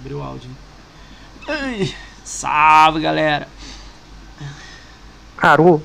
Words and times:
Abriu 0.00 0.20
o 0.20 0.22
áudio. 0.22 0.50
Ai, 1.46 1.94
salve 2.24 3.02
galera! 3.02 3.46
Aru. 5.36 5.82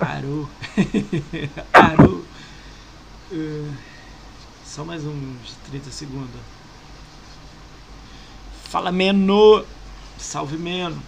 Aru. 0.00 0.48
Aru. 1.70 2.24
Uh, 3.30 3.76
só 4.64 4.82
mais 4.82 5.04
uns 5.04 5.58
30 5.70 5.90
segundos. 5.90 6.40
Fala, 8.64 8.90
Meno! 8.90 9.62
Salve, 10.18 10.56
Meno! 10.56 11.02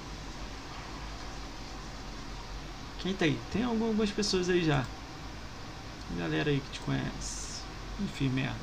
Quem 2.98 3.14
tá 3.14 3.25
aí? 3.25 3.41
Tem 3.50 3.62
algumas 3.62 4.11
pessoas 4.11 4.50
aí 4.50 4.62
já. 4.62 4.84
Galera 6.19 6.50
aí 6.50 6.61
que 6.61 6.72
te 6.72 6.81
conhece. 6.81 7.62
Enfim, 7.98 8.28
merda. 8.28 8.56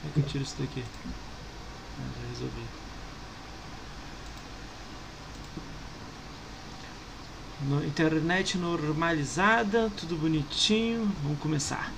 Como 0.00 0.10
é 0.10 0.14
que 0.14 0.18
eu 0.18 0.24
tiro 0.24 0.42
isso 0.42 0.56
daqui? 0.58 0.82
Já 1.98 2.28
resolvi. 2.28 2.62
No, 7.68 7.84
internet 7.84 8.58
normalizada, 8.58 9.90
tudo 9.96 10.16
bonitinho. 10.16 11.10
Vamos 11.22 11.38
começar. 11.38 11.92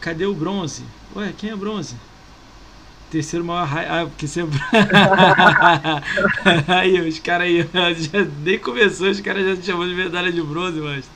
Cadê 0.00 0.26
o 0.26 0.34
bronze? 0.34 0.84
Ué, 1.14 1.32
quem 1.36 1.50
é 1.50 1.56
bronze? 1.56 1.96
Terceiro 3.10 3.44
maior 3.44 3.66
raio. 3.66 3.88
Ah, 3.90 4.06
porque 4.06 4.26
é. 4.26 4.44
aí, 6.74 7.00
os 7.08 7.18
caras 7.18 7.46
aí. 7.46 7.62
Já, 7.96 8.24
nem 8.44 8.58
começou, 8.58 9.08
os 9.08 9.20
caras 9.20 9.46
já 9.46 9.56
te 9.56 9.72
de 9.88 9.94
medalha 9.94 10.30
de 10.30 10.42
bronze, 10.42 10.80
mas. 10.80 11.08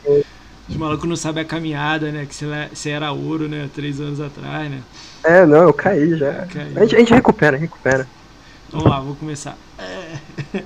Os 0.68 0.76
malucos 0.76 1.08
não 1.08 1.16
sabem 1.16 1.42
a 1.42 1.46
caminhada, 1.46 2.10
né? 2.10 2.26
Que 2.26 2.34
você 2.34 2.90
era 2.90 3.12
ouro, 3.12 3.48
né? 3.48 3.68
Três 3.74 4.00
anos 4.00 4.20
atrás, 4.20 4.70
né? 4.70 4.80
É, 5.24 5.44
não, 5.44 5.64
eu 5.64 5.72
caí 5.72 6.16
já. 6.16 6.46
Caiu. 6.46 6.76
A, 6.76 6.80
gente, 6.80 6.96
a 6.96 6.98
gente 6.98 7.14
recupera, 7.14 7.56
recupera. 7.56 8.06
Vamos 8.70 8.88
lá, 8.88 9.00
vou 9.00 9.16
começar. 9.16 9.56
É. 9.78 10.62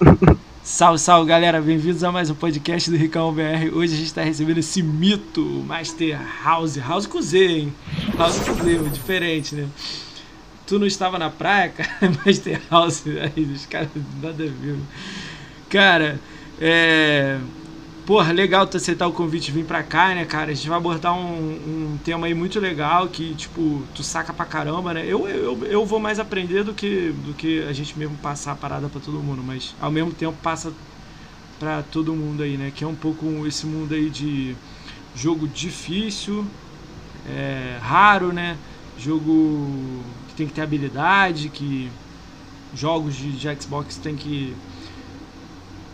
Salve, 0.66 0.98
salve 0.98 1.28
galera, 1.28 1.60
bem-vindos 1.60 2.02
a 2.02 2.10
mais 2.10 2.28
um 2.28 2.34
podcast 2.34 2.90
do 2.90 2.96
Ricão 2.96 3.32
BR. 3.32 3.72
Hoje 3.72 3.94
a 3.94 3.96
gente 3.96 4.08
está 4.08 4.22
recebendo 4.22 4.58
esse 4.58 4.82
mito 4.82 5.40
Master 5.64 6.18
House, 6.42 6.76
House 6.76 7.06
com 7.06 7.22
Z, 7.22 7.38
hein? 7.38 7.72
House 8.18 8.40
com 8.40 8.52
Z, 8.52 8.78
diferente, 8.92 9.54
né? 9.54 9.68
Tu 10.66 10.76
não 10.76 10.86
estava 10.88 11.20
na 11.20 11.30
praia, 11.30 11.68
cara? 11.68 11.88
Master 12.26 12.60
House, 12.68 13.04
aí 13.06 13.44
os 13.44 13.64
caras 13.64 13.90
nada 14.20 14.42
a 14.42 14.46
ver. 14.48 14.76
Cara, 15.70 16.18
é. 16.60 17.38
Porra, 18.06 18.32
legal 18.32 18.68
tu 18.68 18.76
aceitar 18.76 19.08
o 19.08 19.12
convite 19.12 19.46
de 19.46 19.52
vir 19.52 19.64
pra 19.64 19.82
cá, 19.82 20.14
né, 20.14 20.24
cara? 20.24 20.52
A 20.52 20.54
gente 20.54 20.68
vai 20.68 20.78
abordar 20.78 21.12
um, 21.12 21.94
um 21.94 21.98
tema 22.04 22.28
aí 22.28 22.34
muito 22.34 22.60
legal 22.60 23.08
que, 23.08 23.34
tipo, 23.34 23.82
tu 23.96 24.04
saca 24.04 24.32
pra 24.32 24.44
caramba, 24.46 24.94
né? 24.94 25.04
Eu, 25.04 25.26
eu, 25.26 25.64
eu 25.64 25.84
vou 25.84 25.98
mais 25.98 26.20
aprender 26.20 26.62
do 26.62 26.72
que, 26.72 27.10
do 27.24 27.34
que 27.34 27.64
a 27.64 27.72
gente 27.72 27.98
mesmo 27.98 28.16
passar 28.18 28.52
a 28.52 28.54
parada 28.54 28.88
pra 28.88 29.00
todo 29.00 29.18
mundo, 29.18 29.42
mas 29.42 29.74
ao 29.80 29.90
mesmo 29.90 30.12
tempo 30.12 30.36
passa 30.40 30.72
pra 31.58 31.82
todo 31.82 32.14
mundo 32.14 32.44
aí, 32.44 32.56
né? 32.56 32.70
Que 32.72 32.84
é 32.84 32.86
um 32.86 32.94
pouco 32.94 33.44
esse 33.44 33.66
mundo 33.66 33.92
aí 33.92 34.08
de 34.08 34.54
jogo 35.16 35.48
difícil, 35.48 36.46
é, 37.28 37.76
raro, 37.82 38.32
né? 38.32 38.56
Jogo 38.96 40.00
que 40.28 40.34
tem 40.36 40.46
que 40.46 40.52
ter 40.52 40.62
habilidade, 40.62 41.48
que 41.48 41.90
jogos 42.72 43.16
de, 43.16 43.32
de 43.32 43.62
Xbox 43.62 43.96
tem 43.96 44.14
que 44.14 44.54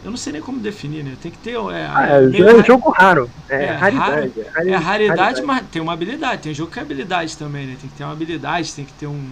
eu 0.04 0.10
não 0.10 0.16
sei 0.16 0.32
nem 0.32 0.42
como 0.42 0.58
definir, 0.58 1.04
né? 1.04 1.16
Tem 1.22 1.30
que 1.30 1.38
ter. 1.38 1.52
É, 1.52 1.86
ah, 1.86 2.06
é, 2.08 2.40
é 2.40 2.54
um 2.54 2.64
jogo 2.64 2.90
raro. 2.90 3.30
É, 3.48 3.64
é 3.64 3.72
raridade. 3.72 4.10
é, 4.10 4.48
raridade, 4.48 4.68
é 4.68 4.76
raridade, 4.76 5.42
mas 5.42 5.64
tem 5.70 5.80
uma 5.80 5.92
habilidade. 5.92 6.42
Tem 6.42 6.52
jogo 6.52 6.72
que 6.72 6.78
é 6.78 6.82
habilidade 6.82 7.36
também, 7.36 7.66
né? 7.66 7.76
Tem 7.80 7.88
que 7.88 7.96
ter 7.96 8.02
uma 8.02 8.12
habilidade, 8.12 8.72
tem 8.74 8.84
que 8.84 8.92
ter 8.94 9.06
um. 9.06 9.24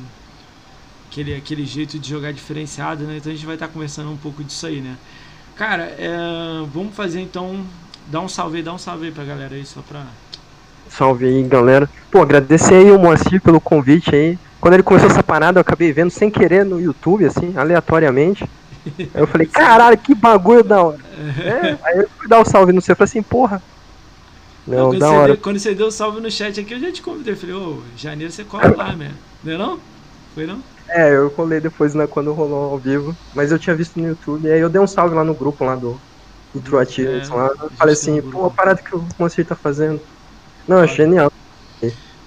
Aquele, 1.11 1.35
aquele 1.35 1.67
jeito 1.67 1.99
de 1.99 2.09
jogar 2.09 2.33
diferenciado, 2.33 3.03
né? 3.03 3.17
Então 3.17 3.33
a 3.33 3.35
gente 3.35 3.45
vai 3.45 3.57
estar 3.57 3.67
conversando 3.67 4.13
um 4.13 4.17
pouco 4.17 4.45
disso 4.45 4.65
aí, 4.65 4.81
né? 4.81 4.97
Cara, 5.57 5.93
é, 5.99 6.09
vamos 6.73 6.95
fazer 6.95 7.21
então. 7.21 7.65
Dá 8.07 8.21
um 8.21 8.29
salve 8.29 8.59
aí, 8.59 8.63
dá 8.63 8.73
um 8.73 8.79
salve 8.79 9.07
aí 9.07 9.13
pra 9.13 9.25
galera 9.25 9.57
aí, 9.57 9.67
só 9.67 9.81
pra. 9.83 10.05
Salve 10.89 11.27
aí, 11.27 11.43
galera. 11.43 11.91
Pô, 12.13 12.23
agradecer 12.23 12.75
aí 12.75 12.93
o 12.93 12.99
Moacir 12.99 13.41
pelo 13.43 13.61
convite 13.61 14.15
aí. 14.15 14.39
Quando 14.61 14.75
ele 14.75 14.83
começou 14.85 15.11
essa 15.11 15.23
parada, 15.23 15.59
eu 15.59 15.63
acabei 15.63 15.93
vendo 15.93 16.11
sem 16.11 16.31
querer 16.31 16.65
no 16.65 16.81
YouTube, 16.81 17.25
assim, 17.25 17.57
aleatoriamente. 17.57 18.49
Aí 18.87 19.09
eu 19.15 19.27
falei, 19.27 19.47
caralho, 19.47 19.99
que 19.99 20.15
bagulho 20.15 20.65
da 20.65 20.83
hora. 20.83 20.99
É, 21.41 21.79
aí 21.85 21.99
eu 21.99 22.09
fui 22.17 22.29
dar 22.29 22.39
o 22.39 22.43
um 22.43 22.45
salve 22.45 22.73
no 22.73 22.81
seu, 22.81 22.93
eu 22.93 22.97
falei 22.97 23.09
assim, 23.09 23.23
porra. 23.23 23.63
Não, 24.67 24.97
da 24.97 25.11
hora. 25.11 25.33
Deu, 25.35 25.43
quando 25.43 25.59
você 25.59 25.75
deu 25.75 25.89
o 25.89 25.91
salve 25.91 26.21
no 26.21 26.31
chat 26.31 26.59
aqui, 26.61 26.75
eu 26.75 26.81
já 26.81 26.93
te 26.93 27.03
convidei. 27.03 27.35
Eu 27.35 27.37
falei, 27.37 27.55
ô, 27.55 27.83
janeiro 27.97 28.33
você 28.33 28.45
cola 28.45 28.75
lá, 28.77 28.93
né? 28.93 29.11
Não 29.45 29.53
é 29.53 29.59
não? 29.59 29.79
Foi 30.35 30.47
não? 30.47 30.63
É, 30.89 31.15
eu 31.15 31.31
colei 31.31 31.61
depois 31.61 31.95
né, 31.95 32.07
quando 32.07 32.33
rolou 32.33 32.73
ao 32.73 32.79
vivo. 32.79 33.15
Mas 33.35 33.53
eu 33.53 33.59
tinha 33.59 33.77
visto 33.77 34.01
no 34.01 34.09
YouTube. 34.09 34.51
Aí 34.51 34.61
eu 34.61 34.69
dei 34.69 34.81
um 34.81 34.87
salve 34.87 35.15
lá 35.15 35.25
no 35.25 35.35
grupo 35.35 35.65
lá 35.65 35.75
do, 35.75 36.01
do 36.55 36.61
True 36.61 36.83
é, 36.83 37.35
lá. 37.35 37.51
Eu 37.61 37.71
falei 37.71 37.93
assim, 37.93 38.21
pô, 38.23 38.47
a 38.47 38.51
parada 38.51 38.83
que 38.83 38.95
o 38.95 39.07
Monster 39.19 39.47
tá 39.47 39.55
fazendo. 39.55 40.01
Não, 40.67 40.83
é 40.83 40.87
genial. 40.87 41.33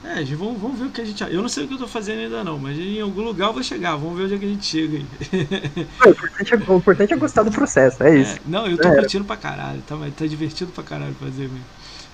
É, 0.04 0.24
vamos, 0.36 0.62
vamos 0.62 0.80
ver 0.80 0.86
o 0.88 0.92
que 0.92 1.02
a 1.02 1.06
gente. 1.06 1.24
Eu 1.24 1.42
não 1.42 1.48
sei 1.48 1.64
o 1.64 1.68
que 1.68 1.74
eu 1.76 1.78
tô 1.78 1.88
fazendo 1.88 2.20
ainda 2.20 2.44
não, 2.44 2.60
mas 2.60 2.78
em 2.78 3.00
algum 3.00 3.22
lugar 3.22 3.48
eu 3.48 3.54
vou 3.54 3.64
chegar. 3.64 3.96
Vamos 3.96 4.18
ver 4.18 4.26
onde 4.26 4.36
é 4.36 4.38
que 4.38 4.46
a 4.46 4.50
gente 4.50 4.66
chega 4.66 4.98
aí. 4.98 5.06
o, 6.06 6.10
importante 6.10 6.54
é, 6.54 6.58
o 6.58 6.78
importante 6.78 7.14
é 7.14 7.18
gostar 7.18 7.44
do 7.44 7.52
processo, 7.52 8.04
é, 8.04 8.10
é 8.10 8.20
isso. 8.20 8.40
não, 8.46 8.68
eu 8.68 8.78
tô 8.78 8.90
é. 8.90 8.96
curtindo 8.96 9.24
pra 9.24 9.38
caralho, 9.38 9.82
tá, 9.88 9.96
tá 10.16 10.28
divertido 10.28 10.72
pra 10.72 10.84
caralho 10.84 11.16
fazer 11.16 11.44
mesmo. 11.44 11.66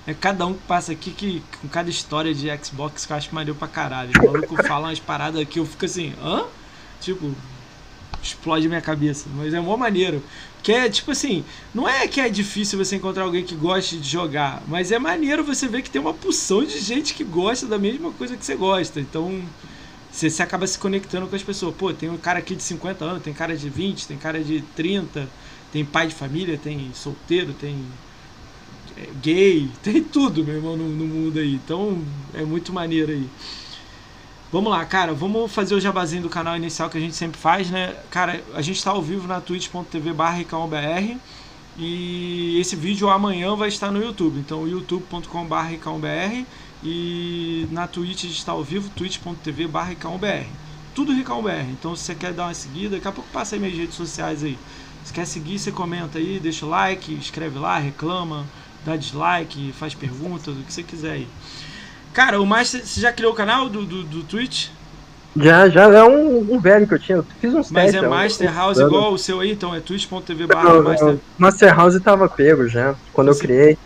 É 0.05 0.13
cada 0.13 0.45
um 0.45 0.53
que 0.53 0.63
passa 0.67 0.91
aqui 0.91 1.11
que 1.11 1.43
com 1.61 1.67
cada 1.67 1.89
história 1.89 2.33
de 2.33 2.47
Xbox 2.63 3.05
que 3.05 3.13
eu 3.13 3.17
acho 3.17 3.33
maneiro 3.33 3.57
pra 3.57 3.67
caralho. 3.67 4.11
O 4.19 4.25
maluco 4.25 4.55
fala 4.65 4.87
umas 4.87 4.99
paradas 4.99 5.43
que 5.47 5.59
eu 5.59 5.65
fico 5.65 5.85
assim, 5.85 6.13
hã? 6.23 6.45
Tipo, 7.01 7.31
explode 8.21 8.67
minha 8.67 8.81
cabeça. 8.81 9.27
Mas 9.35 9.53
é 9.53 9.59
mó 9.59 9.77
maneiro. 9.77 10.23
Que 10.61 10.73
é 10.73 10.89
tipo 10.89 11.11
assim, 11.11 11.43
não 11.73 11.87
é 11.87 12.07
que 12.07 12.19
é 12.19 12.29
difícil 12.29 12.77
você 12.77 12.97
encontrar 12.97 13.23
alguém 13.23 13.43
que 13.43 13.55
goste 13.55 13.97
de 13.97 14.09
jogar, 14.09 14.61
mas 14.67 14.91
é 14.91 14.99
maneiro 14.99 15.43
você 15.43 15.67
ver 15.67 15.81
que 15.81 15.89
tem 15.89 16.01
uma 16.01 16.13
porção 16.13 16.63
de 16.63 16.79
gente 16.79 17.13
que 17.13 17.23
gosta 17.23 17.65
da 17.65 17.77
mesma 17.77 18.11
coisa 18.11 18.35
que 18.35 18.45
você 18.45 18.55
gosta. 18.55 18.99
Então 18.99 19.41
você, 20.11 20.29
você 20.29 20.43
acaba 20.43 20.67
se 20.67 20.77
conectando 20.77 21.27
com 21.27 21.35
as 21.35 21.43
pessoas. 21.43 21.73
Pô, 21.75 21.93
tem 21.93 22.09
um 22.09 22.17
cara 22.17 22.39
aqui 22.39 22.55
de 22.55 22.63
50 22.63 23.05
anos, 23.05 23.23
tem 23.23 23.33
cara 23.33 23.55
de 23.55 23.69
20, 23.69 24.07
tem 24.07 24.17
cara 24.17 24.43
de 24.43 24.61
30, 24.75 25.29
tem 25.71 25.85
pai 25.85 26.07
de 26.07 26.15
família, 26.15 26.57
tem 26.57 26.91
solteiro, 26.93 27.53
tem 27.53 27.77
é, 28.97 29.07
gay, 29.21 29.69
tem 29.81 30.03
tudo, 30.03 30.43
meu 30.43 30.55
irmão, 30.55 30.75
no, 30.75 30.89
no 30.89 31.05
mundo 31.05 31.39
aí. 31.39 31.55
Então 31.55 32.01
é 32.33 32.43
muito 32.43 32.73
maneiro 32.73 33.11
aí. 33.11 33.29
Vamos 34.51 34.71
lá, 34.71 34.83
cara, 34.83 35.13
vamos 35.13 35.51
fazer 35.51 35.75
o 35.75 35.79
jabazinho 35.79 36.23
do 36.23 36.29
canal 36.29 36.57
inicial 36.57 36.89
que 36.89 36.97
a 36.97 37.01
gente 37.01 37.15
sempre 37.15 37.39
faz, 37.39 37.69
né? 37.69 37.95
Cara, 38.09 38.43
a 38.55 38.63
gente 38.63 38.77
está 38.77 38.89
ao 38.89 38.99
vivo 38.99 39.27
na 39.27 39.39
twitch.tv 39.39 40.11
barra 40.11 40.39
e 41.77 42.57
esse 42.59 42.75
vídeo 42.75 43.09
amanhã 43.09 43.55
vai 43.55 43.69
estar 43.69 43.91
no 43.91 44.01
YouTube, 44.01 44.39
então 44.39 44.67
youtube.com 44.67 45.45
barra 45.45 45.71
e 46.83 47.67
na 47.69 47.87
Twitch 47.87 48.23
a 48.23 48.27
gente 48.27 48.39
está 48.39 48.51
ao 48.51 48.63
vivo, 48.63 48.89
twitch.tv 48.89 49.67
barra 49.67 49.93
Tudo 50.95 51.13
RicãoBR, 51.13 51.69
então 51.71 51.95
se 51.95 52.05
você 52.05 52.15
quer 52.15 52.33
dar 52.33 52.45
uma 52.47 52.53
seguida, 52.55 52.95
daqui 52.95 53.07
a 53.07 53.11
pouco 53.11 53.29
passa 53.31 53.55
aí 53.55 53.59
minhas 53.61 53.77
redes 53.77 53.93
sociais 53.93 54.43
aí. 54.43 54.57
Se 55.05 55.13
quer 55.13 55.25
seguir, 55.25 55.59
você 55.59 55.71
comenta 55.71 56.17
aí, 56.17 56.39
deixa 56.41 56.65
o 56.65 56.69
like, 56.69 57.13
escreve 57.13 57.59
lá, 57.59 57.77
reclama, 57.77 58.47
dá 58.83 58.95
dislike, 58.95 59.71
faz 59.73 59.93
perguntas, 59.93 60.57
o 60.57 60.63
que 60.63 60.73
você 60.73 60.81
quiser 60.81 61.11
aí. 61.11 61.27
Cara, 62.13 62.41
o 62.41 62.45
Master, 62.45 62.85
você 62.85 63.01
já 63.01 63.11
criou 63.11 63.33
o 63.33 63.35
canal 63.35 63.69
do, 63.69 63.85
do, 63.85 64.03
do 64.03 64.23
Twitch? 64.23 64.69
Já, 65.35 65.69
já 65.69 65.83
é 65.83 66.03
um, 66.03 66.53
um, 66.53 66.59
velho 66.59 66.87
que 66.87 66.93
eu 66.93 66.99
tinha. 66.99 67.17
Eu 67.19 67.25
fiz 67.39 67.53
uns 67.53 67.71
Mas 67.71 67.91
testes, 67.91 68.03
é 68.03 68.07
Master 68.07 68.53
House 68.53 68.77
igual 68.79 69.13
o 69.13 69.17
seu 69.17 69.39
aí, 69.39 69.51
então 69.51 69.73
é 69.75 69.79
twitch.tv 69.79 70.47
barra 70.47 70.81
Master. 70.81 71.17
Master 71.37 71.75
House 71.75 71.99
tava 72.01 72.27
pego 72.27 72.67
já, 72.67 72.95
quando 73.13 73.31
Sim. 73.31 73.39
eu 73.39 73.41
criei. 73.41 73.77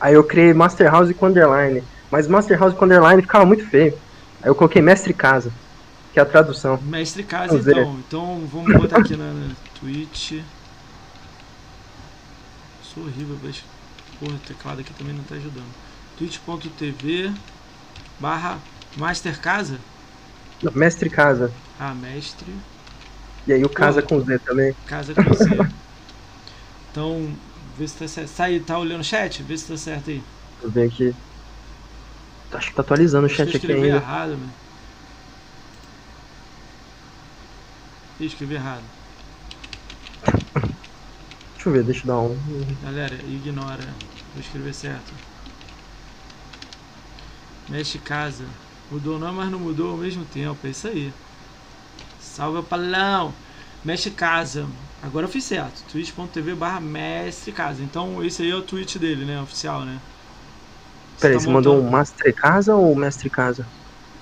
Aí 0.00 0.14
eu 0.14 0.24
criei 0.24 0.52
Master 0.52 0.90
House 0.90 1.12
com 1.12 1.26
underline. 1.26 1.82
Mas 2.10 2.28
Master 2.28 2.58
House 2.58 2.74
com 2.74 2.84
underline 2.84 3.22
ficava 3.22 3.46
muito 3.46 3.66
feio. 3.66 3.94
Aí 4.42 4.50
eu 4.50 4.54
coloquei 4.54 4.82
Mestre 4.82 5.14
Casa, 5.14 5.50
que 6.12 6.18
é 6.18 6.22
a 6.22 6.26
tradução. 6.26 6.78
Mestre 6.82 7.22
Casa 7.22 7.48
vamos 7.48 7.66
então. 7.66 7.84
Ver. 7.84 7.98
Então 8.06 8.48
vamos 8.52 8.76
botar 8.76 8.98
aqui 8.98 9.16
na, 9.16 9.32
na 9.32 9.54
Twitch. 9.80 10.42
Sou 12.82 13.04
horrível, 13.04 13.38
mas. 13.42 13.64
Porra, 14.20 14.34
o 14.34 14.38
teclado 14.46 14.80
aqui 14.80 14.92
também 14.92 15.14
não 15.14 15.24
tá 15.24 15.34
ajudando. 15.36 15.66
twitch.tv 16.18 17.32
barra 18.20 18.58
Master 18.96 19.40
Casa? 19.40 19.78
Não, 20.62 20.72
mestre 20.74 21.10
Casa. 21.10 21.52
Ah, 21.78 21.94
mestre. 21.94 22.52
E 23.46 23.52
aí 23.52 23.64
o 23.64 23.68
Casa 23.68 24.02
Pô, 24.02 24.06
com 24.06 24.20
Z 24.20 24.38
também. 24.44 24.72
Casa 24.86 25.14
com 25.14 25.32
Z. 25.34 25.50
então, 26.90 27.34
vê 27.76 27.88
se 27.88 27.98
tá 27.98 28.08
certo. 28.08 28.28
Sai, 28.28 28.60
tá 28.60 28.78
olhando 28.78 29.00
o 29.00 29.04
chat? 29.04 29.42
Vê 29.42 29.56
se 29.56 29.68
tá 29.68 29.76
certo 29.76 30.10
aí. 30.10 30.22
Vou 30.60 30.70
ver 30.72 30.86
aqui. 30.86 31.12
Acho 32.52 32.68
que 32.68 32.74
tá 32.76 32.82
atualizando 32.82 33.26
o 33.26 33.28
chat 33.28 33.56
aqui 33.56 33.72
ainda. 33.72 33.96
errado, 33.96 34.30
mano. 34.38 34.52
Eu 38.18 38.26
escrevi 38.26 38.54
errado. 38.54 38.84
Deixa 41.54 41.68
eu 41.68 41.72
ver, 41.72 41.84
deixa 41.84 42.02
eu 42.02 42.06
dar 42.08 42.20
um. 42.20 42.38
Galera, 42.82 43.14
ignora. 43.24 43.82
Vou 44.32 44.40
escrever 44.40 44.74
certo. 44.74 45.31
Mexe 47.68 47.98
casa. 47.98 48.44
Mudou 48.90 49.18
não, 49.18 49.32
mas 49.32 49.50
não 49.50 49.58
mudou 49.58 49.92
ao 49.92 49.96
mesmo 49.96 50.24
tempo. 50.24 50.58
É 50.64 50.70
isso 50.70 50.86
aí. 50.86 51.12
Salve 52.20 52.58
o 52.58 52.62
palão. 52.62 53.32
Mestre 53.84 54.10
Casa. 54.10 54.66
Agora 55.02 55.26
eu 55.26 55.30
fiz 55.30 55.44
certo. 55.44 55.82
twitch.tv 55.90 56.54
barra 56.54 56.80
Mestre 56.80 57.52
Casa. 57.52 57.82
Então 57.82 58.24
esse 58.24 58.42
aí 58.42 58.50
é 58.50 58.54
o 58.54 58.62
tweet 58.62 58.98
dele, 58.98 59.24
né? 59.24 59.40
Oficial, 59.40 59.84
né? 59.84 59.98
Peraí, 61.20 61.34
você, 61.34 61.46
tá 61.46 61.52
mandou 61.52 61.80
um 61.80 61.90
Mestre 61.90 62.32
Casa 62.32 62.74
ou 62.74 62.94
Mestre 62.94 63.28
Casa? 63.28 63.66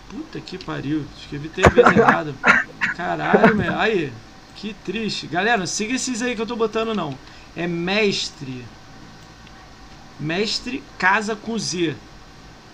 Puta 0.08 0.40
que 0.40 0.56
pariu. 0.56 1.04
Escrevi 1.18 1.48
três 1.48 1.72
vezes 1.72 1.96
errado. 1.96 2.34
Caralho, 2.96 3.54
meu. 3.54 3.78
Aí. 3.78 4.12
Que 4.56 4.74
triste. 4.74 5.26
Galera, 5.26 5.66
siga 5.66 5.94
esses 5.94 6.20
aí 6.20 6.34
que 6.34 6.42
eu 6.42 6.46
tô 6.46 6.56
botando, 6.56 6.94
não. 6.94 7.16
É 7.56 7.66
mestre. 7.66 8.64
Mestre 10.18 10.82
Casa 10.98 11.34
com 11.34 11.58
Z. 11.58 11.96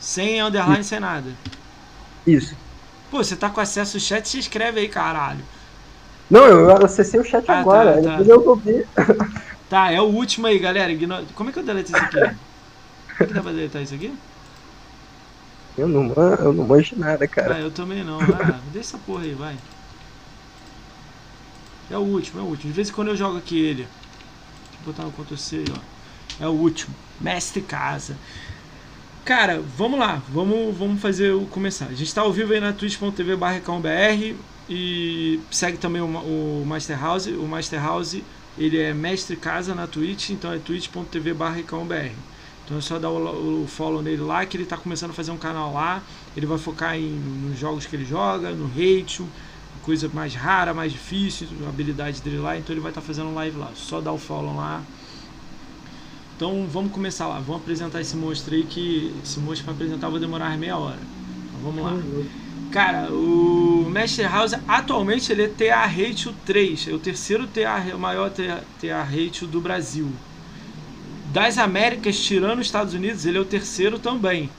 Sem 0.00 0.40
underline, 0.40 0.80
Isso. 0.80 0.88
sem 0.88 1.00
nada. 1.00 1.30
Isso. 2.26 2.56
Pô, 3.10 3.18
você 3.18 3.36
tá 3.36 3.48
com 3.48 3.60
acesso 3.60 3.96
ao 3.96 4.00
chat, 4.00 4.28
se 4.28 4.38
inscreve 4.38 4.80
aí, 4.80 4.88
caralho. 4.88 5.44
Não, 6.30 6.44
eu 6.44 6.84
acessei 6.84 7.20
o 7.20 7.24
chat 7.24 7.44
ah, 7.44 7.46
tá, 7.46 7.60
agora, 7.60 8.02
tá, 8.02 8.16
depois 8.16 8.28
eu 8.28 8.56
vi. 8.56 8.86
Tá, 9.68 9.90
é 9.90 10.00
o 10.00 10.04
último 10.04 10.46
aí, 10.46 10.60
galera. 10.60 10.92
Como 11.34 11.50
é 11.50 11.52
que 11.52 11.58
eu 11.58 11.64
deleto 11.64 11.90
isso 11.90 11.96
aqui? 11.96 12.20
Como 12.20 12.34
é 13.20 13.26
que 13.26 13.34
dá 13.34 13.42
pra 13.42 13.50
deletar 13.50 13.82
isso 13.82 13.94
aqui? 13.96 14.16
Eu 15.76 15.88
não, 15.88 16.12
eu 16.38 16.52
não 16.52 16.64
manjo 16.64 16.96
nada, 16.96 17.26
cara. 17.26 17.56
Ah, 17.56 17.60
eu 17.60 17.70
também 17.70 18.04
não. 18.04 18.20
Ah, 18.20 18.60
deixa 18.72 18.90
essa 18.90 18.98
porra 18.98 19.24
aí, 19.24 19.34
vai. 19.34 19.56
É 21.90 21.96
o 21.96 22.00
último, 22.00 22.40
é 22.40 22.42
o 22.42 22.46
último. 22.46 22.70
De 22.70 22.76
vez 22.76 22.88
em 22.88 22.92
quando 22.92 23.08
eu 23.08 23.16
jogo 23.16 23.38
aqui 23.38 23.60
ele. 23.60 23.82
Eu 23.82 24.86
botar 24.86 25.02
no 25.02 25.12
Ctrl 25.12 25.36
C 25.36 25.64
ó. 25.70 26.44
É 26.44 26.46
o 26.46 26.52
último. 26.52 26.94
Mestre 27.20 27.60
Casa. 27.60 28.16
Cara, 29.26 29.60
vamos 29.76 29.98
lá. 29.98 30.22
Vamos, 30.28 30.78
vamos 30.78 31.02
fazer 31.02 31.32
o 31.32 31.46
começar. 31.46 31.86
A 31.86 31.94
gente 31.94 32.14
tá 32.14 32.20
ao 32.20 32.32
vivo 32.32 32.52
aí 32.52 32.60
na 32.60 32.72
twitch.tv 32.72 33.34
barra 33.34 33.60
e 34.70 35.40
segue 35.50 35.78
também 35.78 36.00
o, 36.00 36.06
o 36.06 36.64
Master 36.64 36.96
House. 36.96 37.26
O 37.26 37.42
Master 37.42 37.82
House, 37.82 38.18
ele 38.56 38.78
é 38.78 38.94
mestre 38.94 39.34
casa 39.34 39.74
na 39.74 39.88
Twitch, 39.88 40.30
então 40.30 40.52
é 40.52 40.58
twitch.tv 40.58 41.34
barra 41.34 41.58
então 41.58 42.78
é 42.78 42.80
só 42.80 43.00
dar 43.00 43.10
o, 43.10 43.64
o, 43.64 43.66
follow 43.66 44.00
nele 44.00 44.22
lá, 44.22 44.46
que 44.46 44.56
ele 44.56 44.62
está 44.62 44.76
começando 44.76 45.10
a 45.10 45.14
fazer 45.14 45.32
um 45.32 45.36
canal 45.36 45.72
lá. 45.72 46.00
Ele 46.36 46.46
vai 46.46 46.58
focar 46.58 46.96
em, 46.96 47.10
nos 47.10 47.58
jogos 47.58 47.84
que 47.84 47.96
ele 47.96 48.04
joga, 48.04 48.50
no 48.50 48.66
hate, 48.66 49.24
coisa 49.82 50.08
mais 50.14 50.36
rara, 50.36 50.72
mais 50.72 50.92
difícil, 50.92 51.48
habilidade 51.68 52.22
dele 52.22 52.38
lá. 52.38 52.56
Então 52.56 52.72
ele 52.72 52.80
vai 52.80 52.92
estar 52.92 53.00
tá 53.00 53.06
fazendo 53.06 53.34
live 53.34 53.58
lá. 53.58 53.72
Só 53.74 54.00
dar 54.00 54.12
o 54.12 54.18
follow 54.18 54.54
lá. 54.54 54.84
Então 56.36 56.66
vamos 56.68 56.92
começar 56.92 57.26
lá. 57.26 57.40
Vamos 57.40 57.62
apresentar 57.62 58.00
esse 58.00 58.14
monstro 58.16 58.54
aí, 58.54 58.64
que 58.64 59.12
esse 59.24 59.40
monstro 59.40 59.64
para 59.64 59.74
apresentar 59.74 60.08
vai 60.10 60.20
demorar 60.20 60.56
meia 60.58 60.76
hora. 60.76 61.00
Então 61.48 61.60
vamos 61.72 61.82
lá. 61.82 61.96
Cara, 62.70 63.10
o 63.10 63.88
Master 63.90 64.30
House 64.30 64.52
atualmente 64.68 65.32
ele 65.32 65.44
é 65.44 65.48
TA 65.48 65.86
Ratio 65.86 66.34
3, 66.44 66.88
é 66.88 66.92
o 66.92 66.98
terceiro 66.98 67.46
TA, 67.46 67.94
o 67.94 67.98
maior 67.98 68.28
TA, 68.30 68.62
TA 68.78 69.02
Ratio 69.02 69.46
do 69.46 69.60
Brasil. 69.60 70.12
Das 71.32 71.58
Américas, 71.58 72.18
tirando 72.18 72.60
os 72.60 72.66
Estados 72.66 72.92
Unidos, 72.92 73.24
ele 73.24 73.38
é 73.38 73.40
o 73.40 73.44
terceiro 73.44 73.98
também. 73.98 74.50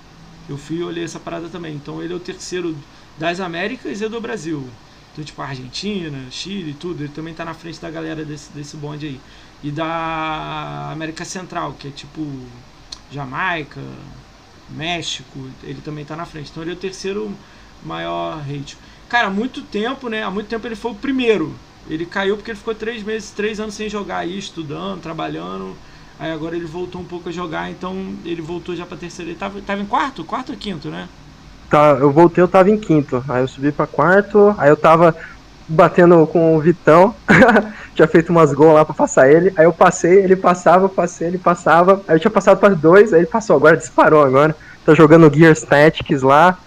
Eu 0.50 0.58
fui 0.58 0.82
olhei 0.82 1.04
essa 1.04 1.20
parada 1.20 1.48
também. 1.50 1.76
Então 1.76 2.02
ele 2.02 2.14
é 2.14 2.16
o 2.16 2.20
terceiro 2.20 2.76
das 3.20 3.40
Américas 3.40 4.02
e 4.02 4.08
do 4.08 4.22
Brasil. 4.22 4.68
Então, 5.12 5.26
tipo, 5.26 5.42
Argentina, 5.42 6.18
Chile, 6.30 6.76
tudo. 6.80 7.04
Ele 7.04 7.12
também 7.14 7.34
tá 7.34 7.44
na 7.44 7.54
frente 7.54 7.80
da 7.80 7.90
galera 7.90 8.24
desse, 8.24 8.52
desse 8.52 8.78
bonde 8.78 9.08
aí. 9.08 9.20
E 9.64 9.72
da 9.72 10.92
América 10.92 11.26
Central, 11.26 11.74
que 11.80 11.88
é 11.88 11.92
tipo 11.92 12.22
Jamaica, 13.12 13.82
México, 14.70 15.38
ele 15.64 15.82
também 15.82 16.06
tá 16.06 16.16
na 16.16 16.26
frente. 16.26 16.50
Então 16.52 16.64
ele 16.64 16.72
é 16.72 16.74
o 16.76 16.78
terceiro 16.78 17.32
maior 17.84 18.38
rate. 18.38 18.78
Cara, 19.10 19.28
há 19.28 19.32
muito 19.32 19.62
tempo, 19.64 20.10
né? 20.10 20.24
Há 20.24 20.30
muito 20.30 20.48
tempo 20.48 20.68
ele 20.68 20.76
foi 20.76 20.92
o 20.92 20.96
primeiro. 20.96 21.56
Ele 21.90 22.06
caiu 22.06 22.36
porque 22.36 22.52
ele 22.52 22.58
ficou 22.58 22.76
três 22.76 23.02
meses, 23.04 23.32
três 23.32 23.60
anos 23.60 23.74
sem 23.74 23.90
jogar 23.90 24.18
aí, 24.18 24.38
estudando, 24.38 25.02
trabalhando. 25.02 25.76
Aí 26.20 26.32
agora 26.32 26.56
ele 26.56 26.66
voltou 26.66 27.02
um 27.02 27.06
pouco 27.06 27.30
a 27.30 27.32
jogar, 27.32 27.70
então 27.72 27.96
ele 28.26 28.42
voltou 28.42 28.76
já 28.76 28.86
pra 28.86 28.98
terceira. 28.98 29.32
Ele 29.32 29.40
tava, 29.40 29.62
tava 29.62 29.82
em 29.82 29.86
quarto? 29.86 30.24
Quarto 30.26 30.52
ou 30.52 30.58
quinto, 30.58 30.90
né? 30.90 31.08
Tá, 31.70 31.98
eu 32.00 32.12
voltei, 32.12 32.44
eu 32.44 32.48
tava 32.48 32.70
em 32.70 32.80
quinto. 32.80 33.24
Aí 33.30 33.42
eu 33.42 33.48
subi 33.48 33.72
pra 33.72 33.88
quarto, 33.88 34.54
aí 34.58 34.70
eu 34.70 34.78
tava 34.78 35.16
batendo 35.68 36.26
com 36.28 36.56
o 36.56 36.60
Vitão. 36.60 37.14
tinha 37.94 38.08
feito 38.08 38.30
umas 38.30 38.54
gols 38.54 38.76
lá 38.76 38.86
pra 38.86 38.94
passar 38.94 39.30
ele. 39.30 39.52
Aí 39.58 39.66
eu 39.66 39.74
passei, 39.74 40.24
ele 40.24 40.36
passava, 40.36 40.86
eu 40.86 40.90
passei, 40.90 41.28
ele 41.28 41.38
passava. 41.38 42.02
Aí 42.08 42.16
eu 42.16 42.20
tinha 42.20 42.32
passado 42.32 42.60
para 42.60 42.74
dois, 42.74 43.12
aí 43.12 43.22
ele 43.22 43.28
passou. 43.28 43.56
Agora 43.56 43.76
disparou 43.76 44.24
agora. 44.24 44.56
Tá 44.86 44.94
jogando 44.94 45.34
Gears 45.34 45.64
Tactics 45.64 46.22
lá, 46.22 46.58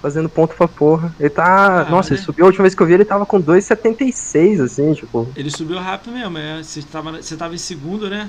fazendo 0.00 0.28
ponto 0.28 0.54
pra 0.54 0.68
porra. 0.68 1.12
Ele 1.18 1.30
tá. 1.30 1.86
Ah, 1.86 1.90
nossa, 1.90 2.10
né? 2.10 2.16
ele 2.16 2.24
subiu 2.24 2.44
a 2.44 2.46
última 2.46 2.62
vez 2.62 2.74
que 2.74 2.82
eu 2.82 2.86
vi, 2.86 2.92
ele 2.92 3.04
tava 3.04 3.26
com 3.26 3.42
2,76, 3.42 4.62
assim, 4.62 4.92
tipo. 4.92 5.26
Ele 5.34 5.50
subiu 5.50 5.78
rápido 5.78 6.12
mesmo, 6.12 6.38
é. 6.38 6.62
Você 6.62 6.82
tava, 6.82 7.12
você 7.12 7.36
tava 7.36 7.54
em 7.54 7.58
segundo, 7.58 8.08
né? 8.08 8.28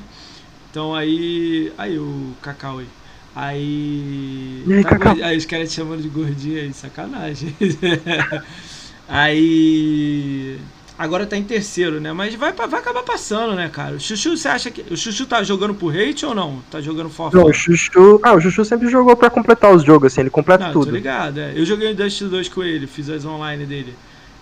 Então 0.72 0.96
aí. 0.96 1.72
Aí 1.78 2.00
o 2.00 2.34
Cacau 2.42 2.80
aí. 2.80 2.88
Aí. 3.36 4.64
E 4.66 4.74
aí, 4.74 4.84
tá 4.84 4.90
Cacau? 4.90 5.16
Aí 5.22 5.38
os 5.38 5.46
caras 5.46 5.70
te 5.70 5.76
chamando 5.76 6.02
de 6.02 6.10
gordinho 6.10 6.62
aí, 6.62 6.74
sacanagem. 6.74 7.56
aí. 9.08 10.60
Agora 10.98 11.26
tá 11.26 11.36
em 11.36 11.44
terceiro, 11.44 12.00
né? 12.00 12.14
Mas 12.14 12.36
vai, 12.36 12.54
vai 12.54 12.80
acabar 12.80 13.04
passando, 13.04 13.54
né, 13.54 13.68
cara? 13.68 13.96
O 13.96 14.00
Chuchu, 14.00 14.38
você 14.38 14.48
acha 14.48 14.72
que. 14.72 14.82
O 14.94 14.96
Chuchu 14.96 15.26
tá 15.26 15.44
jogando 15.44 15.74
por 15.74 15.94
hate 15.94 16.26
ou 16.26 16.34
não? 16.34 16.62
Tá 16.72 16.80
jogando 16.80 17.10
for 17.10 17.34
Não, 17.34 17.48
o 17.48 17.54
Chuchu. 17.54 18.20
Ah, 18.24 18.34
o 18.34 18.40
Chuchu 18.40 18.64
sempre 18.64 18.88
jogou 18.90 19.16
pra 19.16 19.30
completar 19.30 19.74
os 19.76 19.84
jogos, 19.84 20.14
assim, 20.14 20.22
ele 20.22 20.30
completa 20.30 20.68
não, 20.68 20.74
tudo. 20.74 20.86
Tô 20.86 20.92
ligado, 20.92 21.40
é. 21.40 21.54
Eu 21.54 21.66
joguei 21.66 21.92
em 21.92 21.96
Dust 21.96 22.22
2 22.22 22.48
com 22.48 22.64
ele, 22.64 22.88
fiz 22.88 23.10
as 23.10 23.26
online 23.26 23.66
dele. 23.66 23.94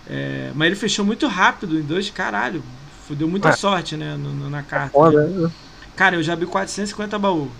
É, 0.08 0.52
mas 0.54 0.66
ele 0.66 0.76
fechou 0.76 1.04
muito 1.04 1.26
rápido 1.26 1.78
em 1.78 1.82
dois, 1.82 2.08
caralho. 2.10 2.62
Deu 3.10 3.28
muita 3.28 3.50
é. 3.50 3.52
sorte, 3.52 3.96
né, 3.96 4.16
no, 4.16 4.30
no, 4.30 4.48
na 4.48 4.62
carta. 4.62 4.86
É 4.86 4.90
foda, 4.90 5.26
né? 5.26 5.50
Cara, 5.96 6.16
eu 6.16 6.22
já 6.22 6.32
abri 6.32 6.46
450 6.46 7.18
baú. 7.18 7.50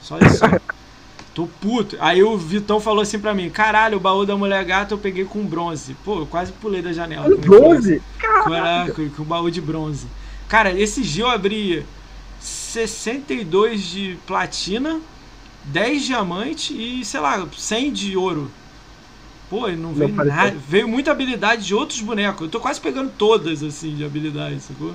Só 0.00 0.18
isso. 0.18 0.44
Tô 1.34 1.48
puto. 1.60 1.96
Aí 1.98 2.22
o 2.22 2.38
Vitão 2.38 2.78
falou 2.78 3.02
assim 3.02 3.18
pra 3.18 3.34
mim: 3.34 3.50
caralho, 3.50 3.96
o 3.96 4.00
baú 4.00 4.24
da 4.24 4.36
mulher 4.36 4.64
gata 4.64 4.94
eu 4.94 4.98
peguei 4.98 5.24
com 5.24 5.44
bronze. 5.44 5.96
Pô, 6.04 6.20
eu 6.20 6.26
quase 6.26 6.52
pulei 6.52 6.80
da 6.80 6.92
janela. 6.92 7.28
Com 7.28 7.40
bronze? 7.40 8.00
Caraca, 8.18 9.10
com, 9.16 9.22
o 9.22 9.24
baú 9.24 9.50
de 9.50 9.60
bronze. 9.60 10.06
Cara, 10.48 10.70
esse 10.70 11.02
dia 11.02 11.24
eu 11.24 11.28
abri 11.28 11.84
62 12.38 13.82
de 13.82 14.18
platina, 14.26 15.00
10 15.64 16.04
diamante 16.04 16.72
e, 16.72 17.04
sei 17.04 17.18
lá, 17.18 17.44
100 17.52 17.92
de 17.92 18.16
ouro. 18.16 18.48
Pô, 19.50 19.68
não 19.68 19.92
veio 19.92 20.14
nada. 20.14 20.56
Veio 20.68 20.86
muita 20.86 21.10
habilidade 21.10 21.66
de 21.66 21.74
outros 21.74 22.00
bonecos. 22.00 22.42
Eu 22.42 22.48
tô 22.48 22.60
quase 22.60 22.80
pegando 22.80 23.10
todas, 23.18 23.62
assim, 23.62 23.96
de 23.96 24.04
habilidades, 24.04 24.62
sacou? 24.64 24.94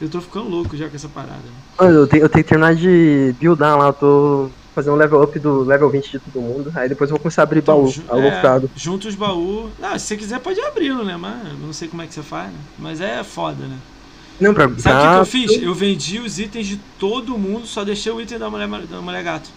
Eu 0.00 0.08
tô 0.08 0.20
ficando 0.20 0.48
louco 0.48 0.76
já 0.76 0.88
com 0.88 0.96
essa 0.96 1.08
parada. 1.08 1.42
Eu 1.80 2.06
tenho, 2.06 2.22
eu 2.22 2.28
tenho 2.28 2.44
que 2.44 2.48
terminar 2.48 2.74
de 2.74 3.34
buildar 3.38 3.76
lá, 3.76 3.88
eu 3.88 3.92
tô 3.92 4.50
fazendo 4.78 4.94
um 4.94 4.96
level 4.96 5.20
up 5.20 5.36
do 5.40 5.64
level 5.64 5.90
20 5.90 6.10
de 6.10 6.18
todo 6.20 6.40
mundo. 6.40 6.72
Aí 6.76 6.88
depois 6.88 7.10
eu 7.10 7.16
vou 7.16 7.20
começar 7.20 7.42
a 7.42 7.44
abrir 7.44 7.58
então, 7.58 7.82
baú, 7.82 7.92
alocado. 8.08 8.70
É, 8.74 8.78
junto 8.78 9.08
os 9.08 9.16
baús. 9.16 9.72
Não, 9.78 9.98
se 9.98 10.06
você 10.06 10.16
quiser 10.16 10.38
pode 10.38 10.60
abrir, 10.60 10.94
né? 10.94 11.16
Mas 11.16 11.58
não 11.58 11.72
sei 11.72 11.88
como 11.88 12.02
é 12.02 12.06
que 12.06 12.14
você 12.14 12.22
faz, 12.22 12.52
né? 12.52 12.58
Mas 12.78 13.00
é 13.00 13.24
foda, 13.24 13.66
né? 13.66 13.76
Não, 14.40 14.54
pra... 14.54 14.68
Sabe 14.78 14.96
o 14.96 15.02
que, 15.02 15.08
que, 15.08 15.20
eu 15.20 15.26
fiz? 15.26 15.62
Eu 15.62 15.74
vendi 15.74 16.20
os 16.20 16.38
itens 16.38 16.68
de 16.68 16.76
todo 16.96 17.36
mundo, 17.36 17.66
só 17.66 17.84
deixei 17.84 18.12
o 18.12 18.20
item 18.20 18.38
da 18.38 18.48
mulher, 18.48 18.68
da 18.86 19.00
mulher 19.00 19.24
gato. 19.24 19.50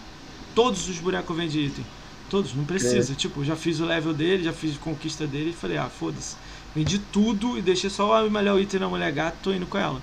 Todos 0.56 0.88
os 0.88 0.98
bonecos 0.98 1.30
eu 1.30 1.36
vendi 1.36 1.60
item. 1.60 1.86
Todos, 2.28 2.52
não 2.52 2.64
precisa. 2.64 3.12
É. 3.12 3.14
Tipo, 3.14 3.44
já 3.44 3.54
fiz 3.54 3.78
o 3.78 3.84
level 3.84 4.12
dele, 4.12 4.42
já 4.42 4.52
fiz 4.52 4.74
a 4.74 4.78
conquista 4.80 5.24
dele 5.24 5.50
e 5.50 5.52
falei, 5.52 5.78
ah, 5.78 5.88
foda-se. 5.88 6.34
Vendi 6.74 6.98
tudo 6.98 7.56
e 7.56 7.62
deixei 7.62 7.90
só 7.90 8.26
o 8.26 8.30
melhor 8.30 8.60
item 8.60 8.80
da 8.80 8.88
mulher 8.88 9.12
gato, 9.12 9.36
tô 9.40 9.52
indo 9.52 9.66
com 9.66 9.78
ela. 9.78 10.02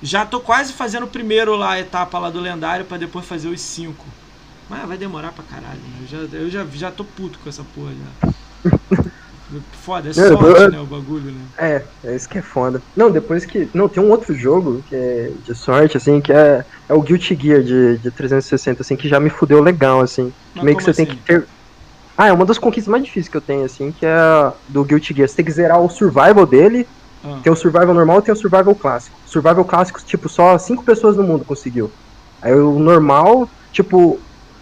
Já 0.00 0.24
tô 0.24 0.38
quase 0.38 0.72
fazendo 0.72 1.04
o 1.04 1.08
primeiro 1.08 1.56
lá, 1.56 1.72
a 1.72 1.80
etapa 1.80 2.18
lá 2.18 2.30
do 2.30 2.40
lendário, 2.40 2.84
para 2.84 2.98
depois 2.98 3.26
fazer 3.26 3.48
os 3.48 3.60
cinco. 3.60 4.06
Mas 4.70 4.86
vai 4.86 4.96
demorar 4.96 5.32
pra 5.32 5.42
caralho, 5.42 5.80
né? 5.80 5.98
Eu 6.00 6.06
já, 6.06 6.36
eu 6.38 6.48
já, 6.48 6.64
já 6.72 6.90
tô 6.92 7.04
puto 7.04 7.40
com 7.40 7.48
essa 7.48 7.64
porra 7.74 7.90
já. 7.92 8.70
Foda, 9.82 10.10
é 10.10 10.12
sorte, 10.12 10.70
né, 10.70 10.78
o 10.78 10.86
bagulho, 10.86 11.32
né? 11.32 11.40
É, 11.58 11.84
é 12.04 12.14
isso 12.14 12.28
que 12.28 12.38
é 12.38 12.42
foda. 12.42 12.80
Não, 12.94 13.10
depois 13.10 13.44
que. 13.44 13.68
Não, 13.74 13.88
tem 13.88 14.00
um 14.00 14.08
outro 14.08 14.32
jogo 14.32 14.80
que 14.88 14.94
é 14.94 15.32
de 15.42 15.54
sorte, 15.56 15.96
assim, 15.96 16.20
que 16.20 16.32
é, 16.32 16.64
é 16.88 16.94
o 16.94 17.02
Guilty 17.02 17.34
Gear 17.34 17.60
de, 17.60 17.98
de 17.98 18.12
360, 18.12 18.80
assim, 18.80 18.94
que 18.94 19.08
já 19.08 19.18
me 19.18 19.28
fudeu 19.28 19.60
legal, 19.60 20.00
assim. 20.02 20.32
Mas 20.54 20.64
Meio 20.64 20.76
que 20.76 20.84
você 20.84 20.90
assim? 20.90 21.04
tem 21.04 21.16
que 21.16 21.24
ter. 21.24 21.48
Ah, 22.16 22.28
é 22.28 22.32
uma 22.32 22.44
das 22.44 22.58
conquistas 22.58 22.92
mais 22.92 23.02
difíceis 23.02 23.28
que 23.28 23.36
eu 23.36 23.40
tenho, 23.40 23.64
assim, 23.64 23.90
que 23.90 24.06
é 24.06 24.52
do 24.68 24.84
Guilty 24.84 25.14
Gear. 25.14 25.28
Você 25.28 25.34
tem 25.34 25.44
que 25.44 25.50
zerar 25.50 25.80
o 25.80 25.90
survival 25.90 26.46
dele. 26.46 26.86
Ah. 27.24 27.40
Tem 27.42 27.52
o 27.52 27.56
survival 27.56 27.92
normal 27.92 28.20
e 28.20 28.22
tem 28.22 28.32
o 28.32 28.36
survival 28.36 28.74
clássico. 28.76 29.18
Survival 29.26 29.64
clássico, 29.64 29.98
tipo, 30.06 30.28
só 30.28 30.56
cinco 30.58 30.84
pessoas 30.84 31.16
no 31.16 31.24
mundo 31.24 31.44
conseguiu. 31.44 31.90
Aí 32.40 32.54
o 32.54 32.78
normal, 32.78 33.50
tipo, 33.72 34.20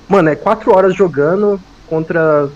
mano, 0.08 0.28
é 0.28 0.36
quatro 0.36 0.74
horas 0.74 0.94
jogando 0.94 1.60
contra 1.86 2.48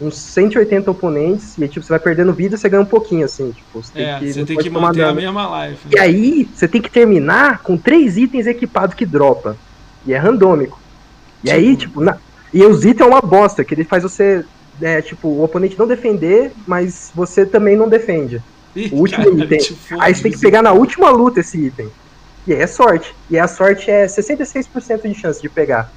uns 0.00 0.16
180 0.16 0.90
oponentes, 0.90 1.56
e 1.58 1.66
tipo, 1.68 1.84
você 1.84 1.90
vai 1.90 1.98
perdendo 1.98 2.32
vida 2.32 2.54
e 2.54 2.58
você 2.58 2.68
ganha 2.68 2.82
um 2.82 2.86
pouquinho, 2.86 3.24
assim, 3.24 3.50
tipo, 3.52 3.82
você 3.82 4.02
é, 4.02 4.18
tem 4.18 4.18
que, 4.18 4.32
você 4.32 4.44
tem 4.44 4.56
que 4.58 4.70
manter 4.70 5.04
a 5.04 5.14
mesma 5.14 5.66
life. 5.66 5.86
Né? 5.86 5.92
E 5.94 5.98
aí, 5.98 6.48
você 6.54 6.68
tem 6.68 6.82
que 6.82 6.90
terminar 6.90 7.62
com 7.62 7.76
três 7.78 8.16
itens 8.16 8.46
equipados 8.46 8.94
que 8.94 9.06
dropa. 9.06 9.56
E 10.06 10.12
é 10.12 10.18
randômico. 10.18 10.78
E 11.42 11.46
tipo... 11.46 11.56
aí, 11.56 11.76
tipo, 11.76 12.00
na... 12.02 12.18
e 12.52 12.62
os 12.62 12.84
itens 12.84 13.00
é 13.00 13.10
uma 13.10 13.22
bosta, 13.22 13.64
que 13.64 13.74
ele 13.74 13.84
faz 13.84 14.02
você, 14.02 14.44
é, 14.82 15.00
tipo, 15.00 15.28
o 15.28 15.42
oponente 15.42 15.78
não 15.78 15.86
defender, 15.86 16.52
mas 16.66 17.10
você 17.14 17.46
também 17.46 17.74
não 17.74 17.88
defende. 17.88 18.42
Ih, 18.74 18.90
o 18.92 18.96
último 18.96 19.24
cara, 19.24 19.44
item. 19.44 19.76
Aí 19.98 20.14
você 20.14 20.22
tem 20.24 20.32
que 20.32 20.38
pegar 20.38 20.60
na 20.60 20.72
última 20.72 21.08
luta 21.08 21.40
esse 21.40 21.58
item. 21.58 21.88
E 22.46 22.52
aí 22.52 22.60
é 22.60 22.66
sorte. 22.66 23.14
E 23.30 23.38
a 23.38 23.48
sorte 23.48 23.90
é 23.90 24.04
66% 24.04 25.08
de 25.08 25.14
chance 25.14 25.40
de 25.40 25.48
pegar. 25.48 25.90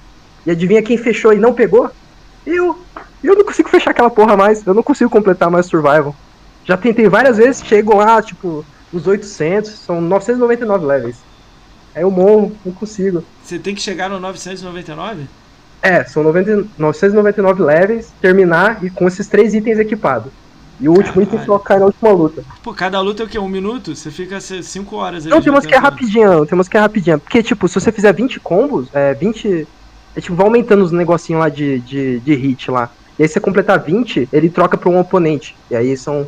E 0.46 0.52
adivinha 0.52 0.82
quem 0.82 0.98
fechou 0.98 1.34
e 1.34 1.38
não 1.38 1.54
pegou? 1.54 1.90
Eu. 2.46 2.80
Eu 3.22 3.36
não 3.36 3.44
consigo 3.44 3.70
fechar 3.70 3.92
aquela 3.92 4.10
porra 4.10 4.38
mais. 4.38 4.66
Eu 4.66 4.74
não 4.74 4.84
consigo 4.84 5.10
completar 5.10 5.50
mais 5.50 5.66
Survival. 5.66 6.16
Já 6.64 6.78
tentei 6.78 7.10
várias 7.10 7.38
vezes, 7.38 7.64
chego 7.66 7.96
lá, 7.96 8.22
tipo, 8.22 8.66
nos 8.94 9.08
800, 9.08 9.72
são 9.72 10.00
999 10.00 10.86
levels. 10.86 11.18
Aí 11.94 12.04
eu 12.04 12.12
morro, 12.12 12.56
não 12.64 12.72
consigo. 12.72 13.24
Você 13.44 13.60
tem 13.60 13.76
que 13.76 13.82
chegar 13.82 14.10
no 14.10 14.20
999? 14.20 15.28
É, 15.82 16.04
são 16.04 16.24
90, 16.24 16.68
999 16.78 17.64
levels, 17.64 18.08
terminar 18.22 18.84
e 18.84 18.90
com 18.90 19.08
esses 19.08 19.28
três 19.28 19.54
itens 19.54 19.80
equipados. 19.80 20.32
E 20.80 20.88
o 20.88 20.92
último 20.92 21.16
Caralho. 21.16 21.34
item 21.34 21.46
só 21.46 21.60
cai 21.60 21.80
na 21.80 21.86
última 21.86 22.12
luta. 22.12 22.44
Pô, 22.64 22.74
cada 22.74 23.02
luta 23.02 23.24
é 23.24 23.26
o 23.26 23.30
quê? 23.30 23.38
Um 23.38 23.50
minuto? 23.50 23.96
Você 23.96 24.10
fica 24.10 24.40
5 24.40 24.96
horas 24.96 25.26
aí. 25.26 25.30
Não, 25.30 25.42
tem 25.42 25.52
umas 25.52 25.66
que 25.66 25.76
é 25.76 25.78
rapidinho, 25.78 26.46
tem 26.46 26.58
umas 26.58 26.70
que 26.70 26.78
é 26.78 26.80
rapidinho. 26.80 27.20
Porque, 27.20 27.44
tipo, 27.44 27.68
se 27.68 27.76
você 27.76 27.92
fizer 27.92 28.14
20 28.14 28.40
combos, 28.40 28.88
é 28.94 29.14
20. 29.14 29.68
É 30.16 30.22
tipo, 30.22 30.36
vai 30.36 30.46
aumentando 30.46 30.84
os 30.84 30.92
negocinhos 30.92 31.40
lá 31.40 31.50
de, 31.50 31.80
de, 31.80 32.20
de 32.20 32.34
hit 32.36 32.70
lá. 32.70 32.92
E 33.18 33.24
aí 33.24 33.30
você 33.30 33.40
completar 33.40 33.80
20, 33.80 34.30
ele 34.32 34.50
troca 34.50 34.78
pra 34.78 34.90
um 34.90 35.00
oponente. 35.00 35.56
E 35.70 35.76
aí 35.76 35.96
são. 35.98 36.28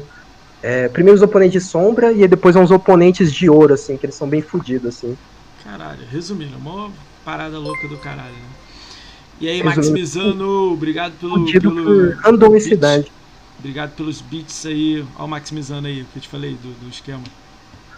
É, 0.61 0.87
primeiro 0.89 1.15
os 1.15 1.23
oponentes 1.23 1.63
de 1.63 1.69
sombra 1.69 2.11
e 2.11 2.27
depois 2.27 2.55
uns 2.55 2.69
oponentes 2.69 3.33
de 3.33 3.49
ouro, 3.49 3.73
assim, 3.73 3.97
que 3.97 4.05
eles 4.05 4.15
são 4.15 4.27
bem 4.27 4.41
fodidos, 4.41 4.95
assim. 4.95 5.17
Caralho, 5.63 6.01
resumindo, 6.11 6.55
uma 6.57 6.91
parada 7.25 7.57
louca 7.57 7.87
do 7.87 7.97
caralho, 7.97 8.33
né? 8.33 8.61
E 9.39 9.49
aí, 9.49 9.63
Maximizando, 9.63 10.71
obrigado 10.71 11.13
pelo. 11.19 11.33
Fudido 11.33 11.71
pelo 11.71 11.83
por 11.83 12.17
randomicidade. 12.23 13.11
Obrigado 13.57 13.91
pelos 13.95 14.21
beats 14.21 14.65
aí, 14.65 15.03
ao 15.15 15.27
Maximizando 15.27 15.87
aí, 15.87 16.05
que 16.11 16.17
eu 16.17 16.21
te 16.21 16.27
falei 16.27 16.51
do, 16.51 16.79
do 16.79 16.89
esquema. 16.89 17.23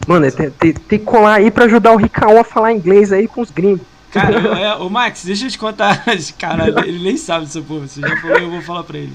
Mano, 0.08 0.32
tem, 0.32 0.50
tem, 0.52 0.74
tem, 0.74 1.00
que 1.00 1.06
colar 1.06 1.36
aí 1.36 1.52
pra 1.52 1.66
ajudar 1.66 1.94
o 1.94 1.98
Ricaon 1.98 2.40
a 2.40 2.44
falar 2.44 2.72
inglês 2.72 3.12
aí 3.12 3.28
com 3.28 3.42
os 3.42 3.50
gringos. 3.50 3.93
Cara, 4.14 4.38
é, 4.60 4.76
ô 4.76 4.92
Max, 4.92 5.26
deixa 5.26 5.48
eu 5.48 5.50
te 5.50 5.58
contar. 5.58 6.04
Cara, 6.38 6.70
ele 6.88 7.04
nem 7.04 7.18
sabe 7.18 7.46
dessa 7.46 7.60
porra. 7.64 7.88
Você 7.88 8.00
já 8.00 8.16
falou, 8.22 8.38
eu 8.38 8.52
vou 8.52 8.62
falar 8.62 8.84
pra 8.84 9.00
ele. 9.00 9.14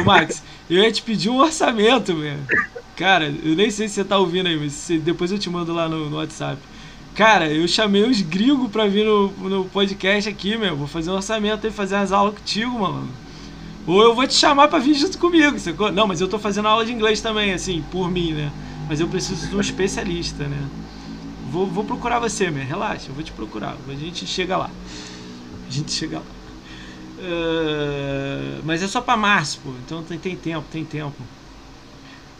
Ô 0.00 0.04
Max, 0.04 0.42
eu 0.70 0.82
ia 0.82 0.90
te 0.90 1.02
pedir 1.02 1.28
um 1.28 1.38
orçamento, 1.38 2.16
velho. 2.16 2.40
Cara, 2.96 3.26
eu 3.44 3.54
nem 3.54 3.70
sei 3.70 3.88
se 3.88 3.96
você 3.96 4.04
tá 4.04 4.16
ouvindo 4.16 4.46
aí, 4.46 4.56
mas 4.58 4.88
depois 5.02 5.30
eu 5.30 5.38
te 5.38 5.50
mando 5.50 5.74
lá 5.74 5.86
no, 5.86 6.08
no 6.08 6.16
WhatsApp. 6.16 6.58
Cara, 7.14 7.52
eu 7.52 7.68
chamei 7.68 8.04
os 8.04 8.22
gringos 8.22 8.70
pra 8.70 8.86
vir 8.86 9.04
no, 9.04 9.28
no 9.28 9.64
podcast 9.66 10.30
aqui, 10.30 10.56
meu. 10.56 10.74
Vou 10.74 10.86
fazer 10.86 11.10
um 11.10 11.14
orçamento 11.14 11.66
e 11.66 11.70
fazer 11.70 11.96
umas 11.96 12.10
aulas 12.10 12.34
contigo, 12.34 12.78
mano. 12.80 13.06
Ou 13.86 14.02
eu 14.02 14.14
vou 14.14 14.26
te 14.26 14.34
chamar 14.34 14.68
para 14.68 14.78
vir 14.78 14.94
junto 14.94 15.18
comigo. 15.18 15.58
Sacou? 15.58 15.92
Não, 15.92 16.06
mas 16.06 16.22
eu 16.22 16.28
tô 16.28 16.38
fazendo 16.38 16.68
aula 16.68 16.86
de 16.86 16.92
inglês 16.92 17.20
também, 17.20 17.52
assim, 17.52 17.84
por 17.90 18.10
mim, 18.10 18.32
né? 18.32 18.50
Mas 18.88 18.98
eu 18.98 19.08
preciso 19.08 19.46
de 19.46 19.54
um 19.54 19.60
especialista, 19.60 20.44
né? 20.44 20.58
Vou, 21.50 21.66
vou 21.66 21.84
procurar 21.84 22.18
você, 22.18 22.50
meu. 22.50 22.64
Relaxa, 22.64 23.08
eu 23.08 23.14
vou 23.14 23.22
te 23.22 23.32
procurar. 23.32 23.76
A 23.88 23.94
gente 23.94 24.26
chega 24.26 24.56
lá. 24.56 24.70
A 25.66 25.70
gente 25.70 25.92
chega 25.92 26.18
lá. 26.18 26.24
Uh, 27.18 28.62
mas 28.64 28.82
é 28.82 28.86
só 28.86 29.00
para 29.00 29.16
março, 29.16 29.60
pô. 29.62 29.70
Então 29.84 30.02
tem, 30.02 30.18
tem 30.18 30.36
tempo, 30.36 30.66
tem 30.70 30.84
tempo. 30.84 31.20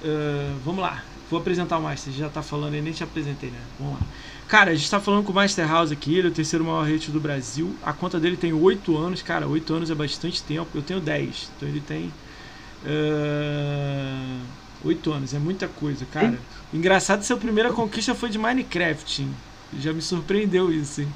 Uh, 0.02 0.56
vamos 0.64 0.80
lá. 0.80 1.02
Vou 1.30 1.40
apresentar 1.40 1.78
o 1.78 1.82
Master. 1.82 2.12
Já 2.12 2.28
tá 2.28 2.42
falando 2.42 2.74
aí, 2.74 2.80
nem 2.80 2.92
te 2.92 3.02
apresentei, 3.02 3.50
né? 3.50 3.60
Vamos 3.78 3.94
lá. 3.94 4.06
Cara, 4.46 4.70
a 4.70 4.74
gente 4.74 4.90
tá 4.90 4.98
falando 4.98 5.24
com 5.24 5.32
o 5.32 5.34
Master 5.34 5.68
House 5.68 5.92
aqui, 5.92 6.16
ele 6.16 6.28
é 6.28 6.30
o 6.30 6.34
terceiro 6.34 6.64
maior 6.64 6.88
rate 6.88 7.10
do 7.10 7.20
Brasil. 7.20 7.74
A 7.82 7.92
conta 7.92 8.18
dele 8.18 8.36
tem 8.36 8.52
8 8.52 8.96
anos, 8.96 9.20
cara, 9.20 9.46
8 9.46 9.74
anos 9.74 9.90
é 9.90 9.94
bastante 9.94 10.42
tempo. 10.42 10.70
Eu 10.74 10.80
tenho 10.80 11.00
10, 11.00 11.50
então 11.56 11.68
ele 11.68 11.80
tem. 11.80 12.12
Uh, 12.82 14.40
8 14.84 15.12
anos, 15.12 15.34
é 15.34 15.38
muita 15.38 15.68
coisa, 15.68 16.06
cara. 16.06 16.38
Engraçado, 16.72 17.22
seu 17.22 17.38
primeira 17.38 17.72
conquista 17.72 18.14
foi 18.14 18.28
de 18.28 18.38
Minecraft. 18.38 19.22
Hein? 19.22 19.34
Já 19.78 19.92
me 19.92 20.02
surpreendeu 20.02 20.72
isso, 20.72 21.00
hein? 21.00 21.08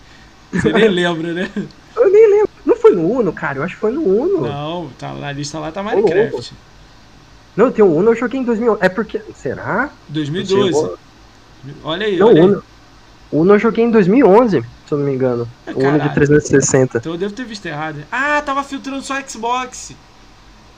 Você 0.52 0.72
nem 0.72 0.88
lembra, 0.90 1.32
né? 1.32 1.50
Eu 1.96 2.10
nem 2.10 2.30
lembro. 2.30 2.50
Não 2.64 2.76
foi 2.76 2.94
no 2.94 3.10
Uno, 3.10 3.32
cara? 3.32 3.58
Eu 3.58 3.62
acho 3.62 3.74
que 3.74 3.80
foi 3.80 3.92
no 3.92 4.02
Uno. 4.02 4.46
Não, 4.46 4.90
tá, 4.98 5.12
na 5.12 5.32
lista 5.32 5.58
lá 5.58 5.70
tá 5.70 5.82
Minecraft. 5.82 6.54
Não, 7.54 7.70
tem 7.70 7.84
o 7.84 7.94
Uno, 7.94 8.12
eu 8.12 8.16
joguei 8.16 8.40
em 8.40 8.44
2011. 8.44 8.82
É 8.82 8.88
porque. 8.88 9.20
Será? 9.34 9.90
2012. 10.08 10.96
Olha 11.84 12.06
aí, 12.06 12.16
não, 12.16 12.28
olha 12.28 12.44
Uno, 12.44 12.64
Uno 13.30 13.54
eu 13.54 13.58
joguei 13.58 13.84
em 13.84 13.90
2011, 13.90 14.60
se 14.60 14.92
eu 14.92 14.98
não 14.98 15.04
me 15.04 15.12
engano. 15.12 15.46
É, 15.66 15.72
o 15.72 15.78
Uno 15.78 16.00
de 16.00 16.14
360. 16.14 16.98
Então 16.98 17.12
eu 17.12 17.18
devo 17.18 17.34
ter 17.34 17.44
visto 17.44 17.66
errado. 17.66 18.02
Ah, 18.10 18.40
tava 18.40 18.64
filtrando 18.64 19.02
só 19.02 19.20
Xbox. 19.20 19.94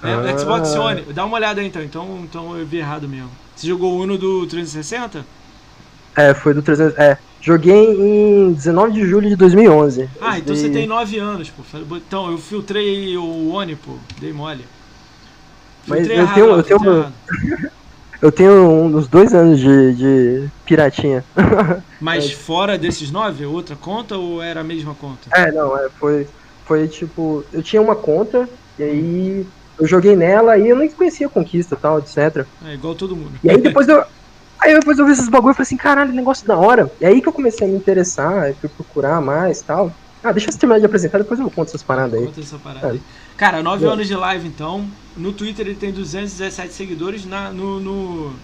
É, 0.03 0.13
ah. 0.13 0.39
Xbox 0.39 0.75
One. 0.75 1.03
Dá 1.13 1.25
uma 1.25 1.37
olhada 1.37 1.61
aí 1.61 1.67
então. 1.67 1.83
então. 1.83 2.21
Então 2.25 2.59
eu 2.59 2.67
vi 2.67 2.79
errado 2.79 3.09
mesmo. 3.09 3.31
Você 3.55 3.67
jogou 3.67 3.95
o 3.95 4.03
Uno 4.03 4.19
do 4.19 4.47
360? 4.47 5.25
É, 6.17 6.35
foi 6.35 6.55
do 6.55 6.63
360. 6.63 7.03
É. 7.03 7.19
Joguei 7.41 7.75
em 7.75 8.53
19 8.53 8.93
de 8.93 9.07
julho 9.07 9.29
de 9.29 9.37
2011. 9.37 10.09
Ah, 10.21 10.39
então 10.39 10.57
você 10.57 10.71
tem 10.71 10.87
9 10.87 11.19
anos, 11.19 11.51
pô. 11.51 11.63
Então, 11.97 12.31
eu 12.31 12.39
filtrei 12.39 13.17
o 13.17 13.51
One, 13.51 13.77
pô. 13.77 13.97
Dei 14.19 14.33
mole. 14.33 14.65
Filtrei 15.85 16.03
Mas 16.05 16.09
eu 16.09 16.23
errado, 16.23 16.35
tenho, 16.35 16.47
eu 16.47 16.63
tenho, 16.63 17.13
Eu 18.25 18.33
tenho 18.33 18.71
uns 18.71 19.07
dois 19.07 19.35
anos 19.35 19.61
de, 19.61 19.95
de 19.95 20.49
piratinha. 20.65 21.23
Mas 22.01 22.25
é. 22.25 22.29
fora 22.31 22.79
desses 22.79 23.11
nove, 23.11 23.45
outra 23.45 23.77
conta 23.77 24.17
ou 24.17 24.41
era 24.41 24.61
a 24.61 24.65
mesma 24.65 24.95
conta? 24.95 25.29
É, 25.31 25.53
não, 25.53 25.77
é, 25.77 25.91
foi, 25.91 26.27
foi 26.65 26.89
tipo. 26.89 27.45
Eu 27.53 27.63
tinha 27.63 27.83
uma 27.83 27.95
conta, 27.95 28.49
e 28.79 28.83
aí 28.83 29.47
eu 29.79 29.87
joguei 29.87 30.17
nela 30.17 30.57
e 30.59 30.69
eu 30.69 30.77
nem 30.77 30.91
conhecia 30.91 31.27
a 31.27 31.31
conquista 31.31 31.77
tal, 31.77 31.99
etc. 31.99 32.47
É 32.65 32.75
igual 32.75 32.95
todo 32.95 33.17
mundo. 33.17 33.33
E 33.43 33.51
aí 33.51 33.59
depois 33.61 33.89
eu. 33.89 34.05
Aí 34.61 34.73
depois 34.73 34.99
eu 34.99 35.05
vi 35.05 35.13
esses 35.13 35.29
bagulho 35.29 35.53
e 35.53 35.55
falei 35.55 35.65
assim, 35.65 35.77
caralho, 35.77 36.13
negócio 36.13 36.47
da 36.47 36.57
hora. 36.57 36.91
E 37.01 37.05
aí 37.05 37.21
que 37.21 37.29
eu 37.29 37.33
comecei 37.33 37.67
a 37.67 37.71
me 37.71 37.77
interessar, 37.77 38.55
fui 38.55 38.69
procurar 38.69 39.21
mais 39.21 39.61
tal. 39.61 39.93
Ah, 40.23 40.33
deixa 40.33 40.49
eu 40.49 40.57
terminar 40.57 40.81
de 40.81 40.87
apresentar, 40.87 41.19
depois 41.19 41.39
eu 41.39 41.51
conto 41.51 41.69
essas 41.69 41.83
paradas 41.83 42.19
aí. 42.19 42.27
Conta 42.27 42.41
essa 42.41 42.57
parada 42.57 42.97
é. 42.97 42.99
Cara, 43.37 43.63
9 43.63 43.85
anos 43.85 44.07
de 44.07 44.15
live 44.15 44.49
então. 44.49 44.89
No 45.15 45.33
Twitter 45.35 45.67
ele 45.67 45.77
tem 45.77 45.93
217 45.93 46.73
seguidores. 46.73 47.27
Na, 47.27 47.53
no, 47.53 47.79
no, 47.79 48.35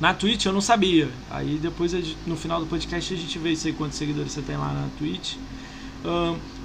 na 0.00 0.14
Twitch 0.14 0.46
eu 0.46 0.54
não 0.54 0.62
sabia. 0.62 1.08
Aí 1.30 1.58
depois 1.60 1.92
no 2.26 2.34
final 2.34 2.60
do 2.60 2.66
podcast 2.66 3.12
a 3.12 3.16
gente 3.16 3.38
vê 3.38 3.50
isso 3.50 3.66
aí 3.66 3.74
quantos 3.74 3.98
seguidores 3.98 4.32
você 4.32 4.40
tem 4.40 4.56
lá 4.56 4.72
na 4.72 4.88
Twitch. 4.98 5.34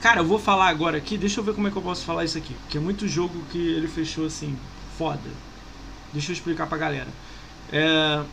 Cara, 0.02 0.22
eu 0.22 0.26
vou 0.26 0.40
falar 0.40 0.68
agora 0.68 0.98
aqui. 0.98 1.18
Deixa 1.18 1.40
eu 1.40 1.44
ver 1.44 1.54
como 1.54 1.68
é 1.68 1.72
que 1.72 1.78
eu 1.78 1.82
posso 1.82 2.06
falar 2.06 2.26
isso 2.26 2.38
aqui. 2.38 2.54
Porque 2.54 2.78
é 2.78 2.82
muito 2.82 3.08
jogo 3.08 3.44
que 3.52 3.58
ele 3.58 3.88
fechou 3.88 4.26
assim, 4.26 4.58
foda. 4.98 5.20
Deixa 6.12 6.32
eu 6.32 6.34
explicar 6.34 6.68
pra 6.68 6.78
galera. 6.78 7.08
É, 7.72 8.24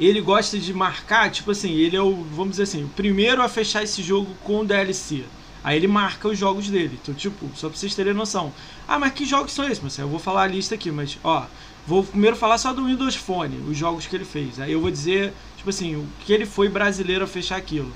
ele 0.00 0.20
gosta 0.20 0.58
de 0.58 0.72
marcar, 0.74 1.30
tipo 1.30 1.50
assim, 1.50 1.72
ele 1.74 1.96
é 1.96 2.02
o, 2.02 2.24
vamos 2.24 2.52
dizer 2.52 2.64
assim, 2.64 2.84
o 2.84 2.88
primeiro 2.88 3.42
a 3.42 3.48
fechar 3.48 3.82
esse 3.82 4.02
jogo 4.02 4.34
com 4.42 4.64
DLC. 4.64 5.24
Aí 5.64 5.76
ele 5.76 5.86
marca 5.86 6.28
os 6.28 6.38
jogos 6.38 6.68
dele. 6.68 6.98
Então, 7.00 7.14
tipo, 7.14 7.48
só 7.54 7.68
pra 7.68 7.78
vocês 7.78 7.94
terem 7.94 8.12
noção. 8.12 8.52
Ah, 8.88 8.98
mas 8.98 9.12
que 9.12 9.24
jogos 9.24 9.52
são 9.52 9.68
esses? 9.68 9.98
Eu 9.98 10.08
vou 10.08 10.18
falar 10.18 10.42
a 10.42 10.46
lista 10.46 10.74
aqui, 10.74 10.90
mas 10.90 11.18
ó, 11.22 11.46
vou 11.86 12.02
primeiro 12.02 12.36
falar 12.36 12.58
só 12.58 12.72
do 12.72 12.86
Windows 12.86 13.14
Phone, 13.14 13.58
os 13.70 13.76
jogos 13.76 14.06
que 14.06 14.16
ele 14.16 14.24
fez. 14.24 14.58
Aí 14.58 14.72
eu 14.72 14.80
vou 14.80 14.90
dizer, 14.90 15.32
tipo 15.56 15.70
assim, 15.70 15.94
o 15.94 16.08
que 16.24 16.32
ele 16.32 16.46
foi 16.46 16.68
brasileiro 16.68 17.24
a 17.24 17.28
fechar 17.28 17.56
aquilo. 17.56 17.92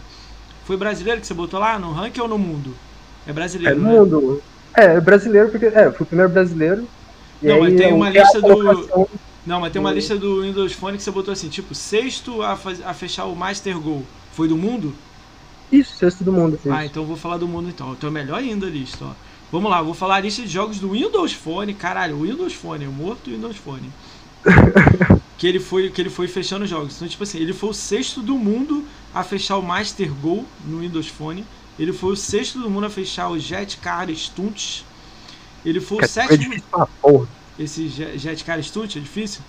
Foi 0.66 0.76
brasileiro 0.76 1.20
que 1.20 1.26
você 1.28 1.32
botou 1.32 1.60
lá 1.60 1.78
no 1.78 1.92
ranking 1.92 2.20
ou 2.20 2.26
no 2.26 2.36
mundo? 2.36 2.74
É 3.24 3.32
brasileiro, 3.32 3.76
é 3.76 3.78
né? 3.78 3.88
mundo. 3.88 4.42
É, 4.76 4.84
é 4.96 5.00
brasileiro 5.00 5.48
porque 5.48 5.66
é, 5.66 5.92
foi 5.92 6.02
o 6.02 6.06
primeiro 6.06 6.30
brasileiro. 6.30 6.88
Não, 7.40 7.60
mas 7.60 7.76
tem 7.76 7.92
uma 7.92 8.10
lista 8.10 8.40
do 8.40 9.08
Não, 9.46 9.60
mas 9.60 9.72
tem 9.72 9.80
uma 9.80 9.92
lista 9.92 10.16
do 10.16 10.42
Windows 10.42 10.72
Phone 10.72 10.96
que 10.96 11.04
você 11.04 11.10
botou 11.12 11.32
assim, 11.32 11.48
tipo, 11.48 11.72
sexto 11.72 12.42
a, 12.42 12.58
a 12.84 12.92
fechar 12.92 13.26
o 13.26 13.36
Master 13.36 13.78
Goal. 13.78 14.02
Foi 14.32 14.48
do 14.48 14.56
mundo? 14.56 14.92
Isso, 15.70 15.96
sexto 15.96 16.24
do 16.24 16.32
mundo. 16.32 16.58
Ah, 16.68 16.84
então 16.84 17.04
eu 17.04 17.06
vou 17.06 17.16
falar 17.16 17.36
do 17.36 17.46
mundo 17.46 17.68
então. 17.68 17.92
Então 17.92 18.10
é 18.10 18.12
melhor 18.12 18.38
ainda 18.38 18.66
a 18.66 18.70
lista, 18.70 19.04
ó. 19.04 19.12
Vamos 19.52 19.70
lá, 19.70 19.80
vou 19.80 19.94
falar 19.94 20.16
a 20.16 20.20
lista 20.20 20.42
de 20.42 20.48
jogos 20.48 20.80
do 20.80 20.90
Windows 20.90 21.32
Phone. 21.32 21.72
Caralho, 21.74 22.16
o 22.16 22.22
Windows 22.22 22.54
Phone, 22.54 22.88
o 22.88 22.92
morto 22.92 23.30
Windows 23.30 23.56
Phone. 23.56 23.88
que 25.38 25.46
ele 25.46 25.60
foi 25.60 25.90
que 25.90 26.00
ele 26.00 26.10
foi 26.10 26.26
fechando 26.26 26.66
jogos. 26.66 26.96
Então, 26.96 27.06
tipo 27.06 27.22
assim, 27.22 27.38
ele 27.38 27.52
foi 27.52 27.70
o 27.70 27.74
sexto 27.74 28.20
do 28.20 28.36
mundo 28.36 28.84
a 29.18 29.24
fechar 29.24 29.56
o 29.56 29.62
Master 29.62 30.12
Go 30.12 30.44
no 30.64 30.80
Windows 30.80 31.08
Phone. 31.08 31.44
Ele 31.78 31.92
foi 31.92 32.12
o 32.12 32.16
sexto 32.16 32.58
do 32.58 32.70
mundo 32.70 32.86
a 32.86 32.90
fechar 32.90 33.28
o 33.28 33.38
Jet 33.38 33.78
Car 33.78 34.08
Stunts. 34.10 34.84
Ele 35.64 35.80
foi 35.80 35.98
o 35.98 36.04
é, 36.04 36.06
sétimo. 36.06 36.34
É 36.34 36.36
difícil 36.36 36.64
pra 36.70 36.86
porra. 36.86 37.28
Esse 37.58 37.88
Jet 37.88 38.44
Car 38.44 38.62
Stunts 38.62 38.96
é 38.96 39.00
difícil? 39.00 39.42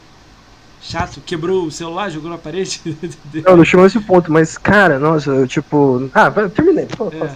chato, 0.81 1.21
quebrou 1.25 1.65
o 1.65 1.71
celular, 1.71 2.09
jogou 2.09 2.29
na 2.29 2.37
parede. 2.37 2.81
não, 3.45 3.57
não 3.57 3.65
chegou 3.65 3.85
esse 3.85 3.99
ponto, 3.99 4.31
mas, 4.31 4.57
cara, 4.57 4.99
nossa, 4.99 5.31
eu, 5.31 5.47
tipo. 5.47 6.09
Ah, 6.13 6.31
terminei. 6.49 6.85
Pô, 6.85 7.09
é. 7.09 7.35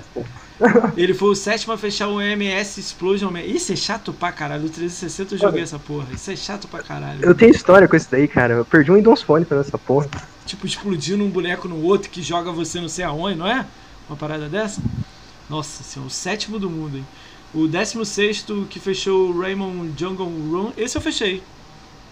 Ele 0.95 1.13
foi 1.13 1.29
o 1.29 1.35
sétimo 1.35 1.73
a 1.73 1.77
fechar 1.77 2.07
o 2.07 2.21
MS 2.21 2.79
Explosion. 2.79 3.35
Isso 3.37 3.73
é 3.73 3.75
chato 3.75 4.13
pra 4.13 4.31
caralho. 4.31 4.63
No 4.63 4.69
360 4.69 5.35
eu 5.35 5.39
joguei 5.39 5.63
essa 5.63 5.79
porra. 5.79 6.07
Isso 6.13 6.31
é 6.31 6.35
chato 6.35 6.67
pra 6.67 6.83
caralho. 6.83 7.19
Eu 7.23 7.33
tenho 7.33 7.51
história 7.51 7.87
com 7.87 7.95
isso 7.95 8.07
daí, 8.09 8.27
cara. 8.27 8.53
Eu 8.53 8.65
perdi 8.65 8.91
um 8.91 8.95
Windows 8.95 9.21
Phone 9.21 9.45
pra 9.45 9.59
essa 9.59 9.77
porra. 9.77 10.09
Tipo, 10.45 10.65
explodindo 10.65 11.23
um 11.23 11.29
boneco 11.29 11.67
no 11.67 11.81
outro 11.83 12.09
que 12.09 12.21
joga 12.21 12.51
você 12.51 12.79
não 12.81 12.89
sei 12.89 13.05
aonde, 13.05 13.37
não 13.37 13.47
é? 13.47 13.65
Uma 14.09 14.17
parada 14.17 14.49
dessa? 14.49 14.81
Nossa 15.49 15.83
senhora, 15.83 16.07
o 16.07 16.11
sétimo 16.11 16.59
do 16.59 16.69
mundo, 16.69 16.97
hein? 16.97 17.05
O 17.53 17.67
décimo 17.67 18.05
sexto 18.05 18.65
que 18.69 18.79
fechou 18.79 19.29
o 19.29 19.39
Raymond 19.39 19.93
Jungle 19.97 20.25
Run. 20.25 20.71
Esse 20.77 20.97
eu 20.97 21.01
fechei. 21.01 21.43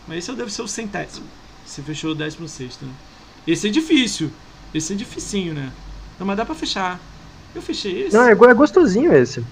Mas 0.08 0.20
esse 0.20 0.32
deve 0.34 0.52
ser 0.52 0.62
o 0.62 0.68
centésimo. 0.68 1.26
Você 1.66 1.82
fechou 1.82 2.12
o 2.12 2.16
16, 2.16 2.80
né? 2.82 2.90
Esse 3.48 3.68
é 3.68 3.72
difícil. 3.72 4.32
Esse 4.74 4.94
é 4.94 4.96
dificinho, 4.96 5.54
né? 5.54 5.72
Não, 6.20 6.28
mas 6.28 6.36
dá 6.36 6.46
pra 6.46 6.56
fechar. 6.56 7.00
Eu 7.54 7.62
fechei 7.62 8.04
esse. 8.04 8.16
Não, 8.16 8.24
é, 8.24 8.32
é 8.32 8.54
gostosinho 8.54 9.14
esse. 9.14 9.44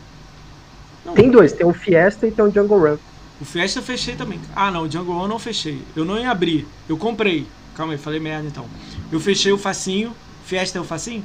Não, 1.06 1.14
tem 1.14 1.30
dois, 1.30 1.54
tem 1.54 1.66
o 1.66 1.74
Fiesta 1.74 2.28
e 2.28 2.32
tem 2.32 2.46
o 2.46 2.52
Jungle 2.52 2.80
Run. 2.80 2.98
O 3.40 3.46
Fiesta 3.46 3.80
eu 3.80 3.84
fechei 3.84 4.16
também. 4.16 4.40
Ah, 4.56 4.72
não, 4.72 4.84
o 4.84 4.92
Jungle 4.92 5.14
Run 5.14 5.24
eu 5.24 5.28
não 5.28 5.40
fechei. 5.40 5.82
Eu 5.96 6.06
não 6.06 6.18
ia 6.18 6.32
abrir. 6.32 6.68
Eu 6.88 6.98
comprei. 6.98 7.48
Calma 7.76 7.94
aí, 7.94 8.00
falei 8.00 8.20
merda 8.20 8.48
então. 8.48 8.66
Eu 9.12 9.20
fechei 9.20 9.52
o 9.52 9.58
facinho. 9.58 10.16
Fiesta 10.46 10.78
é 10.78 10.82
o 10.82 10.84
facinho? 10.84 11.24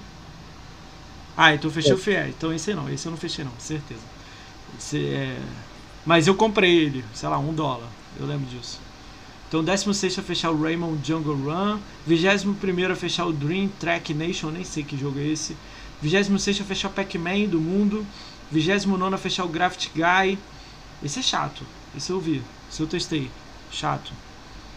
Ah, 1.36 1.54
então 1.54 1.70
eu 1.70 1.74
fechei 1.74 1.92
é. 1.92 1.94
o 1.94 1.98
Fiesta. 1.98 2.28
Então 2.28 2.52
esse 2.52 2.74
não, 2.74 2.88
esse 2.88 3.06
eu 3.06 3.10
não 3.10 3.18
fechei 3.18 3.44
não, 3.44 3.52
certeza. 3.58 4.00
Esse 4.78 5.06
é... 5.06 5.38
Mas 6.04 6.26
eu 6.26 6.34
comprei 6.34 6.76
ele, 6.76 7.04
sei 7.14 7.28
lá, 7.28 7.38
um 7.38 7.54
dólar. 7.54 7.88
Eu 8.18 8.26
lembro 8.26 8.46
disso. 8.46 8.80
Então, 9.52 9.62
16 9.62 10.18
a 10.18 10.22
fechar 10.22 10.50
o 10.50 10.62
Raymond 10.62 11.06
Jungle 11.06 11.36
Run. 11.36 11.78
21 12.06 12.90
a 12.90 12.96
fechar 12.96 13.26
o 13.26 13.32
Dream 13.34 13.68
Track 13.78 14.14
Nation, 14.14 14.50
nem 14.50 14.64
sei 14.64 14.82
que 14.82 14.96
jogo 14.96 15.18
é 15.18 15.26
esse. 15.26 15.54
26 16.02 16.60
a 16.60 16.64
fechar 16.64 16.88
o 16.88 16.92
Pac-Man 16.92 17.46
do 17.48 17.60
mundo. 17.60 18.04
29 18.50 19.14
a 19.14 19.18
fechar 19.18 19.44
o 19.44 19.48
Graft 19.48 19.88
Guy. 19.94 20.38
Esse 21.02 21.20
é 21.20 21.22
chato. 21.22 21.64
Esse 21.96 22.10
eu 22.10 22.20
vi. 22.20 22.42
Esse 22.70 22.80
eu 22.80 22.86
testei. 22.86 23.30
Chato. 23.70 24.12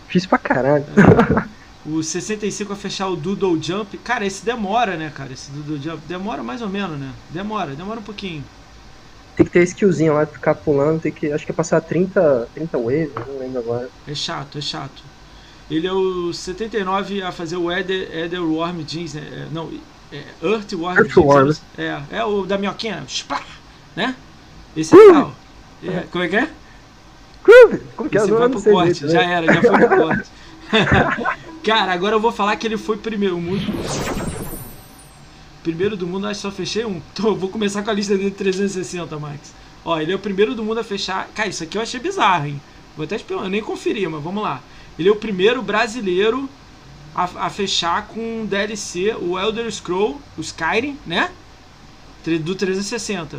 Fiz 0.08 0.26
pra 0.26 0.38
caralho. 0.38 0.86
É. 0.96 1.56
O 1.88 2.02
65 2.02 2.74
a 2.74 2.76
fechar 2.76 3.08
o 3.10 3.16
Doodle 3.16 3.62
Jump. 3.62 3.98
Cara, 4.00 4.26
esse 4.26 4.44
demora, 4.44 4.98
né, 4.98 5.12
cara? 5.14 5.34
Esse 5.34 5.52
Doodle 5.52 5.78
Jump. 5.80 6.08
Demora 6.08 6.42
mais 6.42 6.62
ou 6.62 6.70
menos, 6.70 6.98
né? 6.98 7.14
Demora, 7.30 7.76
demora 7.76 8.00
um 8.00 8.04
pouquinho. 8.04 8.44
Tem 9.36 9.46
que 9.46 9.52
ter 9.52 9.64
skillzinho 9.64 10.14
lá 10.14 10.26
ficar 10.26 10.56
pulando, 10.56 11.02
tem 11.02 11.12
que. 11.12 11.32
Acho 11.32 11.46
que 11.46 11.52
é 11.52 11.56
passar 11.56 11.82
30, 11.82 12.50
30 12.56 12.78
waves, 12.78 13.12
não 13.28 13.38
lembro 13.38 13.60
agora. 13.60 13.90
É 14.08 14.16
chato, 14.16 14.58
é 14.58 14.62
chato. 14.62 15.04
Ele 15.70 15.86
é 15.86 15.94
o 15.94 16.32
79 16.34 17.22
a 17.22 17.32
fazer 17.32 17.58
o 17.58 17.72
Eder, 17.72 18.10
Eder 18.16 18.42
Worm 18.42 18.82
Jeans, 18.84 19.14
né? 19.14 19.28
É, 19.32 19.48
não, 19.52 19.72
é 20.12 20.24
Earthworm 20.42 20.98
Earthworm. 20.98 21.54
É, 21.78 22.02
é 22.12 22.24
o 22.24 22.46
da 22.46 22.58
minhoquinha, 22.58 23.04
Splá, 23.08 23.42
né? 23.96 24.16
Esse 24.76 24.96
é 24.96 24.98
legal. 24.98 25.36
É, 25.84 26.04
como 26.12 26.24
é 26.24 26.28
que 26.28 26.36
é? 26.36 26.50
Como 27.96 28.10
que 28.10 28.18
é? 28.18 28.22
Esse 28.22 28.30
foi 28.30 28.50
pro 28.50 28.64
corte, 28.64 29.06
né? 29.06 29.12
já 29.12 29.22
era, 29.22 29.54
já 29.54 29.62
foi 29.62 29.88
pro 29.88 29.98
corte. 30.08 30.30
Cara, 31.64 31.94
agora 31.94 32.16
eu 32.16 32.20
vou 32.20 32.32
falar 32.32 32.56
que 32.56 32.68
ele 32.68 32.78
foi 32.78 32.98
primeiro. 32.98 33.40
Muito 33.40 33.66
Primeiro 35.64 35.98
do 35.98 36.06
mundo, 36.06 36.28
acho 36.28 36.36
que 36.36 36.42
só 36.44 36.52
fechei 36.52 36.86
um. 36.86 37.02
Então, 37.14 37.36
vou 37.36 37.50
começar 37.50 37.82
com 37.82 37.90
a 37.90 37.94
lista 37.94 38.16
dele 38.16 38.30
de 38.30 38.36
360, 38.36 39.18
Max. 39.18 39.54
Ó, 39.84 40.00
ele 40.00 40.12
é 40.12 40.16
o 40.16 40.20
primeiro 40.20 40.54
do 40.54 40.64
mundo 40.64 40.80
a 40.80 40.84
fechar. 40.84 41.28
Cara, 41.34 41.50
isso 41.50 41.64
aqui 41.64 41.78
eu 41.78 41.82
achei 41.82 42.00
bizarro, 42.00 42.48
hein? 42.48 42.62
Vou 42.96 43.04
até 43.04 43.16
esperar, 43.16 43.44
eu 43.44 43.50
nem 43.50 43.62
conferi, 43.62 44.08
mas 44.08 44.24
vamos 44.24 44.44
lá. 44.44 44.62
Ele 44.98 45.10
é 45.10 45.12
o 45.12 45.16
primeiro 45.16 45.62
brasileiro 45.62 46.50
a, 47.16 47.46
a 47.46 47.50
fechar 47.50 48.08
com 48.08 48.46
DLC, 48.46 49.16
o 49.20 49.40
Elder 49.40 49.72
Scroll, 49.72 50.20
o 50.38 50.42
Skyrim, 50.42 50.98
né? 51.06 51.32
Do 52.42 52.56
360. 52.56 53.38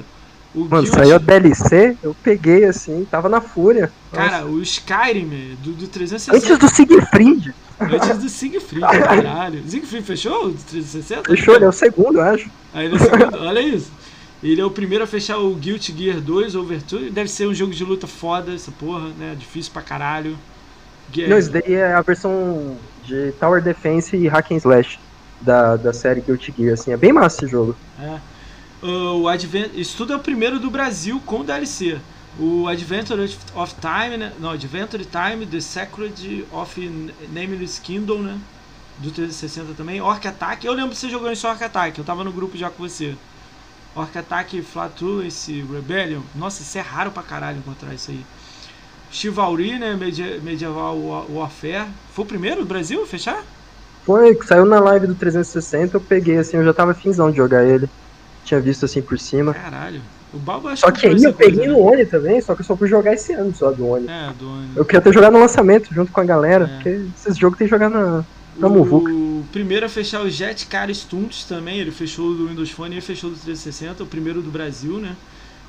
O 0.55 0.61
Mano, 0.61 0.85
Guild... 0.85 0.91
saiu 0.91 1.19
DLC, 1.19 1.97
eu 2.03 2.17
peguei 2.23 2.65
assim, 2.65 3.07
tava 3.11 3.29
na 3.29 3.41
fúria. 3.41 3.93
Cara, 4.11 4.41
Nossa. 4.41 4.53
o 4.53 4.63
Skyrim 4.63 5.57
do, 5.63 5.73
do 5.73 5.89
360. 5.89 6.37
Antes 6.37 6.59
do 6.59 6.75
Siegfried. 6.75 7.55
Antes 7.79 8.19
do 8.19 8.29
Siegfried, 8.29 8.81
caralho. 9.05 9.63
Siegfried 9.69 10.07
fechou 10.07 10.47
o 10.47 10.55
360? 10.55 11.25
Fechou, 11.29 11.57
ele 11.57 11.65
é 11.65 11.69
o 11.69 11.73
segundo, 11.73 12.19
eu 12.19 12.23
acho. 12.23 12.49
Aí 12.73 12.87
ele 12.87 12.95
é 12.95 12.97
o 12.97 13.01
segundo, 13.01 13.39
olha 13.39 13.61
isso. 13.61 13.93
Ele 14.43 14.61
é 14.61 14.65
o 14.65 14.71
primeiro 14.71 15.05
a 15.05 15.07
fechar 15.07 15.39
o 15.39 15.55
Guilty 15.55 15.95
Gear 15.97 16.21
2 16.21 16.55
Overture. 16.55 17.11
Deve 17.11 17.29
ser 17.29 17.49
um 17.49 17.55
jogo 17.55 17.73
de 17.73 17.85
luta 17.85 18.07
foda, 18.07 18.55
essa 18.55 18.71
porra, 18.71 19.09
né? 19.19 19.35
Difícil 19.39 19.73
pra 19.73 19.83
caralho. 19.83 20.39
Não, 21.29 21.39
isso 21.39 21.51
daí 21.51 21.75
é 21.75 21.93
a 21.93 22.03
versão 22.03 22.77
de 23.07 23.33
Tower 23.33 23.63
Defense 23.63 24.17
e 24.17 24.29
Hack 24.29 24.51
and 24.53 24.57
Slash 24.57 24.99
da, 25.41 25.77
da 25.77 25.93
série 25.93 26.21
Guilty 26.21 26.53
Gear, 26.57 26.75
assim. 26.75 26.93
É 26.93 26.97
bem 26.97 27.13
massa 27.13 27.45
esse 27.45 27.51
jogo. 27.51 27.77
É. 27.99 28.19
O 28.83 29.29
Advent... 29.29 29.71
Isso 29.75 29.97
tudo 29.97 30.13
é 30.13 30.17
o 30.17 30.21
primeiro 30.21 30.59
do 30.59 30.71
Brasil 30.71 31.21
com 31.25 31.45
DLC. 31.45 31.99
O 32.39 32.69
Adventure 32.69 33.35
of 33.55 33.75
Time, 33.81 34.17
né? 34.19 34.33
Não, 34.39 34.51
Adventure 34.51 35.07
Time, 35.07 35.47
The 35.47 35.61
Secret 35.61 36.45
of 36.53 37.09
Nameless 37.33 37.81
Kingdom, 37.81 38.19
né? 38.19 38.39
Do 38.99 39.11
360 39.11 39.75
também. 39.75 40.01
Orc 40.01 40.27
Attack, 40.27 40.67
eu 40.67 40.73
lembro 40.73 40.91
que 40.91 40.99
você 40.99 41.09
jogou 41.09 41.31
isso 41.31 41.49
Orc 41.49 41.63
Attack, 41.63 41.99
eu 41.99 42.05
tava 42.05 42.25
no 42.25 42.33
grupo 42.33 42.57
já 42.57 42.71
com 42.71 42.87
você. 42.87 43.15
Orc 43.95 44.17
Attack, 44.17 44.61
Flatulence, 44.63 45.65
Rebellion. 45.71 46.21
Nossa, 46.35 46.63
isso 46.63 46.77
é 46.77 46.83
raro 46.83 47.11
pra 47.11 47.23
caralho 47.23 47.59
encontrar 47.59 47.95
isso 47.95 48.11
aí. 48.11 48.25
Chivalry, 49.11 49.79
né? 49.79 49.99
Medieval 50.43 51.27
Warfare. 51.31 51.89
Foi 52.13 52.25
o 52.25 52.29
primeiro 52.29 52.61
do 52.61 52.67
Brasil 52.67 53.03
a 53.03 53.07
fechar? 53.07 53.43
Foi, 54.05 54.39
saiu 54.45 54.65
na 54.65 54.79
live 54.79 55.09
do 55.09 55.15
360, 55.15 55.97
eu 55.97 56.01
peguei 56.01 56.39
assim, 56.39 56.57
eu 56.57 56.65
já 56.65 56.73
tava 56.73 56.95
finzão 56.95 57.31
de 57.31 57.37
jogar 57.37 57.65
ele. 57.65 57.89
Tinha 58.45 58.61
visto 58.61 58.85
assim 58.85 59.03
por 59.03 59.19
cima. 59.19 59.53
Caralho. 59.53 60.01
O 60.33 60.39
Balbo 60.39 60.69
acho 60.69 60.83
Só 60.83 60.91
que 60.91 61.07
aí 61.07 61.23
eu 61.23 61.33
peguei 61.33 61.67
no 61.67 61.81
Oni 61.81 62.05
também, 62.05 62.41
só 62.41 62.55
que 62.55 62.61
eu 62.61 62.65
só 62.65 62.77
fui 62.77 62.89
jogar 62.89 63.15
esse 63.15 63.33
ano 63.33 63.55
só 63.55 63.73
do 63.73 63.87
Oni. 63.87 64.07
É, 64.07 64.33
do 64.39 64.49
Oni. 64.49 64.71
Eu 64.77 64.85
queria 64.85 65.01
ter 65.01 65.13
jogado 65.13 65.33
no 65.33 65.41
lançamento 65.41 65.93
junto 65.93 66.13
com 66.13 66.21
a 66.21 66.25
galera, 66.25 66.65
é. 66.65 66.69
porque 66.69 67.09
esses 67.17 67.37
jogos 67.37 67.59
tem 67.59 67.67
que 67.67 67.71
jogar 67.71 67.89
na, 67.89 68.25
na 68.57 68.69
Muvuca. 68.69 69.11
O 69.11 69.45
primeiro 69.51 69.87
a 69.87 69.89
fechar 69.89 70.23
o 70.23 70.31
Jet 70.31 70.67
Car 70.67 70.91
Stunts 70.91 71.45
também, 71.45 71.81
ele 71.81 71.91
fechou 71.91 72.35
do 72.35 72.49
Windows 72.49 72.71
Phone 72.71 72.99
e 72.99 73.01
fechou 73.01 73.31
do 73.31 73.37
360, 73.37 74.03
o 74.03 74.07
primeiro 74.07 74.43
do 74.43 74.51
Brasil, 74.51 74.99
né? 74.99 75.17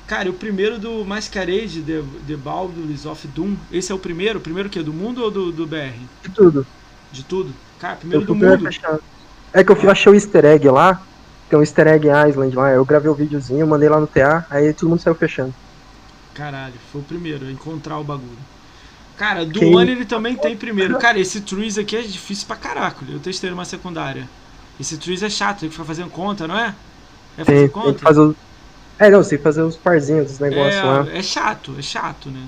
Cara, 0.08 0.30
o 0.30 0.32
primeiro 0.32 0.78
do 0.78 1.04
Masquerade, 1.04 1.82
The, 1.82 2.02
The 2.26 2.36
Baldur's 2.36 3.04
of 3.04 3.28
Doom, 3.28 3.54
esse 3.70 3.92
é 3.92 3.94
o 3.94 3.98
primeiro? 3.98 4.38
O 4.38 4.42
primeiro 4.42 4.70
que? 4.70 4.82
Do 4.82 4.92
mundo 4.92 5.22
ou 5.22 5.30
do, 5.30 5.52
do 5.52 5.66
BR? 5.66 5.92
De 6.22 6.30
tudo. 6.30 6.66
De 7.12 7.22
tudo? 7.22 7.52
Cara, 7.78 7.96
primeiro 7.96 8.24
do 8.24 8.34
mundo. 8.34 8.68
É 9.52 9.62
que 9.62 9.70
eu 9.70 9.90
achei 9.90 10.10
o 10.10 10.14
easter 10.14 10.46
egg 10.46 10.66
lá, 10.70 11.02
tem 11.50 11.58
um 11.58 11.62
easter 11.62 11.86
egg 11.86 12.06
Island 12.06 12.56
lá, 12.56 12.70
eu 12.70 12.86
gravei 12.86 13.10
o 13.10 13.12
um 13.12 13.16
videozinho, 13.16 13.66
mandei 13.66 13.90
lá 13.90 14.00
no 14.00 14.06
TA, 14.06 14.46
aí 14.48 14.72
todo 14.72 14.88
mundo 14.88 15.00
saiu 15.00 15.14
fechando. 15.14 15.54
Caralho, 16.32 16.74
foi 16.90 17.02
o 17.02 17.04
primeiro 17.04 17.46
a 17.46 17.50
encontrar 17.50 17.98
o 17.98 18.04
bagulho. 18.04 18.38
Cara, 19.18 19.44
do 19.44 19.58
Quem... 19.58 19.78
ano 19.78 19.90
ele 19.90 20.06
também 20.06 20.36
tem 20.36 20.56
primeiro. 20.56 20.98
Cara, 20.98 21.18
esse 21.18 21.42
Trees 21.42 21.76
aqui 21.76 21.96
é 21.96 22.00
difícil 22.02 22.46
pra 22.46 22.56
caraca. 22.56 23.04
Eu 23.10 23.18
testei 23.18 23.50
numa 23.50 23.64
secundária. 23.64 24.26
Esse 24.80 24.96
Trees 24.96 25.22
é 25.22 25.28
chato, 25.28 25.60
tem 25.60 25.68
que 25.68 25.74
ficar 25.74 25.86
fazendo 25.86 26.08
conta, 26.08 26.46
não 26.46 26.56
é? 26.56 26.74
É 27.36 27.44
fazer 27.44 27.58
tem, 27.58 27.68
conta? 27.68 27.86
Tem 27.86 27.94
que 27.94 28.02
fazer 28.02 28.20
os... 28.20 28.36
É, 28.98 29.08
não, 29.10 29.22
tem 29.22 29.38
que 29.38 29.44
fazer 29.44 29.62
os 29.62 29.76
parzinhos 29.76 30.26
dos 30.26 30.38
negócios 30.40 30.74
é, 30.74 30.82
lá. 30.82 31.06
É 31.12 31.22
chato, 31.22 31.74
é 31.78 31.82
chato, 31.82 32.30
né? 32.30 32.42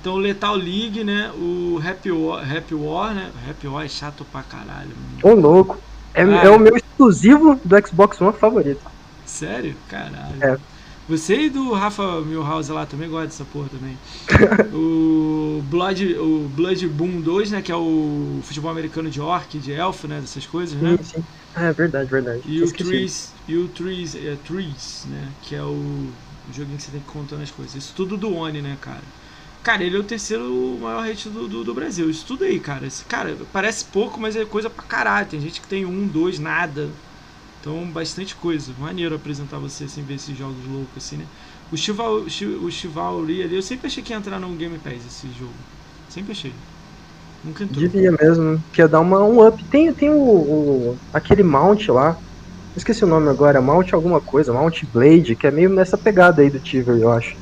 Então 0.00 0.14
o 0.14 0.18
Lethal 0.18 0.56
League, 0.56 1.04
né? 1.04 1.30
O 1.34 1.80
Happy 1.84 2.10
War, 2.10 2.56
Happy 2.56 2.74
War 2.74 3.14
né? 3.14 3.30
Happy 3.48 3.66
War 3.66 3.84
é 3.84 3.88
chato 3.88 4.24
pra 4.30 4.42
caralho. 4.42 4.90
Ô, 5.22 5.34
louco. 5.34 5.78
É, 6.14 6.22
ah, 6.22 6.44
é 6.44 6.50
o 6.50 6.58
meu 6.58 6.76
exclusivo 6.76 7.60
do 7.64 7.86
Xbox 7.86 8.20
One 8.20 8.32
favorito. 8.32 8.80
Sério? 9.26 9.74
Caralho. 9.88 10.42
É. 10.42 10.56
Você 11.08 11.46
e 11.46 11.50
do 11.50 11.72
Rafa 11.72 12.20
Milhouse 12.20 12.70
lá 12.70 12.86
também 12.86 13.08
gosta 13.08 13.26
dessa 13.26 13.44
porra 13.44 13.68
também. 13.68 13.98
o 14.72 15.60
Blood, 15.64 16.14
o 16.14 16.48
Blood 16.54 16.86
Boom 16.88 17.20
2, 17.20 17.50
né? 17.50 17.62
Que 17.62 17.72
é 17.72 17.76
o 17.76 18.38
futebol 18.44 18.70
americano 18.70 19.10
de 19.10 19.20
orc, 19.20 19.58
de 19.58 19.72
elfo, 19.72 20.06
né? 20.06 20.20
Dessas 20.20 20.46
coisas, 20.46 20.80
né? 20.80 20.96
Sim, 20.98 21.16
sim. 21.16 21.24
É 21.54 21.72
verdade, 21.72 22.10
verdade. 22.10 22.42
E 22.46 22.62
o 22.62 22.72
Trees, 22.72 23.32
e 23.46 23.56
o 23.56 23.68
Trees, 23.68 24.14
é, 24.14 24.36
Trees, 24.36 25.04
né? 25.08 25.28
Que 25.42 25.56
é 25.56 25.62
o, 25.62 26.12
joguinho 26.52 26.76
que 26.76 26.84
você 26.84 26.92
tem 26.92 27.00
que 27.00 27.06
contar 27.06 27.36
as 27.36 27.50
coisas. 27.50 27.74
Isso 27.74 27.92
tudo 27.94 28.16
do 28.16 28.34
Oni, 28.34 28.62
né, 28.62 28.76
cara? 28.80 29.02
Cara, 29.62 29.84
ele 29.84 29.96
é 29.96 30.00
o 30.00 30.04
terceiro 30.04 30.78
maior 30.80 31.04
hit 31.04 31.28
do, 31.28 31.46
do, 31.46 31.64
do, 31.64 31.74
Brasil. 31.74 32.08
Isso 32.08 32.24
tudo 32.26 32.44
aí, 32.44 32.58
cara. 32.58 32.86
Esse, 32.86 33.04
cara, 33.04 33.36
parece 33.52 33.84
pouco, 33.84 34.18
mas 34.18 34.36
é 34.36 34.44
coisa 34.44 34.70
pra 34.70 34.84
caralho. 34.84 35.28
Tem 35.28 35.40
gente 35.40 35.60
que 35.60 35.68
tem 35.68 35.84
um, 35.84 36.06
dois, 36.06 36.38
nada. 36.38 36.88
Então, 37.60 37.84
bastante 37.90 38.34
coisa. 38.36 38.72
Maneiro 38.78 39.14
apresentar 39.14 39.58
você 39.58 39.84
assim, 39.84 40.02
ver 40.02 40.14
esses 40.14 40.36
jogos 40.36 40.64
loucos, 40.66 41.04
assim, 41.04 41.18
né? 41.18 41.26
O, 41.70 41.76
Chival, 41.76 42.22
o 42.22 42.70
Chivalry 42.70 43.42
ali, 43.42 43.54
eu 43.54 43.62
sempre 43.62 43.86
achei 43.86 44.02
que 44.02 44.12
ia 44.12 44.16
entrar 44.16 44.40
no 44.40 44.48
Game 44.56 44.78
Pass 44.78 45.06
esse 45.06 45.28
jogo. 45.38 45.52
Sempre 46.08 46.32
achei. 46.32 46.52
Nunca 47.44 47.64
entrou. 47.64 47.80
Devia 47.80 48.12
mesmo, 48.12 48.62
que 48.72 48.80
ia 48.82 48.88
dar 48.88 49.00
uma, 49.00 49.22
um 49.24 49.46
up. 49.46 49.64
Tem, 49.70 49.92
tem 49.94 50.10
o, 50.10 50.20
o, 50.20 50.96
aquele 51.12 51.42
mount 51.42 51.88
lá. 51.88 52.16
Esqueci 52.76 53.04
o 53.04 53.08
nome 53.08 53.28
agora, 53.28 53.60
Mount 53.60 53.92
alguma 53.92 54.20
coisa, 54.20 54.52
Mount 54.52 54.84
Blade, 54.92 55.34
que 55.34 55.46
é 55.46 55.50
meio 55.50 55.68
nessa 55.70 55.98
pegada 55.98 56.40
aí 56.40 56.50
do 56.50 56.60
Tiver, 56.60 57.00
eu 57.00 57.10
acho. 57.10 57.34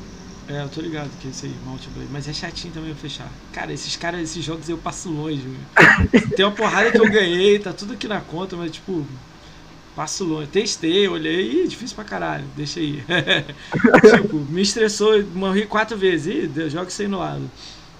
É, 0.47 0.63
eu 0.63 0.69
tô 0.69 0.81
ligado 0.81 1.09
que 1.19 1.27
é 1.27 1.29
esse 1.29 1.45
aí, 1.45 1.53
multiplayer. 1.63 2.09
Mas 2.11 2.27
é 2.27 2.33
chatinho 2.33 2.73
também 2.73 2.89
eu 2.89 2.95
fechar. 2.95 3.29
Cara, 3.53 3.71
esses 3.71 3.95
caras, 3.95 4.21
esses 4.21 4.43
jogos 4.43 4.67
eu 4.67 4.77
passo 4.79 5.09
longe, 5.11 5.43
Tem 6.35 6.43
uma 6.43 6.55
porrada 6.55 6.91
que 6.91 6.97
eu 6.99 7.09
ganhei, 7.09 7.59
tá 7.59 7.71
tudo 7.71 7.93
aqui 7.93 8.07
na 8.07 8.19
conta, 8.21 8.57
mas 8.57 8.71
tipo. 8.71 9.05
Passo 9.95 10.23
longe. 10.23 10.47
Testei, 10.47 11.07
olhei, 11.07 11.63
ih, 11.63 11.67
difícil 11.67 11.95
pra 11.95 12.03
caralho, 12.03 12.45
deixa 12.55 12.79
aí. 12.79 13.03
tipo, 14.15 14.37
me 14.49 14.61
estressou, 14.61 15.23
morri 15.35 15.67
quatro 15.67 15.97
vezes, 15.97 16.55
ih, 16.55 16.69
jogo 16.69 16.89
sem 16.89 17.07
no 17.07 17.19
lado. 17.19 17.49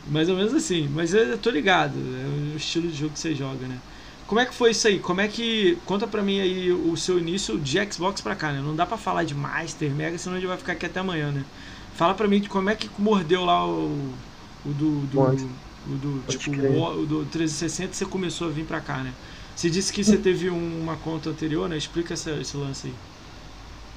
Mais 0.06 0.30
ou 0.30 0.36
menos 0.36 0.54
assim, 0.54 0.88
mas 0.88 1.14
eu 1.14 1.38
tô 1.40 1.50
ligado, 1.52 2.00
é 2.16 2.28
o 2.28 2.56
estilo 2.56 2.88
de 2.88 2.96
jogo 2.96 3.14
que 3.14 3.20
você 3.20 3.36
joga, 3.36 3.68
né? 3.68 3.84
Como 4.26 4.40
é 4.40 4.46
que 4.46 4.54
foi 4.56 4.72
isso 4.72 4.88
aí? 4.88 5.00
Como 5.00 5.22
é 5.22 5.28
que. 5.28 5.78
Conta 5.86 6.08
pra 6.08 6.22
mim 6.24 6.40
aí 6.40 6.72
o 6.72 6.96
seu 6.96 7.20
início 7.20 7.60
de 7.60 7.78
Xbox 7.92 8.22
pra 8.22 8.36
cá, 8.36 8.52
né? 8.54 8.62
Não 8.62 8.76
dá 8.76 8.86
pra 8.86 8.98
falar 8.98 9.24
de 9.24 9.36
Master, 9.36 9.94
Mega, 9.96 10.18
senão 10.18 10.38
a 10.38 10.40
gente 10.40 10.48
vai 10.48 10.58
ficar 10.58 10.74
aqui 10.74 10.86
até 10.86 11.00
amanhã, 11.00 11.32
né? 11.32 11.48
Fala 11.92 12.14
pra 12.16 12.28
mim 12.28 12.44
como 12.48 12.70
é 12.70 12.76
que 12.76 12.90
mordeu 13.02 13.44
lá 13.46 13.68
o, 13.68 14.22
o 14.64 14.74
do, 14.74 15.08
do 15.08 15.60
O 15.86 15.98
do, 15.98 16.24
Pode 16.26 16.38
tipo, 16.38 16.52
o, 16.52 17.02
o 17.02 17.06
do 17.08 17.26
360 17.26 17.94
você 17.94 18.06
começou 18.06 18.48
a 18.48 18.52
vir 18.52 18.66
pra 18.66 18.82
cá, 18.82 19.04
né? 19.04 19.18
Você 19.56 19.70
disse 19.70 19.92
que 19.94 20.04
você 20.04 20.18
teve 20.18 20.50
um- 20.50 20.80
uma 20.82 20.98
conta 20.98 21.30
anterior, 21.30 21.68
né? 21.70 21.78
Explica 21.78 22.14
essa- 22.14 22.32
esse 22.40 22.56
lance 22.58 22.88
aí. 22.88 23.00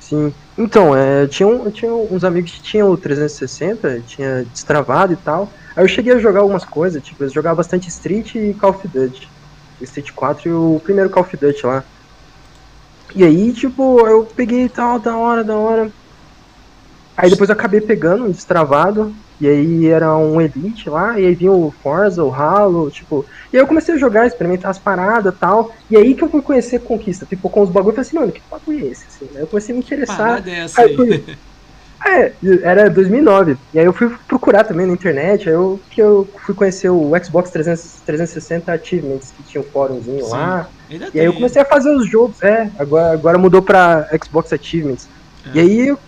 Sim. 0.02 0.34
Então, 0.58 0.96
é, 0.96 1.28
tinha, 1.28 1.46
um, 1.46 1.70
tinha 1.70 1.94
uns 1.94 2.24
amigos 2.24 2.50
que 2.50 2.62
tinham 2.62 2.90
o 2.90 2.96
360, 2.98 4.02
tinha 4.02 4.44
destravado 4.44 5.12
e 5.12 5.16
tal. 5.16 5.52
Aí 5.76 5.84
eu 5.84 5.88
cheguei 5.88 6.12
a 6.12 6.18
jogar 6.18 6.40
algumas 6.40 6.64
coisas, 6.64 7.00
tipo, 7.02 7.22
eu 7.22 7.28
jogava 7.28 7.56
bastante 7.56 7.88
Street 7.88 8.34
e 8.34 8.52
Call 8.54 8.70
of 8.70 8.88
Duty. 8.88 9.28
Street 9.80 10.10
4 10.12 10.48
e 10.48 10.52
o 10.52 10.80
primeiro 10.80 11.08
Call 11.08 11.22
of 11.22 11.36
Duty 11.36 11.64
lá. 11.64 11.84
E 13.14 13.22
aí, 13.22 13.52
tipo, 13.52 14.04
eu 14.06 14.26
peguei 14.26 14.68
tal, 14.68 14.98
da 14.98 15.16
hora, 15.16 15.44
da 15.44 15.56
hora. 15.56 15.92
Aí 17.16 17.30
depois 17.30 17.50
eu 17.50 17.54
acabei 17.54 17.80
pegando 17.80 18.24
um 18.24 18.30
destravado, 18.30 19.14
e 19.40 19.46
aí 19.46 19.86
era 19.86 20.16
um 20.16 20.40
Elite 20.40 20.88
lá, 20.88 21.18
e 21.18 21.26
aí 21.26 21.34
vinha 21.34 21.52
o 21.52 21.70
Forza, 21.82 22.24
o 22.24 22.32
Halo, 22.32 22.88
tipo. 22.90 23.26
E 23.52 23.56
aí 23.56 23.62
eu 23.62 23.66
comecei 23.66 23.94
a 23.94 23.98
jogar, 23.98 24.26
experimentar 24.26 24.70
as 24.70 24.78
paradas 24.78 25.34
e 25.34 25.38
tal. 25.38 25.70
E 25.90 25.96
aí 25.96 26.14
que 26.14 26.24
eu 26.24 26.30
fui 26.30 26.42
conhecer 26.42 26.78
Conquista, 26.80 27.26
tipo, 27.26 27.50
com 27.50 27.62
os 27.62 27.70
bagulhos, 27.70 27.98
eu 27.98 28.04
falei 28.04 28.08
assim, 28.08 28.18
mano, 28.18 28.32
que 28.32 28.42
bagulho 28.50 28.86
é 28.86 28.90
esse? 28.90 29.06
Assim, 29.08 29.36
aí 29.36 29.42
eu 29.42 29.46
comecei 29.46 29.74
a 29.74 29.78
me 29.78 29.84
interessar. 29.84 30.48
É 30.48 30.60
essa 30.60 30.80
Aí 30.80 30.96
É, 32.04 32.34
era 32.64 32.90
2009. 32.90 33.56
E 33.72 33.78
aí 33.78 33.84
eu 33.84 33.92
fui 33.92 34.10
procurar 34.26 34.64
também 34.64 34.86
na 34.86 34.92
internet, 34.92 35.48
aí 35.48 35.54
eu, 35.54 35.80
que 35.88 36.02
eu 36.02 36.28
fui 36.44 36.54
conhecer 36.54 36.90
o 36.90 37.12
Xbox 37.22 37.50
300, 37.50 38.02
360 38.04 38.72
Achievements, 38.72 39.30
que 39.30 39.44
tinha 39.44 39.60
um 39.60 39.70
fórumzinho 39.70 40.24
Sim. 40.24 40.32
lá. 40.32 40.68
E 40.90 41.20
aí 41.20 41.26
eu 41.26 41.32
comecei 41.32 41.62
a 41.62 41.64
fazer 41.64 41.94
os 41.94 42.10
jogos, 42.10 42.42
é, 42.42 42.70
agora, 42.76 43.12
agora 43.12 43.38
mudou 43.38 43.62
pra 43.62 44.08
Xbox 44.24 44.52
Achievements. 44.52 45.08
É. 45.46 45.58
E 45.58 45.60
aí 45.60 45.88
eu 45.88 45.98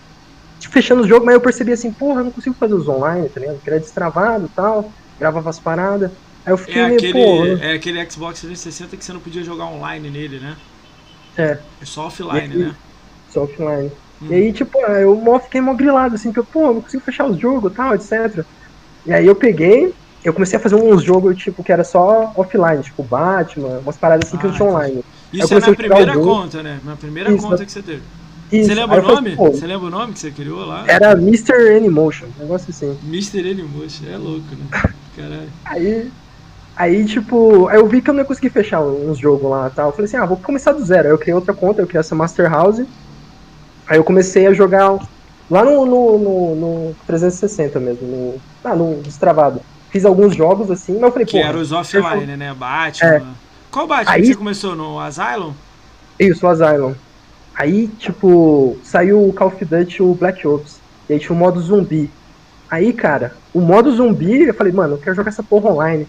tipo, 0.59 0.73
fechando 0.73 1.01
os 1.01 1.07
jogos, 1.07 1.25
mas 1.25 1.35
eu 1.35 1.41
percebi 1.41 1.71
assim, 1.73 1.93
porra, 1.93 2.21
eu 2.21 2.25
não 2.25 2.31
consigo 2.31 2.55
fazer 2.59 2.75
os 2.75 2.87
online, 2.87 3.29
tá 3.31 3.39
ligado? 3.39 3.55
Porque 3.57 3.69
era 3.71 3.79
destravado 3.79 4.45
e 4.47 4.53
tal, 4.53 4.91
gravava 5.19 5.49
as 5.49 5.61
paradas. 5.61 6.11
Aí 6.45 6.53
eu 6.53 6.57
fiquei 6.57 6.81
É 6.81 6.83
meio, 6.83 7.07
pô, 7.09 7.45
aquele, 7.45 7.59
é 7.59 7.73
aquele 7.73 8.07
Xbox 8.09 8.41
360 8.41 8.97
que 8.97 9.03
você 9.05 9.13
não 9.13 9.21
podia 9.21 9.43
jogar 9.43 9.65
online 9.67 10.09
nele, 10.11 10.39
né? 10.39 10.61
é, 11.37 11.53
É 11.79 11.85
só 11.85 12.07
offline, 12.07 12.57
E- 12.57 12.57
né? 12.57 12.77
só 13.27 13.43
offline. 13.43 13.91
Hum. 14.19 14.29
E 14.29 14.35
aí, 14.35 14.53
tipo, 14.53 14.79
eu 14.87 15.15
mó- 15.17 15.39
fiquei 15.41 15.61
mó 15.61 15.75
grilado, 15.75 16.15
assim, 16.15 16.31
que 16.33 16.39
eu, 16.39 16.47
pô, 16.47 16.67
eu 16.67 16.75
não 16.75 16.81
consigo 16.81 17.03
fechar 17.03 17.27
os 17.29 17.39
jogos 17.39 17.71
e 17.71 17.75
tal, 17.75 17.95
etc. 17.95 18.47
E 19.05 19.13
aí 19.13 19.25
eu 19.27 19.35
peguei, 19.37 19.93
eu 20.23 20.33
comecei 20.33 20.59
a 20.59 20.61
fazer 20.63 20.75
uns 20.77 21.03
jogos, 21.03 21.35
tipo, 21.37 21.63
que 21.63 21.71
era 21.73 21.83
só 21.85 22.33
offline, 22.37 22.81
tipo 22.83 23.03
Batman, 23.05 23.81
umas 23.81 23.99
paradas 23.99 24.27
assim 24.29 24.37
que 24.39 24.45
Ah, 24.45 24.47
não 24.47 24.53
tinha 24.53 24.69
online. 24.69 25.03
Isso 25.31 25.53
eu 25.53 25.57
é 25.57 25.59
na 25.59 25.73
primeira 25.73 26.11
o 26.11 26.13
jogo. 26.13 26.39
conta, 26.39 26.63
né? 26.63 26.81
Na 26.83 26.97
primeira 26.97 27.33
Isso. 27.35 27.45
conta 27.45 27.65
que 27.65 27.71
você 27.71 27.83
teve. 27.83 28.09
Isso, 28.51 28.67
Você 28.69 28.75
lembra 28.75 28.99
o 28.99 29.01
falei, 29.01 29.15
nome? 29.15 29.35
pô, 29.35 29.51
Você 29.51 29.65
lembra 29.67 29.87
o 29.87 29.89
nome 29.89 30.13
que 30.13 30.19
você 30.19 30.31
criou 30.31 30.65
lá? 30.65 30.83
Era 30.87 31.13
Mr. 31.13 31.51
Animation, 31.77 32.27
um 32.37 32.43
negócio 32.43 32.69
assim. 32.69 32.97
Mr. 33.07 33.39
Animation. 33.51 34.05
É 34.11 34.17
louco, 34.17 34.45
né? 34.51 34.83
Caralho. 35.15 35.49
Aí, 35.65 36.11
aí, 36.75 37.05
tipo, 37.05 37.67
aí 37.69 37.77
eu 37.79 37.87
vi 37.87 38.01
que 38.01 38.09
eu 38.09 38.13
não 38.13 38.21
ia 38.21 38.25
conseguir 38.27 38.49
fechar 38.49 38.81
uns 38.81 39.17
jogos 39.17 39.49
lá 39.49 39.67
e 39.67 39.75
tal. 39.75 39.87
Eu 39.87 39.91
falei 39.93 40.05
assim, 40.05 40.17
ah, 40.17 40.25
vou 40.25 40.37
começar 40.37 40.73
do 40.73 40.83
zero. 40.83 41.07
Aí 41.07 41.13
eu 41.13 41.17
criei 41.17 41.33
outra 41.33 41.53
conta, 41.53 41.81
eu 41.81 41.87
criei 41.87 41.99
essa 42.01 42.13
Master 42.13 42.49
House. 42.51 42.81
Aí 43.87 43.97
eu 43.97 44.03
comecei 44.03 44.45
a 44.47 44.53
jogar 44.53 44.89
lá 45.49 45.63
no, 45.63 45.85
no, 45.85 46.17
no, 46.19 46.55
no 46.55 46.95
360 47.07 47.79
mesmo, 47.79 48.07
no, 48.07 48.35
ah, 48.63 48.75
no 48.75 49.01
destravado. 49.01 49.61
Fiz 49.89 50.03
alguns 50.05 50.35
jogos 50.35 50.69
assim, 50.69 50.93
mas 50.93 51.03
eu 51.03 51.11
falei, 51.11 51.25
Que 51.25 51.39
pô, 51.39 51.45
eram 51.47 51.61
os 51.61 51.71
offline, 51.71 52.35
né? 52.35 52.53
Batman. 52.53 53.07
É. 53.09 53.21
Qual 53.71 53.87
Batman 53.87 54.11
Aí- 54.11 54.21
que 54.21 54.27
você 54.27 54.35
começou? 54.35 54.75
No 54.75 54.99
Asylum? 54.99 55.53
isso, 56.19 56.45
o 56.45 56.49
Asylum. 56.49 56.93
Aí, 57.57 57.87
tipo, 57.87 58.77
saiu 58.83 59.27
o 59.27 59.33
Call 59.33 59.47
of 59.47 59.63
Duty, 59.63 60.03
o 60.03 60.13
Black 60.13 60.45
Ops. 60.45 60.79
E 61.09 61.13
aí 61.13 61.19
tinha 61.19 61.31
o 61.31 61.39
modo 61.39 61.59
zumbi. 61.61 62.09
Aí, 62.69 62.91
cara, 62.91 63.33
o 63.53 63.61
modo 63.61 63.95
zumbi, 63.95 64.43
eu 64.43 64.53
falei, 64.53 64.73
mano, 64.73 64.95
eu 64.95 64.97
quero 64.97 65.15
jogar 65.15 65.29
essa 65.29 65.43
porra 65.43 65.71
online. 65.71 66.07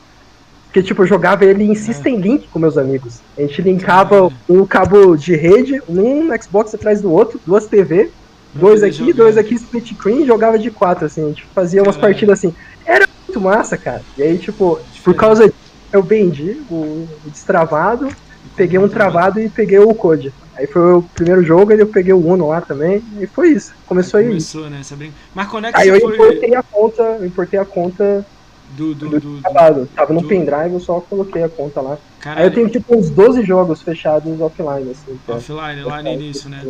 Porque, 0.64 0.82
tipo, 0.82 1.02
eu 1.02 1.06
jogava 1.06 1.44
ele 1.44 1.64
em 1.64 1.74
System 1.74 2.16
Link 2.16 2.48
com 2.48 2.58
meus 2.58 2.76
amigos. 2.76 3.20
A 3.38 3.42
gente 3.42 3.62
linkava 3.62 4.30
um 4.48 4.66
cabo 4.66 5.16
de 5.16 5.34
rede, 5.34 5.80
um 5.88 6.28
Xbox 6.40 6.74
atrás 6.74 7.00
do 7.00 7.12
outro, 7.12 7.40
duas 7.46 7.66
TV, 7.66 8.10
dois 8.52 8.82
aqui, 8.82 9.12
dois 9.12 9.38
aqui, 9.38 9.54
split 9.54 9.94
screen, 9.94 10.22
e 10.22 10.26
jogava 10.26 10.58
de 10.58 10.70
quatro, 10.70 11.06
assim. 11.06 11.24
A 11.24 11.28
gente 11.28 11.46
fazia 11.54 11.82
umas 11.82 11.96
partidas 11.96 12.38
assim. 12.38 12.54
Era 12.84 13.08
muito 13.26 13.40
massa, 13.40 13.76
cara. 13.76 14.02
E 14.18 14.22
aí, 14.22 14.36
tipo, 14.36 14.80
por 15.04 15.14
causa 15.14 15.44
disso, 15.44 15.56
eu 15.92 16.02
vendi 16.02 16.60
o, 16.68 16.74
o 16.74 17.30
destravado, 17.30 18.08
peguei 18.56 18.78
um 18.78 18.88
travado 18.88 19.40
e 19.40 19.48
peguei 19.48 19.78
o 19.78 19.94
Code. 19.94 20.32
Aí 20.56 20.66
foi 20.66 20.94
o 20.94 21.02
primeiro 21.02 21.42
jogo, 21.44 21.72
aí 21.72 21.78
eu 21.78 21.86
peguei 21.86 22.14
o 22.14 22.26
Uno 22.26 22.48
lá 22.48 22.62
também, 22.62 23.04
e 23.20 23.26
foi 23.26 23.50
isso. 23.50 23.74
Começou 23.86 24.18
aí. 24.18 24.28
Começou, 24.28 24.70
né? 24.70 24.78
Essa. 24.80 24.96
Mas 25.34 25.48
quando 25.48 25.66
é 25.66 25.72
que 25.72 25.78
Aí 25.78 25.88
eu 25.88 26.00
foi 26.00 26.14
importei 26.14 26.54
a 26.54 26.62
conta, 26.62 27.02
eu 27.02 27.26
importei 27.26 27.60
a 27.60 27.64
conta 27.64 28.26
do. 28.70 28.94
do, 28.94 29.08
do 29.08 29.20
do, 29.20 29.36
do... 29.36 29.42
travado. 29.42 29.88
Tava 29.94 30.14
no 30.14 30.26
pendrive, 30.26 30.72
eu 30.72 30.80
só 30.80 30.98
coloquei 31.00 31.42
a 31.44 31.48
conta 31.48 31.80
lá. 31.82 31.92
Aí 31.92 31.98
Caralho, 32.20 32.46
eu 32.46 32.54
tenho 32.54 32.68
tipo 32.70 32.96
uns 32.96 33.10
12 33.10 33.44
jogos 33.44 33.82
fechados 33.82 34.40
offline, 34.40 34.90
assim. 34.90 35.18
tá? 35.26 35.34
offline, 35.34 35.82
lá 35.82 36.02
no 36.02 36.08
início, 36.08 36.48
né? 36.48 36.62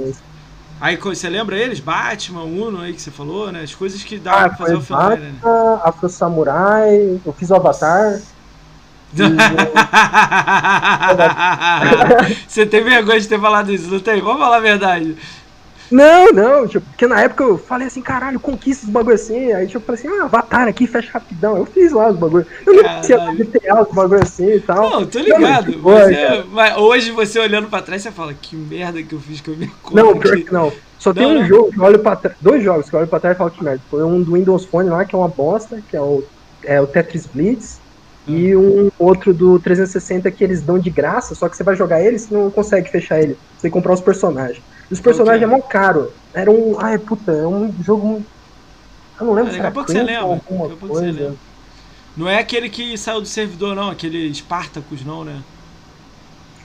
Aí 0.80 0.96
você 0.96 1.28
lembra 1.28 1.56
eles? 1.56 1.80
Batman, 1.80 2.42
Uno 2.42 2.80
aí 2.80 2.92
que 2.92 3.00
você 3.00 3.10
falou, 3.10 3.50
né? 3.50 3.62
As 3.62 3.74
coisas 3.74 4.02
que 4.02 4.18
dá 4.18 4.32
Ah, 4.32 4.48
pra 4.48 4.58
fazer 4.58 4.74
offline, 4.74 5.16
né? 5.16 5.34
Afro 5.84 6.08
Samurai, 6.08 7.20
eu 7.24 7.32
fiz 7.32 7.50
o 7.50 7.54
Avatar. 7.54 8.20
você 12.46 12.66
tem 12.66 12.82
vergonha 12.82 13.20
de 13.20 13.28
ter 13.28 13.40
falado 13.40 13.72
isso, 13.72 13.90
não 13.90 14.00
tem? 14.00 14.20
Vamos 14.20 14.40
falar 14.40 14.56
a 14.56 14.60
verdade. 14.60 15.16
Não, 15.88 16.32
não, 16.32 16.66
tipo, 16.66 16.84
porque 16.84 17.06
na 17.06 17.20
época 17.20 17.44
eu 17.44 17.56
falei 17.56 17.86
assim, 17.86 18.02
caralho, 18.02 18.40
conquista 18.40 18.86
os 18.86 18.90
bagulho 18.92 19.14
assim. 19.14 19.52
Aí 19.52 19.66
tipo, 19.68 19.78
eu 19.78 19.82
falei 19.82 20.00
assim, 20.00 20.20
ah, 20.20 20.24
Avatar 20.24 20.66
aqui, 20.66 20.84
fecha 20.86 21.12
rapidão. 21.12 21.56
Eu 21.56 21.64
fiz 21.66 21.92
lá 21.92 22.08
os 22.10 22.16
bagulho. 22.18 22.44
Eu 22.66 22.74
não 22.74 22.82
conhecia 22.82 23.18
Caralho. 23.18 23.36
GTA, 23.38 23.82
os 23.82 23.94
bagulho 23.94 24.22
assim 24.22 24.50
e 24.54 24.60
tal. 24.60 24.90
Não, 24.90 25.06
tô 25.06 25.20
ligado. 25.20 25.70
Não, 25.70 25.78
mas, 25.78 26.06
Você- 26.06 26.14
cara. 26.16 26.44
mas 26.50 26.76
hoje 26.76 27.10
você 27.12 27.38
olhando 27.38 27.68
pra 27.68 27.82
trás, 27.82 28.02
você 28.02 28.10
fala, 28.10 28.34
que 28.34 28.56
merda 28.56 29.00
que 29.00 29.12
eu 29.12 29.20
fiz 29.20 29.40
com 29.40 29.52
a 29.52 29.54
minha 29.54 29.70
conta. 29.80 30.02
Não, 30.02 30.18
pior 30.18 30.34
aqui." 30.34 30.42
que 30.44 30.52
não. 30.52 30.72
Só 30.98 31.14
tem 31.14 31.22
Não, 31.22 31.30
um 31.30 31.34
não. 31.40 31.46
jogo 31.46 31.70
que 31.70 31.78
eu 31.78 31.84
olho 31.84 31.98
pra 32.00 32.16
trás. 32.16 32.36
Dois 32.40 32.64
jogos 32.64 32.90
que 32.90 32.96
eu 32.96 33.00
olho 33.00 33.08
pra 33.08 33.20
trás 33.20 33.36
e 33.36 33.38
falo 33.38 33.50
que 33.52 33.62
merda. 33.62 33.80
Foi 33.88 34.02
um 34.02 34.20
do 34.22 34.32
Windows 34.32 34.64
Phone 34.64 34.88
lá, 34.90 35.04
que 35.04 35.14
é 35.14 35.18
uma 35.18 35.28
bosta, 35.28 35.80
que 35.88 35.96
é 35.96 36.00
o, 36.00 36.24
é 36.64 36.80
o 36.80 36.86
Tetris 36.88 37.26
Blitz. 37.26 37.78
E 38.26 38.56
um 38.56 38.90
outro 38.98 39.32
do 39.32 39.58
360 39.60 40.30
que 40.32 40.42
eles 40.42 40.62
dão 40.62 40.78
de 40.78 40.90
graça, 40.90 41.34
só 41.34 41.48
que 41.48 41.56
você 41.56 41.62
vai 41.62 41.76
jogar 41.76 42.02
ele, 42.02 42.18
você 42.18 42.34
não 42.34 42.50
consegue 42.50 42.90
fechar 42.90 43.20
ele. 43.20 43.38
Você 43.54 43.62
tem 43.62 43.70
que 43.70 43.74
comprar 43.74 43.94
os 43.94 44.00
personagens. 44.00 44.62
E 44.90 44.94
os 44.94 45.00
personagens 45.00 45.48
Qual 45.48 45.52
é 45.52 45.56
mó 45.56 45.62
caro. 45.62 46.12
Era 46.34 46.50
um. 46.50 46.78
Ai, 46.80 46.98
puta, 46.98 47.32
é 47.32 47.46
um 47.46 47.72
jogo. 47.82 48.24
Eu 49.20 49.26
não 49.26 49.32
lembro 49.34 49.50
É, 49.50 49.52
se 49.52 49.58
daqui 49.58 49.66
a 49.66 49.70
era 49.70 49.72
pouco 49.72 49.90
você 49.90 50.02
lembra, 50.02 50.22
alguma 50.22 50.68
daqui 50.68 50.74
a 50.74 50.76
pouco 50.76 50.94
você 50.94 51.12
lembra. 51.12 51.38
Não 52.16 52.28
é 52.28 52.38
aquele 52.38 52.70
que 52.70 52.96
saiu 52.98 53.20
do 53.20 53.26
servidor, 53.26 53.76
não, 53.76 53.90
aquele 53.90 54.32
Spartacus, 54.34 55.04
não, 55.04 55.24
né? 55.24 55.44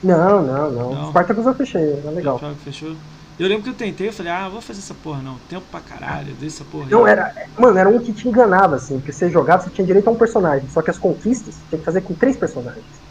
Não, 0.02 0.42
não, 0.42 0.70
não. 0.72 0.94
Não. 0.94 1.08
Spartacus 1.10 1.46
eu 1.46 1.54
fechei, 1.54 1.82
é 2.04 2.10
legal. 2.10 2.38
Fechou? 2.64 2.96
Eu 3.38 3.48
lembro 3.48 3.64
que 3.64 3.70
eu 3.70 3.76
tentei, 3.76 4.08
eu 4.08 4.12
falei, 4.12 4.32
ah, 4.32 4.48
vou 4.48 4.60
fazer 4.60 4.80
essa 4.80 4.94
porra 4.94 5.22
não. 5.22 5.38
Tempo 5.40 5.66
pra 5.68 5.80
caralho, 5.80 6.34
deixa 6.36 6.56
essa 6.56 6.64
porra 6.64 6.90
aí. 6.90 6.96
Não, 6.96 7.06
era. 7.06 7.24
Mano, 7.58 7.78
era 7.78 7.88
um 7.88 8.00
que 8.00 8.12
te 8.12 8.28
enganava, 8.28 8.76
assim, 8.76 8.96
porque 8.98 9.12
você 9.12 9.30
jogava, 9.30 9.62
você 9.62 9.70
tinha 9.70 9.86
direito 9.86 10.08
a 10.08 10.10
um 10.12 10.16
personagem. 10.16 10.68
Só 10.68 10.82
que 10.82 10.90
as 10.90 10.98
conquistas 10.98 11.56
você 11.56 11.66
tinha 11.68 11.78
que 11.78 11.84
fazer 11.84 12.02
com 12.02 12.14
três 12.14 12.36
personagens. 12.38 13.02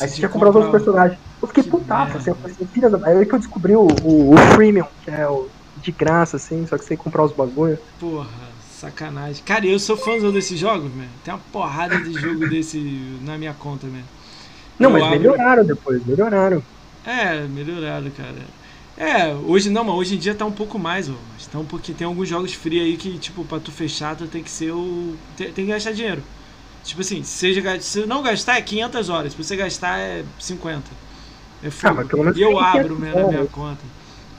Aí 0.00 0.08
você 0.08 0.18
tinha 0.18 0.28
que 0.28 0.34
comprar 0.34 0.50
os 0.50 0.56
outros 0.56 0.72
personagens. 0.72 1.18
Eu 1.42 1.48
fiquei 1.48 1.62
Que 1.62 1.70
putaço, 1.70 2.18
assim, 2.18 2.30
eu 2.30 2.36
falei 2.36 2.54
assim, 2.54 2.68
filha 2.72 2.90
da. 2.90 2.98
Aí 3.08 3.26
que 3.26 3.34
eu 3.34 3.38
descobri 3.40 3.76
o, 3.76 3.86
o, 4.04 4.34
o 4.34 4.38
Freemium, 4.54 4.86
que 5.02 5.10
é 5.10 5.28
o 5.28 5.50
de 5.76 5.92
graça, 5.92 6.36
assim, 6.36 6.66
só 6.66 6.76
que 6.76 6.82
você 6.84 6.90
tem 6.90 6.98
que 6.98 7.04
comprar 7.04 7.24
os 7.24 7.34
bagulho. 7.34 7.78
Porra, 7.98 8.56
sacanagem. 8.60 9.42
Cara, 9.44 9.66
eu 9.66 9.78
sou 9.78 9.96
fãzão 9.96 10.32
desses 10.32 10.58
jogos, 10.58 10.92
velho. 10.92 11.18
Tem 11.22 11.32
uma 11.32 11.40
porrada 11.40 12.00
de 12.00 12.12
jogo 12.14 12.46
desse 12.46 13.18
na 13.22 13.38
minha 13.38 13.54
conta, 13.54 13.88
velho. 13.88 14.08
Não, 14.78 14.88
Eu 14.88 14.90
mas 14.90 15.04
abro- 15.04 15.20
melhoraram 15.20 15.64
depois, 15.66 16.04
melhoraram. 16.06 16.60
É, 17.02 17.46
melhorado, 17.48 18.10
cara. 18.12 18.54
É, 18.96 19.34
hoje 19.34 19.70
não, 19.70 19.82
mas 19.84 19.94
hoje 19.96 20.14
em 20.14 20.18
dia 20.18 20.34
tá 20.34 20.44
um 20.44 20.52
pouco 20.52 20.78
mais, 20.78 21.08
ó. 21.08 21.14
Mas 21.32 21.46
Tá 21.46 21.58
um 21.58 21.64
pouquinho, 21.64 21.96
tem 21.96 22.06
alguns 22.06 22.28
jogos 22.28 22.52
free 22.52 22.80
aí 22.80 22.96
que, 22.96 23.18
tipo, 23.18 23.44
pra 23.44 23.60
tu 23.60 23.70
fechar, 23.70 24.16
tu 24.16 24.26
tem 24.26 24.42
que 24.42 24.50
ser 24.50 24.72
o. 24.72 25.14
Tem, 25.36 25.52
tem 25.52 25.64
que 25.66 25.70
gastar 25.72 25.92
dinheiro. 25.92 26.22
Tipo 26.84 27.00
assim, 27.00 27.22
se, 27.22 27.80
se 27.80 28.06
não 28.06 28.22
gastar 28.22 28.58
é 28.58 28.62
500 28.62 29.08
horas, 29.08 29.32
se 29.32 29.38
você 29.42 29.56
gastar 29.56 29.98
é 29.98 30.24
50. 30.38 30.90
É 31.62 31.70
foda. 31.70 32.02
Ah, 32.02 32.04
pelo 32.04 32.24
menos 32.24 32.36
e 32.38 32.42
eu 32.42 32.58
abro 32.58 32.96
500 32.96 32.98
né, 32.98 33.22
na 33.22 33.28
minha 33.28 33.46
conta. 33.46 33.80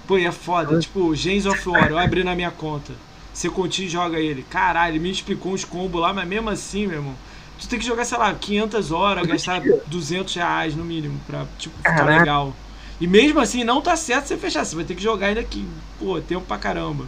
Pô, 0.08 0.18
e 0.18 0.26
é 0.26 0.32
foda. 0.32 0.78
Tipo, 0.80 1.16
Gens 1.16 1.46
of 1.48 1.68
War, 1.68 1.90
eu 1.90 1.98
abri 1.98 2.24
na 2.24 2.36
minha 2.36 2.52
conta. 2.52 2.94
Você 3.34 3.50
continua 3.50 3.88
e 3.88 3.90
joga 3.90 4.20
ele. 4.20 4.44
Caralho, 4.44 4.92
ele 4.92 5.00
me 5.00 5.10
explicou 5.10 5.54
uns 5.54 5.66
combos 5.66 6.00
lá, 6.00 6.14
mas 6.14 6.28
mesmo 6.28 6.50
assim, 6.50 6.86
meu 6.86 6.98
irmão. 6.98 7.16
Tu 7.60 7.68
tem 7.68 7.80
que 7.80 7.86
jogar, 7.86 8.06
sei 8.06 8.18
lá, 8.18 8.34
500 8.34 8.92
horas, 8.92 9.26
gastar 9.26 9.62
dia. 9.62 9.82
200 9.88 10.36
reais 10.36 10.76
no 10.76 10.86
mínimo 10.86 11.20
pra, 11.26 11.46
tipo, 11.58 11.76
ficar 11.78 11.96
Caraca. 11.96 12.20
legal. 12.20 12.54
E 13.00 13.08
mesmo 13.08 13.40
assim, 13.40 13.64
não 13.64 13.82
tá 13.82 13.96
certo 13.96 14.28
você 14.28 14.38
fechar. 14.38 14.66
Você 14.66 14.76
vai 14.76 14.86
ter 14.86 14.96
que 14.96 15.04
jogar 15.04 15.28
ainda 15.28 15.42
aqui. 15.42 15.68
Pô, 15.98 16.22
tempo 16.22 16.46
pra 16.46 16.58
caramba. 16.58 17.06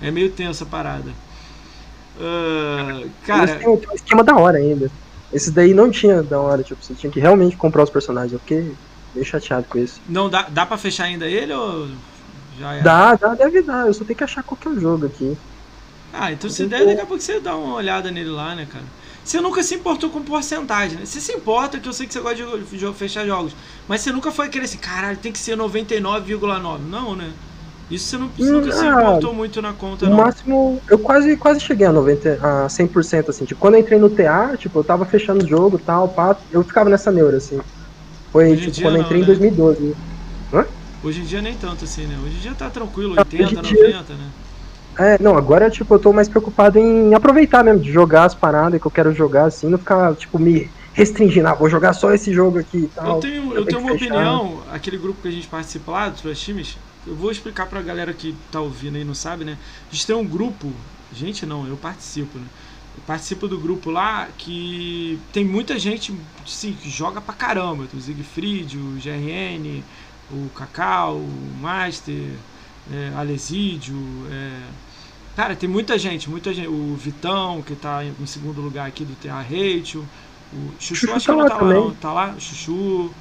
É 0.00 0.10
meio 0.10 0.32
tenso 0.34 0.64
a 0.64 0.66
parada. 0.66 1.14
Eles 3.32 3.52
cara, 3.52 3.56
têm 3.56 3.68
um 3.68 3.80
esquema 3.94 4.24
da 4.24 4.36
hora 4.36 4.58
ainda. 4.58 4.90
Esse 5.30 5.52
daí 5.52 5.74
não 5.74 5.90
tinha 5.90 6.22
da 6.22 6.40
hora, 6.40 6.62
tipo, 6.62 6.82
você 6.82 6.94
tinha 6.94 7.10
que 7.12 7.20
realmente 7.20 7.56
comprar 7.56 7.82
os 7.84 7.90
personagens. 7.90 8.32
Eu 8.32 8.40
fiquei 8.40 8.78
meio 9.12 9.24
chateado 9.24 9.66
com 9.68 9.78
isso. 9.78 10.02
não 10.08 10.28
dá, 10.30 10.42
dá 10.48 10.66
pra 10.66 10.78
fechar 10.78 11.04
ainda 11.04 11.28
ele 11.28 11.52
ou 11.52 11.88
já? 12.58 12.74
Dá, 12.78 13.14
dá, 13.16 13.34
deve 13.34 13.62
dar. 13.62 13.86
Eu 13.86 13.92
só 13.94 14.04
tenho 14.04 14.16
que 14.16 14.24
achar 14.24 14.42
qual 14.42 14.58
que 14.58 14.66
é 14.68 14.70
o 14.70 14.78
jogo 14.80 15.06
aqui. 15.06 15.38
Ah, 16.12 16.32
então 16.32 16.48
deve, 16.68 16.84
vou- 16.84 16.86
daqui 16.86 17.00
a 17.00 17.06
pouco 17.06 17.22
você 17.22 17.40
dá 17.40 17.56
uma 17.56 17.74
olhada 17.74 18.10
nele 18.10 18.30
lá, 18.30 18.54
né, 18.54 18.66
cara? 18.66 18.84
Você 19.30 19.40
nunca 19.40 19.62
se 19.62 19.74
importou 19.74 20.10
com 20.10 20.22
porcentagem, 20.24 20.98
né? 21.00 21.06
Você 21.06 21.20
se 21.20 21.32
importa, 21.32 21.80
que 21.80 21.88
eu 21.88 21.92
sei 21.92 22.06
que 22.06 22.12
você 22.12 22.20
gosta 22.20 22.36
de, 22.64 22.78
de 22.78 22.94
fechar 22.94 23.26
jogos, 23.26 23.56
mas 23.86 24.00
você 24.02 24.12
nunca 24.12 24.30
foi 24.32 24.48
querer 24.48 24.64
assim, 24.66 24.78
caralho, 24.78 25.18
tem 25.18 25.32
que 25.32 25.38
ser 25.38 25.56
99,9. 25.56 26.84
Não, 26.88 27.16
né? 27.16 27.36
Isso 27.90 28.08
você, 28.10 28.18
não, 28.18 28.28
você 28.34 28.52
nunca 28.52 28.72
se 28.72 28.84
Ah, 28.84 28.86
importou 28.86 29.34
muito 29.34 29.60
na 29.62 29.74
conta, 29.74 30.08
No 30.08 30.10
não. 30.10 30.16
máximo, 30.16 30.82
eu 30.90 30.98
quase, 31.00 31.36
quase 31.38 31.60
cheguei 31.60 31.86
a 31.86 31.92
90, 31.92 32.38
a 32.42 32.68
100%, 32.68 33.30
assim. 33.30 33.44
Tipo, 33.44 33.60
quando 33.60 33.74
eu 33.74 33.80
entrei 33.80 33.98
no 33.98 34.10
TA, 34.10 34.56
tipo, 34.56 34.78
eu 34.80 34.84
tava 34.84 35.06
fechando 35.06 35.42
o 35.44 35.46
jogo 35.48 35.78
e 35.80 35.84
tal, 35.84 36.14
pá, 36.14 36.40
eu 36.50 36.62
ficava 36.64 36.90
nessa 36.90 37.12
neura, 37.12 37.36
assim. 37.38 37.58
Foi, 38.32 38.56
Hoje 38.56 38.68
tipo, 38.70 38.80
quando 38.82 38.96
eu 38.96 39.00
não, 39.00 39.18
entrei 39.18 39.20
né? 39.20 39.22
em 39.22 39.26
2012. 39.26 39.96
Hoje 41.02 41.20
em 41.22 41.24
dia 41.24 41.40
nem 41.42 41.56
tanto 41.56 41.84
assim, 41.84 42.06
né? 42.06 42.18
Hoje 42.18 42.36
em 42.38 42.40
dia 42.40 42.54
tá 42.54 42.70
tranquilo, 42.70 43.14
Ah, 43.16 43.22
80, 43.22 43.42
hoje 43.42 43.54
em 43.56 43.60
dia- 43.60 43.94
90, 43.94 44.16
né? 44.16 44.34
É, 44.98 45.22
não, 45.22 45.36
agora, 45.36 45.70
tipo, 45.70 45.94
eu 45.94 45.98
tô 45.98 46.12
mais 46.12 46.28
preocupado 46.28 46.78
em 46.78 47.14
aproveitar 47.14 47.62
mesmo, 47.62 47.80
de 47.80 47.92
jogar 47.92 48.24
as 48.24 48.34
paradas 48.34 48.80
que 48.80 48.86
eu 48.86 48.90
quero 48.90 49.12
jogar, 49.12 49.46
assim, 49.46 49.68
não 49.68 49.78
ficar, 49.78 50.14
tipo, 50.14 50.38
me 50.38 50.70
restringindo, 50.94 51.46
ah, 51.48 51.54
vou 51.54 51.68
jogar 51.68 51.92
só 51.92 52.12
esse 52.12 52.32
jogo 52.32 52.58
aqui 52.58 52.78
e 52.78 52.88
tal. 52.88 53.16
Eu 53.16 53.20
tenho, 53.20 53.54
eu 53.54 53.66
tenho 53.66 53.80
uma 53.80 53.92
opinião, 53.92 54.62
aquele 54.72 54.96
grupo 54.96 55.20
que 55.20 55.28
a 55.28 55.30
gente 55.30 55.46
participa 55.46 55.92
lá, 55.92 56.08
dos 56.08 56.22
dois 56.22 56.40
times, 56.40 56.78
eu 57.06 57.14
vou 57.14 57.30
explicar 57.30 57.66
pra 57.66 57.82
galera 57.82 58.14
que 58.14 58.34
tá 58.50 58.60
ouvindo 58.60 58.96
aí 58.96 59.02
e 59.02 59.04
não 59.04 59.14
sabe, 59.14 59.44
né? 59.44 59.58
A 59.90 59.94
gente 59.94 60.06
tem 60.06 60.16
um 60.16 60.26
grupo, 60.26 60.72
gente 61.12 61.44
não, 61.44 61.66
eu 61.66 61.76
participo, 61.76 62.38
né? 62.38 62.46
Eu 62.96 63.02
participo 63.06 63.46
do 63.46 63.58
grupo 63.58 63.90
lá 63.90 64.26
que 64.38 65.18
tem 65.30 65.44
muita 65.44 65.78
gente, 65.78 66.18
sim, 66.46 66.72
que 66.72 66.88
joga 66.88 67.20
pra 67.20 67.34
caramba. 67.34 67.86
Tem 67.86 68.00
o 68.00 68.02
Siegfried, 68.02 68.78
o 68.78 68.96
GRN, 68.98 69.84
o 70.30 70.48
Cacau, 70.54 71.16
o 71.16 71.56
Master, 71.60 72.32
é, 72.90 73.12
Alesídio, 73.14 73.96
é... 74.30 74.85
Cara, 75.36 75.54
tem 75.54 75.68
muita 75.68 75.98
gente, 75.98 76.30
muita 76.30 76.52
gente. 76.54 76.68
O 76.68 76.96
Vitão, 76.96 77.62
que 77.62 77.76
tá 77.76 78.02
em 78.04 78.26
segundo 78.26 78.60
lugar 78.60 78.88
aqui 78.88 79.04
do 79.04 79.14
TA 79.16 79.40
Rachel. 79.42 80.08
O 80.52 80.74
Chuchu, 80.78 81.06
Chuchu 81.06 81.12
acho 81.12 81.26
tá 81.26 81.32
que 81.32 81.36
não 81.36 81.44
lá 81.44 81.50
tá 81.50 81.56
lá, 81.58 81.74
não. 81.74 81.94
Tá 81.94 82.12
lá, 82.12 82.34
o 82.36 82.40
Chuchu. 82.40 83.14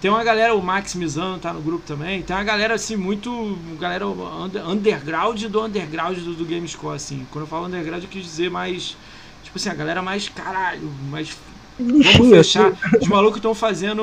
Tem 0.00 0.10
uma 0.10 0.24
galera, 0.24 0.54
o 0.54 0.62
Max 0.62 0.94
Mizano 0.94 1.38
tá 1.38 1.52
no 1.52 1.62
grupo 1.62 1.84
também. 1.86 2.22
Tem 2.22 2.36
uma 2.36 2.44
galera 2.44 2.74
assim, 2.74 2.96
muito. 2.96 3.30
Galera 3.78 4.06
under- 4.06 4.66
underground 4.68 5.42
do 5.44 5.64
underground 5.64 6.18
do, 6.18 6.34
do 6.34 6.44
Gamescore, 6.46 6.96
assim. 6.96 7.26
Quando 7.30 7.44
eu 7.44 7.48
falo 7.48 7.66
underground, 7.66 8.02
eu 8.02 8.08
quis 8.08 8.24
dizer 8.24 8.50
mais. 8.50 8.98
Tipo 9.42 9.58
assim, 9.58 9.68
a 9.70 9.74
galera 9.74 10.02
mais 10.02 10.28
caralho, 10.28 10.90
mais 11.10 11.36
Vamos 12.02 12.28
Lixinho, 12.28 12.28
fechar. 12.28 12.72
assim. 12.72 12.78
Os 13.00 13.08
malucos 13.08 13.38
estão 13.38 13.54
fazendo 13.54 14.02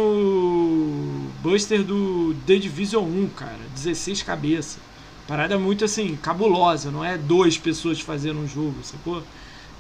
Buster 1.42 1.84
do 1.84 2.36
The 2.46 2.58
Division 2.58 3.04
1, 3.06 3.30
cara. 3.30 3.60
16 3.74 4.24
cabeças. 4.24 4.80
Parada 5.28 5.58
muito 5.58 5.86
assim, 5.86 6.16
cabulosa. 6.18 6.92
Não 6.92 7.04
é 7.04 7.18
duas 7.18 7.58
pessoas 7.58 8.00
fazendo 8.00 8.40
um 8.40 8.48
jogo, 8.48 8.84
sacou? 8.84 9.24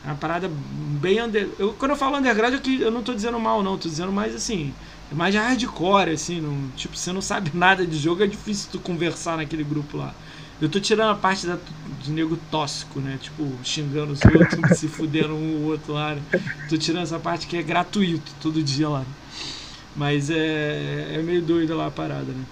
É 0.03 0.07
uma 0.07 0.15
parada 0.15 0.49
bem 0.49 1.21
under... 1.21 1.49
eu, 1.59 1.73
Quando 1.73 1.91
eu 1.91 1.97
falo 1.97 2.17
underground, 2.17 2.53
eu 2.79 2.91
não 2.91 3.03
tô 3.03 3.13
dizendo 3.13 3.39
mal, 3.39 3.63
não. 3.63 3.77
Tô 3.77 3.87
dizendo 3.89 4.11
mais 4.11 4.35
assim. 4.35 4.73
É 5.11 5.15
mais 5.15 5.35
hardcore, 5.35 6.11
assim. 6.11 6.41
Não, 6.41 6.69
tipo, 6.75 6.97
você 6.97 7.11
não 7.11 7.21
sabe 7.21 7.51
nada 7.55 7.85
de 7.85 7.97
jogo, 7.97 8.23
é 8.23 8.27
difícil 8.27 8.69
tu 8.71 8.79
conversar 8.79 9.37
naquele 9.37 9.63
grupo 9.63 9.97
lá. 9.97 10.15
Eu 10.61 10.69
tô 10.69 10.79
tirando 10.79 11.11
a 11.11 11.15
parte 11.15 11.45
da, 11.45 11.57
de 12.01 12.11
nego 12.11 12.37
tóxico, 12.37 12.99
né? 13.01 13.17
Tipo, 13.21 13.59
xingando 13.63 14.13
os 14.13 14.23
outros, 14.25 14.59
se 14.77 14.87
fudendo 14.87 15.33
um 15.35 15.55
ou 15.63 15.71
outro 15.71 15.93
lá. 15.93 16.15
Né? 16.15 16.21
Tô 16.69 16.77
tirando 16.77 17.03
essa 17.03 17.19
parte 17.19 17.47
que 17.47 17.57
é 17.57 17.63
gratuito 17.63 18.31
todo 18.41 18.63
dia 18.63 18.87
lá. 18.87 19.05
Mas 19.95 20.29
é, 20.29 21.15
é 21.15 21.21
meio 21.21 21.41
doido 21.41 21.75
lá 21.75 21.87
a 21.87 21.91
parada, 21.91 22.31
né? 22.31 22.45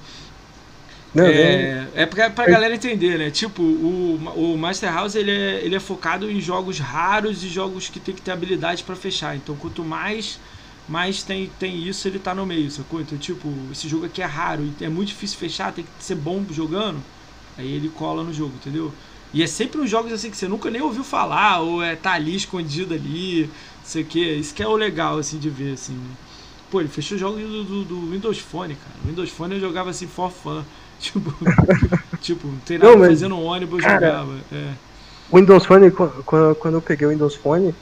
Não, 1.14 1.34
não. 1.34 1.72
É, 1.84 1.92
é 1.94 2.06
pra, 2.06 2.30
pra 2.30 2.48
galera 2.48 2.74
entender, 2.74 3.18
né? 3.20 3.30
Tipo, 3.32 3.62
o, 3.64 4.16
o 4.54 4.58
Master 4.58 4.94
House 4.94 5.16
ele 5.16 5.32
é, 5.32 5.64
ele 5.66 5.76
é 5.76 5.80
focado 5.80 6.30
em 6.32 6.40
jogos 6.40 6.80
raros 6.80 7.44
e 7.44 7.50
jogos 7.50 7.90
que 7.90 8.00
tem 8.00 8.16
que 8.16 8.22
ter 8.22 8.32
habilidade 8.32 8.84
pra 8.84 8.96
fechar. 8.96 9.36
Então, 9.36 9.56
quanto 9.58 9.84
mais 9.84 10.40
mais 10.88 11.24
tem, 11.24 11.50
tem 11.60 11.78
isso, 11.88 12.08
ele 12.08 12.20
tá 12.20 12.34
no 12.36 12.46
meio, 12.46 12.70
sacou? 12.72 13.00
Então, 13.02 13.18
tipo, 13.18 13.70
esse 13.72 13.88
jogo 13.88 14.06
aqui 14.06 14.22
é 14.22 14.26
raro 14.26 14.64
e 14.66 14.84
é 14.84 14.90
muito 14.90 15.10
difícil 15.10 15.38
fechar, 15.38 15.72
tem 15.74 15.86
que 15.86 16.04
ser 16.04 16.16
bom 16.16 16.46
jogando. 16.50 17.06
Aí 17.58 17.72
ele 17.72 17.90
cola 17.90 18.24
no 18.24 18.34
jogo, 18.34 18.56
entendeu? 18.56 18.94
E 19.34 19.42
é 19.44 19.48
sempre 19.48 19.80
uns 19.80 19.90
jogos 19.90 20.12
assim 20.12 20.30
que 20.32 20.38
você 20.38 20.48
nunca 20.48 20.70
nem 20.70 20.82
ouviu 20.82 21.04
falar, 21.04 21.60
ou 21.62 21.82
é 21.84 21.96
tá 21.96 22.14
ali 22.14 22.36
escondido 22.36 22.94
ali, 22.94 23.46
não 23.48 23.54
sei 23.84 24.04
o 24.04 24.06
que. 24.08 24.20
Isso 24.36 24.54
que 24.54 24.64
é 24.64 24.68
o 24.68 24.76
legal, 24.76 25.18
assim, 25.18 25.40
de 25.40 25.50
ver, 25.50 25.74
assim. 25.74 25.94
né? 25.94 26.18
Pô, 26.70 26.80
ele 26.82 26.90
fechou 26.90 27.18
jogos 27.18 27.42
do, 27.42 27.64
do, 27.64 27.86
do 27.86 28.10
Windows 28.12 28.40
Phone, 28.40 28.76
cara. 28.76 28.96
O 29.04 29.08
Windows 29.08 29.30
Phone 29.30 29.56
eu 29.56 29.60
jogava 29.62 29.90
assim 29.90 30.08
for 30.08 30.32
fun. 30.32 30.64
Tipo, 31.12 31.32
tipo, 32.20 32.48
não 32.52 32.62
tem 32.62 32.78
nada 32.78 32.92
Não, 32.92 32.98
mas, 32.98 33.20
fazendo 33.20 33.36
um 33.36 33.44
ônibus, 33.44 33.84
cara, 33.84 34.02
jogava. 34.02 34.46
É. 34.52 34.80
O 35.30 35.38
Windows 35.38 35.66
Phone, 35.66 35.92
qu- 35.92 36.24
quando, 36.26 36.56
quando 36.56 36.76
eu 36.76 36.82
peguei 36.82 37.08
o 37.08 37.10
Windows 37.12 37.36
Phone, 37.38 37.74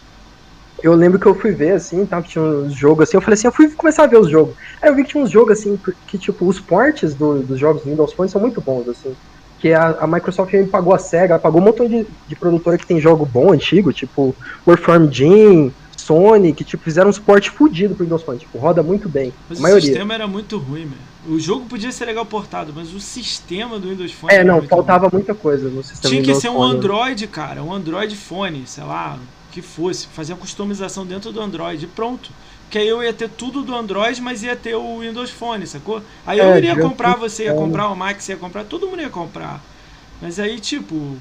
eu 0.83 0.95
lembro 0.95 1.19
que 1.19 1.27
eu 1.27 1.35
fui 1.35 1.53
ver, 1.55 1.73
assim, 1.73 2.07
tá, 2.07 2.21
que 2.21 2.29
tinha 2.29 2.43
uns 2.43 2.75
jogos 2.77 3.07
assim, 3.09 3.17
eu 3.17 3.21
falei 3.21 3.35
assim, 3.35 3.47
eu 3.47 3.53
fui 3.53 3.75
começar 3.75 4.05
a 4.05 4.07
ver 4.07 4.19
os 4.19 4.29
jogos. 4.29 4.55
Aí 4.83 4.89
eu 4.91 4.95
vi 4.95 5.03
que 5.03 5.09
tinha 5.11 5.23
uns 5.23 5.31
jogos, 5.31 5.59
assim, 5.59 5.79
que, 6.07 6.19
tipo, 6.19 6.47
os 6.47 6.59
portes 6.61 7.15
do- 7.17 7.43
dos 7.43 7.59
jogos 7.59 7.83
do 7.83 7.89
Windows 7.91 8.13
Phone 8.15 8.29
são 8.29 8.41
muito 8.41 8.61
bons, 8.61 8.87
assim. 8.89 9.15
Que 9.59 9.73
a, 9.73 9.91
a 9.91 10.07
Microsoft 10.07 10.53
pagou 10.71 10.93
a 10.95 10.99
SEGA, 10.99 11.33
ela 11.35 11.39
pagou 11.41 11.61
um 11.61 11.65
montão 11.65 11.87
de, 11.87 12.07
de 12.27 12.35
produtora 12.39 12.77
que 12.77 12.87
tem 12.87 12.99
jogo 12.99 13.25
bom, 13.25 13.51
antigo, 13.53 13.91
tipo 13.93 14.37
Warframe 14.67 15.09
Jim, 15.13 15.75
Sony, 15.97 16.53
que, 16.55 16.65
tipo, 16.65 16.83
fizeram 16.83 17.09
um 17.09 17.13
suporte 17.13 17.51
fudido 17.51 17.95
pro 17.95 18.05
Windows 18.05 18.23
Phone, 18.23 18.39
tipo, 18.39 18.57
roda 18.59 18.83
muito 18.83 19.09
bem, 19.09 19.35
Mas 19.47 19.59
a 19.59 19.61
o 19.61 19.63
maioria. 19.63 19.65
sistema 19.65 20.13
era 20.13 20.27
muito 20.27 20.57
ruim, 20.57 20.85
mano. 20.85 21.08
O 21.27 21.39
jogo 21.39 21.65
podia 21.67 21.91
ser 21.91 22.05
legal 22.05 22.25
portado, 22.25 22.73
mas 22.73 22.93
o 22.93 22.99
sistema 22.99 23.79
do 23.79 23.89
Windows 23.89 24.13
Phone 24.13 24.37
É, 24.37 24.43
não, 24.43 24.61
faltava 24.67 25.09
muita 25.11 25.35
coisa 25.35 25.69
no 25.69 25.83
sistema 25.83 26.15
Tinha 26.15 26.21
que 26.21 26.33
Windows 26.33 26.33
ser 26.33 26.49
um 26.49 26.61
Phone. 26.61 26.63
Android, 26.63 27.27
cara, 27.27 27.63
um 27.63 27.73
Android 27.73 28.15
Phone, 28.15 28.65
sei 28.67 28.83
lá, 28.83 29.19
que 29.51 29.61
fosse, 29.61 30.07
fazer 30.07 30.33
a 30.33 30.37
customização 30.37 31.05
dentro 31.05 31.31
do 31.31 31.41
Android 31.41 31.85
e 31.85 31.87
pronto. 31.87 32.33
Que 32.69 32.77
aí 32.77 32.87
eu 32.87 33.03
ia 33.03 33.13
ter 33.13 33.29
tudo 33.29 33.63
do 33.63 33.75
Android, 33.75 34.21
mas 34.21 34.43
ia 34.43 34.55
ter 34.55 34.75
o 34.75 34.99
Windows 34.99 35.31
Phone, 35.31 35.65
sacou? 35.67 36.05
Aí 36.25 36.39
eu 36.39 36.55
É, 36.55 36.55
iria 36.55 36.75
já 36.75 36.75
comprar, 36.77 37.15
você 37.15 37.45
ia 37.45 37.53
como. 37.53 37.55
comprar, 37.55 37.89
o 37.89 37.95
Max 37.95 38.27
ia 38.29 38.37
comprar, 38.37 38.65
todo 38.65 38.87
mundo 38.87 39.01
ia 39.01 39.09
comprar. 39.09 39.65
Mas 40.21 40.39
aí, 40.39 40.59
tipo, 40.59 41.19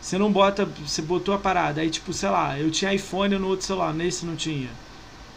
você 0.00 0.18
não 0.18 0.32
bota, 0.32 0.66
você 0.66 1.02
botou 1.02 1.34
a 1.34 1.38
parada, 1.38 1.80
aí 1.80 1.90
tipo, 1.90 2.12
sei 2.12 2.28
lá, 2.30 2.58
eu 2.58 2.70
tinha 2.70 2.94
iPhone 2.94 3.38
no 3.38 3.48
outro 3.48 3.66
celular, 3.66 3.94
nesse 3.94 4.26
não 4.26 4.36
tinha. 4.36 4.70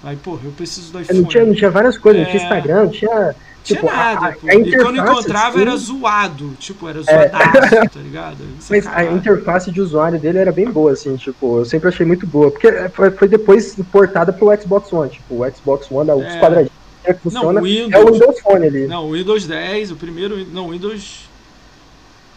Aí, 0.04 0.18
porra, 0.18 0.46
eu 0.46 0.54
preciso 0.54 0.92
do 0.92 1.00
É, 1.08 1.14
iPhone. 1.14 1.14
Não 1.14 1.26
tinha, 1.26 1.46
não 1.46 1.54
tinha 1.54 1.72
várias 1.72 1.98
coisas, 1.98 2.20
não 2.20 2.26
tinha 2.26 2.42
É. 2.42 2.42
Instagram, 2.42 2.84
não 2.84 2.90
tinha. 2.92 3.36
Tinha 3.68 3.80
tipo, 3.82 3.92
nada, 3.92 4.28
a- 4.28 4.30
a 4.30 4.56
e 4.56 4.78
quando 4.78 4.98
encontrava 4.98 5.60
É. 5.60 5.62
era 5.62 5.76
zoado, 5.76 6.56
tipo, 6.58 6.88
era 6.88 7.02
zoadaço, 7.02 7.90
tá 7.94 8.00
ligado? 8.00 8.38
Você, 8.60 8.76
Mas 8.76 8.88
a 8.88 9.04
interface 9.04 9.72
de 9.72 9.82
usuário 9.82 10.18
dele 10.20 10.38
era 10.38 10.52
bem 10.52 10.72
boa, 10.72 10.94
assim, 10.94 11.16
tipo, 11.18 11.60
eu 11.60 11.66
sempre 11.66 11.90
achei 11.90 12.06
muito 12.06 12.26
boa. 12.26 12.50
Porque 12.50 12.72
foi, 13.12 13.28
depois 13.28 13.76
portada 13.92 14.32
pro 14.32 14.56
Xbox 14.62 14.92
One, 14.94 15.10
tipo, 15.10 15.44
o 15.44 15.52
Xbox 15.52 15.92
One, 15.92 16.10
os 16.12 16.24
É. 16.24 16.40
quadradinhos 16.40 16.72
que 17.06 17.14
funciona, 17.16 17.54
Não, 17.54 17.54
o 17.54 17.58
é 17.58 17.62
o 17.62 17.64
Windows. 17.86 18.12
Windows 18.12 18.40
Phone 18.42 18.66
ali. 18.68 18.88
Não, 18.88 19.06
o 19.06 19.12
Windows 19.14 19.46
10, 19.46 19.92
o 19.92 19.96
primeiro. 19.96 20.46
Não, 20.52 20.68
o 20.68 20.72
Windows. 20.72 21.28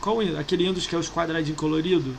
Qual 0.00 0.18
Windows? 0.18 0.38
Aquele 0.38 0.64
Windows 0.64 0.86
que 0.86 0.94
é 0.94 0.98
os 0.98 1.08
quadradinhos 1.10 1.58
coloridos? 1.58 2.12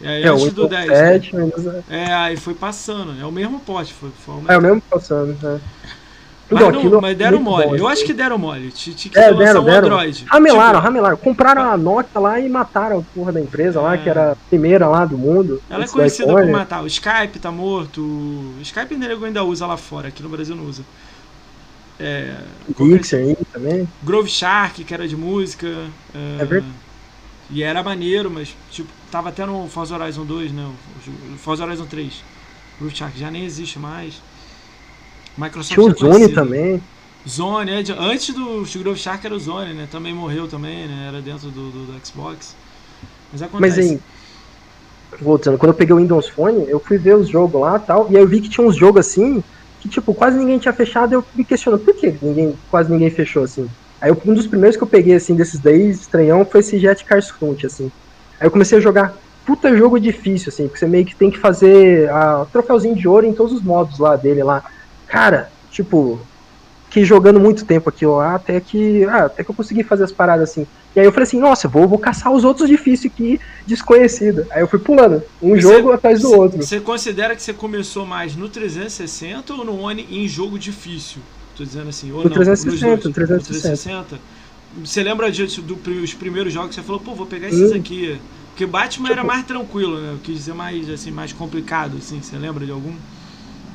É, 0.00 0.22
É, 0.22 0.30
o 0.30 0.34
antes 0.36 0.52
do 0.52 0.62
Windows 0.62 0.70
10. 0.70 0.88
né? 0.88 0.94
7, 1.12 1.34
o 1.36 1.38
Windows... 1.44 1.84
É, 1.90 2.12
aí 2.14 2.36
foi 2.36 2.54
passando. 2.54 3.20
É 3.20 3.26
o 3.26 3.32
mesmo 3.32 3.58
pote. 3.58 3.92
Foi, 3.92 4.10
foi 4.24 4.34
É 4.46 4.56
o 4.56 4.62
mesmo 4.62 4.80
passando, 4.88 5.36
né? 5.42 5.60
Mas, 6.50 6.60
Então, 6.62 6.72
não, 6.72 6.78
aquilo 6.78 7.02
mas 7.02 7.10
é 7.12 7.14
deram 7.14 7.40
mole. 7.42 7.64
bom, 7.66 7.76
Eu 7.76 7.86
assim. 7.86 7.92
acho 7.92 8.04
que 8.06 8.14
deram 8.14 8.38
mole. 8.38 8.70
Tinha 8.72 8.96
que 8.96 9.18
É, 9.18 9.32
deram, 9.34 9.60
um 9.60 9.64
deram. 9.64 9.86
Android. 9.86 10.24
Ramelaram, 10.28 10.70
Tipo, 10.74 10.82
ramelaram. 10.84 11.16
Compraram 11.18 11.62
a 11.70 11.76
Nokia 11.76 12.20
lá 12.20 12.40
e 12.40 12.48
mataram 12.48 13.00
a 13.00 13.02
porra 13.14 13.32
da 13.32 13.40
empresa 13.40 13.80
lá, 13.80 13.94
É. 13.94 13.98
que 13.98 14.08
era 14.08 14.32
a 14.32 14.36
primeira 14.36 14.88
lá 14.88 15.04
do 15.04 15.18
mundo. 15.18 15.60
Ela 15.68 15.84
é 15.84 15.88
conhecida 15.88 16.32
por 16.32 16.46
matar. 16.46 16.82
O 16.82 16.86
Skype 16.86 17.38
tá 17.38 17.50
morto. 17.52 18.00
O 18.00 18.54
Skype 18.62 18.96
nego 18.96 19.24
ainda 19.26 19.44
usa 19.44 19.66
lá 19.66 19.76
fora. 19.76 20.08
Aqui 20.08 20.22
no 20.22 20.28
Brasil 20.30 20.56
não 20.56 20.64
usa. 20.64 20.82
É, 22.00 22.32
Mixer 22.78 23.18
aí 23.20 23.36
também. 23.52 23.88
Grove 24.02 24.30
Shark, 24.30 24.84
que 24.84 24.94
era 24.94 25.06
de 25.08 25.16
música. 25.16 25.66
É, 26.14 26.42
É 26.42 26.44
verdade. 26.44 26.72
E 27.50 27.62
era 27.62 27.82
maneiro, 27.82 28.30
mas 28.30 28.54
tipo, 28.70 28.88
tava 29.10 29.30
até 29.30 29.44
no 29.46 29.66
Forza 29.68 29.96
Horizon 29.96 30.24
2, 30.24 30.52
né? 30.52 30.66
O 31.34 31.38
Forza 31.38 31.64
Horizon 31.64 31.86
3. 31.86 32.22
Grove 32.78 32.94
Shark 32.94 33.18
já 33.18 33.30
nem 33.30 33.44
existe 33.44 33.78
mais. 33.78 34.20
Microsoft 35.38 35.72
Tinha 35.72 35.86
o 35.86 35.90
é 35.90 35.94
Zone 35.96 36.28
conhecida. 36.28 36.32
também. 36.32 36.82
Zone, 37.28 37.70
é, 37.72 37.82
de- 37.82 37.92
antes 37.92 38.34
do 38.34 38.64
Grove 38.80 38.98
Shark 39.00 39.26
era 39.26 39.34
o 39.34 39.40
Zone, 39.40 39.74
né? 39.74 39.86
Também 39.86 40.14
morreu 40.14 40.48
também, 40.48 40.88
né? 40.88 41.08
Era 41.08 41.22
dentro 41.22 41.50
do, 41.52 41.72
do, 41.72 41.86
do 41.86 42.06
Xbox. 42.06 42.56
Mas 43.32 43.42
acontece. 43.42 43.58
Mas 43.58 43.78
aí, 43.78 44.00
voltando, 45.20 45.58
quando 45.58 45.72
eu 45.72 45.76
peguei 45.76 45.94
o 45.94 45.98
Windows 45.98 46.28
Phone, 46.30 46.68
eu 46.68 46.80
fui 46.86 46.98
ver 46.98 47.16
os 47.16 47.28
jogos 47.28 47.60
lá 47.60 47.76
e 47.76 47.86
tal, 47.86 48.10
e 48.12 48.16
aí 48.16 48.22
eu 48.22 48.28
vi 48.28 48.40
que 48.40 48.48
tinha 48.50 48.66
uns 48.66 48.76
jogos 48.76 49.06
assim, 49.06 49.42
que 49.80 49.88
tipo, 49.88 50.14
quase 50.14 50.38
ninguém 50.38 50.58
tinha 50.58 50.74
fechado, 50.74 51.12
e 51.12 51.16
eu 51.16 51.24
me 51.34 51.44
questiono, 51.46 51.78
por 51.82 51.94
que 51.94 52.18
ninguém, 52.22 52.58
quase 52.68 52.90
ninguém 52.90 53.10
fechou 53.10 53.42
assim? 53.42 53.68
Aí 54.00 54.12
um 54.12 54.34
dos 54.34 54.46
primeiros 54.46 54.76
que 54.76 54.82
eu 54.84 54.88
peguei, 54.88 55.14
assim, 55.14 55.34
desses 55.34 55.60
daí, 55.60 55.88
estranhão, 55.90 56.46
foi 56.50 56.60
esse 56.60 56.78
Jet 56.78 57.04
Car 57.04 57.20
Stunt, 57.22 57.64
assim. 57.64 57.90
Aí 58.40 58.46
eu 58.46 58.50
comecei 58.50 58.78
a 58.78 58.80
jogar, 58.80 59.12
puta 59.44 59.74
jogo 59.76 59.98
difícil, 59.98 60.50
assim, 60.50 60.64
porque 60.64 60.78
você 60.78 60.86
meio 60.86 61.04
que 61.04 61.16
tem 61.16 61.30
que 61.30 61.38
fazer 61.38 62.08
a 62.10 62.46
troféuzinho 62.52 62.94
de 62.94 63.08
ouro 63.08 63.26
em 63.26 63.34
todos 63.34 63.52
os 63.52 63.62
modos 63.64 63.98
lá 63.98 64.16
dele 64.16 64.42
lá. 64.44 64.62
Cara, 65.08 65.50
tipo, 65.70 66.20
que 66.90 67.04
jogando 67.04 67.40
muito 67.40 67.64
tempo 67.66 67.88
aquilo 67.88 68.16
lá, 68.16 68.34
até 68.36 68.60
que, 68.60 69.04
ah, 69.04 69.24
até 69.26 69.44
que 69.44 69.50
eu 69.50 69.54
consegui 69.54 69.82
fazer 69.82 70.04
as 70.04 70.12
paradas 70.12 70.50
assim. 70.50 70.66
E 70.96 71.00
aí 71.00 71.06
eu 71.06 71.12
falei 71.12 71.24
assim, 71.26 71.38
nossa, 71.38 71.68
vou, 71.68 71.86
vou 71.86 71.98
caçar 71.98 72.32
os 72.32 72.44
outros 72.44 72.68
difíceis 72.68 73.12
aqui, 73.12 73.38
desconhecido. 73.66 74.44
Aí 74.50 74.60
eu 74.62 74.68
fui 74.68 74.78
pulando, 74.78 75.22
um 75.42 75.56
jogo 75.58 75.92
atrás 75.92 76.20
do 76.20 76.28
você- 76.28 76.36
outro. 76.36 76.62
Você 76.62 76.80
considera 76.80 77.36
que 77.36 77.42
você 77.42 77.52
começou 77.52 78.06
mais 78.06 78.34
no 78.36 78.48
360 78.48 79.52
ou 79.54 79.64
no 79.64 79.80
One 79.80 80.06
em 80.10 80.26
jogo 80.26 80.58
difícil? 80.58 81.20
Tô 81.56 81.64
dizendo 81.64 81.88
assim, 81.88 82.10
ou 82.12 82.18
No 82.18 82.24
não? 82.24 82.36
360, 82.36 82.68
nos 82.70 82.80
dois. 82.80 83.04
no 83.04 83.12
360. 83.12 83.98
No 83.98 84.04
360? 84.04 84.18
Você 84.84 85.02
lembra 85.02 85.30
dos 85.30 85.56
dos 85.56 86.14
primeiros 86.14 86.52
jogos 86.52 86.70
que 86.70 86.74
você 86.76 86.82
falou, 86.82 87.00
pô, 87.00 87.14
vou 87.14 87.26
pegar 87.26 87.48
esses 87.48 87.72
Hum. 87.72 87.76
aqui. 87.76 88.18
Porque 88.50 88.66
Batman 88.66 89.08
Tipo- 89.08 89.12
era 89.20 89.24
mais 89.24 89.44
tranquilo, 89.46 90.00
né? 90.00 90.12
Eu 90.14 90.18
quis 90.18 90.36
dizer 90.36 90.54
mais, 90.54 90.88
assim, 90.90 91.10
mais 91.10 91.32
complicado, 91.32 91.96
assim. 91.98 92.20
Você 92.20 92.36
lembra 92.36 92.64
de 92.64 92.72
algum? 92.72 92.92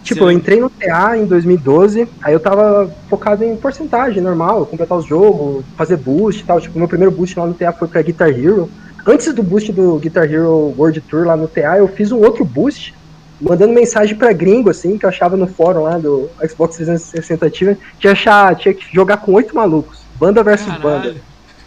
Tipo, 0.04 0.26
eu 0.26 0.32
entrei 0.32 0.60
no 0.60 0.70
TA 0.70 1.18
em 1.18 1.26
2012, 1.26 2.08
aí 2.22 2.34
eu 2.34 2.40
tava 2.40 2.94
focado 3.10 3.44
em 3.44 3.56
porcentagem 3.56 4.22
normal, 4.22 4.66
completar 4.66 4.98
os 4.98 5.06
jogos, 5.06 5.64
fazer 5.78 5.98
boost 5.98 6.42
e 6.42 6.46
tal. 6.46 6.60
Tipo, 6.60 6.78
meu 6.78 6.88
primeiro 6.88 7.12
boost 7.12 7.40
lá 7.40 7.46
no 7.48 7.54
TA 7.54 7.72
foi 7.72 7.88
pra 7.88 8.02
Guitar 8.02 8.30
Hero. 8.30 8.70
Antes 9.06 9.34
do 9.34 9.42
boost 9.42 9.72
do 9.72 9.98
Guitar 10.00 10.26
Hero 10.32 10.74
World 10.78 11.02
Tour 11.02 11.26
lá 11.26 11.36
no 11.38 11.48
TA, 11.48 11.78
eu 11.78 11.88
fiz 11.88 12.12
um 12.12 12.20
outro 12.20 12.44
boost, 12.44 12.94
mandando 13.40 13.74
mensagem 13.74 14.16
pra 14.16 14.32
gringo, 14.34 14.70
assim, 14.70 14.98
que 14.98 15.06
eu 15.06 15.10
achava 15.10 15.36
no 15.38 15.48
fórum 15.48 15.84
lá 15.84 15.98
do 15.98 16.30
Xbox 16.50 16.76
360 16.78 17.46
Ativa, 17.46 17.78
que 18.00 18.08
achar, 18.08 18.56
tinha 18.56 18.74
que 18.74 18.86
jogar 18.94 19.18
com 19.18 19.34
oito 19.34 19.56
malucos, 19.56 20.00
banda 20.20 20.44
versus 20.44 20.74
banda. 20.80 21.16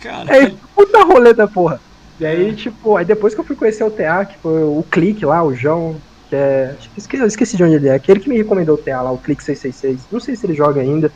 Caralho. 0.01 0.31
Aí, 0.31 0.57
puta 0.75 1.05
rolê 1.05 1.33
da 1.35 1.47
porra. 1.47 1.81
E 2.19 2.25
aí, 2.25 2.51
É. 2.51 2.53
tipo, 2.53 2.97
aí 2.97 3.05
depois 3.05 3.35
que 3.35 3.41
eu 3.41 3.45
fui 3.45 3.57
conhecer 3.57 3.85
o 3.85 3.91
TA, 3.91 4.25
que 4.25 4.39
foi 4.39 4.63
o 4.63 4.85
Clique 4.91 5.27
lá, 5.27 5.43
o 5.43 5.55
João, 5.55 5.97
que 6.29 6.37
é. 6.37 6.77
que 6.93 7.01
Esqueci, 7.01 7.23
eu 7.23 7.27
esqueci 7.27 7.57
de 7.57 7.65
onde 7.65 7.77
ele 7.77 7.89
é. 7.89 7.95
Aquele 7.95 8.21
que 8.21 8.29
me 8.29 8.37
recomendou 8.39 8.77
o 8.77 8.79
TA 8.79 9.03
lá, 9.03 9.13
o 9.13 9.19
Clique 9.21 9.43
666. 9.45 10.09
Não 10.11 10.21
sei 10.21 10.37
se 10.37 10.47
ele 10.47 10.55
joga 10.55 10.81
ainda. 10.81 11.13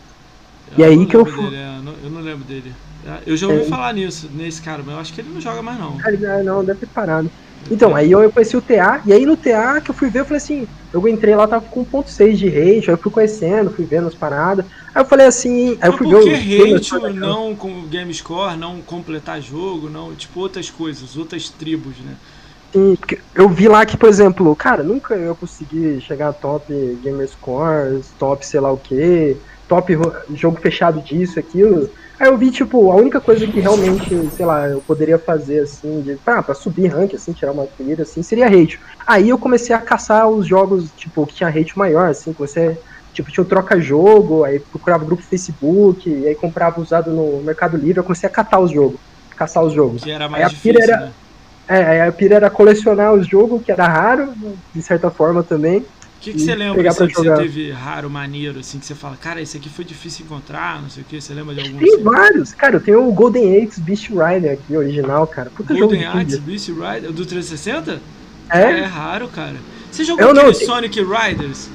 E 0.77 0.85
aí 0.85 1.07
que 1.07 1.17
eu 1.17 1.27
fui- 1.27 1.55
é, 1.55 1.79
eu 1.79 2.11
não 2.11 2.21
lembro 2.21 2.45
dele. 2.45 2.75
Ah, 3.05 3.23
Eu 3.27 3.37
já 3.37 3.49
ouvi 3.49 3.63
É. 3.63 3.65
falar 3.65 3.93
nisso, 3.95 4.29
nesse 4.31 4.61
cara, 4.63 4.83
mas 4.83 4.95
eu 4.95 5.01
acho 5.01 5.13
que 5.13 5.21
ele 5.21 5.31
não 5.31 5.41
joga 5.41 5.63
mais 5.63 5.79
não. 5.79 5.99
Ah, 6.07 6.39
ah, 6.41 6.43
não, 6.45 6.65
deve 6.65 6.81
ter 6.81 6.89
parado. 6.89 7.31
Então, 7.71 7.95
aí 7.95 8.11
eu 8.11 8.33
conheci 8.33 8.57
o 8.57 8.63
TA, 8.63 9.03
e 9.07 9.13
aí 9.13 9.25
no 9.27 9.37
TA 9.37 9.81
que 9.81 9.91
eu 9.91 9.95
fui 9.95 10.11
ver, 10.11 10.21
eu 10.21 10.25
falei 10.25 10.39
assim, 10.39 10.69
eu 10.93 11.07
entrei 11.07 11.37
lá, 11.37 11.47
tava 11.47 11.67
com 11.69 11.83
1.6 11.83 12.39
de 12.39 12.49
rate, 12.49 12.91
aí 12.91 12.95
eu 12.97 13.01
fui 13.01 13.13
conhecendo, 13.13 13.71
fui 13.75 13.87
vendo 13.87 14.09
as 14.09 14.17
paradas. 14.17 14.65
Aí 14.95 15.03
eu 15.03 15.07
falei 15.07 15.27
assim, 15.27 15.79
aí 15.81 15.89
eu 15.89 15.93
Mas 15.93 15.97
fui 15.97 16.07
por 16.07 16.09
ver 16.09 16.17
que 16.17 16.31
o 16.31 16.35
hate 16.35 16.99
não 17.15 17.57
com 17.57 17.89
game 17.89 18.13
score, 18.13 18.57
não 18.57 18.83
completar 18.83 19.41
jogo, 19.41 19.89
não, 19.89 20.15
tipo 20.15 20.41
outras 20.41 20.71
coisas, 20.71 21.17
outras 21.17 21.49
tribos, 21.49 21.99
né? 22.01 22.19
Sim, 22.73 22.95
porque 22.97 23.17
eu 23.35 23.49
vi 23.49 23.67
lá 23.67 23.85
que, 23.85 23.99
por 23.99 24.09
exemplo, 24.09 24.55
cara, 24.55 24.85
nunca 24.85 25.15
eu 25.17 25.35
consegui 25.37 26.01
chegar 26.01 26.29
a 26.29 26.33
top 26.33 26.73
gamer 27.03 27.27
scores, 27.27 28.15
top 28.17 28.47
sei 28.47 28.61
lá 28.61 28.71
o 28.73 28.79
que, 28.79 29.41
top 29.67 29.93
jogo 30.35 30.61
fechado 30.61 31.03
disso, 31.03 31.41
aquilo. 31.41 31.81
Aí 32.21 32.29
eu 32.29 32.39
vi, 32.39 32.53
tipo, 32.53 32.93
a 32.93 32.97
única 32.97 33.21
coisa 33.21 33.49
que 33.49 33.59
realmente, 33.59 34.31
sei 34.31 34.47
lá, 34.47 34.69
eu 34.69 34.83
poderia 34.83 35.19
fazer, 35.19 35.61
assim, 35.63 36.01
de, 36.03 36.17
ah, 36.27 36.43
pra 36.45 36.55
subir 36.55 36.87
rank, 36.87 37.13
assim, 37.15 37.33
tirar 37.33 37.53
uma 37.53 37.67
trilha, 37.77 38.03
assim, 38.03 38.23
seria 38.23 38.47
hate. 38.47 38.79
Aí 39.09 39.29
eu 39.31 39.39
comecei 39.39 39.75
a 39.75 39.81
caçar 39.83 40.29
os 40.31 40.47
jogos, 40.47 40.93
tipo, 40.93 41.27
que 41.27 41.35
tinha 41.35 41.49
hate 41.49 41.77
maior, 41.77 42.09
assim, 42.09 42.33
que 42.33 42.39
você, 42.39 42.79
tipo, 43.13 43.33
tinha 43.33 43.43
o 43.43 43.49
troca-jogo, 43.49 44.45
aí 44.45 44.61
procurava 44.71 45.05
grupo 45.05 45.23
Facebook, 45.25 46.09
e 46.09 46.29
aí 46.29 46.37
comprava 46.37 46.81
usado 46.81 47.13
no 47.13 47.43
Mercado 47.45 47.77
Livre, 47.77 47.99
eu 47.99 48.05
comecei 48.05 48.29
a 48.29 48.33
catar 48.33 48.61
os 48.61 48.71
jogos, 48.71 49.01
caçar 49.37 49.65
os 49.65 49.73
jogos. 49.73 50.05
Que 50.05 50.11
era 50.11 50.27
Aí 50.27 50.31
mais 50.31 50.45
a 50.45 50.49
difícil, 50.49 50.73
pira 50.75 50.85
era- 50.85 51.01
né? 51.07 51.15
É, 51.73 52.03
a 52.03 52.11
pira 52.11 52.35
era 52.35 52.51
colecionar 52.51 53.15
os 53.15 53.29
jogos, 53.29 53.63
que 53.63 53.71
era 53.71 53.87
raro, 53.87 54.35
de 54.75 54.83
certa 54.83 55.09
forma 55.09 55.41
também. 55.41 55.79
O 55.79 55.85
que, 56.21 56.33
que 56.33 56.41
você 56.41 56.53
lembra 56.57 56.91
assim, 56.91 57.07
que 57.07 57.15
você 57.15 57.37
teve 57.37 57.71
raro, 57.71 58.11
maneiro, 58.11 58.59
assim, 58.59 58.81
que 58.81 58.85
você 58.85 58.95
fala, 58.95 59.17
cara, 59.17 59.41
esse 59.41 59.57
aqui 59.57 59.69
foi 59.69 59.85
difícil 59.85 60.27
encontrar, 60.27 60.83
não 60.83 60.91
sei 60.91 61.05
o 61.05 61.07
que, 61.07 61.21
você 61.21 61.33
lembra 61.33 61.55
de 61.55 61.61
algum? 61.61 61.79
Tem 61.79 61.95
assim? 61.95 62.03
vários. 62.03 62.53
Cara, 62.53 62.75
eu 62.75 62.81
tenho 62.81 63.09
o 63.09 63.13
Golden 63.13 63.63
Axe 63.63 63.81
Beast 63.81 64.09
Rider 64.09 64.53
aqui, 64.53 64.77
original, 64.77 65.25
cara. 65.29 65.49
Puta 65.49 65.73
Golden 65.73 66.07
Axe, 66.07 66.41
Beast 66.41 66.69
Rider, 66.71 67.13
do 67.13 67.25
360? 67.25 68.01
É 68.51 68.63
É, 68.63 68.85
raro, 68.85 69.29
cara. 69.29 69.55
Você 69.93 70.03
jogou 70.03 70.27
Eu 70.27 70.35
não, 70.35 70.53
Sonic 70.53 71.01
Riders? 71.01 71.71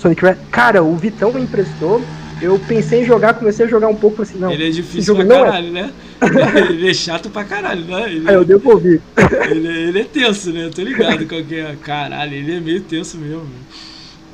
Sonic 0.00 0.20
Rider. 0.20 0.38
Cara, 0.50 0.82
o 0.82 0.96
Vitão 0.96 1.32
me 1.32 1.42
emprestou. 1.42 2.02
Eu 2.42 2.58
pensei 2.58 3.02
em 3.02 3.04
jogar, 3.04 3.34
comecei 3.34 3.66
a 3.66 3.68
jogar 3.68 3.86
um 3.88 3.94
pouco, 3.94 4.22
assim, 4.22 4.36
não. 4.36 4.50
ele 4.50 4.66
é 4.66 4.70
difícil 4.70 5.14
pra 5.14 5.24
é. 5.24 5.28
caralho, 5.28 5.70
né? 5.70 5.92
ele 6.70 6.90
é 6.90 6.94
chato 6.94 7.30
pra 7.30 7.44
caralho, 7.44 7.84
né? 7.84 8.10
Ele, 8.10 8.28
Aí 8.28 8.34
eu 8.34 8.44
devolvi. 8.44 9.00
ele, 9.48 9.68
ele 9.68 10.00
é 10.00 10.04
tenso, 10.04 10.50
né? 10.52 10.64
Eu 10.64 10.70
tô 10.70 10.82
ligado 10.82 11.24
qual 11.26 11.42
que 11.44 11.54
é. 11.54 11.76
Caralho, 11.80 12.34
ele 12.34 12.56
é 12.56 12.60
meio 12.60 12.80
tenso 12.80 13.16
mesmo. 13.16 13.46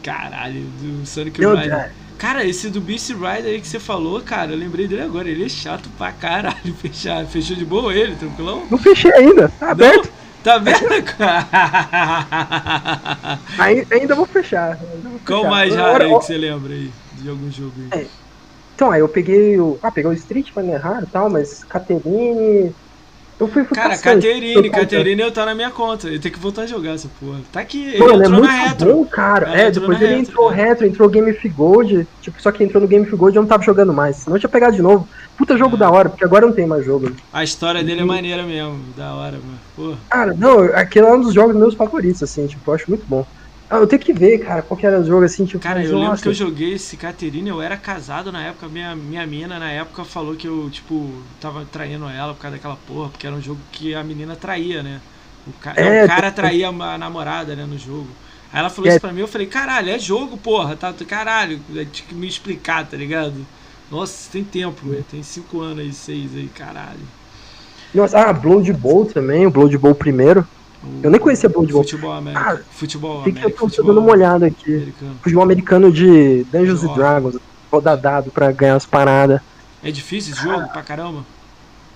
Caralho, 0.03 0.63
do 0.81 1.07
Sonic 1.07 1.39
Meu 1.39 1.55
Rider. 1.55 1.71
Deus. 1.71 1.91
Cara, 2.17 2.45
esse 2.45 2.71
do 2.71 2.81
Beast 2.81 3.11
Rider 3.11 3.45
aí 3.45 3.61
que 3.61 3.69
você 3.69 3.79
falou, 3.79 4.21
cara, 4.21 4.53
eu 4.53 4.59
lembrei 4.59 4.89
dele 4.89 5.03
agora. 5.03 5.29
Ele 5.29 5.45
é 5.45 5.49
chato 5.49 5.89
pra 5.99 6.11
caralho. 6.11 6.75
Fechar. 6.81 7.25
Fechou 7.27 7.55
de 7.55 7.65
boa 7.65 7.95
ele, 7.95 8.17
tranquilão? 8.17 8.65
Não 8.71 8.79
fechei 8.79 9.13
ainda, 9.13 9.49
tá 9.61 9.71
aberto. 9.71 10.07
Não? 10.07 10.19
Tá 10.43 10.57
vendo? 10.57 10.79
Ainda 13.91 14.15
vou 14.15 14.25
fechar. 14.25 14.79
ainda 14.81 15.09
vou 15.09 15.21
Qual 15.27 15.41
fechar. 15.43 15.51
mais 15.51 15.73
Agora, 15.75 15.93
raro 15.93 16.05
aí 16.05 16.19
que 16.21 16.25
você 16.25 16.39
lembra 16.39 16.73
aí? 16.73 16.91
De 17.23 17.29
algum 17.29 17.51
jogo 17.51 17.73
aí? 17.91 18.07
Então, 18.75 18.91
aí 18.91 19.01
eu 19.01 19.09
peguei 19.09 19.59
o. 19.59 19.79
Ah, 19.83 19.91
peguei 19.91 20.11
o 20.11 20.15
Street, 20.15 20.51
mas 20.55 20.65
não 20.65 20.75
é 20.75 20.77
raro 20.77 21.05
e 21.05 21.11
tal, 21.11 21.29
mas 21.29 21.65
Caterine. 21.65 22.73
Eu 23.41 23.47
fui, 23.47 23.63
fui 23.65 23.77
Cara. 23.77 23.97
Caterine, 23.97 24.69
Caterine 24.69 25.23
eu 25.23 25.31
tá 25.31 25.47
na 25.47 25.55
minha 25.55 25.71
conta. 25.71 26.09
Eu 26.09 26.21
tenho 26.21 26.35
que 26.35 26.41
voltar 26.41 26.63
a 26.63 26.67
jogar 26.67 26.95
essa 26.95 27.09
porra. 27.21 27.39
Tá 27.53 27.61
aqui, 27.61 27.85
ele 27.85 27.99
Mano, 28.01 28.13
é 28.15 28.27
entrou 28.27 28.31
muito 28.41 28.47
na 28.53 28.65
retro. 28.65 28.93
bom, 28.95 29.05
cara. 29.05 29.49
É, 29.57 29.71
depois 29.71 30.01
ele 30.01 30.17
retro, 30.17 30.31
entrou 30.31 30.53
é. 30.53 30.55
retro, 30.57 30.87
entrou 30.87 31.09
Game 31.09 31.31
of 31.31 31.49
Gold. 31.51 32.07
Tipo, 32.21 32.43
só 32.43 32.51
que 32.51 32.65
entrou 32.65 32.81
no 32.81 32.89
Game 32.89 33.05
of 33.07 33.15
Gold 33.17 33.37
e 33.37 33.39
eu 33.39 33.43
não 33.43 33.49
tava 33.49 33.63
jogando 33.63 33.93
mais. 33.93 34.17
Senão 34.17 34.37
eu 34.37 34.41
tinha 34.41 34.51
pegado 34.51 34.75
de 34.75 34.83
novo. 34.83 35.09
Puta 35.37 35.57
jogo 35.57 35.77
É. 35.77 35.79
da 35.79 35.89
hora, 35.91 36.09
porque 36.09 36.25
agora 36.25 36.47
não 36.47 36.53
tem 36.53 36.67
mais 36.67 36.85
jogo. 36.85 37.13
A 37.33 37.45
história 37.45 37.83
dele 37.85 38.01
é 38.01 38.05
maneira 38.05 38.43
mesmo, 38.43 38.81
da 38.97 39.15
hora, 39.15 39.37
mano. 39.39 39.59
Pô. 39.77 39.95
Cara, 40.11 40.35
não, 40.35 40.65
aquele 40.75 41.07
é 41.07 41.13
um 41.13 41.21
dos 41.21 41.33
jogos 41.33 41.55
meus 41.55 41.75
favoritos, 41.75 42.21
assim, 42.25 42.45
tipo, 42.49 42.69
eu 42.69 42.75
acho 42.75 42.91
muito 42.91 43.05
bom. 43.07 43.25
Ah, 43.71 43.77
eu 43.79 43.87
tenho 43.87 44.01
que 44.03 44.13
ver, 44.13 44.39
cara, 44.39 44.63
qual 44.63 44.79
que 44.79 44.87
era 44.87 45.01
o 45.01 45.05
jogo, 45.05 45.25
assim, 45.25 45.45
tipo, 45.45 45.63
Cara, 45.63 45.83
eu 45.85 45.99
lembro 45.99 46.11
nossa, 46.11 46.23
que 46.23 46.29
eu 46.29 46.35
joguei 46.35 46.75
esse 46.75 46.97
Caterine, 46.97 47.49
eu 47.49 47.61
era 47.61 47.77
casado 47.77 48.31
na 48.31 48.43
época, 48.45 48.69
minha, 48.69 48.95
minha 48.95 49.27
mina 49.27 49.59
na 49.59 49.71
época 49.71 50.05
falou 50.05 50.37
que 50.37 50.47
eu, 50.47 50.71
tipo, 50.71 51.25
tava 51.41 51.65
traindo 51.67 52.09
ela 52.09 52.33
por 52.33 52.41
causa 52.41 52.57
daquela 52.57 52.77
porra, 52.77 53.11
porque 53.11 53.27
era 53.27 53.35
um 53.35 53.43
jogo 53.43 53.61
que 53.73 53.93
a 53.95 54.05
menina 54.05 54.37
traía, 54.37 54.83
né? 54.83 55.01
O, 55.47 55.53
ca... 55.53 55.75
É, 55.77 56.05
o 56.05 56.07
cara 56.07 56.31
traía 56.31 56.69
a 56.69 56.99
namorada, 56.99 57.57
né, 57.57 57.67
no 57.67 57.77
jogo. 57.77 58.09
Aí 58.53 58.61
ela 58.61 58.71
falou 58.71 58.87
É. 58.87 58.89
isso 58.89 59.01
pra 59.01 59.13
mim, 59.13 59.21
eu 59.21 59.29
falei, 59.29 59.49
caralho, 59.49 59.91
é 59.91 59.99
jogo, 59.99 60.39
porra, 60.39 60.77
tá? 60.77 60.93
Caralho, 61.07 61.61
tinha 61.69 62.09
que 62.09 62.15
me 62.15 62.29
explicar, 62.29 62.87
tá 62.87 62.97
ligado? 62.97 63.45
Nossa, 63.91 64.31
tem 64.31 64.45
tempo, 64.45 64.89
velho. 64.89 65.05
Tem 65.05 65.23
cinco 65.23 65.61
anos 65.61 65.81
aí, 65.81 65.93
seis 65.93 66.35
aí, 66.37 66.49
caralho. 66.49 67.09
Nossa, 67.93 68.19
ah, 68.21 68.33
Blood 68.33 68.73
Bowl 68.73 69.07
também, 69.07 69.47
o 69.47 69.51
Blood 69.51 69.77
Bowl 69.79 69.95
primeiro. 69.95 70.47
Eu 71.03 71.11
nem 71.11 71.21
conhecia 71.21 71.49
Blood 71.49 71.73
Bowl. 71.73 71.83
Futebol 71.83 72.13
América. 72.13 72.53
Ah, 72.53 72.59
futebol 72.71 73.23
Tem 73.23 73.33
que 73.33 73.41
eu 73.41 73.45
América. 73.47 73.71
tô, 73.77 73.83
dando 73.83 74.01
uma 74.01 74.11
olhada 74.13 74.47
aqui. 74.47 74.75
americano. 74.75 75.15
Futebol 75.23 75.43
americano 75.45 75.93
de 75.93 76.45
Dungeons 76.45 76.85
and 76.85 76.95
Dragons. 76.95 77.37
Vou 77.71 77.81
dar 77.81 77.97
dado 77.97 78.31
pra 78.31 78.51
ganhar 78.53 78.77
as 78.77 78.87
paradas. 78.87 79.41
É 79.83 79.91
difícil 79.91 80.33
esse 80.35 80.43
jogo 80.43 80.69
pra 80.69 80.83
caramba? 80.83 81.25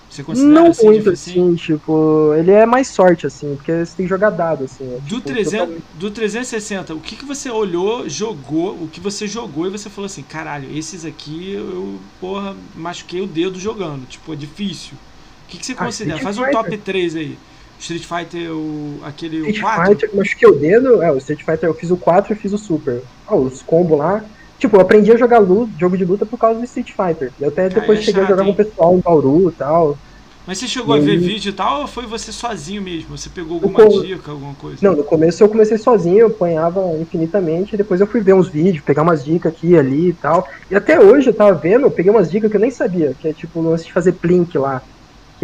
Você 0.09 0.21
considera 0.21 0.53
Não 0.53 0.67
assim, 0.67 0.85
muito 0.85 1.11
difícil? 1.11 1.43
assim, 1.43 1.55
tipo, 1.55 2.33
ele 2.37 2.51
é 2.51 2.67
mais 2.67 2.87
sorte, 2.87 3.25
assim, 3.25 3.55
porque 3.55 3.83
você 3.83 3.95
tem 3.95 4.05
que 4.05 4.09
jogar 4.09 4.29
dado, 4.29 4.65
assim. 4.65 4.83
é, 4.83 4.99
Do, 4.99 5.15
tipo, 5.15 5.21
300, 5.21 5.51
totalmente- 5.51 5.83
do 5.95 6.11
360, 6.11 6.93
o 6.93 6.99
que, 6.99 7.15
que 7.15 7.25
você 7.25 7.49
olhou, 7.49 8.07
jogou, 8.07 8.73
o 8.73 8.87
que 8.87 8.99
você 8.99 9.27
jogou 9.27 9.65
e 9.65 9.71
você 9.71 9.89
falou 9.89 10.05
assim, 10.05 10.21
caralho, 10.21 10.69
esses 10.77 11.03
aqui 11.03 11.53
eu, 11.53 11.97
porra, 12.21 12.55
machuquei 12.75 13.21
o 13.21 13.25
dedo 13.25 13.59
jogando, 13.59 14.05
tipo, 14.07 14.31
é 14.31 14.35
difícil. 14.35 14.93
O 14.93 15.51
que, 15.51 15.57
que 15.57 15.65
você 15.65 15.71
Ah, 15.73 15.85
considera? 15.85 16.19
Faz 16.19 16.37
um 16.37 16.45
top 16.51 16.77
3 16.77 17.15
aí. 17.15 17.35
Street 17.83 18.05
Fighter, 18.05 18.51
o, 18.55 19.01
aquele 19.03 19.41
o 19.41 19.51
Street 19.51 19.59
4? 19.59 19.99
Fighter, 19.99 20.09
machuquei 20.15 20.49
o 20.49 20.59
dedo, 20.59 21.01
é, 21.03 21.11
o 21.11 21.17
Street 21.17 21.41
Fighter 21.43 21.69
eu 21.69 21.75
fiz 21.75 21.91
o 21.91 21.97
4 21.97 22.33
e 22.33 22.35
fiz 22.35 22.53
o 22.53 22.57
Super. 22.57 23.03
Ó, 23.27 23.39
os 23.41 23.61
combos 23.63 23.97
lá. 23.97 24.21
Tipo, 24.57 24.77
eu 24.77 24.81
aprendi 24.81 25.11
a 25.11 25.17
jogar 25.17 25.39
luta, 25.39 25.73
jogo 25.79 25.97
de 25.97 26.05
luta 26.05 26.25
por 26.25 26.37
causa 26.37 26.59
do 26.59 26.63
Street 26.65 26.89
Fighter. 26.95 27.33
Eu 27.39 27.49
até 27.49 27.69
depois 27.69 27.99
é 27.99 28.01
cheguei 28.01 28.23
chato, 28.23 28.23
a 28.23 28.25
jogar 28.25 28.43
hein? 28.43 28.45
com 28.45 28.51
o 28.51 28.55
pessoal 28.55 28.95
em 28.97 29.01
Bauru 29.01 29.49
e 29.51 29.55
tal. 29.55 29.99
Mas 30.45 30.57
você 30.57 30.67
chegou 30.67 30.93
E 30.93 30.95
a 30.95 30.99
ver 30.99 31.17
vídeo 31.17 31.49
e 31.49 31.53
tal 31.53 31.81
ou 31.81 31.87
foi 31.87 32.05
você 32.05 32.31
sozinho 32.31 32.81
mesmo? 32.81 33.17
Você 33.17 33.29
pegou 33.29 33.55
alguma 33.55 33.85
co- 33.85 33.85
dica, 33.85 34.31
alguma 34.31 34.55
coisa? 34.55 34.81
Não, 34.81 34.95
no 34.95 35.05
começo 35.05 35.43
eu 35.43 35.49
comecei 35.49 35.77
sozinho, 35.77 36.19
eu 36.21 36.27
apanhava 36.27 36.81
infinitamente, 36.99 37.75
e 37.75 37.77
depois 37.77 38.01
eu 38.01 38.07
fui 38.07 38.21
ver 38.23 38.33
uns 38.35 38.51
vídeos, 38.51 38.83
pegar 38.85 39.03
umas 39.03 39.23
dicas 39.23 39.51
aqui 39.51 39.69
e 39.71 39.77
ali 39.79 40.09
e 40.09 40.17
tal. 40.17 40.45
E 40.69 40.75
até 40.75 40.99
hoje 40.99 41.29
eu 41.29 41.35
tava 41.35 41.59
vendo, 41.59 41.87
eu 41.87 41.91
peguei 41.93 42.11
umas 42.11 42.29
dicas 42.31 42.51
que 42.51 42.57
eu 42.57 42.61
nem 42.61 42.71
sabia, 42.71 43.15
que 43.19 43.27
é 43.29 43.33
tipo 43.33 43.59
o 43.59 43.63
lance 43.63 43.85
de 43.85 43.93
fazer 43.93 44.13
plink 44.13 44.57
lá. 44.57 44.83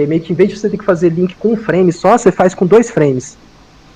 Que 0.03 0.07
meio 0.07 0.21
que 0.21 0.31
em 0.33 0.35
vez 0.35 0.49
de 0.49 0.57
você 0.57 0.69
ter 0.69 0.77
que 0.77 0.85
fazer 0.85 1.09
link 1.09 1.35
com 1.35 1.53
um 1.53 1.57
frame 1.57 1.91
só, 1.91 2.17
você 2.17 2.31
faz 2.31 2.53
com 2.53 2.65
dois 2.65 2.89
frames. 2.89 3.37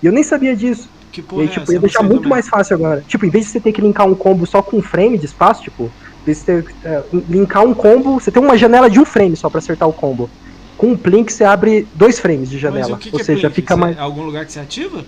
E 0.01 0.05
eu 0.05 0.11
nem 0.11 0.23
sabia 0.23 0.55
disso. 0.55 0.89
Que 1.11 1.21
E 1.21 1.23
porra 1.23 1.43
aí, 1.43 1.47
é 1.47 1.51
tipo, 1.51 1.71
ia 1.71 1.79
deixar 1.79 2.01
muito 2.03 2.23
também. 2.23 2.29
mais 2.31 2.49
fácil 2.49 2.75
agora. 2.75 3.03
Tipo, 3.07 3.25
em 3.25 3.29
vez 3.29 3.45
de 3.45 3.51
você 3.51 3.59
ter 3.59 3.71
que 3.71 3.81
linkar 3.81 4.07
um 4.07 4.15
combo 4.15 4.45
só 4.45 4.61
com 4.61 4.77
um 4.77 4.81
frame 4.81 5.17
de 5.17 5.25
espaço, 5.25 5.63
tipo, 5.63 5.83
em 5.83 6.25
vez 6.25 6.39
de 6.39 6.43
você 6.45 6.61
ter, 6.63 6.75
é, 6.83 7.03
linkar 7.29 7.63
um 7.63 7.73
combo, 7.73 8.19
você 8.19 8.31
tem 8.31 8.41
uma 8.41 8.57
janela 8.57 8.89
de 8.89 8.99
um 8.99 9.05
frame 9.05 9.35
só 9.35 9.49
pra 9.49 9.59
acertar 9.59 9.87
o 9.87 9.93
combo. 9.93 10.29
Com 10.77 10.87
um 10.87 10.97
plink 10.97 11.31
você 11.31 11.43
abre 11.43 11.87
dois 11.93 12.19
frames 12.19 12.49
de 12.49 12.57
janela. 12.57 12.97
que, 12.97 13.11
que 13.11 13.15
Ou 13.15 13.19
é 13.19 13.23
seja, 13.23 13.49
Blink? 13.49 13.55
fica 13.55 13.75
Isso 13.75 13.81
mais. 13.81 13.97
Algum 13.97 14.23
lugar 14.23 14.45
que 14.45 14.51
você 14.51 14.59
ativa? 14.59 15.05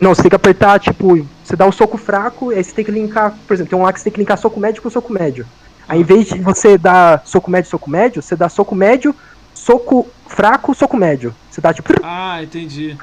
Não, 0.00 0.14
você 0.14 0.22
tem 0.22 0.30
que 0.30 0.36
apertar, 0.36 0.78
tipo, 0.78 1.26
você 1.42 1.56
dá 1.56 1.66
o 1.66 1.72
soco 1.72 1.98
fraco, 1.98 2.50
aí 2.50 2.62
você 2.62 2.72
tem 2.72 2.84
que 2.84 2.90
linkar, 2.90 3.36
por 3.46 3.54
exemplo, 3.54 3.70
tem 3.70 3.78
um 3.78 3.82
lá 3.82 3.92
que 3.92 3.98
você 3.98 4.04
tem 4.04 4.12
que 4.12 4.20
linkar 4.20 4.38
soco 4.38 4.60
médio 4.60 4.82
com 4.82 4.88
soco 4.90 5.12
médio. 5.12 5.46
Aí 5.88 6.00
em 6.00 6.04
vez 6.04 6.28
de 6.28 6.38
você 6.38 6.78
dar 6.78 7.22
soco 7.24 7.50
médio, 7.50 7.68
soco 7.70 7.90
médio, 7.90 8.22
você 8.22 8.36
dá 8.36 8.48
soco 8.48 8.74
médio, 8.74 9.14
soco 9.64 10.08
fraco, 10.26 10.74
soco 10.74 10.96
médio. 10.96 11.34
Você 11.50 11.60
dá 11.60 11.72
tipo. 11.72 11.92
Ah, 12.02 12.42
entendi. 12.42 12.96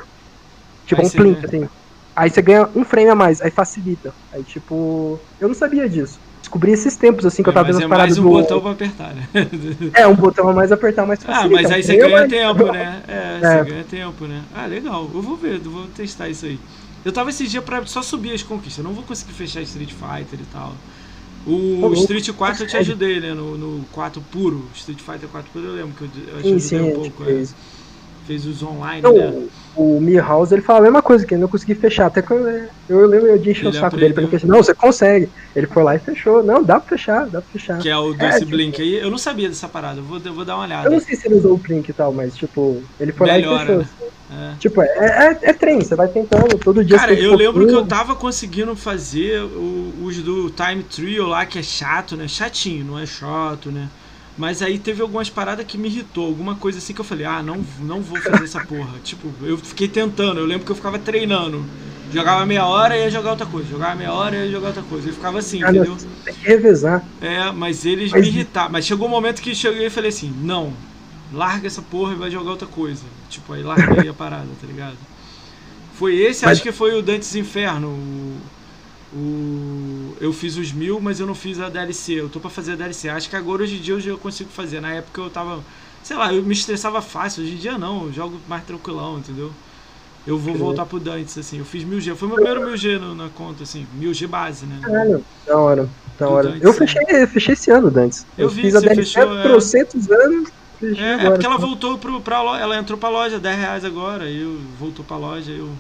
Tipo 0.86 1.02
Aí 1.02 1.08
um 1.08 1.10
plink, 1.12 1.46
assim. 1.46 1.70
Aí 2.16 2.30
você 2.30 2.42
ganha 2.42 2.68
um 2.76 2.84
frame 2.84 3.10
a 3.10 3.16
mais, 3.16 3.42
aí 3.42 3.52
facilita. 3.52 4.14
Aí 4.34 4.44
tipo. 4.44 5.20
Eu 5.40 5.48
não 5.48 5.56
sabia 5.56 5.88
disso. 5.88 6.20
Descobri 6.42 6.72
esses 6.72 6.96
tempos 6.96 7.26
assim 7.26 7.44
que 7.44 7.50
eu 7.50 7.52
É, 7.52 7.54
tava 7.56 7.68
mas 7.68 7.76
vendo 7.76 7.84
é 7.84 7.86
as 7.86 7.90
paradas 7.90 8.18
mais 8.18 8.26
um 8.26 8.30
do. 8.32 8.42
botão 8.42 8.62
pra 8.62 8.72
apertar, 8.72 9.14
né? 9.14 9.28
É, 9.94 10.08
um 10.08 10.16
botão 10.16 10.48
a 10.50 10.54
mais 10.54 10.72
apertar, 10.72 11.06
mais 11.06 11.20
Ah, 11.28 11.34
facilita. 11.34 11.62
mas 11.62 11.72
aí 11.72 11.84
você 11.84 11.94
Eu, 11.96 12.00
ganha 12.08 12.22
mas- 12.22 12.30
tempo, 12.30 12.72
né? 12.72 13.04
É, 13.08 13.40
É. 13.44 13.64
você 13.64 13.70
ganha 13.72 13.84
tempo, 13.84 14.26
né? 14.26 14.42
Ah, 14.56 14.66
legal. 14.66 15.10
Eu 15.14 15.22
vou 15.22 15.36
ver, 15.36 15.62
eu 15.64 15.72
vou 15.72 15.88
testar 15.88 16.30
isso 16.30 16.46
aí. 16.46 16.58
Eu 17.04 17.12
tava 17.12 17.30
esse 17.30 17.46
dia 17.48 17.62
pra 17.62 17.86
só 17.86 18.02
subir 18.02 18.34
as 18.34 18.44
conquistas. 18.44 18.78
Eu 18.80 18.84
não 18.86 18.94
vou 18.94 19.04
conseguir 19.04 19.34
fechar 19.34 19.62
Street 19.62 19.92
Fighter 19.92 20.40
e 20.40 20.46
tal. 20.54 20.74
O 21.48 21.94
Street 21.94 22.30
4 22.32 22.64
eu 22.64 22.68
te 22.68 22.78
ajudei, 22.78 23.20
né? 23.20 23.34
No, 23.34 23.58
no 23.58 23.86
4 23.88 24.22
puro. 24.32 24.70
Street 24.74 25.00
Fighter 25.00 25.30
4 25.30 25.52
puro 25.52 25.66
eu 25.68 25.74
lembro 25.76 25.96
que 25.96 26.20
eu, 26.20 26.24
eu 26.36 26.42
te 26.44 26.50
Sim, 26.50 26.56
ajudei 26.56 26.80
sim, 26.80 26.92
um 26.92 26.94
pouco. 26.94 27.24
é. 27.24 27.28
fez. 27.28 27.56
Fez 28.26 28.46
os 28.46 28.62
online, 28.62 29.00
Então, 29.00 29.14
né? 29.14 29.48
O 29.78 30.00
Milhouse, 30.02 30.54
ele 30.54 30.62
fala 30.62 30.80
a 30.80 30.82
mesma 30.82 31.02
coisa, 31.02 31.26
que 31.26 31.34
ele 31.34 31.42
não 31.42 31.48
consegui 31.48 31.76
fechar. 31.76 32.08
Até 32.08 32.22
quando 32.22 32.48
eu, 32.48 32.68
eu 32.90 33.08
lembro 33.08 33.38
de 33.40 33.52
encher 33.52 33.68
o 33.68 33.74
saco 33.74 33.96
dele 33.96 34.14
pra 34.14 34.24
ele 34.24 34.32
fechar. 34.32 34.48
Não, 34.48 34.58
você 34.64 34.74
consegue. 34.74 35.30
Ele 35.56 35.68
foi 35.68 35.84
lá 35.84 35.96
e 35.96 36.00
fechou. 36.00 36.44
Não, 36.44 36.64
dá 36.64 36.80
pra 36.80 36.90
fechar, 36.98 37.26
dá 37.28 37.42
pra 37.42 37.50
fechar. 37.52 37.78
Que 37.80 37.90
é 37.90 37.98
o 37.98 38.14
É, 38.14 38.18
desse 38.18 38.40
tipo- 38.40 38.52
Blink 38.52 38.82
aí. 38.82 38.96
Eu 38.96 39.12
não 39.12 39.18
sabia 39.18 39.48
dessa 39.48 39.68
parada. 39.68 40.00
Eu 40.00 40.04
vou, 40.04 40.20
eu 40.24 40.34
vou 40.34 40.44
dar 40.44 40.56
uma 40.56 40.64
Eu 40.64 40.68
olhada. 40.68 40.90
não 40.90 41.00
sei 41.00 41.16
se 41.16 41.28
ele 41.28 41.36
usou 41.36 41.54
o 41.54 41.58
Blink 41.58 41.90
e 41.90 41.94
tal, 41.94 42.12
mas 42.12 42.36
tipo, 42.36 42.82
ele 43.00 43.12
foi 43.12 43.28
lá 43.28 43.38
e 43.38 43.42
Melhora, 43.42 43.60
fechou. 43.66 43.78
né? 43.78 43.88
É. 44.30 44.54
Tipo, 44.60 44.82
é, 44.82 44.88
é, 44.88 45.50
é 45.50 45.54
treino, 45.54 45.82
você 45.86 45.96
vai 45.96 46.08
tentando 46.10 46.58
todo 46.58 46.84
dia. 46.84 46.98
Cara, 46.98 47.14
eu 47.14 47.34
lembro 47.34 47.66
que 47.66 47.74
eu 47.74 47.86
tava 47.86 48.14
conseguindo 48.14 48.76
fazer 48.76 49.42
o- 49.42 49.94
os 50.04 50.18
do 50.18 50.50
Time 50.50 50.84
Trio 50.84 51.28
lá, 51.28 51.46
que 51.46 51.60
é 51.60 51.64
chato, 51.64 52.18
né? 52.18 52.28
Chatinho, 52.28 52.84
não 52.84 53.00
é 53.00 53.06
chato, 53.06 53.72
né? 53.72 53.88
Mas 54.38 54.62
aí 54.62 54.78
teve 54.78 55.02
algumas 55.02 55.30
paradas 55.30 55.66
que 55.66 55.78
me 55.78 55.88
irritou, 55.88 56.26
alguma 56.28 56.56
coisa 56.56 56.78
assim 56.78 56.94
que 56.94 57.02
eu 57.02 57.06
falei, 57.06 57.26
ah, 57.26 57.42
não, 57.42 57.66
não 57.80 58.02
vou 58.02 58.22
fazer 58.22 58.44
essa 58.44 58.64
porra. 58.64 58.94
Tipo, 59.04 59.32
eu 59.42 59.58
fiquei 59.58 59.88
tentando, 59.88 60.40
eu 60.40 60.46
lembro 60.46 60.66
que 60.66 60.72
eu 60.72 60.76
ficava 60.76 61.00
treinando. 61.00 61.66
Jogava 62.14 62.46
meia 62.46 62.66
hora 62.66 62.96
e 62.96 63.02
ia 63.02 63.10
jogar 63.10 63.32
outra 63.32 63.46
coisa. 63.48 63.68
Jogava 63.68 63.96
meia 63.96 64.14
hora 64.14 64.36
e 64.38 64.46
ia 64.46 64.52
jogar 64.52 64.68
outra 64.68 64.84
coisa. 64.84 65.10
Eu 65.10 65.14
ficava 65.14 65.40
assim, 65.40 65.62
Ah, 65.64 65.72
entendeu? 65.72 65.98
tem 66.24 66.34
que 66.36 66.46
revezar. 66.46 67.04
É, 67.20 67.52
mas 67.52 67.84
eles 67.86 68.12
Mas- 68.12 68.22
me 68.22 68.28
irritaram. 68.28 68.72
Mas 68.72 68.86
chegou 68.86 69.08
um 69.08 69.12
momento 69.12 69.42
que 69.42 69.54
cheguei 69.56 69.88
e 69.88 69.90
falei 69.90 70.10
assim, 70.10 70.32
não, 70.42 70.72
larga 71.34 71.68
essa 71.68 71.82
porra 71.82 72.14
e 72.14 72.16
vai 72.16 72.30
jogar 72.32 72.52
outra 72.52 72.68
coisa. 72.68 73.04
Tipo, 73.30 73.54
aí 73.54 73.64
larguei 73.64 74.08
a 74.08 74.14
parada, 74.14 74.48
tá 74.62 74.68
ligado? 74.68 74.96
Foi 75.96 76.16
esse, 76.16 76.46
Mas- 76.46 76.54
acho 76.54 76.64
que 76.64 76.72
foi 76.72 76.94
o 76.94 77.02
Dantes 77.02 77.36
Inferno. 77.36 77.88
O, 77.90 78.38
o- 79.18 80.18
eu 80.20 80.32
fiz 80.34 80.58
os 80.58 80.72
mil, 80.72 81.00
mas 81.02 81.20
eu 81.20 81.28
não 81.28 81.36
fiz 81.36 81.60
a 81.60 81.70
DLC. 81.70 82.14
Eu 82.20 82.30
tô 82.30 82.40
pra 82.40 82.50
fazer 82.50 82.74
a 82.74 82.76
DLC. 82.76 83.10
Acho 83.10 83.30
que 83.30 83.36
agora 83.36 83.64
hoje 83.64 83.78
em 83.78 83.82
dia 83.82 83.94
eu 84.12 84.18
consigo 84.20 84.50
fazer. 84.52 84.82
Na 84.82 84.94
época 84.94 85.22
eu 85.22 85.30
tava. 85.30 85.66
Sei 86.02 86.16
lá, 86.18 86.34
eu 86.34 86.44
me 86.44 86.54
estressava 86.54 87.02
fácil. 87.02 87.44
Hoje 87.44 87.56
em 87.56 87.58
dia 87.58 87.78
não, 87.78 88.06
eu 88.06 88.14
jogo 88.14 88.44
mais 88.48 88.64
tranquilão, 88.64 89.20
entendeu? 89.20 89.56
Eu 90.26 90.38
vou 90.38 90.54
Sim. 90.54 90.60
voltar 90.60 90.86
pro 90.86 91.00
Dantes, 91.00 91.38
assim. 91.38 91.60
Eu 91.60 91.66
fiz 91.66 91.84
1000G. 91.84 92.16
Foi 92.16 92.28
meu 92.28 92.38
primeiro 92.38 92.62
1000G 92.62 93.00
no- 93.00 93.16
na 93.16 93.30
conta, 93.30 93.64
assim. 93.64 93.88
1000G 93.92 94.28
base, 94.28 94.66
né? 94.68 94.84
Caralho, 94.84 95.26
da 95.46 95.58
hora, 95.60 95.96
da 96.18 96.30
hora. 96.30 96.50
Dantes, 96.50 96.62
Eu 96.62 96.74
fechei, 96.74 97.02
eu 97.10 97.28
fechei 97.28 97.54
esse 97.54 97.72
ano, 97.72 97.92
Dantes. 97.92 98.26
Eu 98.38 98.50
vi 98.50 98.62
fiz 98.62 98.76
a 98.76 98.80
DLC 98.80 99.04
fechou, 99.04 99.38
é. 99.38 99.42
trocentos 99.42 100.10
anos. 100.10 100.50
fechei 100.80 101.04
É, 101.04 101.26
é 101.26 101.28
agora. 101.28 101.32
porque 101.32 101.46
ela 101.46 101.58
voltou 101.58 102.00
pro, 102.00 102.22
pra 102.22 102.42
loja, 102.42 102.62
ela 102.64 102.78
entrou 102.78 102.98
pra 102.98 103.10
loja, 103.10 103.40
10 103.40 103.58
reais 103.58 103.86
agora, 103.86 104.26
aí 104.26 104.38
eu 104.42 104.58
voltou 104.76 105.06
pra 105.06 105.18
loja, 105.18 105.52
eu, 105.52 105.80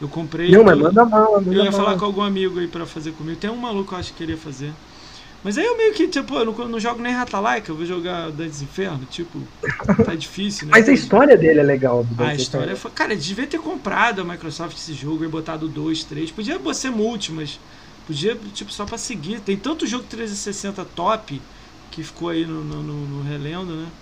eu 0.00 0.08
comprei. 0.08 0.54
Não, 0.54 0.64
mas 0.64 0.78
eu, 0.78 0.80
manda 0.80 1.04
mala, 1.06 1.40
manda 1.40 1.50
eu 1.50 1.64
ia 1.64 1.72
falar 1.72 1.96
com 1.96 2.04
algum 2.04 2.22
amigo 2.22 2.58
aí 2.58 2.68
pra 2.68 2.86
fazer 2.86 3.12
comigo. 3.12 3.38
Tem 3.38 3.50
um 3.50 3.56
maluco 3.56 3.88
que 3.90 3.94
eu 3.94 3.98
acho 3.98 4.12
que 4.12 4.18
queria 4.18 4.36
fazer. 4.38 4.76
Mas 5.42 5.58
aí 5.58 5.64
eu 5.66 5.76
meio 5.76 5.94
que, 5.94 6.08
tipo, 6.08 6.34
eu 6.36 6.44
não, 6.46 6.58
eu 6.58 6.68
não 6.68 6.80
jogo 6.80 7.00
nem 7.02 7.12
Ratalaika, 7.14 7.70
eu 7.72 7.76
vou 7.76 7.86
jogar 7.86 8.30
Dantes 8.32 8.62
Inferno, 8.62 9.06
tipo, 9.06 9.48
tá 10.04 10.14
difícil, 10.14 10.68
né? 10.68 10.74
Mas 10.74 10.88
a 10.88 10.92
história 10.92 11.36
dele 11.36 11.60
é 11.60 11.62
legal. 11.62 12.04
do 12.04 12.14
A 12.16 12.34
história 12.34 12.74
foi. 12.76 12.90
Cara, 12.90 13.16
devia 13.16 13.46
ter 13.46 13.58
comprado 13.58 14.20
a 14.20 14.24
Microsoft 14.24 14.76
esse 14.76 14.92
jogo 14.92 15.24
e 15.24 15.28
botado 15.28 15.68
2, 15.68 16.04
3. 16.04 16.32
Podia 16.32 16.60
ser 16.74 16.90
multi, 16.90 17.32
mas 17.32 17.60
podia, 18.04 18.34
tipo, 18.36 18.72
só 18.72 18.84
pra 18.84 18.98
seguir. 18.98 19.40
Tem 19.40 19.56
tanto 19.56 19.86
jogo 19.86 20.04
360 20.04 20.84
top 20.84 21.46
que 21.90 22.02
ficou 22.02 22.28
aí 22.28 22.44
no, 22.46 22.64
no, 22.64 22.82
no- 22.82 23.06
no 23.06 23.22
relendo, 23.22 23.76
né? 23.76 23.92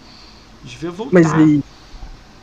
Devia 0.63 0.91
voltar. 0.91 1.13
Mas 1.13 1.33
e. 1.33 1.61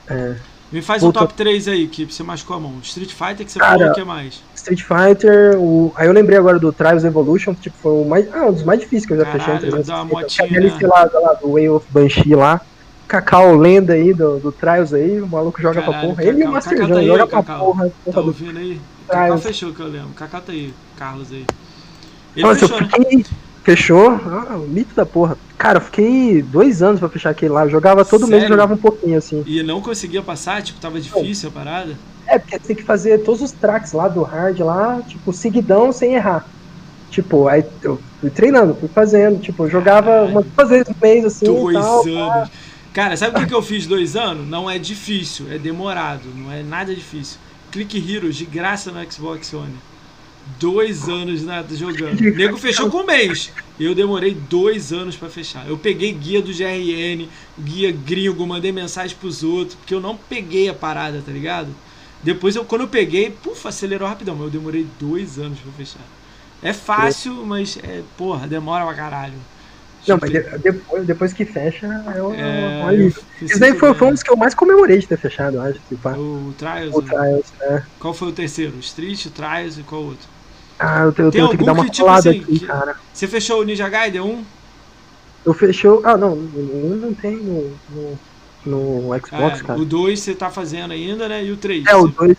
É, 0.09 0.52
Me 0.73 0.81
faz 0.81 1.03
Voltou. 1.03 1.21
o 1.21 1.25
top 1.27 1.35
3 1.35 1.67
aí, 1.67 1.87
que 1.87 2.03
você 2.03 2.23
machucou 2.23 2.57
a 2.57 2.59
mão. 2.59 2.73
Street 2.81 3.11
Fighter 3.11 3.45
que 3.45 3.51
você 3.51 3.59
Cara, 3.59 3.77
falou, 3.77 3.91
o 3.91 3.93
que 3.93 4.03
mais? 4.03 4.41
Street 4.55 4.81
Fighter, 4.81 5.55
o... 5.59 5.93
aí 5.95 6.07
eu 6.07 6.13
lembrei 6.13 6.35
agora 6.35 6.57
do 6.57 6.73
Trials 6.73 7.03
Evolution, 7.03 7.53
que 7.53 7.61
tipo, 7.61 7.77
foi 7.79 7.91
o 7.91 8.03
mais... 8.03 8.27
ah, 8.33 8.47
um 8.47 8.53
dos 8.53 8.63
mais 8.63 8.79
difíceis 8.79 9.05
que 9.05 9.13
eu 9.13 9.17
já 9.17 9.25
Caralho, 9.25 9.43
fechei. 9.43 9.53
em 9.53 9.71
da 9.71 10.03
360. 10.03 10.05
motinha, 10.05 10.47
Aquele 10.47 10.69
né? 10.71 10.87
lá, 10.87 11.09
lá, 11.13 11.33
do 11.33 11.53
Way 11.53 11.69
of 11.69 11.85
Banshee 11.91 12.33
lá. 12.33 12.59
Cacau 13.07 13.55
lenda 13.55 13.93
aí 13.93 14.15
do, 14.15 14.39
do 14.39 14.51
Trials 14.51 14.91
aí, 14.95 15.21
o 15.21 15.27
maluco 15.27 15.61
joga 15.61 15.79
pra 15.83 15.93
Caralho, 15.93 16.09
porra. 16.09 16.23
Ele 16.23 16.31
e 16.31 16.33
o 16.33 16.37
Cacau. 16.39 16.53
Master 16.53 16.77
Cacau 16.79 16.89
tá 16.95 16.99
aí, 16.99 17.05
joga 17.05 17.27
pra 17.27 17.43
Cacau. 17.43 17.65
porra. 17.65 17.85
Tá 17.85 17.93
porra 18.05 18.21
do 18.21 18.27
ouvindo 18.29 18.57
aí? 18.57 18.81
Cacau 19.07 19.37
fechou 19.37 19.73
que 19.73 19.79
eu 19.79 19.87
lembro. 19.87 20.09
Cacau 20.15 20.41
tá 20.41 20.51
aí. 20.51 20.73
Carlos 20.97 21.31
aí. 21.31 21.45
Ele 22.35 22.47
Nossa, 22.47 22.65
eu 22.65 22.69
fechou, 22.69 22.99
né? 22.99 23.23
Fechou? 23.63 24.09
Ah, 24.09 24.57
o 24.57 24.67
mito 24.67 24.93
da 24.93 25.05
porra. 25.05 25.37
Cara, 25.57 25.77
eu 25.77 25.81
fiquei 25.81 26.41
dois 26.41 26.81
anos 26.81 26.99
pra 26.99 27.07
fechar 27.07 27.29
aquele 27.29 27.53
lá. 27.53 27.65
Eu 27.65 27.69
jogava 27.69 28.03
todo 28.03 28.27
mês, 28.27 28.41
Sério? 28.41 28.49
jogava 28.55 28.73
um 28.73 28.77
pouquinho 28.77 29.17
assim. 29.17 29.43
E 29.47 29.63
não 29.63 29.81
conseguia 29.81 30.21
passar, 30.21 30.61
tipo, 30.61 30.79
tava 30.81 30.99
difícil 30.99 31.49
a 31.49 31.51
parada. 31.51 31.97
É, 32.27 32.37
porque 32.37 32.59
tem 32.59 32.75
que 32.75 32.83
fazer 32.83 33.19
todos 33.23 33.41
os 33.41 33.51
tracks 33.51 33.93
lá 33.93 34.07
do 34.07 34.21
hard 34.23 34.59
lá, 34.59 35.01
tipo, 35.07 35.31
seguidão 35.31 35.91
sem 35.93 36.15
errar. 36.15 36.45
Tipo, 37.09 37.47
aí 37.47 37.63
eu 37.83 38.01
fui 38.19 38.29
treinando, 38.29 38.75
fui 38.75 38.89
fazendo, 38.89 39.39
tipo, 39.39 39.63
eu 39.65 39.69
jogava 39.69 40.23
umas 40.23 40.45
duas 40.45 40.69
vezes 40.69 40.87
no 40.89 40.95
mês 41.01 41.23
assim 41.23 41.45
Dois 41.45 41.77
tal. 41.77 42.07
anos. 42.07 42.49
Cara, 42.91 43.15
sabe 43.15 43.37
o 43.37 43.39
que, 43.41 43.47
que 43.47 43.53
eu 43.53 43.61
fiz 43.61 43.85
dois 43.87 44.15
anos? 44.15 44.47
Não 44.47 44.69
é 44.69 44.77
difícil, 44.79 45.45
é 45.51 45.57
demorado, 45.57 46.23
não 46.35 46.51
é 46.51 46.63
nada 46.63 46.93
difícil. 46.93 47.37
Click 47.71 47.97
Heroes 48.13 48.35
de 48.35 48.45
graça 48.45 48.91
no 48.91 49.11
Xbox 49.11 49.53
One. 49.53 49.75
Dois 50.59 51.07
anos 51.07 51.43
nada 51.43 51.73
jogando. 51.75 52.19
O 52.19 52.35
nego 52.35 52.57
fechou 52.57 52.89
com 52.89 52.97
um 52.97 53.05
mês. 53.05 53.51
Eu 53.79 53.95
demorei 53.95 54.33
dois 54.33 54.91
anos 54.91 55.15
pra 55.15 55.29
fechar. 55.29 55.67
Eu 55.67 55.77
peguei 55.77 56.11
guia 56.11 56.41
do 56.41 56.51
GRN, 56.53 57.29
guia 57.59 57.91
gringo, 57.91 58.45
mandei 58.45 58.71
mensagem 58.71 59.15
pros 59.17 59.41
outros, 59.43 59.75
porque 59.75 59.93
eu 59.93 60.01
não 60.01 60.17
peguei 60.17 60.67
a 60.69 60.73
parada, 60.73 61.21
tá 61.25 61.31
ligado? 61.31 61.69
Depois, 62.21 62.55
eu, 62.55 62.63
quando 62.65 62.81
eu 62.81 62.87
peguei, 62.87 63.29
puf, 63.29 63.67
acelerou 63.67 64.07
rapidão, 64.07 64.35
mas 64.35 64.45
eu 64.45 64.51
demorei 64.51 64.85
dois 64.99 65.37
anos 65.39 65.59
pra 65.59 65.71
fechar. 65.73 66.01
É 66.61 66.71
fácil, 66.71 67.45
mas, 67.45 67.77
é, 67.83 68.01
porra, 68.17 68.47
demora 68.47 68.85
pra 68.85 68.93
caralho. 68.93 69.33
Não, 70.07 70.17
mas 70.21 70.31
de- 70.31 70.57
depois, 70.59 71.05
depois 71.05 71.33
que 71.33 71.45
fecha, 71.45 71.85
é 71.85 72.21
um, 72.21 72.33
É, 72.33 72.81
um 72.83 72.87
alívio. 72.87 73.21
eu 73.41 73.47
Isso 73.47 73.59
daí 73.59 73.69
sinto 73.71 73.79
foi, 73.79 73.93
foi 73.93 74.07
um 74.07 74.11
dos 74.11 74.23
que 74.23 74.31
eu 74.31 74.37
mais 74.37 74.53
comemorei 74.53 74.99
de 74.99 75.07
ter 75.07 75.17
fechado, 75.17 75.55
eu 75.57 75.61
acho. 75.61 75.79
Tipo, 75.87 76.09
O 76.09 76.53
Trials, 76.57 76.93
o 76.95 77.01
né? 77.01 77.07
Trials, 77.07 77.53
né? 77.59 77.83
Qual 77.99 78.13
foi 78.13 78.27
o 78.29 78.33
terceiro? 78.33 78.77
Street, 78.79 79.27
Trials 79.27 79.77
e 79.77 79.83
qual 79.83 80.03
outro? 80.03 80.27
Ah, 80.79 81.03
eu 81.03 81.11
tenho, 81.13 81.27
eu 81.27 81.31
tenho 81.31 81.49
que 81.57 81.63
dar 81.63 81.73
uma 81.73 81.85
que, 81.85 81.91
tipo 81.91 82.07
assim, 82.09 82.29
aqui, 82.29 82.59
que- 82.59 82.65
cara. 82.65 82.95
Você 83.13 83.27
fechou 83.27 83.61
o 83.61 83.63
Ninja 83.63 83.87
Gaiden 83.87 84.21
1? 84.21 84.43
Eu 85.45 85.53
fechou. 85.53 86.01
Ah, 86.03 86.17
não, 86.17 86.35
não, 86.35 86.95
não 86.97 87.13
tem 87.13 87.35
no, 87.37 87.71
no, 87.89 88.19
no 88.65 89.19
Xbox, 89.19 89.61
Ah, 89.61 89.63
cara. 89.63 89.79
o 89.79 89.85
2 89.85 90.19
você 90.19 90.33
tá 90.33 90.49
fazendo 90.49 90.91
ainda, 90.91 91.27
né? 91.27 91.43
E 91.43 91.51
o 91.51 91.57
3? 91.57 91.85
É, 91.85 91.95
o 91.95 92.07
2. 92.07 92.37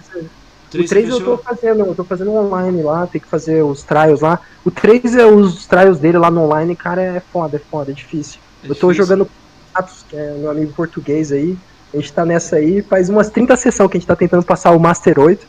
O 0.74 0.76
você 0.76 0.85
3 0.89 1.09
eu 1.09 1.20
tô 1.22 1.39
fazendo, 1.39 1.80
eu 1.87 1.95
tô 1.95 2.03
fazendo 2.05 2.32
online 2.32 2.82
lá, 2.82 3.07
tem 3.07 3.20
que 3.20 3.28
fazer 3.28 3.62
os 3.62 3.82
trials 3.85 4.20
lá. 4.22 4.41
O 4.64 4.70
3 4.70 5.14
é 5.14 5.24
os 5.24 5.66
trials 5.66 6.01
dele 6.01 6.18
lá 6.18 6.30
no 6.30 6.43
online, 6.43 6.74
cara, 6.74 7.01
é 7.01 7.20
foda, 7.20 7.57
é 7.57 7.61
foda, 7.61 7.93
é 7.93 7.95
difícil. 7.95 8.41
É 8.62 8.66
eu 8.70 8.74
tô 8.74 8.89
difícil. 8.91 9.05
jogando 9.05 9.26
com 9.26 9.30
o 9.30 9.78
Atos, 9.82 10.05
que 10.09 10.16
é 10.16 10.32
meu 10.32 10.51
amigo 10.51 10.72
português 10.72 11.30
aí. 11.30 11.57
A 11.93 11.97
gente 11.99 12.12
tá 12.12 12.24
nessa 12.26 12.57
aí, 12.57 12.82
faz 12.82 13.09
umas 13.09 13.30
30 13.30 13.57
sessões 13.57 13.89
que 13.89 13.97
a 13.97 14.01
gente 14.01 14.09
tá 14.09 14.16
tentando 14.16 14.45
passar 14.45 14.72
o 14.72 14.80
Master 14.80 15.20
8. 15.20 15.47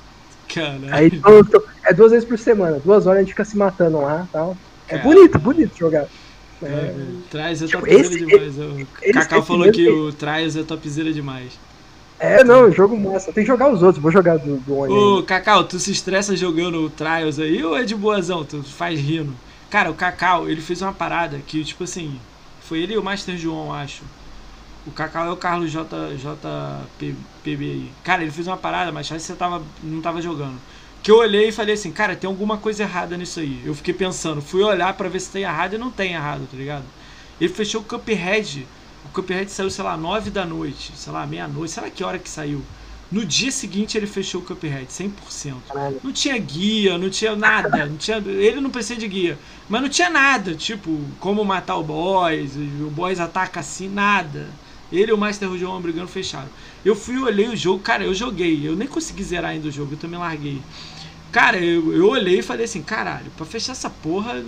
Caralho. 0.53 0.93
Aí 0.93 1.09
tô- 1.09 1.43
tô- 1.45 1.63
é 1.85 1.93
duas 1.93 2.11
vezes 2.11 2.27
por 2.27 2.37
semana, 2.37 2.79
duas 2.83 3.07
horas 3.07 3.19
a 3.19 3.21
gente 3.21 3.31
fica 3.31 3.45
se 3.45 3.57
matando 3.57 3.99
lá 4.01 4.27
tal. 4.31 4.57
É 4.87 4.97
Caralho. 4.97 5.09
bonito, 5.15 5.39
bonito 5.39 5.77
jogar. 5.77 6.05
É, 6.63 6.67
É, 6.67 6.95
é 7.51 7.55
tipo, 7.55 7.71
topzera 7.79 8.01
esse- 8.01 8.17
demais. 8.25 8.57
O 8.57 8.87
esse- 9.01 9.13
Cacau 9.13 9.39
esse 9.39 9.47
falou 9.47 9.71
que 9.71 9.89
o 9.89 10.11
Trials 10.13 10.55
é 10.55 10.63
topzera 10.63 11.11
demais. 11.13 11.59
é, 12.19 12.43
não, 12.43 12.71
jogo 12.71 12.97
massa. 12.97 13.31
Tem 13.33 13.43
que 13.43 13.47
jogar 13.47 13.71
os 13.71 13.81
outros, 13.83 14.01
vou 14.01 14.11
jogar 14.11 14.37
do, 14.37 14.57
do. 14.57 15.17
Ô. 15.17 15.23
Cacau, 15.23 15.63
tu 15.65 15.77
se 15.79 15.91
estressa 15.91 16.35
jogando 16.35 16.83
o 16.85 16.89
Trials 16.89 17.39
aí 17.39 17.63
ou 17.63 17.75
é 17.77 17.83
de 17.83 17.93
boazão? 17.95 18.43
Tu 18.45 18.63
faz 18.63 18.99
rindo? 18.99 19.33
Cara, 19.69 19.91
o 19.91 19.95
Cacau, 19.95 20.49
ele 20.49 20.61
fez 20.61 20.81
uma 20.81 20.93
parada 20.93 21.39
que, 21.45 21.63
tipo 21.65 21.83
assim, 21.83 22.17
foi 22.61 22.79
ele 22.79 22.93
e 22.93 22.97
o 22.97 23.03
Master 23.03 23.37
João, 23.37 23.73
acho. 23.73 24.03
O 24.87 24.91
Cacau 24.91 25.25
é 25.25 25.31
o 25.31 25.35
Carlos 25.37 25.71
JPB. 25.71 25.95
Cara, 28.03 28.21
ele 28.21 28.31
fez 28.31 28.47
uma 28.47 28.57
parada, 28.57 28.91
mas 28.91 29.07
acho 29.07 29.15
que 29.15 29.21
você 29.21 29.33
tava, 29.35 29.61
não 29.83 29.99
tava 30.01 30.21
jogando. 30.21 30.55
Que 31.05 31.11
eu 31.11 31.17
olhei 31.17 31.49
e 31.49 31.51
falei 31.51 31.75
assim, 31.75 31.91
cara, 31.91 32.15
tem 32.15 32.27
alguma 32.27 32.57
coisa 32.57 32.81
errada 32.81 33.15
nisso 33.15 33.39
aí. 33.39 33.61
Eu 33.63 33.75
fiquei 33.75 33.93
pensando, 33.93 34.41
fui 34.41 34.63
olhar 34.63 34.91
pra 34.95 35.07
ver 35.07 35.19
se 35.19 35.29
tem 35.29 35.43
errado 35.43 35.75
e 35.75 35.77
não 35.77 35.91
tem 35.91 36.13
errado, 36.13 36.47
tá 36.49 36.57
ligado? 36.57 36.83
Ele 37.39 37.53
fechou 37.53 37.81
o 37.81 37.83
Cuphead. 37.83 38.65
O 39.05 39.09
Cuphead 39.09 39.51
saiu, 39.51 39.69
sei 39.69 39.83
lá, 39.83 39.95
9 39.95 40.31
da 40.31 40.47
noite, 40.47 40.93
sei 40.95 41.13
lá, 41.13 41.23
meia-noite, 41.27 41.73
sei 41.73 41.83
lá 41.83 41.91
que 41.91 42.03
hora 42.03 42.17
que 42.17 42.27
saiu. 42.27 42.59
No 43.11 43.23
dia 43.23 43.51
seguinte 43.51 43.95
ele 43.95 44.07
fechou 44.07 44.41
o 44.41 44.43
Cuphead, 44.43 44.87
100%. 44.87 45.53
Caralho. 45.67 46.01
Não 46.03 46.11
tinha 46.11 46.35
guia, 46.39 46.97
não 46.97 47.11
tinha 47.11 47.35
nada, 47.35 47.85
não 47.85 47.97
tinha, 47.97 48.17
ele 48.17 48.59
não 48.59 48.71
precisa 48.71 48.99
de 48.99 49.07
guia, 49.07 49.37
mas 49.69 49.83
não 49.83 49.89
tinha 49.89 50.09
nada, 50.09 50.55
tipo, 50.55 50.99
como 51.19 51.45
matar 51.45 51.77
o 51.77 51.83
boss, 51.83 52.55
o 52.81 52.89
boss 52.89 53.19
ataca 53.19 53.59
assim, 53.59 53.87
nada. 53.87 54.49
Ele 54.91 55.11
e 55.11 55.13
o 55.13 55.17
Master 55.17 55.55
João 55.57 55.81
brigando 55.81 56.07
fecharam. 56.07 56.49
Eu 56.83 56.95
fui 56.95 57.17
olhei 57.19 57.47
o 57.47 57.55
jogo, 57.55 57.79
cara, 57.79 58.03
eu 58.03 58.13
joguei. 58.13 58.67
Eu 58.67 58.75
nem 58.75 58.87
consegui 58.87 59.23
zerar 59.23 59.51
ainda 59.51 59.67
o 59.67 59.71
jogo, 59.71 59.93
eu 59.93 59.97
também 59.97 60.19
larguei. 60.19 60.61
Cara, 61.35 61.57
eu, 61.57 61.93
eu 61.93 62.07
olhei 62.07 62.39
e 62.39 62.41
falei 62.41 62.63
assim, 62.63 62.81
caralho, 62.81 63.29
pra 63.35 63.45
fechar 63.45 63.73
essa 63.73 63.89
porra 63.89 64.41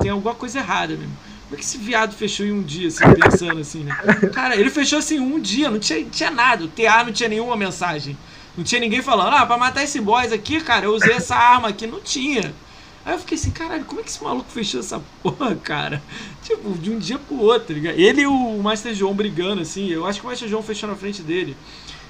tem 0.00 0.12
alguma 0.12 0.32
coisa 0.32 0.60
errada 0.60 0.94
mesmo. 0.94 1.12
Como 1.42 1.54
é 1.54 1.56
que 1.56 1.64
esse 1.64 1.76
viado 1.76 2.14
fechou 2.14 2.46
em 2.46 2.52
um 2.52 2.62
dia, 2.62 2.86
assim, 2.86 3.02
pensando 3.20 3.60
assim, 3.60 3.82
né? 3.82 3.92
Cara, 4.32 4.54
ele 4.54 4.70
fechou 4.70 5.00
assim 5.00 5.18
um 5.18 5.40
dia, 5.40 5.68
não 5.68 5.80
tinha, 5.80 6.04
tinha 6.04 6.30
nada. 6.30 6.64
O 6.64 6.68
TA 6.68 7.02
não 7.02 7.12
tinha 7.12 7.28
nenhuma 7.28 7.56
mensagem. 7.56 8.16
Não 8.56 8.62
tinha 8.62 8.80
ninguém 8.80 9.02
falando, 9.02 9.34
ah, 9.34 9.44
pra 9.44 9.58
matar 9.58 9.82
esse 9.82 10.00
boss 10.00 10.30
aqui, 10.30 10.60
cara, 10.60 10.86
eu 10.86 10.94
usei 10.94 11.14
essa 11.14 11.34
arma 11.34 11.66
aqui. 11.66 11.88
Não 11.88 12.00
tinha. 12.00 12.54
Aí 13.04 13.14
eu 13.14 13.18
fiquei 13.18 13.36
assim, 13.36 13.50
caralho, 13.50 13.84
como 13.84 14.00
é 14.00 14.04
que 14.04 14.10
esse 14.10 14.22
maluco 14.22 14.52
fechou 14.52 14.78
essa 14.78 15.02
porra, 15.24 15.56
cara? 15.56 16.00
Tipo, 16.44 16.78
de 16.78 16.92
um 16.92 16.98
dia 17.00 17.18
pro 17.18 17.40
outro, 17.40 17.66
tá 17.66 17.74
ligado? 17.74 17.98
Ele 17.98 18.20
e 18.20 18.26
o 18.28 18.62
Master 18.62 18.94
João 18.94 19.14
brigando, 19.14 19.62
assim. 19.62 19.88
Eu 19.88 20.06
acho 20.06 20.20
que 20.20 20.26
o 20.26 20.30
Master 20.30 20.48
João 20.48 20.62
fechou 20.62 20.88
na 20.88 20.94
frente 20.94 21.22
dele. 21.22 21.56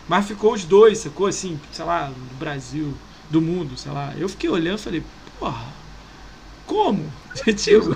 Mas 0.07 0.27
ficou 0.27 0.53
os 0.53 0.62
dois, 0.62 0.99
sacou? 0.99 1.27
Assim, 1.27 1.59
sei 1.73 1.87
lá, 1.87 2.09
do 2.09 2.39
Brasil, 2.39 2.95
do 3.31 3.41
mundo, 3.41 3.76
sei 3.76 3.93
lá. 3.93 4.12
Eu 4.16 4.28
fiquei 4.28 4.51
olhando 4.51 4.78
e 4.78 4.83
falei, 4.83 5.07
porra, 5.39 5.74
como? 6.66 7.12
tipo, 7.57 7.91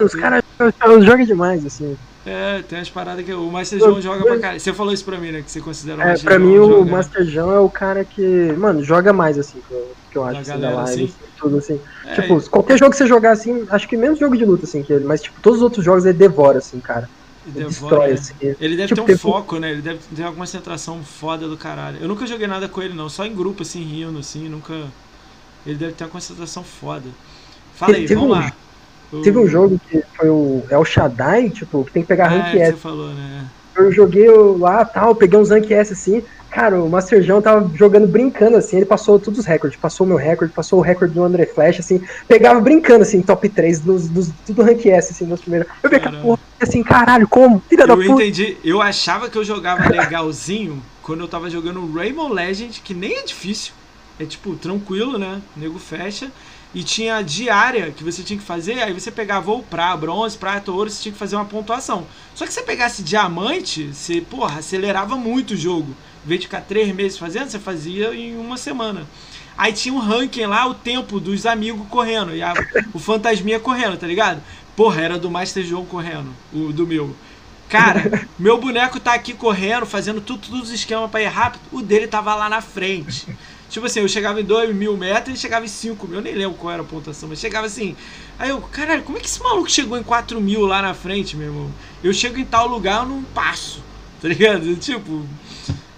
Os 0.00 0.14
caras 0.14 0.42
jogam 1.04 1.24
demais, 1.26 1.64
assim. 1.66 1.96
É, 2.24 2.62
tem 2.62 2.78
umas 2.78 2.90
paradas 2.90 3.24
que 3.24 3.32
o 3.32 3.50
Master 3.50 3.78
João 3.78 4.00
joga 4.02 4.24
pra 4.24 4.38
caralho. 4.38 4.60
Você 4.60 4.72
falou 4.74 4.92
isso 4.92 5.04
pra 5.04 5.18
mim, 5.18 5.32
né? 5.32 5.42
Que 5.42 5.50
você 5.50 5.60
considera 5.60 5.98
o 5.98 6.02
É, 6.02 6.06
Master 6.10 6.24
pra 6.24 6.38
João 6.38 6.46
mim 6.50 6.58
o 6.58 6.64
joga- 6.66 6.90
Master 6.92 7.24
João 7.26 7.52
é 7.52 7.60
o 7.60 7.70
cara 7.70 8.04
que, 8.04 8.52
mano, 8.58 8.82
joga 8.84 9.12
mais, 9.12 9.38
assim, 9.38 9.60
que 9.62 9.72
eu, 9.72 9.96
que 10.10 10.18
eu 10.18 10.24
acho, 10.24 10.40
assim, 10.40 10.50
galera, 10.50 10.74
da 10.74 10.82
live, 10.82 11.04
assim? 11.04 11.16
tudo 11.38 11.56
assim. 11.58 11.80
É, 12.06 12.14
tipo, 12.20 12.50
qualquer 12.50 12.78
jogo 12.78 12.90
que 12.90 12.96
você 12.98 13.06
jogar, 13.06 13.32
assim, 13.32 13.52
acho 13.70 13.88
que 13.88 13.96
menos 13.96 14.18
jogo 14.18 14.36
de 14.36 14.44
luta, 14.44 14.64
assim, 14.66 14.82
que 14.82 14.92
ele, 14.92 15.04
mas, 15.04 15.22
tipo, 15.22 15.40
todos 15.40 15.58
os 15.58 15.64
outros 15.64 15.84
jogos 15.84 16.04
ele 16.04 16.18
devora, 16.18 16.58
assim, 16.58 16.80
cara. 16.80 17.08
Devora, 17.50 18.08
destrói, 18.08 18.12
assim. 18.12 18.34
Ele 18.60 18.76
deve 18.76 18.88
Tipo, 18.88 18.94
ter 18.96 19.00
um 19.02 19.06
teve- 19.06 19.18
foco, 19.18 19.58
né? 19.58 19.70
Ele 19.72 19.82
deve 19.82 19.98
ter 20.14 20.22
uma 20.22 20.32
concentração 20.32 21.02
foda 21.02 21.48
do 21.48 21.56
caralho. 21.56 21.98
Eu 22.00 22.08
nunca 22.08 22.26
joguei 22.26 22.46
nada 22.46 22.68
com 22.68 22.82
ele, 22.82 22.94
não. 22.94 23.08
Só 23.08 23.24
em 23.26 23.34
grupo, 23.34 23.62
assim, 23.62 23.82
rindo, 23.82 24.18
assim. 24.18 24.48
Nunca. 24.48 24.74
Ele 25.66 25.76
deve 25.76 25.92
ter 25.92 26.04
uma 26.04 26.10
concentração 26.10 26.62
foda. 26.64 27.08
Fala 27.74 27.94
aí, 27.96 28.02
Teve 28.02 28.14
vamos 28.14 28.30
um- 28.36 28.40
lá. 28.40 28.52
O- 29.12 29.22
Teve 29.22 29.38
um 29.38 29.46
jogo 29.48 29.80
que 29.88 30.02
foi 30.16 30.28
o 30.28 30.62
El 30.70 30.84
Shaddai, 30.84 31.48
tipo, 31.50 31.84
que 31.84 31.92
tem 31.92 32.02
que 32.02 32.08
pegar 32.08 32.26
É, 32.32 32.38
rank 32.38 32.50
que 32.52 32.58
S. 32.58 32.72
você 32.72 32.78
falou, 32.78 33.08
né? 33.14 33.44
Eu 33.78 33.92
joguei 33.92 34.30
lá 34.30 34.84
tal, 34.84 35.14
peguei 35.14 35.38
uns 35.38 35.50
rank 35.50 35.70
S 35.70 35.92
assim. 35.92 36.22
Cara, 36.50 36.82
o 36.82 36.88
Master 36.88 37.22
João 37.22 37.42
tava 37.42 37.70
jogando 37.74 38.06
brincando 38.06 38.56
assim, 38.56 38.78
ele 38.78 38.86
passou 38.86 39.18
todos 39.18 39.40
os 39.40 39.46
recordes, 39.46 39.78
passou 39.78 40.06
o 40.06 40.08
meu 40.08 40.16
recorde, 40.16 40.52
passou 40.52 40.78
o 40.78 40.82
recorde 40.82 41.12
do 41.12 41.22
André 41.22 41.44
Flash, 41.44 41.78
assim, 41.78 42.00
pegava 42.26 42.58
brincando 42.58 43.02
assim, 43.02 43.20
top 43.20 43.48
3 43.50 43.80
dos, 43.80 44.08
dos 44.08 44.30
tudo 44.46 44.62
rank 44.62 44.84
S, 44.86 45.12
assim, 45.12 45.26
nos 45.26 45.40
primeiros. 45.42 45.68
Eu 45.82 45.90
peguei 45.90 46.04
Caramba. 46.04 46.22
porra, 46.22 46.38
assim, 46.60 46.82
caralho, 46.82 47.28
como? 47.28 47.62
Filha 47.68 47.86
da 47.86 47.92
Eu 47.92 47.98
puta. 47.98 48.22
entendi. 48.22 48.56
Eu 48.64 48.80
achava 48.80 49.28
que 49.28 49.36
eu 49.36 49.44
jogava 49.44 49.88
legalzinho 49.94 50.82
quando 51.02 51.20
eu 51.20 51.28
tava 51.28 51.50
jogando 51.50 51.92
Rainbow 51.92 52.32
Legend, 52.32 52.80
que 52.80 52.94
nem 52.94 53.18
é 53.18 53.22
difícil. 53.22 53.72
É 54.18 54.24
tipo, 54.24 54.56
tranquilo, 54.56 55.18
né? 55.18 55.40
O 55.56 55.60
nego 55.60 55.78
fecha. 55.78 56.32
E 56.74 56.82
tinha 56.84 57.22
diária 57.22 57.90
que 57.92 58.04
você 58.04 58.22
tinha 58.22 58.38
que 58.38 58.44
fazer, 58.44 58.82
aí 58.82 58.92
você 58.92 59.10
pegava 59.10 59.50
ou 59.50 59.62
pra 59.62 59.96
bronze, 59.96 60.36
prata, 60.36 60.70
ouro, 60.70 60.90
você 60.90 61.02
tinha 61.02 61.12
que 61.12 61.18
fazer 61.18 61.34
uma 61.36 61.44
pontuação. 61.46 62.06
Só 62.34 62.44
que 62.46 62.52
se 62.52 62.60
você 62.60 62.64
pegasse 62.66 63.02
diamante, 63.02 63.84
você, 63.92 64.20
porra, 64.20 64.58
acelerava 64.58 65.16
muito 65.16 65.52
o 65.54 65.56
jogo. 65.56 65.94
Em 66.24 66.28
vez 66.28 66.40
de 66.40 66.46
ficar 66.46 66.60
três 66.60 66.94
meses 66.94 67.16
fazendo, 67.18 67.48
você 67.48 67.58
fazia 67.58 68.14
em 68.14 68.36
uma 68.36 68.58
semana. 68.58 69.06
Aí 69.56 69.72
tinha 69.72 69.94
um 69.94 69.98
ranking 69.98 70.44
lá, 70.46 70.66
o 70.66 70.74
tempo 70.74 71.18
dos 71.18 71.46
amigos 71.46 71.86
correndo, 71.88 72.34
e 72.36 72.42
a- 72.42 72.52
o 72.92 72.98
fantasminha 72.98 73.58
correndo, 73.58 73.96
tá 73.96 74.06
ligado? 74.06 74.42
Porra, 74.76 75.00
era 75.00 75.18
do 75.18 75.30
Master 75.30 75.64
João 75.64 75.86
correndo, 75.86 76.32
o 76.52 76.72
do 76.72 76.86
meu. 76.86 77.16
Cara, 77.68 78.28
meu 78.38 78.58
boneco 78.58 79.00
tá 79.00 79.14
aqui 79.14 79.32
correndo, 79.32 79.86
fazendo 79.86 80.20
tudo, 80.20 80.46
todos 80.48 80.68
os 80.68 80.70
esquemas 80.70 81.10
pra 81.10 81.22
ir 81.22 81.26
rápido. 81.26 81.62
O 81.72 81.80
dele 81.82 82.06
tava 82.06 82.34
lá 82.34 82.48
na 82.48 82.60
frente. 82.60 83.26
Tipo 83.68 83.86
assim, 83.86 84.00
eu 84.00 84.08
chegava 84.08 84.40
em 84.40 84.44
2 84.44 84.74
mil 84.74 84.96
metros, 84.96 85.28
ele 85.28 85.36
chegava 85.36 85.64
em 85.64 85.68
5 85.68 86.06
mil. 86.08 86.16
Eu 86.18 86.22
nem 86.22 86.34
lembro 86.34 86.56
qual 86.56 86.72
era 86.72 86.82
a 86.82 86.84
pontuação, 86.86 87.28
mas 87.28 87.38
chegava 87.38 87.66
assim. 87.66 87.94
Aí 88.38 88.48
eu, 88.50 88.60
caralho, 88.62 89.02
como 89.02 89.18
é 89.18 89.20
que 89.20 89.26
esse 89.26 89.42
maluco 89.42 89.70
chegou 89.70 89.98
em 89.98 90.02
4 90.02 90.40
mil 90.40 90.62
lá 90.66 90.80
na 90.80 90.94
frente, 90.94 91.36
meu 91.36 91.48
irmão? 91.48 91.70
Eu 92.02 92.12
chego 92.14 92.38
em 92.38 92.44
tal 92.44 92.66
lugar, 92.66 93.02
eu 93.02 93.08
não 93.08 93.22
passo. 93.22 93.82
Tá 94.22 94.28
ligado? 94.28 94.74
Tipo. 94.80 95.24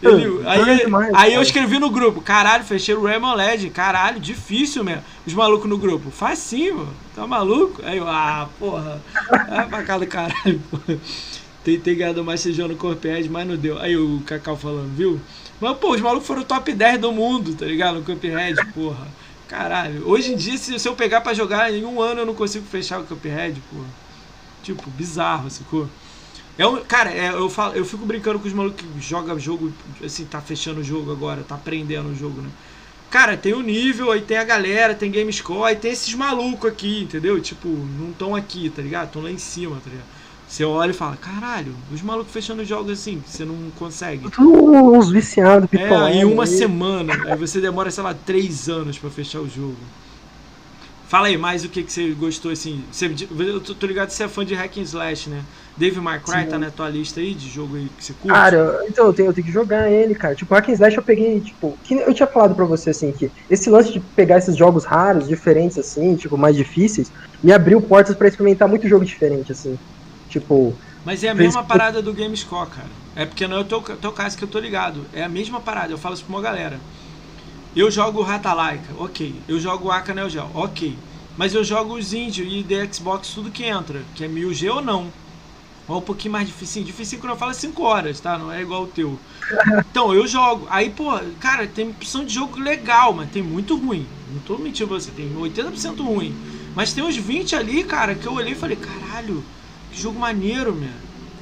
ele- 0.02 0.28
Hum, 0.28 0.42
aí, 0.48 0.76
demais, 0.78 1.10
aí 1.14 1.34
eu 1.34 1.42
escrevi 1.42 1.78
no 1.78 1.90
grupo, 1.90 2.20
caralho, 2.22 2.64
fechei 2.64 2.94
o 2.94 3.02
Rainbow 3.04 3.34
Legend, 3.34 3.70
caralho, 3.70 4.18
difícil 4.18 4.82
mesmo. 4.82 5.02
Os 5.26 5.34
malucos 5.34 5.68
no 5.68 5.76
grupo, 5.78 6.10
facinho, 6.10 6.78
mano, 6.78 6.94
tá 7.14 7.26
maluco? 7.26 7.82
Aí 7.84 7.98
eu, 7.98 8.08
ah, 8.08 8.48
porra, 8.58 9.00
ah, 9.30 9.66
pra 9.68 9.82
cá 9.82 9.98
do 9.98 10.06
caralho, 10.06 10.58
porra. 10.70 10.98
Tentei 11.62 11.94
ganhar 11.94 12.14
do 12.14 12.24
Master 12.24 12.52
João 12.54 12.68
no 12.68 12.76
Corped, 12.76 13.28
mas 13.28 13.46
não 13.46 13.56
deu. 13.56 13.78
Aí 13.78 13.94
o 13.96 14.22
Cacau 14.24 14.56
falando, 14.56 14.90
viu? 14.96 15.20
Mas, 15.60 15.76
pô, 15.76 15.92
os 15.92 16.00
malucos 16.00 16.26
foram 16.26 16.42
top 16.42 16.72
10 16.72 17.00
do 17.00 17.12
mundo, 17.12 17.54
tá 17.54 17.66
ligado? 17.66 17.96
No 17.96 18.02
Cuphead, 18.02 18.56
porra. 18.72 19.06
Caralho. 19.46 20.08
Hoje 20.08 20.32
em 20.32 20.36
dia, 20.36 20.56
se, 20.56 20.78
se 20.78 20.88
eu 20.88 20.94
pegar 20.94 21.20
pra 21.20 21.34
jogar, 21.34 21.72
em 21.72 21.84
um 21.84 22.00
ano 22.00 22.20
eu 22.20 22.26
não 22.26 22.34
consigo 22.34 22.64
fechar 22.66 23.00
o 23.00 23.04
Cuphead, 23.04 23.60
porra. 23.70 23.88
Tipo, 24.62 24.88
bizarro, 24.90 25.50
sacou? 25.50 25.88
É 26.56 26.66
um, 26.66 26.82
cara, 26.84 27.10
é, 27.10 27.30
eu, 27.30 27.48
falo, 27.48 27.74
eu 27.74 27.84
fico 27.84 28.04
brincando 28.04 28.38
com 28.38 28.46
os 28.46 28.52
malucos 28.52 28.80
que 28.82 29.00
jogam 29.00 29.38
jogo, 29.38 29.72
assim, 30.04 30.24
tá 30.24 30.40
fechando 30.40 30.80
o 30.80 30.84
jogo 30.84 31.10
agora, 31.10 31.42
tá 31.42 31.54
aprendendo 31.54 32.10
o 32.10 32.14
jogo, 32.14 32.40
né? 32.40 32.50
Cara, 33.10 33.36
tem 33.36 33.52
o 33.54 33.60
nível, 33.60 34.12
aí 34.12 34.20
tem 34.20 34.36
a 34.36 34.44
galera, 34.44 34.94
tem 34.94 35.10
game 35.10 35.32
score, 35.32 35.70
aí 35.70 35.76
tem 35.76 35.90
esses 35.90 36.14
malucos 36.14 36.70
aqui, 36.70 37.02
entendeu? 37.02 37.40
Tipo, 37.40 37.68
não 37.68 38.10
estão 38.10 38.36
aqui, 38.36 38.70
tá 38.70 38.80
ligado? 38.82 39.06
Estão 39.08 39.22
lá 39.22 39.30
em 39.30 39.38
cima, 39.38 39.80
tá 39.82 39.90
ligado? 39.90 40.06
Você 40.50 40.64
olha 40.64 40.90
e 40.90 40.94
fala, 40.94 41.16
caralho, 41.16 41.72
os 41.94 42.02
malucos 42.02 42.32
fechando 42.32 42.64
jogos 42.64 42.90
assim, 42.98 43.20
que 43.20 43.30
você 43.30 43.44
não 43.44 43.54
consegue. 43.78 44.26
Uns 44.36 45.08
viciados, 45.08 45.68
É, 45.72 45.78
pitolados. 45.78 46.16
em 46.16 46.24
uma 46.24 46.42
aí. 46.42 46.48
semana. 46.48 47.12
Aí 47.32 47.38
você 47.38 47.60
demora, 47.60 47.88
sei 47.88 48.02
lá, 48.02 48.12
três 48.12 48.68
anos 48.68 48.98
pra 48.98 49.08
fechar 49.10 49.38
o 49.38 49.48
jogo. 49.48 49.76
Fala 51.08 51.28
aí, 51.28 51.36
mais 51.36 51.64
o 51.64 51.68
que, 51.68 51.82
que 51.84 51.92
você 51.92 52.10
gostou, 52.14 52.50
assim. 52.50 52.80
Você, 52.90 53.06
eu 53.06 53.60
tô, 53.60 53.74
tô 53.74 53.86
ligado 53.86 54.08
que 54.08 54.14
você 54.14 54.24
é 54.24 54.28
fã 54.28 54.44
de 54.44 54.54
Hack 54.54 54.76
and 54.78 54.82
Slash, 54.82 55.30
né? 55.30 55.42
Dave 55.76 56.00
My 56.00 56.18
Cry 56.20 56.42
Sim. 56.42 56.48
tá 56.48 56.58
na 56.58 56.70
tua 56.70 56.88
lista 56.88 57.20
aí 57.20 57.32
de 57.32 57.48
jogo 57.48 57.76
aí 57.76 57.88
que 57.88 58.04
você 58.04 58.12
curte? 58.12 58.28
Cara, 58.28 58.76
então 58.88 59.06
eu 59.06 59.12
tenho, 59.12 59.28
eu 59.28 59.32
tenho 59.34 59.46
que 59.46 59.52
jogar 59.52 59.90
ele, 59.90 60.14
cara. 60.14 60.34
Tipo, 60.34 60.54
Hack 60.54 60.68
and 60.68 60.72
Slash 60.74 60.96
eu 60.96 61.02
peguei, 61.04 61.40
tipo, 61.40 61.78
que 61.82 61.94
eu 61.94 62.12
tinha 62.14 62.28
falado 62.28 62.54
pra 62.54 62.64
você, 62.64 62.90
assim, 62.90 63.12
que 63.12 63.30
esse 63.48 63.68
lance 63.70 63.92
de 63.92 64.00
pegar 64.00 64.38
esses 64.38 64.56
jogos 64.56 64.84
raros, 64.84 65.28
diferentes, 65.28 65.78
assim, 65.78 66.14
tipo, 66.16 66.36
mais 66.36 66.54
difíceis, 66.56 67.10
me 67.42 67.52
abriu 67.52 67.80
portas 67.82 68.14
pra 68.16 68.28
experimentar 68.28 68.68
muito 68.68 68.88
jogo 68.88 69.04
diferente, 69.04 69.50
assim. 69.50 69.76
Tipo, 70.30 70.72
Mas 71.04 71.24
é 71.24 71.28
a 71.28 71.34
mesma 71.34 71.62
parada 71.62 72.00
do 72.00 72.14
GameScore, 72.14 72.70
cara. 72.70 72.88
É 73.16 73.26
porque 73.26 73.46
não 73.46 73.58
é 73.58 73.60
o 73.60 73.64
teu, 73.64 73.82
teu 73.82 74.12
caso 74.12 74.38
que 74.38 74.44
eu 74.44 74.48
tô 74.48 74.58
ligado. 74.58 75.04
É 75.12 75.24
a 75.24 75.28
mesma 75.28 75.60
parada, 75.60 75.92
eu 75.92 75.98
falo 75.98 76.14
isso 76.14 76.24
pra 76.24 76.34
uma 76.34 76.40
galera. 76.40 76.80
Eu 77.74 77.90
jogo 77.90 78.22
Ratalaika, 78.22 78.92
ok. 78.96 79.34
Eu 79.48 79.58
jogo 79.60 79.90
Aka 79.90 80.14
Neo 80.14 80.30
Geo, 80.30 80.48
ok. 80.54 80.96
Mas 81.36 81.54
eu 81.54 81.64
jogo 81.64 81.94
os 81.94 82.12
Índios 82.12 82.48
e 82.50 82.62
The 82.62 82.92
Xbox, 82.92 83.28
tudo 83.34 83.50
que 83.50 83.64
entra. 83.64 84.02
Que 84.14 84.24
é 84.24 84.28
1000G 84.28 84.72
ou 84.72 84.82
não. 84.82 85.12
Ou 85.88 85.98
um 85.98 86.02
pouquinho 86.02 86.32
mais 86.32 86.46
difícil. 86.46 86.84
Difícil 86.84 87.18
quando 87.18 87.32
eu 87.32 87.38
falo 87.38 87.50
é 87.50 87.54
5 87.54 87.82
horas, 87.82 88.20
tá? 88.20 88.38
Não 88.38 88.52
é 88.52 88.60
igual 88.60 88.84
o 88.84 88.86
teu. 88.86 89.18
Então, 89.90 90.14
eu 90.14 90.26
jogo. 90.26 90.66
Aí, 90.70 90.90
pô, 90.90 91.18
cara, 91.40 91.66
tem 91.66 91.88
opção 91.88 92.24
de 92.24 92.32
jogo 92.32 92.60
legal, 92.60 93.12
mas 93.12 93.30
tem 93.30 93.42
muito 93.42 93.76
ruim. 93.76 94.06
Não 94.32 94.40
tô 94.40 94.56
mentindo 94.58 94.88
pra 94.88 95.00
você, 95.00 95.10
tem 95.10 95.32
80% 95.34 96.00
ruim. 96.04 96.34
Mas 96.74 96.92
tem 96.92 97.02
uns 97.02 97.16
20 97.16 97.56
ali, 97.56 97.82
cara, 97.82 98.14
que 98.14 98.26
eu 98.26 98.34
olhei 98.34 98.52
e 98.52 98.56
falei, 98.56 98.76
caralho, 98.76 99.42
que 99.92 100.00
jogo 100.00 100.18
maneiro, 100.18 100.74
meu. 100.74 100.88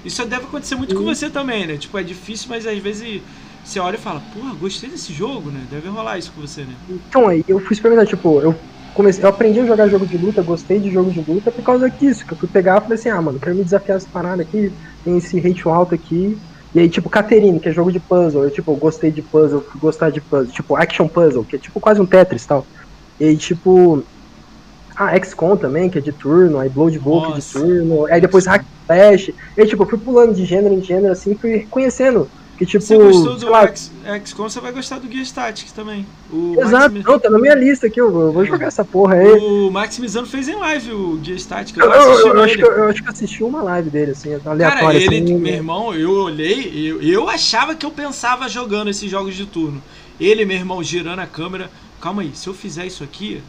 Isso 0.05 0.25
deve 0.25 0.45
acontecer 0.45 0.75
muito 0.77 0.95
com 0.95 1.05
você 1.05 1.29
também, 1.29 1.67
né? 1.67 1.77
Tipo, 1.77 1.99
é 1.99 2.03
difícil, 2.03 2.49
mas 2.49 2.67
às 2.67 2.79
vezes 2.79 3.23
você 3.65 3.79
olha 3.81 3.97
e 3.97 3.99
fala, 3.99 4.21
porra, 4.33 4.55
gostei 4.55 4.89
desse 4.89 5.13
jogo, 5.13 5.51
né? 5.51 5.61
Deve 5.71 5.89
rolar 5.89 6.19
isso 6.19 6.33
com 6.33 6.41
você, 6.41 6.63
né? 6.63 6.75
então 6.89 7.29
aí 7.29 7.45
eu 7.47 7.61
fui 7.61 7.73
experimentar, 7.73 8.07
tipo, 8.07 8.41
eu 8.41 8.55
comecei, 8.95 9.23
eu 9.23 9.29
aprendi 9.29 9.61
a 9.61 9.67
jogar 9.67 9.89
jogo 9.89 10.07
de 10.07 10.17
luta, 10.17 10.43
gostei 10.43 10.81
de 10.81 10.91
jogo 10.91 11.11
de 11.11 11.21
luta 11.21 11.51
por 11.51 11.63
causa 11.63 11.91
disso, 11.91 12.25
que 12.27 12.33
eu 12.33 12.39
fui 12.39 12.49
pegar 12.49 12.79
e 12.79 12.81
falei 12.83 12.95
assim, 12.95 13.11
ah, 13.11 13.21
mano, 13.21 13.39
quero 13.39 13.57
me 13.57 13.65
desafiar 13.65 13.97
essa 13.97 14.09
parada 14.11 14.43
aqui, 14.43 14.73
tem 15.05 15.19
esse 15.19 15.39
hate 15.39 15.69
alto 15.69 15.95
aqui. 15.95 16.39
E 16.75 16.81
aí, 16.81 16.89
tipo, 16.89 17.11
Caterine, 17.11 17.61
que 17.61 17.69
é 17.69 17.73
jogo 17.73 17.91
de 17.91 18.01
puzzle, 18.01 18.45
eu, 18.45 18.51
tipo, 18.51 18.75
gostei 18.77 19.11
de 19.11 19.23
puzzle, 19.23 19.63
fui 19.71 19.81
gostar 19.81 20.11
de 20.11 20.21
puzzle, 20.21 20.53
tipo, 20.53 20.77
action 20.77 21.09
puzzle, 21.09 21.45
que 21.45 21.57
é 21.57 21.59
tipo 21.59 21.81
quase 21.81 22.01
um 22.01 22.07
Tetris 22.07 22.45
e 22.45 22.47
tal. 22.47 22.67
E 23.19 23.25
aí, 23.25 23.37
tipo, 23.37 24.07
ah, 24.99 25.17
XCOM 25.25 25.57
também, 25.57 25.91
que 25.91 25.99
é 25.99 26.01
de 26.01 26.13
turno, 26.13 26.59
aí 26.59 26.69
Blood 26.69 26.99
Bowl, 27.01 27.23
que 27.23 27.31
é 27.31 27.35
de 27.35 27.43
turno, 27.43 28.07
aí 28.13 28.21
depois 28.21 28.47
Hack 28.47 28.65
Slash, 28.91 29.35
e 29.57 29.67
tipo, 29.67 29.83
eu 29.85 29.89
fui 29.89 29.99
pulando 29.99 30.35
de 30.35 30.45
gênero 30.45 30.75
em 30.75 30.83
gênero, 30.83 31.13
assim, 31.13 31.37
fui 31.41 31.67
conhecendo, 31.71 32.31
que, 32.57 32.67
tipo, 32.67 32.85
Você 32.85 32.97
gostou 32.97 33.37
do 33.37 33.51
lá, 33.51 33.67
X- 33.69 33.93
XCOM, 34.25 34.49
você 34.49 34.61
vai 34.61 34.73
gostar 34.73 34.99
do 34.99 35.11
Gear 35.11 35.25
Statics 35.25 35.73
também. 35.73 36.07
O 36.33 36.55
Exato, 36.61 36.95
não, 37.07 37.19
tá 37.21 37.31
na 37.31 37.39
minha 37.39 37.55
lista 37.55 37.87
aqui, 37.87 38.01
eu, 38.01 38.11
vou 38.11 38.45
jogar 38.45 38.67
essa 38.67 38.85
porra 38.85 39.15
aí. 39.15 39.39
O 39.39 39.71
Maximizano 39.71 40.27
fez 40.27 40.49
em 40.49 40.57
live 40.57 40.93
o 40.93 41.23
Gear 41.23 41.39
Statics. 41.39 41.79
Eu, 41.79 41.91
Eu, 41.93 42.01
eu- 42.01 42.35
eu 42.37 42.43
acho 42.43 42.57
que, 42.57 42.63
eu, 42.63 42.85
acho 42.89 43.03
que 43.03 43.09
assisti 43.11 43.45
uma 43.45 43.63
live 43.63 43.91
dele, 43.91 44.11
assim, 44.13 44.31
Cara, 44.35 44.51
aleatória. 44.51 44.99
ele, 44.99 45.17
assim, 45.23 45.35
meu 45.39 45.53
irmão, 45.55 45.95
eu 45.95 46.11
olhei, 46.11 46.91
eu, 46.91 47.01
eu 47.01 47.29
achava 47.29 47.75
que 47.77 47.87
eu 47.87 47.91
pensava 47.93 48.49
jogando 48.49 48.91
esses 48.91 49.11
jogos 49.11 49.35
de 49.37 49.47
turno. 49.47 49.83
Ele, 50.19 50.45
meu 50.45 50.57
irmão, 50.57 50.83
girando 50.83 51.21
a 51.21 51.27
câmera. 51.27 51.71
Calma 52.01 52.23
aí, 52.23 52.35
se 52.35 52.49
eu 52.49 52.55
fizer 52.55 52.87
isso 52.87 53.03
aqui, 53.05 53.43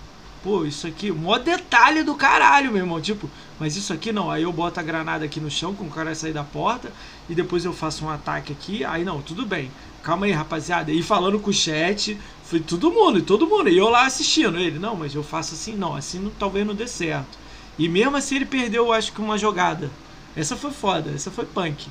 pô, 0.44 0.66
isso 0.66 0.88
aqui, 0.88 1.12
mó 1.12 1.38
detalhe 1.38 2.04
do 2.04 2.16
caralho, 2.16 2.72
meu 2.72 2.82
irmão. 2.82 3.02
Tipo, 3.02 3.30
mas 3.60 3.76
isso 3.76 3.94
aqui 3.94 4.12
não. 4.12 4.30
Aí 4.32 4.44
eu 4.44 4.54
boto 4.54 4.80
a 4.80 4.84
granada 4.84 5.26
aqui 5.26 5.40
no 5.40 5.50
chão, 5.50 5.74
com 5.74 5.86
o 5.86 5.90
cara 5.90 6.16
sair 6.16 6.34
da 6.34 6.44
porta, 6.44 6.92
e 7.30 7.36
depois 7.36 7.66
eu 7.66 7.74
faço 7.74 8.06
um 8.06 8.10
ataque 8.10 8.54
aqui. 8.54 8.84
Aí 8.86 9.04
não, 9.04 9.22
tudo 9.22 9.46
bem. 9.46 9.72
Calma 10.02 10.26
aí, 10.26 10.32
rapaziada. 10.32 10.92
E 10.92 11.04
falando 11.04 11.40
com 11.40 11.50
o 11.50 11.54
chat, 11.54 12.18
foi 12.44 12.60
todo 12.60 12.92
mundo, 12.92 13.22
todo 13.22 13.48
mundo. 13.48 13.70
E 13.70 13.78
eu 13.78 13.90
lá 13.90 14.06
assistindo. 14.06 14.58
Ele, 14.58 14.80
não, 14.80 14.96
mas 14.96 15.14
eu 15.14 15.24
faço 15.24 15.54
assim, 15.54 15.76
não, 15.76 15.96
assim 15.96 16.20
não, 16.20 16.32
talvez 16.32 16.66
não 16.66 16.74
dê 16.74 16.88
certo. 16.88 17.38
E 17.78 17.88
mesmo 17.88 18.16
assim 18.16 18.38
ele 18.38 18.46
perdeu, 18.46 18.92
acho 18.92 19.12
que 19.12 19.22
uma 19.22 19.38
jogada. 19.38 19.90
Essa 20.36 20.56
foi 20.56 20.72
foda, 20.72 21.12
essa 21.12 21.30
foi 21.32 21.46
punk. 21.46 21.88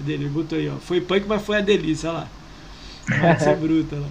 Dele, 0.00 0.28
botou 0.28 0.58
aí, 0.58 0.68
ó. 0.68 0.76
Foi 0.76 1.00
punk, 1.00 1.26
mas 1.26 1.42
foi 1.42 1.58
a 1.58 1.60
delícia, 1.60 2.10
olha 2.10 2.20
lá. 2.20 2.28
Pode 3.20 3.42
ser 3.42 3.56
bruta, 3.58 3.96
lá. 3.96 4.08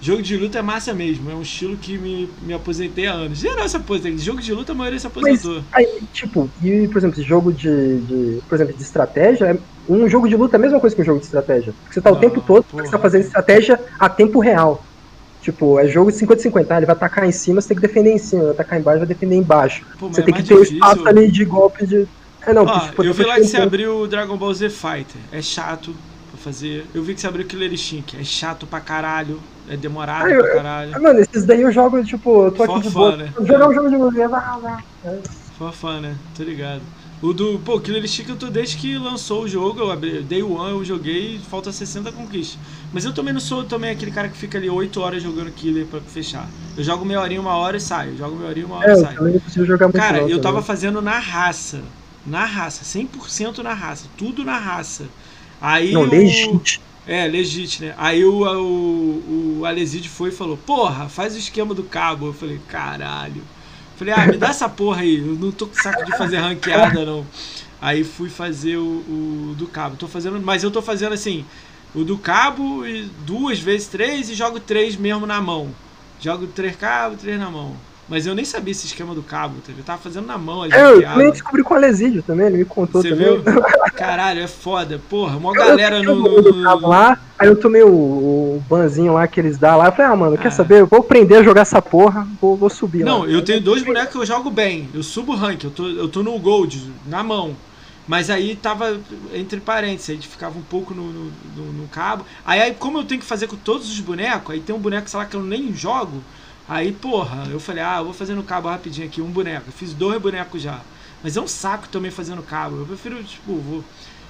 Jogo 0.00 0.22
de 0.22 0.36
luta 0.36 0.60
é 0.60 0.62
massa 0.62 0.94
mesmo, 0.94 1.28
é 1.30 1.34
um 1.34 1.42
estilo 1.42 1.76
que 1.76 1.98
me, 1.98 2.30
me 2.42 2.54
aposentei 2.54 3.06
há 3.06 3.12
anos. 3.12 3.38
Geral 3.38 3.68
se 3.68 3.76
aposentei. 3.76 4.18
Jogo 4.18 4.40
de 4.40 4.52
luta 4.52 4.72
a 4.72 4.74
maioria 4.74 4.98
se 4.98 5.06
aposentou. 5.06 5.56
Mas, 5.56 5.64
aí, 5.72 6.02
tipo, 6.12 6.48
e 6.62 6.86
por 6.86 6.98
exemplo, 6.98 7.22
jogo 7.22 7.52
de, 7.52 8.00
de, 8.00 8.42
por 8.48 8.54
exemplo, 8.54 8.74
de 8.74 8.82
estratégia, 8.82 9.58
um 9.88 10.08
jogo 10.08 10.28
de 10.28 10.36
luta 10.36 10.56
é 10.56 10.58
a 10.58 10.60
mesma 10.60 10.78
coisa 10.78 10.94
que 10.94 11.02
um 11.02 11.04
jogo 11.04 11.18
de 11.18 11.26
estratégia. 11.26 11.72
Porque 11.82 11.94
você 11.94 12.00
tá 12.00 12.12
o 12.12 12.14
ah, 12.14 12.18
tempo 12.20 12.40
todo, 12.40 12.64
você 12.72 12.90
tá 12.90 12.98
fazendo 12.98 13.22
estratégia 13.22 13.80
a 13.98 14.08
tempo 14.08 14.38
real. 14.38 14.84
Tipo, 15.42 15.78
é 15.80 15.88
jogo 15.88 16.12
de 16.12 16.18
50-50, 16.18 16.66
ah, 16.70 16.76
ele 16.76 16.86
vai 16.86 16.94
atacar 16.94 17.26
em 17.26 17.32
cima, 17.32 17.60
você 17.60 17.68
tem 17.68 17.76
que 17.76 17.82
defender 17.86 18.12
em 18.12 18.18
cima, 18.18 18.42
vai 18.42 18.52
atacar 18.52 18.78
embaixo, 18.78 18.98
vai 18.98 19.08
defender 19.08 19.36
embaixo. 19.36 19.84
Pô, 19.98 20.08
você 20.08 20.20
é 20.20 20.24
tem 20.24 20.34
que 20.34 20.42
ter 20.44 20.54
o 20.54 20.62
espaço 20.62 21.08
ali 21.08 21.30
de 21.30 21.44
golpe 21.44 21.86
de. 21.86 22.06
É, 22.46 22.52
não, 22.52 22.66
tipo, 22.80 23.02
eu 23.02 23.12
vi 23.12 23.24
lá 23.24 23.34
que 23.34 23.44
você 23.44 23.56
abriu 23.56 24.02
o 24.02 24.06
Dragon 24.06 24.36
Ball 24.36 24.54
Z 24.54 24.70
Fighter. 24.70 25.20
É 25.32 25.42
chato 25.42 25.94
pra 26.38 26.52
fazer. 26.52 26.86
Eu 26.94 27.02
vi 27.02 27.14
que 27.14 27.20
você 27.20 27.26
abriu 27.26 27.44
o 27.44 27.48
Killer 27.48 27.72
Instinct. 27.72 28.16
É 28.16 28.24
chato 28.24 28.66
pra 28.66 28.80
caralho. 28.80 29.40
É 29.68 29.76
demorado 29.76 30.26
ah, 30.26 30.30
eu, 30.30 30.42
pra 30.42 30.54
caralho. 30.54 30.94
Eu, 30.94 31.02
mano, 31.02 31.20
esses 31.20 31.44
daí 31.44 31.60
eu 31.60 31.70
jogo, 31.70 32.02
tipo, 32.02 32.46
eu 32.46 32.52
tô 32.52 32.62
aqui 32.62 32.80
de 32.80 32.90
boa. 32.90 33.16
Né? 33.16 33.32
Jogar 33.40 33.68
um 33.68 33.74
jogo 33.74 33.90
de 33.90 33.96
luta, 33.96 34.28
vai, 34.28 34.60
vai. 34.60 34.84
Fofã, 35.58 36.00
né? 36.00 36.16
Tô 36.34 36.42
ligado. 36.42 36.80
O 37.20 37.32
do, 37.32 37.58
pô, 37.58 37.80
Killer 37.80 38.02
Instinct 38.02 38.30
eu 38.30 38.36
tô 38.36 38.46
desde 38.46 38.76
que 38.76 38.96
lançou 38.96 39.42
o 39.42 39.48
jogo, 39.48 39.80
eu 39.80 39.90
abri, 39.90 40.22
Day 40.22 40.40
One 40.40 40.70
eu 40.70 40.84
joguei, 40.84 41.40
falta 41.50 41.72
60 41.72 42.12
conquistas. 42.12 42.56
Mas 42.92 43.04
eu 43.04 43.12
também 43.12 43.34
não 43.34 43.40
sou 43.40 43.64
também 43.64 43.90
aquele 43.90 44.12
cara 44.12 44.28
que 44.28 44.36
fica 44.36 44.56
ali 44.56 44.70
8 44.70 45.00
horas 45.00 45.20
jogando 45.20 45.50
Killer 45.50 45.84
pra 45.86 46.00
fechar. 46.00 46.48
Eu 46.76 46.84
jogo 46.84 47.04
meia 47.04 47.20
horinha, 47.20 47.40
uma 47.40 47.56
hora 47.56 47.76
e 47.76 47.80
saio. 47.80 48.16
jogo 48.16 48.36
meia 48.36 48.48
horinha, 48.48 48.66
uma 48.66 48.76
hora 48.76 48.92
é, 48.92 48.94
e 48.94 49.00
saio. 49.00 49.42
Eu 49.56 49.66
jogar 49.66 49.86
muito 49.86 49.98
cara, 49.98 50.18
eu 50.20 50.40
tava 50.40 50.62
fazendo 50.62 51.02
na 51.02 51.18
raça. 51.18 51.82
Na 52.24 52.44
raça, 52.44 52.84
100% 52.84 53.58
na 53.58 53.74
raça. 53.74 54.06
Tudo 54.16 54.44
na 54.44 54.56
raça. 54.56 55.06
Aí 55.60 55.92
não, 55.92 56.02
o... 56.02 56.04
legit. 56.04 56.80
É, 57.06 57.26
legit, 57.26 57.82
né? 57.82 57.94
Aí 57.96 58.24
o, 58.24 58.44
o, 58.44 59.58
o 59.60 59.64
Aleside 59.64 60.08
foi 60.08 60.28
e 60.28 60.32
falou: 60.32 60.56
Porra, 60.56 61.08
faz 61.08 61.34
o 61.34 61.38
esquema 61.38 61.74
do 61.74 61.82
cabo. 61.82 62.26
Eu 62.26 62.32
falei: 62.32 62.60
Caralho. 62.68 63.42
Falei, 63.98 64.14
ah, 64.16 64.26
me 64.28 64.36
dá 64.36 64.50
essa 64.50 64.68
porra 64.68 65.00
aí, 65.00 65.18
eu 65.18 65.34
não 65.34 65.50
tô 65.50 65.66
com 65.66 65.74
saco 65.74 66.04
de 66.04 66.16
fazer 66.16 66.36
ranqueada, 66.36 67.04
não. 67.04 67.26
Aí 67.80 68.04
fui 68.04 68.30
fazer 68.30 68.76
o, 68.76 68.82
o, 68.82 69.54
do 69.58 69.66
cabo. 69.66 69.96
Tô 69.96 70.06
fazendo, 70.06 70.40
mas 70.40 70.62
eu 70.62 70.70
tô 70.70 70.80
fazendo 70.80 71.14
assim, 71.14 71.44
o 71.92 72.04
do 72.04 72.16
cabo 72.16 72.86
e 72.86 73.10
duas 73.26 73.58
vezes 73.58 73.88
três 73.88 74.30
e 74.30 74.34
jogo 74.34 74.60
três 74.60 74.94
mesmo 74.96 75.26
na 75.26 75.40
mão. 75.40 75.74
Jogo 76.20 76.46
três 76.46 76.76
cabos, 76.76 77.20
três 77.20 77.40
na 77.40 77.50
mão. 77.50 77.76
Mas 78.08 78.26
eu 78.26 78.34
nem 78.34 78.44
sabia 78.44 78.72
esse 78.72 78.86
esquema 78.86 79.14
do 79.14 79.22
cabo, 79.22 79.56
eu 79.68 79.84
tava 79.84 80.00
fazendo 80.00 80.26
na 80.26 80.38
mão 80.38 80.62
ali. 80.62 80.72
É, 80.72 80.82
eu 80.82 81.02
também 81.02 81.30
descobri 81.30 81.62
com 81.62 81.74
o 81.74 81.76
Alesídio 81.76 82.22
também, 82.22 82.46
ele 82.46 82.58
me 82.58 82.64
contou 82.64 83.02
Você 83.02 83.10
também. 83.10 83.38
Viu? 83.38 83.62
Caralho, 83.94 84.40
é 84.40 84.46
foda. 84.46 84.98
Porra, 85.10 85.36
uma 85.36 85.52
galera 85.52 86.02
no. 86.02 86.40
no... 86.40 86.62
Cabo 86.64 86.88
lá, 86.88 87.20
aí 87.38 87.48
eu 87.48 87.56
tomei 87.56 87.82
o, 87.82 87.88
o 87.88 88.64
banzinho 88.66 89.12
lá 89.12 89.26
que 89.26 89.38
eles 89.38 89.58
dão 89.58 89.76
lá. 89.76 89.86
Eu 89.86 89.92
falei, 89.92 90.10
ah, 90.10 90.16
mano, 90.16 90.34
ah. 90.36 90.38
quer 90.38 90.50
saber? 90.50 90.80
Eu 90.80 90.86
vou 90.86 91.00
aprender 91.00 91.36
a 91.36 91.42
jogar 91.42 91.62
essa 91.62 91.82
porra, 91.82 92.26
vou, 92.40 92.56
vou 92.56 92.70
subir. 92.70 93.04
Não, 93.04 93.20
lá. 93.20 93.26
eu 93.26 93.42
tenho 93.42 93.60
dois 93.60 93.82
bonecos 93.82 94.12
que 94.12 94.18
eu 94.18 94.26
jogo 94.26 94.50
bem. 94.50 94.88
Eu 94.94 95.02
subo 95.02 95.32
o 95.32 95.36
rank, 95.36 95.64
eu 95.64 95.70
tô, 95.70 95.86
eu 95.86 96.08
tô 96.08 96.22
no 96.22 96.38
Gold, 96.38 96.90
na 97.06 97.22
mão. 97.22 97.54
Mas 98.06 98.30
aí 98.30 98.56
tava 98.56 98.98
entre 99.34 99.60
parênteses, 99.60 100.08
a 100.08 100.14
gente 100.14 100.26
ficava 100.26 100.58
um 100.58 100.62
pouco 100.62 100.94
no, 100.94 101.12
no, 101.12 101.32
no, 101.54 101.72
no 101.74 101.88
cabo. 101.88 102.24
Aí, 102.42 102.58
aí, 102.58 102.74
como 102.74 102.96
eu 102.96 103.04
tenho 103.04 103.20
que 103.20 103.26
fazer 103.26 103.46
com 103.46 103.56
todos 103.56 103.86
os 103.86 104.00
bonecos, 104.00 104.54
aí 104.54 104.60
tem 104.60 104.74
um 104.74 104.78
boneco, 104.78 105.10
sei 105.10 105.20
lá, 105.20 105.26
que 105.26 105.36
eu 105.36 105.42
nem 105.42 105.74
jogo. 105.74 106.22
Aí, 106.68 106.92
porra, 106.92 107.46
eu 107.50 107.58
falei, 107.58 107.82
ah, 107.82 107.96
eu 107.98 108.04
vou 108.04 108.12
fazer 108.12 108.34
no 108.34 108.42
cabo 108.42 108.68
rapidinho 108.68 109.06
aqui, 109.06 109.22
um 109.22 109.30
boneco. 109.30 109.64
Eu 109.68 109.72
fiz 109.72 109.94
dois 109.94 110.20
bonecos 110.20 110.60
já. 110.60 110.80
Mas 111.22 111.36
é 111.36 111.40
um 111.40 111.48
saco 111.48 111.88
também 111.88 112.10
fazendo 112.10 112.42
cabo. 112.42 112.80
Eu 112.80 112.86
prefiro, 112.86 113.22
tipo, 113.24 113.56
vou. 113.56 113.82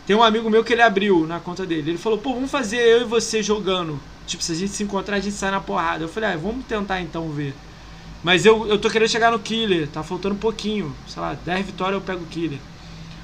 Tem 0.07 0.15
um 0.15 0.23
amigo 0.23 0.49
meu 0.49 0.63
que 0.65 0.73
ele 0.73 0.81
abriu 0.81 1.27
na 1.27 1.41
conta 1.41 1.67
dele. 1.67 1.91
Ele 1.91 1.99
falou, 1.99 2.19
pô, 2.19 2.33
vamos 2.33 2.51
fazer 2.51 2.79
eu 2.79 3.03
e 3.03 3.05
você 3.05 3.43
jogando. 3.43 3.99
Tipo, 4.27 4.43
se 4.43 4.53
a 4.53 4.55
gente 4.55 4.73
se 4.73 4.83
encontrar, 4.83 5.17
a 5.17 5.21
gente 5.21 5.35
sai 5.35 5.51
na 5.51 5.61
porrada. 5.61 6.05
Eu 6.05 6.09
falei, 6.09 6.31
ah, 6.31 6.37
vamos 6.37 6.65
tentar 6.65 7.01
então 7.01 7.29
ver. 7.31 7.55
Mas 8.23 8.47
eu, 8.47 8.67
eu 8.69 8.79
tô 8.79 8.89
querendo 8.89 9.09
chegar 9.09 9.31
no 9.33 9.39
Killer, 9.39 9.89
tá 9.89 10.03
faltando 10.03 10.35
um 10.35 10.39
pouquinho. 10.39 10.95
Sei 11.09 11.21
lá, 11.21 11.37
10 11.45 11.67
vitórias 11.67 11.95
eu 11.95 12.01
pego 12.01 12.23
o 12.23 12.27
Killer. 12.27 12.59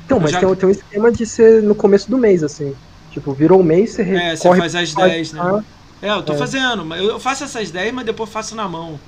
Então, 0.04 0.20
mas 0.20 0.32
já... 0.32 0.40
tem, 0.40 0.54
tem 0.54 0.68
um 0.68 0.72
esquema 0.72 1.12
de 1.12 1.24
ser 1.24 1.62
no 1.62 1.74
começo 1.74 2.10
do 2.10 2.18
mês, 2.18 2.42
assim. 2.42 2.74
Tipo, 3.10 3.32
virou 3.32 3.60
o 3.60 3.64
mês, 3.64 3.92
você 3.92 4.02
É, 4.02 4.36
você 4.36 4.56
faz 4.56 4.74
as 4.74 4.92
10, 4.92 5.32
né? 5.32 5.64
É, 6.04 6.10
eu 6.10 6.22
tô 6.22 6.34
é. 6.34 6.36
fazendo. 6.36 6.94
Eu 6.94 7.18
faço 7.18 7.44
essas 7.44 7.70
10, 7.70 7.94
mas 7.94 8.04
depois 8.04 8.28
faço 8.28 8.54
na 8.54 8.68
mão. 8.68 9.00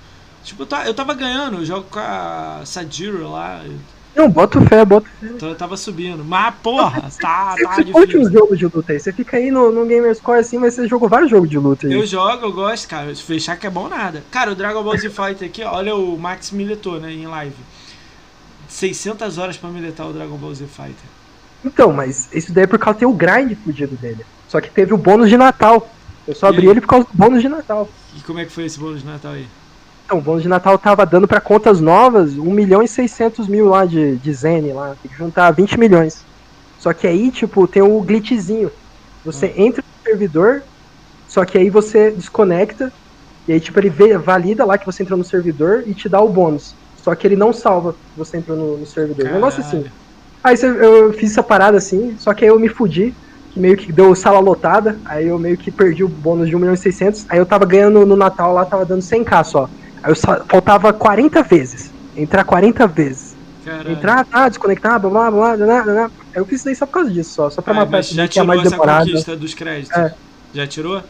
Tipo, 0.43 0.67
eu 0.87 0.95
tava 0.95 1.13
ganhando, 1.13 1.59
eu 1.59 1.65
jogo 1.65 1.87
com 1.91 1.99
a 1.99 2.63
Sajiro 2.65 3.31
lá. 3.31 3.63
Não, 4.15 4.31
bota 4.31 4.59
fé, 4.63 4.83
bota 4.83 5.07
fé. 5.21 5.27
Então 5.27 5.51
eu 5.51 5.55
tava 5.55 5.77
subindo. 5.77 6.25
Mas, 6.25 6.55
porra, 6.63 7.03
tá, 7.21 7.55
tá 7.55 7.75
você 7.75 7.85
difícil. 7.85 8.23
Você 8.23 8.33
jogos 8.33 8.59
de 8.59 8.65
luta 8.65 8.93
aí? 8.93 8.99
Você 8.99 9.13
fica 9.13 9.37
aí 9.37 9.51
no, 9.51 9.71
no 9.71 9.85
Gamerscore 9.85 10.39
assim, 10.39 10.57
mas 10.57 10.73
você 10.73 10.89
jogou 10.89 11.07
vários 11.07 11.31
jogos 11.31 11.51
de 11.51 11.59
luta 11.59 11.87
aí. 11.87 11.93
Eu 11.93 12.07
jogo, 12.07 12.47
eu 12.47 12.53
gosto, 12.53 12.89
cara. 12.89 13.15
Fechar 13.15 13.57
que 13.57 13.67
é 13.67 13.71
bom 13.71 13.89
nada. 13.89 14.25
Cara, 14.31 14.53
o 14.53 14.55
Dragon 14.55 14.83
Ball 14.83 14.97
Z 14.97 15.11
Fighter 15.11 15.47
aqui, 15.47 15.63
olha 15.63 15.95
o 15.95 16.17
Max 16.17 16.51
militou, 16.51 16.99
né, 16.99 17.13
em 17.13 17.27
live. 17.27 17.57
600 18.69 19.37
horas 19.37 19.59
pra 19.59 19.69
militar 19.69 20.07
o 20.07 20.15
Dragon 20.15 20.37
Ball 20.39 20.55
Z 20.55 20.65
Fighter. 20.67 20.95
Então, 21.63 21.93
mas 21.93 22.29
isso 22.33 22.53
daí 22.53 22.65
é 22.65 22.67
por 22.67 22.79
causa 22.79 23.01
do 23.01 23.13
grind 23.13 23.55
fudido 23.63 23.97
dele. 23.97 24.25
Só 24.49 24.61
que 24.61 24.71
teve 24.71 24.95
o 24.95 24.97
bônus 24.97 25.29
de 25.29 25.37
Natal. 25.37 25.91
Eu 26.27 26.35
só 26.35 26.49
abri 26.49 26.67
ele 26.67 26.81
por 26.81 26.89
causa 26.89 27.07
do 27.07 27.17
bônus 27.17 27.41
de 27.41 27.49
Natal. 27.49 27.89
E 28.17 28.21
como 28.21 28.39
é 28.39 28.45
que 28.45 28.53
foi 28.53 28.65
esse 28.65 28.79
bônus 28.79 29.01
de 29.01 29.07
Natal 29.07 29.33
aí? 29.33 29.47
Então, 30.05 30.19
o 30.19 30.21
bônus 30.21 30.43
de 30.43 30.49
Natal 30.49 30.79
tava 30.79 31.05
dando 31.05 31.27
para 31.27 31.41
contas 31.41 31.81
novas 31.81 32.35
1 32.35 32.45
milhão 32.45 32.83
e 32.83 32.89
600 32.89 33.49
mil 33.49 33.69
lá 33.69 33.85
de, 33.85 34.17
de 34.17 34.33
Zen 34.33 34.73
lá. 34.73 34.97
Tem 35.03 35.11
que 35.11 35.17
juntar 35.17 35.51
20 35.51 35.79
milhões. 35.79 36.25
Só 36.79 36.93
que 36.93 37.07
aí, 37.07 37.31
tipo, 37.31 37.67
tem 37.67 37.83
o 37.83 38.01
glitchzinho. 38.01 38.71
Você 39.25 39.47
hum. 39.47 39.65
entra 39.65 39.83
no 39.83 40.05
servidor, 40.09 40.63
só 41.29 41.45
que 41.45 41.59
aí 41.59 41.71
você 41.71 42.11
desconecta. 42.11 42.93
E 43.49 43.53
aí, 43.53 43.61
tipo, 43.61 43.79
ele 43.79 43.91
vê, 43.91 44.17
valida 44.17 44.65
lá 44.65 44.79
que 44.79 44.87
você 44.87 45.03
entrou 45.03 45.19
no 45.19 45.25
servidor 45.25 45.85
e 45.87 45.95
te 45.95 46.09
dá 46.09 46.21
o 46.21 46.29
bônus. 46.29 46.75
Só 47.03 47.15
que 47.15 47.27
ele 47.27 47.37
não 47.37 47.53
salva 47.53 47.93
que 47.93 48.19
você 48.19 48.37
entrou 48.37 48.57
no, 48.57 48.77
no 48.79 48.87
servidor. 48.87 49.25
Caralho. 49.25 49.37
Um 49.37 49.41
negócio 49.41 49.61
assim. 49.61 49.85
Aí 50.43 50.57
eu 50.63 51.13
fiz 51.13 51.33
essa 51.33 51.43
parada 51.43 51.77
assim, 51.77 52.17
só 52.19 52.33
que 52.33 52.45
aí 52.45 52.51
eu 52.51 52.59
me 52.59 52.69
fudi, 52.69 53.13
que 53.57 53.61
meio 53.61 53.77
que 53.77 53.91
deu 53.91 54.15
sala 54.15 54.39
lotada, 54.39 54.99
aí 55.07 55.29
eu 55.29 55.39
meio 55.39 55.57
que 55.57 55.71
perdi 55.71 56.05
o 56.05 56.09
bônus 56.09 56.47
de 56.47 56.55
1 56.55 56.59
milhão 56.59 56.75
e 56.75 56.77
600, 56.77 57.25
aí 57.31 57.39
eu 57.39 57.47
tava 57.47 57.65
ganhando 57.65 58.05
no 58.05 58.15
Natal 58.15 58.53
lá, 58.53 58.67
tava 58.67 58.85
dando 58.85 59.01
100k 59.01 59.45
só. 59.45 59.71
Aí 60.03 60.11
eu 60.11 60.15
só, 60.15 60.45
faltava 60.47 60.93
40 60.93 61.43
vezes, 61.43 61.91
entrar 62.15 62.45
40 62.45 62.87
vezes. 62.87 63.35
Caralho. 63.65 63.93
Entrar, 63.93 64.25
tá, 64.27 64.49
desconectar, 64.49 65.01
blá 65.01 65.11
blá 65.11 65.31
blá, 65.31 65.57
blá, 65.57 65.83
blá, 65.83 65.83
blá. 65.83 66.05
Aí 66.05 66.11
eu 66.41 66.45
fiz 66.45 66.57
isso 66.57 66.65
daí 66.67 66.77
só 66.77 66.87
por 66.87 66.93
causa 66.93 67.11
disso, 67.11 67.31
só, 67.31 67.49
só 67.49 67.63
pra 67.63 67.73
ah, 67.73 67.77
matar 67.77 68.03
já 68.03 68.29
tirou 68.29 68.47
mais 68.47 68.61
essa 68.61 68.71
demorada. 68.71 69.07
conquista 69.07 69.37
dos 69.37 69.55
créditos? 69.55 69.97
É. 69.97 70.15
Já 70.53 70.67
tirou? 70.67 71.03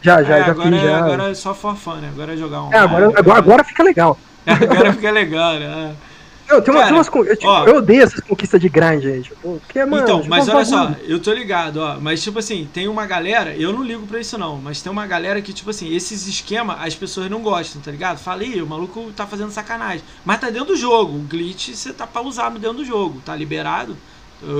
Já, 0.00 0.22
já, 0.22 0.38
é, 0.38 0.44
já 0.44 0.50
agora, 0.50 0.70
fiz, 0.70 0.82
já. 0.82 0.98
Agora 0.98 1.30
é 1.30 1.34
só 1.34 1.54
for 1.54 1.76
fun, 1.76 1.96
né? 1.96 2.10
Agora 2.12 2.32
é 2.32 2.36
jogar 2.36 2.62
um. 2.62 2.72
É, 2.72 2.78
agora, 2.78 3.12
agora, 3.16 3.38
agora 3.38 3.64
fica 3.64 3.82
legal. 3.82 4.18
agora 4.46 4.92
fica 4.94 5.10
legal, 5.10 5.54
né? 5.54 5.94
Eu, 6.52 6.62
tem, 6.62 6.74
Cara, 6.74 6.94
umas, 6.94 7.06
eu, 7.06 7.36
tipo, 7.36 7.48
ó, 7.48 7.64
eu 7.66 7.76
odeio 7.76 8.02
essas 8.02 8.20
conquistas 8.20 8.60
de 8.60 8.68
grind 8.68 9.04
aí, 9.04 9.22
tipo, 9.22 9.60
porque, 9.60 9.84
mano, 9.84 10.02
Então, 10.02 10.24
mas 10.28 10.48
olha 10.48 10.64
só, 10.64 10.94
eu 11.02 11.18
tô 11.18 11.32
ligado, 11.32 11.78
ó, 11.78 11.98
mas 12.00 12.22
tipo 12.22 12.38
assim, 12.38 12.68
tem 12.72 12.88
uma 12.88 13.06
galera, 13.06 13.56
eu 13.56 13.72
não 13.72 13.82
ligo 13.82 14.06
pra 14.06 14.20
isso 14.20 14.36
não, 14.36 14.58
mas 14.58 14.82
tem 14.82 14.92
uma 14.92 15.06
galera 15.06 15.40
que, 15.40 15.52
tipo 15.52 15.70
assim, 15.70 15.94
esses 15.94 16.26
esquemas 16.26 16.76
as 16.80 16.94
pessoas 16.94 17.30
não 17.30 17.40
gostam, 17.40 17.80
tá 17.80 17.90
ligado? 17.90 18.18
Falei, 18.18 18.60
o 18.60 18.66
maluco 18.66 19.10
tá 19.16 19.26
fazendo 19.26 19.50
sacanagem. 19.50 20.02
Mas 20.24 20.40
tá 20.40 20.50
dentro 20.50 20.68
do 20.68 20.76
jogo, 20.76 21.16
o 21.16 21.22
glitch 21.22 21.70
você 21.70 21.92
tá 21.92 22.06
pra 22.06 22.22
usar 22.22 22.50
dentro 22.50 22.78
do 22.78 22.84
jogo, 22.84 23.20
tá 23.24 23.34
liberado, 23.34 23.96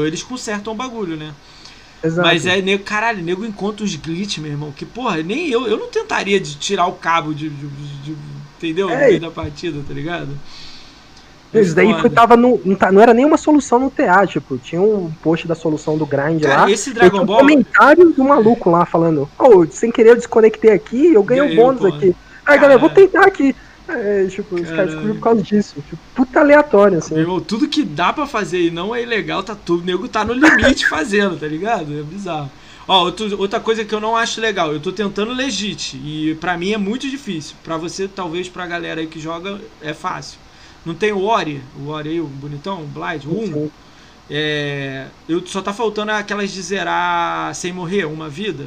eles 0.07 0.23
consertam 0.23 0.73
o 0.73 0.77
bagulho, 0.77 1.17
né? 1.17 1.33
Exato. 2.03 2.27
Mas 2.27 2.47
é, 2.47 2.61
nego, 2.61 2.83
caralho, 2.83 3.23
nego 3.23 3.45
encontra 3.45 3.85
os 3.85 3.95
glitch, 3.95 4.39
meu 4.39 4.51
irmão, 4.51 4.73
que 4.73 4.85
porra, 4.85 5.23
nem 5.23 5.49
eu, 5.49 5.67
eu 5.67 5.77
não 5.77 5.89
tentaria 5.89 6.41
de 6.41 6.57
tirar 6.57 6.87
o 6.87 6.93
cabo 6.93 7.33
de, 7.33 7.49
de, 7.49 7.67
de, 7.69 7.99
de 8.03 8.17
entendeu? 8.57 8.91
É. 8.91 8.95
No 8.95 9.01
meio 9.01 9.21
da 9.21 9.31
partida, 9.31 9.83
tá 9.87 9.95
ligado? 9.95 10.37
Isso 11.55 11.75
daí 11.75 11.93
foi, 12.01 12.09
tava 12.09 12.37
no, 12.37 12.61
não, 12.65 12.75
tá, 12.75 12.91
não 12.91 13.01
era 13.03 13.13
nenhuma 13.13 13.37
solução 13.37 13.79
no 13.79 13.91
TA, 13.91 14.27
tipo, 14.27 14.57
tinha 14.59 14.81
um 14.81 15.11
post 15.23 15.47
da 15.47 15.55
solução 15.55 15.99
do 15.99 16.07
grind 16.07 16.43
Cara, 16.43 16.63
lá. 16.63 16.71
Esse 16.71 16.93
Dragon 16.93 17.25
Ball. 17.25 17.37
Um 17.37 17.41
comentário 17.41 18.11
do 18.11 18.25
maluco 18.25 18.71
lá 18.71 18.87
falando: 18.87 19.29
Oh, 19.39 19.67
sem 19.67 19.91
querer 19.91 20.11
eu 20.11 20.17
desconectei 20.17 20.71
aqui, 20.71 21.13
eu 21.13 21.23
ganhei 21.23 21.43
um 21.43 21.57
bônus 21.57 21.85
aqui. 21.85 22.15
Aí, 22.47 22.59
galera, 22.59 22.79
vou 22.79 22.91
tentar 22.91 23.27
aqui. 23.27 23.55
É, 23.89 24.27
tipo, 24.27 24.55
os 24.55 24.69
caras 24.71 24.87
descobriram 24.87 25.17
por 25.17 25.23
causa 25.23 25.43
disso. 25.43 25.75
Tipo, 25.75 25.99
puta 26.15 26.41
aleatório, 26.41 26.99
assim. 26.99 27.15
Meu, 27.15 27.41
tudo 27.41 27.69
que 27.69 27.83
dá 27.83 28.13
pra 28.13 28.27
fazer 28.27 28.61
e 28.61 28.71
não 28.71 28.95
é 28.95 29.03
ilegal, 29.03 29.43
tá 29.43 29.55
tudo. 29.55 29.83
O 29.83 29.85
nego 29.85 30.09
tá 30.09 30.25
no 30.25 30.33
limite 30.33 30.87
fazendo, 30.89 31.39
tá 31.39 31.47
ligado? 31.47 31.99
É 31.99 32.03
bizarro. 32.03 32.51
Ó, 32.87 33.05
outro, 33.05 33.39
outra 33.39 33.61
coisa 33.61 33.85
que 33.85 33.95
eu 33.95 34.01
não 34.01 34.17
acho 34.17 34.41
legal, 34.41 34.73
eu 34.73 34.81
tô 34.81 34.91
tentando 34.91 35.33
legit 35.33 35.97
e 35.97 36.37
pra 36.41 36.57
mim 36.57 36.73
é 36.73 36.79
muito 36.79 37.09
difícil. 37.09 37.55
Pra 37.63 37.77
você, 37.77 38.09
talvez 38.09 38.49
pra 38.49 38.67
galera 38.67 39.01
aí 39.01 39.07
que 39.07 39.21
joga, 39.21 39.61
é 39.81 39.95
fácil. 39.95 40.39
Não 40.85 40.95
tem 40.95 41.13
o 41.13 41.23
Ori, 41.23 41.63
o 41.79 41.89
Ori 41.89 42.11
aí, 42.11 42.21
o 42.21 42.27
bonitão, 42.27 42.83
o 42.83 42.87
Blind, 42.87 43.25
o 43.25 43.67
1. 43.67 43.71
É, 44.31 45.09
eu 45.29 45.47
só 45.47 45.61
tá 45.61 45.73
faltando 45.73 46.11
aquelas 46.13 46.51
de 46.51 46.63
zerar 46.63 47.55
sem 47.55 47.73
morrer, 47.73 48.05
uma 48.05 48.29
vida. 48.29 48.67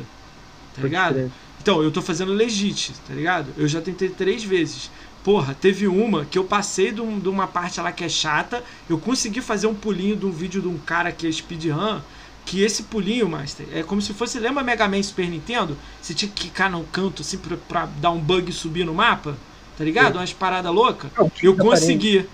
Tá 0.75 0.81
ligado? 0.81 1.31
Então, 1.61 1.81
eu 1.81 1.91
tô 1.91 2.01
fazendo 2.01 2.31
legit, 2.31 2.93
tá 3.07 3.13
ligado? 3.13 3.47
Eu 3.57 3.67
já 3.67 3.81
tentei 3.81 4.09
três 4.09 4.43
vezes. 4.43 4.91
Porra, 5.23 5.55
teve 5.59 5.87
uma 5.87 6.23
que 6.23 6.37
eu 6.37 6.43
passei 6.43 6.91
de, 6.91 7.01
um, 7.01 7.17
de, 7.17 7.27
uma 7.27 7.47
parte 7.47 7.81
lá 7.81 7.91
que 7.91 8.03
é 8.03 8.09
chata. 8.09 8.63
Eu 8.87 8.99
consegui 8.99 9.41
fazer 9.41 9.65
um 9.65 9.73
pulinho 9.73 10.15
de 10.15 10.25
um 10.25 10.31
vídeo 10.31 10.61
de 10.61 10.67
um 10.67 10.77
cara 10.77 11.11
que 11.11 11.25
é 11.25 11.31
speedrun. 11.31 11.99
Que 12.45 12.61
esse 12.61 12.83
pulinho, 12.83 13.27
Master, 13.27 13.65
é 13.73 13.81
como 13.81 13.99
se 13.99 14.13
fosse. 14.13 14.37
Lembra 14.37 14.63
Mega 14.63 14.87
Man 14.87 15.01
Super 15.01 15.27
Nintendo? 15.27 15.75
Você 15.99 16.13
tinha 16.13 16.29
que 16.29 16.43
ficar 16.43 16.69
no 16.69 16.83
canto 16.83 17.23
assim 17.23 17.39
pra, 17.39 17.57
pra 17.57 17.85
dar 17.99 18.11
um 18.11 18.19
bug 18.19 18.51
e 18.51 18.53
subir 18.53 18.85
no 18.85 18.93
mapa? 18.93 19.35
Tá 19.77 19.83
ligado? 19.83 20.13
Sim. 20.13 20.19
Umas 20.19 20.33
paradas 20.33 20.73
loucas. 20.73 21.11
Eu 21.41 21.55
consegui 21.55 22.25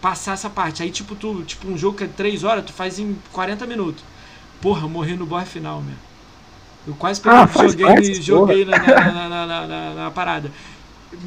passar 0.00 0.32
essa 0.32 0.50
parte. 0.50 0.82
Aí, 0.82 0.90
tipo, 0.90 1.14
tu, 1.14 1.42
tipo, 1.42 1.68
um 1.68 1.76
jogo 1.76 1.96
que 1.98 2.04
é 2.04 2.08
3 2.08 2.44
horas, 2.44 2.64
tu 2.64 2.72
faz 2.72 2.98
em 2.98 3.16
40 3.32 3.66
minutos. 3.66 4.04
Porra, 4.60 4.88
morri 4.88 5.14
no 5.14 5.26
boss 5.26 5.48
final, 5.48 5.80
meu. 5.80 5.94
Eu 6.86 6.94
quase 6.94 7.20
peguei, 7.20 7.38
ah, 7.38 7.46
joguei, 7.46 8.14
joguei 8.14 8.64
na 8.64 8.78
na, 8.78 9.46
na, 9.46 9.94
na, 9.94 10.10
parada 10.10 10.50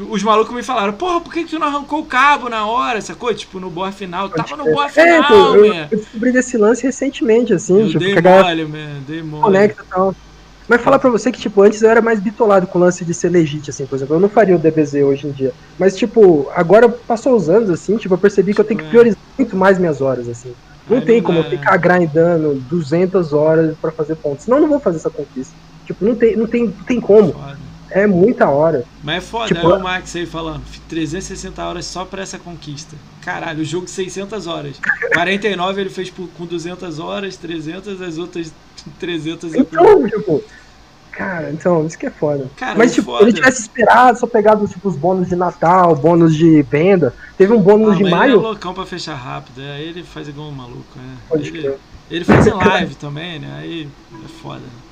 os 0.10 0.22
malucos 0.22 0.54
me 0.54 0.62
falaram, 0.62 0.94
porra, 0.94 1.22
por 1.22 1.34
que, 1.34 1.44
tu 1.44 1.58
não 1.58 1.68
arrancou 1.68 2.02
o 2.02 2.06
cabo 2.06 2.50
na 2.50 2.66
hora, 2.66 3.02
sacou? 3.02 3.34
Tipo, 3.34 3.60
no 3.60 3.70
boa 3.70 3.92
final. 3.92 4.30
Tava 4.30 4.56
no 4.56 4.66
boa 4.66 4.88
final, 4.90 5.56
é, 5.56 5.58
eu, 5.58 5.66
eu, 5.66 5.88
descobri 5.90 6.32
desse 6.32 6.58
lance 6.58 6.84
recentemente, 6.84 7.54
assim. 7.54 7.82
Eu 7.82 7.88
tipo, 7.88 8.00
dei 8.00 8.16
mole, 8.22 8.66
man, 8.66 9.02
dei 9.08 9.24
mole. 9.24 9.44
Conecta 9.44 9.84
e 9.84 9.86
tal. 9.88 10.16
Mas 10.68 10.82
falar 10.82 11.00
pra 11.00 11.10
você 11.10 11.32
que, 11.32 11.40
tipo, 11.40 11.62
antes 11.62 11.82
eu 11.82 11.90
era 11.90 12.02
mais 12.02 12.20
bitolado 12.20 12.68
com 12.68 12.80
o 12.80 12.82
lance 12.82 13.04
de 13.04 13.14
ser 13.14 13.30
legítimo, 13.30 13.70
assim, 13.70 13.86
por 13.86 13.96
exemplo. 13.96 14.16
Eu 14.16 14.20
não 14.20 14.30
faria 14.30 14.56
o 14.56 14.60
DBZ 14.60 14.96
hoje 15.04 15.28
em 15.28 15.32
dia. 15.32 15.54
Mas, 15.78 15.98
tipo, 15.98 16.50
agora 16.56 16.88
passou 16.88 17.36
os 17.36 17.50
anos, 17.50 17.70
assim, 17.70 17.98
tipo, 17.98 18.14
eu 18.14 18.18
percebi 18.18 18.54
que 18.54 18.62
eu 18.62 18.66
tenho 18.66 18.78
que 18.78 18.86
tipo, 18.86 18.96
é. 18.96 19.00
priorizar 19.00 19.22
muito 19.38 19.56
mais 19.56 19.78
minhas 19.78 20.02
horas, 20.02 20.30
assim. 20.30 20.54
Não 20.90 20.98
Ai, 20.98 21.06
tem 21.06 21.22
como 21.22 21.40
eu 21.40 21.44
ficar 21.44 21.78
grindando 21.78 22.56
200 22.70 23.34
horas 23.34 23.76
pra 23.80 23.92
fazer 23.92 24.16
pontos. 24.16 24.46
Senão 24.46 24.58
eu 24.58 24.62
não 24.62 24.70
vou 24.70 24.80
fazer 24.80 24.98
essa 24.98 25.10
conquista. 25.10 25.54
Tipo, 25.86 26.06
não 26.06 26.16
tem, 26.16 26.36
não 26.36 26.48
tem, 26.48 26.66
não 26.66 26.84
tem 26.84 27.02
como. 27.02 27.34
Foda. 27.34 27.58
É 27.92 28.08
muita 28.08 28.50
hora. 28.50 28.86
Mas 29.04 29.18
é 29.18 29.22
foda, 29.22 29.48
tipo, 29.48 29.70
é 29.70 29.76
o 29.76 29.84
Max 29.84 30.16
aí 30.16 30.26
falando, 30.26 30.64
360 30.88 31.62
horas 31.62 31.86
só 31.86 32.06
pra 32.06 32.22
essa 32.22 32.40
conquista. 32.40 32.96
Caralho, 33.22 33.62
o 33.62 33.66
jogo 33.66 33.88
600 33.88 34.48
horas. 34.48 34.80
49 35.14 35.82
ele 35.82 35.90
fez 35.90 36.10
por, 36.10 36.30
com 36.30 36.46
200 36.46 37.00
horas, 37.00 37.36
300, 37.36 38.02
as 38.02 38.18
outras 38.18 38.54
300 39.00 39.54
Então, 39.54 40.08
tipo, 40.08 40.44
cara, 41.12 41.52
então, 41.52 41.86
isso 41.86 41.98
que 41.98 42.06
é 42.06 42.12
foda. 42.12 42.50
Cara, 42.56 42.78
Mas, 42.78 42.94
tipo, 42.94 43.12
foda. 43.12 43.24
ele 43.24 43.34
tivesse 43.34 43.62
esperado, 43.62 44.20
só 44.20 44.28
pegado, 44.28 44.68
tipo, 44.68 44.90
os 44.90 44.96
bônus 44.96 45.30
de 45.30 45.36
Natal, 45.36 45.96
bônus 45.96 46.36
de 46.36 46.62
venda. 46.64 47.14
Teve 47.38 47.54
um 47.54 47.62
bônus 47.62 47.94
ah, 47.94 47.96
de 47.96 48.04
maio. 48.04 48.34
Ele 48.34 48.40
é 48.40 48.48
loucão 48.48 48.74
pra 48.74 48.86
fechar 48.86 49.16
rápido, 49.16 49.62
é, 49.62 49.74
aí 49.74 49.88
ele 49.88 50.04
faz 50.04 50.28
igual 50.28 50.48
um 50.48 50.52
maluco, 50.52 50.98
é. 50.98 51.36
Ele, 51.38 51.76
ele 52.10 52.26
faz 52.26 52.48
em 52.48 52.54
live 52.54 52.96
também, 52.96 53.40
né? 53.40 53.60
Aí 53.60 53.88
é 54.24 54.28
foda. 54.42 54.60
Né? 54.60 54.92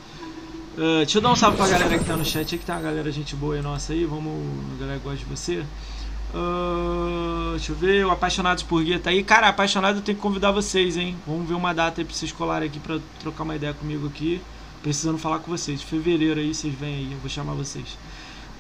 Uh, 0.78 0.98
deixa 1.00 1.18
eu 1.18 1.22
dar 1.22 1.32
um 1.32 1.36
salve 1.36 1.58
pra 1.58 1.68
galera 1.68 1.98
que 1.98 2.06
tá 2.06 2.16
no 2.16 2.24
chat 2.24 2.54
aí, 2.54 2.60
que 2.60 2.66
tá 2.66 2.76
uma 2.76 2.82
galera 2.82 3.12
gente 3.12 3.36
boa 3.36 3.56
aí 3.56 3.62
nossa 3.62 3.92
aí. 3.92 4.06
Vamos. 4.06 4.32
A 4.78 4.80
galera 4.80 5.00
gosta 5.04 5.18
de 5.18 5.26
você. 5.26 5.64
Uh, 6.34 7.52
deixa 7.52 7.72
eu 7.72 7.76
ver, 7.76 8.06
o 8.06 8.12
Apaixonados 8.12 8.64
por 8.64 8.84
Guia 8.84 9.00
tá 9.00 9.10
aí. 9.10 9.24
Cara, 9.24 9.48
apaixonado 9.48 9.98
eu 9.98 10.02
tenho 10.02 10.16
que 10.16 10.22
convidar 10.22 10.52
vocês, 10.52 10.96
hein? 10.96 11.18
Vamos 11.26 11.48
ver 11.48 11.56
uma 11.56 11.74
data 11.74 12.02
aí 12.02 12.06
pra 12.06 12.14
vocês 12.14 12.32
colarem 12.32 12.70
aqui 12.70 12.80
pra 12.80 13.00
trocar 13.20 13.44
uma 13.44 13.56
ideia 13.56 13.74
comigo 13.74 14.08
aqui. 14.08 14.42
Precisando 14.84 15.18
falar 15.18 15.40
com 15.40 15.52
vocês. 15.52 15.82
Fevereiro 15.82 16.40
aí, 16.40 16.54
vocês 16.54 16.74
vêm 16.74 16.96
aí, 16.96 17.12
eu 17.12 17.18
vou 17.20 17.30
chamar 17.30 17.54
vocês. 17.54 17.98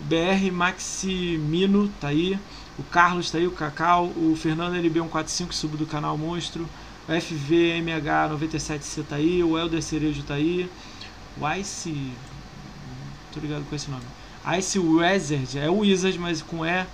O 0.01 0.03
BR 0.05 0.51
Maximino 0.51 1.89
tá 1.99 2.07
aí. 2.07 2.39
O 2.77 2.83
Carlos 2.83 3.29
tá 3.29 3.37
aí, 3.37 3.45
o 3.45 3.51
Cacau. 3.51 4.05
O 4.15 4.35
Fernando 4.35 4.75
LB145, 4.75 5.51
sub 5.51 5.77
do 5.77 5.85
canal 5.85 6.17
Monstro. 6.17 6.67
O 7.07 7.11
FVMH97C 7.11 9.03
tá 9.07 9.17
aí. 9.17 9.43
O 9.43 9.57
Helder 9.57 9.83
Cerejo 9.83 10.23
tá 10.23 10.33
aí. 10.35 10.69
O 11.39 11.47
Ice. 11.53 12.11
Tô 13.31 13.39
ligado 13.39 13.63
com 13.69 13.75
esse 13.75 13.91
nome. 13.91 14.03
Ice 14.57 14.79
Wizard, 14.79 15.59
é 15.59 15.69
o 15.69 15.79
Wizard, 15.79 16.17
mas 16.17 16.41
com 16.41 16.65
E, 16.65 16.85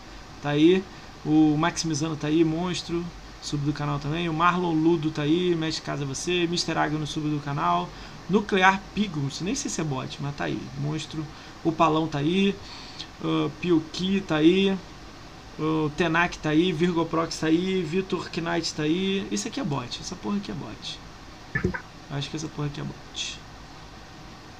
tá 0.46 0.52
aí. 0.52 0.84
O 1.26 1.58
Maximizano 1.58 2.16
tá 2.16 2.28
aí, 2.28 2.43
monstro, 2.43 3.04
sub 3.41 3.66
do 3.66 3.74
canal 3.74 3.98
também. 3.98 4.30
O 4.30 4.34
Marlon 4.34 4.74
Ludo 4.74 5.10
tá 5.10 5.24
aí, 5.24 5.56
mexe 5.56 5.82
casa 5.82 6.06
você. 6.06 6.43
Mr. 6.43 6.78
Agno 6.78 7.00
no 7.00 7.08
sub 7.08 7.28
do 7.28 7.39
canal. 7.39 7.89
Nuclear 8.30 8.80
Pigos, 8.93 9.41
nem 9.41 9.56
sei 9.56 9.70
se 9.70 9.82
é 9.82 9.84
bot, 9.84 10.18
mas 10.22 10.36
tá 10.36 10.46
aí, 10.46 10.60
monstro. 10.80 11.26
O 11.64 11.72
Palão 11.72 12.08
tá 12.08 12.20
aí. 12.20 12.56
Uh, 13.24 13.50
Piuki 13.60 14.22
tá 14.22 14.38
aí. 14.38 14.78
O 15.58 15.89
Tenak 15.96 16.38
tá 16.38 16.50
aí, 16.50 16.72
Virgoprox 16.72 17.39
tá 17.39 17.48
aí, 17.48 17.82
Vitor 17.82 18.30
Knight 18.30 18.74
tá 18.74 18.84
aí. 18.84 19.28
Isso 19.32 19.48
aqui 19.48 19.60
é 19.60 19.64
bot, 19.64 20.00
essa 20.00 20.16
porra 20.16 20.38
aqui 20.38 20.52
é 20.52 20.56
bot. 20.56 21.00
Acho 22.12 22.30
que 22.30 22.36
essa 22.36 22.48
porra 22.48 22.68
aqui 22.68 22.82
é 22.82 22.84
bot. 22.84 23.39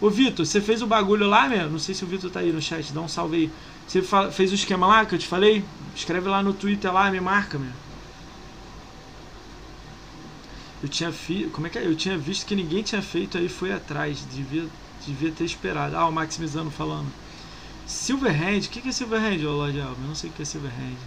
Ô 0.02 0.10
Vitor, 0.10 0.46
você 0.46 0.60
fez 0.60 0.82
o 0.82 0.88
bagulho 0.88 1.28
lá, 1.28 1.48
meu? 1.48 1.70
Não 1.70 1.80
sei 1.80 1.94
se 1.94 2.04
o 2.04 2.08
Vitor 2.08 2.32
tá 2.32 2.40
aí 2.40 2.52
no 2.52 2.62
chat, 2.62 2.92
dá 2.92 3.02
um 3.02 3.08
salve 3.08 3.36
aí. 3.36 3.52
Você 3.88 4.02
fez 4.32 4.52
o 4.52 4.56
esquema 4.56 4.88
lá 4.88 5.06
que 5.06 5.16
eu 5.16 5.20
te 5.20 5.28
falei? 5.28 5.64
Escreve 5.96 6.28
lá 6.28 6.42
no 6.42 6.54
Twitter 6.54 6.92
lá, 6.92 7.10
me 7.10 7.22
marca, 7.22 7.58
meu. 7.58 7.72
Eu 10.84 10.90
tinha 10.90 11.12
fi... 11.12 11.46
Como 11.52 11.68
é 11.68 11.70
que 11.70 11.78
é? 11.78 11.86
Eu 11.86 11.96
tinha 11.96 12.18
visto 12.18 12.46
que 12.46 12.56
ninguém 12.56 12.84
tinha 12.84 13.02
feito 13.02 13.38
aí 13.38 13.48
foi 13.48 13.72
atrás. 13.72 14.26
Devia, 14.32 14.68
devia 15.06 15.32
ter 15.32 15.46
esperado. 15.46 15.96
Ah, 15.96 16.08
o 16.08 16.12
Maximizano 16.12 16.70
falando. 16.70 17.12
Silverhand, 17.88 18.66
o 18.66 18.70
que, 18.70 18.88
é 18.88 18.92
Silverhand, 18.92 19.46
ô 19.46 19.52
Lord? 19.52 19.78
Eu 19.78 19.96
não 20.06 20.16
sei 20.16 20.30
o 20.30 20.34
que 20.34 20.42
é 20.42 20.46
Silverhand. 20.46 20.98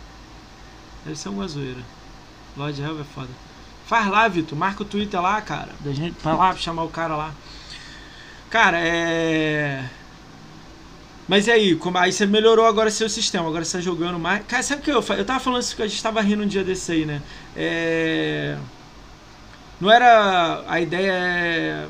Deve 1.05 1.16
ser 1.16 1.29
uma 1.29 1.47
zoeira. 1.47 1.83
Lord 2.57 2.81
Elber 2.81 3.03
é 3.03 3.14
foda. 3.14 3.31
Faz 3.87 4.07
lá, 4.09 4.26
Vitor. 4.29 4.59
Marca 4.59 4.83
o 4.83 4.87
Twitter 4.87 5.20
lá, 5.20 5.41
cara. 5.41 5.72
Da 5.81 5.93
gente, 5.93 6.16
vai 6.22 6.37
lá 6.37 6.55
chamar 6.57 6.85
o 6.85 6.89
cara 6.89 7.16
lá. 7.16 7.33
Cara, 8.51 8.79
é. 8.81 9.89
Mas 11.29 11.47
e 11.47 11.51
aí, 11.51 11.76
como, 11.76 11.99
aí 11.99 12.11
você 12.11 12.24
melhorou 12.24 12.64
agora 12.64 12.91
seu 12.91 13.09
sistema, 13.09 13.47
agora 13.47 13.62
você 13.62 13.76
tá 13.76 13.83
jogando 13.83 14.18
mais. 14.18 14.45
Cara, 14.47 14.62
sabe 14.62 14.81
o 14.81 14.85
que 14.85 14.91
eu 14.91 15.05
Eu 15.16 15.24
tava 15.26 15.39
falando 15.39 15.61
isso 15.61 15.76
que 15.76 15.83
a 15.83 15.87
gente 15.87 16.03
tava 16.03 16.22
rindo 16.22 16.43
um 16.43 16.47
dia 16.47 16.64
desse 16.64 16.91
aí, 16.91 17.05
né? 17.05 17.20
É. 17.55 18.57
Não 19.79 19.91
era. 19.91 20.64
A 20.66 20.81
ideia 20.81 21.12
é. 21.12 21.87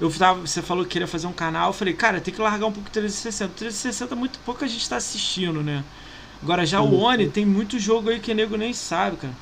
Eu 0.00 0.10
tava, 0.10 0.40
você 0.40 0.60
falou 0.60 0.84
que 0.84 0.90
queria 0.90 1.06
fazer 1.06 1.26
um 1.26 1.32
canal, 1.32 1.68
eu 1.68 1.72
falei, 1.72 1.92
cara, 1.92 2.20
tem 2.20 2.32
que 2.32 2.40
largar 2.40 2.66
um 2.66 2.72
pouco 2.72 2.88
o 2.88 2.92
360. 2.92 3.52
360 3.56 4.16
muito 4.16 4.38
pouco 4.40 4.64
a 4.64 4.68
gente 4.68 4.88
tá 4.88 4.96
assistindo, 4.96 5.62
né? 5.62 5.84
Agora 6.42 6.66
já 6.66 6.80
o 6.80 6.94
Oni 7.00 7.28
tem 7.28 7.44
muito 7.44 7.78
jogo 7.78 8.10
aí 8.10 8.20
que 8.20 8.30
o 8.32 8.34
nego 8.34 8.56
nem 8.56 8.72
sabe, 8.72 9.16
cara. 9.18 9.34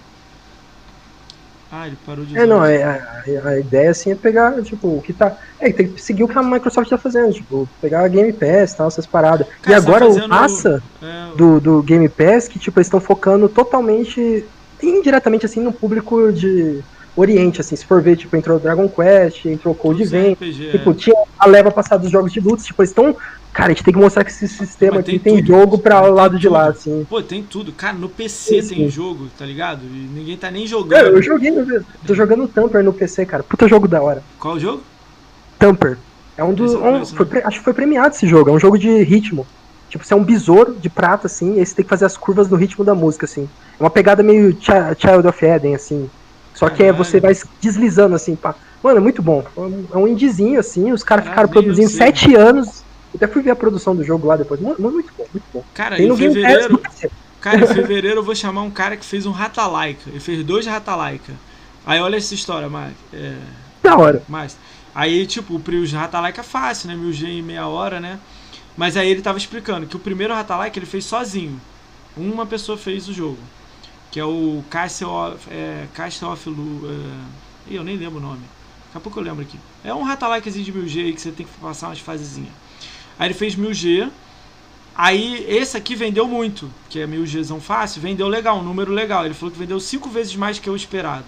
Ah, 1.70 1.86
ele 1.86 1.96
parou 2.06 2.24
de. 2.24 2.38
É, 2.38 2.46
não, 2.46 2.64
é, 2.64 2.82
a, 2.82 3.22
a, 3.44 3.58
ideia 3.58 3.90
assim 3.90 4.12
é 4.12 4.14
pegar, 4.14 4.62
tipo, 4.62 4.86
o 4.86 5.02
que 5.02 5.12
tá. 5.12 5.36
É, 5.58 5.72
tem 5.72 5.88
que 5.88 6.00
seguir 6.00 6.22
o 6.22 6.28
que 6.28 6.38
a 6.38 6.42
Microsoft 6.42 6.88
tá 6.88 6.96
fazendo, 6.96 7.32
tipo, 7.32 7.68
pegar 7.80 8.04
a 8.04 8.08
Game 8.08 8.32
Pass 8.32 8.72
e 8.72 8.76
tal, 8.76 8.88
essas 8.88 9.06
paradas. 9.06 9.46
Cara, 9.62 9.70
e 9.70 9.74
agora 9.74 10.06
tá 10.06 10.24
o 10.24 10.28
massa 10.28 10.82
é, 11.02 11.36
do, 11.36 11.60
do 11.60 11.82
Game 11.82 12.08
Pass, 12.08 12.46
que, 12.46 12.58
tipo, 12.58 12.78
eles 12.78 12.86
estão 12.86 13.00
focando 13.00 13.48
totalmente, 13.48 14.44
indiretamente, 14.80 15.44
assim, 15.44 15.60
no 15.60 15.72
público 15.72 16.32
de 16.32 16.82
Oriente, 17.16 17.62
assim, 17.62 17.74
se 17.74 17.84
for 17.84 18.00
ver, 18.00 18.16
tipo, 18.16 18.36
entrou 18.36 18.60
Dragon 18.60 18.88
Quest, 18.88 19.46
entrou 19.46 19.74
Code 19.74 20.04
Vein, 20.04 20.34
tipo, 20.34 20.90
é. 20.90 20.94
tinha 20.94 21.16
a 21.38 21.46
leva 21.48 21.70
passada 21.70 22.02
dos 22.02 22.12
jogos 22.12 22.32
de 22.32 22.40
luta, 22.40 22.62
tipo, 22.62 22.80
eles 22.82 22.90
estão 22.90 23.16
Cara, 23.56 23.70
a 23.70 23.74
gente 23.74 23.84
tem 23.84 23.94
que 23.94 23.98
mostrar 23.98 24.22
que 24.22 24.30
esse 24.30 24.46
sistema 24.46 25.00
aqui 25.00 25.18
tem, 25.18 25.36
tem 25.36 25.46
jogo 25.46 25.78
pra 25.78 26.02
o 26.02 26.12
lado 26.12 26.38
de 26.38 26.46
lá, 26.46 26.66
assim. 26.66 27.06
Pô, 27.08 27.22
tem 27.22 27.42
tudo. 27.42 27.72
Cara, 27.72 27.94
no 27.94 28.06
PC 28.06 28.60
sim, 28.60 28.74
tem 28.74 28.90
jogo, 28.90 29.28
tá 29.38 29.46
ligado? 29.46 29.80
E 29.82 30.10
ninguém 30.12 30.36
tá 30.36 30.50
nem 30.50 30.66
jogando. 30.66 31.06
Eu, 31.06 31.16
eu 31.16 31.22
joguei, 31.22 31.50
tô 32.06 32.14
jogando 32.14 32.46
Tamper 32.46 32.84
no 32.84 32.92
PC, 32.92 33.24
cara. 33.24 33.42
Puta 33.42 33.66
jogo 33.66 33.88
da 33.88 34.02
hora. 34.02 34.22
Qual 34.38 34.56
o 34.56 34.60
jogo? 34.60 34.82
Tamper. 35.58 35.96
É 36.36 36.44
um 36.44 36.52
dos. 36.52 36.74
Um, 36.74 37.06
foi, 37.06 37.42
acho 37.42 37.58
que 37.60 37.64
foi 37.64 37.72
premiado 37.72 38.14
esse 38.14 38.26
jogo. 38.26 38.50
É 38.50 38.52
um 38.52 38.60
jogo 38.60 38.78
de 38.78 39.02
ritmo. 39.02 39.46
Tipo, 39.88 40.04
você 40.04 40.12
é 40.12 40.16
um 40.18 40.24
besouro 40.24 40.74
de 40.74 40.90
prata, 40.90 41.26
assim, 41.26 41.54
e 41.54 41.60
aí 41.60 41.64
você 41.64 41.76
tem 41.76 41.82
que 41.82 41.88
fazer 41.88 42.04
as 42.04 42.14
curvas 42.14 42.50
no 42.50 42.58
ritmo 42.58 42.84
da 42.84 42.94
música, 42.94 43.24
assim. 43.24 43.48
É 43.80 43.82
uma 43.82 43.88
pegada 43.88 44.22
meio 44.22 44.54
Child 44.60 45.26
of 45.26 45.46
Eden, 45.46 45.74
assim. 45.74 46.10
Só 46.52 46.68
que 46.68 46.82
é, 46.82 46.92
você 46.92 47.20
vai 47.20 47.34
deslizando, 47.58 48.14
assim, 48.14 48.36
pá. 48.36 48.54
Mano, 48.82 48.98
é 48.98 49.00
muito 49.00 49.22
bom. 49.22 49.42
É 49.94 49.96
um 49.96 50.06
indizinho, 50.06 50.60
assim, 50.60 50.92
os 50.92 51.02
caras 51.02 51.24
ficaram 51.24 51.48
produzindo 51.48 51.88
sete 51.88 52.34
anos 52.34 52.84
até 53.16 53.26
fui 53.26 53.42
ver 53.42 53.50
a 53.50 53.56
produção 53.56 53.94
do 53.94 54.04
jogo 54.04 54.26
lá 54.26 54.36
depois. 54.36 54.60
Muito, 54.60 54.80
muito 54.80 55.12
bom, 55.16 55.26
muito 55.32 55.44
bom. 55.52 55.64
Cara, 55.74 55.96
Tem 55.96 56.08
em 56.08 56.16
fevereiro. 56.16 56.80
Cara, 57.40 57.64
em 57.64 57.66
fevereiro 57.66 58.20
eu 58.20 58.24
vou 58.24 58.34
chamar 58.34 58.62
um 58.62 58.70
cara 58.70 58.96
que 58.96 59.04
fez 59.04 59.26
um 59.26 59.30
Ratalaika. 59.30 60.08
Ele 60.08 60.20
fez 60.20 60.44
dois 60.44 60.66
Ratalaika. 60.66 61.32
Aí 61.84 62.00
olha 62.00 62.16
essa 62.16 62.34
história, 62.34 62.68
Mark. 62.68 62.94
É... 63.12 63.36
Da 63.82 63.96
hora. 63.96 64.22
Mas. 64.28 64.56
Aí, 64.94 65.26
tipo, 65.26 65.54
o 65.54 65.60
Prius 65.60 65.92
Ratalaika 65.92 66.40
é 66.40 66.44
fácil, 66.44 66.88
né? 66.88 66.96
Mil 66.96 67.12
G 67.12 67.26
em 67.26 67.42
meia 67.42 67.66
hora, 67.68 68.00
né? 68.00 68.18
Mas 68.76 68.96
aí 68.96 69.08
ele 69.08 69.22
tava 69.22 69.38
explicando 69.38 69.86
que 69.86 69.96
o 69.96 69.98
primeiro 70.00 70.34
Ratalaika 70.34 70.78
ele 70.78 70.86
fez 70.86 71.04
sozinho. 71.04 71.60
Uma 72.16 72.46
pessoa 72.46 72.76
fez 72.76 73.08
o 73.08 73.12
jogo. 73.12 73.38
Que 74.10 74.18
é 74.18 74.24
o 74.24 74.64
Castle 74.70 75.08
of. 75.08 75.48
É, 75.50 75.86
Castle 75.94 76.32
of 76.32 76.48
Lu. 76.48 76.80
É... 76.90 77.74
Eu 77.76 77.84
nem 77.84 77.96
lembro 77.96 78.18
o 78.18 78.22
nome. 78.22 78.42
Daqui 78.86 78.96
a 78.96 79.00
pouco 79.00 79.20
eu 79.20 79.24
lembro 79.24 79.42
aqui. 79.42 79.58
É 79.84 79.94
um 79.94 80.02
Ratalikezinho 80.02 80.64
de 80.64 80.72
1000G 80.72 81.04
aí 81.04 81.12
que 81.12 81.20
você 81.20 81.30
tem 81.30 81.46
que 81.46 81.52
passar 81.60 81.88
umas 81.88 82.00
fasezinhas. 82.00 82.52
Aí 83.18 83.28
ele 83.28 83.34
fez 83.34 83.56
1000G. 83.56 84.10
Aí 84.94 85.44
esse 85.48 85.76
aqui 85.76 85.94
vendeu 85.94 86.26
muito, 86.26 86.70
que 86.88 86.98
é 86.98 87.06
1000Gzão 87.06 87.60
fácil, 87.60 88.00
vendeu 88.00 88.28
legal, 88.28 88.58
um 88.58 88.62
número 88.62 88.92
legal. 88.92 89.24
Ele 89.24 89.34
falou 89.34 89.52
que 89.52 89.58
vendeu 89.58 89.78
5 89.78 90.08
vezes 90.08 90.34
mais 90.36 90.58
que 90.58 90.70
o 90.70 90.76
esperado. 90.76 91.26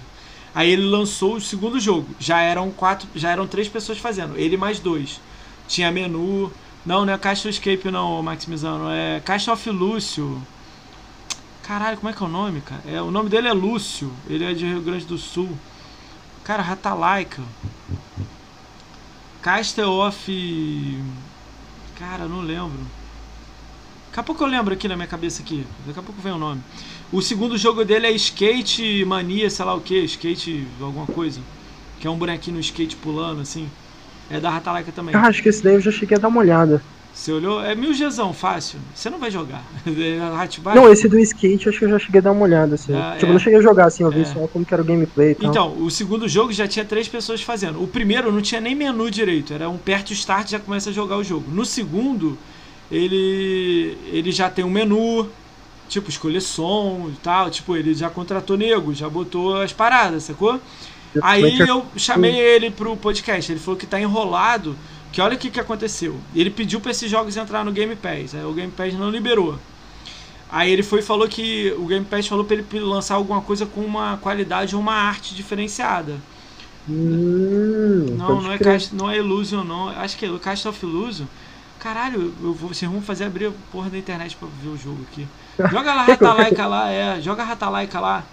Aí 0.54 0.70
ele 0.70 0.86
lançou 0.86 1.36
o 1.36 1.40
segundo 1.40 1.78
jogo. 1.78 2.08
Já 2.18 2.40
eram 2.40 2.70
quatro, 2.70 3.06
já 3.14 3.30
eram 3.30 3.46
três 3.46 3.68
pessoas 3.68 3.98
fazendo, 3.98 4.36
ele 4.36 4.56
mais 4.56 4.80
dois. 4.80 5.20
Tinha 5.66 5.90
menu. 5.90 6.50
Não, 6.86 7.04
não 7.04 7.12
é 7.12 7.18
Caixa 7.18 7.50
Escape 7.50 7.90
não, 7.90 8.22
Maximizando, 8.22 8.88
é 8.88 9.20
Caixa 9.20 9.52
of 9.52 9.70
Lúcio. 9.70 10.40
Caralho, 11.62 11.98
como 11.98 12.08
é 12.08 12.14
que 12.14 12.22
é 12.22 12.26
o 12.26 12.30
nome, 12.30 12.62
cara? 12.62 12.80
É, 12.86 13.02
o 13.02 13.10
nome 13.10 13.28
dele 13.28 13.46
é 13.46 13.52
Lúcio, 13.52 14.10
ele 14.26 14.42
é 14.42 14.54
de 14.54 14.64
Rio 14.64 14.80
Grande 14.80 15.04
do 15.04 15.18
Sul. 15.18 15.50
Cara, 16.42 16.62
Ratalaika. 16.62 17.42
Castle 19.42 20.00
of. 20.00 20.98
Cara, 21.98 22.26
não 22.26 22.40
lembro. 22.40 22.78
Daqui 24.08 24.20
a 24.20 24.22
pouco 24.22 24.44
eu 24.44 24.48
lembro 24.48 24.72
aqui 24.72 24.86
na 24.86 24.94
minha 24.94 25.08
cabeça 25.08 25.42
aqui. 25.42 25.64
Daqui 25.86 25.98
a 25.98 26.02
pouco 26.02 26.20
vem 26.20 26.32
o 26.32 26.38
nome. 26.38 26.60
O 27.12 27.20
segundo 27.20 27.58
jogo 27.58 27.84
dele 27.84 28.06
é 28.06 28.12
Skate 28.12 29.04
Mania, 29.04 29.50
sei 29.50 29.64
lá 29.64 29.74
o 29.74 29.80
que, 29.80 29.98
Skate 30.04 30.66
alguma 30.80 31.06
coisa. 31.06 31.40
Que 32.00 32.06
é 32.06 32.10
um 32.10 32.16
bonequinho 32.16 32.56
no 32.56 32.60
skate 32.60 32.94
pulando, 32.96 33.40
assim. 33.40 33.68
É 34.30 34.38
da 34.38 34.50
Ratalaika 34.50 34.92
também. 34.92 35.14
Ah, 35.14 35.26
acho 35.26 35.42
que 35.42 35.48
esse 35.48 35.62
daí 35.62 35.74
eu 35.74 35.80
já 35.80 35.90
cheguei 35.90 36.16
a 36.16 36.20
dar 36.20 36.28
uma 36.28 36.40
olhada. 36.40 36.80
Você 37.18 37.32
olhou? 37.32 37.60
É 37.60 37.74
mil 37.74 37.90
Gzão, 37.90 38.32
fácil. 38.32 38.78
Você 38.94 39.10
não 39.10 39.18
vai 39.18 39.28
jogar. 39.28 39.64
Não, 40.72 40.88
esse 40.88 41.08
do 41.08 41.18
skate 41.18 41.68
acho 41.68 41.76
que 41.76 41.84
eu 41.84 41.90
já 41.90 41.98
cheguei 41.98 42.20
a 42.20 42.22
dar 42.22 42.30
uma 42.30 42.44
olhada, 42.44 42.76
assim. 42.76 42.94
Ah, 42.94 43.16
tipo, 43.18 43.26
é. 43.26 43.32
não 43.32 43.40
cheguei 43.40 43.58
a 43.58 43.62
jogar, 43.62 43.86
assim, 43.86 44.04
eu 44.04 44.10
vi 44.10 44.20
é. 44.20 44.24
só 44.24 44.46
como 44.46 44.64
que 44.64 44.72
era 44.72 44.80
o 44.80 44.86
gameplay. 44.86 45.36
Então, 45.40 45.82
o 45.82 45.90
segundo 45.90 46.28
jogo 46.28 46.52
já 46.52 46.68
tinha 46.68 46.84
três 46.84 47.08
pessoas 47.08 47.42
fazendo. 47.42 47.82
O 47.82 47.88
primeiro 47.88 48.30
não 48.30 48.40
tinha 48.40 48.60
nem 48.60 48.72
menu 48.72 49.10
direito, 49.10 49.52
era 49.52 49.68
um 49.68 49.76
perto 49.76 50.12
start 50.12 50.50
já 50.50 50.60
começa 50.60 50.90
a 50.90 50.92
jogar 50.92 51.16
o 51.16 51.24
jogo. 51.24 51.50
No 51.50 51.64
segundo, 51.64 52.38
ele, 52.88 53.98
ele 54.12 54.30
já 54.30 54.48
tem 54.48 54.64
um 54.64 54.70
menu, 54.70 55.28
tipo, 55.88 56.08
escolher 56.08 56.40
som 56.40 57.10
e 57.12 57.16
tal. 57.16 57.50
Tipo, 57.50 57.76
ele 57.76 57.94
já 57.94 58.08
contratou 58.08 58.56
nego, 58.56 58.94
já 58.94 59.08
botou 59.08 59.60
as 59.60 59.72
paradas, 59.72 60.22
sacou? 60.22 60.60
Aí 61.20 61.58
eu 61.58 61.84
chamei 61.96 62.36
ele 62.38 62.70
pro 62.70 62.96
podcast, 62.96 63.50
ele 63.50 63.58
falou 63.58 63.76
que 63.76 63.86
tá 63.86 64.00
enrolado 64.00 64.76
que 65.12 65.20
olha 65.20 65.34
o 65.34 65.38
que, 65.38 65.50
que 65.50 65.60
aconteceu. 65.60 66.16
Ele 66.34 66.50
pediu 66.50 66.80
para 66.80 66.90
esses 66.90 67.10
jogos 67.10 67.36
entrar 67.36 67.64
no 67.64 67.72
Game 67.72 67.94
Pass. 67.96 68.34
Aí 68.34 68.44
o 68.44 68.52
Game 68.52 68.72
Pass 68.72 68.94
não 68.94 69.10
liberou. 69.10 69.58
Aí 70.50 70.70
ele 70.70 70.82
foi 70.82 71.00
e 71.00 71.02
falou 71.02 71.28
que 71.28 71.74
o 71.78 71.86
Game 71.86 72.04
Pass 72.04 72.26
falou 72.26 72.44
para 72.44 72.56
ele 72.56 72.80
lançar 72.80 73.16
alguma 73.16 73.40
coisa 73.40 73.66
com 73.66 73.80
uma 73.80 74.16
qualidade 74.18 74.74
ou 74.74 74.80
uma 74.80 74.94
arte 74.94 75.34
diferenciada. 75.34 76.16
Hum, 76.88 78.16
não, 78.16 78.40
não 78.40 78.52
é, 78.52 78.58
Cast, 78.58 78.94
não 78.94 79.10
é 79.10 79.18
Illusion, 79.18 79.62
não. 79.62 79.88
Acho 79.90 80.16
que 80.16 80.24
é 80.24 80.38
Cast 80.38 80.68
of 80.68 80.84
Illusion. 80.84 81.26
Caralho, 81.78 82.34
eu 82.42 82.54
vou, 82.54 82.72
vocês 82.72 82.90
vão 82.90 83.02
fazer 83.02 83.24
abrir 83.24 83.46
a 83.46 83.52
porra 83.70 83.90
da 83.90 83.98
internet 83.98 84.36
pra 84.36 84.48
ver 84.62 84.68
o 84.68 84.76
jogo 84.76 85.04
aqui. 85.10 85.26
Joga 85.70 85.94
lá 85.94 86.04
Ratalaika 86.04 86.66
lá, 86.66 86.90
é. 86.90 87.20
Joga 87.20 87.44
Ratalaika 87.44 88.00
lá. 88.00 88.24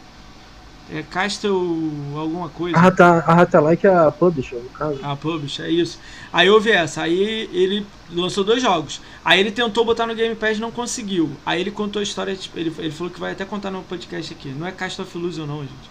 É 0.91 1.01
Castle 1.01 1.91
alguma 2.15 2.47
coisa. 2.49 2.77
A 2.77 3.33
Ratalike 3.33 3.87
é 3.87 3.95
a 3.95 4.11
Publisher, 4.11 4.57
no 4.57 4.69
caso. 4.69 4.99
A 5.01 5.15
Publisher, 5.15 5.63
é 5.63 5.71
isso. 5.71 5.99
Aí 6.31 6.47
houve 6.47 6.71
essa. 6.71 7.01
Aí 7.01 7.49
ele 7.51 7.85
lançou 8.11 8.43
dois 8.43 8.61
jogos. 8.61 9.01
Aí 9.23 9.39
ele 9.39 9.51
tentou 9.51 9.83
botar 9.83 10.05
no 10.05 10.13
Game 10.13 10.35
Pass 10.35 10.57
e 10.57 10.61
não 10.61 10.71
conseguiu. 10.71 11.31
Aí 11.43 11.59
ele 11.59 11.71
contou 11.71 11.99
a 11.99 12.03
história, 12.03 12.35
tipo, 12.35 12.59
ele, 12.59 12.71
ele 12.77 12.91
falou 12.91 13.11
que 13.11 13.19
vai 13.19 13.31
até 13.31 13.43
contar 13.43 13.71
no 13.71 13.81
podcast 13.81 14.31
aqui. 14.31 14.49
Não 14.49 14.67
é 14.67 14.71
Castle 14.71 15.05
of 15.05 15.17
Illusion 15.17 15.47
não, 15.47 15.61
gente. 15.61 15.89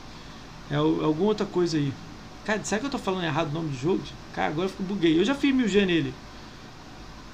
É, 0.70 0.74
é 0.74 0.76
alguma 0.76 1.26
outra 1.26 1.46
coisa 1.46 1.76
aí. 1.76 1.92
Cara, 2.44 2.60
será 2.62 2.78
que 2.78 2.86
eu 2.86 2.90
tô 2.90 2.98
falando 2.98 3.24
errado 3.24 3.48
o 3.48 3.54
nome 3.54 3.70
do 3.70 3.76
jogo? 3.76 4.00
Cara, 4.32 4.48
agora 4.48 4.66
eu 4.66 4.70
fico 4.70 4.82
buguei. 4.84 5.18
Eu 5.18 5.24
já 5.24 5.34
fiz 5.34 5.52
mil 5.52 5.66
G 5.66 5.84
nele. 5.84 6.14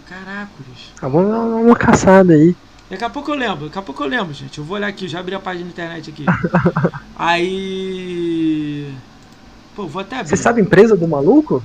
Caracoles. 0.09 0.93
Vamos 1.01 1.31
dar 1.31 1.41
uma 1.41 1.77
caçada 1.77 2.33
aí. 2.33 2.57
Daqui 2.91 3.05
a 3.05 3.11
pouco 3.11 3.30
eu 3.30 3.36
lembro, 3.36 3.66
daqui 3.66 3.78
a 3.78 3.82
pouco 3.82 4.03
eu 4.03 4.09
lembro, 4.09 4.34
gente. 4.34 4.59
Eu 4.59 4.64
vou 4.64 4.76
olhar 4.76 4.88
aqui, 4.88 5.07
já 5.07 5.20
abri 5.20 5.32
a 5.32 5.38
página 5.38 5.66
da 5.66 5.70
internet 5.70 6.11
aqui. 6.11 6.26
Aí. 7.16 8.93
Pô, 9.76 9.86
vou 9.86 10.03
até 10.03 10.16
abrir. 10.16 10.30
Você 10.30 10.36
sabe 10.36 10.61
a 10.61 10.64
empresa 10.64 10.97
do 10.97 11.07
maluco? 11.07 11.62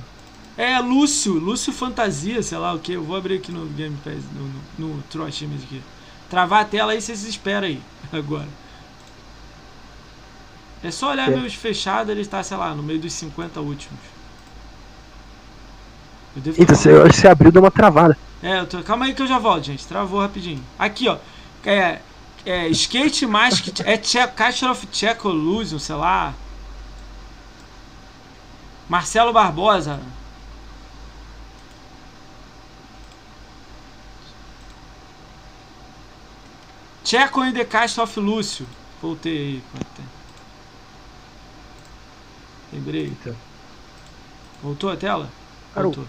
É, 0.56 0.78
Lúcio, 0.78 1.34
Lúcio 1.34 1.72
Fantasia, 1.72 2.40
sei 2.44 2.56
lá 2.56 2.72
o 2.72 2.78
que. 2.78 2.92
Eu 2.92 3.02
vou 3.02 3.16
abrir 3.16 3.38
aqui 3.38 3.50
no 3.50 3.66
Game 3.66 3.96
Pass, 4.04 4.22
no, 4.78 4.86
no, 4.86 5.02
no 5.14 5.28
Image 5.28 5.64
aqui. 5.64 5.82
Travar 6.30 6.62
a 6.62 6.64
tela 6.64 6.92
aí, 6.92 7.00
vocês 7.00 7.24
esperam 7.24 7.66
aí, 7.66 7.82
agora. 8.12 8.48
É 10.84 10.90
só 10.92 11.10
olhar 11.10 11.30
é. 11.30 11.36
meus 11.36 11.54
fechados, 11.54 12.10
ele 12.10 12.20
está, 12.20 12.40
sei 12.44 12.56
lá, 12.56 12.72
no 12.72 12.84
meio 12.84 13.00
dos 13.00 13.12
50 13.12 13.60
últimos. 13.60 13.98
Eita, 16.36 16.74
você, 16.74 16.92
eu 16.92 17.02
acho 17.02 17.14
que 17.14 17.20
você 17.20 17.28
abriu 17.28 17.50
deu 17.50 17.62
uma 17.62 17.70
travada. 17.70 18.16
É, 18.42 18.64
tô, 18.64 18.82
calma 18.82 19.06
aí 19.06 19.14
que 19.14 19.22
eu 19.22 19.26
já 19.26 19.38
volto, 19.38 19.64
gente. 19.64 19.86
Travou 19.86 20.20
rapidinho. 20.20 20.62
Aqui, 20.78 21.08
ó. 21.08 21.18
É, 21.64 22.00
é 22.44 22.68
Skate 22.68 23.26
Mask. 23.26 23.80
é 23.84 23.96
che, 23.96 24.26
Castle 24.28 24.70
of 24.70 24.86
Illusion, 25.24 25.78
sei 25.78 25.96
lá. 25.96 26.34
Marcelo 28.88 29.32
Barbosa. 29.32 30.00
Checo 37.04 37.44
in 37.44 37.52
the 37.52 37.64
Castle 37.64 38.02
of 38.02 38.18
Lúcio. 38.18 38.66
Voltei 39.00 39.32
aí. 39.32 39.62
Lembrei. 42.72 43.12
Voltou 44.60 44.90
a 44.90 44.96
tela? 44.96 45.30
Voltou. 45.74 46.06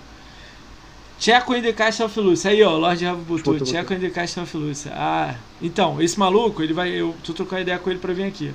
Checo 1.20 1.56
in 1.56 1.62
the 1.62 1.74
Caixa 1.74 2.06
of 2.06 2.20
Lúcia. 2.20 2.52
Aí, 2.52 2.62
ó, 2.62 2.78
Lord 2.78 3.04
Rav 3.04 3.20
botou. 3.22 3.66
Checo 3.66 3.94
in 3.94 4.00
the 4.00 4.10
Caixa 4.10 4.42
of 4.42 4.56
Lúcia. 4.56 4.92
Ah, 4.96 5.36
então, 5.62 6.02
esse 6.02 6.18
maluco, 6.18 6.62
ele 6.62 6.74
vai. 6.74 6.90
Eu 6.92 7.16
tô 7.24 7.34
trocando 7.34 7.64
ideia 7.64 7.80
com 7.80 7.90
ele 7.90 8.00
pra 8.00 8.14
vir 8.14 8.24
aqui. 8.24 8.54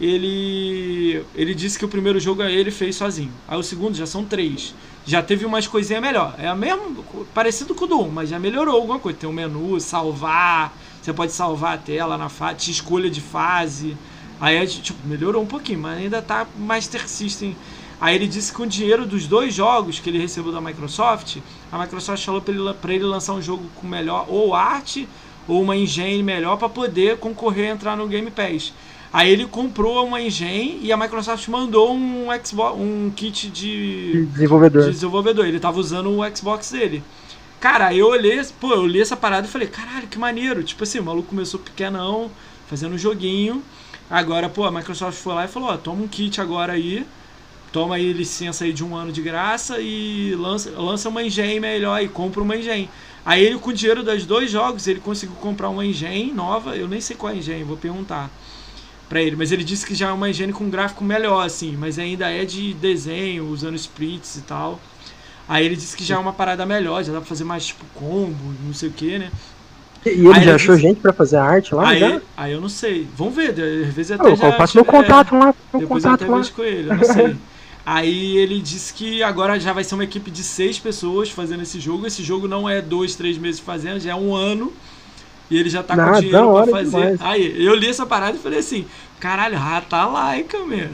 Ele. 0.00 1.24
Ele 1.34 1.54
disse 1.54 1.78
que 1.78 1.84
o 1.84 1.88
primeiro 1.88 2.20
jogo 2.20 2.42
ele 2.42 2.70
fez 2.70 2.96
sozinho. 2.96 3.32
Aí 3.48 3.58
o 3.58 3.62
segundo 3.62 3.96
já 3.96 4.06
são 4.06 4.24
três. 4.24 4.74
Já 5.06 5.22
teve 5.22 5.46
umas 5.46 5.66
coisinhas 5.66 6.02
melhor. 6.02 6.34
É 6.38 6.52
mesmo. 6.54 7.02
Parecido 7.32 7.74
com 7.74 7.86
o 7.86 7.88
do 7.88 8.00
1, 8.02 8.10
mas 8.10 8.28
já 8.28 8.38
melhorou 8.38 8.74
alguma 8.76 8.98
coisa. 8.98 9.18
Tem 9.18 9.28
um 9.28 9.32
menu, 9.32 9.80
salvar. 9.80 10.76
Você 11.00 11.12
pode 11.12 11.32
salvar 11.32 11.74
a 11.74 11.78
tela 11.78 12.18
na 12.18 12.28
fase, 12.28 12.70
escolha 12.70 13.08
de 13.08 13.20
fase. 13.20 13.96
Aí, 14.38 14.66
tipo, 14.66 14.98
melhorou 15.06 15.42
um 15.42 15.46
pouquinho, 15.46 15.78
mas 15.78 15.98
ainda 15.98 16.20
tá 16.20 16.46
Master 16.58 17.08
System 17.08 17.56
Aí 18.00 18.14
ele 18.14 18.26
disse 18.26 18.50
que 18.50 18.58
com 18.58 18.64
o 18.64 18.66
dinheiro 18.66 19.06
dos 19.06 19.26
dois 19.26 19.54
jogos 19.54 19.98
que 19.98 20.10
ele 20.10 20.18
recebeu 20.18 20.52
da 20.52 20.60
Microsoft, 20.60 21.38
a 21.72 21.78
Microsoft 21.78 22.24
falou 22.24 22.42
para 22.42 22.54
ele, 22.54 22.74
pra 22.74 22.94
ele 22.94 23.04
lançar 23.04 23.32
um 23.32 23.40
jogo 23.40 23.64
com 23.74 23.86
melhor 23.86 24.26
ou 24.28 24.54
arte 24.54 25.08
ou 25.48 25.62
uma 25.62 25.76
engine 25.76 26.22
melhor 26.22 26.58
para 26.58 26.68
poder 26.68 27.16
concorrer 27.18 27.70
a 27.70 27.74
entrar 27.74 27.96
no 27.96 28.06
Game 28.06 28.30
Pass. 28.30 28.72
Aí 29.12 29.30
ele 29.30 29.46
comprou 29.46 30.04
uma 30.04 30.20
engine 30.20 30.78
e 30.82 30.92
a 30.92 30.96
Microsoft 30.96 31.48
mandou 31.48 31.94
um 31.94 32.26
Xbox, 32.44 32.78
um 32.78 33.10
kit 33.14 33.48
de 33.48 34.26
desenvolvedor. 34.26 34.84
De 34.84 34.90
desenvolvedor. 34.90 35.46
Ele 35.46 35.60
tava 35.60 35.78
usando 35.78 36.10
o 36.10 36.36
Xbox 36.36 36.70
dele. 36.72 37.02
Cara, 37.58 37.94
eu 37.94 38.08
olhei, 38.08 38.42
pô, 38.60 38.74
eu 38.74 38.86
li 38.86 39.00
essa 39.00 39.16
parada 39.16 39.46
e 39.46 39.50
falei, 39.50 39.68
caralho, 39.68 40.06
que 40.06 40.18
maneiro. 40.18 40.62
Tipo 40.62 40.82
assim, 40.82 40.98
o 40.98 41.04
maluco 41.04 41.30
começou 41.30 41.58
pequenão, 41.58 42.30
fazendo 42.66 42.94
um 42.94 42.98
joguinho. 42.98 43.62
Agora, 44.10 44.50
pô, 44.50 44.64
a 44.64 44.70
Microsoft 44.70 45.18
foi 45.18 45.34
lá 45.34 45.46
e 45.46 45.48
falou, 45.48 45.70
ó, 45.70 45.76
toma 45.78 46.02
um 46.02 46.08
kit 46.08 46.38
agora 46.38 46.74
aí 46.74 47.06
toma 47.72 47.96
aí 47.96 48.12
licença 48.12 48.64
aí 48.64 48.72
de 48.72 48.84
um 48.84 48.94
ano 48.94 49.12
de 49.12 49.22
graça 49.22 49.78
e 49.80 50.34
lança, 50.34 50.70
lança 50.70 51.08
uma 51.08 51.22
engine 51.22 51.60
melhor 51.60 52.02
e 52.02 52.08
compra 52.08 52.42
uma 52.42 52.56
engine. 52.56 52.88
Aí 53.24 53.44
ele 53.44 53.58
com 53.58 53.70
o 53.70 53.72
dinheiro 53.72 54.02
dos 54.02 54.24
dois 54.24 54.50
jogos, 54.50 54.86
ele 54.86 55.00
conseguiu 55.00 55.36
comprar 55.36 55.68
uma 55.68 55.84
engine 55.84 56.32
nova, 56.32 56.76
eu 56.76 56.86
nem 56.86 57.00
sei 57.00 57.16
qual 57.16 57.32
é 57.32 57.34
a 57.34 57.38
engine, 57.38 57.64
vou 57.64 57.76
perguntar 57.76 58.30
para 59.08 59.20
ele, 59.20 59.36
mas 59.36 59.52
ele 59.52 59.62
disse 59.62 59.86
que 59.86 59.94
já 59.94 60.08
é 60.08 60.12
uma 60.12 60.28
engine 60.28 60.52
com 60.52 60.64
um 60.64 60.70
gráfico 60.70 61.04
melhor 61.04 61.44
assim, 61.44 61.76
mas 61.76 61.98
ainda 61.98 62.28
é 62.30 62.44
de 62.44 62.74
desenho, 62.74 63.48
usando 63.48 63.76
splits 63.76 64.36
e 64.36 64.42
tal. 64.42 64.80
Aí 65.48 65.64
ele 65.64 65.76
disse 65.76 65.96
que 65.96 66.04
já 66.04 66.16
é 66.16 66.18
uma 66.18 66.32
parada 66.32 66.66
melhor, 66.66 67.04
já 67.04 67.12
dá 67.12 67.20
pra 67.20 67.28
fazer 67.28 67.44
mais 67.44 67.66
tipo 67.66 67.84
combo, 67.94 68.54
não 68.64 68.74
sei 68.74 68.88
o 68.88 68.92
que, 68.92 69.18
né? 69.18 69.30
E 70.04 70.10
ele 70.10 70.32
aí 70.32 70.44
já 70.44 70.54
achou 70.54 70.74
disse... 70.74 70.88
gente 70.88 71.00
pra 71.00 71.12
fazer 71.12 71.36
arte 71.36 71.74
lá? 71.74 71.88
Aí, 71.88 72.00
já? 72.00 72.20
aí 72.36 72.52
eu 72.52 72.60
não 72.60 72.68
sei. 72.68 73.06
Vamos 73.16 73.34
ver, 73.34 73.50
às 73.50 73.94
vezes 73.94 74.12
até 74.12 74.28
eu, 74.28 74.36
já. 74.36 74.48
Eu 74.48 74.56
passo 74.56 74.76
meu 74.76 74.84
contato 74.84 75.34
é, 75.34 75.38
lá. 75.38 75.54
Meu 75.72 75.80
depois 75.80 76.04
contato 76.04 76.22
eu 76.22 76.28
até 76.28 76.38
vejo 76.38 76.52
com 76.52 76.62
ele, 76.62 76.90
eu 76.90 76.96
não 76.96 77.04
sei. 77.04 77.36
Aí 77.86 78.36
ele 78.36 78.60
disse 78.60 78.92
que 78.92 79.22
agora 79.22 79.60
já 79.60 79.72
vai 79.72 79.84
ser 79.84 79.94
uma 79.94 80.02
equipe 80.02 80.28
de 80.28 80.42
seis 80.42 80.76
pessoas 80.76 81.30
fazendo 81.30 81.62
esse 81.62 81.78
jogo. 81.78 82.04
Esse 82.04 82.20
jogo 82.20 82.48
não 82.48 82.68
é 82.68 82.82
dois, 82.82 83.14
três 83.14 83.38
meses 83.38 83.60
fazendo, 83.60 84.00
já 84.00 84.10
é 84.10 84.14
um 84.16 84.34
ano. 84.34 84.72
E 85.48 85.56
ele 85.56 85.70
já 85.70 85.84
tá 85.84 85.94
com 85.94 86.18
dinheiro 86.18 86.52
pra 86.52 86.66
fazer. 86.66 86.90
Demais. 86.90 87.20
Aí 87.20 87.64
eu 87.64 87.76
li 87.76 87.86
essa 87.88 88.04
parada 88.04 88.36
e 88.36 88.40
falei 88.40 88.58
assim: 88.58 88.84
caralho, 89.20 89.56
rata 89.56 90.04
laica, 90.04 90.58
meu. 90.66 90.88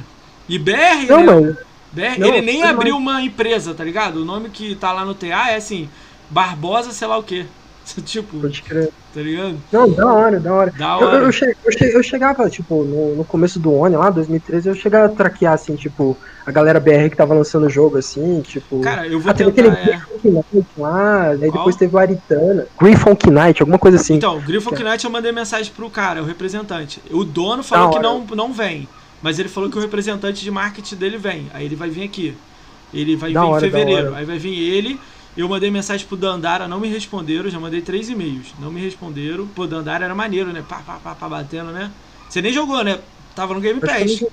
E 0.46 0.58
BR, 0.58 1.06
não, 1.08 1.24
né? 1.24 1.24
Não. 1.24 1.56
BR, 1.92 2.18
não, 2.18 2.28
ele 2.28 2.42
nem 2.42 2.62
abriu 2.62 2.94
uma 2.96 3.22
empresa, 3.22 3.72
tá 3.72 3.82
ligado? 3.84 4.16
O 4.16 4.24
nome 4.26 4.50
que 4.50 4.74
tá 4.74 4.92
lá 4.92 5.02
no 5.04 5.14
TA 5.14 5.50
é 5.50 5.56
assim: 5.56 5.88
Barbosa, 6.28 6.92
sei 6.92 7.08
lá 7.08 7.16
o 7.16 7.22
quê. 7.22 7.46
tipo, 8.04 8.38
Pode 8.38 8.62
crer. 8.62 8.90
tá 9.14 9.20
ligado? 9.22 9.56
Não, 9.72 9.90
da 9.90 10.12
hora, 10.12 10.38
da 10.38 10.52
hora. 10.52 10.70
Da 10.72 10.98
Eu, 11.00 11.06
hora. 11.06 11.18
eu, 11.24 11.30
eu 11.30 11.88
eu 11.94 12.02
chegava, 12.02 12.50
tipo, 12.50 12.84
no, 12.84 13.16
no 13.16 13.24
começo 13.24 13.58
do 13.58 13.72
One 13.72 13.96
lá, 13.96 14.10
2013, 14.10 14.68
eu 14.68 14.74
chegava 14.74 15.06
a 15.06 15.16
traquear, 15.16 15.54
assim, 15.54 15.74
tipo, 15.74 16.16
a 16.44 16.50
galera 16.50 16.80
BR 16.80 17.08
que 17.10 17.16
tava 17.16 17.34
lançando 17.34 17.66
o 17.66 17.70
jogo, 17.70 17.98
assim, 17.98 18.40
tipo. 18.40 18.80
Cara, 18.80 19.06
eu 19.06 19.20
vou 19.20 19.30
ah, 19.30 19.34
teve 19.34 19.50
aquele 19.50 19.68
é. 19.68 20.00
Griffon 20.22 20.44
Knight 20.52 20.68
lá, 20.76 21.28
aí 21.28 21.38
Qual? 21.38 21.52
depois 21.52 21.76
teve 21.76 21.94
o 21.94 21.98
Aritana. 21.98 22.66
Griffon 22.80 23.16
Knight, 23.30 23.62
alguma 23.62 23.78
coisa 23.78 23.96
assim. 23.96 24.14
Então, 24.14 24.38
o 24.38 24.40
Griffon 24.40 24.70
Knight 24.70 25.04
eu 25.04 25.10
mandei 25.10 25.32
mensagem 25.32 25.72
pro 25.72 25.88
cara, 25.88 26.22
o 26.22 26.26
representante. 26.26 27.00
O 27.10 27.24
dono 27.24 27.62
falou 27.62 27.90
que 27.90 27.98
não, 28.00 28.24
não 28.34 28.52
vem. 28.52 28.88
Mas 29.22 29.38
ele 29.38 29.48
falou 29.48 29.70
que 29.70 29.78
o 29.78 29.80
representante 29.80 30.42
de 30.42 30.50
marketing 30.50 30.96
dele 30.96 31.16
vem. 31.16 31.46
Aí 31.54 31.64
ele 31.64 31.76
vai 31.76 31.88
vir 31.88 32.02
aqui. 32.02 32.36
Ele 32.92 33.14
vai 33.14 33.32
Da 33.32 33.40
vir 33.40 33.46
em 33.46 33.50
hora, 33.50 33.70
da 33.70 33.78
fevereiro. 33.78 34.14
Aí 34.14 34.24
vai 34.24 34.38
vir 34.38 34.58
ele. 34.58 34.98
Eu 35.36 35.48
mandei 35.48 35.70
mensagem 35.70 36.06
pro 36.06 36.16
Dandara, 36.16 36.66
não 36.66 36.80
me 36.80 36.88
responderam. 36.88 37.48
Já 37.48 37.60
mandei 37.60 37.80
três 37.80 38.10
e-mails. 38.10 38.52
Não 38.58 38.70
me 38.70 38.80
responderam. 38.80 39.46
Pô, 39.46 39.66
Dandara 39.66 40.04
era 40.04 40.14
maneiro, 40.14 40.52
né? 40.52 40.62
Pá, 40.68 40.82
pá, 40.84 40.98
pá, 41.02 41.14
pá, 41.14 41.28
batendo, 41.28 41.70
né? 41.70 41.90
Você 42.28 42.42
nem 42.42 42.52
jogou, 42.52 42.82
né? 42.82 42.98
Tava 43.34 43.54
no 43.54 43.60
Game 43.60 43.80
Pass. 43.80 44.24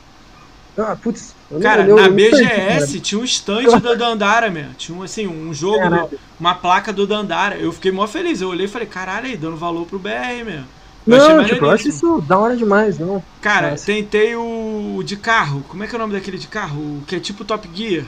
Ah, 0.80 0.96
putz. 0.96 1.36
não- 1.50 1.60
Cara, 1.60 1.82
eu- 1.88 1.96
na 1.96 2.04
eu 2.04 2.10
não 2.10 2.16
perdi, 2.16 2.44
BGS 2.44 3.00
tinha 3.00 3.20
um 3.22 3.24
stand 3.24 3.64
do 3.80 3.96
Dandara, 3.98 4.50
meu. 4.50 4.68
Tinha 4.78 4.98
um, 4.98 5.04
assim, 5.04 5.28
um 5.28 5.54
jogo, 5.54 5.90
do- 5.90 6.20
uma 6.40 6.54
placa 6.56 6.92
do 6.94 7.06
Dandara. 7.08 7.56
Eu 7.58 7.72
fiquei 7.72 7.92
mó 7.92 8.06
feliz. 8.08 8.42
Eu 8.42 8.50
olhei 8.50 8.66
e 8.66 8.70
falei, 8.70 8.88
caralho, 8.88 9.26
aí, 9.28 9.36
dando 9.38 9.58
valor 9.58 9.86
pro 9.86 10.00
BR, 10.00 10.44
meu. 10.46 10.62
Eu 11.08 11.18
Não, 11.38 11.44
tipo, 11.46 11.66
eu 11.66 11.72
acho 11.72 11.88
isso 11.90 12.22
da 12.28 12.38
hora 12.38 12.56
demais, 12.56 13.00
não. 13.00 13.24
Cara, 13.42 13.72
Nossa. 13.72 13.86
tentei 13.86 14.36
o 14.36 15.02
de 15.04 15.16
carro. 15.16 15.64
Como 15.68 15.84
é 15.84 15.88
que 15.88 15.96
é 15.96 15.98
o 15.98 16.00
nome 16.00 16.14
daquele 16.14 16.38
de 16.38 16.48
carro? 16.48 16.80
O 16.80 17.04
que 17.08 17.16
é 17.16 17.20
tipo 17.20 17.44
Top 17.44 17.68
Gear. 17.74 18.06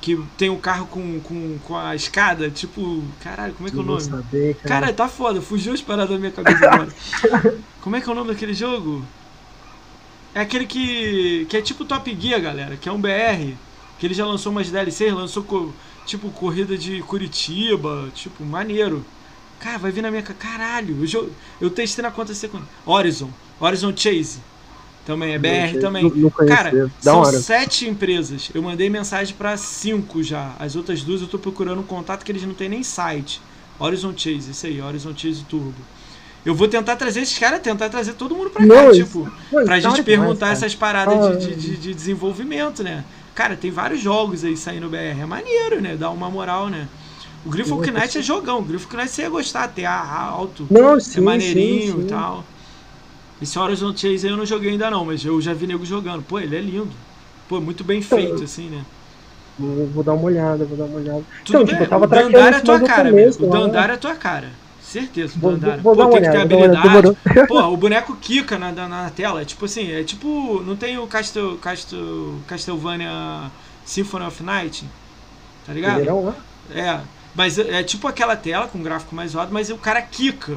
Que 0.00 0.18
tem 0.38 0.48
o 0.50 0.56
carro 0.56 0.86
com, 0.86 1.18
com, 1.20 1.58
com 1.64 1.76
a 1.76 1.94
escada, 1.94 2.48
tipo. 2.50 3.02
Caralho, 3.22 3.52
como 3.54 3.68
é 3.68 3.72
que 3.72 3.76
é 3.76 3.80
o 3.80 3.82
nome? 3.82 4.00
saber, 4.02 4.54
cara. 4.56 4.80
Cara, 4.80 4.92
tá 4.92 5.08
foda, 5.08 5.40
fugiu 5.42 5.72
as 5.74 5.80
paradas 5.80 6.10
da 6.10 6.18
minha 6.18 6.30
cabeça 6.30 6.66
agora. 6.66 6.88
Como 7.80 7.96
é 7.96 8.00
que 8.00 8.08
é 8.08 8.12
o 8.12 8.14
nome 8.14 8.28
daquele 8.28 8.54
jogo? 8.54 9.02
É 10.34 10.40
aquele 10.40 10.66
que. 10.66 11.46
que 11.48 11.56
é 11.56 11.62
tipo 11.62 11.84
Top 11.84 12.16
Gear, 12.20 12.40
galera, 12.40 12.76
que 12.76 12.88
é 12.88 12.92
um 12.92 13.00
BR. 13.00 13.54
Que 13.98 14.06
ele 14.06 14.14
já 14.14 14.26
lançou 14.26 14.50
umas 14.50 14.70
DLCs, 14.70 15.12
lançou 15.14 15.72
tipo 16.04 16.30
corrida 16.30 16.76
de 16.76 17.00
Curitiba, 17.02 18.10
tipo, 18.14 18.44
maneiro. 18.44 19.04
Cara, 19.60 19.78
vai 19.78 19.90
vir 19.92 20.02
na 20.02 20.10
minha. 20.10 20.22
ca- 20.22 20.34
Caralho, 20.34 20.96
eu, 21.00 21.06
jo- 21.06 21.30
eu 21.60 21.70
testei 21.70 22.02
na 22.02 22.10
conta 22.10 22.34
secundária. 22.34 22.68
Horizon. 22.84 23.30
Horizon 23.60 23.96
Chase. 23.96 24.40
Também, 25.06 25.34
é 25.34 25.38
BR 25.38 25.78
também. 25.80 26.02
não- 26.02 26.10
não. 26.10 26.30
Cara, 26.56 26.70
são 27.00 27.18
hora. 27.20 27.38
sete 27.40 27.86
empresas. 27.88 28.50
Eu 28.54 28.62
mandei 28.62 28.88
mensagem 28.90 29.34
pra 29.36 29.56
cinco 29.56 30.22
já. 30.22 30.54
As 30.58 30.76
outras 30.76 31.02
duas 31.02 31.20
eu 31.20 31.28
tô 31.28 31.38
procurando 31.38 31.80
um 31.80 31.84
contato 31.84 32.24
que 32.24 32.32
eles 32.32 32.42
não 32.42 32.54
têm 32.54 32.68
nem 32.68 32.82
site. 32.82 33.40
Horizon 33.78 34.12
Chase, 34.16 34.50
isso 34.50 34.66
aí, 34.66 34.80
Horizon 34.80 35.14
Chase 35.16 35.44
Turbo. 35.44 35.74
Eu 36.44 36.54
vou 36.54 36.68
tentar 36.68 36.96
trazer 36.96 37.20
esses 37.20 37.38
caras, 37.38 37.60
tentar 37.60 37.88
trazer 37.88 38.14
todo 38.14 38.34
mundo 38.34 38.50
pra 38.50 38.60
cá, 38.60 38.66
Não, 38.66 38.92
tipo, 38.92 39.24
Pô, 39.50 39.64
pra 39.64 39.64
da 39.64 39.80
gente 39.80 40.02
perguntar 40.02 40.46
demais, 40.46 40.58
essas 40.62 40.74
paradas 40.74 41.26
Ah, 41.26 41.34
de, 41.36 41.54
de, 41.54 41.76
de 41.76 41.94
desenvolvimento, 41.94 42.82
né? 42.82 43.02
Cara, 43.34 43.56
tem 43.56 43.70
vários 43.70 44.00
jogos 44.00 44.44
aí 44.44 44.56
saindo 44.56 44.88
BR. 44.88 45.20
É 45.20 45.26
maneiro, 45.26 45.80
né? 45.80 45.96
Dá 45.96 46.10
uma 46.10 46.30
moral, 46.30 46.68
né? 46.68 46.86
O 47.44 47.50
Griffon 47.50 47.82
Sim, 47.82 47.90
Knight 47.92 48.18
é 48.18 48.22
jogão. 48.22 48.58
O 48.60 48.62
Griffon 48.62 48.96
Knight 48.96 49.10
você 49.10 49.22
ia 49.22 49.30
gostar, 49.30 49.68
ter 49.68 49.84
a 49.86 50.20
alto, 50.20 50.66
Não, 50.70 50.96
é 50.96 51.00
sim, 51.00 51.20
maneirinho 51.20 51.92
sim, 51.92 51.92
sim. 51.92 52.00
e 52.02 52.04
tal. 52.04 52.44
Esse 53.42 53.58
Horizon 53.58 53.94
Chase 53.96 54.26
aí 54.26 54.32
eu 54.32 54.36
não 54.36 54.46
joguei 54.46 54.70
ainda 54.72 54.90
não, 54.90 55.04
mas 55.04 55.24
eu 55.24 55.40
já 55.40 55.52
vi 55.52 55.66
nego 55.66 55.84
jogando. 55.84 56.22
Pô, 56.22 56.38
ele 56.38 56.56
é 56.56 56.60
lindo. 56.60 56.92
Pô, 57.48 57.60
muito 57.60 57.84
bem 57.84 58.00
feito, 58.00 58.44
assim, 58.44 58.68
né? 58.70 58.84
Vou, 59.58 59.86
vou 59.88 60.04
dar 60.04 60.14
uma 60.14 60.24
olhada, 60.24 60.64
vou 60.64 60.76
dar 60.76 60.84
uma 60.84 60.96
olhada. 60.98 61.24
Tudo 61.44 61.62
então, 61.62 61.64
bem, 61.64 61.74
tipo, 61.74 61.84
eu 61.84 61.88
tava 61.88 62.06
o 62.06 62.08
Dandara 62.08 62.56
é 62.56 62.56
isso 62.56 62.62
tua 62.62 62.80
cara, 62.80 63.08
começo, 63.10 63.40
meu. 63.40 63.48
O? 63.48 63.52
Dandara 63.52 63.94
é 63.94 63.96
tua 63.96 64.14
cara. 64.14 64.50
Certeza, 64.94 65.34
o 65.36 65.40
Vou, 65.40 65.50
Dandara. 65.52 65.82
vou, 65.82 65.94
vou 65.94 66.08
Pô, 66.08 66.08
tem 66.08 66.22
que 66.22 66.30
ter 66.30 66.38
olhada, 66.38 66.54
uma 66.56 66.56
olhada, 66.56 66.78
habilidade. 66.78 66.88
demorou. 66.88 67.16
Pô, 67.46 67.60
o 67.66 67.76
boneco 67.76 68.16
quica 68.16 68.58
na, 68.58 68.70
na, 68.72 68.88
na 68.88 69.10
tela. 69.10 69.42
É 69.42 69.44
tipo 69.44 69.64
assim, 69.64 69.90
é 69.92 70.04
tipo. 70.04 70.62
Não 70.62 70.76
tem 70.76 70.98
o 70.98 71.06
Castel, 71.06 71.58
Castel, 71.58 72.40
Castlevania 72.46 73.50
Symphony 73.84 74.26
of 74.26 74.42
Night? 74.42 74.84
Tá 75.66 75.72
ligado? 75.72 75.96
Primeirão 75.96 76.24
lá? 76.24 76.34
É. 76.70 77.00
Mas 77.34 77.58
é, 77.58 77.80
é 77.80 77.82
tipo 77.82 78.06
aquela 78.06 78.36
tela 78.36 78.68
com 78.68 78.78
um 78.78 78.82
gráfico 78.82 79.14
mais 79.14 79.32
zoado, 79.32 79.52
mas 79.52 79.68
o 79.70 79.76
cara 79.78 80.00
quica 80.02 80.56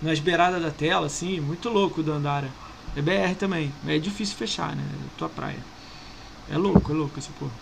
nas 0.00 0.18
beiradas 0.18 0.62
da 0.62 0.70
tela, 0.70 1.06
assim. 1.06 1.38
Muito 1.40 1.68
louco 1.68 2.00
o 2.00 2.04
Dandara. 2.04 2.48
É 2.96 3.02
BR 3.02 3.34
também. 3.38 3.72
É 3.86 3.98
difícil 3.98 4.36
fechar, 4.36 4.74
né? 4.74 4.82
É 4.82 5.18
tua 5.18 5.28
praia. 5.28 5.58
É 6.50 6.56
louco, 6.56 6.92
é 6.92 6.94
louco 6.94 7.18
essa 7.18 7.30
porra. 7.38 7.52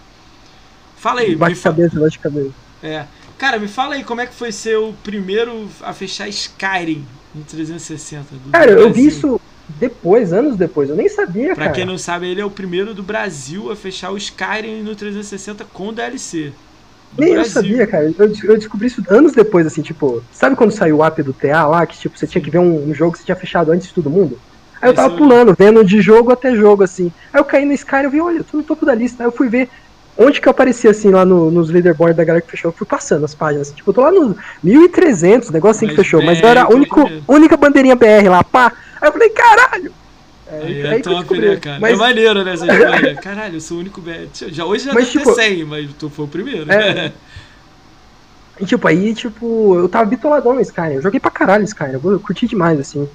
Fala 0.96 1.20
aí, 1.22 1.36
me 1.36 1.36
Bate 1.36 1.56
fa- 1.56 1.70
cabeça, 1.70 1.98
bate 1.98 2.18
cabeça. 2.18 2.52
é. 2.82 3.06
Cara, 3.42 3.58
me 3.58 3.66
fala 3.68 3.96
aí 3.96 4.04
como 4.04 4.20
é 4.20 4.26
que 4.26 4.34
foi 4.34 4.52
ser 4.52 4.76
o 4.76 4.94
primeiro 4.96 5.68
a 5.82 5.92
fechar 5.92 6.28
Skyrim 6.28 7.20
em 7.34 7.44
360. 7.44 8.38
do 8.38 8.52
Cara, 8.52 8.70
eu 8.72 8.90
vi 8.92 9.06
Brasil. 9.06 9.06
isso 9.06 9.40
depois, 9.68 10.32
anos 10.32 10.56
depois. 10.56 10.88
Eu 10.90 10.96
nem 10.96 11.08
sabia, 11.08 11.54
Pra 11.54 11.68
cara. 11.68 11.70
quem 11.70 11.84
não 11.84 11.98
sabe, 11.98 12.26
ele 12.28 12.40
é 12.40 12.44
o 12.44 12.50
primeiro 12.50 12.94
do 12.94 13.02
Brasil 13.02 13.70
a 13.70 13.76
fechar 13.76 14.10
o 14.10 14.16
Skyrim 14.16 14.82
no 14.82 14.96
360 14.96 15.64
com 15.66 15.92
DLC. 15.92 16.60
Do 17.10 17.24
Nem 17.24 17.34
eu 17.34 17.44
Brasil. 17.44 17.44
sabia, 17.44 17.86
cara. 17.86 18.04
Eu, 18.16 18.26
eu 18.44 18.56
descobri 18.56 18.86
isso 18.86 19.02
anos 19.10 19.32
depois, 19.32 19.66
assim, 19.66 19.82
tipo, 19.82 20.26
sabe 20.30 20.56
quando 20.56 20.70
saiu 20.72 20.98
o 20.98 21.04
app 21.04 21.22
do 21.22 21.34
TA 21.34 21.66
lá, 21.66 21.86
que 21.86 21.98
tipo, 21.98 22.16
você 22.16 22.26
tinha 22.26 22.42
que 22.42 22.50
ver 22.50 22.58
um, 22.58 22.88
um 22.88 22.94
jogo 22.94 23.12
que 23.12 23.18
você 23.18 23.24
tinha 23.24 23.36
fechado 23.36 23.70
antes 23.70 23.88
de 23.88 23.92
todo 23.94 24.10
mundo? 24.10 24.40
Aí 24.82 24.88
eu 24.88 24.94
tava 24.94 25.14
eu- 25.14 25.14
pulando, 25.14 25.54
vendo 25.58 25.84
de 25.84 26.00
jogo 26.00 26.32
até 26.32 26.54
jogo, 26.56 26.82
assim. 26.82 27.12
Aí 27.32 27.40
eu 27.40 27.44
caí 27.44 27.64
no 27.64 27.72
Skyrim 27.72 28.06
e 28.08 28.10
vi, 28.10 28.20
olha, 28.20 28.38
eu 28.38 28.44
tô 28.44 28.56
no 28.56 28.64
topo 28.64 28.84
da 28.86 28.94
lista. 28.94 29.22
Aí 29.22 29.28
eu 29.28 29.32
fui 29.36 29.48
ver 29.48 29.68
onde 30.16 30.40
que 30.40 30.46
eu 30.48 30.50
aparecia, 30.50 30.90
assim, 30.90 31.10
lá 31.10 31.24
no, 31.24 31.50
nos 31.50 31.70
leaderboards 31.70 32.16
da 32.16 32.24
galera 32.24 32.44
que 32.44 32.50
fechou. 32.50 32.70
Eu 32.70 32.74
fui 32.76 32.86
passando 32.86 33.24
as 33.24 33.34
páginas, 33.34 33.68
assim, 33.68 33.76
tipo, 33.76 33.90
eu 33.90 33.94
tô 33.94 34.00
lá 34.02 34.10
no 34.12 34.36
1300, 34.62 35.50
negócio 35.50 35.78
assim 35.78 35.86
que 35.88 35.96
Mas 35.96 36.04
fechou. 36.06 36.22
Mas 36.22 36.38
BR 36.38 36.44
eu 36.44 36.50
era 36.50 36.62
a 36.62 36.66
primeiro. 36.66 37.24
única 37.28 37.56
bandeirinha 37.56 37.96
BR 37.96 38.28
lá, 38.28 38.44
pá. 38.44 38.72
Aí 39.00 39.08
eu 39.08 39.12
falei, 39.12 39.30
caralho! 39.30 39.92
Aí 40.50 40.86
aí 40.86 40.98
é 40.98 40.98
top, 41.00 41.38
né, 41.38 41.56
cara? 41.56 41.80
Mas- 41.80 41.94
É 41.94 41.96
maneiro, 41.96 42.44
né. 42.44 42.54
Caralho, 43.22 43.56
eu 43.56 43.60
sou 43.60 43.78
o 43.78 43.80
único 43.80 44.00
BR. 44.02 44.28
Já, 44.48 44.64
hoje 44.66 44.84
já 44.84 44.92
Mas, 44.92 45.06
deve 45.06 45.18
tipo- 45.18 45.34
ter 45.34 45.42
100, 45.56 45.64
mas 45.64 45.90
tu 45.98 46.10
foi 46.10 46.24
o 46.26 46.28
primeiro. 46.28 46.70
É. 46.70 47.12
E 48.60 48.66
tipo, 48.66 48.86
aí, 48.86 49.14
tipo, 49.14 49.76
eu 49.76 49.88
tava 49.88 50.04
bitoladão 50.04 50.54
no 50.54 50.60
Skyrim. 50.60 50.94
Eu 50.96 51.02
joguei 51.02 51.18
pra 51.18 51.30
caralho 51.30 51.64
Skyrim, 51.64 51.98
eu 52.04 52.20
curti 52.20 52.46
demais, 52.46 52.78
assim. 52.78 53.08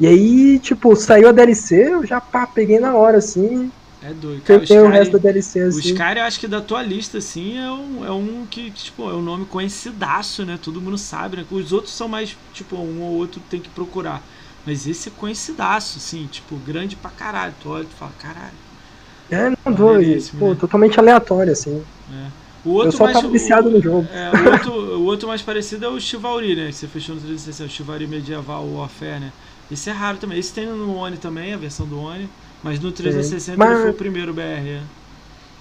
E 0.00 0.06
aí, 0.06 0.58
tipo, 0.58 0.94
saiu 0.96 1.28
a 1.28 1.32
DLC, 1.32 1.92
eu 1.92 2.04
já 2.04 2.20
pá, 2.20 2.46
peguei 2.46 2.78
na 2.80 2.94
hora, 2.94 3.18
assim. 3.18 3.70
É 4.04 4.12
doido. 4.12 4.42
Cara, 4.42 4.58
o 4.58 4.60
Tentei 4.60 4.78
o 4.78 4.88
resto 4.88 5.12
da 5.12 5.18
DLC, 5.18 5.64
O 5.64 5.68
assim. 5.68 5.78
Skyrim, 5.78 6.18
eu 6.18 6.24
acho 6.24 6.38
que 6.38 6.46
da 6.46 6.60
tua 6.60 6.82
lista, 6.82 7.18
assim, 7.18 7.56
é 7.56 7.70
um, 7.70 8.04
é 8.04 8.10
um 8.10 8.46
que, 8.46 8.70
tipo, 8.70 9.08
é 9.08 9.14
um 9.14 9.22
nome 9.22 9.46
conhecidaço, 9.46 10.44
né? 10.44 10.58
Todo 10.62 10.80
mundo 10.80 10.98
sabe, 10.98 11.38
né? 11.38 11.46
Os 11.50 11.72
outros 11.72 11.94
são 11.94 12.06
mais, 12.06 12.36
tipo, 12.52 12.76
um 12.76 13.00
ou 13.00 13.14
outro 13.14 13.40
tem 13.48 13.60
que 13.60 13.70
procurar. 13.70 14.22
Mas 14.66 14.86
esse 14.86 15.08
é 15.08 15.12
conhecidaço, 15.12 15.98
assim, 15.98 16.26
tipo, 16.26 16.56
grande 16.56 16.96
pra 16.96 17.10
caralho. 17.10 17.54
Tu 17.62 17.68
olha 17.70 17.84
e 17.84 17.86
tu 17.86 17.94
fala, 17.94 18.12
caralho. 18.20 18.64
É, 19.30 19.48
não 19.64 19.74
doido. 19.74 20.38
Pô, 20.38 20.50
né? 20.50 20.56
totalmente 20.60 21.00
aleatório, 21.00 21.52
assim. 21.52 21.82
É. 22.12 22.44
O 22.64 22.72
outro 22.72 22.88
Eu 22.88 22.92
só 22.92 23.04
mais, 23.04 23.16
tava 23.16 23.28
viciado 23.28 23.68
o, 23.68 23.72
no 23.72 23.80
jogo. 23.80 24.06
É, 24.12 24.30
o, 24.30 24.52
outro, 24.52 24.72
o 24.72 25.04
outro 25.04 25.28
mais 25.28 25.40
parecido 25.40 25.86
é 25.86 25.88
o 25.88 26.00
Chivalry, 26.00 26.56
né? 26.56 26.66
Que 26.66 26.74
você 26.74 26.86
fechou 26.88 27.14
no 27.14 27.20
360, 27.22 27.64
o 27.64 27.68
Chivalry 27.74 28.06
Medieval 28.06 28.66
Warfare, 28.70 29.20
né? 29.20 29.32
Esse 29.70 29.88
é 29.88 29.92
raro 29.92 30.18
também. 30.18 30.38
Esse 30.38 30.52
tem 30.52 30.66
no 30.66 30.94
One 30.94 31.16
também, 31.16 31.54
a 31.54 31.58
versão 31.58 31.86
do 31.86 31.98
One. 31.98 32.28
Mas 32.64 32.80
no 32.80 32.90
360 32.90 33.56
Mas- 33.58 33.80
foi 33.82 33.90
o 33.90 33.94
primeiro 33.94 34.32
BR, 34.32 34.40
é. 34.42 34.80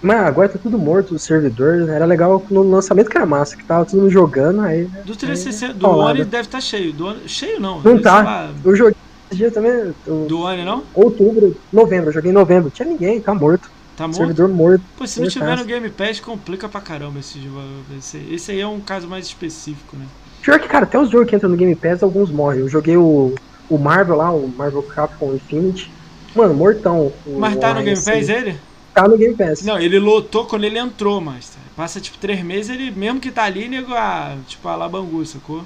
Mas 0.01 0.19
agora 0.25 0.49
tá 0.49 0.57
tudo 0.61 0.77
morto, 0.77 1.15
o 1.15 1.19
servidor. 1.19 1.77
né? 1.77 1.95
Era 1.95 2.05
legal 2.05 2.43
no 2.49 2.63
lançamento 2.69 3.09
que 3.09 3.15
era 3.17 3.25
massa, 3.25 3.55
que 3.55 3.63
tava 3.63 3.85
todo 3.85 3.99
mundo 4.01 4.09
jogando, 4.09 4.61
aí. 4.61 4.83
né? 4.85 5.01
Do 5.05 5.15
360, 5.15 5.73
do 5.75 5.79
Paulada. 5.81 6.19
One 6.19 6.25
deve 6.25 6.43
estar 6.47 6.59
cheio. 6.61 6.91
Do 6.91 7.15
cheio 7.27 7.59
não. 7.59 7.81
Não 7.81 8.01
tá. 8.01 8.21
lá, 8.23 8.51
Eu 8.65 8.75
joguei 8.75 8.95
esse 9.29 9.37
dia 9.37 9.51
também. 9.51 9.93
eu- 10.05 10.25
do 10.27 10.39
One 10.41 10.63
não? 10.65 10.83
Outubro, 10.93 11.55
novembro, 11.71 12.09
eu 12.09 12.13
joguei 12.13 12.31
em 12.31 12.33
novembro. 12.33 12.69
Tinha 12.69 12.87
ninguém, 12.87 13.21
tá 13.21 13.33
morto. 13.33 13.69
Tá 13.95 14.05
morto? 14.07 14.17
Servidor 14.17 14.49
morto. 14.49 14.83
Pô, 14.97 15.05
se 15.07 15.19
não 15.19 15.25
Mortaço. 15.25 15.39
tiver 15.39 15.57
no 15.57 15.65
Game 15.65 15.89
Pass, 15.89 16.19
complica 16.19 16.67
pra 16.67 16.81
caramba 16.81 17.19
esse 17.19 17.39
jogo. 17.39 17.61
Esse, 17.97 18.17
esse 18.31 18.51
aí 18.51 18.59
é 18.59 18.67
um 18.67 18.79
caso 18.81 19.07
mais 19.07 19.25
específico, 19.25 19.95
né? 19.95 20.05
Pior 20.41 20.59
que, 20.59 20.67
cara, 20.67 20.83
até 20.83 20.99
os 20.99 21.09
jogos 21.09 21.29
que 21.29 21.35
entram 21.35 21.49
no 21.49 21.55
Game 21.55 21.75
Pass, 21.75 22.01
alguns 22.03 22.29
morrem. 22.29 22.59
Eu 22.61 22.67
joguei 22.67 22.97
o, 22.97 23.33
o 23.69 23.77
Marvel 23.77 24.15
lá, 24.17 24.31
o 24.31 24.47
Marvel 24.49 24.83
Capcom 24.83 25.33
Infinity. 25.33 25.89
Mano, 26.35 26.53
mortão. 26.53 27.11
Mas 27.37 27.55
tá 27.57 27.73
no 27.73 27.81
Game 27.83 27.95
Pass 27.97 28.07
assim. 28.07 28.31
ele? 28.31 28.55
Tá 28.93 29.07
no 29.07 29.17
Game 29.17 29.35
Pass. 29.35 29.63
Não, 29.63 29.79
ele 29.79 29.99
lotou 29.99 30.45
quando 30.45 30.63
ele 30.65 30.77
entrou, 30.77 31.19
mas 31.21 31.51
passa 31.75 31.99
tipo 31.99 32.17
três 32.17 32.43
meses, 32.43 32.69
ele 32.69 32.91
mesmo 32.91 33.19
que 33.19 33.31
tá 33.31 33.43
ali, 33.43 33.67
nego, 33.67 33.93
ah, 33.93 34.35
tipo, 34.47 34.67
a 34.67 34.75
labangu, 34.75 35.25
sacou? 35.25 35.63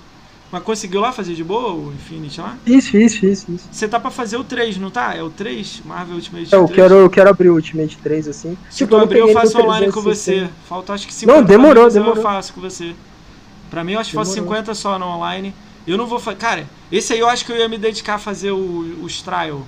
Mas 0.50 0.64
conseguiu 0.64 1.02
lá 1.02 1.12
fazer 1.12 1.34
de 1.34 1.44
boa 1.44 1.74
o 1.74 1.92
Infinity 1.94 2.40
lá? 2.40 2.58
Fiz, 2.64 2.88
fiz, 2.88 3.18
fiz, 3.18 3.44
fiz. 3.44 3.68
Você 3.70 3.86
tá 3.86 4.00
pra 4.00 4.10
fazer 4.10 4.38
o 4.38 4.46
3, 4.46 4.78
não 4.78 4.90
tá? 4.90 5.14
É 5.14 5.22
o 5.22 5.30
3? 5.30 5.82
Marvel 5.84 6.16
Ultimate 6.16 6.54
Eu 6.54 6.64
3? 6.66 6.76
quero, 6.76 6.96
eu 6.96 7.10
quero 7.10 7.30
abrir 7.30 7.50
o 7.50 7.56
Ultimate 7.56 7.98
3 7.98 8.30
assim. 8.30 8.58
Se 8.70 8.78
Tipo, 8.78 8.92
tu 8.92 8.96
não 8.98 9.04
abrir, 9.04 9.20
eu 9.20 9.34
faço 9.34 9.60
online 9.60 9.88
com 9.92 10.02
360. 10.02 10.46
você. 10.46 10.54
Falta 10.70 10.94
acho 10.94 11.06
que 11.06 11.14
50 11.14 11.42
demorou, 11.44 11.74
pra 11.74 11.82
mim, 11.82 11.86
mas 11.86 11.96
Eu 11.98 12.02
demorou. 12.04 12.24
faço 12.24 12.54
com 12.54 12.62
você. 12.62 12.96
Pra 13.70 13.84
mim, 13.84 13.92
eu 13.94 14.00
acho 14.00 14.12
que 14.12 14.16
faço 14.16 14.34
Demorou. 14.36 14.56
50 14.56 14.74
só 14.76 14.98
no 14.98 15.06
online. 15.08 15.54
Eu 15.86 15.98
não 15.98 16.08
vou 16.08 16.18
fazer. 16.18 16.38
Cara, 16.38 16.66
esse 16.90 17.12
aí 17.12 17.20
eu 17.20 17.28
acho 17.28 17.46
que 17.46 17.52
eu 17.52 17.58
ia 17.58 17.68
me 17.68 17.78
dedicar 17.78 18.16
a 18.16 18.20
fazer 18.20 18.52
o, 18.52 19.00
os 19.02 19.22
trial. 19.22 19.64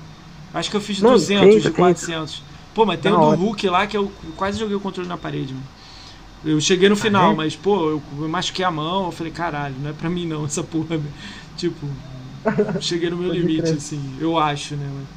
Acho 0.54 0.70
que 0.70 0.76
eu 0.78 0.82
fiz 0.82 1.02
Não, 1.02 1.12
200 1.12 1.56
tenta, 1.56 1.60
de 1.62 1.72
tenta. 1.72 1.72
400. 1.72 2.44
Pô, 2.74 2.86
mas 2.86 3.00
tem 3.00 3.12
Da 3.12 3.18
o 3.18 3.18
do 3.18 3.26
hora. 3.28 3.38
Hulk 3.38 3.68
lá 3.70 3.88
que 3.88 3.98
eu 3.98 4.12
quase 4.36 4.60
joguei 4.60 4.76
o 4.76 4.80
controle 4.80 5.08
na 5.10 5.18
parede, 5.18 5.54
mano. 5.54 5.66
Eu 6.46 6.62
cheguei 6.62 6.88
no 6.90 6.96
final, 6.96 7.34
é? 7.34 7.36
mas, 7.36 7.56
pô, 7.56 7.90
eu 7.92 8.04
machuquei 8.30 8.64
a 8.64 8.72
mão, 8.72 9.08
eu 9.08 9.12
falei, 9.12 9.32
caralho, 9.34 9.76
não 9.80 9.90
é 9.90 9.94
pra 9.94 10.10
mim 10.10 10.26
não 10.26 10.46
essa 10.46 10.64
porra. 10.64 10.98
velho. 10.98 11.14
Tipo, 11.58 11.86
cheguei 12.80 13.10
no 13.10 13.18
meu 13.18 13.30
limite, 13.30 13.62
crer. 13.62 13.76
assim, 13.76 14.16
eu 14.20 14.38
acho, 14.38 14.76
né? 14.76 14.86
mano? 14.86 15.08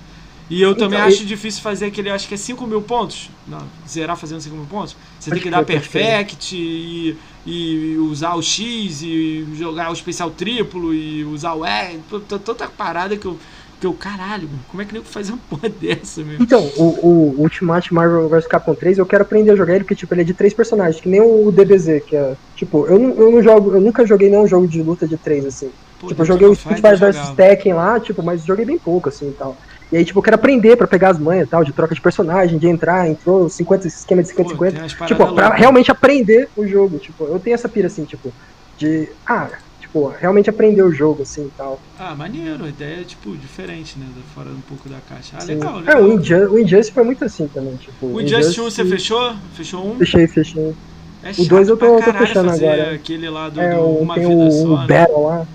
E 0.50 0.60
eu 0.60 0.74
também 0.76 0.98
Então, 0.98 1.06
acho 1.08 1.24
difícil 1.24 1.62
fazer 1.62 1.86
aquele, 1.86 2.10
acho 2.10 2.28
que 2.28 2.34
é 2.34 2.36
5 2.36 2.66
mil 2.66 2.82
pontos. 2.82 3.30
Não, 3.46 3.72
zerar 3.88 4.16
fazendo 4.16 4.40
5 4.40 4.56
mil 4.56 4.66
pontos. 4.66 4.96
Você 5.18 5.32
tem 5.32 5.42
que 5.42 5.50
dar 5.50 5.62
perfect 5.62 6.54
e, 6.56 7.16
e 7.46 7.96
usar 7.98 8.34
o 8.34 8.42
X 8.42 9.02
e 9.02 9.46
jogar 9.54 9.90
o 9.90 9.94
especial 9.94 10.30
triplo 10.30 10.92
e 10.94 11.24
usar 11.24 11.54
o 11.54 11.64
E. 11.64 11.98
T- 12.28 12.38
Tanta 12.40 12.68
parada 12.68 13.16
que 13.16 13.26
eu, 13.26 13.38
que 13.82 13.86
eu, 13.86 13.94
caralho, 13.94 14.48
como 14.68 14.80
é 14.80 14.86
que 14.86 14.92
nem 14.94 15.02
fazer 15.02 15.32
uma 15.32 15.40
porra 15.50 15.68
dessa, 15.80 16.22
meu? 16.22 16.38
Então, 16.40 16.64
o, 16.76 17.34
o 17.34 17.42
Ultimate 17.42 17.92
Marvel 17.92 18.28
vs 18.28 18.46
Capcom 18.46 18.74
3, 18.74 18.98
eu 18.98 19.06
quero 19.06 19.22
aprender 19.22 19.50
a 19.50 19.56
jogar 19.56 19.74
ele, 19.74 19.82
porque, 19.82 19.96
tipo, 19.96 20.14
ele 20.14 20.22
é 20.22 20.24
de 20.24 20.34
três 20.34 20.54
personagens, 20.54 21.00
que 21.00 21.08
nem 21.08 21.20
o 21.20 21.50
DBZ, 21.50 22.00
que 22.06 22.16
é, 22.16 22.36
tipo, 22.54 22.86
eu 22.86 22.98
não, 22.98 23.10
eu 23.16 23.32
não 23.32 23.42
jogo, 23.42 23.74
eu 23.74 23.80
nunca 23.80 24.06
joguei 24.06 24.30
nenhum 24.30 24.46
jogo 24.46 24.68
de 24.68 24.80
luta 24.80 25.06
de 25.06 25.16
três, 25.18 25.44
assim. 25.44 25.68
Pô, 25.98 26.06
tipo, 26.06 26.22
eu 26.22 26.26
The 26.26 26.32
joguei 26.32 26.48
o 26.48 26.52
Street 26.52 26.80
Fighter 26.80 27.12
vs. 27.12 27.30
Tekken 27.30 27.74
lá, 27.74 27.98
tipo, 27.98 28.22
mas 28.22 28.44
joguei 28.44 28.64
bem 28.64 28.78
pouco, 28.78 29.08
assim, 29.08 29.28
e 29.28 29.32
tal. 29.32 29.58
E 29.90 29.96
aí, 29.96 30.04
tipo, 30.04 30.20
eu 30.20 30.22
quero 30.22 30.36
aprender 30.36 30.76
pra 30.76 30.86
pegar 30.86 31.10
as 31.10 31.18
manhas 31.18 31.46
e 31.46 31.50
tal, 31.50 31.64
de 31.64 31.72
troca 31.72 31.94
de 31.94 32.00
personagem, 32.00 32.58
de 32.58 32.68
entrar, 32.68 33.08
entrou 33.08 33.48
50, 33.48 33.88
esquema 33.88 34.22
de 34.22 34.32
Pô, 34.32 34.44
50-50. 34.44 34.70
tem 34.70 34.80
umas 34.80 34.92
Tipo, 34.92 35.34
pra 35.34 35.54
realmente 35.54 35.90
aprender 35.90 36.48
o 36.56 36.66
jogo, 36.66 36.98
tipo, 36.98 37.26
eu 37.26 37.40
tenho 37.40 37.54
essa 37.54 37.68
pira, 37.68 37.88
assim, 37.88 38.04
tipo, 38.04 38.32
de, 38.78 39.08
ah, 39.28 39.50
tipo, 39.92 40.08
realmente 40.18 40.48
aprender 40.48 40.82
o 40.82 40.90
jogo, 40.90 41.22
assim, 41.22 41.44
e 41.46 41.50
tal. 41.56 41.78
Ah, 41.98 42.14
maneiro, 42.14 42.64
a 42.64 42.68
ideia 42.68 43.02
é, 43.02 43.04
tipo, 43.04 43.36
diferente, 43.36 43.98
né? 43.98 44.06
Fora 44.34 44.48
um 44.48 44.60
pouco 44.62 44.88
da 44.88 44.96
caixa. 45.06 45.36
Ah, 45.36 45.40
Sim. 45.42 45.54
legal, 45.54 45.76
É, 45.76 45.80
legal. 45.80 46.02
o 46.02 46.12
Injustice, 46.14 46.46
o 46.54 46.58
Injustice 46.58 46.92
foi 46.92 47.04
muito 47.04 47.24
assim 47.24 47.46
também, 47.48 47.76
tipo... 47.76 48.06
O 48.06 48.20
Injustice 48.20 48.60
1 48.60 48.64
você 48.64 48.84
fechou? 48.86 49.34
Fechou 49.54 49.86
um? 49.86 49.98
Fechei, 49.98 50.26
fechei. 50.26 50.74
É 51.22 51.30
O 51.40 51.44
dois 51.44 51.68
eu 51.68 51.76
tô- 51.76 52.00
tô 52.00 52.12
fechando 52.14 52.50
agora. 52.50 52.94
aquele 52.94 53.28
lá 53.28 53.48
do, 53.48 53.60
É, 53.60 53.74
do 53.74 53.80
o, 53.80 53.98
Uma 54.02 54.14
Vida 54.14 54.28
o, 54.28 54.50
Só, 54.50 54.66
o 54.66 54.78
né? 54.80 54.86
Battle 54.88 55.22
lá. 55.24 55.46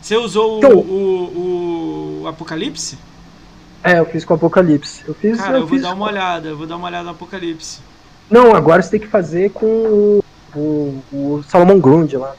Você 0.00 0.16
usou 0.16 0.54
o- 0.54 0.58
Então- 0.58 0.78
o, 0.78 2.20
o, 2.22 2.28
Apocalipse? 2.28 2.96
É, 3.82 3.98
eu 3.98 4.06
fiz 4.06 4.24
com 4.24 4.34
o 4.34 4.36
Apocalipse. 4.36 5.02
Eu 5.08 5.14
fiz. 5.14 5.38
Cara, 5.38 5.56
eu 5.56 5.60
vou 5.60 5.70
fiz... 5.70 5.82
dar 5.82 5.92
uma 5.94 6.06
olhada, 6.06 6.48
eu 6.48 6.56
vou 6.56 6.66
dar 6.66 6.76
uma 6.76 6.86
olhada 6.86 7.04
no 7.04 7.10
Apocalipse. 7.10 7.80
Não, 8.30 8.54
agora 8.54 8.80
você 8.80 8.90
tem 8.92 9.00
que 9.00 9.06
fazer 9.08 9.50
com 9.50 9.66
o, 9.66 10.24
o, 10.54 11.02
o 11.12 11.44
Salomon 11.48 11.78
Grund 11.80 12.12
lá. 12.14 12.34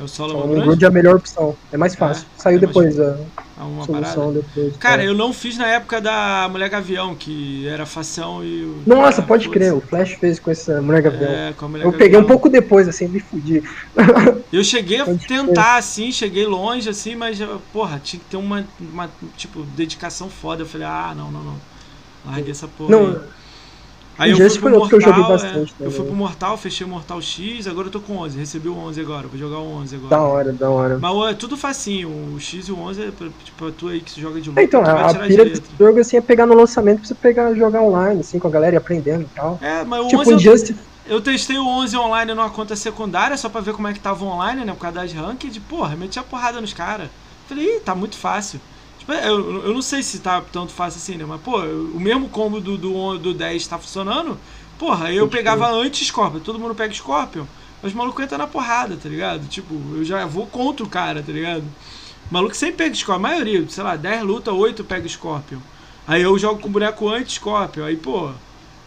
É 0.00 0.02
o 0.02 0.08
Solomon? 0.08 0.48
Grund 0.62 0.82
é 0.82 0.86
a 0.86 0.90
melhor 0.90 1.16
opção. 1.16 1.54
É 1.70 1.76
mais 1.76 1.94
fácil. 1.94 2.26
Saiu 2.38 2.56
é 2.56 2.60
mais 2.62 2.68
depois 2.68 2.98
a 2.98 3.18
Ah, 3.58 3.64
uma 3.66 3.84
solução 3.84 4.32
depois. 4.32 4.74
Cara, 4.78 5.02
é. 5.02 5.08
eu 5.08 5.14
não 5.14 5.30
fiz 5.32 5.58
na 5.58 5.66
época 5.66 6.00
da 6.00 6.48
Mulher 6.50 6.70
Gavião, 6.70 7.14
que 7.14 7.68
era 7.68 7.84
fação 7.84 8.42
e... 8.42 8.64
o- 8.64 8.82
Nossa, 8.86 9.20
Ah, 9.20 9.26
pode 9.26 9.44
foda-se. 9.44 9.48
crer, 9.50 9.74
o 9.74 9.80
Flash 9.82 10.12
fez 10.14 10.40
com 10.40 10.50
essa 10.50 10.80
mulher 10.80 11.02
Gavião. 11.02 11.30
É, 11.30 11.52
com 11.52 11.66
a 11.66 11.68
Mulher 11.68 11.84
eu 11.84 11.92
peguei 11.92 12.08
um 12.16 12.22
Gavião. 12.22 12.26
pouco 12.28 12.48
depois, 12.48 12.88
assim, 12.88 13.08
me 13.08 13.20
fudi. 13.20 13.62
Eu 14.50 14.64
cheguei 14.64 15.00
a 15.00 15.06
tentar, 15.28 15.76
assim, 15.76 16.10
cheguei 16.10 16.44
longe, 16.46 16.88
assim, 16.88 17.14
mas, 17.14 17.38
porra, 17.72 18.00
tinha 18.02 18.18
que 18.18 18.26
ter 18.26 18.36
uma, 18.36 18.64
uma, 18.80 19.08
tipo, 19.36 19.62
dedicação 19.76 20.28
foda. 20.28 20.62
Eu 20.62 20.66
falei, 20.66 20.86
ah, 20.86 21.14
não, 21.16 21.30
não, 21.30 21.42
não. 21.44 21.54
Larguei 22.26 22.50
essa 22.50 22.66
porra 22.66 22.90
Não, 22.90 23.06
aí. 23.06 23.16
Aí 24.20 24.30
eu 24.30 24.34
Injustice 24.34 24.60
fui 24.60 24.70
eu 24.70 24.78
Mortal, 24.78 25.00
é, 25.00 25.28
bastante 25.28 25.74
eu 25.80 25.90
fui 25.90 26.04
pro 26.04 26.14
Mortal, 26.14 26.56
fechei 26.58 26.86
o 26.86 26.90
Mortal 26.90 27.22
X, 27.22 27.66
agora 27.66 27.86
eu 27.86 27.90
tô 27.90 28.00
com 28.00 28.18
11. 28.18 28.38
Recebi 28.38 28.68
o 28.68 28.76
11 28.76 29.00
agora, 29.00 29.26
vou 29.26 29.38
jogar 29.38 29.58
o 29.58 29.72
11 29.76 29.96
agora. 29.96 30.10
da 30.10 30.20
hora, 30.22 30.52
da 30.52 30.70
hora. 30.70 30.98
Mas 30.98 31.30
é 31.30 31.34
tudo 31.34 31.56
facinho, 31.56 32.34
o 32.34 32.38
X 32.38 32.68
e 32.68 32.72
o 32.72 32.78
11 32.78 33.02
é 33.02 33.10
pra, 33.10 33.28
tipo, 33.42 33.66
a 33.66 33.72
tua 33.72 33.92
aí 33.92 34.00
que 34.02 34.10
se 34.10 34.20
joga 34.20 34.38
de 34.38 34.50
luta, 34.50 34.60
É, 34.60 34.64
então, 34.64 34.82
tu 34.84 34.90
a, 34.90 35.10
a 35.10 35.14
pira 35.14 35.44
de 35.44 35.50
desse 35.52 35.62
jogo 35.78 36.00
assim 36.00 36.16
é 36.18 36.20
pegar 36.20 36.46
no 36.46 36.54
lançamento 36.54 36.98
pra 36.98 37.08
você 37.08 37.14
pegar 37.14 37.54
jogar 37.54 37.82
online, 37.82 38.20
assim, 38.20 38.38
com 38.38 38.48
a 38.48 38.50
galera 38.50 38.74
e 38.74 38.78
aprendendo 38.78 39.22
e 39.22 39.28
tal. 39.34 39.58
É, 39.62 39.84
mas 39.84 40.00
o 40.00 40.08
Tipo, 40.08 40.20
11 40.20 40.30
eu, 40.32 40.36
Injustice. 40.36 40.80
eu 41.06 41.20
testei 41.22 41.56
o 41.56 41.66
11 41.66 41.96
online 41.96 42.34
numa 42.34 42.50
conta 42.50 42.76
secundária 42.76 43.36
só 43.36 43.48
pra 43.48 43.60
ver 43.62 43.72
como 43.72 43.88
é 43.88 43.94
que 43.94 44.00
tava 44.00 44.24
online, 44.24 44.64
né, 44.64 44.72
por 44.72 44.80
causa 44.80 44.96
das 45.00 45.12
ranked. 45.12 45.58
Porra, 45.60 45.96
meti 45.96 46.18
a 46.18 46.22
porrada 46.22 46.60
nos 46.60 46.72
caras. 46.74 47.08
Falei, 47.46 47.78
ih, 47.78 47.80
tá 47.80 47.94
muito 47.94 48.16
fácil. 48.16 48.60
Tipo, 49.00 49.12
eu, 49.12 49.64
eu 49.64 49.74
não 49.74 49.82
sei 49.82 50.02
se 50.02 50.20
tá 50.20 50.40
tanto 50.40 50.72
fácil 50.72 50.98
assim, 50.98 51.16
né, 51.16 51.24
mas, 51.26 51.40
pô, 51.40 51.58
o 51.58 51.98
mesmo 51.98 52.28
combo 52.28 52.60
do, 52.60 52.76
do, 52.76 53.18
do 53.18 53.34
10 53.34 53.66
tá 53.66 53.78
funcionando, 53.78 54.38
porra, 54.78 55.10
eu 55.12 55.26
pegava 55.26 55.70
antes 55.70 56.06
Scorpion, 56.06 56.40
todo 56.40 56.58
mundo 56.58 56.74
pega 56.74 56.92
Scorpion, 56.92 57.44
mas 57.82 57.92
o 57.92 57.96
maluco 57.96 58.20
entra 58.20 58.36
na 58.36 58.46
porrada, 58.46 58.96
tá 58.96 59.08
ligado? 59.08 59.48
Tipo, 59.48 59.74
eu 59.94 60.04
já 60.04 60.26
vou 60.26 60.46
contra 60.46 60.84
o 60.84 60.88
cara, 60.88 61.22
tá 61.22 61.32
ligado? 61.32 61.64
O 62.30 62.34
maluco 62.34 62.54
sempre 62.54 62.76
pega 62.76 62.94
Scorpion, 62.94 63.26
a 63.26 63.30
maioria, 63.30 63.66
sei 63.70 63.82
lá, 63.82 63.96
10 63.96 64.22
luta, 64.22 64.52
8 64.52 64.84
pega 64.84 65.08
Scorpion. 65.08 65.58
Aí 66.06 66.22
eu 66.22 66.38
jogo 66.38 66.60
com 66.60 66.68
o 66.68 66.70
boneco 66.70 67.08
antes 67.08 67.36
Scorpion, 67.36 67.84
aí, 67.84 67.96
pô, 67.96 68.30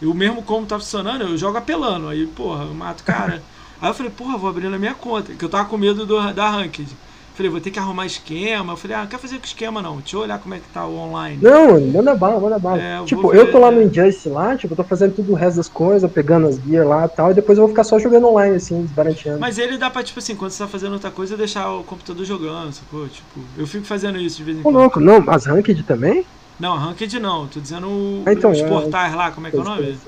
e 0.00 0.06
o 0.06 0.14
mesmo 0.14 0.42
como 0.42 0.66
tá 0.66 0.78
funcionando, 0.78 1.22
eu 1.22 1.36
jogo 1.36 1.58
apelando. 1.58 2.08
Aí, 2.08 2.26
porra, 2.26 2.64
eu 2.64 2.74
mato 2.74 3.00
o 3.00 3.04
cara. 3.04 3.42
Aí 3.80 3.90
eu 3.90 3.94
falei, 3.94 4.12
porra, 4.12 4.38
vou 4.38 4.48
abrir 4.48 4.68
na 4.68 4.78
minha 4.78 4.94
conta, 4.94 5.34
que 5.34 5.44
eu 5.44 5.48
tava 5.48 5.68
com 5.68 5.76
medo 5.76 6.06
do, 6.06 6.32
da 6.32 6.48
Ranked. 6.48 6.88
Falei, 7.34 7.50
vou 7.50 7.60
ter 7.60 7.70
que 7.70 7.78
arrumar 7.78 8.06
esquema. 8.06 8.72
Eu 8.72 8.76
falei, 8.76 8.96
ah, 8.96 9.00
não 9.00 9.08
quero 9.08 9.20
fazer 9.20 9.38
com 9.38 9.44
esquema 9.44 9.82
não. 9.82 9.96
Deixa 9.98 10.16
eu 10.16 10.20
olhar 10.20 10.38
como 10.38 10.54
é 10.54 10.60
que 10.60 10.68
tá 10.68 10.86
o 10.86 10.94
online. 10.96 11.42
Não, 11.42 11.80
manda 11.80 12.14
bala, 12.14 12.40
manda 12.40 12.58
bala. 12.58 12.78
É, 12.78 12.98
eu 12.98 13.04
tipo, 13.06 13.22
vou 13.22 13.34
eu 13.34 13.44
ver, 13.46 13.52
tô 13.52 13.58
lá 13.58 13.70
no 13.70 13.82
Injustice 13.82 14.28
lá, 14.28 14.56
tipo, 14.56 14.72
eu 14.72 14.76
tô 14.76 14.84
fazendo 14.84 15.14
tudo 15.14 15.32
o 15.32 15.34
resto 15.34 15.56
das 15.56 15.68
coisas, 15.68 16.10
pegando 16.12 16.46
as 16.46 16.56
gear 16.56 16.86
lá 16.86 17.04
e 17.06 17.08
tal, 17.08 17.30
e 17.30 17.34
depois 17.34 17.58
eu 17.58 17.62
vou 17.62 17.68
ficar 17.70 17.84
só 17.84 17.98
jogando 17.98 18.28
online, 18.28 18.56
assim, 18.56 18.82
desbaranteando. 18.82 19.40
Mas 19.40 19.58
ele 19.58 19.76
dá 19.76 19.90
pra, 19.90 20.02
tipo 20.02 20.18
assim, 20.20 20.36
quando 20.36 20.52
você 20.52 20.62
tá 20.62 20.68
fazendo 20.68 20.92
outra 20.92 21.10
coisa, 21.10 21.36
deixar 21.36 21.70
o 21.72 21.82
computador 21.84 22.24
jogando, 22.24 22.72
sacou? 22.72 23.08
Tipo, 23.08 23.40
eu 23.58 23.66
fico 23.66 23.84
fazendo 23.84 24.18
isso 24.18 24.36
de 24.36 24.44
vez 24.44 24.56
em 24.58 24.62
Ô, 24.62 24.70
quando. 24.70 24.78
louco, 24.82 25.00
não, 25.00 25.24
as 25.28 25.46
ranked 25.46 25.82
também? 25.84 26.24
Não, 26.58 26.76
Ranked 26.76 27.18
não. 27.18 27.48
Tô 27.48 27.60
dizendo 27.60 27.88
o- 27.88 28.22
Ah, 28.26 28.32
então, 28.32 28.50
os 28.52 28.60
é, 28.60 28.68
portais 28.68 29.14
lá, 29.14 29.30
como 29.32 29.46
é 29.48 29.50
que 29.50 29.56
é 29.56 29.60
o 29.60 29.64
nome? 29.64 29.98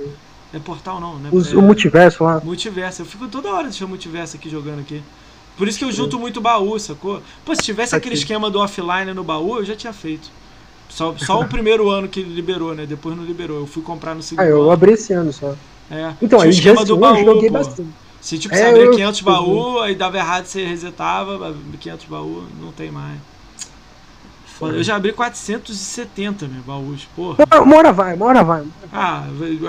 É 0.53 0.59
portal 0.61 1.01
não, 1.01 1.19
né? 1.19 1.29
Os- 1.33 1.53
É- 1.53 1.57
O 1.57 1.63
multiverso 1.63 2.25
lá. 2.25 2.41
Multiverso. 2.45 3.03
Eu 3.03 3.07
fico 3.07 3.27
toda 3.29 3.51
hora 3.53 3.65
deixando 3.65 3.89
multiverso 3.89 4.37
aqui 4.37 4.49
jogando 4.49 4.81
aqui. 4.81 5.03
Por 5.57 5.67
isso 5.69 5.79
que 5.79 5.85
eu 5.85 5.93
junto 5.93 6.19
muito 6.19 6.41
baú, 6.41 6.79
sacou? 6.79 7.23
Pô, 7.45 7.55
se 7.55 7.63
tivesse 7.63 7.95
aquele 7.95 8.15
Aqui. 8.15 8.23
esquema 8.23 8.51
do 8.51 8.59
offline 8.61 9.13
no 9.15 9.25
baú, 9.25 9.57
eu 9.59 9.65
já 9.65 9.75
tinha 9.75 9.93
feito. 9.93 10.31
Só, 10.89 11.15
só 11.19 11.41
o 11.41 11.47
primeiro 11.49 11.89
ano 11.91 12.09
que 12.09 12.23
liberou, 12.23 12.75
né? 12.75 12.85
Depois 12.87 13.17
não 13.17 13.25
liberou. 13.25 13.59
Eu 13.61 13.67
fui 13.67 13.83
comprar 13.83 14.15
no 14.15 14.23
segundo 14.23 14.45
Ah, 14.45 14.49
eu 14.49 14.63
ano. 14.63 14.71
abri 14.71 14.93
esse 14.93 15.13
ano 15.13 15.33
só. 15.33 15.55
É. 15.91 16.13
Então, 16.21 16.39
Tinha 16.39 16.39
o 16.39 16.43
aí 16.43 16.51
esquema 16.51 16.85
do 16.85 16.93
eu 16.93 16.97
baú, 16.99 17.25
joguei 17.25 17.49
pô. 17.49 17.55
bastante. 17.59 17.89
Se 18.21 18.39
tipo, 18.39 18.55
É, 18.55 18.59
você 18.59 18.65
abria 18.65 18.85
eu- 18.85 18.91
500 18.93 19.21
baú, 19.21 19.79
aí 19.81 19.95
dava 19.95 20.17
errado, 20.19 20.47
você 20.47 20.65
resetava, 20.65 21.55
500 21.81 22.07
baú, 22.07 22.45
não 22.61 22.73
tem 22.73 22.91
mais. 22.91 23.19
Foda. 24.59 24.77
Eu 24.77 24.83
já 24.83 24.97
abri 24.97 25.13
470, 25.13 26.49
meu, 26.49 26.63
baús, 26.63 27.07
porra. 27.15 27.45
Uma- 27.63 27.77
hora 27.77 27.93
vai, 27.93 28.15
uma 28.15 28.27
hora 28.27 28.43
vai. 28.43 28.65
Ah, 28.93 29.25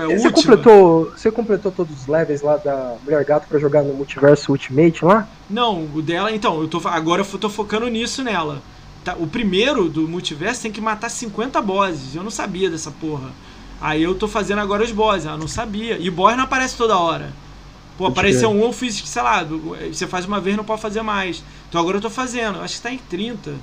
é 0.10 0.18
Você 0.18 0.32
completou, 0.32 1.12
você 1.12 1.30
completou 1.30 1.72
todos 1.72 2.02
os 2.02 2.08
levels 2.08 2.42
lá 2.42 2.56
da 2.58 2.96
Mulher 3.04 3.24
Gato 3.26 3.48
pra 3.48 3.60
jogar 3.60 3.84
no 3.84 3.94
Multiverso 3.94 4.52
Ultimate 4.52 5.04
lá? 5.04 5.28
Não, 5.50 5.90
o 5.94 6.02
dela, 6.02 6.32
então, 6.32 6.62
eu 6.62 6.68
tô 6.68 6.82
agora 6.88 7.22
eu 7.22 7.40
tô 7.40 7.50
focando 7.50 7.88
nisso 7.88 8.24
nela. 8.24 8.62
Tá, 9.04 9.16
o 9.20 9.28
primeiro 9.28 9.90
do 9.90 10.08
multiverso 10.08 10.62
tem 10.62 10.72
que 10.72 10.82
matar 10.82 11.10
50 11.10 11.62
bosses. 11.62 12.16
Eu 12.16 12.24
não 12.24 12.32
sabia 12.32 12.70
dessa 12.70 12.92
porra. 12.92 13.30
Aí 13.80 14.02
eu 14.02 14.16
tô 14.16 14.28
fazendo 14.28 14.60
agora 14.60 14.84
os 14.84 14.92
bosses, 14.92 15.26
eu 15.26 15.38
não 15.38 15.48
sabia. 15.48 15.98
E 16.00 16.10
boss 16.10 16.36
não 16.36 16.44
aparece 16.46 16.76
toda 16.76 16.98
hora. 16.98 17.32
Pô, 17.98 18.06
apareceu 18.06 18.50
um, 18.52 18.62
eu 18.62 18.74
fiz, 18.74 18.96
sei 19.06 19.22
lá, 19.22 19.44
você 19.92 20.06
faz 20.06 20.26
uma 20.26 20.40
vez 20.40 20.56
não 20.56 20.64
pode 20.64 20.82
fazer 20.82 21.02
mais. 21.02 21.44
Então 21.68 21.80
agora 21.82 21.98
eu 21.98 22.02
tô 22.02 22.10
fazendo, 22.10 22.62
acho 22.62 22.76
que 22.76 22.82
tá 22.82 22.92
em 22.92 22.98
30. 22.98 23.54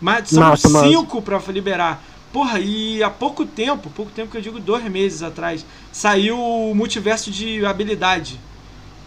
Mas 0.00 0.28
são 0.28 0.40
massa. 0.40 0.68
5 0.68 1.22
pra 1.22 1.38
liberar. 1.48 2.02
Porra, 2.32 2.58
e 2.58 3.02
há 3.02 3.08
pouco 3.08 3.46
tempo, 3.46 3.88
pouco 3.90 4.10
tempo 4.10 4.32
que 4.32 4.36
eu 4.36 4.42
digo 4.42 4.58
dois 4.58 4.84
meses 4.84 5.22
atrás, 5.22 5.64
saiu 5.92 6.36
o 6.36 6.74
multiverso 6.74 7.30
de 7.30 7.64
habilidade. 7.64 8.40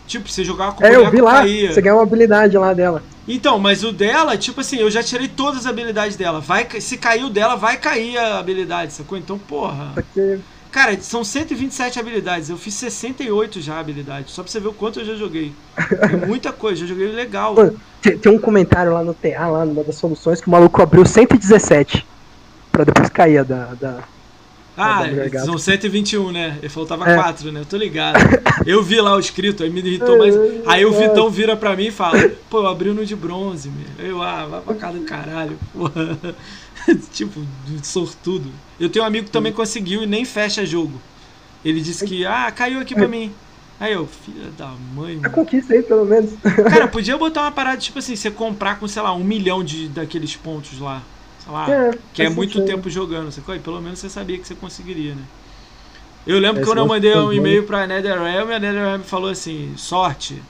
Tipo, 0.08 0.30
você 0.30 0.46
jogava 0.46 0.72
com 0.72 0.84
o 0.84 0.88
É, 0.88 0.96
eu 0.96 1.12
vi 1.12 1.20
lá, 1.20 1.40
caía. 1.40 1.74
você 1.74 1.82
ganhou 1.82 2.00
uma 2.00 2.04
habilidade 2.06 2.58
lá 2.58 2.74
dela. 2.74 3.04
Então, 3.28 3.60
mas 3.60 3.84
o 3.84 3.92
dela, 3.92 4.38
tipo 4.38 4.62
assim, 4.62 4.78
eu 4.78 4.90
já 4.90 5.04
tirei 5.04 5.28
todas 5.28 5.62
as 5.62 5.66
habilidades 5.66 6.16
dela. 6.16 6.40
Vai, 6.40 6.66
se 6.80 6.98
caiu 6.98 7.30
dela, 7.30 7.58
vai 7.58 7.76
cair 7.76 8.18
a 8.18 8.40
habilidade, 8.40 8.94
sacou? 8.94 9.18
Então, 9.18 9.38
porra. 9.38 9.92
Porque 9.94 10.40
Cara, 10.78 10.96
são 11.02 11.24
127 11.24 12.00
habilidades. 12.00 12.52
Eu 12.52 12.56
fiz 12.56 12.76
68 12.76 13.60
já 13.60 13.80
habilidades. 13.80 14.32
Só 14.32 14.44
pra 14.44 14.52
você 14.52 14.60
ver 14.60 14.68
o 14.68 14.74
quanto 14.74 15.00
eu 15.00 15.06
já 15.06 15.16
joguei. 15.16 15.52
É 15.76 16.16
muita 16.28 16.54
coisa, 16.54 16.82
já 16.82 16.86
joguei 16.86 17.08
legal. 17.08 17.56
Tem, 18.00 18.16
tem 18.16 18.32
um 18.32 18.38
comentário 18.38 18.94
lá 18.94 19.04
no 19.04 19.12
TA, 19.12 19.48
lá 19.48 19.66
numa 19.66 19.84
das 19.84 19.96
soluções, 19.96 20.40
que 20.40 20.48
o 20.48 20.52
maluco 20.52 20.80
abriu 20.80 21.04
117. 21.04 22.06
Pra 22.72 22.84
depois 22.84 23.10
cair 23.10 23.44
da. 23.44 23.74
da... 23.74 24.04
Ah, 24.78 25.02
da 25.08 25.44
são 25.44 25.58
121, 25.58 26.32
né? 26.32 26.60
E 26.62 26.70
faltava 26.70 27.10
É. 27.10 27.16
4, 27.16 27.52
né? 27.52 27.62
Eu 27.62 27.66
tô 27.66 27.76
ligado. 27.76 28.20
Eu 28.64 28.84
vi 28.84 29.02
lá 29.02 29.16
o 29.16 29.20
escrito, 29.20 29.64
aí 29.64 29.72
me 29.72 29.80
irritou 29.80 30.16
mais. 30.20 30.36
Aí 30.68 30.86
o 30.86 30.92
Vitão 30.92 31.28
vira 31.32 31.56
pra 31.56 31.76
mim 31.76 31.88
e 31.88 31.92
fala: 31.92 32.30
Pô, 32.52 32.60
eu 32.60 32.68
abri 32.68 32.92
no 32.92 33.04
de 33.04 33.16
bronze, 33.16 33.68
meu. 33.68 34.08
Eu, 34.08 34.22
ah, 34.22 34.46
vai 34.46 34.62
pra 34.62 34.76
casa 34.76 35.00
do 35.00 35.06
caralho, 35.06 35.58
porra. 35.74 36.20
tipo, 37.12 37.42
sortudo. 37.84 38.50
Eu 38.80 38.90
tenho 38.90 39.04
um 39.04 39.08
amigo 39.08 39.26
que 39.26 39.32
também 39.32 39.52
conseguiu 39.52 40.04
e 40.04 40.06
nem 40.06 40.26
fecha 40.26 40.66
jogo. 40.66 41.00
Ele 41.64 41.82
disse 41.82 42.06
que, 42.06 42.26
ah, 42.26 42.52
caiu 42.52 42.80
aqui 42.80 42.94
pra 42.94 43.08
mim. 43.08 43.34
Aí 43.80 43.94
eu, 43.94 44.08
filha 44.08 44.50
da 44.58 44.74
mãe, 44.96 45.18
A 45.18 45.22
mano. 45.22 45.30
conquista 45.32 45.74
aí, 45.74 45.84
pelo 45.84 46.06
menos. 46.06 46.32
Cara, 46.70 46.88
podia 46.88 47.18
botar 47.18 47.42
uma 47.42 47.52
parada, 47.52 47.78
tipo 47.78 48.00
assim, 48.00 48.16
você 48.16 48.32
comprar 48.32 48.80
com, 48.80 48.88
sei 48.88 49.02
lá, 49.02 49.14
um 49.14 49.24
milhão 49.24 49.64
de, 49.64 49.88
daqueles 49.90 50.36
pontos 50.36 50.80
lá. 50.80 51.04
Sei 51.44 51.52
lá. 51.52 51.70
É, 51.70 51.92
que 52.14 52.24
é 52.24 52.30
muito 52.30 52.54
sentido. 52.54 52.68
tempo 52.68 52.90
jogando, 52.90 53.32
sacou? 53.32 53.56
E 53.56 53.60
pelo 53.60 53.80
menos 53.82 54.00
você 54.00 54.10
sabia 54.10 54.38
que 54.38 54.48
você 54.48 54.56
conseguiria, 54.56 55.14
né? 55.14 55.22
Eu 56.26 56.40
lembro 56.40 56.56
que 56.56 56.62
Esse 56.62 56.70
quando 56.70 56.80
eu 56.80 56.88
mandei 56.88 57.16
um 57.16 57.32
e-mail 57.32 57.64
pra 57.64 57.86
NetherRealm, 57.88 58.52
a 58.52 58.60
NetherRealm 58.60 59.02
falou 59.02 59.30
assim, 59.30 59.74
sorte. 59.78 60.42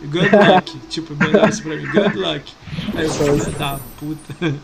Good 0.00 0.30
luck. 0.30 0.78
tipo, 0.88 1.14
mandou 1.14 1.48
isso 1.48 1.62
pra 1.62 1.76
mim, 1.76 1.86
good 1.86 2.16
luck. 2.16 2.52
Aí 2.94 3.04
eu 3.04 3.10
falei, 3.10 3.40
filha 3.40 3.58
da 3.58 3.80
puta. 3.98 4.54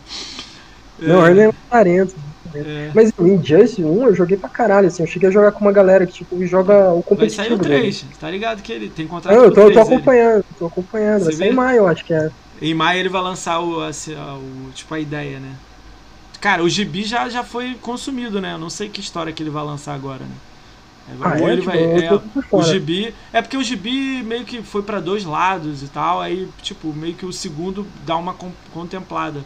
Não, 1.01 1.27
ele 1.27 1.41
é 1.41 1.49
um 1.49 1.53
talento. 1.69 2.15
É. 2.53 2.91
Mas 2.93 3.11
o 3.17 3.27
Injustice 3.27 3.83
1 3.83 4.07
eu 4.07 4.15
joguei 4.15 4.37
pra 4.37 4.49
caralho, 4.49 4.87
assim. 4.87 5.03
Eu 5.03 5.07
cheguei 5.07 5.29
a 5.29 5.31
jogar 5.31 5.51
com 5.51 5.61
uma 5.61 5.71
galera 5.71 6.05
que, 6.07 6.13
tipo, 6.13 6.43
joga 6.45 6.91
o 6.93 6.95
Vai 6.95 7.03
competitivo. 7.03 7.29
sair 7.29 7.53
o 7.53 7.57
dele. 7.57 7.79
3, 7.81 8.05
tá 8.19 8.29
ligado 8.29 8.61
que 8.61 8.71
ele 8.71 8.89
tem 8.89 9.07
contrato 9.07 9.35
Não, 9.35 9.43
eu 9.45 9.53
tô, 9.53 9.61
o 9.61 9.63
eu 9.65 9.71
tô 9.71 9.79
3, 9.79 9.89
ele. 9.89 9.95
acompanhando, 9.95 10.43
tô 10.57 10.65
acompanhando. 10.65 11.23
Você 11.23 11.25
Vai 11.25 11.33
sair 11.33 11.49
em 11.49 11.53
maio, 11.53 11.77
eu 11.79 11.87
acho 11.87 12.03
que 12.05 12.13
é. 12.13 12.29
Em 12.61 12.73
maio 12.73 12.99
ele 12.99 13.09
vai 13.09 13.21
lançar 13.21 13.59
o, 13.61 13.81
assim, 13.81 14.13
o- 14.15 14.71
tipo, 14.73 14.93
a 14.93 14.99
ideia, 14.99 15.39
né? 15.39 15.55
Cara, 16.41 16.63
o 16.63 16.69
gibi 16.69 17.03
já, 17.03 17.29
já 17.29 17.43
foi 17.43 17.75
consumido, 17.75 18.39
né? 18.41 18.53
Eu 18.53 18.57
não 18.57 18.69
sei 18.69 18.89
que 18.89 19.01
história 19.01 19.33
que 19.33 19.43
ele 19.43 19.49
vai 19.49 19.63
lançar 19.63 19.93
agora, 19.93 20.23
né? 20.25 20.35
Ah, 21.21 21.35
Ou 21.39 21.49
é? 21.49 21.53
ele 21.53 21.61
Tipo, 21.61 21.65
vai. 21.65 21.77
é, 21.77 22.09
o 22.51 22.61
gibi. 22.63 23.13
É 23.33 23.41
porque 23.41 23.57
o 23.57 23.63
gibi 23.63 24.23
meio 24.23 24.45
que 24.45 24.61
foi 24.63 24.83
pra 24.83 24.99
dois 24.99 25.25
lados 25.25 25.83
e 25.83 25.87
tal, 25.87 26.21
aí, 26.21 26.47
tipo, 26.61 26.93
meio 26.93 27.15
que 27.15 27.25
o 27.25 27.33
segundo 27.33 27.87
dá 28.05 28.15
uma 28.17 28.35
contemplada. 28.73 29.43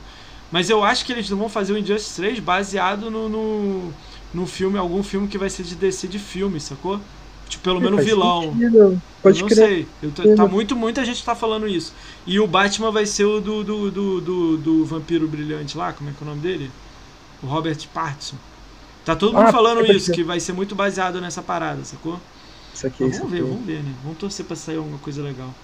Mas 0.54 0.70
eu 0.70 0.84
acho 0.84 1.06
que 1.06 1.12
eles 1.14 1.30
não 1.30 1.38
vão 1.40 1.50
fazer 1.50 1.74
o 1.74 1.78
Injustice 1.80 2.16
3 2.16 2.40
baseado 2.40 3.12
no, 3.12 3.30
no, 3.30 3.98
no 4.34 4.48
filme, 4.48 4.78
algum 4.78 5.04
filme 5.04 5.28
que 5.28 5.38
vai 5.38 5.50
ser 5.50 5.64
de 5.64 5.76
DC 5.76 6.08
de 6.08 6.20
filme, 6.20 6.60
sacou? 6.62 7.02
Tipo, 7.50 7.64
pelo 7.66 7.82
menos 7.82 8.02
Faz 8.02 8.06
vilão. 8.06 8.62
sentido. 8.62 9.02
Pode 9.22 9.40
eu 9.40 9.44
não 9.44 9.50
crer. 9.50 9.70
sei. 9.70 9.96
Eu 10.02 10.12
tô- 10.14 10.30
tá 10.30 10.46
muito, 10.48 10.76
muita 10.76 11.06
gente 11.06 11.24
tá 11.24 11.36
falando 11.36 11.68
isso. 11.68 11.96
E 12.26 12.40
o 12.40 12.48
Batman 12.48 12.92
vai 12.92 13.06
ser 13.06 13.26
o 13.26 13.42
do, 13.42 13.64
do, 13.64 13.92
do, 13.92 14.22
do, 14.22 14.58
do 14.58 14.86
Vampiro 14.86 15.28
Brilhante 15.30 15.78
lá, 15.78 15.94
como 15.94 16.10
é 16.10 16.14
que 16.14 16.24
é 16.24 16.26
o 16.26 16.30
nome 16.30 16.42
dele? 16.42 16.76
O 17.42 17.48
Robert 17.48 17.78
Pattinson. 17.92 18.40
Tá 19.04 19.16
todo 19.16 19.36
mundo 19.36 19.48
Ah, 19.48 19.52
falando 19.52 19.86
isso, 19.86 20.12
que 20.12 20.24
vai 20.24 20.40
ser 20.40 20.54
muito 20.54 20.76
baseado 20.76 21.22
nessa 21.22 21.44
parada, 21.44 21.86
sacou? 21.86 22.26
Isso 22.74 22.88
aqui, 22.88 23.04
Mas 23.04 23.12
isso 23.12 23.24
vamos 23.24 23.32
ver, 23.32 23.44
aqui. 23.44 23.44
vamos 23.44 23.66
ver, 23.66 23.84
né? 23.84 23.98
Vamos 24.02 24.18
torcer 24.18 24.46
pra 24.48 24.56
sair 24.56 24.78
alguma 24.78 25.00
coisa 25.00 25.24
legal. 25.24 25.60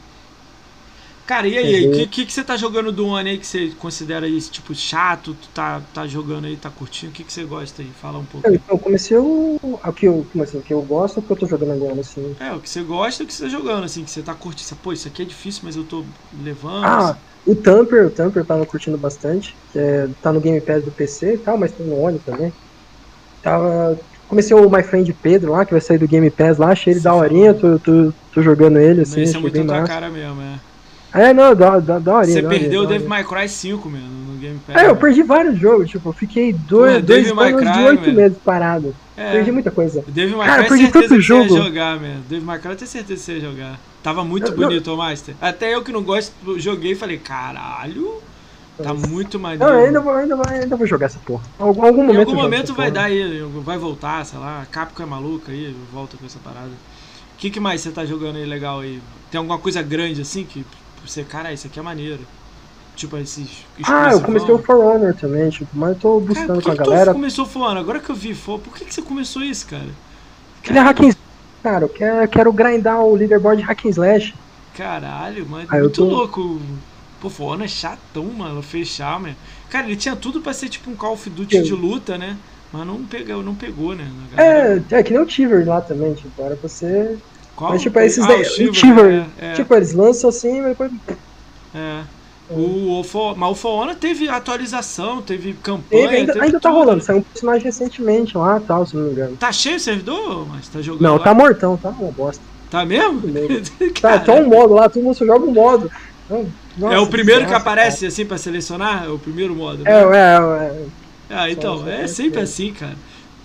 Cara, 1.30 1.47
e 1.47 1.57
aí? 1.57 1.85
O 1.85 1.89
Uhum. 1.89 1.91
que, 1.91 2.07
que, 2.07 2.26
que 2.26 2.34
você 2.34 2.43
tá 2.43 2.57
jogando 2.57 2.91
do 2.91 3.06
One 3.07 3.30
aí 3.30 3.38
que 3.39 3.45
você 3.45 3.76
considera 3.76 4.27
isso, 4.27 4.51
tipo, 4.51 4.73
chato? 4.73 5.35
Tu 5.35 5.49
tá, 5.51 5.81
tá 5.81 6.07
jogando 6.07 6.45
aí, 6.45 6.57
tá 6.57 6.72
curtindo? 6.72 7.11
O 7.11 7.15
que, 7.15 7.23
que 7.23 7.31
você 7.34 7.45
gosta 7.45 7.81
aí? 7.84 7.93
Fala 7.93 8.19
um 8.19 8.26
pouco. 8.26 8.51
Então, 8.53 8.76
eu 8.76 8.80
comecei 8.80 9.18
o. 9.18 9.56
O 9.64 9.93
que 9.93 10.06
eu, 10.07 10.26
como 10.31 10.43
assim, 10.43 10.57
o 10.57 10.61
que 10.64 10.73
eu 10.73 10.81
gosto, 10.84 11.19
o 11.19 11.23
que 11.23 11.31
eu 11.31 11.38
tô 11.38 11.47
jogando 11.47 11.72
agora, 11.73 11.99
assim. 12.01 12.38
É, 12.38 12.53
o 12.53 12.61
que 12.61 12.69
você 12.69 12.84
gosta 12.84 13.22
e 13.23 13.26
o 13.26 13.27
que 13.27 13.34
você 13.34 13.43
tá 13.43 13.49
jogando, 13.49 13.84
assim, 13.84 14.06
que 14.06 14.11
você 14.11 14.23
tá 14.23 14.34
curtindo. 14.35 14.80
Pô, 14.80 14.93
isso 14.93 15.07
aqui 15.07 15.22
é 15.22 15.26
difícil, 15.26 15.61
mas 15.65 15.76
eu 15.76 15.85
tô 15.85 16.14
levando. 16.31 16.97
Ah, 16.97 17.22
o 17.45 17.56
Tamper, 17.56 18.07
o 18.07 18.11
Tamper 18.14 18.41
eu 18.43 18.45
tava 18.47 18.65
curtindo 18.65 18.97
bastante. 18.97 19.60
É, 19.76 20.07
tá 20.22 20.31
no 20.31 20.39
Game 20.41 20.61
Pass 20.64 20.84
do 20.84 20.91
PC 20.93 21.34
e 21.35 21.38
tal, 21.39 21.57
mas 21.57 21.73
tem 21.73 21.85
no 21.85 21.95
One 21.97 22.19
também. 22.23 22.56
Tava. 23.41 23.99
Comecei 24.27 24.56
o 24.57 24.69
My 24.69 24.84
Friend 24.84 25.14
Pedro 25.15 25.51
lá, 25.53 25.65
que 25.65 25.72
vai 25.73 25.81
sair 25.81 25.99
do 25.99 26.07
Game 26.07 26.31
Pass 26.31 26.57
lá, 26.60 26.72
achei 26.72 26.93
ele 26.93 27.01
Você 27.01 27.01
daorinha, 27.01 27.56
tô, 27.57 27.80
tô, 27.81 28.14
tô 28.31 28.41
jogando 28.41 28.80
ele, 28.80 29.01
assim, 29.01 29.22
Esse 29.22 29.35
é 29.35 29.39
muito 29.39 29.49
bem 29.49 29.61
a 29.61 29.65
tua 29.65 29.81
massa. 29.81 29.84
cara 29.84 30.10
mesmo, 30.10 30.41
é. 30.41 30.65
É, 31.14 31.34
não, 31.34 31.56
da, 31.56 31.80
da, 31.80 31.98
daorinha. 31.99 32.34
Você 32.34 32.41
daorinha, 32.41 32.61
perdeu 32.61 32.81
o. 32.84 32.86
Devil 32.88 33.10
May 33.10 33.23
Cry 33.23 33.49
5, 33.49 33.90
mano, 33.90 34.06
no 34.07 34.38
Game 34.40 34.60
Pass. 34.68 34.76
É, 34.84 34.88
eu 34.88 34.95
perdi 34.95 35.23
vários 35.23 35.57
jogos, 35.60 35.90
tipo, 35.90 36.10
eu 36.10 36.14
fiquei 36.14 36.53
dois, 36.53 36.94
Porra, 36.94 37.02
dois 37.02 37.31
anos 37.31 37.61
Cry, 37.61 37.72
de 37.73 37.80
oito 37.86 38.11
meses 38.14 38.38
parado. 38.44 38.95
É, 39.18 39.31
Perdi 39.34 39.52
muita 39.52 39.69
coisa. 39.72 40.03
Devil 40.07 40.38
May 40.38 40.48
Cara, 40.48 40.60
Cry, 40.64 40.69
perdi 40.69 40.91
tanto 40.91 41.02
que 41.03 41.07
você 41.10 41.15
ia 41.15 41.22
jogo. 41.22 41.57
jogar, 41.57 41.99
mano. 41.99 42.22
Devil 42.30 42.45
May 42.45 42.60
Cry, 42.60 42.72
eu 42.72 42.76
tenho 42.77 42.90
certeza 42.90 43.19
que 43.19 43.26
você 43.26 43.34
ia 43.34 43.41
jogar. 43.52 43.80
Tava 44.02 44.23
muito 44.23 44.48
Eu- 44.48 44.52
eu- 44.52 44.57
bonito 44.68 44.94
o 44.94 44.98
Master. 44.98 45.36
Até 45.41 45.76
eu 45.76 45.84
que 45.84 45.91
não 45.91 46.02
gosto, 46.03 46.31
joguei 46.60 46.94
e 46.94 46.95
falei, 46.95 47.18
caralho, 47.18 48.14
tá 48.81 48.94
muito 48.94 49.38
Não, 49.38 49.41
maneiro. 49.41 49.73
eu 49.73 49.86
ainda 49.88 49.99
vou, 49.99 50.14
ainda, 50.14 50.36
vou, 50.38 50.45
ainda 50.48 50.76
vou 50.77 50.88
jogar 50.88 51.07
essa 51.07 51.19
porra. 51.26 51.44
Em 51.60 51.64
algum, 51.64 51.84
algum 51.86 52.03
Em 52.03 52.07
momento. 52.07 52.19
algum 52.19 52.31
eu 52.31 52.36
jogo 52.38 52.41
momento 52.44 52.73
vai 52.76 52.91
dar 52.91 53.03
aí, 53.06 53.41
vai 53.65 53.77
voltar, 53.77 54.26
sei 54.26 54.40
lá, 54.40 54.65
Capcom 54.72 55.03
é 55.03 55.06
maluca 55.06 55.52
aí, 55.52 55.76
volta 55.91 56.15
com 56.15 56.26
essa 56.26 56.40
parada. 56.41 56.68
O 56.69 57.38
que, 57.40 57.49
que 57.49 57.60
mais 57.60 57.81
você 57.81 57.91
tá 57.91 58.06
jogando 58.06 58.38
aí 58.38 58.45
legal 58.45 58.80
aí? 58.80 59.02
Tem 59.30 59.38
alguma 59.38 59.57
coisa 59.57 59.81
grande 59.81 60.22
assim 60.22 60.45
que 60.45 60.65
você, 61.11 61.23
cara, 61.23 61.52
isso 61.53 61.68
aqui 61.68 61.80
é 61.80 61.81
maneiro. 61.81 62.19
Tipo 62.95 63.18
esses 63.18 63.65
Ah, 63.86 64.11
eu 64.11 64.22
comecei 64.22 64.53
o. 64.53 64.57
For 64.60 64.76
Honor 64.77 65.14
também, 65.15 65.49
tipo, 65.49 65.69
mas 65.73 65.91
eu 65.91 65.95
tô 65.95 66.10
Cara, 66.19 66.26
buscando 66.27 66.53
por 66.61 66.64
com 66.64 66.72
a 66.72 66.76
galera. 66.76 67.11
tu 67.11 67.15
começou 67.15 67.45
falando? 67.45 67.77
Agora 67.77 67.99
que 67.99 68.10
eu 68.10 68.15
vi, 68.15 68.34
for, 68.36 68.60
por 68.60 68.73
que, 68.76 68.84
que 68.84 68.94
você 68.94 69.02
começou 69.02 69.41
isso, 69.41 69.65
cara? 69.68 69.88
Ele 70.68 70.77
é 70.77 70.81
hack 70.81 70.99
and 71.02 71.11
Cara, 71.64 71.86
eu 71.86 71.90
quero, 71.90 72.27
quero 72.30 72.53
grindar 72.53 72.99
o 73.02 73.15
leaderboard 73.15 73.61
hack 73.61 73.86
and 73.86 73.90
slash. 73.90 74.34
Caralho, 74.76 75.48
mano, 75.48 75.68
Ah, 75.69 75.77
eu 75.77 75.84
muito 75.84 75.95
tô- 75.95 76.06
louco. 76.10 76.61
Pô, 77.22 77.30
For 77.30 77.53
Honor 77.53 77.65
é 77.65 77.68
chatão, 77.68 78.26
mano, 78.26 78.61
fechar, 78.61 79.19
mano. 79.19 79.36
Cara, 79.69 79.86
ele 79.88 79.95
tinha 79.98 80.15
tudo 80.15 80.40
pra 80.41 80.53
ser 80.53 80.69
tipo 80.69 80.90
um 80.90 80.95
Call 80.95 81.14
of 81.14 81.30
Duty 81.30 81.57
Sim. 81.57 81.64
de 81.64 81.73
luta, 81.73 82.18
né? 82.18 82.38
Mas 82.72 82.86
não 82.88 83.03
pegou, 83.03 83.44
não 83.44 83.56
pegou, 83.56 83.94
né? 83.95 84.10
A 84.34 84.36
galera- 84.38 84.84
É, 84.91 84.95
é 84.99 85.03
que 85.03 85.11
nem 85.11 85.22
o 85.22 85.26
Tiver 85.26 85.65
lá 85.68 85.81
também, 85.81 86.14
tipo, 86.14 86.41
era 86.41 86.56
pra 86.56 86.69
você. 86.69 87.18
Qual? 87.60 87.72
Mas 87.73 87.81
tipo, 87.81 87.99
é 87.99 88.06
esses 88.06 88.23
Ah, 88.23 88.27
daí. 88.27 88.38
o 88.40 88.41
O 88.41 88.73
Shiver, 88.73 88.73
Tiver. 88.73 89.26
é, 89.38 89.45
é. 89.52 89.53
Tipo, 89.53 89.76
eles 89.76 89.94
lançam 89.94 90.30
assim, 90.30 90.61
mas 90.61 90.69
depois. 90.69 90.91
É. 91.76 92.02
O, 92.49 92.99
o 93.02 93.03
For- 93.03 93.38
mas 93.38 93.64
o 93.64 93.68
Honor 93.68 93.95
teve 93.95 94.30
atualização, 94.30 95.22
teve 95.22 95.53
campanha. 95.53 96.03
Teve, 96.03 96.15
ainda, 96.15 96.34
teve 96.34 96.45
ainda 96.45 96.60
tá 96.60 96.69
rolando, 96.69 97.03
saiu 97.03 97.19
um 97.19 97.22
personagem 97.22 97.64
recentemente 97.65 98.38
lá 98.38 98.61
tal, 98.65 98.86
se 98.88 98.95
não 98.95 99.03
me 99.03 99.11
engano. 99.11 99.36
Tá 99.36 99.52
cheio 99.52 99.76
o 99.76 99.80
servidor? 99.80 100.48
Mas 100.48 100.69
tá 100.69 100.81
jogando. 100.81 101.02
Não, 101.02 101.18
lá? 101.18 101.23
tá 101.23 101.34
mortão, 101.34 101.76
tá 101.76 101.90
uma 101.90 102.11
bosta. 102.14 102.41
Tá 102.72 102.86
mesmo? 102.86 103.22
Tá, 104.02 104.18
Cara, 104.19 104.26
só 104.26 104.36
um 104.36 104.48
modo 104.48 104.73
lá, 104.73 104.88
todo 104.88 105.03
mundo 105.03 105.15
só 105.15 105.26
joga 105.26 105.45
um 105.45 105.52
modo. 105.52 105.91
Não, 106.30 106.38
é 106.40 106.45
nossa, 106.77 107.02
o 107.02 107.07
primeiro 107.07 107.41
que 107.41 107.48
desgraça, 107.48 107.61
aparece 107.69 108.06
assim 108.06 108.26
pra 108.26 108.38
selecionar? 108.38 109.03
É 109.06 109.10
o 109.10 109.19
primeiro 109.19 109.53
modo. 109.53 109.84
né? 109.84 109.91
cara. 109.91 110.15
É, 110.15 110.19
é, 110.19 110.65
é. 110.65 110.86
Ah, 111.31 111.52
então, 111.52 111.88
é 111.88 112.07
sempre 112.07 112.40
é. 112.40 112.44
assim, 112.44 112.72
cara. 112.72 112.95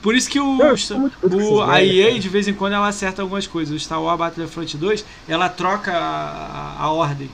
Por 0.04 0.14
isso 0.14 0.28
que 0.28 0.38
o, 0.38 0.58
Não, 0.58 1.54
o, 1.54 1.62
a 1.62 1.82
EA, 1.82 2.20
de 2.20 2.28
vez 2.28 2.46
em 2.46 2.52
quando, 2.52 2.74
ela 2.74 2.88
acerta 2.88 3.22
algumas 3.22 3.46
coisas. 3.46 3.74
O 3.74 3.80
Star 3.80 4.02
Wars 4.02 4.18
Battlefront 4.18 4.76
2, 4.76 5.02
ela 5.26 5.48
troca 5.48 5.92
a, 5.92 6.76
a, 6.78 6.92
ordem. 6.92 7.30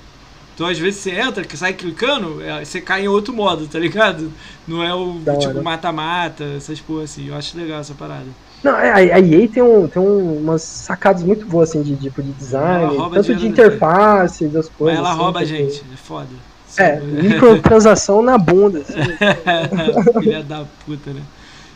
Então, 0.55 0.68
às 0.68 0.78
vezes, 0.78 1.01
você 1.01 1.10
entra, 1.10 1.42
que 1.42 1.56
sai 1.56 1.72
clicando, 1.72 2.40
é, 2.40 2.64
você 2.64 2.80
cai 2.80 3.06
em 3.06 3.09
outro 3.09 3.34
modo, 3.34 3.66
tá 3.66 3.76
ligado? 3.76 4.30
Não 4.68 4.84
é 4.84 4.94
o 4.94 5.14
Da 5.14 5.36
tipo 5.36 5.60
mata-mata, 5.64 6.44
essas 6.56 6.78
porra 6.78 7.02
assim. 7.02 7.26
Eu 7.26 7.34
acho 7.34 7.59
legal 7.59 7.80
essa 7.80 7.92
parada. 7.94 8.26
Não, 8.62 8.78
é, 8.78 8.92
a, 8.92 9.16
a 9.16 9.20
EA 9.20 9.48
tem, 9.48 9.62
um, 9.64 9.88
tem 9.88 10.01
um, 10.01 10.38
umas 10.38 10.62
sacadas 10.62 11.24
muito 11.24 11.44
boas, 11.47 11.70
assim, 11.70 11.82
de, 11.82 11.97
tipo, 11.97 12.22
de 12.22 12.30
design, 12.30 12.97
tanto 13.12 13.34
de 13.34 13.48
interface, 13.48 14.44
das 14.44 14.66
Mas 14.68 14.76
coisas. 14.76 14.98
ela 15.01 15.10
assim, 15.10 15.18
rouba 15.18 15.40
a 15.40 15.44
gente, 15.44 15.82
é 15.92 15.97
foda. 15.97 16.28
É, 16.76 17.01
microtransação 17.01 18.22
na 18.22 18.38
bunda, 18.38 18.78
assim. 18.86 20.22
Filha 20.22 20.44
da 20.44 20.64
puta, 20.86 21.10
né? 21.10 21.22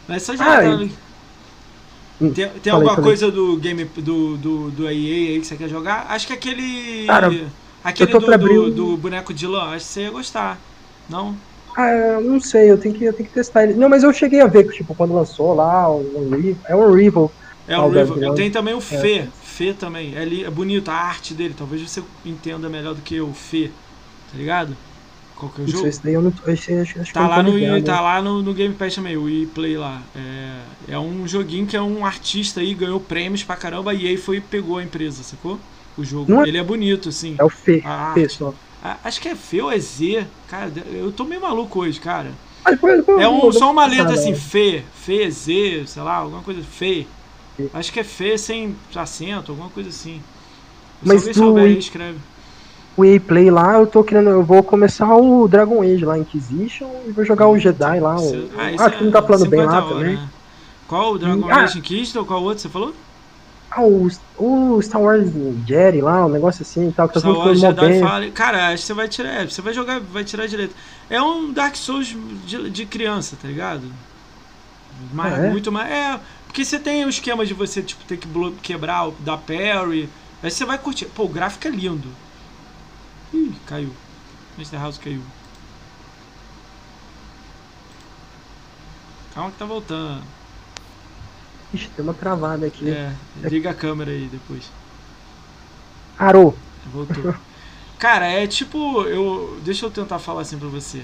Mas 0.07 0.23
só 0.25 0.37
já. 0.37 0.61
Tá- 0.61 0.79
Hum, 2.21 2.33
Tem, 2.33 2.49
tem 2.61 2.73
falei, 2.73 2.73
alguma 2.73 2.97
falei. 2.97 3.01
coisa 3.01 3.31
do 3.31 3.59
game 3.59 3.85
do, 3.85 4.37
do, 4.39 4.71
do 4.73 4.85
EA 4.89 5.35
aí 5.35 5.41
que 5.41 5.47
você 5.47 5.57
quer 5.57 5.69
jogar? 5.69 6.07
Acho 6.11 6.27
que 6.27 6.33
aquele. 6.33 6.63
Cara, 7.07 7.29
aquele 7.83 8.13
eu 8.13 8.19
do, 8.19 8.37
do, 8.39 8.71
do 8.71 8.97
boneco 8.99 9.33
de 9.35 9.47
lã, 9.47 9.75
acho 9.75 9.87
que 9.87 9.93
você 9.93 10.03
ia 10.03 10.11
gostar. 10.11 10.69
Não? 11.09 11.45
Ah, 11.77 11.91
eu 11.91 12.21
não 12.23 12.41
sei, 12.41 12.71
eu 12.71 12.79
tenho 12.79 12.95
que, 12.95 13.05
eu 13.05 13.13
tenho 13.15 13.29
que 13.29 13.35
testar 13.35 13.65
ele. 13.65 13.75
Não, 13.75 13.89
mas 13.89 14.03
eu 14.05 14.13
cheguei 14.13 14.41
a 14.41 14.47
ver, 14.47 14.69
tipo, 14.69 14.95
quando 14.95 15.15
lançou 15.15 15.55
lá, 15.55 15.89
o 15.91 16.01
Unreal, 16.23 16.57
é 16.69 16.77
um 16.77 16.85
Unreal. 16.91 17.35
É 17.67 17.75
Ah, 17.75 17.85
o 17.85 17.87
o 17.87 17.91
River. 17.91 18.17
Devil 18.17 18.23
Eu 18.23 18.33
tenho 18.35 18.53
também 18.53 18.75
o 18.75 18.81
Fê. 18.81 19.33
Fê 19.41 19.75
também. 19.75 20.15
É, 20.17 20.43
é 20.43 20.51
bonito 20.51 20.89
a 20.91 20.95
arte 20.95 21.35
dele. 21.35 21.55
Talvez 21.55 21.83
você 21.83 22.03
entenda 22.25 22.69
melhor 22.69 22.95
do 22.95 23.03
que 23.03 23.21
o 23.21 23.35
Fê. 23.35 23.77
Tá 24.27 24.37
ligado? 24.37 24.79
Qual 25.37 25.51
que 25.51 25.61
é 25.61 25.65
o 25.65 25.67
Isso, 25.67 25.77
jogo? 25.77 25.89
esse 25.89 26.03
daí 26.03 26.15
eu 26.15 26.23
não. 26.23 26.33
Esse, 26.47 26.73
acho, 26.75 27.01
acho 27.01 27.13
Tá 27.13 27.27
lá, 27.29 27.43
no, 27.43 27.57
ligado. 27.59 27.85
tá 27.85 28.01
lá 28.01 28.23
no, 28.23 28.43
no 28.43 28.55
Game 28.55 28.75
Pass 28.75 28.95
também, 28.95 29.17
o 29.17 29.29
EA 29.29 29.47
Play 29.53 29.77
lá. 29.77 30.01
É, 30.15 30.61
é 30.95 30.99
um 30.99 31.27
joguinho 31.27 31.67
que 31.67 31.77
é 31.77 31.83
um 31.83 32.07
artista 32.07 32.61
aí, 32.61 32.73
ganhou 32.75 33.01
prêmios 33.01 33.43
pra 33.43 33.57
caramba 33.57 33.93
e 33.93 34.07
aí 34.07 34.17
foi 34.17 34.37
e 34.37 34.41
pegou 34.41 34.79
a 34.79 34.83
empresa, 34.85 35.23
sacou? 35.23 35.59
O 35.99 36.05
jogo. 36.05 36.31
Não 36.33 36.45
é- 36.45 36.49
Ele 36.49 36.59
é 36.59 36.63
bonito, 36.63 37.09
assim. 37.09 37.35
É 37.39 37.45
o 37.45 37.51
Fê, 37.51 37.83
A 37.85 38.13
Fê 38.15 38.29
só. 38.29 38.55
A- 38.83 38.99
Acho 39.05 39.21
que 39.21 39.29
é 39.29 39.35
Fê 39.35 39.61
ou 39.63 39.71
é 39.73 39.79
Z. 39.79 40.27
Cara, 40.49 40.71
eu 40.93 41.11
tô 41.13 41.25
meio 41.25 41.41
maluco 41.41 41.81
hoje, 41.81 41.99
cara. 42.01 42.31
Ah, 42.65 42.71
depois- 42.71 42.97
depois 42.99 43.21
É 43.21 43.29
um, 43.29 43.53
só 43.53 43.71
uma 43.71 43.87
letra 43.87 44.15
assim, 44.15 44.31
né? 44.31 44.37
Fê, 44.37 44.83
Fê, 44.95 45.31
Z, 45.31 45.85
sei 45.87 46.03
lá, 46.03 46.15
alguma 46.17 46.43
coisa, 46.43 46.63
Fê. 46.63 47.07
Acho 47.73 47.93
que 47.93 48.01
é 48.01 48.05
Fê 48.05 48.37
sem 48.39 48.75
acento, 48.95 49.53
alguma 49.53 49.69
coisa 49.71 49.89
assim. 49.91 50.21
Se 51.03 51.09
Mas 51.09 51.19
alguém 51.19 51.35
souber 51.35 51.65
aí, 51.65 51.79
escreve. 51.79 52.19
O 52.97 53.05
EA 53.05 53.19
Play 53.21 53.51
lá, 53.51 53.75
eu 53.79 53.87
tô 53.87 54.05
querendo. 54.05 54.31
Eu 54.31 54.43
vou 54.45 54.63
começar 54.63 55.15
o 55.17 55.49
Dragon 55.49 55.83
Age 55.83 56.05
lá, 56.05 56.17
Inquisition, 56.19 56.89
e 57.07 57.11
vou 57.11 57.25
jogar 57.25 57.49
o 57.49 57.59
Jedi 57.59 57.99
lá. 58.01 58.17
O, 58.21 58.51
ah, 58.57 58.85
acho 58.87 58.99
que 58.99 59.05
não 59.05 59.11
tá 59.11 59.19
é 59.19 59.23
falando 59.23 59.49
bem 59.49 59.61
50 59.61 59.81
lá 59.81 59.89
também. 59.89 60.17
né? 60.17 60.29
Qual 60.87 61.13
o 61.15 61.19
Dragon 61.19 61.49
Ah. 61.51 61.65
Age 61.65 61.79
Inquisitor 61.79 62.23
ou 62.23 62.27
qual 62.29 62.43
outro 62.43 62.61
você 62.63 62.69
falou? 62.69 62.95
Ah, 63.71 63.83
o, 63.83 64.09
o 64.39 64.81
Star 64.81 65.01
Wars 65.03 65.29
Jedi 65.67 66.01
lá, 66.01 66.27
um 66.27 66.29
negócio 66.29 66.63
assim 66.63 66.89
e 66.89 66.93
tal, 66.93 67.09
que 67.09 67.15
tá 67.15 67.21
Star 67.21 67.33
tudo 67.33 67.45
Wars 67.47 67.59
Jedi 67.59 67.81
bem. 67.89 68.01
Fallen. 68.01 68.31
Cara, 68.31 68.69
acho 68.69 68.83
que 68.83 68.87
você 68.87 68.95
vai 68.95 69.09
tirar. 69.09 69.29
é, 69.43 69.45
Você 69.47 69.61
vai 69.61 69.75
jogar, 69.75 69.99
vai 69.99 70.23
tirar 70.23 70.47
direito. 70.47 70.77
É 71.11 71.21
um 71.21 71.53
Dark 71.53 71.75
Souls 71.75 72.15
de, 72.47 72.71
de 72.71 72.87
criança, 72.87 73.37
tá 73.41 73.49
ligado? 73.49 73.83
Mais, 75.13 75.35
Ah, 75.35 75.47
é? 75.47 75.51
Muito 75.51 75.73
mais. 75.73 75.91
É, 75.91 76.21
porque 76.47 76.65
você 76.65 76.79
tem 76.79 77.05
o 77.05 77.09
esquema 77.09 77.45
de 77.45 77.53
você 77.55 77.83
tipo, 77.83 78.05
ter 78.05 78.17
que 78.17 78.29
quebrar, 78.63 79.09
o- 79.09 79.15
dar 79.19 79.39
parry. 79.39 80.09
Aí 80.41 80.51
você 80.51 80.65
vai 80.65 80.79
curtir. 80.79 81.07
Pô, 81.07 81.25
o 81.25 81.29
gráfico 81.29 81.67
é 81.67 81.71
lindo. 81.73 82.07
Ih, 83.35 83.53
caiu. 83.67 83.93
Mr. 84.57 84.77
House 84.77 84.99
caiu. 84.99 85.23
Calma 89.35 89.51
que 89.51 89.59
tá 89.59 89.65
voltando. 89.65 90.23
Ixi, 91.73 91.89
tem 91.89 92.05
uma 92.05 92.15
travada 92.15 92.67
aqui. 92.67 92.89
É, 92.89 93.13
liga 93.43 93.71
a 93.71 93.75
câmera 93.75 94.13
aí 94.13 94.29
depois. 94.31 94.71
Arou. 96.17 96.57
Voltou. 96.93 97.35
Cara, 97.99 98.27
é 98.27 98.47
tipo. 98.47 99.03
Eu, 99.03 99.59
deixa 99.65 99.85
eu 99.85 99.91
tentar 99.91 100.21
falar 100.21 100.43
assim 100.43 100.59
pra 100.59 100.69
você. 100.69 101.03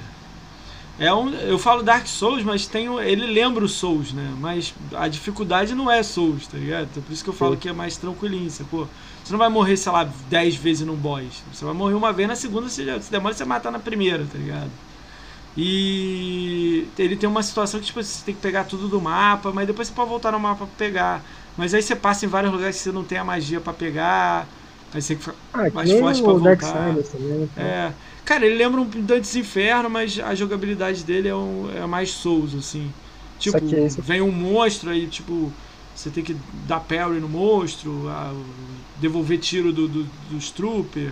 É 1.00 1.12
um, 1.12 1.30
eu 1.30 1.58
falo 1.58 1.82
Dark 1.82 2.06
Souls, 2.06 2.44
mas 2.44 2.66
tem, 2.66 2.86
ele 3.00 3.26
lembra 3.26 3.64
o 3.64 3.68
Souls, 3.68 4.12
né? 4.12 4.34
Mas 4.38 4.74
a 4.92 5.08
dificuldade 5.08 5.74
não 5.74 5.90
é 5.90 6.02
Souls, 6.02 6.46
tá 6.46 6.58
ligado? 6.58 6.88
Então, 6.90 7.02
por 7.02 7.10
isso 7.10 7.24
que 7.24 7.30
eu 7.30 7.34
falo 7.34 7.54
Sim. 7.54 7.58
que 7.60 7.68
é 7.70 7.72
mais 7.72 7.96
tranquilinho, 7.96 8.50
sacou? 8.50 8.86
Você 9.30 9.34
não 9.34 9.38
vai 9.38 9.48
morrer, 9.48 9.76
sei 9.76 9.92
lá, 9.92 10.10
10 10.28 10.56
vezes 10.56 10.84
num 10.84 10.96
boss. 10.96 11.44
Você 11.52 11.64
vai 11.64 11.72
morrer 11.72 11.94
uma 11.94 12.12
vez, 12.12 12.28
na 12.28 12.34
segunda 12.34 12.68
você, 12.68 12.84
já, 12.84 13.00
se 13.00 13.12
demora 13.12 13.32
você 13.32 13.44
matar 13.44 13.70
na 13.70 13.78
primeira, 13.78 14.26
tá 14.26 14.36
ligado? 14.36 14.68
E 15.56 16.88
ele 16.98 17.14
tem 17.14 17.28
uma 17.28 17.40
situação 17.40 17.78
que 17.78 17.86
tipo, 17.86 18.02
você 18.02 18.24
tem 18.24 18.34
que 18.34 18.40
pegar 18.40 18.64
tudo 18.64 18.88
do 18.88 19.00
mapa, 19.00 19.52
mas 19.52 19.68
depois 19.68 19.86
você 19.86 19.94
pode 19.94 20.08
voltar 20.08 20.32
no 20.32 20.40
mapa 20.40 20.66
pra 20.66 20.74
pegar. 20.76 21.22
Mas 21.56 21.72
aí 21.72 21.80
você 21.80 21.94
passa 21.94 22.26
em 22.26 22.28
vários 22.28 22.52
lugares 22.52 22.76
que 22.76 22.82
você 22.82 22.90
não 22.90 23.04
tem 23.04 23.18
a 23.18 23.24
magia 23.24 23.60
pra 23.60 23.72
pegar. 23.72 24.48
Aí 24.92 25.00
você 25.00 25.14
fica 25.14 25.32
Ah, 25.52 25.68
Mais 25.72 25.88
que 25.88 25.94
nem 25.94 26.02
forte 26.02 26.22
pra 26.22 26.32
voltar. 26.32 26.72
Também. 26.72 27.04
então. 27.52 27.64
é. 27.64 27.92
Cara, 28.24 28.44
ele 28.44 28.56
lembra 28.56 28.80
um 28.80 28.84
Dantes 28.84 29.36
Inferno, 29.36 29.88
mas 29.88 30.18
a 30.18 30.34
jogabilidade 30.34 31.04
dele 31.04 31.28
é, 31.28 31.34
um, 31.36 31.70
é 31.72 31.86
mais 31.86 32.10
Souls, 32.10 32.52
assim. 32.56 32.92
Tipo, 33.38 33.60
saquei. 33.60 33.88
vem 34.00 34.20
um 34.20 34.32
monstro 34.32 34.90
aí, 34.90 35.06
tipo, 35.06 35.52
você 36.00 36.10
tem 36.10 36.24
que 36.24 36.34
dar 36.66 36.80
parry 36.80 37.20
no 37.20 37.28
monstro, 37.28 38.08
a- 38.08 38.32
devolver 39.00 39.38
tiro 39.38 39.72
do, 39.72 39.86
do- 39.86 40.06
dos 40.30 40.50
trooper. 40.50 41.10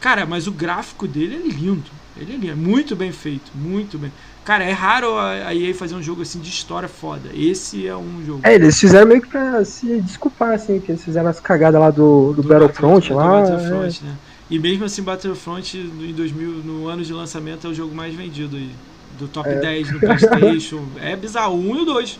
Cara, 0.00 0.24
mas 0.26 0.46
o 0.46 0.52
gráfico 0.52 1.08
dele 1.08 1.34
é 1.34 1.48
lindo. 1.48 1.82
Ele 2.20 2.32
é 2.32 2.36
lindo, 2.36 2.50
é 2.50 2.54
muito 2.54 2.94
bem 2.94 3.10
feito, 3.10 3.50
muito 3.54 3.98
bem. 3.98 4.12
Cara, 4.44 4.64
é 4.64 4.72
raro 4.72 5.18
a 5.18 5.54
EA 5.54 5.74
fazer 5.74 5.94
um 5.94 6.02
jogo 6.02 6.22
assim 6.22 6.40
de 6.40 6.48
história 6.48 6.88
foda. 6.88 7.28
Esse 7.34 7.86
é 7.86 7.96
um 7.96 8.24
jogo. 8.24 8.40
É, 8.44 8.54
eles 8.54 8.78
fizeram 8.78 9.06
meio 9.06 9.20
que 9.20 9.28
pra 9.28 9.64
se 9.64 10.00
desculpar, 10.00 10.52
assim, 10.54 10.80
que 10.80 10.92
eles 10.92 11.02
fizeram 11.04 11.28
as 11.28 11.40
cagadas 11.40 11.80
lá 11.80 11.90
do, 11.90 12.32
do, 12.32 12.42
Battlefront 12.42 13.08
do 13.08 13.14
lá. 13.14 13.38
é. 13.38 13.42
Battlefront, 13.42 14.04
né? 14.04 14.14
E 14.50 14.58
mesmo 14.58 14.84
assim, 14.84 15.02
Battlefront 15.02 15.76
no- 15.78 16.04
em 16.06 16.14
2000, 16.14 16.50
no 16.64 16.86
ano 16.88 17.02
de 17.04 17.12
lançamento 17.12 17.66
é 17.66 17.70
o 17.70 17.74
jogo 17.74 17.94
mais 17.94 18.14
vendido 18.14 18.56
aí. 18.56 18.70
Do 19.18 19.26
top 19.28 19.48
É. 19.48 19.60
10 19.60 19.90
no 19.90 19.98
PlayStation. 20.00 20.80
é 21.00 21.16
bizarro, 21.16 21.56
1 21.58 21.76
e 21.76 21.80
o 21.80 21.84
2. 21.84 22.18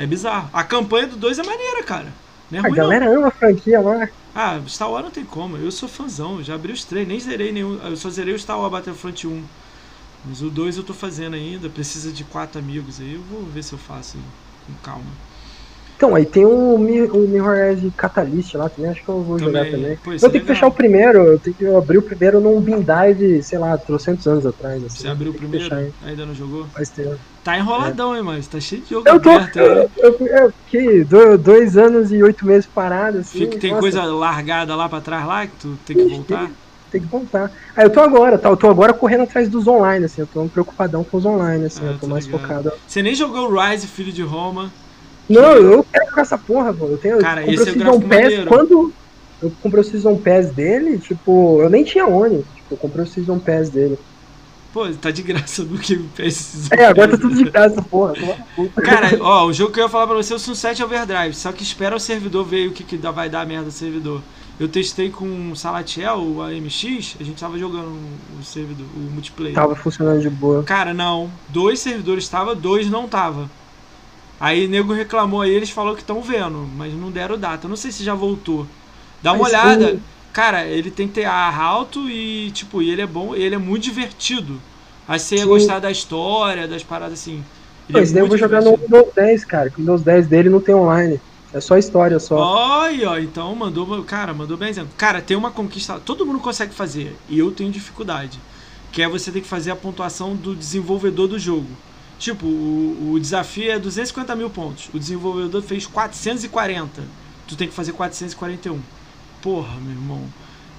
É 0.00 0.06
bizarro. 0.06 0.50
A 0.52 0.64
campanha 0.64 1.06
do 1.08 1.16
2 1.16 1.38
é 1.38 1.42
maneira, 1.44 1.84
cara. 1.84 2.12
Não 2.50 2.58
é 2.58 2.62
A 2.62 2.68
ruim, 2.68 2.74
galera 2.74 3.06
ama 3.14 3.28
a 3.28 3.30
franquia 3.30 3.80
lá. 3.82 4.08
não. 4.34 4.42
Ah, 4.42 4.60
Star 4.68 4.90
Wars 4.90 5.04
não 5.04 5.10
tem 5.10 5.24
como. 5.24 5.56
Eu 5.56 5.70
sou 5.70 5.88
fãzão. 5.88 6.38
eu 6.38 6.44
Já 6.44 6.54
abri 6.54 6.72
os 6.72 6.84
três, 6.84 7.06
nem 7.06 7.18
zerei 7.20 7.52
nenhum. 7.52 7.78
Eu 7.84 7.96
só 7.96 8.10
zerei 8.10 8.34
o 8.34 8.38
Star 8.38 8.58
Wars 8.58 8.72
Battlefront 8.72 9.26
1. 9.26 9.48
Mas 10.24 10.42
o 10.42 10.50
2 10.50 10.76
eu 10.78 10.84
tô 10.84 10.94
fazendo 10.94 11.34
ainda. 11.34 11.70
Precisa 11.70 12.12
de 12.12 12.24
quatro 12.24 12.58
amigos 12.60 13.00
aí. 13.00 13.14
Eu 13.14 13.22
vou 13.22 13.44
ver 13.46 13.62
se 13.64 13.72
eu 13.72 13.78
faço 13.78 14.18
aí, 14.18 14.24
com 14.66 14.74
calma. 14.76 15.20
Então, 16.00 16.14
aí 16.14 16.24
tem 16.24 16.46
o, 16.46 16.78
Mi- 16.78 17.10
o 17.10 17.28
Mirror's 17.28 17.82
Catalyst 17.94 18.54
lá 18.54 18.70
também, 18.70 18.90
acho 18.90 19.04
que 19.04 19.10
eu 19.10 19.22
vou 19.22 19.38
jogar 19.38 19.66
Também. 19.66 19.72
também. 19.72 19.98
Pô, 19.98 20.12
eu 20.12 20.16
é 20.16 20.18
tenho 20.18 20.30
que 20.32 20.38
legal. 20.38 20.46
fechar 20.46 20.66
o 20.68 20.72
primeiro, 20.74 21.18
eu 21.26 21.38
tenho 21.40 21.54
que 21.54 21.66
abrir 21.66 21.98
o 21.98 22.02
primeiro 22.02 22.40
num 22.40 22.58
Beam 22.62 22.80
Dive, 22.80 23.42
sei 23.42 23.58
lá, 23.58 23.76
trocentos 23.76 24.26
anos 24.26 24.46
atrás. 24.46 24.82
Assim, 24.82 25.02
Você 25.02 25.08
abriu 25.08 25.30
o 25.30 25.34
que 25.34 25.40
primeiro? 25.40 25.68
fechar? 25.68 25.82
Ainda 26.00 26.24
não 26.24 26.34
jogou? 26.34 26.68
Faz 26.70 26.88
tempo. 26.88 27.18
Tá 27.44 27.58
enroladão, 27.58 28.16
hein, 28.16 28.22
mas 28.22 28.48
tá 28.48 28.58
cheio 28.60 28.82
de 28.82 28.88
jogo 28.88 29.08
Eu 29.08 29.20
tô. 29.20 29.30
aberto. 29.30 29.58
Eu, 29.58 29.90
eu, 29.98 30.26
eu 30.26 30.50
fiquei 30.64 31.04
do- 31.04 31.36
dois 31.36 31.76
anos 31.76 32.10
e 32.12 32.22
oito 32.22 32.46
meses 32.46 32.66
parado, 32.66 33.18
assim. 33.18 33.38
Fica, 33.40 33.58
tem 33.58 33.70
nossa, 33.70 33.82
coisa 33.82 34.04
largada 34.04 34.74
lá 34.76 34.88
pra 34.88 35.00
trás 35.02 35.26
lá 35.26 35.46
que 35.46 35.56
tu 35.56 35.76
tem 35.78 35.96
que 35.96 36.04
voltar? 36.04 36.50
Tem 36.90 37.00
que 37.00 37.06
voltar. 37.08 37.50
Ah, 37.76 37.82
eu 37.84 37.90
tô 37.90 38.00
agora, 38.00 38.38
tá? 38.38 38.48
Eu 38.48 38.56
tô 38.56 38.68
agora 38.68 38.92
correndo 38.92 39.22
atrás 39.22 39.48
dos 39.48 39.66
online, 39.68 40.04
assim. 40.06 40.20
Eu 40.22 40.26
tô 40.26 40.48
preocupadão 40.48 41.04
com 41.04 41.16
os 41.18 41.24
online, 41.24 41.66
assim. 41.66 41.84
Ah, 41.84 41.92
eu 41.92 41.98
tô 41.98 42.06
tô 42.06 42.08
mais 42.08 42.24
ligado. 42.24 42.40
focado. 42.42 42.70
Você 42.86 43.02
nem 43.02 43.14
jogou 43.14 43.48
Rise, 43.48 43.86
Filho 43.86 44.12
de 44.12 44.22
Roma. 44.22 44.72
Não, 45.30 45.52
eu 45.52 45.86
quero 45.90 46.10
jogar 46.10 46.22
essa 46.22 46.36
porra, 46.36 46.74
pô. 46.74 46.86
Eu 46.86 46.98
tenho. 46.98 47.18
Cara, 47.18 47.42
eu 47.42 47.46
comprei 47.46 47.54
esse 47.54 47.68
é 47.68 47.72
o 47.72 47.72
o 47.72 47.72
Season 47.72 47.98
gráfico 47.98 48.08
Pass 48.08 48.22
maneiro. 48.22 48.46
quando. 48.46 48.92
Eu 49.42 49.52
comprei 49.62 49.80
o 49.80 49.84
Season 49.84 50.16
Pass 50.16 50.50
dele, 50.50 50.98
tipo, 50.98 51.62
eu 51.62 51.70
nem 51.70 51.84
tinha 51.84 52.06
Oni. 52.06 52.44
Tipo, 52.54 52.74
eu 52.74 52.76
comprei 52.76 53.04
o 53.04 53.08
Season 53.08 53.38
Pass 53.38 53.70
dele. 53.70 53.98
Pô, 54.72 54.86
tá 55.00 55.10
de 55.10 55.22
graça 55.22 55.64
no 55.64 55.78
Game 55.78 56.08
Pass. 56.16 56.68
É, 56.70 56.86
agora 56.86 57.12
tá 57.12 57.16
tudo 57.16 57.34
de 57.34 57.44
graça, 57.44 57.80
porra. 57.82 58.14
No. 58.56 58.68
Cara, 58.70 59.18
ó, 59.20 59.46
o 59.46 59.52
jogo 59.52 59.72
que 59.72 59.80
eu 59.80 59.84
ia 59.84 59.88
falar 59.88 60.06
pra 60.06 60.16
você 60.16 60.32
é 60.32 60.36
o 60.36 60.38
Sunset 60.38 60.82
Overdrive. 60.82 61.34
Só 61.34 61.50
que 61.52 61.62
espera 61.62 61.96
o 61.96 62.00
servidor 62.00 62.44
ver 62.44 62.68
o 62.68 62.72
que, 62.72 62.84
que 62.84 62.96
vai 62.96 63.28
dar 63.28 63.46
merda 63.46 63.66
do 63.66 63.72
servidor. 63.72 64.20
Eu 64.60 64.68
testei 64.68 65.08
com 65.08 65.52
o 65.52 65.56
Salatiel, 65.56 66.18
o 66.18 66.42
AMX, 66.42 67.16
a 67.18 67.24
gente 67.24 67.40
tava 67.40 67.58
jogando 67.58 67.96
o 68.38 68.44
servidor, 68.44 68.86
o 68.94 68.98
multiplayer. 69.10 69.54
Tava 69.54 69.74
funcionando 69.74 70.20
de 70.20 70.28
boa. 70.28 70.62
Cara, 70.64 70.92
não. 70.92 71.30
Dois 71.48 71.80
servidores 71.80 72.28
tava, 72.28 72.54
dois 72.54 72.90
não 72.90 73.08
tava. 73.08 73.50
Aí 74.40 74.66
nego 74.66 74.94
reclamou 74.94 75.42
aí, 75.42 75.50
eles 75.50 75.68
falaram 75.68 75.94
que 75.94 76.02
estão 76.02 76.22
vendo, 76.22 76.66
mas 76.76 76.94
não 76.94 77.10
deram 77.10 77.38
data. 77.38 77.66
Eu 77.66 77.68
não 77.68 77.76
sei 77.76 77.92
se 77.92 78.02
já 78.02 78.14
voltou. 78.14 78.66
Dá 79.22 79.32
uma 79.32 79.42
Mas 79.42 79.52
olhada. 79.52 80.00
Cara, 80.32 80.64
ele 80.64 80.90
tem 80.90 81.08
TAR 81.08 81.60
alto 81.60 82.08
e, 82.08 82.50
tipo, 82.52 82.80
ele 82.80 83.02
é 83.02 83.06
bom, 83.06 83.34
ele 83.34 83.54
é 83.54 83.58
muito 83.58 83.82
divertido. 83.82 84.58
Aí 85.06 85.18
você 85.18 85.34
ia 85.36 85.42
Sim. 85.42 85.48
gostar 85.48 85.78
da 85.80 85.90
história, 85.90 86.66
das 86.66 86.82
paradas 86.82 87.20
assim. 87.20 87.42
Ele 87.88 87.98
é 87.98 88.00
Mas 88.00 88.12
daí 88.12 88.22
eu 88.22 88.28
vou 88.28 88.38
jogar 88.38 88.62
no. 88.62 88.76
Windows 88.76 89.12
10, 89.14 89.44
cara. 89.44 89.68
que 89.68 89.76
O 89.76 89.80
Windows 89.80 90.02
10 90.02 90.28
dele 90.28 90.48
não 90.48 90.60
tem 90.60 90.74
online. 90.74 91.20
É 91.52 91.60
só 91.60 91.76
história 91.76 92.18
só. 92.20 92.36
Olha, 92.36 93.10
ó, 93.10 93.18
então 93.18 93.54
mandou, 93.56 94.04
cara, 94.04 94.32
mandou 94.32 94.56
bem 94.56 94.68
exemplo. 94.68 94.90
Cara, 94.96 95.20
tem 95.20 95.36
uma 95.36 95.50
conquista, 95.50 95.98
todo 95.98 96.24
mundo 96.24 96.38
consegue 96.38 96.72
fazer, 96.72 97.16
e 97.28 97.40
eu 97.40 97.50
tenho 97.50 97.72
dificuldade, 97.72 98.38
que 98.92 99.02
é 99.02 99.08
você 99.08 99.32
ter 99.32 99.40
que 99.40 99.48
fazer 99.48 99.72
a 99.72 99.76
pontuação 99.76 100.36
do 100.36 100.54
desenvolvedor 100.54 101.26
do 101.26 101.38
jogo. 101.40 101.66
Tipo, 102.20 102.46
o, 102.46 103.12
o 103.14 103.18
desafio 103.20 103.72
é 103.72 103.78
250 103.78 104.36
mil 104.36 104.50
pontos, 104.50 104.90
o 104.94 104.98
desenvolvedor 104.98 105.62
fez 105.62 105.86
440, 105.86 107.02
tu 107.48 107.56
tem 107.56 107.66
que 107.66 107.74
fazer 107.74 107.92
441. 107.92 108.78
Porra, 109.42 109.80
meu 109.80 109.92
irmão, 109.92 110.22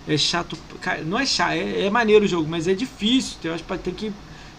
é 0.08 0.18
chato, 0.18 0.56
cara, 0.80 1.02
não 1.04 1.18
é 1.20 1.26
chato, 1.26 1.54
é, 1.54 1.88
é 1.88 1.90
maneiro 1.90 2.26
o 2.26 2.28
jogo, 2.28 2.48
mas 2.50 2.68
é 2.68 2.76
difícil, 2.76 3.38
tem, 3.42 3.52
acho 3.52 3.64
que 3.64 3.78
tem 3.80 3.94
que 3.94 4.14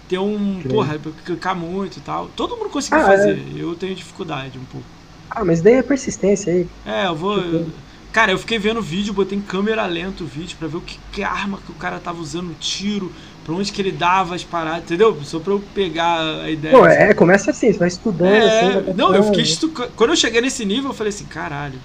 ter 0.08 0.18
um, 0.18 0.60
Que 0.60 0.68
porra, 0.68 0.98
clicar 1.24 1.54
muito 1.56 1.98
e 1.98 2.02
tal. 2.02 2.28
Todo 2.30 2.56
mundo 2.56 2.70
conseguiu 2.70 3.00
Ah, 3.00 3.12
é. 3.14 3.16
fazer, 3.16 3.46
eu 3.56 3.76
tenho 3.76 3.94
dificuldade 3.94 4.58
um 4.58 4.64
pouco. 4.64 4.86
Ah, 5.30 5.44
mas 5.44 5.62
daí 5.62 5.74
é 5.74 5.82
persistência 5.82 6.52
aí. 6.52 6.68
É, 6.84 7.06
eu 7.06 7.16
vou. 7.16 7.40
Tipo- 7.40 7.70
Cara, 8.12 8.30
eu 8.30 8.38
fiquei 8.38 8.58
vendo 8.58 8.78
o 8.78 8.82
vídeo, 8.82 9.14
botei 9.14 9.38
em 9.38 9.40
câmera 9.40 9.86
lenta 9.86 10.22
o 10.22 10.26
vídeo 10.26 10.58
pra 10.58 10.68
ver 10.68 10.76
o 10.76 10.82
que, 10.82 10.98
que 11.10 11.22
arma 11.22 11.58
que 11.64 11.72
o 11.72 11.74
cara 11.74 11.98
tava 11.98 12.20
usando, 12.20 12.54
tiro, 12.60 13.10
pra 13.44 13.54
onde 13.54 13.72
que 13.72 13.82
ele 13.82 13.92
dava 13.92 14.34
as 14.34 14.44
paradas, 14.44 14.84
entendeu? 14.84 15.16
Só 15.24 15.38
pra 15.38 15.52
eu 15.52 15.62
pegar 15.74 16.42
a 16.42 16.50
ideia. 16.50 16.72
Não, 16.72 16.86
é, 16.86 17.12
começa 17.14 17.50
assim, 17.50 17.72
você 17.72 17.78
vai 17.78 17.88
estudando, 17.88 18.32
É, 18.32 18.46
assim, 18.46 18.80
vai 18.80 18.94
não, 18.94 19.14
eu 19.14 19.22
fiquei 19.24 19.42
estu... 19.42 19.68
Quando 19.68 20.10
eu 20.10 20.16
cheguei 20.16 20.40
nesse 20.40 20.64
nível, 20.64 20.90
eu 20.90 20.94
falei 20.94 21.10
assim, 21.10 21.24
caralho. 21.24 21.78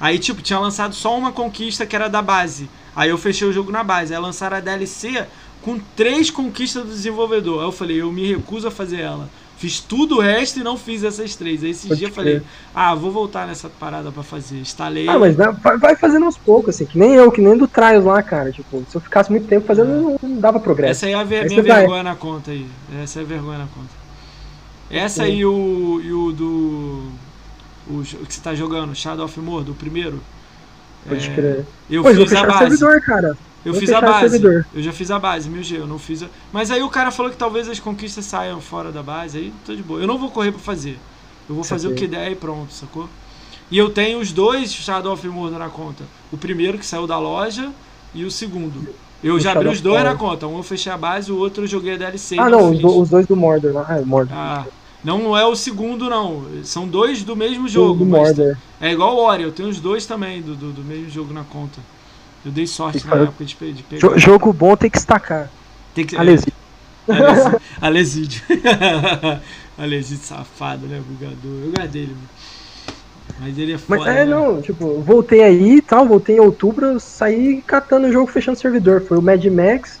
Aí, 0.00 0.18
tipo, 0.18 0.42
tinha 0.42 0.58
lançado 0.58 0.94
só 0.94 1.16
uma 1.16 1.32
conquista 1.32 1.86
que 1.86 1.94
era 1.94 2.08
da 2.08 2.20
base. 2.20 2.68
Aí 2.94 3.10
eu 3.10 3.18
fechei 3.18 3.46
o 3.46 3.52
jogo 3.52 3.70
na 3.70 3.82
base. 3.82 4.14
Aí 4.14 4.20
lançaram 4.20 4.56
a 4.56 4.60
DLC 4.60 5.26
com 5.62 5.78
três 5.96 6.30
conquistas 6.30 6.82
do 6.82 6.90
desenvolvedor. 6.90 7.60
Aí 7.60 7.66
eu 7.66 7.72
falei, 7.72 8.02
eu 8.02 8.12
me 8.12 8.26
recuso 8.26 8.68
a 8.68 8.70
fazer 8.70 9.00
ela. 9.00 9.28
Fiz 9.56 9.78
tudo 9.80 10.16
o 10.16 10.20
resto 10.20 10.58
e 10.60 10.62
não 10.64 10.76
fiz 10.76 11.04
essas 11.04 11.36
três. 11.36 11.62
Aí 11.62 11.70
esses 11.70 11.86
Pode 11.86 11.98
dias 11.98 12.10
eu 12.10 12.14
falei, 12.14 12.42
ah, 12.74 12.94
vou 12.94 13.10
voltar 13.10 13.46
nessa 13.46 13.68
parada 13.68 14.10
pra 14.10 14.22
fazer. 14.22 14.56
Instalei. 14.58 15.08
Ah, 15.08 15.18
mas 15.18 15.36
vai, 15.36 15.94
fazendo 15.96 16.26
aos 16.26 16.36
poucos, 16.36 16.74
assim, 16.74 16.84
que 16.84 16.98
nem 16.98 17.14
eu, 17.14 17.30
que 17.30 17.40
nem 17.40 17.56
do 17.56 17.66
Trials 17.68 18.04
lá, 18.04 18.22
cara. 18.22 18.50
Tipo, 18.50 18.84
se 18.90 18.96
eu 18.96 19.00
ficasse 19.00 19.30
muito 19.30 19.46
tempo 19.46 19.66
fazendo, 19.66 19.88
não, 19.88 20.18
não 20.22 20.40
dava 20.40 20.58
progresso. 20.60 20.90
Essa 20.90 21.06
aí 21.06 21.12
é 21.12 21.14
a 21.14 21.24
ver- 21.24 21.42
Aí 21.44 21.48
minha 21.48 21.62
você 21.62 21.68
vai. 21.68 21.80
vergonha 21.80 22.02
na 22.02 22.16
conta 22.16 22.50
aí. 22.50 22.66
Essa 23.02 23.20
é 23.20 23.22
a 23.22 23.26
vergonha 23.26 23.58
na 23.58 23.66
conta. 23.66 23.90
Essa 24.90 25.24
Sim. 25.24 25.32
e 25.36 25.46
o, 25.46 26.00
e 26.02 26.12
o 26.12 26.32
do. 26.32 27.10
O 27.88 28.02
jo- 28.02 28.18
que 28.18 28.34
você 28.34 28.40
tá 28.40 28.54
jogando, 28.54 28.94
Shadow 28.94 29.24
of 29.24 29.38
Mordor, 29.40 29.72
o 29.74 29.76
primeiro. 29.76 30.20
Pode 31.08 31.28
É, 31.30 31.34
crer. 31.34 31.66
Eu 31.90 32.02
vou 32.02 32.12
fiz 32.12 32.22
a 32.22 32.26
fechar 32.26 32.44
o 32.44 32.46
base. 32.48 32.58
servidor, 32.60 33.00
cara. 33.02 33.36
Eu 33.64 33.72
vou 33.72 33.80
fiz 33.80 33.90
a 33.90 33.98
o 33.98 34.02
base. 34.02 34.44
Eu 34.74 34.82
já 34.82 34.92
fiz 34.92 35.10
a 35.10 35.18
base, 35.18 35.48
1000G, 35.48 35.76
eu 35.78 35.86
não 35.86 35.98
fiz 35.98 36.22
a... 36.22 36.26
Mas 36.52 36.70
aí 36.70 36.82
o 36.82 36.90
cara 36.90 37.10
falou 37.10 37.30
que 37.32 37.36
talvez 37.38 37.68
as 37.68 37.80
conquistas 37.80 38.24
saiam 38.26 38.60
fora 38.60 38.92
da 38.92 39.02
base, 39.02 39.38
aí 39.38 39.52
tô 39.64 39.74
de 39.74 39.82
boa. 39.82 40.00
Eu 40.00 40.06
não 40.06 40.18
vou 40.18 40.30
correr 40.30 40.52
pra 40.52 40.60
fazer. 40.60 40.98
Eu 41.48 41.54
vou 41.54 41.64
fazer 41.64 41.88
o 41.88 41.90
Saquei. 41.90 41.94
que 41.94 42.06
der 42.06 42.30
e 42.32 42.34
pronto, 42.36 42.72
sacou? 42.72 43.08
E 43.70 43.78
eu 43.78 43.90
tenho 43.90 44.18
os 44.18 44.32
dois 44.32 44.72
Shadow 44.72 45.12
of 45.12 45.26
Mordor 45.28 45.58
na 45.58 45.68
conta. 45.70 46.04
O 46.30 46.36
primeiro 46.36 46.78
que 46.78 46.84
saiu 46.86 47.06
da 47.06 47.18
loja 47.18 47.72
e 48.14 48.24
o 48.24 48.30
segundo. 48.30 48.86
Eu 49.22 49.36
O 49.36 49.40
já 49.40 49.52
abri 49.52 49.64
Shadow 49.64 49.72
os 49.72 49.80
dois 49.80 50.04
na 50.04 50.14
conta. 50.14 50.46
Um 50.46 50.58
eu 50.58 50.62
fechei 50.62 50.92
a 50.92 50.98
base, 50.98 51.32
o 51.32 51.38
outro 51.38 51.64
eu 51.64 51.68
joguei 51.68 51.94
a 51.94 51.96
DLC. 51.96 52.38
Ah, 52.38 52.50
não 52.50 52.74
do- 52.74 52.98
os 53.00 53.08
dois 53.08 53.26
do 53.26 53.34
Mordor 53.34 53.72
lá. 53.72 53.86
Ah, 53.88 53.96
o 54.00 54.06
Mordor. 54.06 54.36
Ah, 54.36 54.66
não 55.02 55.36
é 55.36 55.44
o 55.46 55.56
segundo, 55.56 56.08
não. 56.10 56.44
São 56.62 56.86
dois 56.86 57.22
do 57.24 57.34
mesmo 57.34 57.66
jogo. 57.68 58.04
do 58.04 58.06
Mordor. 58.06 58.56
é 58.80 58.92
igual 58.92 59.16
o 59.16 59.20
Ori, 59.22 59.42
eu 59.42 59.52
tenho 59.52 59.68
os 59.70 59.80
dois 59.80 60.04
também 60.04 60.42
do, 60.42 60.54
do, 60.54 60.72
do 60.72 60.82
mesmo 60.82 61.08
jogo 61.10 61.32
na 61.32 61.44
conta. 61.44 61.80
Eu 62.44 62.52
dei 62.52 62.66
sorte 62.66 63.06
na 63.06 63.16
época 63.16 63.44
de, 63.44 63.54
de 63.72 63.82
pegar. 63.82 64.00
Jo- 64.00 64.18
jogo 64.18 64.52
bom 64.52 64.76
tem 64.76 64.90
que 64.90 64.98
estacar. 64.98 65.48
Tem 65.94 66.04
que, 66.04 66.16
Alesi. 66.16 66.52
Alesi- 67.08 67.56
Alesídio. 67.80 68.42
Alesídio 69.78 70.24
safado, 70.24 70.86
né? 70.86 71.00
Bugador. 71.06 71.72
Eu 71.82 71.88
dele, 71.88 72.08
mano. 72.14 72.28
Mas 73.40 73.58
ele 73.58 73.72
é 73.72 73.78
Mas 73.88 73.98
foda. 74.00 74.12
é, 74.12 74.24
né? 74.24 74.30
não, 74.30 74.62
tipo, 74.62 75.00
voltei 75.00 75.42
aí 75.42 75.76
e 75.76 75.82
tal, 75.82 76.06
voltei 76.06 76.36
em 76.36 76.40
outubro, 76.40 76.86
eu 76.86 77.00
saí 77.00 77.62
catando 77.66 78.06
o 78.06 78.12
jogo, 78.12 78.30
fechando 78.30 78.56
o 78.56 78.60
servidor. 78.60 79.02
Foi 79.02 79.18
o 79.18 79.22
Mad 79.22 79.44
Max, 79.46 79.98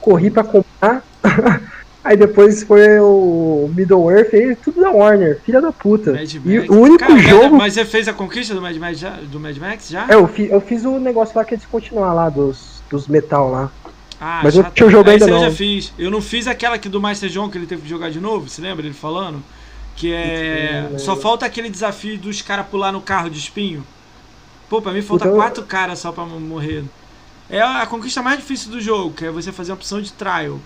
corri 0.00 0.30
pra 0.30 0.44
comprar. 0.44 1.02
Aí 2.08 2.16
depois 2.16 2.62
foi 2.62 2.98
o 3.00 3.70
Middle 3.76 4.10
Earth, 4.10 4.32
aí 4.32 4.56
tudo 4.56 4.80
da 4.80 4.90
Warner, 4.90 5.38
filha 5.44 5.60
da 5.60 5.70
puta. 5.70 6.12
Mad 6.14 6.32
E 6.32 6.38
Max. 6.38 6.68
o 6.70 6.74
único 6.80 6.98
Cara, 7.06 7.18
jogo. 7.18 7.56
Mas 7.58 7.74
você 7.74 7.84
fez 7.84 8.08
a 8.08 8.14
conquista 8.14 8.54
do 8.54 8.62
Mad 8.62 8.74
Max 8.76 8.98
já? 8.98 9.10
Do 9.10 9.38
Mad 9.38 9.54
Max 9.58 9.90
já? 9.90 10.06
É, 10.08 10.14
eu, 10.14 10.26
fi- 10.26 10.48
eu 10.50 10.58
fiz 10.60 10.86
o 10.86 10.98
negócio 10.98 11.36
lá 11.36 11.44
que 11.44 11.52
é 11.52 11.56
descontinuar 11.58 12.14
lá 12.14 12.30
dos, 12.30 12.82
dos 12.88 13.06
metal 13.06 13.50
lá. 13.50 13.70
Ah, 14.18 14.40
Mas 14.42 14.56
eu 14.56 14.62
não 14.62 14.70
tinha 14.70 14.86
tá. 14.86 14.92
jogo 14.92 15.10
ainda 15.10 15.24
esse 15.26 15.30
eu 15.30 15.38
não. 15.38 15.44
já 15.44 15.50
fiz. 15.54 15.92
Eu 15.98 16.10
não 16.10 16.22
fiz 16.22 16.46
aquela 16.46 16.76
aqui 16.76 16.88
do 16.88 16.98
Master 17.00 17.28
John 17.28 17.50
que 17.50 17.58
ele 17.58 17.66
teve 17.66 17.82
que 17.82 17.88
jogar 17.88 18.10
de 18.10 18.18
novo, 18.20 18.48
você 18.48 18.62
lembra 18.62 18.86
ele 18.86 18.94
falando? 18.94 19.42
Que 19.94 20.12
é. 20.14 20.90
Só 20.96 21.14
falta 21.14 21.44
aquele 21.44 21.68
desafio 21.68 22.16
dos 22.16 22.40
caras 22.40 22.66
pular 22.68 22.90
no 22.90 23.02
carro 23.02 23.28
de 23.28 23.38
espinho. 23.38 23.84
Pô, 24.70 24.80
pra 24.80 24.92
mim 24.92 25.02
falta 25.02 25.26
Então- 25.26 25.36
quatro 25.36 25.62
caras 25.64 25.98
só 25.98 26.10
pra 26.10 26.24
morrer. 26.24 26.84
É 27.50 27.60
a 27.60 27.84
conquista 27.86 28.22
mais 28.22 28.38
difícil 28.38 28.70
do 28.70 28.80
jogo, 28.80 29.12
que 29.14 29.24
é 29.26 29.30
você 29.30 29.52
fazer 29.52 29.72
a 29.72 29.74
opção 29.74 30.00
de 30.00 30.10
trial. 30.12 30.58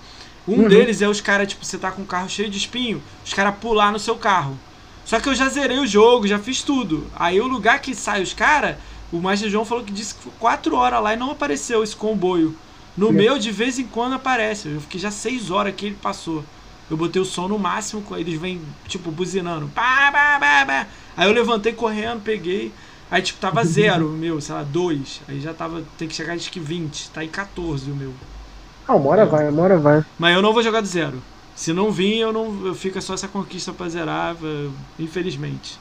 Um 0.46 0.62
Uhum. 0.62 0.68
deles 0.68 1.00
é 1.00 1.08
os 1.08 1.20
caras, 1.20 1.48
tipo, 1.48 1.64
você 1.64 1.78
tá 1.78 1.90
com 1.90 2.02
um 2.02 2.06
carro 2.06 2.28
cheio 2.28 2.50
de 2.50 2.58
espinho, 2.58 3.02
os 3.24 3.32
caras 3.32 3.54
pular 3.60 3.92
no 3.92 3.98
seu 3.98 4.16
carro. 4.16 4.58
Só 5.04 5.20
que 5.20 5.28
eu 5.28 5.34
já 5.34 5.48
zerei 5.48 5.78
o 5.78 5.86
jogo, 5.86 6.26
já 6.26 6.38
fiz 6.38 6.62
tudo. 6.62 7.06
Aí 7.16 7.40
o 7.40 7.46
lugar 7.46 7.80
que 7.80 7.94
sai 7.94 8.22
os 8.22 8.32
caras, 8.32 8.76
o 9.12 9.20
Master 9.20 9.48
João 9.50 9.64
falou 9.64 9.84
que 9.84 9.92
disse 9.92 10.14
que 10.14 10.22
foi 10.22 10.32
4 10.38 10.74
horas 10.74 11.02
lá 11.02 11.12
e 11.12 11.16
não 11.16 11.30
apareceu 11.30 11.82
esse 11.82 11.94
comboio. 11.94 12.56
No 12.96 13.08
Sim. 13.08 13.12
meu, 13.14 13.38
de 13.38 13.50
vez 13.50 13.78
em 13.78 13.84
quando 13.84 14.14
aparece. 14.14 14.68
Eu 14.68 14.80
fiquei 14.80 15.00
já 15.00 15.10
6 15.10 15.50
horas 15.50 15.74
que 15.74 15.86
ele 15.86 15.96
passou. 16.00 16.44
Eu 16.90 16.96
botei 16.96 17.20
o 17.22 17.24
som 17.24 17.48
no 17.48 17.58
máximo, 17.58 18.04
eles 18.16 18.38
vêm, 18.40 18.60
tipo, 18.86 19.10
buzinando. 19.10 19.68
Pá, 19.74 20.10
pá, 20.12 20.38
pá, 20.38 20.66
pá. 20.66 20.86
Aí 21.16 21.26
eu 21.28 21.32
levantei 21.32 21.72
correndo, 21.72 22.20
peguei. 22.22 22.72
Aí, 23.10 23.22
tipo, 23.22 23.38
tava 23.40 23.64
zero 23.66 24.08
o 24.08 24.12
meu, 24.12 24.40
sei 24.40 24.54
lá, 24.54 24.62
2. 24.62 25.22
Aí 25.28 25.40
já 25.40 25.54
tava, 25.54 25.82
tem 25.96 26.06
que 26.06 26.14
chegar 26.14 26.34
acho 26.34 26.50
que 26.50 26.60
20. 26.60 27.10
Tá 27.10 27.24
em 27.24 27.28
14 27.28 27.90
o 27.90 27.94
meu. 27.94 28.12
Ah, 28.86 28.94
uma 28.94 29.10
hora 29.10 29.26
vai, 29.26 29.48
uma 29.48 29.62
hora 29.62 29.78
vai. 29.78 30.04
Mas 30.18 30.34
eu 30.34 30.42
não 30.42 30.52
vou 30.52 30.62
jogar 30.62 30.80
do 30.80 30.86
zero. 30.86 31.22
Se 31.54 31.72
não 31.72 31.90
vir, 31.90 32.18
eu 32.18 32.32
não. 32.32 32.66
Eu 32.66 32.74
fica 32.74 33.00
só 33.00 33.14
essa 33.14 33.28
conquista 33.28 33.72
pra 33.72 33.88
zerar, 33.88 34.36
infelizmente. 34.98 35.78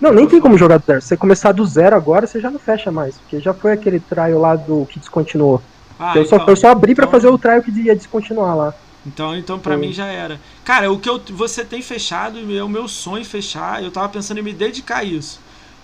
Não, 0.00 0.12
nem 0.12 0.26
tem 0.26 0.40
como 0.40 0.56
jogar 0.56 0.78
do 0.78 0.86
zero. 0.86 1.00
Se 1.02 1.08
você 1.08 1.16
começar 1.16 1.52
do 1.52 1.64
zero 1.66 1.94
agora, 1.94 2.26
você 2.26 2.40
já 2.40 2.50
não 2.50 2.58
fecha 2.58 2.90
mais. 2.90 3.16
Porque 3.16 3.38
já 3.38 3.52
foi 3.52 3.72
aquele 3.72 4.00
trial 4.00 4.40
lá 4.40 4.56
do 4.56 4.86
que 4.86 4.98
descontinuou. 4.98 5.62
Ah, 5.98 6.16
eu, 6.16 6.24
só, 6.24 6.36
então- 6.36 6.48
eu 6.48 6.56
só 6.56 6.70
abri 6.70 6.94
pra 6.94 7.04
então- 7.04 7.12
fazer 7.12 7.28
o 7.28 7.36
trial 7.38 7.62
que 7.62 7.70
ia 7.70 7.94
descontinuar 7.94 8.56
lá. 8.56 8.74
Então, 9.06 9.36
então 9.36 9.58
para 9.58 9.76
mim 9.76 9.92
já 9.92 10.06
era. 10.06 10.38
Cara, 10.64 10.90
o 10.90 10.98
que 10.98 11.08
eu, 11.08 11.20
você 11.30 11.64
tem 11.64 11.80
fechado 11.82 12.38
é 12.54 12.62
o 12.62 12.68
meu 12.68 12.86
sonho 12.88 13.24
fechar. 13.24 13.82
Eu 13.82 13.90
tava 13.90 14.08
pensando 14.08 14.38
em 14.38 14.42
me 14.42 14.52
dedicar 14.52 14.98
a 14.98 15.04
isso. 15.04 15.40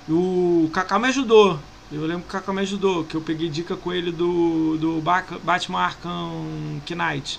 O 0.08 0.70
Kaká 0.72 0.98
me 0.98 1.08
ajudou. 1.08 1.58
Eu 1.90 2.00
lembro 2.04 2.22
que 2.22 2.28
o 2.28 2.32
Kaká 2.32 2.52
me 2.52 2.62
ajudou, 2.62 3.04
que 3.04 3.14
eu 3.14 3.20
peguei 3.20 3.48
dica 3.48 3.76
com 3.76 3.92
ele 3.92 4.10
do, 4.10 4.76
do 4.76 5.02
Batman 5.42 5.80
Arkham 5.80 6.80
Knight. 6.90 7.38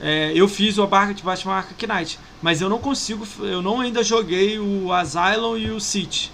É, 0.00 0.32
eu 0.34 0.46
fiz 0.48 0.78
o 0.78 0.86
barca 0.86 1.14
de 1.14 1.22
Batman 1.22 1.54
Arkham 1.54 1.88
Knight, 1.88 2.18
mas 2.40 2.60
eu 2.60 2.68
não 2.68 2.78
consigo, 2.78 3.26
eu 3.40 3.60
não 3.60 3.80
ainda 3.80 4.04
joguei 4.04 4.58
o 4.58 4.92
Asylum 4.92 5.56
e 5.56 5.70
o 5.70 5.80
City. 5.80 6.30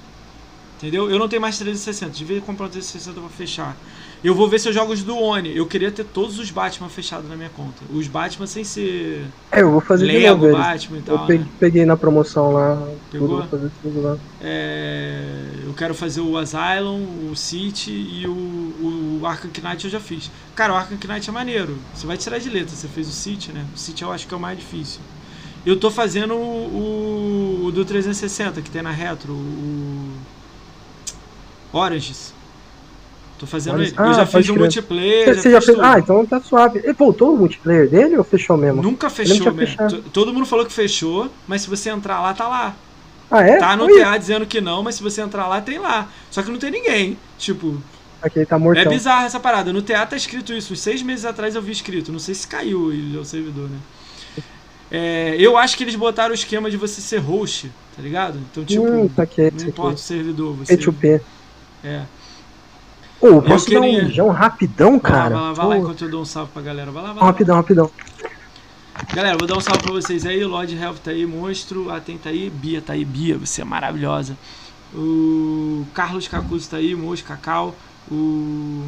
Entendeu? 0.76 1.10
Eu 1.10 1.18
não 1.18 1.28
tenho 1.28 1.40
mais 1.40 1.58
360, 1.58 2.12
devia 2.12 2.40
comprar 2.40 2.66
um 2.66 2.70
360 2.70 3.20
pra 3.20 3.30
fechar. 3.30 3.76
Eu 4.22 4.34
vou 4.34 4.48
ver 4.48 4.58
se 4.58 4.68
eu 4.68 4.72
jogo 4.72 4.92
os 4.92 5.02
do 5.02 5.16
Oni. 5.16 5.56
Eu 5.56 5.66
queria 5.66 5.90
ter 5.90 6.04
todos 6.04 6.38
os 6.38 6.50
Batman 6.50 6.88
fechados 6.90 7.28
na 7.28 7.36
minha 7.36 7.48
conta. 7.50 7.84
Os 7.88 8.06
Batman 8.06 8.46
sem 8.46 8.64
ser 8.64 9.32
É, 9.50 9.62
eu 9.62 9.70
vou 9.70 9.80
fazer 9.80 10.08
de 10.10 10.18
Lego 10.18 10.46
novo 10.46 10.46
eles. 10.46 10.58
Batman 10.58 10.98
e 10.98 11.02
Eu 11.06 11.18
tal, 11.18 11.26
peguei, 11.26 11.46
né? 11.46 11.50
peguei 11.58 11.86
na 11.86 11.96
promoção 11.96 12.52
lá. 12.52 12.76
Pegou? 13.10 13.28
Tudo, 13.28 13.36
vou 13.38 13.48
fazer 13.48 13.70
tudo 13.82 14.00
lá. 14.02 14.18
É, 14.40 15.62
eu 15.64 15.72
quero 15.74 15.94
fazer 15.94 16.20
o 16.20 16.36
Asylum, 16.36 17.30
o 17.30 17.36
City 17.36 17.90
e 17.90 18.26
o, 18.26 19.18
o 19.22 19.26
Arkham 19.26 19.50
Knight 19.62 19.84
eu 19.84 19.90
já 19.90 20.00
fiz. 20.00 20.30
Cara, 20.54 20.72
o 20.74 20.76
Arkham 20.76 20.98
Knight 20.98 21.28
é 21.28 21.32
maneiro. 21.32 21.78
Você 21.94 22.06
vai 22.06 22.16
tirar 22.18 22.38
de 22.38 22.50
letra. 22.50 22.74
Você 22.76 22.88
fez 22.88 23.08
o 23.08 23.12
City, 23.12 23.52
né? 23.52 23.66
O 23.74 23.78
City 23.78 24.02
eu 24.02 24.12
acho 24.12 24.26
que 24.26 24.34
é 24.34 24.36
o 24.36 24.40
mais 24.40 24.58
difícil. 24.58 25.00
Eu 25.64 25.78
tô 25.78 25.90
fazendo 25.90 26.34
o, 26.34 27.64
o 27.66 27.72
do 27.72 27.84
360 27.84 28.62
que 28.62 28.70
tem 28.70 28.82
na 28.82 28.90
Retro, 28.90 29.32
o 29.32 30.10
Oranges. 31.72 32.32
Tô 33.40 33.46
fazendo 33.46 33.74
Orange- 33.76 33.92
ele. 33.92 33.98
eu 33.98 34.04
Ah, 34.04 34.12
já 34.12 34.26
pode 34.26 34.30
fiz 34.42 34.48
o 34.50 34.52
crer. 34.52 34.60
multiplayer. 34.60 35.34
Você, 35.34 35.50
já 35.50 35.50
já 35.58 35.60
fez. 35.62 35.76
tudo. 35.78 35.86
Ah, 35.86 35.98
então 35.98 36.26
tá 36.26 36.40
suave. 36.42 36.78
Ele 36.84 36.92
voltou 36.92 37.34
o 37.34 37.38
multiplayer 37.38 37.88
dele 37.88 38.18
ou 38.18 38.22
fechou 38.22 38.54
mesmo? 38.54 38.82
Nunca 38.82 39.08
fechou, 39.08 39.50
mesmo. 39.54 39.76
Todo 40.12 40.32
mundo 40.32 40.44
falou 40.44 40.66
que 40.66 40.72
fechou, 40.72 41.30
mas 41.48 41.62
se 41.62 41.70
você 41.70 41.88
entrar 41.88 42.20
lá, 42.20 42.34
tá 42.34 42.46
lá. 42.46 42.76
Ah, 43.30 43.42
é? 43.42 43.56
Tá 43.56 43.74
no 43.76 43.84
Oi. 43.86 43.98
TA 43.98 44.18
dizendo 44.18 44.44
que 44.44 44.60
não, 44.60 44.82
mas 44.82 44.96
se 44.96 45.02
você 45.02 45.22
entrar 45.22 45.46
lá, 45.48 45.58
tem 45.60 45.78
lá. 45.78 46.06
Só 46.30 46.42
que 46.42 46.50
não 46.50 46.58
tem 46.58 46.70
ninguém. 46.70 47.16
Tipo, 47.38 47.80
Aqui 48.20 48.44
tá 48.44 48.56
é 48.56 48.58
mortão. 48.58 48.92
bizarro 48.92 49.24
essa 49.24 49.40
parada. 49.40 49.72
No 49.72 49.80
TA 49.80 50.04
tá 50.04 50.16
escrito 50.16 50.52
isso. 50.52 50.74
Uns 50.74 50.80
seis 50.80 51.00
meses 51.02 51.24
atrás 51.24 51.54
eu 51.54 51.62
vi 51.62 51.72
escrito. 51.72 52.12
Não 52.12 52.18
sei 52.18 52.34
se 52.34 52.46
caiu 52.46 52.88
o 52.88 53.24
servidor, 53.24 53.70
né? 53.70 53.78
É, 54.90 55.36
eu 55.38 55.56
acho 55.56 55.76
que 55.78 55.84
eles 55.84 55.94
botaram 55.94 56.32
o 56.32 56.34
esquema 56.34 56.70
de 56.70 56.76
você 56.76 57.00
ser 57.00 57.18
host, 57.18 57.70
tá 57.96 58.02
ligado? 58.02 58.38
Então, 58.50 58.64
tipo, 58.64 58.82
hum, 58.84 59.08
tá 59.08 59.22
aqui, 59.22 59.50
não 59.50 59.68
importa 59.68 59.94
o 59.94 59.98
servidor. 59.98 60.54
Você, 60.56 60.76
P2P. 60.76 61.20
é. 61.84 62.02
Ô, 63.20 63.42
posso 63.42 63.70
dar 63.70 63.80
queria- 63.80 64.00
um 64.00 64.04
mijão 64.04 64.28
rapidão, 64.28 64.98
Vai 64.98 65.12
lá, 65.12 65.18
cara? 65.18 65.34
vai 65.34 65.42
lá, 65.42 65.52
vai 65.52 65.66
lá 65.66 65.78
enquanto 65.78 66.04
eu 66.04 66.10
dou 66.10 66.22
um 66.22 66.24
salve 66.24 66.52
pra 66.52 66.62
galera. 66.62 66.90
Vai 66.90 67.02
lá, 67.02 67.12
vai 67.12 67.22
lá. 67.22 67.26
rapidão, 67.26 67.56
rapidão. 67.56 67.90
Galera, 69.12 69.36
vou 69.36 69.46
dar 69.46 69.56
um 69.56 69.60
salve 69.60 69.82
pra 69.82 69.92
vocês 69.92 70.24
aí. 70.24 70.42
O 70.44 70.48
Lord 70.48 70.74
Health 70.74 70.98
tá 70.98 71.10
aí, 71.10 71.26
monstro. 71.26 71.90
Atém 71.90 72.16
tá 72.16 72.30
aí. 72.30 72.48
Bia 72.48 72.80
tá 72.80 72.92
aí. 72.94 73.04
Bia, 73.04 73.36
você 73.36 73.60
é 73.60 73.64
maravilhosa. 73.64 74.36
O 74.94 75.84
Carlos 75.94 76.26
Cacuso 76.28 76.68
tá 76.68 76.76
aí, 76.78 76.94
monstro, 76.94 77.28
Cacau. 77.28 77.74
O. 78.10 78.84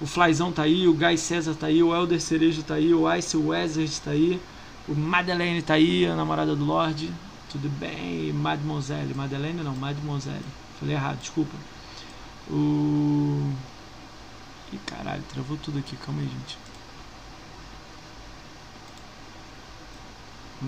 O 0.00 0.06
Flyzão 0.06 0.50
tá 0.50 0.62
aí, 0.62 0.88
o 0.88 0.94
Guy 0.94 1.18
César 1.18 1.54
tá 1.54 1.66
aí, 1.66 1.82
o 1.82 1.94
Elder 1.94 2.18
Cerejo 2.20 2.62
tá 2.62 2.74
aí, 2.74 2.94
o 2.94 3.12
Ice 3.16 3.36
Wizard 3.36 4.00
tá 4.00 4.12
aí, 4.12 4.40
o 4.88 4.94
Madeleine 4.94 5.60
tá 5.60 5.74
aí, 5.74 6.06
a 6.06 6.16
namorada 6.16 6.56
do 6.56 6.64
Lorde. 6.64 7.10
Tudo 7.52 7.68
bem? 7.68 8.32
Mademoiselle. 8.32 9.12
Madeleine 9.14 9.62
não, 9.62 9.74
Mademoiselle. 9.76 10.40
Falei 10.78 10.94
errado, 10.94 11.18
desculpa. 11.18 11.52
O. 12.50 13.52
Ih, 14.72 14.78
caralho, 14.86 15.22
travou 15.32 15.56
tudo 15.56 15.78
aqui, 15.78 15.96
calma 15.96 16.20
aí, 16.20 16.28
gente. 16.28 16.58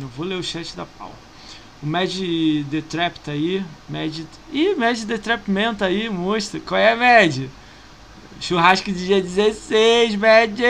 Eu 0.01 0.09
vou 0.09 0.25
ler 0.25 0.37
o 0.37 0.43
chat 0.43 0.75
da 0.77 0.87
pau. 0.87 1.13
O 1.83 1.87
Mad 1.87 2.11
The 2.71 2.81
Trap 2.83 3.19
tá 3.19 3.33
aí. 3.33 3.65
Mad. 3.89 4.21
Ih, 4.53 4.75
Mad 4.77 4.99
The 5.05 5.19
Trap 5.19 5.51
Man 5.51 5.75
tá 5.75 5.87
aí, 5.87 6.09
monstro. 6.09 6.61
Qual 6.61 6.81
é, 6.81 6.95
Mad? 6.95 7.49
Churrasco 8.41 8.91
de 8.91 9.07
dia 9.07 9.21
16, 9.21 10.17
Mad! 10.17 10.61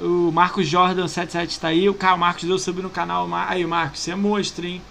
O 0.00 0.30
Marcos 0.32 0.68
Jordan 0.68 1.08
77 1.08 1.60
tá 1.60 1.68
aí. 1.68 1.88
O 1.88 1.94
Carl 1.94 2.18
Marcos 2.18 2.44
deu 2.44 2.58
sub 2.58 2.82
no 2.82 2.90
canal. 2.90 3.28
Aí, 3.32 3.64
Marcos, 3.66 4.00
você 4.00 4.10
é 4.10 4.16
monstro, 4.16 4.66
hein? 4.66 4.82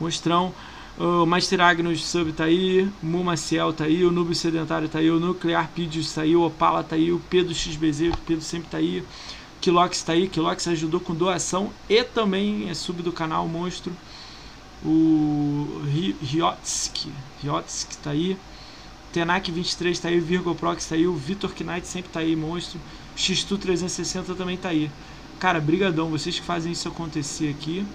Monstrão. 0.00 0.54
O 0.98 1.26
Master 1.26 1.60
Agnus 1.60 2.04
sub 2.04 2.32
tá 2.32 2.44
aí. 2.44 2.88
O 3.02 3.06
Mumaciel 3.06 3.72
tá 3.72 3.84
aí. 3.84 4.04
O 4.04 4.10
Nubio 4.10 4.34
Sedentário 4.34 4.88
tá 4.88 4.98
aí. 4.98 5.10
O 5.10 5.18
Nuclear 5.18 5.68
Pidius 5.74 6.12
tá 6.12 6.22
aí. 6.22 6.36
O 6.36 6.46
Opala 6.46 6.82
tá 6.84 6.96
aí. 6.96 7.12
O 7.12 7.20
Pedro 7.30 7.54
XBZ. 7.54 8.12
O 8.12 8.18
Pedro 8.18 8.44
sempre 8.44 8.68
tá 8.68 8.78
aí. 8.78 9.02
Kilox 9.60 10.02
tá 10.02 10.12
aí, 10.12 10.28
Kilox 10.28 10.68
ajudou 10.68 11.00
com 11.00 11.14
doação 11.14 11.70
e 11.88 12.04
também 12.04 12.68
é 12.68 12.74
sub 12.74 13.02
do 13.02 13.10
canal 13.10 13.48
Monstro. 13.48 13.94
O 14.84 15.80
Riotsk, 16.20 17.06
Riotsk 17.42 17.94
tá 18.02 18.10
aí. 18.10 18.36
Tenak 19.10 19.50
23 19.50 19.98
tá 19.98 20.08
aí, 20.08 20.20
Virgo 20.20 20.54
Prox 20.54 20.84
tá 20.86 20.96
aí, 20.96 21.06
o 21.06 21.14
Vitor 21.14 21.50
Knight 21.58 21.86
sempre 21.86 22.10
tá 22.10 22.20
aí, 22.20 22.36
monstro. 22.36 22.78
O 23.16 23.18
Xtu 23.18 23.56
360 23.56 24.34
também 24.34 24.58
tá 24.58 24.68
aí. 24.68 24.90
Cara, 25.38 25.60
brigadão, 25.60 26.10
vocês 26.10 26.38
que 26.38 26.44
fazem 26.44 26.72
isso 26.72 26.86
acontecer 26.86 27.48
aqui. 27.48 27.86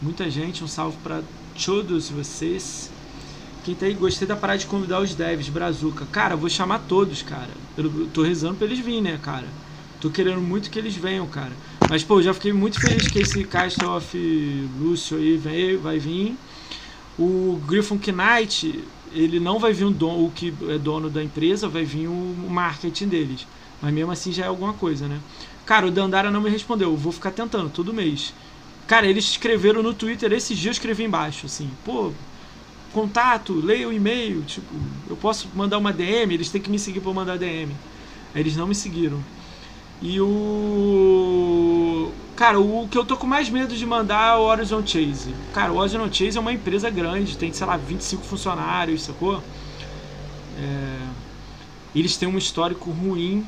Muita 0.00 0.30
gente, 0.30 0.64
um 0.64 0.68
salve 0.68 0.96
pra 1.02 1.20
todos 1.64 2.10
vocês. 2.10 2.90
Quem 3.64 3.74
tá 3.74 3.86
aí, 3.86 3.94
gostei 3.94 4.26
da 4.26 4.34
parada 4.34 4.58
de 4.58 4.66
convidar 4.66 5.00
os 5.00 5.14
devs, 5.14 5.48
Brazuca. 5.48 6.04
Cara, 6.10 6.34
vou 6.34 6.48
chamar 6.48 6.80
todos, 6.80 7.22
cara. 7.22 7.50
Eu 7.76 8.08
tô 8.12 8.22
rezando 8.22 8.56
pra 8.56 8.66
eles 8.66 8.80
virem, 8.80 9.02
né, 9.02 9.18
cara? 9.22 9.46
Tô 10.00 10.10
querendo 10.10 10.40
muito 10.40 10.68
que 10.68 10.78
eles 10.78 10.96
venham, 10.96 11.26
cara. 11.28 11.52
Mas, 11.88 12.02
pô, 12.02 12.20
já 12.20 12.34
fiquei 12.34 12.52
muito 12.52 12.80
feliz 12.80 13.06
que 13.06 13.20
esse 13.20 13.44
Cast 13.44 13.84
of 13.84 14.68
Lúcio 14.80 15.16
aí 15.16 15.36
veio, 15.36 15.80
vai 15.80 15.98
vir. 15.98 16.36
O 17.16 17.60
Griffon 17.68 17.98
Knight, 17.98 18.82
ele 19.12 19.38
não 19.38 19.60
vai 19.60 19.72
vir 19.72 19.84
o, 19.84 19.90
dono, 19.90 20.26
o 20.26 20.30
que 20.32 20.52
é 20.68 20.78
dono 20.78 21.08
da 21.08 21.22
empresa, 21.22 21.68
vai 21.68 21.84
vir 21.84 22.08
o, 22.08 22.46
marketing 22.48 23.06
deles. 23.06 23.46
Mas 23.80 23.92
mesmo 23.94 24.10
assim 24.10 24.32
já 24.32 24.44
é 24.44 24.48
alguma 24.48 24.72
coisa, 24.72 25.06
né? 25.06 25.20
Cara, 25.64 25.86
o 25.86 25.90
Dandara 25.90 26.30
não 26.30 26.40
me 26.40 26.50
respondeu. 26.50 26.90
Eu 26.90 26.96
vou 26.96 27.12
ficar 27.12 27.30
tentando 27.30 27.70
todo 27.70 27.94
mês. 27.94 28.34
Cara, 28.92 29.06
eles 29.06 29.24
escreveram 29.24 29.82
no 29.82 29.94
Twitter, 29.94 30.30
esses 30.34 30.58
dias 30.58 30.66
eu 30.66 30.72
escrevi 30.72 31.02
embaixo, 31.02 31.46
assim, 31.46 31.70
pô, 31.82 32.12
contato, 32.92 33.54
leia 33.54 33.88
o 33.88 33.92
e-mail, 33.92 34.42
tipo, 34.42 34.66
eu 35.08 35.16
posso 35.16 35.48
mandar 35.54 35.78
uma 35.78 35.90
DM, 35.90 36.34
eles 36.34 36.50
têm 36.50 36.60
que 36.60 36.70
me 36.70 36.78
seguir 36.78 37.00
eu 37.02 37.14
mandar 37.14 37.38
DM. 37.38 37.74
Eles 38.34 38.54
não 38.54 38.66
me 38.66 38.74
seguiram. 38.74 39.18
E 40.02 40.20
o. 40.20 42.12
Cara, 42.36 42.60
o 42.60 42.86
que 42.86 42.98
eu 42.98 43.06
tô 43.06 43.16
com 43.16 43.26
mais 43.26 43.48
medo 43.48 43.74
de 43.74 43.86
mandar 43.86 44.34
é 44.34 44.36
o 44.36 44.42
Horizon 44.42 44.86
Chase. 44.86 45.34
Cara, 45.54 45.72
o 45.72 45.78
Horizon 45.78 46.12
Chase 46.12 46.36
é 46.36 46.40
uma 46.42 46.52
empresa 46.52 46.90
grande, 46.90 47.38
tem, 47.38 47.50
sei 47.50 47.66
lá, 47.66 47.78
25 47.78 48.22
funcionários, 48.22 49.04
sacou? 49.04 49.42
É... 50.58 50.98
Eles 51.94 52.18
têm 52.18 52.28
um 52.28 52.36
histórico 52.36 52.90
ruim. 52.90 53.42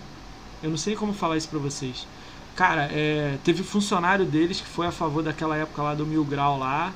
Eu 0.62 0.71
não 0.71 0.79
sei 0.79 0.97
como 0.97 1.12
falar 1.12 1.37
isso 1.37 1.51
pra 1.51 1.59
vocês. 1.59 2.07
Cara, 2.55 2.89
é, 2.93 3.37
teve 3.43 3.63
funcionário 3.63 4.25
deles 4.25 4.61
que 4.61 4.67
foi 4.69 4.87
a 4.87 4.93
favor 4.93 5.23
daquela 5.23 5.57
época 5.57 5.83
lá 5.83 5.95
do 5.95 6.07
Mil 6.07 6.25
Grau 6.25 6.59
lá. 6.59 6.93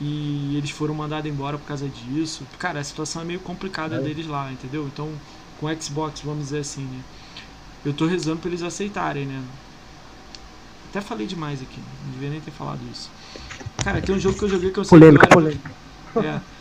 E 0.00 0.56
eles 0.56 0.70
foram 0.70 0.94
mandados 0.94 1.30
embora 1.30 1.56
por 1.56 1.66
causa 1.66 1.88
disso. 1.88 2.44
Cara, 2.58 2.80
a 2.80 2.84
situação 2.84 3.22
é 3.22 3.24
meio 3.24 3.38
complicada 3.40 3.96
É. 3.96 4.00
deles 4.00 4.26
lá, 4.26 4.50
entendeu? 4.50 4.84
Então, 4.92 5.08
com 5.60 5.66
o 5.66 5.82
Xbox, 5.82 6.20
vamos 6.22 6.44
dizer 6.46 6.58
assim, 6.58 6.82
né? 6.82 7.04
Eu 7.84 7.92
tô 7.92 8.06
rezando 8.06 8.38
pra 8.40 8.48
eles 8.48 8.62
aceitarem, 8.62 9.26
né? 9.26 9.40
Até 10.90 11.00
falei 11.00 11.26
demais 11.26 11.62
aqui, 11.62 11.78
não 12.04 12.10
devia 12.12 12.30
nem 12.30 12.40
ter 12.40 12.50
falado 12.50 12.80
isso. 12.90 13.10
Cara, 13.84 14.00
tem 14.00 14.14
um 14.14 14.18
jogo 14.18 14.36
que 14.38 14.44
eu 14.44 14.48
joguei 14.48 14.70
que 14.70 14.78
eu 14.78 14.84
sei 14.84 14.98
Polêmica, 14.98 15.26
que 15.26 15.36
eu 15.36 15.40
era- 15.40 15.56
polêmica. 16.14 16.40
é, 16.44 16.51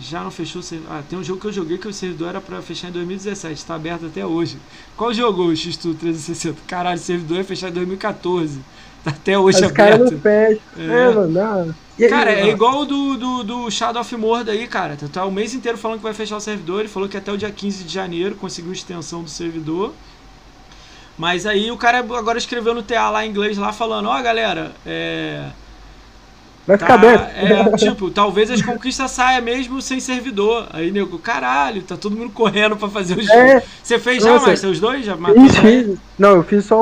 já 0.00 0.22
não 0.22 0.30
fechou 0.30 0.60
o 0.60 0.62
servidor. 0.62 0.92
Ah, 0.96 1.02
tem 1.08 1.18
um 1.18 1.24
jogo 1.24 1.40
que 1.40 1.46
eu 1.46 1.52
joguei 1.52 1.78
que 1.78 1.88
o 1.88 1.92
servidor 1.92 2.28
era 2.28 2.40
pra 2.40 2.60
fechar 2.62 2.88
em 2.88 2.92
2017, 2.92 3.64
tá 3.64 3.74
aberto 3.74 4.06
até 4.06 4.24
hoje. 4.24 4.58
Qual 4.96 5.12
jogo, 5.12 5.44
o 5.44 5.56
X-Tu 5.56 5.94
360? 5.94 6.60
Caralho, 6.66 6.98
o 6.98 7.02
servidor 7.02 7.38
ia 7.38 7.44
fechar 7.44 7.68
em 7.68 7.72
2014. 7.72 8.60
Tá 9.02 9.12
até 9.12 9.38
hoje 9.38 9.56
Os 9.56 9.62
aberto. 9.62 10.18
fecham. 10.18 10.60
É. 10.76 10.84
É, 10.84 11.14
mano. 11.14 11.74
Aí, 11.98 12.06
Cara, 12.06 12.32
é 12.32 12.50
igual 12.50 12.80
o 12.80 12.84
do, 12.84 13.16
do, 13.16 13.44
do 13.44 13.70
Shadow 13.70 14.02
of 14.02 14.14
Mordor 14.14 14.52
aí, 14.52 14.66
cara. 14.68 14.94
Tá 15.10 15.24
o 15.24 15.32
mês 15.32 15.54
inteiro 15.54 15.78
falando 15.78 15.96
que 15.96 16.02
vai 16.02 16.12
fechar 16.12 16.36
o 16.36 16.40
servidor. 16.40 16.80
Ele 16.80 16.88
falou 16.90 17.08
que 17.08 17.16
até 17.16 17.32
o 17.32 17.36
dia 17.38 17.50
15 17.50 17.84
de 17.84 17.94
janeiro 17.94 18.34
conseguiu 18.34 18.72
extensão 18.72 19.22
do 19.22 19.30
servidor. 19.30 19.94
Mas 21.16 21.46
aí 21.46 21.70
o 21.70 21.78
cara 21.78 21.98
agora 22.00 22.36
escreveu 22.38 22.74
no 22.74 22.82
TA 22.82 23.08
lá 23.08 23.24
em 23.24 23.30
inglês 23.30 23.56
lá 23.56 23.72
falando, 23.72 24.08
ó 24.08 24.22
galera, 24.22 24.72
é. 24.84 25.48
Vai 26.66 26.76
Tá, 26.78 26.84
ficar 26.86 26.94
aberto. 26.94 27.30
é, 27.36 27.76
tipo, 27.76 28.10
talvez 28.10 28.50
as 28.50 28.62
conquistas 28.62 29.10
saia 29.10 29.40
mesmo 29.40 29.80
sem 29.82 29.98
servidor. 29.98 30.68
Aí, 30.72 30.90
nego, 30.90 31.18
caralho, 31.18 31.82
tá 31.82 31.96
todo 31.96 32.16
mundo 32.16 32.30
correndo 32.30 32.76
pra 32.76 32.88
fazer 32.88 33.18
os 33.18 33.28
É. 33.28 33.48
jogos. 33.54 33.68
Você 33.82 33.98
fez 33.98 34.22
já. 34.22 34.38
Master, 34.38 34.70
os 34.70 34.78
dois? 34.78 35.04
Já 35.04 35.16
matou 35.16 35.42
Fiz, 35.42 35.56
fiz. 35.56 35.98
Não, 36.18 36.30
eu 36.36 36.42
fiz 36.44 36.64
só 36.66 36.80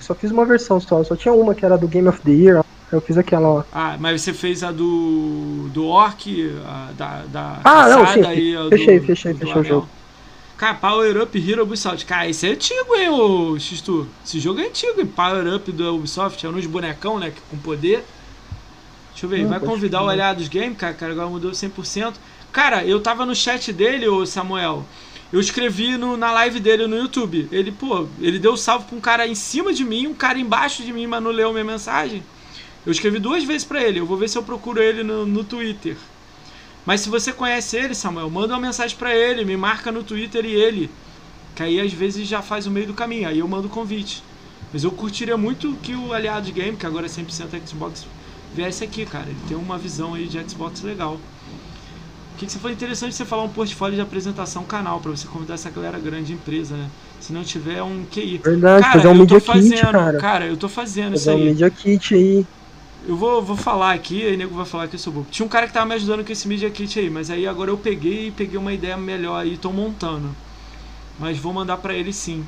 Só 0.00 0.14
fiz 0.14 0.30
uma 0.30 0.44
versão 0.46 0.80
só. 0.80 1.02
Só 1.04 1.14
tinha 1.16 1.34
uma 1.34 1.54
que 1.54 1.64
era 1.64 1.76
do 1.76 1.88
Game 1.88 2.08
of 2.08 2.20
the 2.22 2.30
Year. 2.30 2.64
Eu 2.90 3.00
fiz 3.00 3.16
aquela, 3.18 3.48
ó. 3.48 3.62
Ah, 3.72 3.96
mas 3.98 4.20
você 4.22 4.32
fez 4.32 4.62
a 4.62 4.70
do. 4.70 5.68
do 5.72 5.86
Orc, 5.86 6.52
a 6.66 6.90
da. 6.96 7.22
da 7.28 7.60
Ah, 7.64 7.88
não, 7.88 8.06
sim, 8.06 8.20
e 8.20 8.56
a 8.56 8.62
do- 8.64 8.68
fechei, 8.70 9.00
fechei, 9.00 9.32
do 9.32 9.38
fechei 9.40 9.60
o 9.60 9.64
jogo. 9.64 9.88
Cara, 10.56 10.74
Power 10.74 11.22
Up 11.22 11.50
Hero 11.50 11.64
Ubisoft. 11.64 12.06
Cara, 12.06 12.28
esse 12.28 12.46
é 12.46 12.52
antigo, 12.52 12.94
hein, 12.94 13.08
ô 13.08 13.58
Xistu? 13.58 14.06
Esse 14.24 14.38
jogo 14.38 14.60
é 14.60 14.66
antigo, 14.66 15.00
hein? 15.00 15.06
Power 15.06 15.54
Up 15.56 15.72
do 15.72 15.96
Ubisoft. 15.96 16.44
É 16.46 16.48
uns 16.48 16.66
bonecão, 16.66 17.18
né? 17.18 17.32
Com 17.50 17.56
poder. 17.56 18.04
Deixa 19.12 19.26
eu 19.26 19.30
ver, 19.30 19.42
Não, 19.42 19.48
vai 19.50 19.60
convidar 19.60 20.02
o. 20.02 20.08
Aliados 20.08 20.48
Game, 20.48 20.74
cara, 20.74 20.94
cara, 20.94 21.12
agora 21.12 21.28
mudou 21.28 21.52
100%. 21.52 22.14
Cara, 22.50 22.84
eu 22.84 23.00
tava 23.00 23.24
no 23.24 23.34
chat 23.34 23.72
dele, 23.72 24.08
ô 24.08 24.24
Samuel. 24.26 24.84
Eu 25.32 25.40
escrevi 25.40 25.96
no- 25.96 26.16
na 26.16 26.30
live 26.32 26.60
dele 26.60 26.86
no 26.86 26.96
YouTube. 26.96 27.48
Ele, 27.50 27.72
pô, 27.72 28.06
ele 28.20 28.38
deu 28.38 28.56
salve 28.56 28.84
pra 28.86 28.96
um 28.96 29.00
cara 29.00 29.26
em 29.26 29.34
cima 29.34 29.72
de 29.72 29.84
mim, 29.84 30.06
um 30.06 30.14
cara 30.14 30.38
embaixo 30.38 30.82
de 30.82 30.92
mim, 30.92 31.06
mas 31.06 31.22
não 31.22 31.30
leu 31.30 31.52
minha 31.52 31.64
mensagem. 31.64 32.22
Eu 32.84 32.92
escrevi 32.92 33.18
duas 33.18 33.42
vezes 33.44 33.64
pra 33.64 33.82
ele. 33.82 34.00
Eu 34.00 34.06
vou 34.06 34.16
ver 34.18 34.28
se 34.28 34.36
eu 34.36 34.42
procuro 34.42 34.82
ele 34.82 35.02
no, 35.02 35.24
no 35.24 35.42
Twitter. 35.44 35.96
Mas 36.84 37.00
se 37.00 37.08
você 37.08 37.32
conhece 37.32 37.76
ele, 37.76 37.94
Samuel, 37.94 38.28
manda 38.28 38.52
uma 38.54 38.60
mensagem 38.60 38.96
pra 38.96 39.14
ele, 39.14 39.44
me 39.44 39.56
marca 39.56 39.90
no 39.92 40.02
Twitter 40.02 40.44
e 40.44 40.52
ele. 40.52 40.90
Que 41.54 41.62
aí 41.62 41.80
às 41.80 41.92
vezes 41.92 42.26
já 42.26 42.42
faz 42.42 42.66
o 42.66 42.70
meio 42.70 42.88
do 42.88 42.94
caminho. 42.94 43.28
Aí 43.28 43.38
eu 43.38 43.48
mando 43.48 43.68
o 43.68 43.70
convite. 43.70 44.22
Mas 44.72 44.84
eu 44.84 44.90
curtiria 44.90 45.36
muito 45.36 45.76
que 45.82 45.94
o 45.94 46.12
Aliados 46.12 46.50
Game, 46.50 46.76
que 46.76 46.84
agora 46.86 47.06
é 47.06 47.08
100% 47.08 47.60
Xbox, 47.66 48.04
viesse 48.54 48.84
aqui, 48.84 49.04
cara. 49.06 49.26
Ele 49.28 49.38
tem 49.48 49.56
uma 49.56 49.78
visão 49.78 50.14
aí 50.14 50.26
de 50.26 50.42
Xbox 50.48 50.82
legal. 50.82 51.14
O 51.14 52.38
que, 52.38 52.46
que 52.46 52.52
você 52.52 52.58
foi 52.58 52.72
interessante 52.72 53.14
você 53.14 53.24
falar 53.24 53.44
um 53.44 53.48
portfólio 53.48 53.94
de 53.94 54.00
apresentação 54.02 54.64
canal 54.64 55.00
pra 55.00 55.10
você 55.10 55.28
convidar 55.28 55.54
essa 55.54 55.70
galera 55.70 55.98
grande 55.98 56.26
de 56.28 56.32
empresa, 56.32 56.76
né? 56.76 56.90
Se 57.20 57.32
não 57.32 57.44
tiver 57.44 57.82
um 57.82 58.04
QI. 58.04 58.38
Verdade, 58.38 58.82
cara, 58.82 58.92
fazer 58.92 59.08
um 59.08 59.14
eu 59.14 59.26
tô 59.26 59.34
Media 59.34 59.40
fazendo, 59.40 60.02
Kit, 60.02 60.16
cara. 60.18 60.46
eu 60.46 60.56
tô 60.56 60.68
fazendo 60.68 61.14
isso 61.14 61.24
Fazer 61.26 61.36
um 61.36 61.38
aí. 61.38 61.44
Media 61.44 61.70
Kit 61.70 62.14
aí. 62.14 62.46
Eu 63.06 63.16
vou, 63.16 63.42
vou 63.42 63.56
falar 63.56 63.92
aqui, 63.92 64.22
aí 64.24 64.34
o 64.34 64.38
nego 64.38 64.54
vai 64.54 64.64
falar 64.64 64.88
que 64.88 64.94
eu 64.94 64.98
sou 64.98 65.12
bobo. 65.12 65.28
Tinha 65.30 65.44
um 65.44 65.48
cara 65.48 65.66
que 65.66 65.72
tava 65.72 65.86
me 65.86 65.94
ajudando 65.94 66.24
com 66.24 66.32
esse 66.32 66.46
Media 66.48 66.70
Kit 66.70 66.98
aí, 66.98 67.10
mas 67.10 67.30
aí 67.30 67.46
agora 67.46 67.70
eu 67.70 67.78
peguei 67.78 68.28
e 68.28 68.32
peguei 68.32 68.58
uma 68.58 68.72
ideia 68.72 68.96
melhor 68.96 69.36
aí, 69.40 69.56
tô 69.58 69.72
montando. 69.72 70.30
Mas 71.18 71.38
vou 71.38 71.52
mandar 71.52 71.78
pra 71.78 71.94
ele 71.94 72.12
sim. 72.12 72.46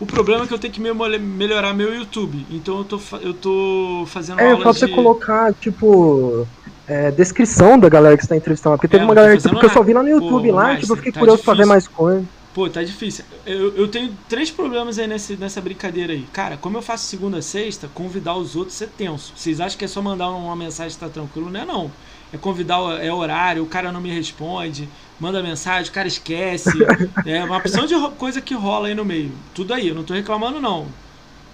O 0.00 0.06
problema 0.06 0.44
é 0.44 0.46
que 0.48 0.54
eu 0.54 0.58
tenho 0.58 0.72
que 0.72 0.80
melhorar 0.80 1.74
meu 1.74 1.94
YouTube, 1.94 2.46
então 2.50 2.78
eu 2.78 2.84
tô, 2.84 3.00
eu 3.20 3.34
tô 3.34 4.04
fazendo 4.08 4.40
É, 4.40 4.44
aula 4.46 4.58
pra 4.58 4.72
você 4.72 4.86
de... 4.86 4.88
colocar, 4.88 5.52
tipo, 5.54 6.48
é, 6.86 7.10
descrição 7.12 7.78
da 7.78 7.88
galera 7.88 8.16
que 8.16 8.22
você 8.22 8.28
tá 8.28 8.36
entrevistando. 8.36 8.76
Porque 8.76 8.88
teve 8.88 9.02
É, 9.02 9.04
uma 9.04 9.14
galera 9.14 9.36
que, 9.36 9.42
fazendo 9.42 9.52
porque 9.52 9.66
eu 9.66 9.70
só 9.70 9.82
vi 9.82 9.92
lá 9.92 10.02
no 10.02 10.08
Pô, 10.16 10.24
YouTube 10.24 10.50
lá, 10.52 10.74
mas 10.74 10.80
tipo, 10.80 10.92
eu 10.92 10.96
fiquei 10.96 11.12
tá 11.12 11.20
curioso 11.20 11.42
pra 11.44 11.54
ver 11.54 11.64
difícil. 11.64 11.66
mais 11.66 11.86
coisa. 11.88 12.26
Pô, 12.52 12.68
tá 12.68 12.82
difícil. 12.82 13.24
Eu, 13.46 13.76
eu 13.76 13.88
tenho 13.88 14.18
três 14.28 14.50
problemas 14.50 14.98
aí 14.98 15.06
nesse, 15.06 15.36
nessa 15.36 15.60
brincadeira 15.60 16.12
aí. 16.12 16.26
Cara, 16.32 16.56
como 16.56 16.76
eu 16.78 16.82
faço 16.82 17.06
segunda 17.06 17.38
a 17.38 17.42
sexta, 17.42 17.88
convidar 17.88 18.36
os 18.36 18.56
outros 18.56 18.80
é 18.82 18.86
tenso. 18.88 19.32
Vocês 19.36 19.60
acham 19.60 19.78
que 19.78 19.84
é 19.84 19.88
só 19.88 20.02
mandar 20.02 20.30
uma 20.30 20.56
mensagem 20.56 20.96
e 20.96 21.00
tá 21.00 21.08
tranquilo? 21.08 21.48
Não 21.50 21.60
é 21.60 21.64
não. 21.64 21.92
É 22.32 22.38
convidar, 22.38 22.78
é 23.02 23.12
horário, 23.12 23.62
o 23.64 23.68
cara 23.68 23.90
não 23.92 24.00
me 24.00 24.12
responde, 24.12 24.94
manda 25.18 25.42
mensagem, 25.42 25.90
o 25.90 25.94
cara 25.94 26.08
esquece. 26.08 26.86
É 27.24 27.44
uma 27.44 27.58
opção 27.58 27.86
de 27.86 27.94
coisa 28.16 28.40
que 28.40 28.54
rola 28.54 28.88
aí 28.88 28.94
no 28.94 29.04
meio. 29.04 29.44
Tudo 29.52 29.74
aí, 29.74 29.88
eu 29.88 29.94
não 29.94 30.04
tô 30.04 30.14
reclamando 30.14 30.60
não. 30.60 30.98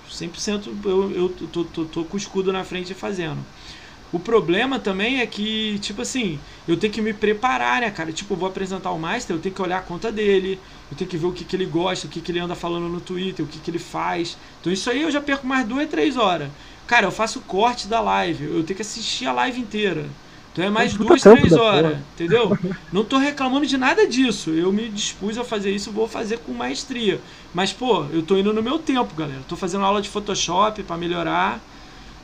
100% 0.08 0.80
eu, 0.84 1.10
eu 1.12 1.28
tô, 1.30 1.64
tô, 1.64 1.86
tô 1.86 2.04
com 2.06 2.14
o 2.16 2.18
escudo 2.18 2.52
na 2.52 2.64
frente 2.64 2.94
fazendo. 2.94 3.46
O 4.12 4.20
problema 4.20 4.78
também 4.78 5.20
é 5.20 5.26
que, 5.26 5.78
tipo 5.80 6.00
assim, 6.02 6.44
eu 6.66 6.78
tenho 6.78 6.92
que 6.92 7.02
me 7.02 7.12
preparar, 7.12 7.80
né, 7.80 7.90
cara? 7.90 8.12
Tipo, 8.12 8.34
eu 8.34 8.38
vou 8.38 8.48
apresentar 8.48 8.92
o 8.92 8.98
Master, 8.98 9.36
eu 9.36 9.40
tenho 9.42 9.54
que 9.54 9.60
olhar 9.62 9.78
a 9.78 9.82
conta 9.82 10.12
dele, 10.12 10.62
eu 10.90 10.96
tenho 10.96 11.10
que 11.10 11.18
ver 11.18 11.26
o 11.26 11.32
que, 11.32 11.44
que 11.44 11.56
ele 11.56 11.66
gosta, 11.66 12.06
o 12.06 12.10
que, 12.10 12.20
que 12.22 12.30
ele 12.30 12.38
anda 12.38 12.54
falando 12.54 12.88
no 12.88 13.00
Twitter, 13.00 13.44
o 13.44 13.48
que, 13.48 13.60
que 13.60 13.70
ele 13.70 13.78
faz. 13.80 14.38
Então 14.60 14.72
isso 14.72 14.88
aí 14.90 15.02
eu 15.02 15.10
já 15.10 15.20
perco 15.20 15.46
mais 15.46 15.66
duas, 15.66 15.88
três 15.88 16.16
horas. 16.16 16.52
Cara, 16.86 17.06
eu 17.06 17.10
faço 17.12 17.42
corte 17.42 17.88
da 17.88 18.00
live, 18.00 18.44
eu 18.44 18.64
tenho 18.64 18.76
que 18.76 18.82
assistir 18.82 19.26
a 19.26 19.32
live 19.32 19.60
inteira. 19.60 20.16
Então 20.56 20.64
é 20.64 20.70
mais 20.70 20.94
duas, 20.94 21.20
três 21.20 21.52
horas, 21.52 21.98
entendeu? 22.14 22.56
Não 22.90 23.04
tô 23.04 23.18
reclamando 23.18 23.66
de 23.66 23.76
nada 23.76 24.06
disso. 24.06 24.48
Eu 24.48 24.72
me 24.72 24.88
dispus 24.88 25.36
a 25.36 25.44
fazer 25.44 25.70
isso, 25.70 25.92
vou 25.92 26.08
fazer 26.08 26.38
com 26.38 26.52
maestria. 26.54 27.20
Mas, 27.52 27.74
pô, 27.74 28.06
eu 28.10 28.22
tô 28.22 28.38
indo 28.38 28.54
no 28.54 28.62
meu 28.62 28.78
tempo, 28.78 29.14
galera. 29.14 29.40
Tô 29.46 29.54
fazendo 29.54 29.84
aula 29.84 30.00
de 30.00 30.08
Photoshop 30.08 30.82
pra 30.82 30.96
melhorar. 30.96 31.60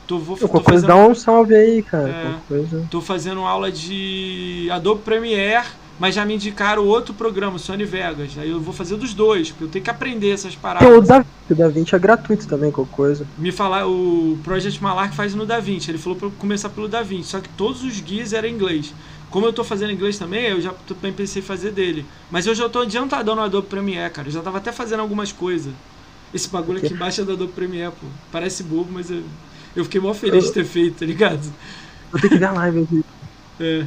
Tô, 0.07 0.17
vou, 0.17 0.35
tô 0.35 0.49
coisa, 0.49 0.87
dá 0.87 0.95
um 0.95 1.13
salve 1.13 1.55
aí, 1.55 1.83
cara. 1.83 2.09
É. 2.09 2.87
Tô 2.89 3.01
fazendo 3.01 3.41
aula 3.41 3.71
de 3.71 4.67
Adobe 4.71 5.03
Premiere, 5.03 5.67
mas 5.99 6.15
já 6.15 6.25
me 6.25 6.33
indicaram 6.33 6.85
outro 6.85 7.13
programa, 7.13 7.57
Sony 7.59 7.85
Vegas. 7.85 8.37
Aí 8.37 8.49
eu 8.49 8.59
vou 8.59 8.73
fazer 8.73 8.97
dos 8.97 9.13
dois, 9.13 9.49
porque 9.49 9.63
eu 9.65 9.67
tenho 9.69 9.83
que 9.83 9.91
aprender 9.91 10.31
essas 10.31 10.55
Tem 10.55 10.57
o 10.57 10.61
paradas. 10.61 11.07
Da, 11.07 11.25
o 11.49 11.55
Da 11.55 11.67
Vinci 11.67 11.95
é 11.95 11.99
gratuito 11.99 12.47
também, 12.47 12.71
qualquer 12.71 12.95
coisa. 12.95 13.27
Me 13.37 13.51
falar, 13.51 13.87
o 13.87 14.37
Project 14.43 14.81
Malark 14.81 15.15
faz 15.15 15.35
no 15.35 15.45
DaVinci. 15.45 15.91
Ele 15.91 15.97
falou 15.97 16.17
pra 16.17 16.27
eu 16.27 16.31
começar 16.31 16.69
pelo 16.69 16.87
DaVinci, 16.87 17.29
só 17.29 17.39
que 17.39 17.49
todos 17.49 17.83
os 17.83 17.99
guias 17.99 18.33
eram 18.33 18.49
em 18.49 18.53
inglês. 18.53 18.93
Como 19.29 19.45
eu 19.45 19.53
tô 19.53 19.63
fazendo 19.63 19.91
inglês 19.91 20.17
também, 20.17 20.45
eu 20.45 20.61
já 20.61 20.73
também 20.87 21.11
pensei 21.11 21.41
em 21.41 21.45
fazer 21.45 21.71
dele. 21.71 22.05
Mas 22.29 22.45
eu 22.45 22.53
já 22.53 22.69
tô 22.69 22.81
adiantadão 22.81 23.35
no 23.35 23.41
Adobe 23.41 23.67
Premiere, 23.67 24.11
cara. 24.13 24.27
Eu 24.27 24.31
já 24.31 24.41
tava 24.41 24.57
até 24.57 24.71
fazendo 24.71 24.99
algumas 24.99 25.31
coisas. 25.31 25.73
Esse 26.33 26.49
bagulho 26.49 26.79
aqui 26.79 26.93
embaixo 26.93 27.21
é 27.21 27.23
do 27.23 27.33
Adobe 27.33 27.53
Premiere, 27.53 27.91
pô. 27.91 28.07
Parece 28.31 28.63
bobo, 28.63 28.91
mas 28.91 29.09
eu, 29.09 29.23
eu 29.75 29.83
fiquei 29.83 30.01
mó 30.01 30.13
feliz 30.13 30.45
de 30.45 30.51
ter 30.51 30.65
feito, 30.65 30.99
tá 30.99 31.05
ligado? 31.05 31.51
Vou 32.11 32.21
ter 32.21 32.29
que 32.29 32.43
a 32.43 32.51
live 32.51 32.83
aqui. 32.83 33.05
É. 33.59 33.85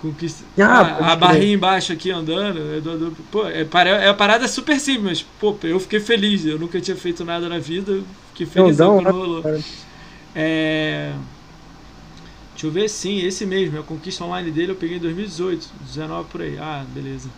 Conquista. 0.00 0.44
Ah, 0.58 0.80
Ah, 0.80 0.80
a 0.82 0.96
crer. 1.06 1.16
barrinha 1.16 1.54
embaixo 1.54 1.92
aqui 1.92 2.10
andando. 2.10 2.60
É, 2.76 2.80
do, 2.80 2.98
do- 3.10 3.16
pô, 3.32 3.46
é, 3.46 3.66
é 4.04 4.08
a 4.08 4.14
parada 4.14 4.46
super 4.46 4.78
simples, 4.78 5.02
mas, 5.04 5.26
pô, 5.40 5.56
eu 5.64 5.80
fiquei 5.80 5.98
feliz. 6.00 6.44
Eu 6.46 6.58
nunca 6.58 6.80
tinha 6.80 6.96
feito 6.96 7.24
nada 7.24 7.48
na 7.48 7.58
vida. 7.58 7.92
eu 7.92 8.04
Fiquei 8.32 8.46
feliz 8.46 8.76
dá 8.76 8.88
um- 8.90 9.02
quando 9.02 9.10
rolou. 9.16 9.44
É. 10.36 11.12
Deixa 12.52 12.66
eu 12.66 12.70
ver, 12.70 12.88
sim, 12.88 13.20
esse 13.24 13.44
mesmo. 13.46 13.78
A 13.78 13.82
conquista 13.82 14.24
online 14.24 14.50
dele 14.50 14.72
eu 14.72 14.76
peguei 14.76 14.96
em 14.96 15.00
2018, 15.00 15.68
19 15.80 16.28
por 16.30 16.42
aí. 16.42 16.56
Ah, 16.58 16.84
beleza. 16.92 17.28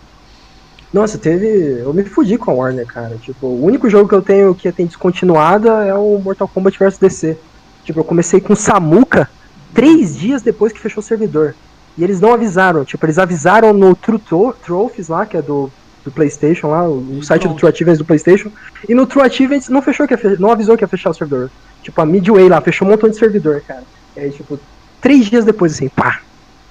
Nossa, 0.93 1.17
teve. 1.19 1.47
Eu 1.81 1.93
me 1.95 2.05
fudi 2.05 2.37
com 2.37 2.51
a 2.51 2.55
Warner, 2.55 2.87
cara. 2.87 3.17
Tipo, 3.23 3.47
o 3.47 3.65
único 3.65 3.89
jogo 3.89 4.09
que 4.09 4.15
eu 4.15 4.23
tenho 4.23 4.55
que 4.55 4.71
tem 4.73 4.87
descontinuada 4.87 5.85
é 5.87 5.95
o 5.95 6.19
Mortal 6.19 6.49
Kombat 6.49 6.79
vs 6.79 6.99
DC. 6.99 7.39
Tipo, 7.85 8.01
eu 8.01 8.05
comecei 8.05 8.41
com 8.41 8.55
Samuka 8.57 9.31
três 9.73 10.19
dias 10.19 10.43
depois 10.43 10.73
que 10.73 10.81
fechou 10.81 11.01
o 11.01 11.05
servidor. 11.07 11.55
E 12.01 12.05
eles 12.05 12.21
não 12.21 12.33
avisaram. 12.33 12.85
Tipo, 12.85 13.05
eles 13.05 13.19
avisaram 13.19 13.73
no 13.75 13.95
True 13.95 14.19
Tro- 14.19 14.55
Trophies 14.65 15.09
lá, 15.09 15.27
que 15.27 15.37
é 15.37 15.43
do, 15.43 15.71
do 16.05 16.11
PlayStation 16.11 16.69
lá, 16.69 16.89
o, 16.89 17.19
E 17.21 17.25
site 17.27 17.47
do. 17.47 17.55
True 17.55 17.71
Achievements 17.71 17.99
do 17.99 18.05
PlayStation. 18.07 18.51
E 18.89 18.95
no 18.95 19.07
True 19.07 19.23
Achievements 19.23 19.69
não 19.69 19.83
fechou 19.83 20.09
que 20.09 20.17
fe- 20.17 20.37
não 20.39 20.51
avisou 20.51 20.77
que 20.79 20.83
ia 20.85 20.89
fechar 20.89 21.11
o 21.11 21.15
servidor. 21.15 21.51
Tipo, 21.83 22.01
a 22.01 22.07
Midway 22.07 22.49
lá 22.49 22.61
fechou 22.61 22.89
um 22.89 22.91
montão 22.91 23.09
de 23.11 23.17
servidor, 23.19 23.61
cara. 23.67 23.85
E 24.17 24.21
aí, 24.21 24.31
tipo, 24.31 24.59
três 25.01 25.27
dias 25.29 25.45
depois, 25.45 25.73
assim, 25.75 25.89
pá. 25.91 26.21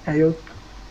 Aí 0.06 0.18
eu 0.18 0.36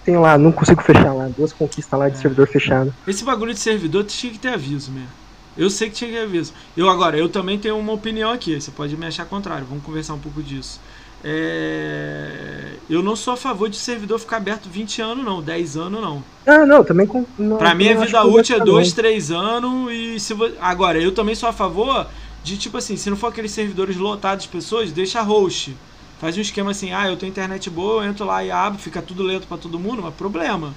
tenho 0.06 0.22
lá, 0.22 0.38
não 0.38 0.52
consigo 0.54 0.82
fechar 0.82 1.12
lá, 1.14 1.30
duas 1.38 1.52
conquistas 1.52 2.00
lá 2.00 2.08
de 2.08 2.18
É. 2.18 2.22
servidor 2.22 2.48
fechado. 2.48 2.94
Esse 3.06 3.24
bagulho 3.26 3.54
de 3.54 3.60
servidor 3.60 4.06
tinha 4.06 4.32
que 4.32 4.40
ter 4.40 4.50
aviso 4.54 4.90
mesmo. 4.92 5.10
Eu 5.58 5.70
sei 5.70 5.90
que 5.90 5.96
tinha 5.96 6.10
que 6.10 6.16
ter 6.16 6.24
aviso. 6.24 6.54
Eu 6.78 6.90
agora, 6.90 7.18
eu 7.18 7.28
também 7.28 7.60
tenho 7.60 7.78
uma 7.78 7.92
opinião 7.92 8.32
aqui. 8.32 8.60
Você 8.60 8.72
pode 8.72 8.96
me 8.96 9.06
achar 9.06 9.26
contrário. 9.26 9.66
Vamos 9.68 9.84
conversar 9.84 10.14
um 10.14 10.20
pouco 10.20 10.42
disso. 10.42 10.80
É, 11.24 12.74
Eu 12.90 13.04
não 13.04 13.16
sou 13.16 13.34
a 13.34 13.38
favor 13.38 13.70
de 13.70 13.78
servidor 13.78 14.20
ficar 14.20 14.38
aberto 14.38 14.70
20 14.70 15.02
anos, 15.02 15.26
não. 15.26 15.42
10 15.42 15.78
anos, 15.78 16.02
não. 16.02 16.24
Ah, 16.46 16.66
não, 16.66 16.84
também 16.84 17.06
com. 17.06 17.26
Não, 17.38 17.58
Pra 17.58 17.76
mim, 17.76 17.90
a 17.90 18.06
vida 18.06 18.24
útil 18.24 18.56
é 18.56 18.60
ficar 18.60 18.66
2, 18.66 18.88
bem. 18.88 18.96
3 18.96 19.32
anos. 19.32 19.92
E 19.92 20.20
se 20.20 20.34
vo... 20.34 20.50
Agora, 20.60 21.00
eu 21.00 21.12
também 21.12 21.36
sou 21.36 21.50
a 21.50 21.54
favor 21.54 22.08
de 22.44 22.58
tipo 22.58 22.78
assim, 22.78 22.96
se 22.96 23.10
não 23.10 23.18
for 23.18 23.28
aqueles 23.28 23.52
servidores 23.52 23.98
lotados 23.98 24.46
de 24.46 24.50
pessoas, 24.50 24.92
deixa 24.92 25.22
host. 25.22 25.76
Faz 26.20 26.38
um 26.38 26.42
esquema 26.42 26.72
assim, 26.72 26.92
ah, 26.92 27.08
eu 27.08 27.16
tenho 27.16 27.30
internet 27.30 27.70
boa, 27.70 28.04
eu 28.04 28.10
entro 28.10 28.26
lá 28.26 28.44
e 28.44 28.52
abro, 28.52 28.80
fica 28.80 29.02
tudo 29.02 29.24
lento 29.24 29.48
para 29.48 29.58
todo 29.58 29.80
mundo, 29.80 30.02
mas 30.02 30.14
problema. 30.14 30.74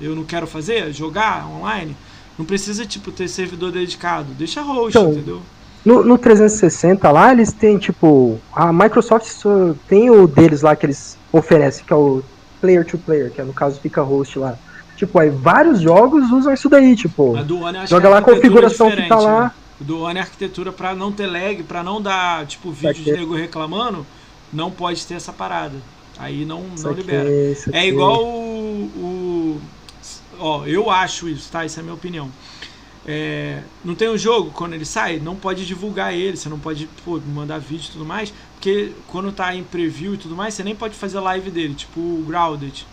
Eu 0.00 0.16
não 0.16 0.24
quero 0.24 0.46
fazer, 0.46 0.92
jogar 0.92 1.46
online. 1.46 1.96
Não 2.38 2.44
precisa, 2.44 2.84
tipo, 2.84 3.12
ter 3.12 3.28
servidor 3.28 3.70
dedicado. 3.70 4.32
Deixa 4.32 4.60
host, 4.62 4.98
então, 4.98 5.12
entendeu? 5.12 5.42
No, 5.84 6.04
no 6.04 6.16
360 6.16 7.10
lá, 7.10 7.32
eles 7.32 7.52
têm, 7.52 7.78
tipo, 7.78 8.38
a 8.52 8.72
Microsoft 8.72 9.26
tem 9.88 10.10
o 10.10 10.26
deles 10.26 10.62
lá 10.62 10.76
que 10.76 10.86
eles 10.86 11.18
oferecem, 11.32 11.84
que 11.84 11.92
é 11.92 11.96
o 11.96 12.22
player 12.60 12.86
to 12.86 12.98
player, 12.98 13.30
que 13.30 13.40
é, 13.40 13.44
no 13.44 13.52
caso 13.52 13.80
fica 13.80 14.00
host 14.02 14.38
lá. 14.38 14.56
Tipo, 14.96 15.18
aí 15.18 15.30
vários 15.30 15.80
jogos 15.80 16.30
usam 16.30 16.52
isso 16.54 16.68
daí, 16.68 16.94
tipo. 16.94 17.34
Joga 17.88 18.08
lá 18.08 18.18
a 18.18 18.22
configuração 18.22 18.90
que 18.90 19.08
tá 19.08 19.18
lá. 19.18 19.44
Né? 19.44 19.50
Do 19.80 20.02
One 20.02 20.18
é 20.18 20.22
arquitetura 20.22 20.70
para 20.70 20.94
não 20.94 21.10
ter 21.10 21.26
lag, 21.26 21.62
para 21.64 21.82
não 21.82 22.00
dar, 22.00 22.46
tipo, 22.46 22.70
vídeo 22.70 23.02
de 23.02 23.12
nego 23.12 23.34
reclamando 23.34 24.06
não 24.52 24.70
pode 24.70 25.04
ter 25.06 25.14
essa 25.14 25.32
parada. 25.32 25.74
Aí 26.18 26.44
não, 26.44 26.62
não 26.78 26.90
aqui, 26.90 27.00
libera. 27.00 27.28
É 27.72 27.86
igual 27.86 28.22
o, 28.22 28.90
o, 28.96 29.60
Ó, 30.38 30.64
eu 30.66 30.90
acho 30.90 31.28
isso, 31.28 31.50
tá? 31.50 31.64
Essa 31.64 31.78
é 31.78 31.82
a 31.82 31.84
minha 31.84 31.94
opinião. 31.94 32.30
É, 33.04 33.62
não 33.84 33.94
tem 33.96 34.08
um 34.08 34.16
jogo, 34.16 34.52
quando 34.52 34.74
ele 34.74 34.84
sai, 34.84 35.18
não 35.18 35.34
pode 35.34 35.66
divulgar 35.66 36.14
ele, 36.14 36.36
você 36.36 36.48
não 36.48 36.58
pode 36.58 36.88
pô, 37.04 37.20
mandar 37.34 37.58
vídeo 37.58 37.88
e 37.88 37.92
tudo 37.92 38.04
mais, 38.04 38.32
porque 38.54 38.92
quando 39.08 39.32
tá 39.32 39.54
em 39.54 39.64
preview 39.64 40.14
e 40.14 40.18
tudo 40.18 40.36
mais, 40.36 40.54
você 40.54 40.62
nem 40.62 40.76
pode 40.76 40.94
fazer 40.94 41.18
live 41.18 41.50
dele, 41.50 41.74
tipo 41.74 41.98
o 41.98 42.24
Grounded. 42.26 42.86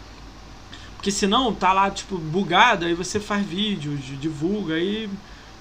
Porque 0.95 1.11
senão 1.11 1.53
tá 1.53 1.72
lá, 1.72 1.90
tipo, 1.91 2.18
bugado, 2.18 2.86
aí 2.86 2.94
você 2.94 3.19
faz 3.19 3.45
vídeo, 3.45 3.95
divulga, 3.95 4.73
aí 4.73 5.10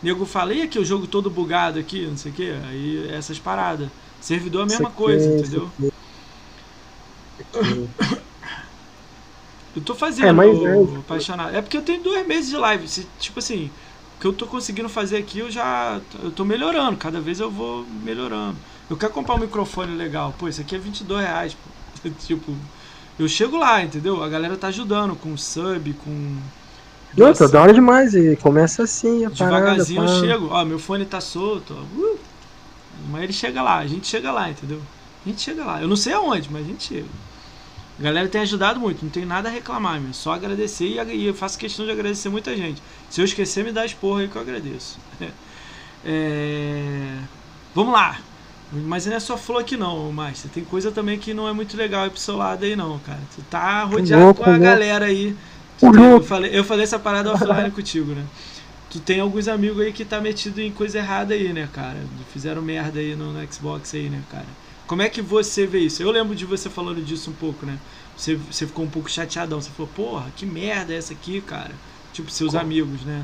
nego 0.02 0.24
fala, 0.24 0.54
e 0.54 0.62
aqui 0.62 0.78
o 0.78 0.84
jogo 0.84 1.06
todo 1.06 1.30
bugado 1.30 1.78
aqui, 1.78 2.06
não 2.06 2.16
sei 2.16 2.32
o 2.32 2.34
que, 2.34 2.50
aí 2.50 3.08
essas 3.12 3.38
paradas. 3.38 3.88
Servidor 4.20 4.62
é 4.62 4.64
a 4.64 4.66
mesma 4.66 4.90
coisa, 4.90 5.28
entendeu? 5.28 5.70
Eu 9.76 9.82
tô 9.84 9.94
fazendo, 9.94 10.26
é, 10.26 10.32
mas 10.32 10.58
é, 10.60 10.98
apaixonado. 10.98 11.54
É 11.54 11.62
porque 11.62 11.76
eu 11.76 11.82
tenho 11.82 12.02
dois 12.02 12.26
meses 12.26 12.50
de 12.50 12.56
live. 12.56 13.06
Tipo 13.20 13.38
assim, 13.38 13.66
o 13.66 13.70
que 14.20 14.26
eu 14.26 14.32
tô 14.32 14.46
conseguindo 14.46 14.88
fazer 14.88 15.16
aqui, 15.16 15.38
eu 15.38 15.50
já. 15.50 16.00
Eu 16.22 16.30
tô 16.30 16.44
melhorando. 16.44 16.96
Cada 16.96 17.20
vez 17.20 17.40
eu 17.40 17.50
vou 17.50 17.86
melhorando. 18.02 18.56
Eu 18.90 18.96
quero 18.96 19.12
comprar 19.12 19.34
um 19.34 19.38
microfone 19.38 19.94
legal. 19.96 20.34
Pô, 20.38 20.48
esse 20.48 20.60
aqui 20.60 20.74
é 20.74 20.78
22 20.78 21.20
reais. 21.20 21.54
Pô. 21.54 22.10
tipo, 22.26 22.54
eu 23.18 23.28
chego 23.28 23.56
lá, 23.56 23.82
entendeu? 23.82 24.22
A 24.22 24.28
galera 24.28 24.56
tá 24.56 24.68
ajudando 24.68 25.14
com 25.16 25.36
sub, 25.36 25.92
com. 26.04 26.36
Não, 27.16 27.32
tá 27.32 27.46
da 27.46 27.62
hora 27.62 27.72
demais. 27.72 28.14
E 28.14 28.36
começa 28.36 28.82
assim, 28.82 29.24
a 29.24 29.28
Devagarzinho 29.28 30.02
parada, 30.02 30.18
eu 30.18 30.28
chego. 30.28 30.48
Ó, 30.50 30.64
meu 30.64 30.78
fone 30.78 31.04
tá 31.04 31.20
solto. 31.20 31.74
Ó. 31.74 32.00
Uh! 32.00 32.18
Mas 33.10 33.22
ele 33.22 33.32
chega 33.32 33.62
lá, 33.62 33.78
a 33.78 33.86
gente 33.86 34.06
chega 34.06 34.32
lá, 34.32 34.50
entendeu? 34.50 34.80
A 35.24 35.28
gente 35.28 35.40
chega 35.40 35.64
lá. 35.64 35.80
Eu 35.80 35.88
não 35.88 35.96
sei 35.96 36.12
aonde, 36.12 36.50
mas 36.50 36.64
a 36.64 36.68
gente 36.68 36.84
chega. 36.84 37.08
A 37.98 38.02
galera 38.02 38.28
tem 38.28 38.40
ajudado 38.40 38.78
muito, 38.78 39.04
não 39.04 39.10
tem 39.10 39.24
nada 39.24 39.48
a 39.48 39.52
reclamar, 39.52 40.00
meu. 40.00 40.14
Só 40.14 40.32
agradecer 40.32 40.86
e, 40.86 41.26
eu 41.26 41.34
faço 41.34 41.58
questão 41.58 41.84
de 41.84 41.90
agradecer 41.90 42.28
muita 42.28 42.56
gente. 42.56 42.80
Se 43.10 43.20
eu 43.20 43.24
esquecer, 43.24 43.64
me 43.64 43.72
dá 43.72 43.84
esporra 43.84 44.20
aí 44.20 44.28
que 44.28 44.36
eu 44.36 44.42
agradeço. 44.42 44.98
É... 46.04 47.18
Vamos 47.74 47.92
lá. 47.92 48.20
Mas 48.72 49.04
não 49.04 49.16
é 49.16 49.20
só 49.20 49.36
flor 49.36 49.60
aqui 49.60 49.76
não, 49.76 50.12
Master. 50.12 50.48
Tem 50.48 50.64
coisa 50.64 50.92
também 50.92 51.18
que 51.18 51.34
não 51.34 51.48
é 51.48 51.52
muito 51.52 51.76
legal 51.76 52.04
aí 52.04 52.08
pro 52.08 52.20
seu 52.20 52.36
lado 52.36 52.64
aí 52.64 52.76
não, 52.76 53.00
cara. 53.00 53.18
Tu 53.34 53.42
tá 53.50 53.82
rodeado 53.82 54.32
com 54.32 54.48
a 54.48 54.56
galera 54.56 55.06
aí. 55.06 55.36
Tem... 55.76 55.90
eu, 55.90 56.22
falei, 56.22 56.56
eu 56.56 56.62
falei 56.62 56.84
essa 56.84 57.00
parada 57.00 57.32
offline 57.32 57.70
contigo, 57.72 58.14
né? 58.14 58.24
tu 58.90 59.00
tem 59.00 59.20
alguns 59.20 59.48
amigos 59.48 59.80
aí 59.80 59.92
que 59.92 60.04
tá 60.04 60.20
metido 60.20 60.60
em 60.60 60.70
coisa 60.70 60.98
errada 60.98 61.34
aí, 61.34 61.52
né, 61.52 61.68
cara? 61.72 61.98
Fizeram 62.32 62.62
merda 62.62 62.98
aí 62.98 63.14
no, 63.14 63.32
no, 63.32 63.52
Xbox 63.52 63.94
aí, 63.94 64.08
né, 64.08 64.22
cara? 64.30 64.46
Como 64.88 65.02
é 65.02 65.08
que 65.08 65.20
você 65.20 65.66
vê 65.66 65.80
isso? 65.80 66.02
Eu 66.02 66.10
lembro 66.10 66.34
de 66.34 66.46
você 66.46 66.70
falando 66.70 67.04
disso 67.04 67.30
um 67.30 67.34
pouco, 67.34 67.66
né? 67.66 67.78
Você, 68.16 68.36
você 68.36 68.66
ficou 68.66 68.86
um 68.86 68.88
pouco 68.88 69.10
chateadão. 69.10 69.60
Você 69.60 69.68
falou, 69.70 69.92
porra, 69.94 70.32
que 70.34 70.46
merda 70.46 70.94
é 70.94 70.96
essa 70.96 71.12
aqui, 71.12 71.42
cara? 71.42 71.72
Tipo, 72.12 72.30
seus 72.30 72.52
qual? 72.52 72.62
amigos, 72.62 73.02
né? 73.02 73.22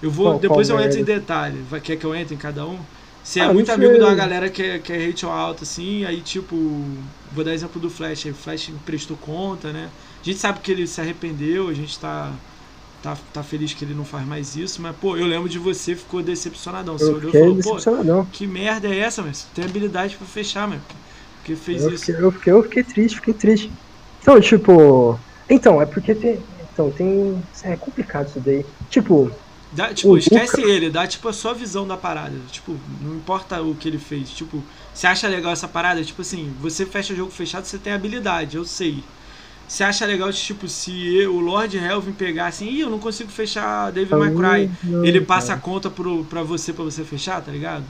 Eu 0.00 0.12
vou. 0.12 0.26
Qual, 0.26 0.38
depois 0.38 0.68
qual 0.68 0.78
eu 0.78 0.86
entro 0.86 1.00
em 1.00 1.04
detalhe. 1.04 1.60
Vai, 1.68 1.80
quer 1.80 1.96
que 1.96 2.06
eu 2.06 2.14
entre 2.14 2.36
em 2.36 2.38
cada 2.38 2.64
um? 2.64 2.78
Você 3.22 3.40
é 3.40 3.44
ah, 3.44 3.52
muito 3.52 3.70
amigo 3.70 3.98
da 3.98 4.14
galera 4.14 4.48
que 4.48 4.62
é, 4.62 4.78
que 4.78 4.92
é 4.92 5.08
hate 5.08 5.26
alto, 5.26 5.64
assim, 5.64 6.04
aí 6.04 6.20
tipo. 6.20 6.56
Vou 7.32 7.44
dar 7.44 7.52
exemplo 7.52 7.80
do 7.80 7.90
Flash. 7.90 8.26
Aí 8.26 8.32
o 8.32 8.34
Flash 8.34 8.70
prestou 8.86 9.16
conta, 9.16 9.72
né? 9.72 9.90
A 10.20 10.24
gente 10.24 10.38
sabe 10.38 10.60
que 10.60 10.70
ele 10.70 10.86
se 10.86 11.00
arrependeu, 11.00 11.68
a 11.68 11.74
gente 11.74 11.98
tá 11.98 12.32
tá, 13.02 13.16
tá 13.32 13.42
feliz 13.42 13.74
que 13.74 13.84
ele 13.84 13.94
não 13.94 14.04
faz 14.04 14.26
mais 14.26 14.56
isso, 14.56 14.80
mas, 14.80 14.94
pô, 14.96 15.16
eu 15.16 15.26
lembro 15.26 15.48
de 15.48 15.58
você, 15.58 15.96
ficou 15.96 16.22
decepcionadão. 16.22 16.96
Você 16.96 17.10
eu 17.10 17.16
olhou 17.16 17.58
e 17.58 17.62
falou, 17.62 18.04
pô, 18.04 18.26
que 18.30 18.46
merda 18.46 18.88
é 18.88 18.98
essa, 18.98 19.22
mas 19.22 19.46
tem 19.54 19.64
habilidade 19.64 20.16
pra 20.16 20.26
fechar, 20.26 20.68
mano. 20.68 20.80
Porque 21.38 21.56
fez 21.56 21.82
eu 21.82 21.90
isso. 21.90 22.04
Fiquei, 22.04 22.24
eu, 22.24 22.32
fiquei, 22.32 22.52
eu 22.52 22.62
fiquei 22.62 22.82
triste, 22.84 23.16
fiquei 23.16 23.34
triste. 23.34 23.72
Então, 24.20 24.40
tipo. 24.40 25.18
Então, 25.50 25.82
é 25.82 25.86
porque 25.86 26.14
tem. 26.14 26.38
Então, 26.72 26.90
tem. 26.90 27.42
É 27.64 27.76
complicado 27.76 28.28
isso 28.28 28.40
daí. 28.40 28.64
Tipo. 28.88 29.30
Dá, 29.72 29.92
tipo, 29.92 30.18
esquece 30.18 30.60
ele, 30.60 30.90
dá 30.90 31.06
tipo 31.06 31.26
a 31.28 31.32
sua 31.32 31.54
visão 31.54 31.88
da 31.88 31.96
parada. 31.96 32.36
Tipo, 32.50 32.76
não 33.00 33.16
importa 33.16 33.60
o 33.62 33.74
que 33.74 33.88
ele 33.88 33.98
fez. 33.98 34.30
Tipo, 34.30 34.62
você 34.92 35.06
acha 35.06 35.26
legal 35.26 35.50
essa 35.50 35.66
parada? 35.66 36.04
Tipo 36.04 36.20
assim, 36.20 36.54
você 36.60 36.84
fecha 36.84 37.14
jogo 37.14 37.30
fechado, 37.30 37.64
você 37.64 37.78
tem 37.78 37.92
habilidade, 37.92 38.56
eu 38.56 38.64
sei. 38.64 39.02
Você 39.66 39.84
acha 39.84 40.04
legal, 40.04 40.30
tipo, 40.32 40.68
se 40.68 41.26
o 41.26 41.40
Lord 41.40 41.78
Helvin 41.78 42.12
pegar 42.12 42.48
assim, 42.48 42.68
Ih, 42.68 42.80
eu 42.80 42.90
não 42.90 42.98
consigo 42.98 43.30
fechar 43.30 43.90
David 43.90 44.14
My 44.14 44.30
Cry, 44.30 44.70
ele 45.02 45.20
passa 45.22 45.54
a 45.54 45.56
conta 45.56 45.88
pro, 45.88 46.24
pra 46.24 46.42
você, 46.42 46.72
pra 46.72 46.84
você 46.84 47.04
fechar, 47.04 47.40
tá 47.40 47.50
ligado? 47.50 47.84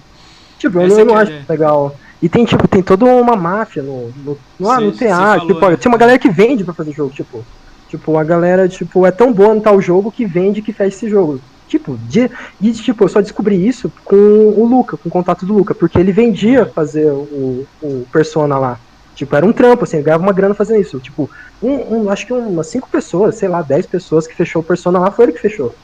Tipo, 0.59 0.79
Essa 0.81 1.01
eu 1.01 1.05
não 1.05 1.19
é 1.19 1.23
acho 1.23 1.33
legal. 1.49 1.97
E 2.23 2.29
tem, 2.29 2.45
tipo, 2.45 2.69
tem 2.69 2.83
toda 2.83 3.05
uma 3.05 3.35
máfia 3.35 3.83
no, 3.83 4.13
no, 4.25 4.39
no, 4.61 4.81
no 4.81 4.93
TA, 4.93 5.41
tipo, 5.41 5.69
né? 5.69 5.77
tem 5.77 5.91
uma 5.91 5.99
galera 5.99 6.21
que 6.21 6.31
vende 6.31 6.63
pra 6.63 6.73
fazer 6.73 6.93
jogo, 6.93 7.13
tipo. 7.13 7.45
Tipo, 7.89 8.17
a 8.17 8.25
galera, 8.25 8.69
tipo, 8.69 9.05
é 9.05 9.11
tão 9.11 9.33
boa 9.33 9.55
no 9.55 9.61
tal 9.61 9.79
jogo 9.81 10.11
que 10.11 10.25
vende 10.25 10.63
que 10.63 10.73
fecha 10.73 10.97
esse 10.97 11.11
jogo. 11.11 11.41
Tipo, 11.69 11.99
de, 12.09 12.31
e, 12.61 12.73
tipo, 12.73 13.05
eu 13.05 13.09
só 13.09 13.21
descobri 13.21 13.67
isso 13.67 13.93
com 14.05 14.15
o 14.15 14.65
Luca, 14.65 14.97
com 14.97 15.09
o 15.09 15.13
contato 15.13 15.45
do 15.45 15.53
Luca, 15.53 15.75
porque 15.75 15.99
ele 15.99 16.13
vendia 16.13 16.65
fazer 16.65 17.11
o, 17.11 17.67
o 17.83 18.07
Persona 18.13 18.57
lá. 18.57 18.79
Tipo, 19.15 19.37
era 19.37 19.45
um 19.45 19.53
trampo, 19.53 19.85
assim, 19.85 19.97
ele 19.97 20.05
ganhava 20.05 20.23
uma 20.23 20.33
grana 20.33 20.55
fazendo 20.55 20.81
isso. 20.81 20.99
Tipo, 21.01 21.29
um, 21.63 21.97
um, 21.97 22.11
acho 22.11 22.27
que 22.27 22.33
umas 22.33 22.67
cinco 22.67 22.89
pessoas, 22.89 23.37
sei 23.37 23.49
lá, 23.49 23.63
dez 23.63 23.87
pessoas 23.87 24.27
que 24.27 24.35
fechou 24.35 24.63
o 24.63 24.65
Persona 24.65 24.99
lá, 24.99 25.11
foi 25.11 25.27
ele 25.27 25.33
que 25.33 25.41
fechou. 25.41 25.75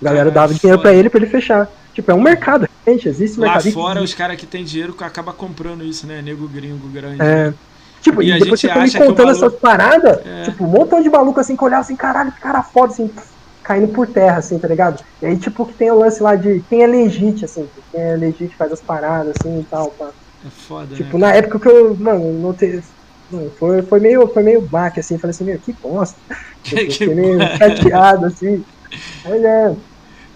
A 0.00 0.04
galera 0.04 0.30
dava 0.30 0.52
dinheiro 0.52 0.80
para 0.80 0.92
ele 0.92 1.08
para 1.08 1.20
ele 1.20 1.30
fechar. 1.30 1.68
Tipo, 1.94 2.10
é 2.10 2.14
um 2.14 2.20
mercado, 2.20 2.68
gente, 2.86 3.08
existe 3.08 3.40
Lá 3.40 3.46
mercado. 3.54 3.72
fora, 3.72 4.02
os 4.02 4.12
caras 4.12 4.36
que 4.36 4.46
tem 4.46 4.62
dinheiro 4.62 4.94
acaba 5.00 5.32
comprando 5.32 5.82
isso, 5.82 6.06
né? 6.06 6.20
Nego 6.20 6.46
gringo 6.46 6.86
grande. 6.88 7.22
É. 7.22 7.54
Tipo, 8.02 8.22
e, 8.22 8.30
e 8.30 8.38
depois 8.38 8.60
você 8.60 8.68
tá 8.68 8.80
me 8.80 8.92
contando 8.92 9.30
essas 9.30 9.54
paradas, 9.54 10.20
é. 10.26 10.42
tipo, 10.44 10.64
um 10.64 10.68
montão 10.68 11.02
de 11.02 11.08
maluco 11.08 11.40
assim 11.40 11.56
que 11.56 11.64
olhava 11.64 11.80
assim, 11.80 11.96
caralho, 11.96 12.30
que 12.30 12.40
cara 12.40 12.62
foda, 12.62 12.92
assim, 12.92 13.10
caindo 13.62 13.88
por 13.88 14.06
terra, 14.06 14.36
assim, 14.36 14.58
tá 14.58 14.68
ligado? 14.68 15.02
E 15.20 15.26
aí, 15.26 15.36
tipo, 15.36 15.64
que 15.66 15.72
tem 15.72 15.90
o 15.90 15.98
lance 15.98 16.22
lá 16.22 16.36
de 16.36 16.62
quem 16.68 16.82
é 16.82 16.86
legítimo, 16.86 17.46
assim, 17.46 17.66
quem 17.90 18.00
é 18.00 18.14
legítimo 18.14 18.56
faz 18.58 18.72
as 18.72 18.80
paradas, 18.80 19.32
assim 19.40 19.60
e 19.60 19.64
tal, 19.64 19.88
pá. 19.90 20.10
É 20.46 20.50
foda, 20.50 20.94
Tipo, 20.94 21.18
né? 21.18 21.26
na 21.26 21.34
época 21.34 21.58
que 21.58 21.68
eu, 21.68 21.96
mano, 21.96 22.32
não 22.40 22.52
te, 22.52 22.80
foi, 23.58 23.82
foi 23.82 24.00
meio, 24.00 24.26
foi 24.28 24.42
meio 24.42 24.60
baque, 24.60 25.00
assim, 25.00 25.18
falei 25.18 25.30
assim, 25.32 25.44
meu, 25.44 25.58
que 25.58 25.72
bosta. 25.72 26.18
que 26.62 26.90
fiquei 26.90 27.14
meio 27.14 27.38
chateado, 27.58 28.26
assim. 28.26 28.64
Mas 29.24 29.44
é. 29.44 29.76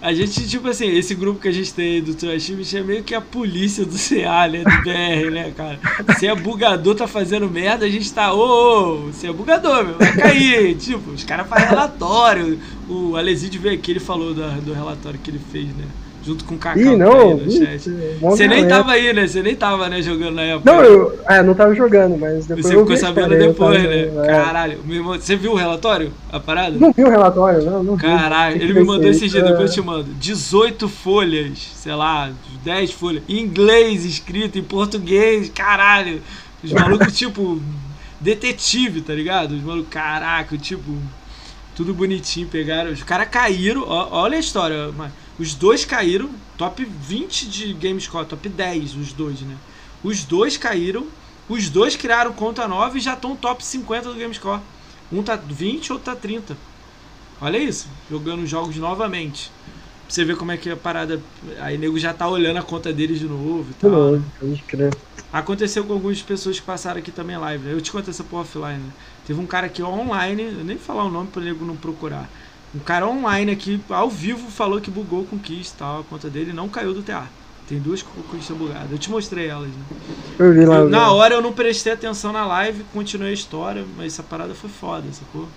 A 0.01 0.11
gente, 0.15 0.47
tipo 0.47 0.67
assim, 0.67 0.87
esse 0.87 1.13
grupo 1.13 1.39
que 1.39 1.47
a 1.47 1.51
gente 1.51 1.71
tem 1.75 2.01
do 2.01 2.15
Trash 2.15 2.49
é 2.73 2.81
meio 2.81 3.03
que 3.03 3.13
a 3.13 3.21
polícia 3.21 3.85
do 3.85 3.93
CA, 3.99 4.47
né? 4.47 4.63
Do 4.63 4.81
BR, 4.81 5.31
né, 5.31 5.53
cara? 5.55 5.79
Se 6.17 6.25
é 6.25 6.35
bugador, 6.35 6.95
tá 6.95 7.05
fazendo 7.05 7.47
merda, 7.47 7.85
a 7.85 7.89
gente 7.89 8.11
tá, 8.11 8.33
ô, 8.33 8.39
oh, 8.39 8.97
você 9.11 9.27
é 9.27 9.33
bugador, 9.33 9.85
meu, 9.85 9.97
vai 9.99 10.15
cair. 10.17 10.73
tipo, 10.81 11.11
os 11.11 11.23
caras 11.23 11.47
fazem 11.47 11.69
relatório. 11.69 12.59
O 12.89 13.15
Alesídio 13.15 13.61
veio 13.61 13.75
aqui, 13.75 13.91
ele 13.91 13.99
falou 13.99 14.33
do, 14.33 14.41
do 14.61 14.73
relatório 14.73 15.19
que 15.19 15.29
ele 15.29 15.41
fez, 15.51 15.67
né? 15.67 15.85
Junto 16.23 16.45
com 16.45 16.55
o 16.55 16.57
Kaká 16.57 16.79
Ih, 16.79 16.95
não, 16.95 17.37
no 17.37 17.51
chat. 17.51 17.89
Você 18.21 18.47
nem 18.47 18.67
tava 18.67 18.91
aí, 18.91 19.11
né? 19.13 19.27
Você 19.27 19.41
nem 19.41 19.55
tava, 19.55 19.89
né, 19.89 20.01
jogando 20.01 20.35
na 20.35 20.43
época. 20.43 20.71
Não, 20.71 20.83
eu 20.83 21.19
é, 21.27 21.41
não 21.41 21.53
tava 21.53 21.73
jogando, 21.73 22.17
mas 22.17 22.45
depois 22.45 22.65
Você 22.65 22.75
eu 22.75 22.81
ficou 22.81 22.97
sabendo 22.97 23.37
depois, 23.37 23.81
né? 23.81 24.11
É. 24.23 24.27
Caralho, 24.27 24.79
irmão, 24.87 25.13
você 25.13 25.35
viu 25.35 25.53
o 25.53 25.55
relatório? 25.55 26.11
A 26.31 26.39
parada? 26.39 26.77
Não 26.77 26.91
vi 26.91 27.03
o 27.03 27.09
relatório, 27.09 27.63
não, 27.63 27.83
não 27.83 27.97
Caralho, 27.97 28.57
vi. 28.57 28.63
ele 28.63 28.73
me 28.73 28.83
mandou 28.83 29.09
esse 29.09 29.27
dia, 29.27 29.41
depois 29.41 29.69
eu 29.69 29.81
te 29.81 29.81
mando. 29.81 30.13
18 30.13 30.87
folhas, 30.87 31.71
sei 31.75 31.93
lá, 31.93 32.31
10 32.63 32.91
folhas, 32.91 33.23
em 33.27 33.39
inglês 33.39 34.05
escrito, 34.05 34.59
em 34.59 34.63
português, 34.63 35.49
caralho. 35.49 36.21
Os 36.63 36.71
malucos, 36.71 37.13
tipo, 37.17 37.59
detetive, 38.19 39.01
tá 39.01 39.13
ligado? 39.13 39.53
Os 39.55 39.63
malucos, 39.63 39.89
caraca, 39.89 40.55
tipo, 40.57 40.95
tudo 41.75 41.93
bonitinho, 41.93 42.47
pegaram. 42.47 42.91
Os 42.91 43.01
caras 43.01 43.27
caíram, 43.29 43.83
ó, 43.87 44.09
olha 44.11 44.37
a 44.37 44.39
história, 44.39 44.91
mas 44.95 45.11
os 45.41 45.55
dois 45.55 45.83
caíram, 45.83 46.29
top 46.55 46.85
20 46.85 47.49
de 47.49 47.73
GameScore, 47.73 48.27
top 48.27 48.47
10 48.47 48.95
os 48.95 49.11
dois, 49.11 49.41
né? 49.41 49.57
Os 50.03 50.23
dois 50.23 50.55
caíram, 50.55 51.07
os 51.49 51.67
dois 51.67 51.95
criaram 51.95 52.31
conta 52.31 52.67
nova 52.67 52.95
e 52.95 53.01
já 53.01 53.13
estão 53.13 53.35
top 53.35 53.65
50 53.65 54.13
do 54.13 54.19
GameScore. 54.19 54.61
Um 55.11 55.23
tá 55.23 55.35
20, 55.35 55.93
outro 55.93 56.13
tá 56.13 56.15
30. 56.15 56.55
Olha 57.41 57.57
isso, 57.57 57.87
jogando 58.07 58.45
jogos 58.45 58.77
novamente. 58.77 59.51
você 60.07 60.23
ver 60.23 60.37
como 60.37 60.51
é 60.51 60.57
que 60.57 60.69
a 60.69 60.77
parada. 60.77 61.19
Aí 61.59 61.75
nego 61.75 61.97
já 61.97 62.13
tá 62.13 62.27
olhando 62.27 62.57
a 62.57 62.63
conta 62.63 62.93
deles 62.93 63.17
de 63.17 63.25
novo 63.25 63.65
e 63.71 63.73
tal. 63.73 64.11
né? 64.11 64.23
Pode 64.39 64.61
crer. 64.67 64.95
Aconteceu 65.33 65.83
com 65.85 65.93
algumas 65.93 66.21
pessoas 66.21 66.59
que 66.59 66.65
passaram 66.65 66.99
aqui 66.99 67.11
também 67.11 67.35
live, 67.35 67.65
né? 67.65 67.73
Eu 67.73 67.81
te 67.81 67.91
conto 67.91 68.11
essa 68.11 68.23
porra 68.23 68.43
offline, 68.43 68.77
né? 68.77 68.91
Teve 69.25 69.39
um 69.39 69.47
cara 69.47 69.65
aqui 69.65 69.81
online, 69.81 70.43
eu 70.43 70.63
nem 70.63 70.77
falar 70.77 71.05
o 71.05 71.09
nome 71.09 71.29
pra 71.29 71.41
nego 71.41 71.65
não 71.65 71.75
procurar. 71.75 72.29
Um 72.73 72.79
cara 72.79 73.07
online 73.07 73.51
aqui, 73.51 73.83
ao 73.89 74.09
vivo, 74.09 74.49
falou 74.49 74.79
que 74.81 74.89
bugou 74.91 75.27
com 75.27 75.39
Kiss 75.39 75.73
e 75.73 75.77
tal, 75.77 76.01
a 76.01 76.03
conta 76.05 76.29
dele 76.29 76.53
não 76.53 76.69
caiu 76.69 76.93
do 76.93 77.03
TA. 77.03 77.31
Tem 77.65 77.81
duas 77.81 78.01
conquistas 78.03 78.55
bugadas. 78.57 78.91
Eu 78.91 78.99
te 78.99 79.09
mostrei 79.11 79.47
elas, 79.47 79.75
né? 79.77 79.85
Eu 80.37 80.53
vi 80.53 80.65
lá. 80.65 80.77
Eu- 80.77 80.89
na 80.89 81.11
hora 81.11 81.35
eu 81.35 81.41
não 81.41 81.53
prestei 81.53 81.93
atenção 81.93 82.31
na 82.33 82.45
live, 82.45 82.85
continuei 82.85 83.31
a 83.31 83.33
história, 83.33 83.85
mas 83.85 84.13
essa 84.13 84.23
parada 84.23 84.55
foi 84.55 84.69
foda, 84.69 85.11
sacou? 85.13 85.53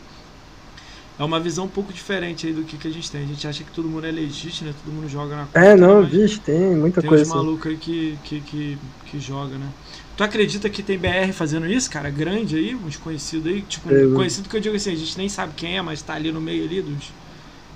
É 1.18 1.24
uma 1.24 1.40
visão 1.40 1.66
um 1.66 1.68
pouco 1.68 1.92
diferente 1.92 2.46
aí 2.46 2.52
do 2.52 2.64
que, 2.64 2.76
que 2.78 2.88
a 2.88 2.90
gente 2.90 3.10
tem. 3.10 3.22
A 3.22 3.26
gente 3.26 3.46
acha 3.46 3.64
que 3.64 3.72
todo 3.72 3.88
mundo 3.88 4.06
é 4.06 4.10
legítimo, 4.10 4.68
né? 4.70 4.76
Todo 4.76 4.92
mundo 4.92 5.08
joga 5.08 5.36
na 5.36 5.46
conta. 5.46 5.70
É, 5.70 5.76
não, 5.76 6.04
vixe, 6.06 6.40
tem 6.42 6.76
muita 6.76 7.00
Tem 7.00 7.10
coisa 7.10 7.22
assim. 7.22 7.24
malucos 7.24 7.66
aí 7.72 7.78
que, 7.78 8.18
que, 8.18 8.42
que, 8.42 8.80
que 9.04 9.20
joga, 9.20 9.58
né? 9.58 9.74
Tu 10.16 10.22
acredita 10.22 10.70
que 10.70 10.82
tem 10.82 10.98
BR 10.98 11.32
fazendo 11.32 11.66
isso, 11.66 11.90
cara? 11.90 12.08
Grande 12.10 12.56
aí, 12.56 12.74
uns 12.74 12.96
conhecidos 12.96 13.50
aí? 13.52 13.62
Tipo, 13.62 13.88
Eu- 13.90 14.12
conhecido 14.12 14.48
que 14.48 14.56
eu 14.56 14.60
digo 14.60 14.76
assim, 14.76 14.92
a 14.92 14.96
gente 14.96 15.18
nem 15.18 15.28
sabe 15.28 15.54
quem 15.54 15.76
é, 15.76 15.82
mas 15.82 16.02
tá 16.02 16.14
ali 16.14 16.30
no 16.30 16.40
meio 16.40 16.64
ali 16.64 16.80
dos. 16.82 17.14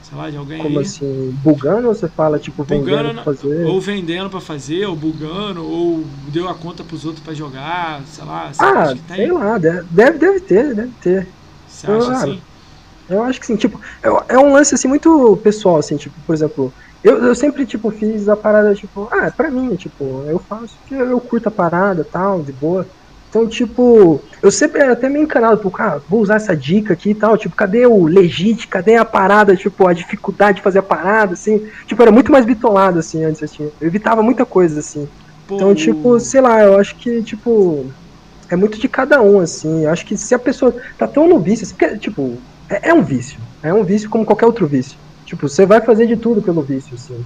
Sei 0.03 0.17
lá, 0.19 0.31
de 0.31 0.37
alguém 0.37 0.59
Como 0.59 0.79
aí. 0.79 0.81
assim? 0.81 1.33
Bugando 1.33 1.89
ou 1.89 1.95
você 1.95 2.07
fala, 2.11 2.39
tipo, 2.39 2.63
Bugando, 2.67 3.11
vendendo 3.11 3.13
pra 3.15 3.25
fazer? 3.25 3.73
ou 3.73 3.81
vendendo 3.81 4.29
pra 4.31 4.41
fazer, 4.41 4.87
ou 4.87 4.95
bugando, 4.97 5.65
ou 5.67 6.05
deu 6.31 6.49
a 6.49 6.55
conta 6.55 6.85
pros 6.85 7.05
outros 7.05 7.25
pra 7.25 7.35
jogar, 7.35 8.07
sei 8.07 8.25
lá. 8.25 8.53
Ah, 8.61 8.95
sei 9.15 9.31
lá, 9.33 9.59
deve, 9.59 10.19
deve 10.19 10.41
ter, 10.41 10.75
deve 10.75 10.95
ter. 11.01 11.35
Você 11.65 11.87
acha 11.87 12.11
Ah, 12.11 12.13
assim? 12.13 12.45
Eu 13.09 13.23
acho 13.25 13.41
que 13.41 13.47
sim, 13.47 13.57
tipo, 13.57 13.81
é, 14.05 14.35
é 14.37 14.39
um 14.39 14.53
lance 14.53 14.75
assim 14.75 14.89
muito 14.89 15.37
pessoal, 15.39 15.79
assim, 15.79 15.97
tipo, 15.97 16.21
por 16.23 16.35
exemplo, 16.35 16.75
eu, 17.03 17.23
eu 17.25 17.35
sempre, 17.35 17.67
tipo, 17.67 17.91
fiz 17.91 18.29
a 18.29 18.37
parada, 18.37 18.75
tipo, 18.75 19.09
ah, 19.13 19.27
é 19.27 19.31
pra 19.31 19.51
mim, 19.51 19.77
tipo, 19.77 20.25
eu 20.29 20.39
faço 20.41 20.79
porque 20.81 20.95
eu 20.95 21.21
curto 21.21 21.49
a 21.49 21.53
parada 21.53 22.05
tal, 22.11 22.43
de 22.45 22.53
boa. 22.53 22.91
Então, 23.29 23.47
tipo, 23.47 24.25
eu 24.43 24.51
sempre 24.51 24.81
era 24.81 24.95
até 24.95 25.09
meio 25.09 25.25
encanado, 25.25 25.59
tipo, 25.61 25.71
ah, 25.83 26.03
vou 26.09 26.21
usar 26.23 26.37
essa 26.37 26.57
dica 26.57 26.95
aqui 26.95 27.11
e 27.11 27.15
tal, 27.15 27.37
tipo, 27.37 27.55
cadê 27.55 27.87
o 27.87 28.07
legit, 28.07 28.67
cadê 28.69 28.97
a 28.97 29.05
parada, 29.05 29.55
tipo, 29.55 29.87
a 29.87 29.93
dificuldade 29.93 30.57
de 30.59 30.63
fazer 30.63 30.79
a 30.79 30.83
parada, 30.83 31.35
assim, 31.35 31.61
tipo, 31.87 32.01
era 32.03 32.11
muito 32.11 32.33
mais 32.33 32.47
bitolado, 32.47 32.99
assim, 32.99 33.23
antes, 33.25 33.43
assim, 33.43 33.65
eu 33.81 33.89
evitava 33.89 34.23
muita 34.23 34.47
coisa, 34.47 34.81
assim. 34.81 35.07
Pô, 35.47 35.57
Então, 35.57 35.75
tipo, 35.75 36.19
sei 36.21 36.41
lá, 36.41 36.63
eu 36.63 36.79
acho 36.79 36.97
que, 36.99 37.23
tipo, 37.23 37.95
é 38.51 38.57
muito 38.57 38.79
de 38.81 38.89
cada 38.89 39.23
um, 39.23 39.41
assim. 39.41 39.85
Eu 39.85 39.91
acho 39.91 40.07
que 40.07 40.17
se 40.17 40.35
a 40.35 40.39
pessoa 40.39 40.75
tá 40.99 41.07
tão 41.09 41.29
no 41.29 41.43
vício, 41.43 41.65
assim, 41.67 41.77
porque, 41.77 41.99
tipo, 41.99 42.45
é, 42.71 42.91
é 42.91 42.95
um 42.95 43.05
vício. 43.05 43.43
É 43.63 43.73
um 43.75 43.85
vício 43.85 44.11
como 44.11 44.25
qualquer 44.27 44.47
outro 44.47 44.69
vício. 44.69 44.99
Tipo, 45.29 45.47
você 45.47 45.67
vai 45.67 45.79
fazer 45.83 46.07
de 46.07 46.17
tudo 46.17 46.41
pelo 46.41 46.63
vício, 46.63 46.95
assim. 46.95 47.23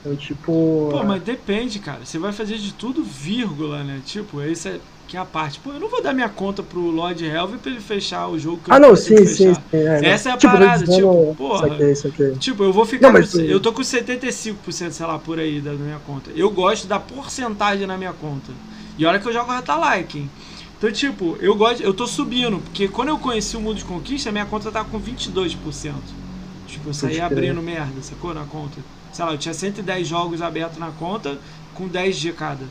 Então, 0.00 0.14
tipo. 0.14 0.88
Pô, 0.90 1.02
mas 1.04 1.22
depende, 1.22 1.78
cara. 1.78 2.04
Você 2.04 2.18
vai 2.18 2.30
fazer 2.30 2.58
de 2.58 2.74
tudo, 2.74 3.02
vírgula, 3.02 3.82
né? 3.82 4.02
Tipo, 4.04 4.42
esse 4.42 4.68
é 4.68 4.80
que 5.08 5.16
é 5.16 5.20
a 5.20 5.24
parte. 5.24 5.58
Pô, 5.60 5.72
eu 5.72 5.80
não 5.80 5.88
vou 5.88 6.02
dar 6.02 6.12
minha 6.12 6.28
conta 6.28 6.62
pro 6.62 6.80
Lord 6.90 7.24
Helve 7.24 7.56
pra 7.56 7.70
ele 7.70 7.80
fechar 7.80 8.28
o 8.28 8.38
jogo 8.38 8.58
que 8.62 8.70
Ah, 8.70 8.76
eu 8.76 8.80
não, 8.80 8.94
sim, 8.94 9.16
sim, 9.24 9.54
sim. 9.54 9.60
É. 9.72 10.06
Essa 10.06 10.28
é 10.28 10.32
a 10.32 10.36
Tipo, 10.36 10.52
parada, 10.52 10.84
dizendo- 10.84 10.98
tipo, 11.24 11.34
porra. 11.34 11.66
Isso 11.66 11.72
aqui, 11.74 11.92
isso 11.92 12.08
aqui. 12.08 12.38
Tipo, 12.38 12.62
eu 12.64 12.72
vou 12.74 12.84
ficar. 12.84 13.06
Não, 13.06 13.14
mas 13.14 13.30
tu- 13.30 13.40
Eu 13.40 13.58
tô 13.58 13.72
com 13.72 13.82
75%, 13.82 14.90
sei 14.92 15.06
lá, 15.06 15.18
por 15.18 15.38
aí 15.38 15.58
da 15.62 15.72
minha 15.72 15.98
conta. 16.00 16.30
Eu 16.36 16.50
gosto 16.50 16.86
da 16.86 17.00
porcentagem 17.00 17.86
na 17.86 17.96
minha 17.96 18.12
conta. 18.12 18.52
E 18.98 19.06
olha 19.06 19.18
que 19.18 19.26
eu 19.26 19.32
jogo 19.32 19.50
Like, 19.50 20.18
hein? 20.18 20.30
Então, 20.76 20.92
tipo, 20.92 21.38
eu 21.40 21.54
gosto. 21.54 21.82
Eu 21.82 21.94
tô 21.94 22.06
subindo, 22.06 22.58
porque 22.58 22.86
quando 22.86 23.08
eu 23.08 23.18
conheci 23.18 23.56
o 23.56 23.60
mundo 23.62 23.78
de 23.78 23.84
conquista, 23.84 24.30
minha 24.30 24.44
conta 24.44 24.70
tava 24.70 24.86
com 24.90 24.98
22%. 24.98 25.94
Tipo, 26.66 26.90
eu 26.90 26.94
saí 26.94 27.14
crer. 27.14 27.24
abrindo 27.24 27.62
merda, 27.62 28.02
sacou? 28.02 28.34
Na 28.34 28.44
conta. 28.44 28.80
Sei 29.12 29.24
lá, 29.24 29.32
eu 29.32 29.38
tinha 29.38 29.54
110 29.54 30.06
jogos 30.06 30.42
abertos 30.42 30.78
na 30.78 30.90
conta 30.90 31.38
com 31.74 31.88
10 31.88 32.16
de 32.16 32.32
cada. 32.32 32.64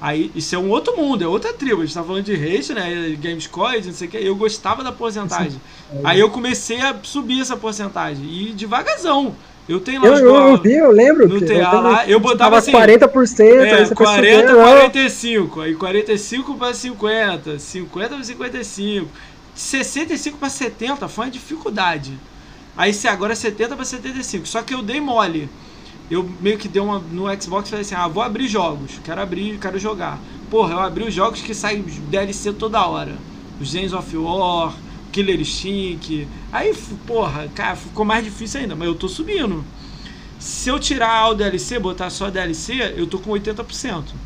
Aí, 0.00 0.30
isso 0.34 0.54
é 0.54 0.58
um 0.58 0.68
outro 0.68 0.96
mundo, 0.96 1.24
é 1.24 1.26
outra 1.26 1.52
tribo. 1.52 1.82
A 1.82 1.84
gente 1.84 1.94
tá 1.94 2.02
falando 2.02 2.24
de 2.24 2.34
race, 2.34 2.74
né? 2.74 3.16
Gamescore, 3.20 3.86
não 3.86 3.92
sei 3.92 4.08
o 4.08 4.10
que. 4.10 4.16
Eu 4.18 4.36
gostava 4.36 4.82
da 4.84 4.92
porcentagem. 4.92 5.60
Aí 6.04 6.20
eu 6.20 6.30
comecei 6.30 6.80
a 6.80 6.94
subir 7.02 7.40
essa 7.40 7.56
porcentagem. 7.56 8.24
E 8.24 8.52
devagarzão. 8.52 9.34
Eu 9.66 9.80
tenho 9.80 10.02
lá 10.02 10.08
Eu, 10.08 10.18
eu, 10.18 10.34
eu 10.34 10.62
vi, 10.62 10.74
eu 10.74 10.90
lembro. 10.90 11.26
no 11.26 11.40
TA 11.40 11.54
eu 11.54 11.80
lá, 11.80 12.06
eu 12.06 12.20
botava 12.20 12.38
tava 12.38 12.58
assim, 12.58 12.72
40%, 12.72 13.40
aí 13.40 13.68
É, 13.68 13.78
você 13.78 13.94
foi 13.94 14.06
40 14.06 14.48
subindo, 14.48 14.58
não. 14.58 14.76
45, 14.80 15.60
aí 15.62 15.74
45 15.74 16.54
para 16.54 16.74
50, 16.74 17.58
50 17.58 18.08
para 18.14 18.24
55, 18.24 19.08
65 19.54 20.36
para 20.36 20.48
70 20.50 21.08
foi 21.08 21.24
uma 21.24 21.30
dificuldade. 21.30 22.12
Aí 22.76 22.92
se 22.92 23.06
agora 23.08 23.32
é 23.32 23.36
70 23.36 23.76
para 23.76 23.84
75, 23.84 24.46
só 24.46 24.62
que 24.62 24.74
eu 24.74 24.82
dei 24.82 25.00
mole. 25.00 25.48
Eu 26.10 26.22
meio 26.40 26.58
que 26.58 26.68
dei 26.68 26.82
uma 26.82 26.98
no 26.98 27.24
Xbox 27.40 27.68
falei 27.70 27.82
assim: 27.82 27.94
"Ah, 27.94 28.08
vou 28.08 28.22
abrir 28.22 28.48
jogos, 28.48 28.98
quero 29.02 29.20
abrir, 29.20 29.58
quero 29.58 29.78
jogar". 29.78 30.20
Porra, 30.50 30.74
eu 30.74 30.80
abri 30.80 31.04
os 31.04 31.14
jogos 31.14 31.40
que 31.40 31.54
saem 31.54 31.82
DLC 31.82 32.52
toda 32.52 32.86
hora. 32.86 33.24
Os 33.58 33.70
Zanes 33.70 33.92
of 33.92 34.16
War, 34.16 34.74
Killer 35.12 35.40
Instinct. 35.40 36.28
Aí, 36.52 36.74
porra, 37.06 37.48
cara, 37.54 37.76
ficou 37.76 38.04
mais 38.04 38.24
difícil 38.24 38.60
ainda, 38.60 38.76
mas 38.76 38.88
eu 38.88 38.94
tô 38.94 39.08
subindo. 39.08 39.64
Se 40.38 40.68
eu 40.68 40.78
tirar 40.78 41.28
o 41.30 41.34
DLC, 41.34 41.78
botar 41.78 42.10
só 42.10 42.30
DLC, 42.30 42.94
eu 42.96 43.06
tô 43.06 43.18
com 43.20 43.30
80%. 43.30 44.20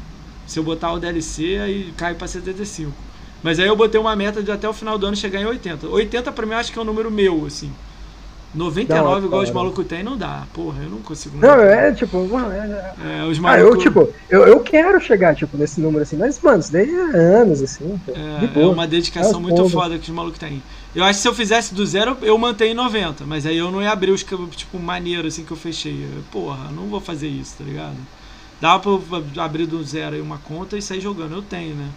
Se 0.47 0.59
eu 0.59 0.65
botar 0.65 0.93
o 0.93 0.99
DLC, 0.99 1.59
aí 1.59 1.93
cai 1.97 2.15
pra 2.15 2.27
75. 2.27 3.05
Mas 3.43 3.59
aí 3.61 3.69
eu 3.69 3.77
botei 3.77 4.01
uma 4.01 4.17
meta 4.17 4.43
de 4.43 4.51
até 4.51 4.69
o 4.69 4.73
final 4.73 4.99
do 4.99 5.07
ano 5.07 5.17
chegar 5.17 5.41
em 5.41 5.47
80. 5.47 5.89
80 5.89 6.33
pra 6.33 6.47
mim 6.47 6.53
eu 6.53 6.59
acho 6.59 6.73
que 6.73 6.79
é 6.79 6.83
um 6.83 6.85
número 6.85 7.11
meu, 7.11 7.47
assim. 7.47 7.73
99 8.55 9.27
Da 9.27 9.27
igual 9.27 9.43
os 9.43 9.51
hora. 9.51 9.53
malucos 9.53 9.87
tem, 9.87 10.03
não 10.03 10.17
dá. 10.17 10.47
Porra, 10.53 10.83
eu 10.85 10.91
não 10.91 11.03
consigo. 11.03 11.37
Não, 11.41 11.61
é 11.61 11.93
tipo, 11.95 12.27
mano, 12.29 12.53
é, 12.53 12.97
É, 12.97 13.25
os 13.25 13.39
Ah, 13.43 13.59
eu, 13.59 13.77
malucos. 13.77 13.79
tipo, 13.79 14.13
eu, 14.29 14.47
eu 14.47 14.61
quero 14.63 15.01
chegar, 15.01 15.35
tipo, 15.35 15.57
nesse 15.57 15.81
número 15.81 16.03
assim, 16.03 16.17
mas, 16.17 16.41
mano, 16.41 16.61
isso 16.61 16.73
daí 16.73 16.89
é 16.91 17.19
anos, 17.41 17.63
assim, 17.63 17.99
pô, 17.99 18.19
de 18.37 18.47
É, 18.57 18.63
é 18.63 18.67
uma 18.67 18.87
dedicação 18.87 19.39
É 19.39 19.41
muito 19.41 19.65
foda. 19.69 19.71
foda 19.73 19.99
que 19.99 20.05
os 20.11 20.15
malucos 20.15 20.39
têm. 20.39 20.65
Eu 20.95 21.05
acho 21.05 21.19
que 21.19 21.23
se 21.23 21.29
eu 21.29 21.35
fizesse 21.35 21.75
do 21.75 21.87
zero, 21.87 22.17
eu 22.23 22.37
mantenho 22.39 22.73
em 22.73 22.75
90. 22.75 23.27
Mas 23.27 23.45
aí 23.47 23.57
eu 23.57 23.71
não 23.71 23.83
ia 23.83 23.91
abrir 23.93 24.11
os 24.13 24.25
tipo, 24.57 24.79
maneiro 24.79 25.29
assim 25.29 25.45
que 25.45 25.53
eu 25.53 25.57
fechei. 25.57 26.05
Eu, 26.05 26.23
Porra, 26.25 26.71
não 26.73 26.89
vou 26.89 27.01
fazer 27.01 27.29
isso, 27.29 27.59
tá 27.59 27.65
ligado? 27.65 28.07
Dá 28.61 28.79
pra 28.79 28.91
eu 28.91 29.05
abrir 29.43 29.67
do 29.67 29.83
zero 29.85 30.17
aí 30.17 30.21
uma 30.23 30.39
conta 30.39 30.77
e 30.77 30.83
sair 30.83 31.01
jogando. 31.01 31.35
Eu 31.35 31.43
tenho, 31.43 31.77
né? 31.77 31.95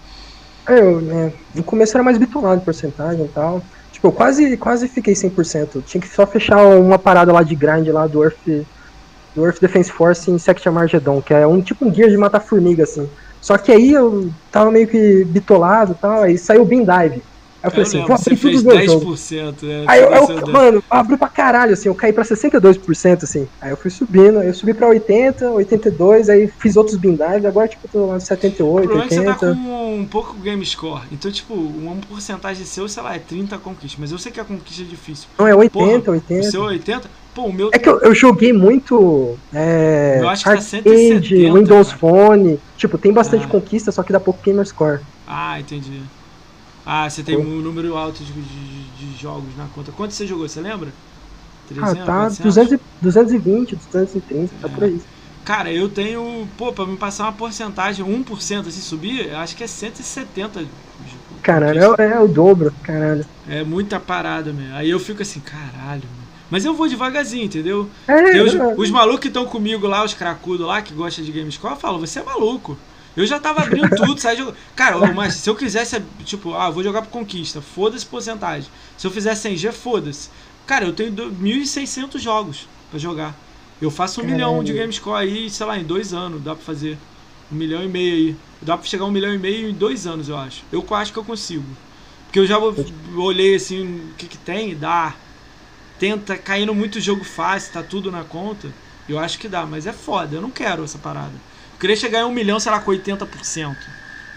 É, 0.68 0.80
eu, 0.80 1.02
né, 1.02 1.34
no 1.54 1.64
começo 1.64 1.96
era 1.98 2.04
mais 2.04 2.18
bitolado, 2.18 2.64
porcentagem 2.64 3.26
e 3.26 3.30
tal. 3.30 3.68
Tipo, 4.02 4.08
eu 4.08 4.12
quase, 4.12 4.58
quase 4.58 4.88
fiquei 4.88 5.14
100%. 5.14 5.84
Tinha 5.86 6.02
que 6.02 6.08
só 6.08 6.26
fechar 6.26 6.66
uma 6.66 6.98
parada 6.98 7.32
lá 7.32 7.44
de 7.44 7.56
grind 7.56 7.88
lá 7.90 8.08
do 8.08 8.24
Earth, 8.24 8.66
do 9.36 9.46
Earth 9.46 9.62
Defense 9.62 9.92
Force 9.92 10.30
em 10.32 10.40
Sector 10.40 10.74
Armageddon, 10.74 11.22
que 11.22 11.32
é 11.32 11.46
um 11.46 11.62
tipo 11.62 11.86
um 11.86 11.94
gear 11.94 12.10
de 12.10 12.18
matar 12.18 12.40
formiga, 12.40 12.84
assim. 12.84 13.08
Só 13.40 13.60
que 13.60 13.72
aí 13.72 13.92
eu 13.92 14.32
tava 14.52 14.72
meio 14.72 14.88
que 14.88 15.24
bitolado 15.26 15.92
e 15.92 15.96
tal, 15.96 16.24
aí 16.24 16.36
saiu 16.36 16.64
o 16.64 16.66
Beam 16.66 16.84
Dive. 16.84 17.22
Aí 17.64 17.68
eu 17.68 17.72
falei 17.72 17.84
eu 17.84 17.88
assim, 17.88 17.98
lembro, 17.98 18.08
vou 18.08 18.16
abrir 18.18 18.38
tudo 18.38 18.64
do 18.64 18.86
jogo. 18.86 19.06
10%. 19.14 19.64
É, 19.70 19.84
Aí 19.88 20.02
eu, 20.02 20.10
eu- 20.12 20.20
desceu 20.28 20.42
do- 20.46 20.52
mano, 20.52 20.84
abriu 20.90 21.18
pra 21.18 21.28
caralho, 21.28 21.74
assim, 21.74 21.90
eu 21.90 21.96
caí 21.96 22.12
pra 22.12 22.24
62%, 22.24 23.24
assim. 23.24 23.48
Aí 23.62 23.70
eu 23.72 23.78
fui 23.78 23.92
subindo, 23.92 24.40
aí 24.40 24.48
eu 24.48 24.54
subi 24.54 24.74
pra 24.74 24.88
80, 24.88 25.50
82, 25.52 26.30
aí 26.30 26.48
fiz 26.60 26.76
outros 26.76 26.98
dive, 27.00 27.46
agora, 27.46 27.68
tipo, 27.68 27.88
tô 27.88 28.06
lá 28.08 28.14
no 28.14 28.18
O 28.18 28.22
78, 28.22 28.88
problema 28.88 29.04
é 29.04 29.08
que 29.08 29.14
você 29.14 29.24
tá 29.24 29.32
80. 29.32 29.54
com 29.56 29.96
um 30.00 30.06
pouco 30.06 30.34
game 30.40 30.66
score. 30.66 31.02
Então, 31.12 31.32
tipo, 31.32 31.54
uma 31.54 31.96
porcentagem 32.10 32.66
seu, 32.66 32.88
sei 32.90 33.04
lá, 33.04 33.16
é 33.16 33.20
30 33.20 33.58
conquistas. 33.60 34.00
Mas 34.00 34.12
eu 34.12 34.18
sei 34.18 34.32
que 34.32 34.40
a 34.40 34.44
conquista 34.46 34.82
é 34.82 34.86
difícil. 34.86 35.28
Não, 35.38 35.48
é 35.48 35.54
80, 35.56 36.00
Porra, 36.06 36.12
80. 36.18 36.48
O 36.48 36.52
seu 36.52 36.64
é 36.64 36.68
80? 36.68 37.10
Pô, 37.36 37.44
o 37.44 37.54
meu. 37.54 37.70
É 37.72 37.78
que 37.80 37.88
eu, 37.88 38.00
eu 38.02 38.14
joguei 38.14 38.52
muito 38.52 39.38
é, 39.54 40.18
Eu 40.20 40.28
acho 40.30 40.44
que 40.44 40.50
tá 40.50 40.56
Arcade, 40.56 40.70
170, 40.84 41.54
Windows 41.54 41.88
cara. 41.88 42.00
Phone. 42.00 42.60
Tipo, 42.76 42.98
tem 42.98 43.14
bastante 43.14 43.46
Ah. 43.46 43.48
conquista, 43.48 43.92
só 43.92 44.04
que 44.04 44.12
dá 44.12 44.20
pouco 44.20 44.40
gamer 44.44 44.66
score. 44.66 45.00
Ah, 45.28 45.60
entendi. 45.60 46.02
Ah, 46.86 47.10
você 47.10 47.24
tem 47.24 47.36
Pô. 47.36 47.38
um 47.38 47.62
número 47.62 47.96
alto 47.96 48.24
de, 48.24 48.34
de- 48.34 48.92
de 48.92 49.16
jogos 49.16 49.56
na 49.56 49.70
conta. 49.70 49.92
Quanto 49.94 50.14
você 50.14 50.26
jogou, 50.28 50.48
você 50.48 50.62
lembra? 50.62 50.98
300, 51.66 51.94
ah, 51.96 51.96
tá 51.98 52.30
400? 52.30 52.40
200, 52.40 52.72
e- 52.74 52.82
220, 53.02 53.76
230, 53.76 54.58
tá 54.58 54.70
É. 54.70 54.70
por 54.70 54.84
aí. 54.86 55.04
Cara, 55.44 55.74
eu 55.74 55.90
tenho. 55.90 56.54
Pô, 56.58 56.74
pra 56.74 56.86
me 56.86 56.98
passar 56.98 57.26
uma 57.26 57.38
porcentagem, 57.38 58.06
1% 58.06 58.70
assim 58.70 58.82
subir, 58.82 59.28
eu 59.30 59.38
acho 59.40 59.56
que 59.56 59.64
é 59.64 59.68
170. 59.68 60.70
Caralho, 61.44 61.96
é, 62.00 62.06
é 62.14 62.20
o 62.20 62.28
dobro, 62.28 62.72
caralho. 62.84 63.24
É 63.44 63.64
muita 63.64 64.00
parada, 64.00 64.54
meu. 64.54 64.74
Aí 64.76 64.90
eu 64.90 65.00
fico 65.00 65.22
assim, 65.22 65.42
caralho, 65.42 66.10
meu. 66.12 66.28
Mas 66.50 66.64
eu 66.64 66.76
vou 66.76 66.88
devagarzinho, 66.88 67.46
entendeu? 67.46 67.92
É, 68.08 68.14
Tem 68.30 68.40
os, 68.42 68.54
não, 68.54 68.76
os 68.76 68.90
malucos 68.92 69.22
que 69.22 69.28
estão 69.28 69.46
comigo 69.46 69.88
lá, 69.88 70.04
os 70.04 70.14
cracudos 70.14 70.66
lá, 70.68 70.82
que 70.82 70.94
gostam 70.94 71.24
de 71.26 71.32
Gamescore, 71.32 71.80
falam, 71.80 72.00
você 72.00 72.20
é 72.20 72.24
maluco. 72.24 72.84
Eu 73.16 73.26
já 73.26 73.40
tava 73.40 73.62
abrindo 73.62 73.90
tudo, 73.96 74.20
sai 74.20 74.38
jogando. 74.38 74.56
Cara, 74.76 74.98
mas 75.14 75.36
se 75.36 75.50
eu 75.50 75.56
quisesse, 75.56 76.02
tipo, 76.24 76.54
ah, 76.54 76.70
vou 76.70 76.84
jogar 76.84 77.02
por 77.02 77.10
conquista, 77.10 77.62
foda-se 77.62 78.06
porcentagem. 78.06 78.70
Se 78.98 79.06
eu 79.06 79.12
fizer 79.12 79.34
100G, 79.36 79.72
foda-se. 79.72 80.30
Cara, 80.66 80.86
eu 80.86 80.94
tenho 80.94 81.12
do- 81.12 81.32
1.600 81.32 82.22
jogos 82.22 82.68
pra 82.90 82.98
jogar. 83.00 83.36
Eu 83.82 83.92
faço 83.92 84.22
um 84.22 84.24
Caralho. 84.24 84.36
milhão 84.36 84.64
de 84.64 84.74
Gamescore 84.74 85.20
aí, 85.22 85.50
sei 85.50 85.66
lá, 85.66 85.78
em 85.78 85.84
dois 85.84 86.14
anos 86.14 86.42
dá 86.42 86.56
pra 86.56 86.64
fazer. 86.64 86.98
Um 87.52 87.56
milhão 87.56 87.84
e 87.84 87.88
meio 87.88 88.14
aí. 88.14 88.36
Dá 88.62 88.78
pra 88.78 88.88
chegar 88.88 89.04
a 89.04 89.08
um 89.08 89.12
milhão 89.12 89.34
e 89.34 89.38
meio 89.38 89.70
em 89.70 89.74
dois 89.74 90.08
anos, 90.08 90.30
eu 90.30 90.38
acho. 90.38 90.64
Eu 90.72 90.86
acho 90.92 91.12
que 91.12 91.20
eu 91.20 91.24
consigo. 91.26 91.66
Porque 92.26 92.40
eu 92.40 92.46
já 92.48 92.58
olhei 93.18 93.56
assim 93.56 93.84
o 94.12 94.14
que, 94.18 94.28
que 94.28 94.38
tem, 94.38 94.74
dá. 94.78 95.14
Tenta 96.00 96.38
caindo 96.38 96.74
muito 96.74 97.00
jogo 97.02 97.24
fácil, 97.24 97.74
tá 97.74 97.84
tudo 97.84 98.10
na 98.12 98.24
conta. 98.24 98.70
Eu 99.10 99.20
acho 99.20 99.38
que 99.38 99.50
dá, 99.50 99.66
mas 99.66 99.86
é 99.86 99.92
foda, 99.94 100.36
eu 100.36 100.42
não 100.42 100.50
quero 100.50 100.84
essa 100.84 100.98
parada. 100.98 101.34
Queria 101.82 101.98
chegar 101.98 102.22
em 102.22 102.26
um 102.26 102.32
milhão, 102.32 102.62
sei 102.62 102.72
lá, 102.72 102.80
com 102.80 102.92
80%. 102.92 103.76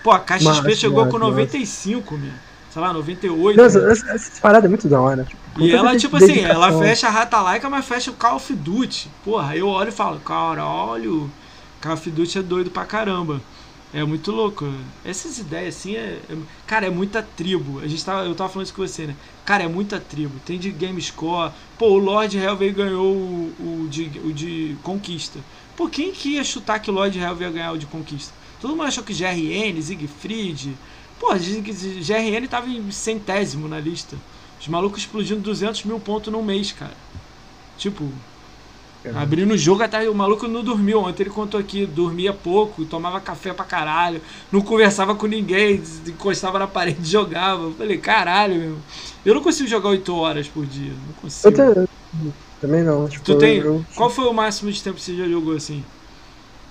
Pô, 0.02 0.10
a 0.12 0.20
Caixa 0.20 0.54
Mas, 0.54 0.58
XP 0.58 0.74
chegou 0.76 1.04
mas, 1.04 1.12
com 1.12 1.18
mas. 1.18 1.28
95, 1.28 2.18
meu. 2.18 2.32
Sei 2.70 2.82
lá, 2.82 2.92
98. 2.92 3.56
Nossa, 3.56 3.80
meu. 3.80 3.90
essa, 3.90 4.10
essa 4.12 4.40
parada 4.40 4.66
é 4.66 4.68
muito 4.70 4.88
da 4.88 5.00
hora. 5.00 5.24
Tipo, 5.24 5.42
com 5.52 5.62
E 5.62 5.72
ela, 5.72 5.96
tipo 5.96 6.16
assim, 6.16 6.34
dedicação. 6.34 6.56
ela 6.56 6.72
fecha 6.72 7.06
a 7.06 7.10
Rata 7.10 7.40
Laika, 7.40 7.70
mas 7.70 7.86
fecha 7.86 8.10
o 8.10 8.14
Call 8.14 8.36
of 8.36 8.52
Duty. 8.54 9.10
Porra, 9.24 9.56
eu 9.56 9.68
olho 9.68 9.90
e 9.90 9.92
falo, 9.92 10.20
caralho, 10.20 11.30
Call 11.80 11.92
of 11.94 12.10
Duty 12.10 12.38
é 12.38 12.42
doido 12.42 12.70
pra 12.70 12.84
caramba. 12.86 13.42
É 13.92 14.02
muito 14.04 14.32
louco. 14.32 14.66
Essas 15.04 15.38
ideias, 15.38 15.76
assim, 15.76 15.94
é, 15.96 16.18
é- 16.28 16.36
Cara, 16.66 16.86
é 16.86 16.90
muita 16.90 17.22
tribo. 17.22 17.80
A 17.80 17.86
gente 17.86 18.04
tava, 18.04 18.24
eu 18.26 18.34
tava 18.34 18.50
falando 18.50 18.66
isso 18.66 18.74
com 18.74 18.82
você, 18.86 19.06
né? 19.06 19.16
Cara, 19.44 19.62
é 19.64 19.68
muita 19.68 20.00
tribo. 20.00 20.40
Tem 20.44 20.58
de 20.58 20.70
Game 20.72 21.00
Score. 21.00 21.52
Pô, 21.78 21.90
o 21.90 21.98
Lord 21.98 22.36
Helve 22.36 22.72
ganhou 22.72 23.14
o, 23.14 23.84
o, 23.84 23.88
de, 23.88 24.10
o 24.24 24.32
de 24.32 24.76
Conquista. 24.82 25.38
Pô, 25.74 25.88
quem 25.88 26.12
que 26.12 26.34
ia 26.34 26.44
chutar 26.44 26.80
que 26.80 26.90
o 26.90 26.94
Lord 26.94 27.18
Helve 27.18 27.44
ia 27.44 27.50
ganhar 27.50 27.72
o 27.72 27.78
de 27.78 27.86
Conquista? 27.86 28.34
Todo 28.58 28.70
mundo 28.76 28.84
achou 28.86 29.04
que 29.04 29.12
GRN, 29.14 29.82
Siegfried. 29.82 30.80
Pô, 31.18 31.28
GRN 31.34 32.48
tava 32.48 32.68
em 32.68 32.90
centésimo 32.90 33.68
na 33.68 33.80
lista. 33.80 34.22
Os 34.58 34.68
malucos 34.68 35.00
explodindo 35.02 35.40
200 35.42 35.84
mil 35.84 36.00
pontos 36.00 36.32
num 36.32 36.42
mês, 36.42 36.72
cara. 36.72 36.96
Tipo, 37.76 38.22
Uhum. 39.04 39.18
abrindo 39.18 39.52
o 39.52 39.58
jogo 39.58 39.82
até 39.82 40.08
o 40.08 40.14
maluco 40.14 40.48
não 40.48 40.64
dormiu. 40.64 41.00
Ontem 41.00 41.24
ele 41.24 41.30
contou 41.30 41.60
aqui, 41.60 41.86
dormia 41.86 42.32
pouco, 42.32 42.86
tomava 42.86 43.20
café 43.20 43.52
pra 43.52 43.64
caralho, 43.66 44.22
não 44.50 44.62
conversava 44.62 45.14
com 45.14 45.26
ninguém, 45.26 45.82
encostava 46.08 46.58
na 46.58 46.66
parede 46.66 47.02
e 47.02 47.06
jogava. 47.10 47.64
Eu 47.64 47.74
falei, 47.74 47.98
caralho, 47.98 48.54
meu. 48.58 48.84
Eu 49.24 49.34
não 49.34 49.42
consigo 49.42 49.68
jogar 49.68 49.90
8 49.90 50.14
horas 50.14 50.48
por 50.48 50.66
dia. 50.66 50.94
Não 51.06 51.12
consigo. 51.14 51.60
Eu 51.60 51.74
te- 51.74 51.88
também 52.66 52.84
não. 52.84 53.06
Tipo, 53.08 53.26
Tu 53.26 53.34
tem. 53.38 53.62
eu, 53.62 53.80
Qual 53.96 54.10
foi 54.10 54.24
o 54.26 54.32
máximo 54.32 54.70
de 54.70 54.82
tempo 54.82 54.96
que 54.96 55.02
você 55.02 55.16
já 55.16 55.28
jogou 55.28 55.54
assim? 55.54 55.84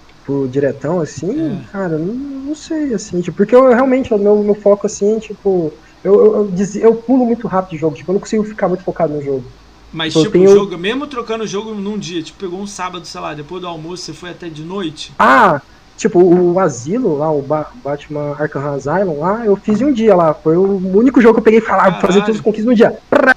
tipo, 0.07 0.47
diretão, 0.47 0.99
assim, 0.99 1.27
É. 1.37 1.65
cara, 1.71 1.97
não, 1.97 2.13
não 2.15 2.55
sei, 2.55 2.93
assim, 2.93 3.19
tipo, 3.21 3.37
porque 3.37 3.55
eu 3.55 3.69
realmente, 3.69 4.13
o 4.13 4.17
meu, 4.17 4.43
meu 4.43 4.55
foco, 4.55 4.85
assim, 4.85 5.17
tipo, 5.19 5.77
eu, 6.03 6.13
eu, 6.13 6.35
eu, 6.35 6.51
diz- 6.51 6.75
eu 6.75 6.95
pulo 7.03 7.25
muito 7.25 7.47
rápido 7.47 7.75
o 7.75 7.79
jogo, 7.79 7.95
tipo, 7.95 8.11
eu 8.11 8.13
não 8.13 8.19
consigo 8.21 8.43
ficar 8.43 8.67
muito 8.67 8.83
focado 8.83 9.13
no 9.13 9.21
jogo. 9.21 9.51
Mas, 9.91 10.13
Eu 10.15 10.21
tipo, 10.23 10.31
tenho- 10.31 10.49
jogo, 10.55 10.77
mesmo 10.77 11.07
trocando 11.07 11.43
o 11.43 11.47
jogo 11.47 11.73
num 11.75 11.97
dia, 11.97 12.21
tipo, 12.23 12.39
pegou 12.39 12.59
um 12.59 12.67
sábado, 12.67 13.05
sei 13.05 13.21
lá, 13.21 13.33
depois 13.33 13.61
do 13.61 13.67
almoço, 13.67 14.03
você 14.03 14.13
foi 14.13 14.31
até 14.31 14.49
de 14.49 14.63
noite. 14.63 15.13
Ah, 15.19 15.59
tipo, 15.95 16.19
o 16.19 16.59
Asilo 16.59 17.15
lá, 17.15 17.31
o 17.31 17.41
Ba- 17.41 17.71
Batman 17.83 18.33
Arkham 18.39 18.73
Asylum 18.73 19.19
lá, 19.19 19.45
eu 19.45 19.55
fiz 19.63 19.81
em 19.81 19.85
um 19.85 19.93
dia 19.93 20.15
lá, 20.15 20.33
foi 20.33 20.57
o 20.57 20.77
único 20.97 21.21
jogo 21.21 21.35
que 21.35 21.39
eu 21.39 21.43
peguei 21.43 21.59
e 21.59 21.63
falei, 21.63 21.91
ah, 21.93 22.01
fazer 22.01 22.21
todos 22.21 22.37
os 22.37 22.41
conquistas 22.41 22.65
num 22.69 22.75
dia. 22.75 22.91
Prá! 23.09 23.33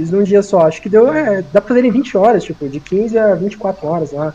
Fiz 0.00 0.10
num 0.10 0.22
dia 0.22 0.42
só, 0.42 0.66
acho 0.66 0.80
que 0.80 0.88
deu, 0.88 1.12
é, 1.12 1.42
dá 1.52 1.60
pra 1.60 1.68
fazer 1.74 1.84
em 1.84 1.90
20 1.90 2.16
horas, 2.16 2.42
tipo, 2.42 2.66
de 2.68 2.80
15 2.80 3.18
a 3.18 3.34
24 3.34 3.86
horas 3.86 4.12
lá. 4.12 4.28
Aí 4.28 4.32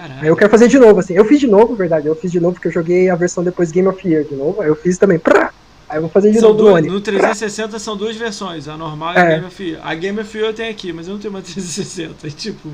Caralho. 0.00 0.26
eu 0.26 0.34
quero 0.36 0.50
fazer 0.50 0.66
de 0.66 0.78
novo, 0.78 0.98
assim. 0.98 1.14
Eu 1.14 1.24
fiz 1.24 1.38
de 1.38 1.46
novo, 1.46 1.76
verdade. 1.76 2.06
Eu 2.08 2.16
fiz 2.16 2.32
de 2.32 2.40
novo 2.40 2.54
porque 2.54 2.66
eu 2.68 2.72
joguei 2.72 3.08
a 3.08 3.14
versão 3.14 3.44
depois 3.44 3.70
Game 3.70 3.86
of 3.86 4.08
Year 4.08 4.24
de 4.24 4.34
novo. 4.34 4.60
Aí 4.60 4.66
eu 4.68 4.74
fiz 4.74 4.98
também. 4.98 5.18
Prá! 5.20 5.52
Aí 5.88 5.98
eu 5.98 6.00
vou 6.02 6.10
fazer 6.10 6.32
de 6.32 6.40
São 6.40 6.48
novo 6.54 6.64
no 6.64 6.70
duas, 6.80 6.86
no 6.86 7.00
360 7.00 7.78
são 7.78 7.96
duas 7.96 8.16
versões, 8.16 8.66
a 8.66 8.76
normal 8.76 9.14
e 9.14 9.18
a 9.18 9.20
É. 9.24 9.34
Game 9.34 9.46
of 9.46 9.62
Year. 9.62 9.80
A 9.86 9.94
Game 9.94 10.18
of 10.18 10.36
Year 10.36 10.50
eu 10.50 10.54
tenho 10.54 10.70
aqui, 10.70 10.92
mas 10.92 11.06
eu 11.06 11.12
não 11.14 11.20
tenho 11.20 11.32
uma 11.32 11.42
360. 11.44 12.14
Aí, 12.24 12.30
tipo, 12.32 12.68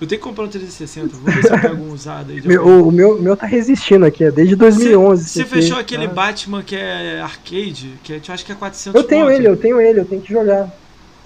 eu 0.00 0.06
tenho 0.06 0.20
que 0.20 0.26
comprar 0.26 0.44
um 0.44 0.48
360. 0.48 1.16
Vou 1.16 1.32
ver 1.32 1.42
se 1.44 1.50
eu 1.54 1.58
pego 1.60 1.82
um 1.82 1.92
usado 1.92 2.32
aí. 2.32 2.46
Meu, 2.46 2.66
o, 2.66 2.88
o 2.88 2.92
meu, 2.92 3.22
meu 3.22 3.36
tá 3.36 3.46
resistindo 3.46 4.04
aqui, 4.04 4.24
é 4.24 4.30
desde 4.32 4.56
2011. 4.56 5.24
Você 5.28 5.44
fechou 5.44 5.78
aquele 5.78 6.06
Ah. 6.06 6.08
Batman 6.08 6.62
que 6.62 6.74
é 6.76 7.20
arcade, 7.22 7.94
que 8.02 8.12
é, 8.14 8.16
eu 8.16 8.34
acho 8.34 8.44
que 8.44 8.52
é 8.52 8.54
400 8.56 9.00
Eu 9.00 9.06
tenho 9.06 9.30
ele, 9.30 9.46
eu 9.48 9.56
tenho 9.56 9.80
ele, 9.80 10.00
eu 10.00 10.04
tenho 10.04 10.20
que 10.20 10.32
jogar. 10.32 10.68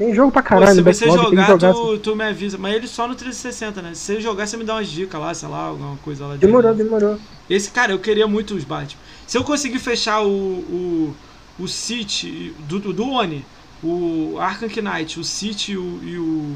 Tem 0.00 0.14
jogo 0.14 0.32
pra 0.32 0.42
Pô, 0.42 0.48
caralho 0.48 0.66
se 0.66 0.80
no 0.82 0.84
você 0.94 1.04
tem 1.04 1.12
jogar, 1.12 1.46
jogar. 1.46 1.74
tu, 1.74 1.98
tu 1.98 2.16
me 2.16 2.24
avisa. 2.24 2.56
Mas 2.58 2.74
ele 2.74 2.88
só 2.88 3.06
no 3.06 3.14
360, 3.14 3.82
né? 3.82 3.94
Se 3.94 4.00
você 4.00 4.20
jogar, 4.20 4.46
você 4.46 4.56
me 4.56 4.64
dá 4.64 4.74
umas 4.74 4.88
dicas 4.88 5.20
lá, 5.20 5.34
sei 5.34 5.48
lá, 5.48 5.64
alguma 5.64 5.96
coisa 5.98 6.26
lá. 6.26 6.36
de- 6.36 6.40
Demorou, 6.40 6.74
demorou. 6.74 7.18
Esse, 7.48 7.70
cara, 7.70 7.92
eu 7.92 7.98
queria 7.98 8.26
muito 8.26 8.54
os 8.54 8.64
Batman. 8.64 9.00
Se 9.26 9.36
eu 9.36 9.44
conseguir 9.44 9.78
fechar 9.78 10.22
o, 10.22 10.28
o, 10.28 11.16
o 11.58 11.68
City 11.68 12.54
do, 12.60 12.78
do, 12.80 12.92
do 12.94 13.10
Oni, 13.10 13.44
o 13.82 14.38
Arkham 14.40 14.68
Knight, 14.82 15.20
o 15.20 15.24
City 15.24 15.72
e 15.72 15.76
o, 15.76 16.00
e 16.02 16.18
o, 16.18 16.54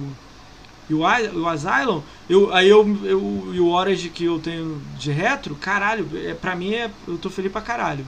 e 0.91 0.95
o, 0.95 1.01
o 1.43 1.49
Asylum, 1.49 2.03
eu, 2.29 2.53
aí 2.55 2.69
eu, 2.69 2.87
eu, 3.05 3.51
e 3.55 3.61
o 3.61 3.69
Orange 3.69 4.09
que 4.11 4.25
eu 4.25 4.39
tenho 4.39 4.81
de 4.99 5.11
retro, 5.11 5.55
caralho, 5.57 6.09
é, 6.15 6.35
pra 6.35 6.57
mim 6.57 6.75
é, 6.75 6.91
eu 7.07 7.19
tô 7.19 7.31
feliz 7.31 7.53
pra 7.53 7.61
caralho. 7.61 8.07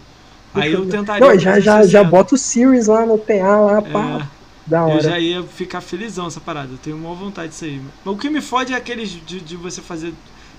Aí 0.54 0.72
eu 0.72 0.86
tentaria. 0.86 1.20
Não, 1.20 1.38
já, 1.38 1.60
já, 1.60 1.82
360. 1.82 1.88
já 1.88 2.04
bota 2.04 2.34
o 2.34 2.38
Series 2.38 2.86
lá 2.86 3.04
no 3.04 3.18
PA 3.18 3.60
lá, 3.60 3.82
pá. 3.82 4.28
É. 4.32 4.35
Da 4.66 4.78
Eu 4.88 4.96
hora. 4.96 5.02
já 5.02 5.18
ia 5.18 5.42
ficar 5.44 5.80
felizão 5.80 6.26
essa 6.26 6.40
parada. 6.40 6.72
Eu 6.72 6.78
tenho 6.78 6.96
uma 6.96 7.14
vontade 7.14 7.50
disso 7.50 7.64
aí. 7.64 7.80
Mas 8.04 8.14
o 8.14 8.18
que 8.18 8.28
me 8.28 8.40
fode 8.40 8.72
é 8.72 8.76
aqueles 8.76 9.10
de, 9.10 9.40
de 9.40 9.56
você 9.56 9.80
fazer 9.80 10.12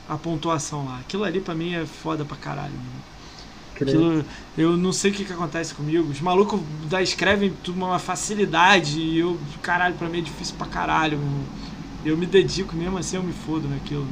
a 0.07 0.17
pontuação 0.17 0.85
lá. 0.85 0.99
Aquilo 0.99 1.23
ali 1.23 1.41
pra 1.41 1.53
mim 1.53 1.73
é 1.73 1.85
foda 1.85 2.23
pra 2.23 2.37
caralho. 2.37 2.71
mano. 2.73 3.07
Aquilo, 3.75 4.25
eu 4.57 4.75
não 4.75 4.91
sei 4.91 5.11
o 5.11 5.13
que, 5.13 5.23
que 5.25 5.33
acontece 5.33 5.73
comigo. 5.75 6.09
Os 6.09 6.19
malucos 6.21 6.59
da 6.89 7.01
escrevem 7.01 7.53
tudo 7.63 7.77
uma 7.77 7.99
facilidade 7.99 8.99
e 8.99 9.19
eu, 9.19 9.37
caralho, 9.61 9.93
pra 9.95 10.07
mim 10.09 10.19
é 10.19 10.21
difícil 10.21 10.55
pra 10.57 10.65
caralho. 10.67 11.17
mano. 11.19 11.43
Eu 12.05 12.15
me 12.17 12.25
dedico 12.25 12.75
mesmo 12.75 12.97
assim, 12.97 13.17
eu 13.17 13.23
me 13.23 13.33
fodo 13.33 13.67
naquilo. 13.67 14.07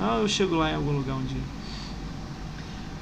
Ah, 0.00 0.18
eu 0.20 0.28
chego 0.28 0.54
lá 0.54 0.70
em 0.70 0.74
algum 0.76 0.92
lugar 0.92 1.14
um 1.16 1.24
dia. 1.24 1.40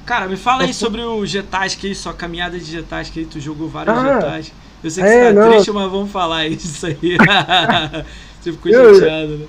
Cara, 0.05 0.27
me 0.27 0.37
fala 0.37 0.63
aí 0.63 0.73
sobre 0.73 1.01
o 1.01 1.25
Getask 1.25 1.83
aí, 1.83 1.95
sua 1.95 2.13
caminhada 2.13 2.59
de 2.59 2.65
Getask 2.65 3.15
aí, 3.17 3.25
tu 3.25 3.39
jogou 3.39 3.67
vários 3.69 3.95
Ah, 3.97 4.19
Getask. 4.21 4.53
Eu 4.85 4.91
sei 4.91 5.03
que 5.03 5.09
é, 5.09 5.29
você 5.29 5.33
tá 5.33 5.41
não. 5.41 5.51
triste, 5.51 5.71
mas 5.71 5.91
vamos 5.91 6.11
falar 6.11 6.45
isso 6.47 6.85
aí. 6.85 7.17
você 8.39 8.51
ficou 8.51 8.71
Eu- 8.71 8.93
chateado, 8.95 9.37
né? 9.37 9.45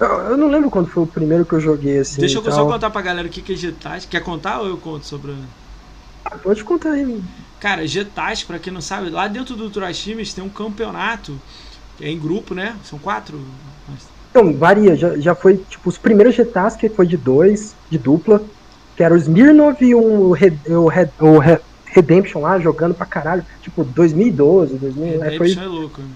Eu, 0.00 0.36
não 0.36 0.48
lembro 0.48 0.70
quando 0.70 0.88
foi 0.88 1.02
o 1.02 1.06
primeiro 1.06 1.44
que 1.44 1.52
eu 1.52 1.60
joguei 1.60 1.98
assim. 1.98 2.20
Deixa 2.20 2.38
eu 2.38 2.52
só 2.52 2.66
contar 2.66 2.88
pra 2.90 3.02
galera 3.02 3.28
o 3.28 3.30
que 3.30 3.52
é 3.52 3.56
Getask. 3.56 4.08
Quer 4.08 4.20
contar 4.20 4.60
ou 4.60 4.66
eu 4.66 4.78
conto 4.78 5.04
sobre... 5.06 5.34
Ah, 6.24 6.38
Pode 6.38 6.64
contar 6.64 6.92
aí. 6.92 7.22
Cara, 7.60 7.86
Getask, 7.86 8.46
pra 8.46 8.58
quem 8.58 8.72
não 8.72 8.80
sabe, 8.80 9.10
lá 9.10 9.28
dentro 9.28 9.54
do 9.54 9.68
Turashimes 9.70 10.32
tem 10.32 10.42
um 10.42 10.48
campeonato, 10.48 11.38
é 12.00 12.08
em 12.08 12.18
grupo, 12.18 12.54
né? 12.54 12.76
São 12.82 12.98
quatro. 12.98 13.38
Então, 14.30 14.52
varia. 14.54 14.96
Já, 14.96 15.16
já 15.18 15.34
foi, 15.34 15.58
tipo, 15.68 15.88
os 15.88 15.98
primeiros 15.98 16.34
que 16.78 16.88
foi 16.88 17.06
de 17.06 17.16
dois, 17.18 17.74
de 17.90 17.98
dupla. 17.98 18.42
Que 18.96 19.04
era 19.04 19.14
o 19.14 19.18
Smirnov 19.18 19.76
e 19.82 19.94
um, 19.94 20.30
Red- 20.30 20.58
o, 20.68 20.88
Red- 20.88 21.10
o 21.20 21.38
Re- 21.38 21.60
Redemption 21.94 22.40
lá, 22.42 22.58
jogando 22.60 22.94
pra 22.94 23.06
caralho. 23.06 23.44
Tipo, 23.60 23.84
2012, 23.84 24.78
2000. 24.78 25.22
Aí, 25.22 25.32
foi, 25.32 25.48
Redemption 25.48 25.62
é 25.62 25.66
louco. 25.66 26.02
né? 26.02 26.08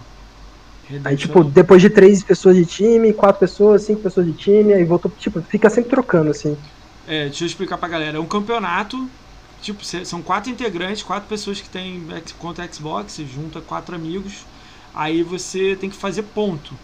Redemption 0.82 1.10
aí, 1.10 1.14
é 1.14 1.16
tipo, 1.16 1.38
louco. 1.40 1.52
depois 1.52 1.82
de 1.82 1.90
três 1.90 2.24
pessoas 2.24 2.56
de 2.56 2.66
time, 2.66 3.12
quatro 3.14 3.40
pessoas, 3.40 3.84
cinco 3.84 4.02
pessoas 4.02 4.26
de 4.26 4.34
time, 4.34 4.72
aí 4.72 4.84
voltou, 4.84 5.10
tipo, 5.12 5.42
fica 5.42 5.70
sempre 5.70 5.90
trocando, 5.90 6.30
assim. 6.30 6.56
É, 7.04 7.24
deixa 7.26 7.44
eu 7.44 7.46
explicar 7.46 7.78
pra 7.78 7.88
galera. 7.88 8.16
É 8.18 8.20
um 8.20 8.26
campeonato, 8.28 9.10
tipo, 9.60 9.84
são 9.84 10.22
quatro 10.22 10.50
integrantes, 10.50 11.02
quatro 11.02 11.28
pessoas 11.28 11.60
que 11.60 11.68
têm 11.68 12.06
conta 12.38 12.70
Xbox, 12.72 13.12
você 13.12 13.26
junta 13.26 13.60
quatro 13.62 13.94
amigos. 13.94 14.48
Aí 14.92 15.22
você 15.22 15.76
tem 15.76 15.90
que 15.90 15.96
fazer 15.96 16.24
ponto. 16.24 16.80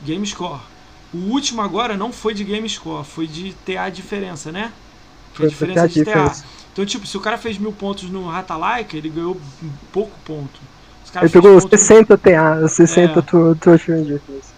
Game 0.00 0.24
score. 0.26 0.62
O 1.12 1.18
último 1.32 1.62
agora 1.62 1.96
não 1.96 2.12
foi 2.12 2.34
de 2.34 2.44
game 2.44 2.68
score, 2.68 3.04
foi 3.06 3.26
de 3.26 3.54
TA 3.54 3.90
diferença, 3.90 4.52
né? 4.52 4.74
Que 5.32 5.42
é 5.44 5.46
a 5.46 5.48
Foi- 5.48 5.50
foi 5.50 5.68
diferença 5.68 5.88
de 5.88 6.00
TA. 6.02 6.40
Então, 6.78 6.86
tipo, 6.86 7.04
se 7.08 7.16
o 7.16 7.20
cara 7.20 7.36
fez 7.36 7.58
mil 7.58 7.72
pontos 7.72 8.08
no 8.08 8.28
Ratalaika, 8.28 8.96
ele 8.96 9.08
ganhou 9.08 9.36
pouco 9.92 10.12
ponto. 10.24 10.60
Ele 11.20 11.28
pegou 11.28 11.60
ponto- 11.60 11.68
60 11.76 12.16
TA, 12.16 12.68
60 12.68 13.18
É. 13.18 13.22
tu, 13.22 13.56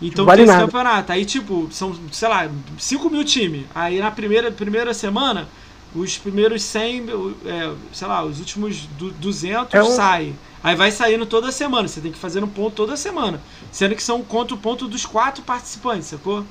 então 0.02 0.26
vale 0.26 0.42
tem 0.42 0.44
esse 0.44 0.52
nada. 0.52 0.66
campeonato. 0.66 1.12
Aí, 1.12 1.24
tipo, 1.24 1.68
são, 1.70 1.96
sei 2.12 2.28
lá, 2.28 2.50
5 2.78 3.08
mil 3.08 3.24
times. 3.24 3.64
Aí 3.74 4.00
na 4.00 4.10
primeira, 4.10 4.52
primeira 4.52 4.92
semana, 4.92 5.48
os 5.94 6.18
primeiros 6.18 6.62
100, 6.62 7.06
é, 7.46 7.72
sei 7.90 8.06
lá, 8.06 8.22
os 8.22 8.38
últimos 8.38 8.80
du- 8.98 9.12
200 9.12 9.72
É 9.72 9.82
um- 9.82 9.86
saem. 9.96 10.36
Aí 10.62 10.76
vai 10.76 10.90
saindo 10.90 11.24
toda 11.24 11.50
semana. 11.50 11.88
Você 11.88 12.02
tem 12.02 12.12
que 12.12 12.18
fazer 12.18 12.44
um 12.44 12.48
ponto 12.48 12.74
toda 12.74 12.98
semana. 12.98 13.40
Sendo 13.72 13.94
que 13.94 14.02
são 14.02 14.20
contra 14.22 14.54
o 14.54 14.58
ponto 14.58 14.86
dos 14.86 15.06
quatro 15.06 15.42
participantes, 15.42 16.08
sacou? 16.08 16.44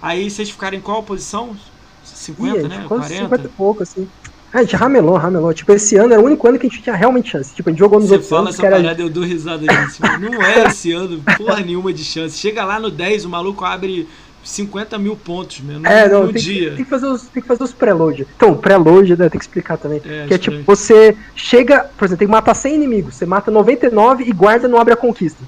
Aí 0.00 0.28
vocês 0.28 0.50
ficaram 0.50 0.76
em 0.76 0.80
qual 0.80 1.00
posição? 1.04 1.56
50, 2.04 2.58
Ih, 2.58 2.68
né? 2.68 2.80
ficou 2.82 2.98
40? 2.98 3.22
50 3.22 3.46
e 3.46 3.50
pouco, 3.50 3.82
assim. 3.84 4.08
A 4.52 4.62
gente 4.62 4.76
ramelou, 4.76 5.16
ramelou. 5.16 5.54
Tipo, 5.54 5.72
esse 5.72 5.96
ano 5.96 6.12
era 6.12 6.22
o 6.22 6.26
único 6.26 6.46
ano 6.46 6.58
que 6.58 6.66
a 6.66 6.68
gente 6.70 6.82
tinha 6.82 6.94
realmente 6.94 7.30
chance. 7.30 7.54
Tipo, 7.54 7.70
a 7.70 7.72
gente 7.72 7.78
jogou 7.78 7.98
nos 7.98 8.08
Você 8.08 8.14
outros 8.14 8.30
fala 8.30 8.42
anos 8.42 8.54
essa 8.54 8.66
era... 8.66 8.76
parada, 8.76 9.02
eu 9.02 9.08
dou 9.08 9.24
risada 9.24 9.66
disso. 9.66 10.02
Não 10.20 10.42
é 10.42 10.64
esse 10.66 10.92
ano, 10.92 11.22
porra 11.38 11.60
nenhuma 11.60 11.92
de 11.92 12.04
chance. 12.04 12.36
Chega 12.36 12.64
lá 12.64 12.78
no 12.78 12.90
10, 12.90 13.24
o 13.24 13.28
maluco 13.30 13.64
abre 13.64 14.06
50 14.44 14.98
mil 14.98 15.16
pontos, 15.16 15.60
mesmo, 15.60 15.86
É, 15.86 16.06
no, 16.08 16.14
não, 16.14 16.26
no 16.26 16.32
tem, 16.32 16.42
dia. 16.42 16.70
Que, 16.70 16.76
tem 16.76 16.84
que 16.84 16.90
fazer 16.90 17.06
os, 17.06 17.22
tem 17.22 17.42
que 17.42 17.48
fazer 17.48 17.62
os 17.62 17.72
preload. 17.72 18.26
Então, 18.36 18.52
o 18.52 18.56
preload, 18.56 19.16
né, 19.16 19.28
tem 19.28 19.38
que 19.38 19.44
explicar 19.44 19.78
também. 19.78 20.02
É, 20.04 20.26
que 20.26 20.34
é 20.34 20.38
tipo, 20.38 20.62
você 20.64 21.16
chega, 21.34 21.90
por 21.96 22.04
exemplo, 22.04 22.18
tem 22.18 22.28
que 22.28 22.32
matar 22.32 22.54
100 22.54 22.74
inimigos. 22.74 23.14
Você 23.14 23.24
mata 23.24 23.50
99 23.50 24.24
e 24.24 24.32
guarda, 24.32 24.68
não 24.68 24.78
abre 24.78 24.92
a 24.92 24.96
conquista. 24.96 25.42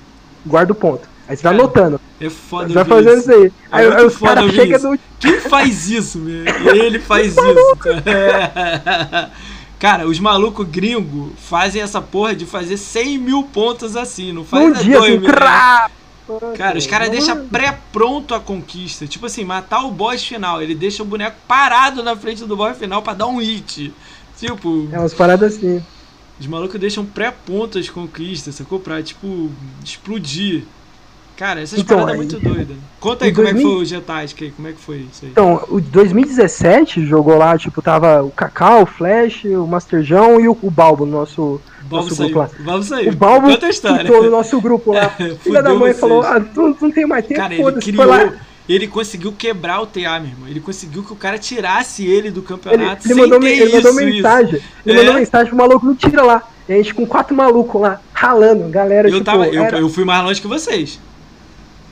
Guarda 0.46 0.72
o 0.72 0.76
ponto. 0.76 1.13
Aí 1.26 1.36
você 1.36 1.42
vai 1.42 1.54
anotando. 1.54 2.00
É 2.20 2.28
foda 2.28 2.68
Você 2.68 2.74
vai 2.74 2.84
fazendo 2.84 3.18
isso. 3.18 3.30
isso 3.30 3.32
aí. 3.32 3.46
É 3.46 3.96
aí 3.96 4.06
os 4.06 4.16
caras 4.16 4.52
chegam 4.52 4.92
no. 4.92 4.98
Quem 5.18 5.40
faz 5.40 5.88
isso, 5.88 6.18
meu? 6.18 6.44
Ele 6.74 6.98
faz 6.98 7.34
isso. 7.34 7.76
cara. 7.76 9.30
Cara, 9.84 10.06
os 10.06 10.18
malucos 10.18 10.66
gringos 10.66 11.32
fazem 11.36 11.82
essa 11.82 12.00
porra 12.00 12.34
de 12.34 12.46
fazer 12.46 12.78
100 12.78 13.18
mil 13.18 13.42
pontos 13.42 13.96
assim. 13.96 14.32
Não 14.32 14.42
faz 14.42 14.64
Num 14.64 14.74
é 14.74 14.82
dia, 14.82 14.98
dois 14.98 15.16
assim, 15.16 15.26
crá! 15.26 15.90
Cara, 16.56 16.78
os 16.78 16.86
caras 16.86 17.10
deixam 17.10 17.46
pré-pronto 17.48 18.34
a 18.34 18.40
conquista. 18.40 19.06
Tipo 19.06 19.26
assim, 19.26 19.44
matar 19.44 19.84
o 19.84 19.90
boss 19.90 20.24
final. 20.24 20.62
Ele 20.62 20.74
deixa 20.74 21.02
o 21.02 21.06
boneco 21.06 21.36
parado 21.46 22.02
na 22.02 22.16
frente 22.16 22.44
do 22.46 22.56
boss 22.56 22.78
final 22.78 23.02
pra 23.02 23.12
dar 23.12 23.26
um 23.26 23.36
hit. 23.36 23.92
Tipo. 24.38 24.88
É 24.90 24.98
umas 24.98 25.12
paradas 25.12 25.56
assim. 25.56 25.84
Os 26.40 26.46
malucos 26.46 26.80
deixam 26.80 27.04
pré-ponto 27.04 27.78
as 27.78 27.90
conquistas, 27.90 28.54
sacou? 28.54 28.80
Pra, 28.80 29.02
tipo, 29.02 29.50
explodir. 29.84 30.64
Cara, 31.36 31.60
essas 31.60 31.78
então, 31.78 31.98
paradas 31.98 32.14
é 32.14 32.16
muito 32.16 32.40
doidas. 32.40 32.76
Conta 33.00 33.24
aí 33.24 33.32
como 33.32 33.44
2000... 33.44 33.60
é 33.60 33.64
que 33.64 33.74
foi 33.74 33.82
o 33.82 33.84
G-Tática 33.84 34.44
aí, 34.44 34.50
como 34.52 34.68
é 34.68 34.72
que 34.72 34.80
foi 34.80 34.96
isso 34.98 35.24
aí? 35.24 35.30
Então, 35.30 35.64
o 35.68 35.80
2017 35.80 37.04
jogou 37.06 37.36
lá, 37.36 37.58
tipo, 37.58 37.82
tava 37.82 38.22
o 38.22 38.30
Cacau, 38.30 38.82
o 38.82 38.86
Flash, 38.86 39.44
o 39.44 39.66
Masterjão 39.66 40.40
e 40.40 40.48
o, 40.48 40.56
o 40.62 40.70
Balbo 40.70 41.04
no 41.04 41.12
nosso, 41.12 41.60
Balbo 41.82 41.96
nosso 42.04 42.14
saiu. 42.14 42.30
grupo 42.30 42.38
lá. 42.38 42.50
O 42.58 42.62
Balbo 42.62 42.84
saiu. 42.84 43.12
O 43.12 43.16
Balbo 43.16 43.48
ficou 43.50 44.22
no 44.22 44.30
nosso 44.30 44.60
grupo 44.60 44.92
lá. 44.92 45.12
É, 45.18 45.34
Filha 45.42 45.62
da 45.62 45.70
mãe 45.70 45.92
vocês. 45.92 46.00
falou, 46.00 46.22
ah, 46.22 46.40
tu, 46.40 46.74
tu 46.74 46.84
não 46.84 46.92
tem 46.92 47.06
mais 47.06 47.26
tempo, 47.26 47.40
Cara, 47.40 47.54
ele 47.54 47.72
criou... 47.72 48.32
Ele 48.66 48.88
conseguiu 48.88 49.30
quebrar 49.30 49.82
o 49.82 49.86
TA, 49.86 50.18
meu 50.18 50.30
irmão. 50.30 50.48
Ele 50.48 50.60
conseguiu 50.60 51.02
que 51.02 51.12
o 51.12 51.16
cara 51.16 51.36
tirasse 51.36 52.06
ele 52.06 52.30
do 52.30 52.40
campeonato. 52.40 53.06
Ele, 53.06 53.12
ele 53.12 53.20
mandou, 53.20 53.46
ele 53.46 53.72
mandou 53.72 53.92
mensagem. 53.92 54.54
Isso. 54.54 54.64
Ele 54.86 54.98
é? 54.98 55.02
mandou 55.02 55.14
mensagem 55.20 55.48
pro 55.48 55.56
maluco, 55.56 55.84
não 55.84 55.94
tira 55.94 56.22
lá. 56.22 56.42
E 56.66 56.72
a 56.72 56.76
gente 56.76 56.94
com 56.94 57.06
quatro 57.06 57.36
malucos 57.36 57.78
lá, 57.78 58.00
ralando, 58.14 58.68
galera. 58.70 59.06
Eu, 59.06 59.12
tipo, 59.12 59.24
tava, 59.24 59.46
eu, 59.48 59.62
era... 59.62 59.78
eu 59.78 59.88
fui 59.90 60.04
mais 60.04 60.24
longe 60.24 60.40
que 60.40 60.46
vocês. 60.46 60.98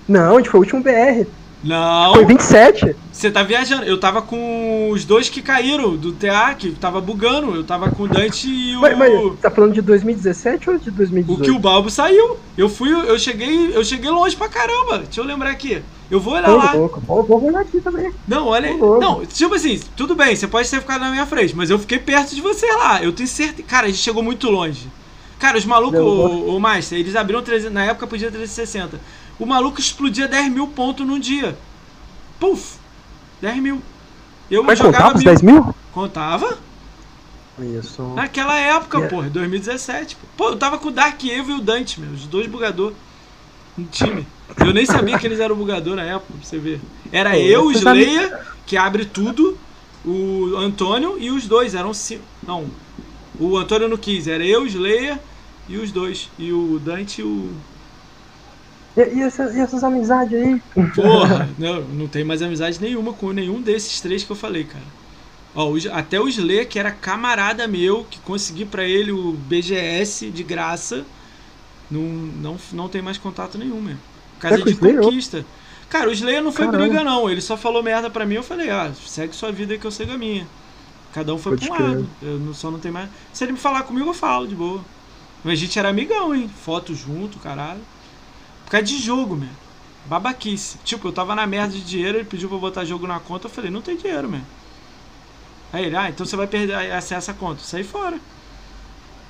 Não, 0.08 0.34
a 0.34 0.38
gente 0.38 0.50
foi 0.50 0.60
o 0.60 0.62
último 0.62 0.82
BR. 0.82 1.26
Não. 1.62 2.14
Foi 2.14 2.24
27. 2.24 2.96
Você 3.12 3.30
tá 3.30 3.42
viajando. 3.42 3.84
Eu 3.84 3.98
tava 3.98 4.20
com 4.20 4.90
os 4.90 5.04
dois 5.04 5.28
que 5.28 5.40
caíram 5.40 5.96
do 5.96 6.12
TA, 6.12 6.54
que 6.54 6.72
tava 6.72 7.00
bugando. 7.00 7.54
Eu 7.54 7.62
tava 7.62 7.90
com 7.90 8.02
o 8.02 8.08
Dante 8.08 8.48
e 8.48 8.76
o. 8.76 8.80
Mas, 8.80 8.98
mas 8.98 9.38
tá 9.40 9.50
falando 9.50 9.72
de 9.72 9.80
2017 9.80 10.70
ou 10.70 10.78
de 10.78 10.90
2018? 10.90 11.40
O 11.40 11.44
que 11.44 11.50
o 11.50 11.60
Balbo 11.60 11.88
saiu. 11.88 12.36
Eu 12.58 12.68
fui, 12.68 12.90
eu 12.90 13.18
cheguei, 13.18 13.76
eu 13.76 13.84
cheguei 13.84 14.10
longe 14.10 14.36
pra 14.36 14.48
caramba. 14.48 14.98
Deixa 14.98 15.20
eu 15.20 15.24
lembrar 15.24 15.50
aqui. 15.50 15.80
Eu 16.10 16.18
vou 16.18 16.34
olhar 16.34 16.48
lá. 16.48 16.72
Louco. 16.72 17.00
Vou, 17.06 17.22
vou 17.22 17.44
olhar 17.44 17.60
aqui 17.60 17.80
também. 17.80 18.12
Não, 18.26 18.48
olha 18.48 18.68
aí. 18.68 18.76
Não, 18.76 19.24
tipo 19.24 19.54
assim, 19.54 19.80
tudo 19.96 20.14
bem, 20.14 20.34
você 20.34 20.46
pode 20.46 20.68
ter 20.68 20.80
ficado 20.80 21.00
na 21.00 21.10
minha 21.10 21.24
frente, 21.26 21.56
mas 21.56 21.70
eu 21.70 21.78
fiquei 21.78 21.98
perto 21.98 22.34
de 22.34 22.40
você 22.40 22.66
lá. 22.72 23.02
Eu 23.02 23.12
tenho 23.12 23.28
certeza. 23.28 23.62
Cara, 23.68 23.86
a 23.86 23.88
gente 23.88 24.02
chegou 24.02 24.22
muito 24.22 24.50
longe. 24.50 24.88
Cara, 25.42 25.58
os 25.58 25.64
malucos, 25.64 25.98
o, 25.98 26.54
o 26.56 26.60
Master, 26.60 26.96
eles 26.96 27.16
abriram 27.16 27.42
300, 27.42 27.74
na 27.74 27.84
época 27.84 28.06
podia 28.06 28.30
360. 28.30 29.00
O 29.40 29.44
maluco 29.44 29.80
explodia 29.80 30.28
10 30.28 30.52
mil 30.52 30.68
pontos 30.68 31.04
no 31.04 31.18
dia. 31.18 31.58
Puf! 32.38 32.76
10 33.40 33.56
mil. 33.60 33.82
Eu 34.48 34.62
Mas 34.62 34.78
jogava 34.78 35.06
contava 35.06 35.18
os 35.18 35.24
10 35.24 35.42
mil? 35.42 35.74
Contava. 35.90 36.58
Isso. 37.58 38.04
Naquela 38.14 38.56
época, 38.56 38.98
yeah. 38.98 39.12
porra, 39.12 39.30
2017. 39.30 40.16
Pô, 40.36 40.50
eu 40.50 40.56
tava 40.56 40.78
com 40.78 40.90
o 40.90 40.92
Dark 40.92 41.20
Evil 41.24 41.56
e 41.56 41.58
o 41.58 41.60
Dante, 41.60 42.00
meu, 42.00 42.12
os 42.12 42.24
dois 42.26 42.46
bugadores 42.46 42.96
no 43.76 43.86
time. 43.86 44.24
Eu 44.64 44.72
nem 44.72 44.86
sabia 44.86 45.18
que 45.18 45.26
eles 45.26 45.40
eram 45.40 45.56
bugador 45.56 45.96
na 45.96 46.04
época, 46.04 46.34
pra 46.34 46.48
você 46.48 46.56
ver. 46.56 46.80
Era 47.10 47.30
Pô, 47.30 47.36
eu, 47.36 47.64
o 47.64 47.72
Slayer, 47.72 48.46
que 48.64 48.76
abre 48.76 49.06
tudo, 49.06 49.58
o 50.04 50.54
Antônio 50.56 51.16
e 51.18 51.32
os 51.32 51.48
dois, 51.48 51.74
eram 51.74 51.92
cinco. 51.92 52.22
Não, 52.46 52.66
o 53.40 53.56
Antônio 53.56 53.88
não 53.88 53.96
quis, 53.96 54.28
era 54.28 54.46
eu, 54.46 54.62
o 54.62 54.66
Slayer 54.68 55.18
e 55.68 55.76
os 55.76 55.92
dois. 55.92 56.28
E 56.38 56.52
o 56.52 56.78
Dante 56.78 57.20
e 57.20 57.24
o. 57.24 57.50
E, 58.96 59.00
e, 59.00 59.22
essas, 59.22 59.54
e 59.54 59.60
essas 59.60 59.82
amizades 59.82 60.34
aí? 60.34 60.62
Porra, 60.94 61.48
não, 61.58 61.80
não 61.82 62.08
tem 62.08 62.24
mais 62.24 62.42
amizade 62.42 62.80
nenhuma 62.80 63.12
com 63.12 63.32
nenhum 63.32 63.60
desses 63.60 64.00
três 64.00 64.22
que 64.22 64.30
eu 64.30 64.36
falei, 64.36 64.64
cara. 64.64 64.84
Ó, 65.54 65.74
até 65.92 66.20
o 66.20 66.28
Slayer, 66.28 66.68
que 66.68 66.78
era 66.78 66.90
camarada 66.90 67.66
meu, 67.66 68.06
que 68.10 68.18
consegui 68.20 68.64
para 68.64 68.84
ele 68.84 69.12
o 69.12 69.32
BGS 69.32 70.30
de 70.30 70.42
graça, 70.42 71.04
não, 71.90 72.00
não, 72.00 72.56
não 72.72 72.88
tem 72.88 73.02
mais 73.02 73.18
contato 73.18 73.58
nenhum, 73.58 73.80
mesmo. 73.80 74.00
Casa 74.40 74.60
é 74.60 74.64
de 74.64 74.74
conquista. 74.74 75.44
Cara, 75.88 76.08
o 76.08 76.12
Slayer 76.12 76.42
não 76.42 76.50
foi 76.50 76.64
Caramba. 76.64 76.84
briga, 76.84 77.04
não. 77.04 77.28
Ele 77.28 77.40
só 77.42 77.54
falou 77.54 77.82
merda 77.82 78.08
pra 78.08 78.24
mim. 78.24 78.36
Eu 78.36 78.42
falei, 78.42 78.70
ah, 78.70 78.90
segue 79.06 79.36
sua 79.36 79.52
vida 79.52 79.76
que 79.76 79.86
eu 79.86 79.90
sigo 79.90 80.12
a 80.12 80.16
minha. 80.18 80.46
Cada 81.12 81.34
um 81.34 81.38
foi 81.38 81.52
Pode 81.52 81.68
pra 81.68 81.76
um 81.76 81.88
lado. 81.88 82.08
Eu 82.22 82.38
não, 82.38 82.54
só 82.54 82.70
não 82.70 82.78
tem 82.78 82.90
mais. 82.90 83.10
Se 83.32 83.44
ele 83.44 83.52
me 83.52 83.58
falar 83.58 83.82
comigo, 83.82 84.08
eu 84.08 84.14
falo, 84.14 84.48
de 84.48 84.54
boa. 84.54 84.82
Mas 85.44 85.54
a 85.54 85.56
gente 85.56 85.78
era 85.78 85.88
amigão, 85.88 86.34
hein? 86.34 86.48
Foto 86.48 86.94
junto, 86.94 87.38
caralho. 87.38 87.80
Por 88.64 88.70
causa 88.70 88.86
de 88.86 88.98
jogo, 88.98 89.36
mesmo. 89.36 89.56
Babaquice. 90.06 90.78
Tipo, 90.84 91.08
eu 91.08 91.12
tava 91.12 91.34
na 91.34 91.46
merda 91.46 91.74
de 91.74 91.80
dinheiro, 91.80 92.18
ele 92.18 92.24
pediu 92.24 92.48
pra 92.48 92.58
botar 92.58 92.84
jogo 92.84 93.06
na 93.06 93.20
conta, 93.20 93.46
eu 93.46 93.50
falei, 93.50 93.70
não 93.70 93.82
tem 93.82 93.96
dinheiro, 93.96 94.28
mesmo. 94.28 94.46
Aí 95.72 95.86
ele, 95.86 95.96
ah, 95.96 96.10
então 96.10 96.26
você 96.26 96.36
vai 96.36 96.46
perder 96.46 96.74
acesso 96.92 97.30
à 97.30 97.34
conta. 97.34 97.62
Saí 97.62 97.82
fora. 97.82 98.18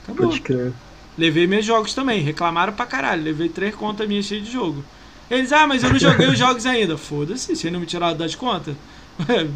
Acabou. 0.03 0.29
Pode 0.29 0.41
crer. 0.41 0.73
Levei 1.17 1.47
meus 1.47 1.65
jogos 1.65 1.95
também, 1.95 2.23
reclamaram 2.23 2.73
pra 2.73 2.87
caralho. 2.87 3.23
Levei 3.23 3.49
três 3.49 3.75
contas 3.75 4.09
minhas 4.09 4.25
cheias 4.25 4.45
de 4.45 4.51
jogo. 4.51 4.85
Eles, 5.31 5.53
ah, 5.53 5.67
mas 5.67 5.83
eu 5.83 5.91
não 5.91 5.99
joguei 5.99 6.29
os 6.29 6.39
jogos 6.39 6.67
ainda. 6.67 6.99
Foda-se, 6.99 7.55
você 7.55 7.71
não 7.71 7.81
me 7.81 7.87
tiraram 7.87 8.17
das 8.17 8.35
contas. 8.35 8.75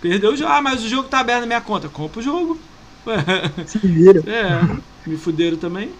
Perdeu 0.00 0.32
o 0.32 0.36
jogo. 0.36 0.50
Ah, 0.50 0.60
mas 0.60 0.82
o 0.84 0.88
jogo 0.88 1.08
tá 1.08 1.20
aberto 1.20 1.40
na 1.40 1.46
minha 1.46 1.60
conta. 1.60 1.88
Compra 1.88 2.20
o 2.20 2.22
jogo. 2.22 2.58
Se 3.66 3.78
vira. 3.78 4.22
É, 4.26 4.76
me 5.08 5.16
fuderam 5.16 5.56
também. 5.56 5.90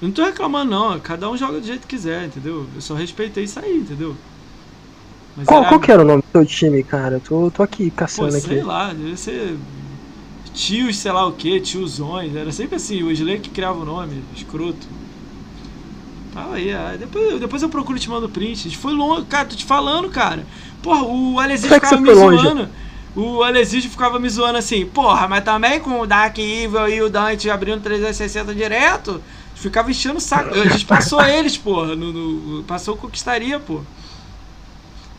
Eu 0.00 0.08
não 0.08 0.12
tô 0.12 0.24
reclamando, 0.24 0.70
não. 0.70 1.00
Cada 1.00 1.30
um 1.30 1.36
joga 1.36 1.60
do 1.60 1.66
jeito 1.66 1.86
que 1.86 1.96
quiser, 1.96 2.26
entendeu? 2.26 2.66
Eu 2.74 2.80
só 2.80 2.94
respeitei 2.94 3.44
isso 3.44 3.58
aí, 3.58 3.78
entendeu? 3.78 4.14
Mas 5.36 5.46
qual, 5.46 5.60
era... 5.60 5.68
qual 5.68 5.80
que 5.80 5.92
era 5.92 6.02
o 6.02 6.04
nome 6.04 6.22
do 6.22 6.30
seu 6.32 6.46
time, 6.46 6.82
cara? 6.82 7.16
Eu 7.16 7.20
tô, 7.20 7.50
tô 7.50 7.62
aqui 7.62 7.90
caçando 7.90 8.28
Pô, 8.28 8.32
sei 8.32 8.40
aqui. 8.40 8.48
Sei 8.48 8.62
lá, 8.62 8.92
deve 8.92 9.16
ser 9.16 9.56
tios, 10.52 10.98
sei 10.98 11.12
lá 11.12 11.26
o 11.26 11.32
que, 11.32 11.60
tiozões. 11.60 12.34
Era 12.34 12.52
sempre 12.52 12.76
assim, 12.76 13.02
o 13.02 13.10
Slayer 13.10 13.40
que 13.40 13.50
criava 13.50 13.78
o 13.78 13.84
nome, 13.84 14.22
escroto. 14.34 14.86
Tava 16.32 16.56
aí, 16.56 16.70
aí, 16.72 16.98
depois, 16.98 17.40
depois 17.40 17.62
eu 17.62 17.68
procuro 17.68 17.98
te 17.98 18.10
mando 18.10 18.28
print. 18.28 18.76
Foi 18.76 18.92
longe, 18.92 19.24
cara, 19.26 19.46
tô 19.46 19.56
te 19.56 19.64
falando, 19.64 20.10
cara. 20.10 20.44
Porra, 20.82 21.02
o 21.04 21.40
Alesídio 21.40 21.74
é 21.74 21.80
ficava 21.80 22.00
me 22.00 22.14
zoando. 22.14 22.68
O 23.16 23.42
Alesídio 23.42 23.90
ficava 23.90 24.18
me 24.18 24.28
zoando 24.28 24.58
assim, 24.58 24.84
porra, 24.84 25.26
mas 25.26 25.42
também 25.42 25.80
com 25.80 26.00
o 26.00 26.06
Dark 26.06 26.36
Evil 26.38 26.86
e 26.86 27.00
o 27.00 27.08
Dante 27.08 27.48
abrindo 27.48 27.80
360 27.80 28.54
direto, 28.54 29.22
ficava 29.54 29.90
enchendo 29.90 30.18
o 30.18 30.20
saco. 30.20 30.54
A 30.54 30.68
gente 30.68 30.84
passou 30.84 31.20
eles, 31.24 31.56
porra, 31.56 31.96
no, 31.96 32.12
no, 32.12 32.64
passou 32.64 32.94
o 32.94 32.98
Conquistaria, 32.98 33.58
pô. 33.58 33.80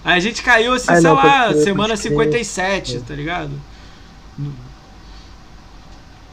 Aí 0.06 0.16
a 0.16 0.20
gente 0.20 0.44
caiu 0.44 0.74
assim, 0.74 0.92
Ai, 0.92 1.02
sei 1.02 1.10
não, 1.10 1.16
lá, 1.16 1.54
semana 1.56 1.98
57, 1.98 3.00
tá 3.00 3.16
ligado? 3.16 3.52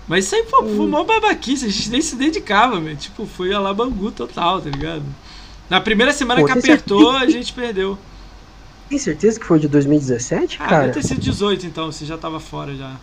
Mas 0.07 0.27
isso 0.27 0.35
aí 0.35 0.45
foi, 0.45 0.77
foi 0.77 0.87
uma 0.87 1.03
babaquice, 1.03 1.65
a 1.65 1.71
gente 1.71 1.89
nem 1.89 2.03
se 2.03 2.15
dedicava, 2.15 2.79
velho. 2.79 2.95
Tipo, 2.95 3.25
foi 3.25 3.55
a 3.55 3.59
labangu 3.59 4.11
total, 4.11 4.61
tá 4.61 4.69
ligado? 4.69 5.03
Na 5.71 5.81
primeira 5.81 6.13
semana 6.13 6.43
Pô, 6.43 6.47
que 6.47 6.53
apertou, 6.53 7.13
certeza... 7.13 7.25
a 7.25 7.31
gente 7.31 7.53
perdeu. 7.55 7.99
Tem 8.89 8.99
certeza 8.99 9.41
que 9.41 9.47
foi 9.47 9.59
de 9.59 9.69
2017, 9.69 10.59
ah, 10.61 10.67
cara? 10.67 10.87
deve 10.87 11.01
ter 11.01 11.07
sido 11.07 11.21
18 11.21 11.67
então, 11.67 11.91
você 11.91 12.05
já 12.05 12.19
tava 12.19 12.39
fora 12.39 12.75
já. 12.75 12.95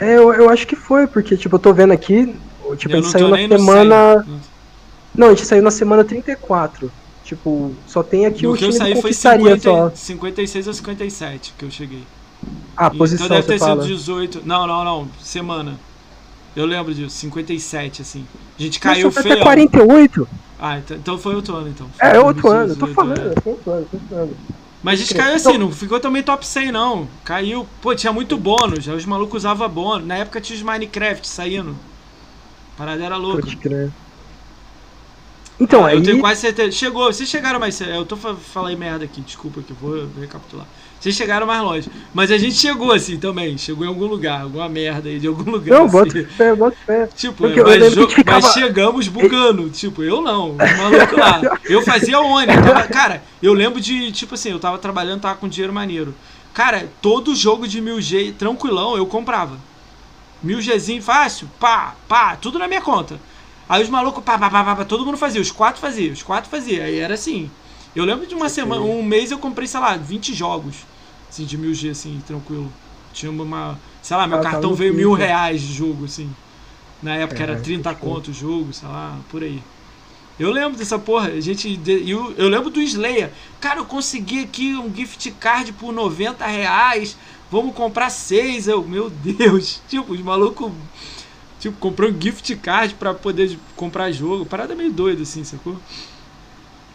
É, 0.00 0.16
eu, 0.16 0.32
eu 0.32 0.50
acho 0.50 0.66
que 0.66 0.74
foi, 0.74 1.06
porque, 1.06 1.36
tipo, 1.36 1.56
eu 1.56 1.60
tô 1.60 1.72
vendo 1.72 1.92
aqui, 1.92 2.34
tipo, 2.76 2.94
eu 2.94 2.98
a 2.98 3.02
gente 3.02 3.10
saiu 3.10 3.28
na 3.28 3.36
semana... 3.36 4.26
Não, 5.14 5.28
a 5.28 5.30
gente 5.30 5.46
saiu 5.46 5.62
na 5.62 5.70
semana 5.70 6.02
34. 6.02 6.90
Tipo, 7.24 7.72
só 7.86 8.02
tem 8.02 8.26
aqui 8.26 8.42
no 8.42 8.52
o 8.52 8.56
time 8.56 8.70
que 8.70 8.76
eu 8.76 8.78
saí 8.78 9.00
foi 9.00 9.12
50, 9.12 9.60
só. 9.60 9.90
56 9.94 10.66
ou 10.66 10.74
57 10.74 11.54
que 11.56 11.64
eu 11.64 11.70
cheguei. 11.70 12.02
Ah, 12.76 12.86
então 12.86 12.98
posição, 12.98 13.26
Então 13.26 13.36
deve 13.36 13.48
ter 13.48 13.58
sido 13.58 13.86
18... 13.86 14.42
Não, 14.44 14.66
não, 14.66 14.84
não, 14.84 15.08
semana. 15.22 15.78
Eu 16.56 16.66
lembro 16.66 16.94
disso, 16.94 17.16
57, 17.16 18.02
assim. 18.02 18.26
A 18.58 18.62
gente 18.62 18.78
caiu 18.78 19.06
Nossa, 19.06 19.22
feio. 19.22 19.34
Até 19.34 19.42
48? 19.42 20.28
Ah, 20.58 20.78
então, 20.78 20.96
então 20.96 21.18
foi 21.18 21.34
outro 21.34 21.56
ano, 21.56 21.68
então. 21.68 21.88
Foi 21.98 22.08
é, 22.08 22.20
outro 22.20 22.48
ano, 22.48 22.76
tô 22.76 22.86
falando, 22.88 23.18
é. 23.20 23.34
outro 23.44 23.70
ano, 23.72 23.88
outro 23.92 24.16
ano. 24.16 24.36
Mas 24.84 25.00
a 25.00 25.02
gente 25.02 25.14
caiu 25.14 25.34
assim, 25.34 25.56
não 25.56 25.72
ficou 25.72 25.98
também 25.98 26.22
top 26.22 26.46
100 26.46 26.70
não. 26.70 27.08
Caiu, 27.24 27.66
pô, 27.80 27.94
tinha 27.94 28.12
muito 28.12 28.36
bônus, 28.36 28.86
os 28.86 29.06
malucos 29.06 29.38
usavam 29.38 29.66
bônus. 29.66 30.06
Na 30.06 30.16
época 30.18 30.42
tinha 30.42 30.54
os 30.54 30.62
Minecraft 30.62 31.26
saindo. 31.26 31.74
A 32.74 32.78
parada 32.78 33.02
era 33.02 33.16
louca. 33.16 33.40
Pode 33.40 33.56
crer. 33.56 33.90
Então, 35.58 35.86
ah, 35.86 35.88
aí... 35.88 35.96
Eu 35.96 36.02
tenho 36.02 36.20
quase 36.20 36.42
certeza. 36.42 36.70
Chegou, 36.72 37.10
vocês 37.10 37.26
chegaram 37.26 37.58
mais. 37.58 37.80
Eu 37.80 38.04
tô 38.04 38.14
falando 38.14 38.76
merda 38.76 39.06
aqui, 39.06 39.22
desculpa 39.22 39.62
que 39.62 39.70
eu 39.70 39.76
vou 39.80 40.06
recapitular. 40.20 40.66
Vocês 41.04 41.16
chegaram 41.16 41.46
mais 41.46 41.60
longe. 41.60 41.90
Mas 42.14 42.30
a 42.30 42.38
gente 42.38 42.54
chegou 42.54 42.90
assim 42.90 43.18
também. 43.18 43.58
Chegou 43.58 43.84
em 43.84 43.88
algum 43.88 44.06
lugar, 44.06 44.40
alguma 44.40 44.66
merda 44.70 45.10
aí 45.10 45.20
de 45.20 45.26
algum 45.26 45.50
lugar. 45.50 45.78
Não, 45.78 45.84
assim. 45.84 45.92
bota 45.92 46.28
fé, 46.28 46.54
bota 46.54 46.76
fé. 46.86 47.06
Tipo, 47.14 47.42
mas, 47.42 48.14
ficava... 48.14 48.40
mas, 48.40 48.54
chegamos 48.54 49.06
bugando. 49.08 49.68
tipo, 49.68 50.02
eu 50.02 50.22
não, 50.22 50.52
o 50.52 50.56
maluco 50.56 51.14
lá. 51.20 51.58
Eu 51.64 51.82
fazia 51.82 52.18
Oni. 52.18 52.46
Tava... 52.46 52.84
Cara, 52.84 53.22
eu 53.42 53.52
lembro 53.52 53.82
de, 53.82 54.12
tipo 54.12 54.32
assim, 54.32 54.50
eu 54.50 54.58
tava 54.58 54.78
trabalhando, 54.78 55.20
tava 55.20 55.34
com 55.34 55.46
dinheiro 55.46 55.74
maneiro. 55.74 56.14
Cara, 56.54 56.88
todo 57.02 57.36
jogo 57.36 57.68
de 57.68 57.82
1000G 57.82 58.32
tranquilão 58.38 58.96
eu 58.96 59.04
comprava. 59.04 59.58
1000Gzinho 60.42 61.02
fácil, 61.02 61.50
pá, 61.60 61.96
pá, 62.08 62.34
tudo 62.36 62.58
na 62.58 62.66
minha 62.66 62.80
conta. 62.80 63.20
Aí 63.68 63.82
os 63.82 63.90
malucos, 63.90 64.24
pá, 64.24 64.38
pá, 64.38 64.48
pá, 64.48 64.74
pá, 64.74 64.84
todo 64.86 65.04
mundo 65.04 65.18
fazia, 65.18 65.42
os 65.42 65.50
quatro 65.50 65.82
fazia, 65.82 66.10
os 66.10 66.22
quatro 66.22 66.48
fazia. 66.48 66.84
Aí 66.84 66.98
era 66.98 67.12
assim. 67.12 67.50
Eu 67.94 68.06
lembro 68.06 68.26
de 68.26 68.34
uma 68.34 68.48
semana, 68.48 68.80
um 68.80 69.02
mês 69.02 69.30
eu 69.30 69.38
comprei, 69.38 69.68
sei 69.68 69.80
lá, 69.80 69.98
20 69.98 70.32
jogos 70.32 70.93
assim, 71.34 71.44
de 71.44 71.58
1000G, 71.58 71.90
assim, 71.90 72.22
tranquilo. 72.26 72.72
Tinha 73.12 73.30
uma. 73.30 73.78
Sei 74.00 74.16
lá, 74.16 74.26
meu 74.26 74.38
ah, 74.38 74.42
tá 74.42 74.50
cartão 74.52 74.74
veio 74.74 74.94
mil 74.94 75.12
reais 75.12 75.60
de 75.60 75.72
jogo, 75.72 76.04
assim. 76.04 76.30
Na 77.02 77.16
época 77.16 77.40
é, 77.40 77.42
era 77.42 77.60
30 77.60 77.94
conto 77.96 78.30
o 78.30 78.34
jogo, 78.34 78.72
sei 78.72 78.88
lá, 78.88 79.18
por 79.28 79.42
aí. 79.42 79.60
Eu 80.38 80.50
lembro 80.50 80.78
dessa 80.78 80.98
porra. 80.98 81.28
A 81.28 81.40
gente, 81.40 81.80
eu, 81.86 82.32
eu 82.36 82.48
lembro 82.48 82.70
do 82.70 82.80
Slayer. 82.80 83.30
Cara, 83.60 83.80
eu 83.80 83.84
consegui 83.84 84.40
aqui 84.40 84.74
um 84.74 84.92
gift 84.94 85.30
card 85.32 85.72
por 85.74 85.92
90 85.92 86.44
reais. 86.46 87.16
Vamos 87.50 87.74
comprar 87.74 88.10
seis. 88.10 88.66
Eu, 88.66 88.82
meu 88.82 89.10
Deus. 89.10 89.80
Tipo, 89.88 90.12
os 90.12 90.20
malucos. 90.20 90.72
Tipo, 91.60 91.76
comprou 91.78 92.10
um 92.10 92.20
gift 92.20 92.54
card 92.56 92.94
pra 92.94 93.14
poder 93.14 93.56
comprar 93.76 94.10
jogo. 94.10 94.44
Parada 94.44 94.74
meio 94.74 94.92
doida, 94.92 95.22
assim, 95.22 95.44
sacou? 95.44 95.78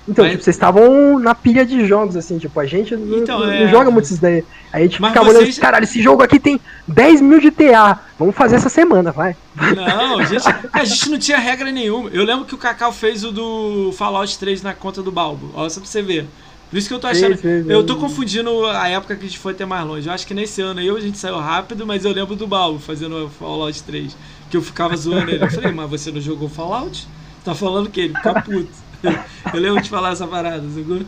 Então, 0.10 0.26
Mas... 0.26 0.31
tipo, 0.31 0.44
vocês 0.44 0.56
estavam 0.56 1.19
na 1.19 1.36
pilha 1.36 1.64
de 1.64 1.86
jogos, 1.86 2.15
assim, 2.15 2.40
tipo, 2.40 2.60
a 2.60 2.65
gente 2.65 2.95
então, 2.95 3.40
não, 3.40 3.52
é... 3.52 3.64
não, 3.64 3.69
joga 3.69 3.91
muito 3.91 4.06
isso 4.06 4.19
daí. 4.19 4.44
Aí 4.73 4.84
a 4.84 4.86
gente 4.88 4.99
Mas 4.99 5.11
ficava 5.11 5.27
vocês... 5.27 5.44
olhando, 5.44 5.60
caralho, 5.60 5.84
esse 5.84 6.02
jogo 6.02 6.23
aqui 6.23 6.40
tem 6.40 6.60
10 6.88 7.22
mil 7.22 7.40
de 7.40 7.52
TA. 7.52 7.99
Vamos 8.18 8.36
fazer 8.36 8.56
essa 8.56 8.69
semana, 8.69 9.11
vai. 9.11 9.36
Não, 9.76 10.19
a 10.19 10.26
gente, 10.26 10.44
a 10.73 10.84
gente 10.84 11.10
não 11.11 11.19
tinha 11.19 11.38
regra 11.38 11.72
nenhuma. 11.72 12.10
Eu 12.10 12.23
lembro 12.23 12.45
que 12.45 12.56
o 12.56 12.57
Cacau 12.57 12.91
fez 12.91 13.23
o 13.23 13.31
do 13.31 13.91
Fallout 13.94 14.40
3 14.40 14.64
na 14.64 14.73
conta 14.73 15.03
do 15.03 15.11
Balbo. 15.11 15.52
Olha 15.53 15.69
só 15.69 15.80
pra 15.80 15.88
você 15.88 16.02
ver. 16.02 16.26
Por 16.72 16.77
isso 16.77 16.88
que 16.88 16.94
eu 16.94 16.99
tô 16.99 17.07
achando. 17.07 17.36
Sim, 17.36 17.64
sim, 17.64 17.72
eu 17.72 17.84
tô 17.84 17.95
confundindo 17.95 18.65
a 18.68 18.88
época 18.90 19.15
que 19.15 19.26
a 19.26 19.27
gente 19.27 19.40
foi 19.40 19.53
até 19.53 19.65
mais 19.65 19.86
longe. 19.86 20.07
Eu 20.07 20.14
acho 20.14 20.26
que 20.26 20.34
nesse 20.34 20.61
ano 20.61 20.80
aí 20.80 20.90
a 20.90 20.99
gente 20.99 21.18
saiu 21.18 21.38
rápido, 21.38 21.86
mas 21.86 22.06
eu 22.06 22.11
lembro 22.11 22.36
do 22.36 22.45
Balbo 22.48 22.80
fazendo 22.80 23.26
o 23.26 23.30
Fallout 23.30 23.84
3. 23.84 24.15
Que 24.49 24.57
eu 24.57 24.61
ficava 24.61 24.95
zoando 24.95 25.31
ele. 25.31 25.44
Eu 25.44 25.49
falei, 25.49 25.72
mas 25.72 25.90
você 25.90 26.11
não 26.11 26.22
jogou 26.22 26.49
Fallout? 26.49 27.07
Tá 27.44 27.56
falando 27.56 27.90
que 27.90 28.02
ele 28.02 28.14
fica 28.14 28.41
puto. 28.41 28.89
Eu 29.54 29.60
lembro 29.60 29.82
de 29.82 29.90
falar 29.90 30.12
essa 30.12 30.28
parada, 30.28 30.64
segura? 30.74 31.06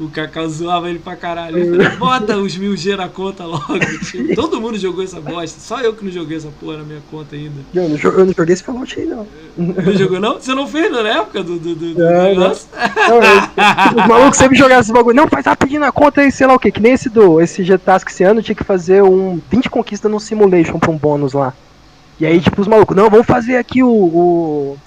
O 0.00 0.08
Cacau 0.08 0.48
zoava 0.48 0.88
ele 0.88 0.98
pra 0.98 1.14
caralho. 1.14 1.70
Falou, 1.70 1.98
bota 1.98 2.36
os 2.36 2.56
mil 2.56 2.76
G 2.76 2.96
na 2.96 3.08
conta 3.08 3.44
logo. 3.44 3.78
Tipo, 4.10 4.34
todo 4.34 4.60
mundo 4.60 4.76
jogou 4.78 5.04
essa 5.04 5.20
bosta. 5.20 5.60
Só 5.60 5.80
eu 5.80 5.94
que 5.94 6.04
não 6.04 6.10
joguei 6.10 6.38
essa 6.38 6.48
porra 6.58 6.78
na 6.78 6.84
minha 6.84 7.02
conta 7.10 7.36
ainda. 7.36 7.60
Eu 7.74 7.88
não, 7.88 7.96
eu 7.96 8.26
não 8.26 8.32
joguei 8.32 8.54
esse 8.54 8.62
Fallout 8.64 8.98
aí, 8.98 9.06
não. 9.06 9.26
Não 9.56 9.92
jogou, 9.92 10.18
não? 10.18 10.34
Você 10.34 10.54
não 10.54 10.66
fez 10.66 10.90
na 10.90 11.00
época 11.00 11.42
do, 11.42 11.58
do, 11.58 11.74
do, 11.74 11.94
do 11.94 12.02
é, 12.02 12.30
negócio? 12.30 12.66
Não, 13.08 14.02
os 14.02 14.08
malucos 14.08 14.38
sempre 14.38 14.56
jogavam 14.56 14.80
esse 14.80 14.92
bagulho. 14.92 15.16
Não, 15.16 15.28
faz 15.28 15.46
rapidinho 15.46 15.80
na 15.80 15.92
conta 15.92 16.22
aí, 16.22 16.32
sei 16.32 16.46
lá 16.46 16.54
o 16.54 16.58
que. 16.58 16.72
Que 16.72 16.80
nem 16.80 16.94
esse 16.94 17.08
do 17.08 17.40
esse 17.40 17.62
G-Task 17.62 18.08
esse 18.08 18.24
ano 18.24 18.42
tinha 18.42 18.56
que 18.56 18.64
fazer 18.64 19.02
um 19.02 19.40
20 19.50 19.70
conquistas 19.70 20.10
no 20.10 20.18
Simulation 20.18 20.78
pra 20.78 20.90
um 20.90 20.96
bônus 20.96 21.34
lá. 21.34 21.54
E 22.18 22.26
aí, 22.26 22.40
tipo, 22.40 22.60
os 22.60 22.68
malucos, 22.68 22.96
não, 22.96 23.10
vamos 23.10 23.26
fazer 23.26 23.56
aqui 23.56 23.82
o, 23.82 23.88
o 23.88 24.78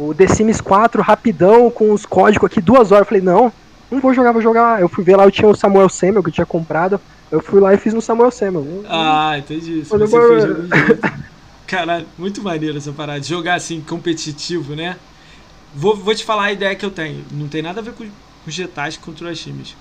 o 0.00 0.14
The 0.14 0.26
Sims 0.26 0.60
4 0.60 1.02
rapidão, 1.02 1.70
com 1.70 1.92
os 1.92 2.06
códigos 2.06 2.46
aqui, 2.46 2.60
duas 2.60 2.90
horas. 2.90 3.02
Eu 3.02 3.08
falei, 3.08 3.22
não, 3.22 3.52
não 3.90 4.00
vou 4.00 4.14
jogar, 4.14 4.32
vou 4.32 4.40
jogar. 4.40 4.80
Eu 4.80 4.88
fui 4.88 5.04
ver 5.04 5.16
lá, 5.16 5.24
eu 5.24 5.30
tinha 5.30 5.46
o 5.46 5.54
Samuel 5.54 5.90
Samuel 5.90 6.22
que 6.22 6.30
eu 6.30 6.34
tinha 6.34 6.46
comprado. 6.46 6.98
Eu 7.30 7.40
fui 7.40 7.60
lá 7.60 7.74
e 7.74 7.78
fiz 7.78 7.92
no 7.92 8.00
Samuel 8.00 8.30
Samuel. 8.30 8.84
Ah, 8.88 9.36
entendi. 9.38 9.84
Você 9.84 10.06
fez 10.06 10.98
Caralho, 11.66 12.06
muito 12.18 12.42
maneiro 12.42 12.78
essa 12.78 12.92
parada. 12.92 13.22
Jogar 13.22 13.54
assim, 13.54 13.80
competitivo, 13.80 14.74
né? 14.74 14.96
Vou, 15.74 15.94
vou 15.94 16.14
te 16.14 16.24
falar 16.24 16.44
a 16.44 16.52
ideia 16.52 16.74
que 16.74 16.84
eu 16.84 16.90
tenho. 16.90 17.24
Não 17.30 17.46
tem 17.46 17.62
nada 17.62 17.80
a 17.80 17.82
ver 17.82 17.92
com, 17.92 18.04
com 18.04 18.50
Getais 18.50 18.96
contra 18.96 19.30
os 19.30 19.38
times. 19.38 19.76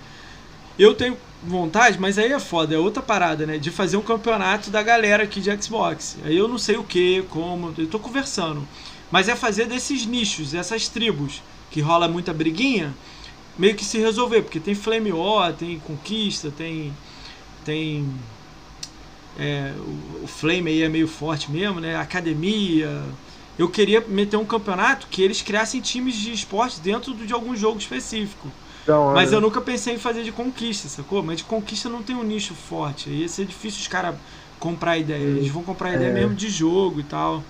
Eu 0.78 0.94
tenho 0.94 1.18
vontade, 1.44 2.00
mas 2.00 2.20
aí 2.20 2.32
é 2.32 2.40
foda, 2.40 2.76
é 2.76 2.78
outra 2.78 3.02
parada, 3.02 3.46
né? 3.46 3.58
De 3.58 3.72
fazer 3.72 3.98
um 3.98 4.02
campeonato 4.02 4.70
da 4.70 4.84
galera 4.84 5.24
aqui 5.24 5.42
de 5.42 5.50
Xbox. 5.62 6.18
Aí 6.24 6.38
eu 6.38 6.48
não 6.48 6.58
sei 6.58 6.78
o 6.78 6.84
que, 6.84 7.24
como, 7.30 7.74
eu 7.78 7.88
tô 7.88 7.98
conversando. 7.98 8.68
Mas 9.12 9.28
é 9.28 9.36
fazer 9.36 9.66
desses 9.66 10.06
nichos, 10.06 10.54
essas 10.54 10.88
tribos, 10.88 11.42
que 11.72 11.82
rola 11.82 12.08
muita 12.08 12.34
briguinha, 12.34 12.94
meio 13.58 13.76
que 13.76 13.84
se 13.84 13.98
resolver, 13.98 14.44
porque 14.44 14.60
tem 14.60 14.76
Flame 14.76 15.12
War, 15.12 15.54
tem 15.54 15.80
Conquista, 15.80 16.52
tem. 16.52 16.94
tem. 17.66 18.08
É, 19.38 19.74
o, 19.78 20.24
o 20.24 20.28
Flame 20.28 20.70
aí 20.70 20.84
é 20.84 20.90
meio 20.90 21.08
forte 21.08 21.52
mesmo, 21.52 21.80
né? 21.80 21.96
Academia. 21.96 23.04
Eu 23.58 23.68
queria 23.68 24.04
meter 24.08 24.38
um 24.38 24.46
campeonato 24.46 25.08
que 25.08 25.22
eles 25.22 25.42
criassem 25.42 25.82
times 25.82 26.16
de 26.16 26.32
esporte 26.32 26.80
dentro 26.80 27.14
de 27.14 27.34
algum 27.34 27.56
jogo 27.56 27.78
específico. 27.78 28.48
Então, 28.84 29.14
Mas 29.14 29.34
eu 29.34 29.42
nunca 29.42 29.60
pensei 29.60 29.96
em 29.96 30.00
fazer 30.00 30.24
de 30.24 30.32
conquista, 30.32 30.88
sacou? 30.88 31.22
Mas 31.22 31.40
de 31.40 31.44
conquista 31.44 31.90
não 31.90 32.02
tem 32.02 32.16
um 32.16 32.24
nicho 32.24 32.56
forte. 32.56 33.10
Aí 33.10 33.22
ia 33.22 33.30
ser 33.30 33.46
difícil 33.46 33.82
os 33.82 33.88
caras 33.88 34.16
comprar 34.60 34.98
ideia. 34.98 35.22
Eles 35.22 35.50
vão 35.50 35.62
comprar 35.62 35.94
ideia 35.94 36.10
é. 36.10 36.14
mesmo 36.14 36.34
de 36.34 36.50
jogo 36.50 37.00
e 37.02 37.04
tal. 37.04 37.44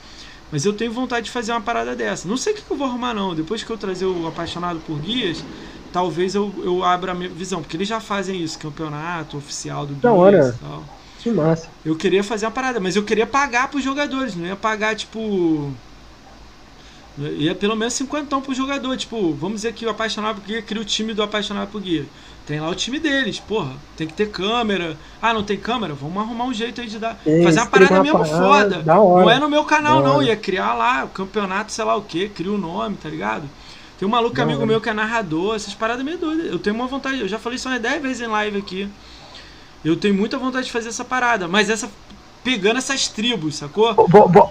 Mas 0.52 0.66
eu 0.66 0.74
tenho 0.74 0.92
vontade 0.92 1.26
de 1.26 1.32
fazer 1.32 1.52
uma 1.52 1.62
parada 1.62 1.96
dessa. 1.96 2.28
Não 2.28 2.38
sei 2.38 2.54
o 2.54 2.56
que, 2.56 2.64
eu 2.70 2.78
vou 2.78 2.88
arrumar, 2.88 3.14
não. 3.14 3.36
Depois 3.36 3.64
que 3.64 3.70
eu 3.70 3.78
trazer 3.78 4.06
o 4.06 4.28
Apaixonado 4.28 4.80
por 4.80 4.98
Guias, 5.00 5.44
talvez 5.94 6.34
eu, 6.34 6.54
eu 6.64 6.84
abra 6.84 7.12
a 7.12 7.16
minha 7.16 7.30
visão. 7.30 7.62
Porque 7.62 7.78
eles 7.78 7.88
já 7.88 8.00
fazem 8.00 8.42
isso, 8.42 8.58
campeonato 8.58 9.38
oficial 9.38 9.86
do 9.86 9.94
da 9.96 10.12
hora. 10.12 10.56
e 10.56 10.60
tal. 10.60 10.84
Que 11.20 11.30
massa. 11.30 11.68
Eu 11.86 11.96
queria 11.96 12.24
fazer 12.24 12.46
uma 12.46 12.52
parada, 12.52 12.80
mas 12.80 12.96
eu 12.96 13.04
queria 13.04 13.28
pagar 13.28 13.70
pros 13.70 13.84
jogadores, 13.84 14.36
não 14.36 14.46
ia 14.46 14.56
pagar, 14.56 14.96
tipo. 14.96 15.72
Ia 17.18 17.54
pelo 17.54 17.76
menos 17.76 17.94
50 17.96 18.40
pro 18.40 18.54
jogador. 18.54 18.96
Tipo, 18.96 19.34
vamos 19.34 19.58
dizer 19.58 19.74
que 19.74 19.86
o 19.86 19.90
Apaixonado 19.90 20.40
por 20.40 20.48
Guia 20.48 20.62
cria 20.62 20.82
o 20.82 20.86
time 20.86 21.14
do 21.14 21.22
Apaixonado 21.22 21.70
por 21.70 21.82
Guia. 21.82 22.06
Tem 22.50 22.60
lá 22.60 22.68
o 22.68 22.74
time 22.74 22.98
deles, 22.98 23.40
porra. 23.40 23.74
Tem 23.96 24.08
que 24.08 24.14
ter 24.14 24.32
câmera. 24.32 24.98
Ah, 25.22 25.36
não 25.36 25.44
tem 25.44 25.56
câmera? 25.56 25.94
Vamos 25.94 26.18
arrumar 26.18 26.46
um 26.46 26.54
jeito 26.54 26.82
aí 26.82 26.88
de 26.88 26.98
dar. 26.98 27.16
fazer 27.44 27.60
uma 27.60 27.68
parada 27.68 27.94
uma 27.94 28.02
mesmo 28.02 28.18
parada, 28.18 28.40
foda. 28.40 28.84
Não 28.84 29.30
é 29.30 29.38
no 29.38 29.48
meu 29.48 29.64
canal, 29.66 30.02
não. 30.02 30.24
Ia 30.24 30.36
criar 30.36 30.74
lá 30.74 31.06
o 31.06 31.10
campeonato, 31.10 31.72
sei 31.72 31.86
lá 31.86 31.96
o 31.96 32.02
que, 32.02 32.28
cria 32.28 32.52
o 32.52 32.56
um 32.56 32.58
nome, 32.58 32.98
tá 32.98 33.08
ligado? 33.08 33.44
Tem 34.00 34.08
um 34.08 34.10
maluco 34.10 34.42
amigo 34.42 34.66
meu 34.66 34.82
que 34.82 34.90
é 34.90 34.94
narrador, 34.94 35.58
essas 35.58 35.76
paradas 35.76 36.04
meio 36.04 36.18
doidas. 36.18 36.48
Eu 36.48 36.58
tenho 36.58 36.76
uma 36.76 36.88
vontade, 36.88 37.20
eu 37.20 37.28
já 37.28 37.38
falei 37.38 37.58
isso 37.58 37.70
umas 37.70 37.80
10 37.80 38.02
vezes 38.02 38.22
em 38.22 38.28
live 38.28 38.58
aqui. 38.58 38.90
Eu 39.86 39.96
tenho 39.96 40.16
muita 40.16 40.40
vontade 40.40 40.66
de 40.66 40.72
fazer 40.72 40.90
essa 40.90 41.06
parada, 41.06 41.48
mas 41.48 41.70
essa 41.70 41.88
pegando 42.44 42.78
essas 42.78 43.08
tribos, 43.08 43.58
sacou? 43.58 43.94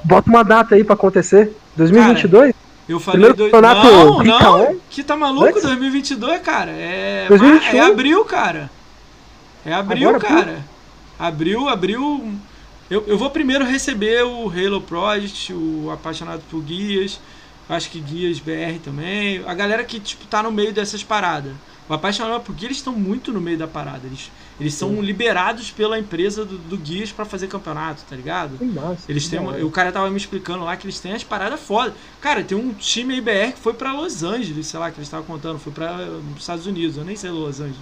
Bota 0.04 0.30
uma 0.30 0.44
data 0.44 0.76
aí 0.76 0.84
para 0.84 0.94
acontecer. 0.94 1.52
2022? 1.74 2.52
Cara, 2.52 2.67
eu 2.88 2.98
falei 2.98 3.32
dois... 3.34 3.52
Não, 3.52 4.22
não. 4.22 4.80
Que 4.88 5.02
tá 5.02 5.16
maluco? 5.16 5.46
Antes? 5.46 5.62
2022, 5.62 6.40
cara. 6.40 6.70
É, 6.70 7.26
2021? 7.28 7.76
é 7.76 7.80
abril, 7.80 8.24
cara. 8.24 8.70
É 9.64 9.72
abril, 9.74 10.08
Agora, 10.08 10.24
cara. 10.24 10.64
Abril, 11.18 11.68
abril. 11.68 12.34
Eu, 12.88 13.04
eu 13.06 13.18
vou 13.18 13.28
primeiro 13.28 13.64
receber 13.64 14.24
o 14.24 14.48
Halo 14.48 14.80
Project, 14.80 15.52
o 15.52 15.90
Apaixonado 15.90 16.42
por 16.50 16.62
Guias. 16.62 17.20
Acho 17.68 17.90
que 17.90 18.00
Guias 18.00 18.38
BR 18.38 18.78
também. 18.82 19.42
A 19.46 19.52
galera 19.52 19.84
que, 19.84 20.00
tipo, 20.00 20.24
tá 20.26 20.42
no 20.42 20.50
meio 20.50 20.72
dessas 20.72 21.04
paradas. 21.04 21.52
O 21.86 21.92
Apaixonado 21.92 22.40
por 22.42 22.54
Guias 22.54 22.72
estão 22.72 22.94
muito 22.94 23.30
no 23.30 23.40
meio 23.40 23.58
da 23.58 23.66
parada. 23.66 24.00
Eles 24.04 24.30
eles 24.60 24.74
são 24.74 24.90
Sim. 24.90 25.00
liberados 25.00 25.70
pela 25.70 25.98
empresa 25.98 26.44
do, 26.44 26.58
do 26.58 26.76
Guias 26.76 27.12
para 27.12 27.24
fazer 27.24 27.46
campeonato, 27.46 28.02
tá 28.08 28.16
ligado? 28.16 28.58
Nossa, 28.60 29.10
eles 29.10 29.28
têm 29.28 29.38
uma, 29.38 29.56
o 29.58 29.70
cara 29.70 29.92
tava 29.92 30.10
me 30.10 30.16
explicando 30.16 30.64
lá 30.64 30.76
que 30.76 30.86
eles 30.86 30.98
têm 30.98 31.12
as 31.12 31.22
paradas 31.22 31.60
foda. 31.60 31.94
Cara, 32.20 32.42
tem 32.42 32.58
um 32.58 32.72
time 32.72 33.16
IBR 33.18 33.52
que 33.52 33.60
foi 33.60 33.74
para 33.74 33.92
Los 33.92 34.22
Angeles, 34.22 34.66
sei 34.66 34.80
lá, 34.80 34.90
que 34.90 34.98
eles 34.98 35.06
estavam 35.06 35.26
contando, 35.26 35.58
foi 35.58 35.72
para 35.72 36.08
os 36.34 36.40
Estados 36.40 36.66
Unidos, 36.66 36.96
eu 36.96 37.04
nem 37.04 37.16
sei 37.16 37.30
Los 37.30 37.60
Angeles. 37.60 37.78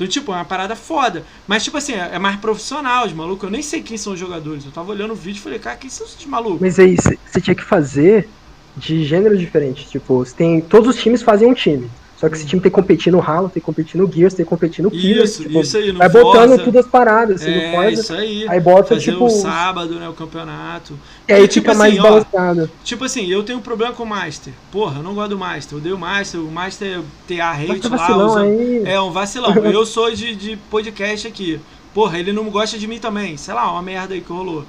Então, 0.00 0.08
tipo, 0.08 0.32
é 0.32 0.36
uma 0.36 0.46
parada 0.46 0.74
foda. 0.74 1.24
Mas, 1.46 1.62
tipo 1.62 1.76
assim, 1.76 1.92
é, 1.92 2.12
é 2.14 2.18
mais 2.18 2.36
profissional, 2.36 3.04
os 3.04 3.12
malucos. 3.12 3.44
Eu 3.44 3.50
nem 3.50 3.60
sei 3.60 3.82
quem 3.82 3.98
são 3.98 4.14
os 4.14 4.18
jogadores. 4.18 4.64
Eu 4.64 4.72
tava 4.72 4.90
olhando 4.92 5.12
o 5.12 5.14
vídeo 5.14 5.38
e 5.38 5.42
falei, 5.42 5.58
cara, 5.58 5.76
quem 5.76 5.90
são 5.90 6.06
esses 6.06 6.24
malucos? 6.24 6.58
Mas 6.58 6.78
aí, 6.78 6.96
você 6.96 7.38
tinha 7.38 7.54
que 7.54 7.62
fazer 7.62 8.26
de 8.74 9.04
gênero 9.04 9.36
diferente. 9.36 9.86
Tipo, 9.86 10.24
tem, 10.34 10.62
todos 10.62 10.96
os 10.96 11.02
times 11.02 11.20
fazem 11.20 11.46
um 11.46 11.52
time. 11.52 11.90
Só 12.20 12.28
que 12.28 12.36
esse 12.36 12.44
time 12.44 12.60
tem 12.60 12.70
que 12.70 12.74
competir 12.74 13.10
no 13.10 13.18
Halo, 13.18 13.48
tem 13.48 13.62
que 13.62 13.64
competir 13.64 13.98
no 13.98 14.12
Gears, 14.12 14.34
tem 14.34 14.44
que 14.44 14.50
competir 14.50 14.82
no 14.82 14.90
Killers. 14.90 15.30
Isso, 15.30 15.42
tipo, 15.42 15.60
isso 15.62 15.76
aí, 15.78 15.90
no 15.90 15.98
Vai 16.00 16.10
Forza, 16.10 16.26
botando 16.26 16.64
todas 16.64 16.84
as 16.84 16.90
paradas, 16.90 17.40
assim, 17.40 17.50
é, 17.50 17.70
no 17.70 17.76
Forza. 17.76 18.00
isso 18.02 18.12
aí. 18.12 18.46
Aí 18.46 18.60
bota, 18.60 18.88
Fazer 18.88 19.12
tipo... 19.12 19.24
o 19.24 19.30
sábado, 19.30 19.94
né, 19.94 20.06
o 20.06 20.12
campeonato. 20.12 20.98
E 21.26 21.32
aí 21.32 21.48
tipo 21.48 21.54
fica 21.54 21.70
assim, 21.70 21.78
mais 21.78 21.98
balançado. 21.98 22.70
Tipo 22.84 23.06
assim, 23.06 23.26
eu 23.26 23.42
tenho 23.42 23.58
um 23.58 23.62
problema 23.62 23.94
com 23.94 24.02
o 24.02 24.06
Master. 24.06 24.52
Porra, 24.70 24.98
eu 24.98 25.02
não 25.02 25.14
gosto 25.14 25.30
do 25.30 25.38
Master. 25.38 25.78
Eu 25.78 25.80
dei 25.80 25.92
o 25.94 25.98
Master, 25.98 26.40
o 26.42 26.50
Master 26.50 27.00
TA 27.26 27.52
hate 27.52 27.88
lá. 27.88 28.26
Usa... 28.26 28.40
Aí. 28.42 28.82
É, 28.84 29.00
um 29.00 29.10
vacilão. 29.10 29.54
eu 29.64 29.86
sou 29.86 30.14
de, 30.14 30.36
de 30.36 30.56
podcast 30.70 31.26
aqui. 31.26 31.58
Porra, 31.94 32.18
ele 32.18 32.34
não 32.34 32.50
gosta 32.50 32.78
de 32.78 32.86
mim 32.86 32.98
também. 32.98 33.38
Sei 33.38 33.54
lá, 33.54 33.72
uma 33.72 33.80
merda 33.80 34.12
aí 34.12 34.20
que 34.20 34.30
rolou. 34.30 34.66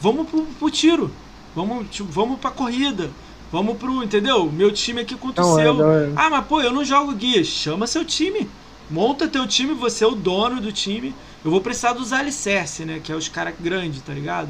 Vamos 0.00 0.30
pro, 0.30 0.46
pro 0.58 0.70
tiro. 0.70 1.10
Vamos, 1.54 1.88
tipo, 1.90 2.10
vamos 2.10 2.40
pra 2.40 2.50
corrida. 2.50 3.10
Vamos 3.50 3.76
pro, 3.76 4.02
entendeu? 4.02 4.50
Meu 4.50 4.72
time 4.72 5.00
aqui 5.02 5.14
contra 5.14 5.44
o 5.44 5.54
seu. 5.54 5.92
É, 5.92 6.12
ah, 6.16 6.30
mas 6.30 6.46
pô, 6.46 6.60
eu 6.60 6.72
não 6.72 6.84
jogo 6.84 7.14
guia. 7.14 7.44
Chama 7.44 7.86
seu 7.86 8.04
time. 8.04 8.48
Monta 8.90 9.26
teu 9.26 9.46
time, 9.46 9.74
você 9.74 10.04
é 10.04 10.06
o 10.06 10.14
dono 10.14 10.60
do 10.60 10.72
time. 10.72 11.14
Eu 11.44 11.50
vou 11.50 11.60
precisar 11.60 11.92
dos 11.92 12.12
alicerce, 12.12 12.84
né? 12.84 13.00
Que 13.02 13.12
é 13.12 13.14
os 13.14 13.28
caras 13.28 13.54
grandes, 13.58 14.02
tá 14.02 14.12
ligado? 14.12 14.48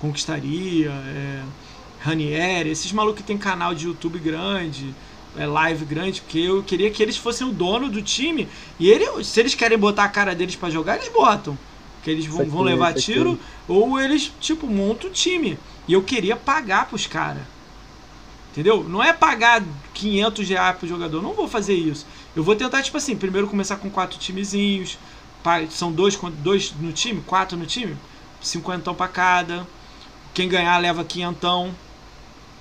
Conquistaria, 0.00 0.90
é, 0.90 1.42
Ranieri, 2.00 2.70
esses 2.70 2.92
malucos 2.92 3.22
que 3.22 3.26
tem 3.26 3.38
canal 3.38 3.74
de 3.74 3.86
YouTube 3.86 4.18
grande, 4.18 4.94
é, 5.36 5.46
live 5.46 5.84
grande, 5.86 6.20
porque 6.20 6.38
eu 6.38 6.62
queria 6.62 6.90
que 6.90 7.02
eles 7.02 7.16
fossem 7.16 7.46
o 7.46 7.52
dono 7.52 7.88
do 7.88 8.02
time. 8.02 8.46
E 8.78 8.90
ele, 8.90 9.24
se 9.24 9.40
eles 9.40 9.54
querem 9.54 9.78
botar 9.78 10.04
a 10.04 10.08
cara 10.08 10.34
deles 10.34 10.56
para 10.56 10.70
jogar, 10.70 10.96
eles 10.96 11.08
botam. 11.08 11.56
Que 12.02 12.10
eles 12.10 12.26
vão, 12.26 12.42
aqui, 12.42 12.50
vão 12.50 12.62
levar 12.62 12.92
tiro, 12.92 13.38
ou 13.66 13.98
eles, 13.98 14.30
tipo, 14.38 14.66
montam 14.66 15.08
o 15.08 15.12
time. 15.12 15.58
E 15.88 15.94
eu 15.94 16.02
queria 16.02 16.36
pagar 16.36 16.88
pros 16.88 17.06
caras. 17.06 17.53
Entendeu? 18.54 18.84
Não 18.84 19.02
é 19.02 19.12
pagar 19.12 19.60
500 19.92 20.48
reais 20.48 20.76
pro 20.78 20.86
jogador. 20.86 21.20
Não 21.20 21.32
vou 21.34 21.48
fazer 21.48 21.74
isso. 21.74 22.06
Eu 22.36 22.44
vou 22.44 22.54
tentar, 22.54 22.82
tipo 22.82 22.96
assim, 22.96 23.16
primeiro 23.16 23.48
começar 23.48 23.74
com 23.76 23.90
quatro 23.90 24.16
timezinhos. 24.16 24.96
São 25.70 25.90
dois, 25.90 26.16
dois 26.38 26.72
no 26.80 26.92
time, 26.92 27.20
quatro 27.26 27.58
no 27.58 27.66
time. 27.66 27.96
Cinquentão 28.40 28.94
pra 28.94 29.08
cada. 29.08 29.66
Quem 30.32 30.48
ganhar 30.48 30.78
leva 30.78 31.02
quinhentão. 31.04 31.74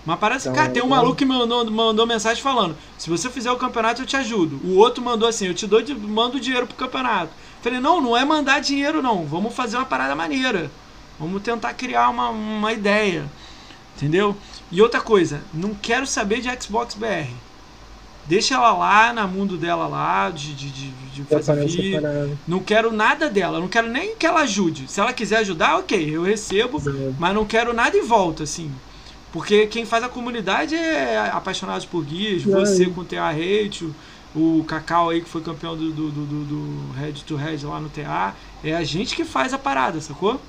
Uma 0.04 0.18
parada 0.18 0.38
assim, 0.38 0.50
Então, 0.50 0.62
cara, 0.62 0.74
tem 0.74 0.84
um 0.84 0.88
maluco 0.88 1.16
que 1.16 1.26
mandou, 1.26 1.70
mandou 1.70 2.08
mensagem 2.08 2.42
falando: 2.42 2.76
se 2.98 3.08
você 3.08 3.30
fizer 3.30 3.52
o 3.52 3.56
campeonato, 3.58 4.02
eu 4.02 4.06
te 4.06 4.18
ajudo. 4.18 4.60
O 4.64 4.78
outro 4.78 5.02
mandou 5.04 5.30
assim: 5.30 5.46
eu 5.46 5.54
te 5.54 5.68
dou, 5.68 5.82
de- 5.82 5.94
mando 5.96 6.40
dinheiro 6.40 6.66
pro 6.66 6.76
campeonato. 6.76 7.32
Falei: 7.62 7.80
não, 7.80 8.02
não 8.02 8.18
é 8.18 8.26
mandar 8.26 8.60
dinheiro, 8.60 9.00
não. 9.02 9.26
Vamos 9.26 9.54
fazer 9.54 9.78
uma 9.78 9.86
parada 9.86 10.16
maneira. 10.16 10.72
Vamos 11.20 11.42
tentar 11.44 11.74
criar 11.76 12.10
uma, 12.10 12.30
uma 12.30 12.74
ideia. 12.74 13.26
Entendeu? 13.96 14.36
E 14.72 14.82
outra 14.82 15.02
coisa, 15.02 15.42
não 15.54 15.74
quero 15.76 16.08
saber 16.08 16.42
de 16.42 16.50
Xbox 16.64 16.96
BR. 16.96 17.30
Deixa 18.26 18.56
ela 18.56 18.72
lá, 18.74 19.14
na 19.14 19.28
mundo 19.28 19.58
dela 19.58 19.88
lá, 19.88 20.30
de, 20.30 20.54
de, 20.56 20.72
de, 20.72 20.92
de 21.12 21.24
fazer 21.26 21.54
vídeo. 21.56 21.84
separado. 21.92 22.40
Não 22.48 22.60
quero 22.64 22.92
nada 22.92 23.30
dela, 23.30 23.60
não 23.60 23.68
quero 23.68 23.90
nem 23.90 24.16
que 24.16 24.26
ela 24.26 24.42
ajude. 24.42 24.88
Se 24.88 25.00
ela 25.00 25.14
quiser 25.14 25.38
ajudar, 25.40 25.78
ok, 25.78 26.10
eu 26.16 26.24
recebo, 26.24 26.84
Exato. 26.86 27.16
mas 27.20 27.36
não 27.36 27.46
quero 27.46 27.74
nada 27.74 27.98
em 27.98 28.04
volta, 28.04 28.44
assim. 28.44 28.72
Porque 29.32 29.68
quem 29.68 29.86
faz 29.86 30.04
a 30.04 30.10
comunidade 30.10 30.76
é 30.76 31.30
apaixonados 31.32 31.86
por 31.86 32.04
guias, 32.06 32.44
você 32.44 32.88
com 32.90 33.04
TA 33.04 33.30
Hate, 33.30 33.84
o, 34.34 34.60
o 34.60 34.64
Cacau 34.66 35.10
aí 35.10 35.22
que 35.22 35.30
foi 35.30 35.42
campeão 35.42 35.76
do, 35.76 35.92
do, 35.92 36.12
do, 36.12 36.26
do- 36.26 36.46
do 36.46 36.92
Head 36.94 37.24
to 37.26 37.36
Head 37.36 37.66
lá 37.66 37.80
no 37.80 37.90
TA. 37.90 38.36
É 38.64 38.74
a 38.76 38.84
gente 38.84 39.16
que 39.16 39.26
faz 39.26 39.54
a 39.54 39.58
parada, 39.60 40.00
sacou? 40.02 40.40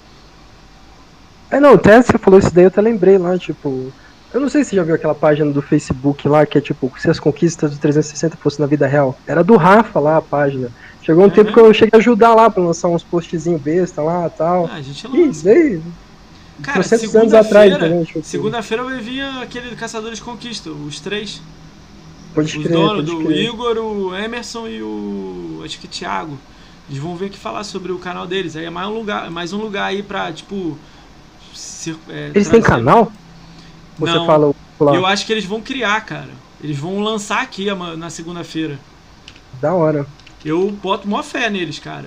É, 1.51 1.61
não, 1.61 1.75
até 1.75 2.03
você 2.03 2.19
falou 2.19 2.39
isso 2.39 2.53
daí, 2.55 2.65
eu 2.65 2.69
até 2.69 2.81
lembrei 2.81 3.19
lá, 3.19 3.39
tipo. 3.39 3.95
Eu 4.35 4.41
não 4.41 4.49
sei 4.49 4.65
se 4.65 4.71
você 4.71 4.77
já 4.77 4.83
viu 4.83 4.97
aquela 4.97 5.15
página 5.15 5.51
do 5.53 5.63
Facebook 5.63 6.27
lá, 6.27 6.45
que 6.45 6.59
é 6.59 6.61
tipo, 6.61 6.93
se 6.99 7.09
as 7.09 7.21
conquistas 7.21 7.71
do 7.71 7.79
360 7.79 8.37
fossem 8.37 8.61
na 8.61 8.67
vida 8.67 8.85
real. 8.85 9.17
Era 9.29 9.45
do 9.45 9.57
Rafa 9.57 10.01
lá 10.01 10.17
a 10.17 10.23
página. 10.23 10.71
Chegou 11.03 11.23
um 11.23 11.27
Uhum. 11.29 11.33
tempo 11.33 11.53
que 11.53 11.61
eu 11.61 11.73
cheguei 11.73 11.91
a 11.97 11.99
ajudar 11.99 12.35
lá 12.35 12.51
pra 12.51 12.61
lançar 12.63 12.89
uns 12.89 13.05
postzinhos 13.05 13.61
besta 13.61 14.03
lá 14.03 14.27
e 14.27 14.31
tal. 14.31 14.67
Ah, 14.67 14.75
a 14.75 14.81
gente 14.83 15.07
lança. 15.07 15.19
isso 15.31 15.49
aí. 15.49 15.81
Cara, 16.63 16.83
300 16.83 17.15
anos 17.17 17.35
atrás 17.35 17.73
segunda-feira 17.73 18.23
segunda-feira 18.25 18.85
vai 18.85 18.99
vir 19.01 19.21
aquele 19.43 19.75
Caçadores 19.77 20.19
de 20.19 20.25
Conquista, 20.25 20.71
os 20.71 20.99
três. 21.01 21.41
Pode 22.35 22.49
Os 22.59 22.65
crer, 22.65 22.73
donos, 22.77 23.05
do 23.05 23.19
crer. 23.25 23.45
Igor, 23.49 23.77
o 23.79 24.15
Emerson 24.17 24.67
e 24.67 24.83
o. 24.83 25.63
acho 25.65 25.79
que 25.79 25.87
Thiago. 25.87 26.37
Eles 26.91 27.01
vão 27.01 27.15
vir 27.17 27.27
aqui 27.27 27.39
falar 27.39 27.63
sobre 27.65 27.93
o 27.93 27.99
canal 27.99 28.27
deles. 28.27 28.57
Aí 28.57 28.65
é 28.65 28.71
mais 28.71 28.89
um 28.89 28.93
lugar, 28.95 29.31
mais 29.31 29.53
um 29.53 29.59
lugar 29.59 29.85
aí 29.85 30.03
pra, 30.03 30.33
tipo. 30.33 30.77
se- 31.55 31.97
é, 32.09 32.31
Eles 32.35 32.49
têm 32.49 32.61
canal? 32.61 33.13
Você 33.99 34.13
Não. 34.15 34.27
fala 34.27 34.47
o 34.49 34.55
lá. 34.81 34.95
Eu 34.95 35.07
acho 35.07 35.25
que 35.27 35.33
eles 35.33 35.45
vão 35.45 35.61
criar, 35.61 36.01
cara. 36.05 36.31
Eles 36.63 36.79
vão 36.79 37.01
lançar 37.01 37.43
aqui 37.43 37.67
na 37.97 38.11
segunda-feira. 38.11 38.79
Da 39.61 39.73
hora. 39.75 40.07
Eu 40.45 40.71
boto 40.71 41.09
maior 41.09 41.23
fé 41.23 41.49
neles, 41.49 41.79
cara. 41.79 42.07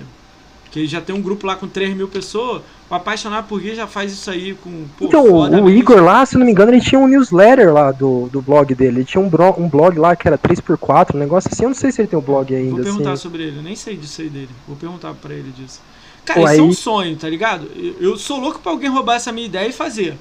Porque 0.64 0.86
já 0.86 1.00
tem 1.00 1.14
um 1.14 1.22
grupo 1.22 1.46
lá 1.46 1.56
com 1.56 1.66
3 1.66 1.96
mil 1.96 2.08
pessoas. 2.08 2.60
O 2.90 2.94
apaixonado 2.94 3.46
por 3.48 3.60
guia 3.60 3.74
já 3.74 3.86
faz 3.86 4.12
isso 4.12 4.30
aí 4.30 4.54
com. 4.54 4.84
Pô, 4.98 5.06
então, 5.06 5.22
o- 5.22 5.26
o 5.26 5.30
fodamente. 5.44 5.78
Igor 5.78 6.02
lá, 6.02 6.24
se 6.26 6.36
não 6.36 6.44
me 6.44 6.52
engano, 6.52 6.72
ele 6.72 6.80
tinha 6.80 6.98
um 7.00 7.06
newsletter 7.08 7.72
lá 7.72 7.90
do, 7.90 8.28
do 8.30 8.40
blog 8.42 8.74
dele. 8.74 8.98
Ele 8.98 9.04
tinha 9.04 9.20
um, 9.20 9.28
bro- 9.28 9.54
um 9.58 9.68
blog 9.68 9.98
lá 9.98 10.14
que 10.14 10.26
era 10.28 10.36
3x4, 10.38 11.14
um 11.14 11.18
negócio 11.18 11.48
assim. 11.52 11.64
Eu 11.64 11.68
não 11.70 11.74
sei 11.74 11.90
se 11.90 12.00
ele 12.02 12.08
tem 12.08 12.18
um 12.18 12.22
blog 12.22 12.54
ainda. 12.54 12.70
Vou 12.76 12.82
perguntar 12.84 13.12
assim. 13.12 13.22
sobre 13.22 13.42
ele, 13.44 13.58
eu 13.58 13.62
nem 13.62 13.76
sei 13.76 13.96
disso 13.96 14.20
aí 14.22 14.28
dele. 14.28 14.50
Vou 14.66 14.76
perguntar 14.76 15.14
pra 15.14 15.32
ele 15.34 15.50
disso. 15.56 15.80
Cara, 16.24 16.40
Pô, 16.40 16.46
isso 16.46 16.60
é 16.60 16.62
um 16.62 16.66
aí- 16.68 16.74
sonho, 16.74 17.16
tá 17.16 17.28
ligado? 17.28 17.66
Eu, 17.74 17.94
eu 18.10 18.16
sou 18.18 18.38
louco 18.38 18.58
pra 18.60 18.72
alguém 18.72 18.90
roubar 18.90 19.16
essa 19.16 19.32
minha 19.32 19.46
ideia 19.46 19.68
e 19.68 19.72
fazer. 19.72 20.18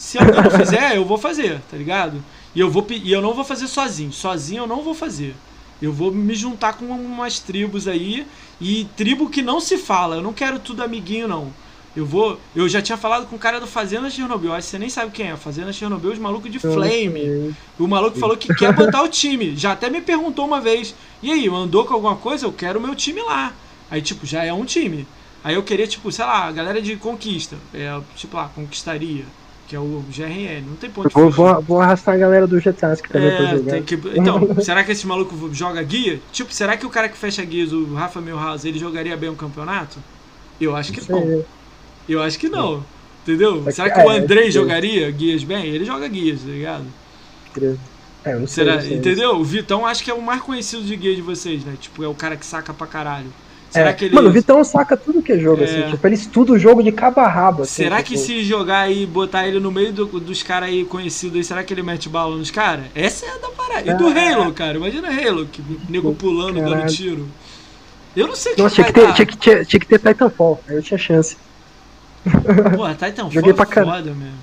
Se 0.00 0.16
alguém 0.16 0.42
não 0.42 0.50
fizer, 0.50 0.96
eu 0.96 1.04
vou 1.04 1.18
fazer, 1.18 1.60
tá 1.70 1.76
ligado? 1.76 2.24
E 2.54 2.60
eu, 2.60 2.70
vou, 2.70 2.86
e 2.88 3.12
eu 3.12 3.20
não 3.20 3.34
vou 3.34 3.44
fazer 3.44 3.68
sozinho. 3.68 4.10
Sozinho 4.10 4.62
eu 4.62 4.66
não 4.66 4.82
vou 4.82 4.94
fazer. 4.94 5.36
Eu 5.80 5.92
vou 5.92 6.10
me 6.10 6.34
juntar 6.34 6.72
com 6.72 6.86
umas 6.86 7.38
tribos 7.38 7.86
aí. 7.86 8.26
E 8.58 8.86
tribo 8.96 9.28
que 9.28 9.42
não 9.42 9.60
se 9.60 9.76
fala. 9.76 10.16
Eu 10.16 10.22
não 10.22 10.32
quero 10.32 10.58
tudo 10.58 10.82
amiguinho, 10.82 11.28
não. 11.28 11.52
Eu 11.94 12.06
vou. 12.06 12.40
Eu 12.56 12.66
já 12.66 12.80
tinha 12.80 12.96
falado 12.96 13.26
com 13.26 13.36
o 13.36 13.38
cara 13.38 13.60
do 13.60 13.66
Fazenda 13.66 14.08
Chernobyl. 14.08 14.54
Acho 14.54 14.68
que 14.68 14.70
você 14.70 14.78
nem 14.78 14.88
sabe 14.88 15.12
quem 15.12 15.30
é. 15.32 15.36
Fazenda 15.36 15.70
Chernobyl, 15.70 16.12
os 16.12 16.18
malucos 16.18 16.50
de 16.50 16.58
Eu 16.64 16.70
não 16.70 16.76
Flame. 16.76 17.54
O 17.78 17.86
maluco 17.86 18.18
falou 18.18 18.38
que 18.38 18.54
quer 18.54 18.72
botar 18.72 19.02
o 19.02 19.08
time. 19.08 19.54
Já 19.54 19.72
até 19.72 19.90
me 19.90 20.00
perguntou 20.00 20.46
uma 20.46 20.62
vez. 20.62 20.94
E 21.22 21.30
aí, 21.30 21.46
andou 21.46 21.84
com 21.84 21.92
alguma 21.92 22.16
coisa? 22.16 22.46
Eu 22.46 22.52
quero 22.54 22.78
o 22.78 22.82
meu 22.82 22.94
time 22.94 23.20
lá. 23.20 23.52
Aí, 23.90 24.00
tipo, 24.00 24.24
já 24.24 24.42
é 24.44 24.52
um 24.52 24.64
time. 24.64 25.06
Aí 25.44 25.54
eu 25.54 25.62
queria, 25.62 25.86
tipo, 25.86 26.10
sei 26.10 26.24
lá, 26.24 26.46
a 26.46 26.52
galera 26.52 26.80
de 26.80 26.96
conquista. 26.96 27.58
É, 27.74 28.00
tipo 28.16 28.34
lá, 28.34 28.50
conquistaria. 28.54 29.26
Que 29.70 29.76
é 29.76 29.78
o 29.78 30.02
GRN. 30.10 30.62
Não 30.66 30.74
tem 30.74 30.90
ponto 30.90 31.06
de 31.08 31.14
Vou, 31.14 31.30
vou, 31.30 31.62
vou 31.62 31.80
arrastar 31.80 32.16
a 32.16 32.18
galera 32.18 32.44
do 32.44 32.60
que 32.60 32.72
também 32.72 33.30
pra 33.36 33.44
É, 33.46 33.50
jogar. 33.56 33.70
tem 33.70 33.82
que... 33.84 33.94
Então, 34.16 34.60
será 34.60 34.82
que 34.82 34.90
esse 34.90 35.06
maluco 35.06 35.48
joga 35.54 35.80
guia? 35.80 36.20
Tipo, 36.32 36.52
será 36.52 36.76
que 36.76 36.84
o 36.84 36.90
cara 36.90 37.08
que 37.08 37.16
fecha 37.16 37.44
guias, 37.44 37.72
o 37.72 37.94
Rafa 37.94 38.20
Milhouse, 38.20 38.66
ele 38.66 38.80
jogaria 38.80 39.16
bem 39.16 39.30
um 39.30 39.36
campeonato? 39.36 39.98
Eu 40.60 40.74
acho 40.74 40.92
que 40.92 41.08
Não 41.08 41.24
não. 41.24 41.44
Eu 42.08 42.20
acho 42.20 42.36
que 42.36 42.48
não. 42.48 42.84
Entendeu? 43.22 43.62
É 43.64 43.70
Será 43.70 43.90
que- 43.90 44.00
que 44.00 44.06
o 44.08 44.10
é, 44.10 44.18
Andrei 44.18 44.48
é. 44.48 44.50
jogaria 44.50 45.08
guias 45.12 45.44
bem? 45.44 45.64
Ele 45.66 45.84
joga 45.84 46.08
guias, 46.08 46.40
tá 46.40 46.48
ligado? 46.48 46.84
É, 48.24 48.34
eu 48.34 48.40
não 48.40 48.46
sei. 48.48 48.64
Será, 48.64 48.80
sei. 48.80 48.96
entendeu? 48.96 49.36
O 49.36 49.44
Vitão 49.44 49.86
acho 49.86 50.02
que 50.02 50.10
é 50.10 50.14
o 50.14 50.20
mais 50.20 50.40
conhecido 50.42 50.82
de 50.82 50.96
guia 50.96 51.14
de 51.14 51.22
vocês, 51.22 51.64
né? 51.64 51.74
Tipo, 51.80 52.02
é 52.02 52.08
o 52.08 52.14
cara 52.14 52.36
que 52.36 52.44
saca 52.44 52.74
pra 52.74 52.88
caralho. 52.88 53.32
Será 53.70 53.90
É, 53.90 53.92
que 53.92 54.06
ele. 54.06 54.14
Mano, 54.16 54.28
o 54.28 54.32
Vitão 54.32 54.64
saca 54.64 54.96
tudo 54.96 55.22
que 55.22 55.32
é 55.32 55.38
jogo, 55.38 55.62
É. 55.62 55.64
assim. 55.64 55.90
Tipo, 55.92 56.06
ele 56.06 56.14
estuda 56.16 56.52
o 56.52 56.58
jogo 56.58 56.82
de 56.82 56.90
cabo 56.90 57.20
a 57.20 57.28
rabo, 57.28 57.62
assim. 57.62 57.84
Será 57.84 57.98
tipo, 58.02 58.08
que 58.10 58.18
se 58.18 58.42
jogar 58.42 58.80
aí, 58.80 59.06
botar 59.06 59.46
ele 59.46 59.60
no 59.60 59.70
meio 59.70 59.92
do- 59.92 60.18
dos 60.18 60.42
caras 60.42 60.68
aí 60.68 60.84
conhecidos 60.84 61.36
aí, 61.36 61.44
será 61.44 61.62
que 61.62 61.72
ele 61.72 61.82
mete 61.82 62.08
bala 62.08 62.36
nos 62.36 62.50
caras? 62.50 62.86
Essa 62.94 63.26
é 63.26 63.30
a 63.30 63.38
da 63.38 63.48
parada. 63.50 63.90
E 63.90 63.94
do 63.94 64.08
É. 64.10 64.32
Halo, 64.34 64.52
cara. 64.52 64.76
Imagina 64.76 65.08
Halo, 65.08 65.46
que 65.46 65.62
nego 65.88 66.12
pulando, 66.14 66.54
dando 66.56 66.70
Caralho. 66.70 66.92
tiro. 66.92 67.28
Eu 68.16 68.26
não 68.26 68.34
sei 68.34 68.52
o 68.52 68.56
que 68.56 68.62
Nossa, 68.62 68.74
tinha 68.74 68.86
que, 68.88 68.92
ter, 68.92 69.12
tinha, 69.14 69.26
que, 69.26 69.36
tinha, 69.36 69.64
tinha 69.64 69.80
que 69.80 69.86
ter 69.86 69.98
Titanfall, 70.00 70.60
aí 70.68 70.74
eu 70.74 70.82
tinha 70.82 70.98
chance. 70.98 71.36
Porra, 72.74 72.94
Titanfall 72.94 73.30
Joguei 73.32 73.54
pra 73.54 73.64
é 73.70 73.84
foda 73.84 74.02
mesmo. 74.12 74.39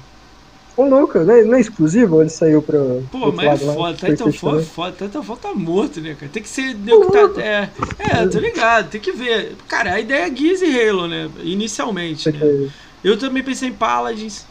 Ô, 0.78 0.86
louco, 0.86 1.18
não 1.20 1.34
é, 1.34 1.44
não 1.44 1.56
é 1.56 1.60
exclusivo 1.60 2.22
ele 2.22 2.30
saiu 2.30 2.62
pra. 2.62 2.78
Pô, 3.12 3.32
mas 3.32 3.62
é 3.62 3.74
foda. 3.74 3.98
Titanfall 3.98 4.60
é 4.60 4.64
foda. 4.64 4.92
Titanfall 5.06 5.38
tá 5.38 5.54
morto, 5.56 6.00
né, 6.00 6.14
cara? 6.14 6.32
Tem 6.32 6.44
que 6.44 6.48
ser 6.50 6.76
nego 6.76 7.10
que 7.12 7.28
tá. 7.34 7.42
É, 7.42 7.70
é, 8.00 8.28
tô 8.28 8.38
ligado, 8.40 8.90
tem 8.92 9.02
que 9.02 9.12
ver. 9.12 9.56
Cara, 9.68 9.94
a 9.94 10.00
ideia 10.00 10.28
é 10.28 10.36
Gears 10.36 10.62
e 10.62 10.80
Halo, 10.90 11.08
né? 11.08 11.30
Inicialmente, 11.44 12.32
né? 12.32 12.38
Porque- 12.40 12.70
Eu 13.04 13.18
também 13.18 13.42
pensei 13.44 13.70
em 13.70 13.74
Paladins. 13.74 14.46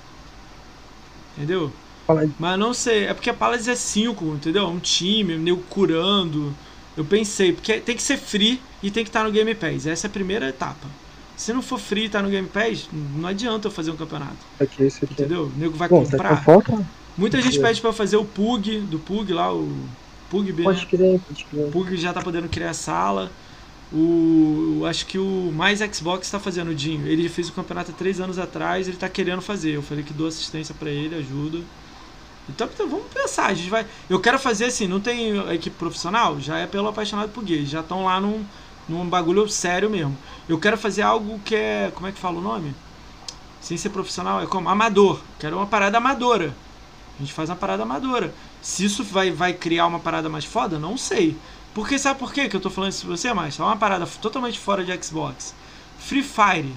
Entendeu? 1.36 1.70
Fala- 2.06 2.28
Mas 2.38 2.58
não 2.58 2.72
sei, 2.72 3.04
é 3.06 3.14
porque 3.14 3.30
a 3.30 3.34
Paladins 3.34 3.68
é 3.68 3.74
5, 3.74 4.24
entendeu? 4.34 4.64
É 4.64 4.66
Um 4.66 4.78
time, 4.78 5.36
nego 5.36 5.62
curando. 5.68 6.54
Eu 6.96 7.04
pensei, 7.04 7.52
porque 7.52 7.78
tem 7.80 7.94
que 7.94 8.02
ser 8.02 8.16
free 8.16 8.60
e 8.82 8.90
tem 8.90 9.04
que 9.04 9.10
estar 9.10 9.22
no 9.24 9.30
Game 9.30 9.54
Pass. 9.54 9.86
Essa 9.86 10.06
é 10.06 10.08
a 10.08 10.12
primeira 10.12 10.48
etapa. 10.48 10.86
Se 11.36 11.52
não 11.52 11.60
for 11.62 11.78
free 11.78 12.06
e 12.06 12.08
tá 12.08 12.22
no 12.22 12.30
Game 12.30 12.48
Pass, 12.48 12.88
não 12.92 13.28
adianta 13.28 13.68
eu 13.68 13.72
fazer 13.72 13.90
um 13.90 13.96
campeonato. 13.96 14.36
Aqui, 14.58 14.84
isso 14.86 15.04
aqui. 15.04 15.12
Entendeu? 15.14 15.44
O 15.54 15.58
nego 15.58 15.76
vai 15.76 15.88
Bom, 15.88 16.02
comprar. 16.02 16.38
Titanfall 16.38 16.62
tá. 16.62 16.82
Muita 17.16 17.40
gente 17.40 17.58
É. 17.58 17.62
pede 17.62 17.80
pra 17.80 17.90
eu 17.90 17.94
fazer 17.94 18.16
o 18.16 18.24
Pug, 18.24 18.80
do 18.80 18.98
Pug 18.98 19.32
lá, 19.32 19.52
o 19.52 19.70
Pugby, 20.30 20.62
né? 20.62 20.64
Pode 20.64 20.86
crer, 20.86 21.20
pode 21.20 21.44
crer. 21.44 21.66
O 21.66 21.70
Pug 21.70 21.96
já 21.96 22.12
tá 22.12 22.22
podendo 22.22 22.48
criar 22.48 22.72
sala. 22.74 23.30
O, 23.92 24.82
acho 24.88 25.06
que 25.06 25.18
o 25.18 25.52
Mais 25.54 25.78
Xbox 25.94 26.28
tá 26.30 26.40
fazendo 26.40 26.70
o 26.72 26.74
Dinho. 26.74 27.06
Ele 27.06 27.28
fez 27.28 27.48
o 27.48 27.52
campeonato 27.52 27.92
há 27.92 27.94
três 27.94 28.20
anos 28.20 28.38
atrás, 28.38 28.88
ele 28.88 28.96
tá 28.96 29.08
querendo 29.08 29.40
fazer. 29.40 29.72
Eu 29.76 29.82
falei 29.82 30.02
que 30.02 30.12
dou 30.12 30.26
assistência 30.26 30.74
pra 30.78 30.90
ele, 30.90 31.14
ajuda. 31.14 31.58
Então, 32.48 32.68
então 32.72 32.88
vamos 32.88 33.06
pensar, 33.12 33.46
a 33.46 33.54
gente 33.54 33.68
vai. 33.70 33.84
Eu 34.08 34.20
quero 34.20 34.38
fazer 34.38 34.66
assim, 34.66 34.86
não 34.86 35.00
tem 35.00 35.36
equipe 35.52 35.76
profissional, 35.76 36.38
já 36.40 36.58
é 36.58 36.66
pelo 36.66 36.88
apaixonado 36.88 37.30
por 37.30 37.42
gay, 37.42 37.64
já 37.66 37.80
estão 37.80 38.04
lá 38.04 38.20
num, 38.20 38.44
num 38.88 39.08
bagulho 39.08 39.48
sério 39.48 39.90
mesmo. 39.90 40.16
Eu 40.48 40.58
quero 40.58 40.76
fazer 40.78 41.02
algo 41.02 41.38
que 41.44 41.54
é. 41.54 41.92
Como 41.94 42.06
é 42.06 42.12
que 42.12 42.18
fala 42.18 42.38
o 42.38 42.42
nome? 42.42 42.74
Sem 43.60 43.76
ser 43.76 43.90
profissional, 43.90 44.42
é 44.42 44.46
como? 44.46 44.68
Amador. 44.68 45.20
Quero 45.38 45.56
uma 45.56 45.66
parada 45.66 45.98
amadora. 45.98 46.54
A 47.16 47.20
gente 47.20 47.32
faz 47.32 47.48
uma 47.48 47.56
parada 47.56 47.82
amadora. 47.82 48.32
Se 48.62 48.84
isso 48.84 49.02
vai, 49.02 49.30
vai 49.30 49.52
criar 49.52 49.86
uma 49.86 49.98
parada 49.98 50.28
mais 50.28 50.44
foda, 50.44 50.78
não 50.78 50.96
sei. 50.96 51.36
Porque 51.74 51.98
sabe 51.98 52.18
por 52.18 52.32
quê 52.32 52.48
que 52.48 52.56
eu 52.56 52.60
tô 52.60 52.70
falando 52.70 52.92
isso 52.92 53.06
pra 53.06 53.16
você, 53.16 53.32
mais? 53.32 53.58
É 53.58 53.62
uma 53.62 53.76
parada 53.76 54.06
totalmente 54.20 54.58
fora 54.58 54.84
de 54.84 55.04
Xbox. 55.04 55.54
Free 55.98 56.22
Fire. 56.22 56.74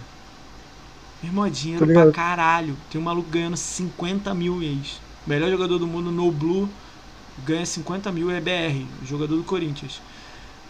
Meu 1.22 1.32
irmão, 1.32 1.46
é 1.46 1.50
dinheiro 1.50 1.86
pra 1.86 2.12
caralho. 2.12 2.76
Tem 2.90 3.00
um 3.00 3.04
maluco 3.04 3.30
ganhando 3.30 3.58
50 3.58 4.34
mil 4.34 4.64
ex. 4.64 5.00
Melhor 5.28 5.50
jogador 5.50 5.78
do 5.78 5.88
mundo 5.88 6.12
no 6.12 6.32
Blue 6.32 6.70
ganha 7.46 7.66
50 7.66 8.12
mil 8.12 8.30
é 8.32 8.40
BR, 8.40 8.86
jogador 9.06 9.36
do 9.36 9.44
Corinthians. 9.44 10.02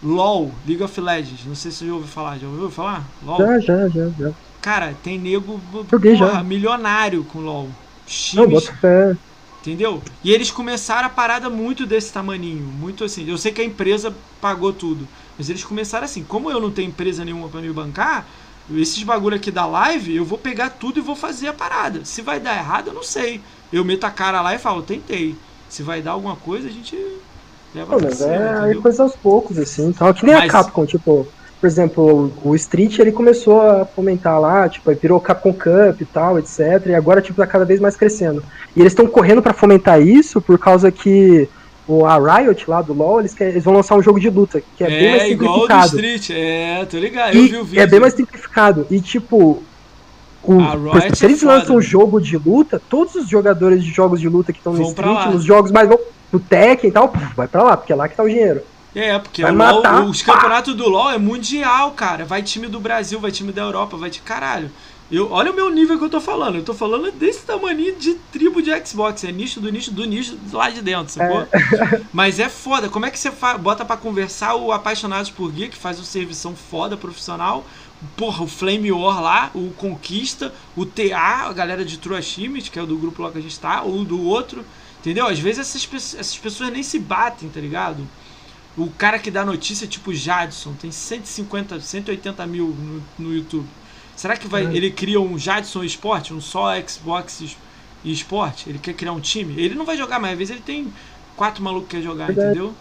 LOL, 0.01 0.51
League 0.65 0.81
of 0.83 0.99
Legends, 0.99 1.45
não 1.45 1.55
sei 1.55 1.71
se 1.71 1.77
você 1.79 1.87
já 1.87 1.93
ouviu 1.93 2.07
falar, 2.07 2.37
já 2.37 2.47
ouviu 2.47 2.69
falar? 2.69 3.03
LOL. 3.23 3.37
Já, 3.37 3.59
já, 3.59 3.89
já, 3.89 4.09
já. 4.17 4.31
Cara, 4.61 4.95
tem 5.03 5.17
nego 5.17 5.59
Joguei 5.89 6.17
porra, 6.17 6.33
já. 6.33 6.43
milionário 6.43 7.23
com 7.25 7.39
LOL. 7.39 7.65
Não, 7.65 7.73
Times 8.45 8.49
bota 8.49 8.73
fé. 8.77 9.17
Entendeu? 9.61 10.01
E 10.23 10.31
eles 10.31 10.49
começaram 10.49 11.07
a 11.07 11.09
parada 11.09 11.49
muito 11.49 11.85
desse 11.85 12.13
tamaninho, 12.13 12.63
muito 12.63 13.03
assim. 13.03 13.29
Eu 13.29 13.37
sei 13.37 13.51
que 13.51 13.61
a 13.61 13.65
empresa 13.65 14.15
pagou 14.39 14.71
tudo, 14.71 15.07
mas 15.37 15.49
eles 15.49 15.63
começaram 15.63 16.05
assim. 16.05 16.23
Como 16.23 16.49
eu 16.49 16.61
não 16.61 16.71
tenho 16.71 16.87
empresa 16.87 17.25
nenhuma 17.25 17.49
pra 17.49 17.59
me 17.59 17.71
bancar, 17.71 18.25
esses 18.71 19.03
bagulho 19.03 19.35
aqui 19.35 19.51
da 19.51 19.65
live, 19.65 20.15
eu 20.15 20.23
vou 20.23 20.37
pegar 20.37 20.69
tudo 20.69 20.99
e 20.99 21.03
vou 21.03 21.15
fazer 21.15 21.47
a 21.49 21.53
parada. 21.53 22.05
Se 22.05 22.21
vai 22.21 22.39
dar 22.39 22.55
errado, 22.57 22.87
eu 22.87 22.93
não 22.93 23.03
sei. 23.03 23.41
Eu 23.71 23.83
meto 23.83 24.05
a 24.05 24.11
cara 24.11 24.41
lá 24.41 24.55
e 24.55 24.59
falo, 24.59 24.81
tentei. 24.81 25.35
Se 25.67 25.83
vai 25.83 26.01
dar 26.01 26.11
alguma 26.11 26.35
coisa, 26.37 26.67
a 26.67 26.71
gente 26.71 26.95
Não, 27.73 27.85
pra 27.85 27.97
mas 28.01 28.15
cima, 28.15 28.31
é 28.31 28.49
aí 28.49 28.59
entendeu? 28.63 28.81
coisa 28.81 29.03
aos 29.03 29.15
poucos, 29.15 29.57
assim, 29.57 29.91
tal. 29.91 30.13
Que 30.13 30.25
nem 30.25 30.35
Mas- 30.35 30.45
a 30.45 30.47
Capcom, 30.47 30.85
tipo, 30.85 31.27
por 31.59 31.67
exemplo, 31.67 32.33
o 32.43 32.55
Street 32.55 32.99
ele 32.99 33.11
começou 33.11 33.61
a 33.61 33.85
fomentar 33.85 34.39
lá, 34.39 34.67
tipo, 34.69 34.91
virou 34.95 35.19
Capcom 35.19 35.53
Cup 35.53 36.01
e 36.01 36.05
tal, 36.05 36.39
etc. 36.39 36.87
E 36.87 36.95
agora, 36.95 37.21
tipo, 37.21 37.37
tá 37.37 37.45
cada 37.45 37.65
vez 37.65 37.79
mais 37.79 37.95
crescendo. 37.95 38.43
E 38.75 38.79
eles 38.79 38.93
estão 38.93 39.05
correndo 39.07 39.41
para 39.41 39.53
fomentar 39.53 40.01
isso 40.01 40.41
por 40.41 40.57
causa 40.57 40.91
que 40.91 41.49
o, 41.87 42.05
a 42.05 42.17
Riot 42.17 42.69
lá 42.69 42.81
do 42.81 42.93
LoL, 42.93 43.19
eles, 43.19 43.33
querem, 43.33 43.53
eles 43.53 43.63
vão 43.63 43.73
lançar 43.73 43.95
um 43.95 44.01
jogo 44.01 44.19
de 44.19 44.29
luta, 44.29 44.61
que 44.77 44.83
é, 44.83 44.87
é 44.87 44.89
bem 44.89 45.09
mais 45.11 45.23
simplificado. 45.23 45.65
igual 45.65 45.79
do 45.79 45.85
Street, 45.95 46.29
é, 46.31 46.85
tô 46.85 46.97
ligado, 46.97 47.35
eu 47.35 47.43
vi 47.43 47.57
o 47.57 47.63
vídeo. 47.65 47.81
É 47.81 47.87
bem 47.87 47.99
mais 47.99 48.13
simplificado. 48.13 48.87
E, 48.89 49.01
tipo, 49.01 49.61
o, 50.43 50.61
exemplo, 50.97 51.15
se 51.15 51.25
eles 51.25 51.43
é 51.43 51.45
lançam 51.45 51.75
um 51.75 51.81
jogo 51.81 52.21
de 52.21 52.37
luta, 52.37 52.81
todos 52.89 53.15
os 53.15 53.27
jogadores 53.27 53.83
de 53.83 53.91
jogos 53.91 54.21
de 54.21 54.29
luta 54.29 54.53
que 54.53 54.59
estão 54.59 54.73
no 54.73 54.81
Street, 54.83 55.25
nos 55.27 55.43
jogos 55.43 55.71
mais 55.71 55.89
no 56.31 56.39
Tekken 56.39 56.89
e 56.89 56.93
tal, 56.93 57.13
vai 57.35 57.47
pra 57.47 57.63
lá, 57.63 57.77
porque 57.77 57.93
é 57.93 57.95
lá 57.95 58.07
que 58.07 58.15
tá 58.15 58.23
o 58.23 58.29
dinheiro. 58.29 58.61
É, 58.95 59.17
porque 59.19 59.43
o 59.43 59.53
LOL, 59.53 60.05
os 60.05 60.21
campeonatos 60.21 60.73
do 60.73 60.89
LoL 60.89 61.11
é 61.11 61.17
mundial, 61.17 61.91
cara. 61.91 62.25
Vai 62.25 62.41
time 62.41 62.67
do 62.67 62.79
Brasil, 62.79 63.19
vai 63.19 63.31
time 63.31 63.51
da 63.51 63.61
Europa, 63.61 63.97
vai 63.97 64.09
de 64.09 64.19
caralho. 64.19 64.71
Eu, 65.11 65.31
olha 65.31 65.51
o 65.51 65.55
meu 65.55 65.69
nível 65.71 65.97
que 65.97 66.05
eu 66.05 66.09
tô 66.09 66.21
falando. 66.21 66.55
Eu 66.55 66.63
tô 66.63 66.73
falando 66.73 67.11
desse 67.11 67.41
tamanho 67.41 67.95
de 67.95 68.13
tribo 68.31 68.61
de 68.61 68.71
Xbox. 68.85 69.23
É 69.23 69.31
nicho 69.31 69.59
do 69.59 69.71
nicho 69.71 69.91
do 69.91 70.05
nicho 70.05 70.37
lá 70.51 70.69
de 70.69 70.81
dentro, 70.81 71.11
sacou? 71.11 71.41
É. 71.41 72.01
Mas 72.13 72.39
é 72.39 72.47
foda. 72.47 72.89
Como 72.89 73.05
é 73.05 73.11
que 73.11 73.17
você 73.17 73.31
bota 73.59 73.83
para 73.83 73.97
conversar 73.97 74.55
o 74.55 74.71
Apaixonados 74.71 75.31
por 75.31 75.51
Geek, 75.51 75.71
que 75.71 75.77
faz 75.77 75.99
um 75.99 76.03
serviço 76.03 76.53
foda, 76.69 76.95
profissional? 76.95 77.65
Porra, 78.15 78.43
o 78.43 78.47
Flame 78.47 78.91
War 78.91 79.21
lá, 79.21 79.51
o 79.53 79.71
Conquista, 79.71 80.53
o 80.75 80.85
TA, 80.85 81.47
a 81.47 81.53
galera 81.53 81.83
de 81.83 81.97
True 81.97 82.15
Achievement, 82.15 82.69
que 82.71 82.77
é 82.77 82.81
o 82.81 82.85
do 82.85 82.95
grupo 82.95 83.23
lá 83.23 83.31
que 83.31 83.39
a 83.39 83.41
gente 83.41 83.59
tá, 83.59 83.81
ou 83.81 84.05
do 84.05 84.23
outro. 84.23 84.63
Entendeu? 84.99 85.27
Às 85.27 85.39
vezes 85.39 85.59
essas, 85.59 86.15
essas 86.15 86.37
pessoas 86.37 86.71
nem 86.71 86.83
se 86.83 86.99
batem, 86.99 87.49
tá 87.49 87.59
ligado? 87.59 88.07
O 88.77 88.89
cara 88.91 89.17
que 89.17 89.31
dá 89.31 89.45
notícia, 89.45 89.87
tipo 89.87 90.13
Jadson, 90.13 90.73
tem 90.73 90.91
150, 90.91 91.79
180 91.79 92.45
mil 92.47 92.67
no, 92.67 93.03
no 93.17 93.33
YouTube. 93.33 93.67
Será 94.15 94.35
que 94.35 94.47
vai, 94.47 94.65
é. 94.65 94.75
ele 94.75 94.91
cria 94.91 95.19
um 95.19 95.37
Jadson 95.37 95.83
Esporte, 95.83 96.33
um 96.33 96.41
só 96.41 96.73
Xbox 96.81 97.55
e 98.03 98.11
Esporte? 98.11 98.69
Ele 98.69 98.77
quer 98.77 98.93
criar 98.93 99.13
um 99.13 99.19
time? 99.19 99.53
Ele 99.61 99.75
não 99.75 99.85
vai 99.85 99.97
jogar, 99.97 100.19
mas 100.19 100.31
às 100.31 100.37
vezes 100.37 100.51
ele 100.51 100.63
tem 100.63 100.93
quatro 101.35 101.63
malucos 101.63 101.89
que 101.89 101.97
quer 101.97 102.03
jogar, 102.03 102.31
entendeu? 102.31 102.73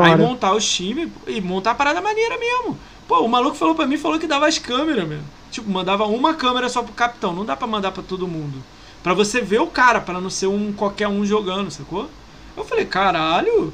Aí 0.00 0.16
montar 0.16 0.54
os 0.54 0.68
times 0.68 1.10
e 1.26 1.40
montar 1.40 1.72
a 1.72 1.74
parada 1.74 2.00
maneira 2.00 2.38
mesmo. 2.38 2.78
Pô, 3.06 3.20
o 3.20 3.28
maluco 3.28 3.56
falou 3.56 3.74
pra 3.74 3.86
mim, 3.86 3.96
falou 3.96 4.18
que 4.18 4.26
dava 4.26 4.48
as 4.48 4.58
câmeras, 4.58 5.06
mesmo. 5.06 5.24
Tipo, 5.50 5.70
mandava 5.70 6.06
uma 6.06 6.34
câmera 6.34 6.68
só 6.68 6.82
pro 6.82 6.94
capitão. 6.94 7.32
Não 7.34 7.44
dá 7.44 7.54
pra 7.54 7.66
mandar 7.66 7.92
pra 7.92 8.02
todo 8.02 8.26
mundo. 8.26 8.62
Pra 9.02 9.14
você 9.14 9.40
ver 9.40 9.60
o 9.60 9.66
cara, 9.66 10.00
para 10.00 10.20
não 10.20 10.30
ser 10.30 10.46
um 10.46 10.72
qualquer 10.72 11.08
um 11.08 11.24
jogando, 11.24 11.70
sacou? 11.70 12.08
Eu 12.56 12.64
falei, 12.64 12.84
caralho, 12.84 13.72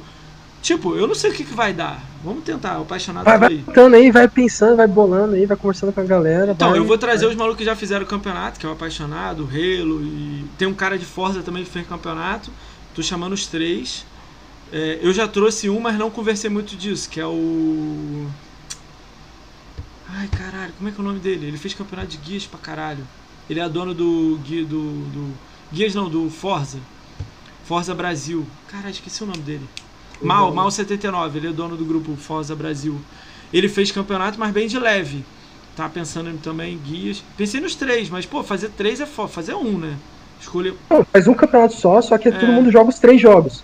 Tipo, 0.61 0.95
eu 0.95 1.07
não 1.07 1.15
sei 1.15 1.31
o 1.31 1.33
que, 1.33 1.43
que 1.43 1.53
vai 1.53 1.73
dar. 1.73 2.03
Vamos 2.23 2.43
tentar, 2.43 2.79
o 2.79 2.81
apaixonado 2.81 3.23
vai, 3.23 3.39
vai 3.39 3.49
tentando 3.49 3.95
aí, 3.95 4.11
vai 4.11 4.27
pensando, 4.27 4.75
vai 4.75 4.87
bolando 4.87 5.35
aí, 5.35 5.45
vai 5.45 5.55
conversando 5.55 5.93
com 5.93 6.01
a 6.01 6.03
galera. 6.03 6.51
Então, 6.51 6.71
vai, 6.71 6.79
eu 6.79 6.85
vou 6.85 6.97
trazer 6.97 7.25
vai. 7.25 7.29
os 7.29 7.35
malucos 7.35 7.59
que 7.59 7.65
já 7.65 7.75
fizeram 7.75 8.03
o 8.03 8.07
campeonato, 8.07 8.59
que 8.59 8.65
é 8.65 8.69
o 8.69 8.73
apaixonado, 8.73 9.43
o 9.43 9.47
Halo, 9.47 10.01
e 10.01 10.45
tem 10.57 10.67
um 10.67 10.73
cara 10.73 10.97
de 10.97 11.05
Forza 11.05 11.41
também 11.41 11.63
que 11.63 11.69
fez 11.69 11.87
campeonato. 11.87 12.51
Tô 12.93 13.01
chamando 13.01 13.33
os 13.33 13.47
três. 13.47 14.05
É, 14.71 14.99
eu 15.01 15.13
já 15.13 15.27
trouxe 15.27 15.69
um, 15.69 15.79
mas 15.79 15.97
não 15.97 16.11
conversei 16.11 16.49
muito 16.49 16.75
disso, 16.75 17.09
que 17.09 17.21
é 17.21 17.25
o. 17.25 18.27
Ai, 20.09 20.27
caralho, 20.27 20.73
como 20.77 20.89
é 20.89 20.91
que 20.91 20.99
é 20.99 21.01
o 21.01 21.07
nome 21.07 21.19
dele? 21.19 21.47
Ele 21.47 21.57
fez 21.57 21.73
campeonato 21.73 22.09
de 22.09 22.17
guias 22.17 22.45
pra 22.45 22.59
caralho. 22.59 23.07
Ele 23.49 23.59
é 23.59 23.67
dono 23.67 23.93
do 23.93 24.39
guia 24.43 24.63
do, 24.63 24.81
do. 25.09 25.33
Guias 25.71 25.95
não, 25.95 26.09
do 26.09 26.29
Forza. 26.29 26.79
Forza 27.65 27.93
Brasil. 27.95 28.45
Caralho, 28.67 28.91
esqueci 28.91 29.23
o 29.23 29.27
nome 29.27 29.39
dele. 29.39 29.67
Mal, 30.21 30.53
Mal 30.53 30.69
79, 30.69 31.39
ele 31.39 31.47
é 31.47 31.51
dono 31.51 31.77
do 31.77 31.85
grupo 31.85 32.15
Forza 32.15 32.55
Brasil. 32.55 32.99
Ele 33.53 33.69
fez 33.69 33.91
campeonato, 33.91 34.39
mas 34.39 34.51
bem 34.51 34.67
de 34.67 34.77
leve. 34.77 35.23
Tá 35.75 35.87
pensando 35.87 36.37
também 36.41 36.73
em 36.73 36.77
guias. 36.77 37.23
Pensei 37.37 37.61
nos 37.61 37.75
três, 37.75 38.09
mas 38.09 38.25
pô, 38.25 38.43
fazer 38.43 38.69
três 38.69 38.99
é 38.99 39.05
foda, 39.05 39.29
fazer 39.29 39.55
um, 39.55 39.77
né? 39.77 39.97
Escolher. 40.39 40.75
Não, 40.89 41.03
faz 41.05 41.27
um 41.27 41.33
campeonato 41.33 41.75
só, 41.75 42.01
só 42.01 42.17
que 42.17 42.27
é. 42.27 42.31
todo 42.31 42.51
mundo 42.51 42.71
joga 42.71 42.89
os 42.89 42.99
três 42.99 43.21
jogos. 43.21 43.63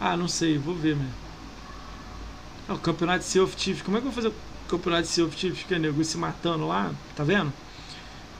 Ah, 0.00 0.16
não 0.16 0.26
sei, 0.26 0.56
vou 0.56 0.74
ver 0.74 0.96
mesmo. 0.96 1.12
Ah, 2.68 2.74
o 2.74 2.78
campeonato 2.78 3.20
de 3.20 3.24
Sea 3.26 3.42
of 3.42 3.82
como 3.84 3.98
é 3.98 4.00
que 4.00 4.06
eu 4.06 4.12
vou 4.12 4.22
fazer 4.22 4.28
o 4.28 4.34
campeonato 4.68 5.02
de 5.02 5.08
Sea 5.08 5.24
of 5.24 5.36
Thieves? 5.36 5.62
Que 5.62 5.74
é 5.74 5.78
nego 5.78 6.02
se 6.02 6.16
matando 6.16 6.66
lá, 6.66 6.90
tá 7.14 7.22
vendo? 7.22 7.52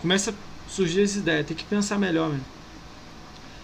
Começa 0.01 0.31
a 0.31 0.35
surgir 0.71 1.03
essa 1.03 1.19
ideia, 1.19 1.45
tem 1.45 1.57
que 1.57 1.65
pensar 1.65 1.99
melhor, 1.99 2.31
mesmo. 2.31 2.45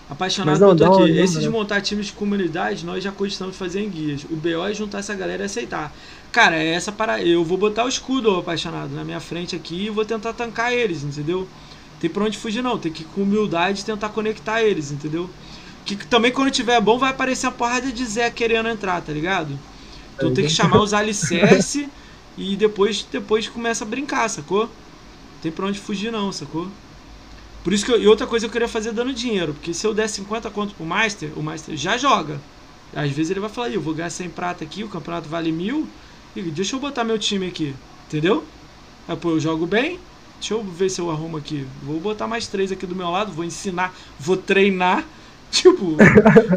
Apaixonado 0.09 0.61
não, 0.61 0.77
por 0.77 1.03
aqui. 1.03 1.19
Esse 1.19 1.41
de 1.41 1.49
montar 1.49 1.81
times 1.81 2.07
de 2.07 2.13
comunidade, 2.13 2.87
nós 2.87 3.03
já 3.03 3.11
cogitamos 3.11 3.57
fazer 3.57 3.81
em 3.81 3.91
guias. 3.91 4.25
O 4.25 4.37
BO 4.37 4.65
é 4.65 4.73
juntar 4.73 4.99
essa 4.99 5.15
galera 5.15 5.43
e 5.43 5.47
aceitar. 5.47 5.93
Cara, 6.31 6.57
é 6.57 6.75
essa 6.75 6.93
para. 6.93 7.21
Eu 7.21 7.45
vou 7.45 7.59
botar 7.59 7.85
o 7.85 7.89
escudo 7.89 8.37
apaixonado 8.37 8.95
na 8.95 9.03
minha 9.03 9.19
frente 9.19 9.57
aqui 9.57 9.87
e 9.87 9.91
vou 9.91 10.05
tentar 10.05 10.33
tancar 10.33 10.73
eles, 10.73 11.03
entendeu? 11.03 11.49
Tem 11.99 12.09
pra 12.09 12.25
onde 12.25 12.39
fugir, 12.39 12.63
não. 12.63 12.79
Tem 12.79 12.93
que 12.93 13.03
com 13.03 13.23
humildade 13.23 13.85
tentar 13.85 14.11
conectar 14.11 14.63
eles, 14.63 14.93
entendeu? 14.93 15.29
Que 15.85 15.97
também 15.97 16.31
quando 16.31 16.53
tiver 16.53 16.81
bom 16.81 16.99
vai 16.99 17.11
aparecer 17.11 17.49
a 17.49 17.51
porrada 17.51 17.91
de 17.91 18.05
Zé 18.05 18.31
querendo 18.31 18.69
entrar, 18.69 19.01
tá 19.01 19.13
ligado? 19.13 19.59
Então 20.15 20.33
tem 20.33 20.45
que 20.45 20.51
chamar 20.51 20.81
os 20.81 20.95
alicerce 20.95 21.89
e 22.39 22.57
depois, 22.57 23.05
depois 23.11 23.49
começa 23.49 23.83
a 23.83 23.87
brincar, 23.87 24.29
sacou? 24.29 24.69
Tem 25.41 25.53
pra 25.53 25.67
onde 25.67 25.79
fugir, 25.79 26.11
não, 26.11 26.33
sacou? 26.33 26.69
Por 27.63 27.73
isso 27.73 27.85
que 27.85 27.93
eu, 27.93 28.01
e 28.01 28.07
outra 28.07 28.27
coisa 28.27 28.47
eu 28.47 28.51
queria 28.51 28.69
fazer 28.69 28.93
dando 28.93 29.13
dinheiro, 29.13 29.53
porque 29.53 29.75
se 29.75 29.87
eu 29.87 29.93
der 29.93 30.09
50 30.09 30.51
conto 30.51 30.75
pro 30.75 30.87
Master, 30.87 31.33
o 31.37 31.43
Master 31.43 31.77
já 31.77 31.99
joga. 31.99 32.41
Às 32.95 33.11
vezes 33.11 33.31
ele 33.31 33.41
vai 33.41 33.51
falar, 33.51 33.71
eu 33.71 33.81
vou 33.81 33.93
ganhar 33.93 34.11
100 34.11 34.31
prata 34.31 34.65
aqui, 34.65 34.85
o 34.85 34.89
campeonato 34.89 35.29
vale 35.29 35.51
mil, 35.51 35.85
e 36.35 36.43
deixa 36.43 36.77
eu 36.77 36.81
botar 36.81 37.03
meu 37.05 37.19
time 37.19 37.47
aqui, 37.49 37.75
entendeu? 38.07 38.45
Aí, 39.09 39.17
pô, 39.17 39.31
eu 39.31 39.41
jogo 39.41 39.67
bem, 39.67 39.99
deixa 40.39 40.55
eu 40.55 40.63
ver 40.63 40.89
se 40.91 41.01
eu 41.01 41.11
arrumo 41.11 41.37
aqui. 41.37 41.67
Vou 41.83 42.01
botar 42.01 42.27
mais 42.29 42.47
três 42.47 42.71
aqui 42.71 42.87
do 42.87 42.95
meu 42.95 43.11
lado, 43.11 43.33
vou 43.33 43.45
ensinar, 43.45 43.93
vou 44.19 44.37
treinar, 44.37 45.05
tipo, 45.51 45.97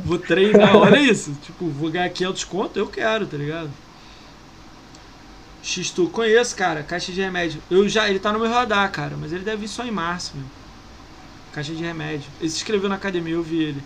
vou 0.06 0.20
treinar, 0.20 0.76
olha 0.78 1.00
isso, 1.02 1.34
tipo, 1.42 1.70
vou 1.70 1.90
ganhar 1.90 2.10
500 2.10 2.44
conto, 2.44 2.78
eu 2.78 2.88
quero, 2.88 3.26
tá 3.26 3.38
ligado? 3.38 3.72
X-Tu, 5.62 6.08
conheço, 6.10 6.56
cara, 6.56 6.84
caixa 6.84 7.12
de 7.12 7.22
remédio. 7.22 7.62
Eu 7.70 7.88
já, 7.88 8.10
ele 8.10 8.20
tá 8.20 8.32
no 8.32 8.40
meu 8.40 8.50
radar, 8.50 8.92
cara, 8.92 9.16
mas 9.18 9.34
ele 9.34 9.44
deve 9.44 9.62
vir 9.62 9.68
só 9.68 9.84
em 9.84 9.92
março, 9.92 10.36
meu. 10.36 10.46
Caixa 11.52 11.74
de 11.74 11.84
remédio. 11.84 12.30
Ele 12.40 12.50
se 12.50 12.58
inscreveu 12.58 12.90
na 12.90 12.96
academia, 12.96 13.34
eu 13.34 13.44
vi 13.44 13.62
ele. 13.64 13.84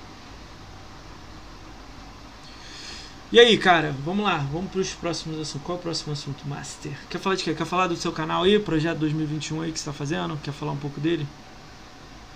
E 3.32 3.40
aí, 3.40 3.58
cara, 3.58 3.95
vamos 4.06 4.24
lá, 4.24 4.38
vamos 4.52 4.70
para 4.70 4.80
os 4.80 4.94
próximos 4.94 5.40
assuntos. 5.40 5.66
Qual 5.66 5.78
é 5.78 5.80
o 5.80 5.82
próximo 5.82 6.14
assunto, 6.14 6.48
Master? 6.48 6.91
Quer 7.10 7.18
falar 7.18 7.36
de 7.36 7.44
quê? 7.44 7.56
Quer 7.56 7.66
falar 7.66 7.88
do 7.88 7.95
seu 7.95 8.12
canal 8.12 8.44
aí, 8.44 8.60
projeto 8.60 9.00
2021 9.00 9.62
aí 9.62 9.72
que 9.72 9.80
você 9.80 9.90
está 9.90 9.94
fazendo? 9.94 10.38
Quer 10.38 10.52
falar 10.54 10.72
um 10.72 10.78
pouco 10.78 11.02
dele? 11.02 11.28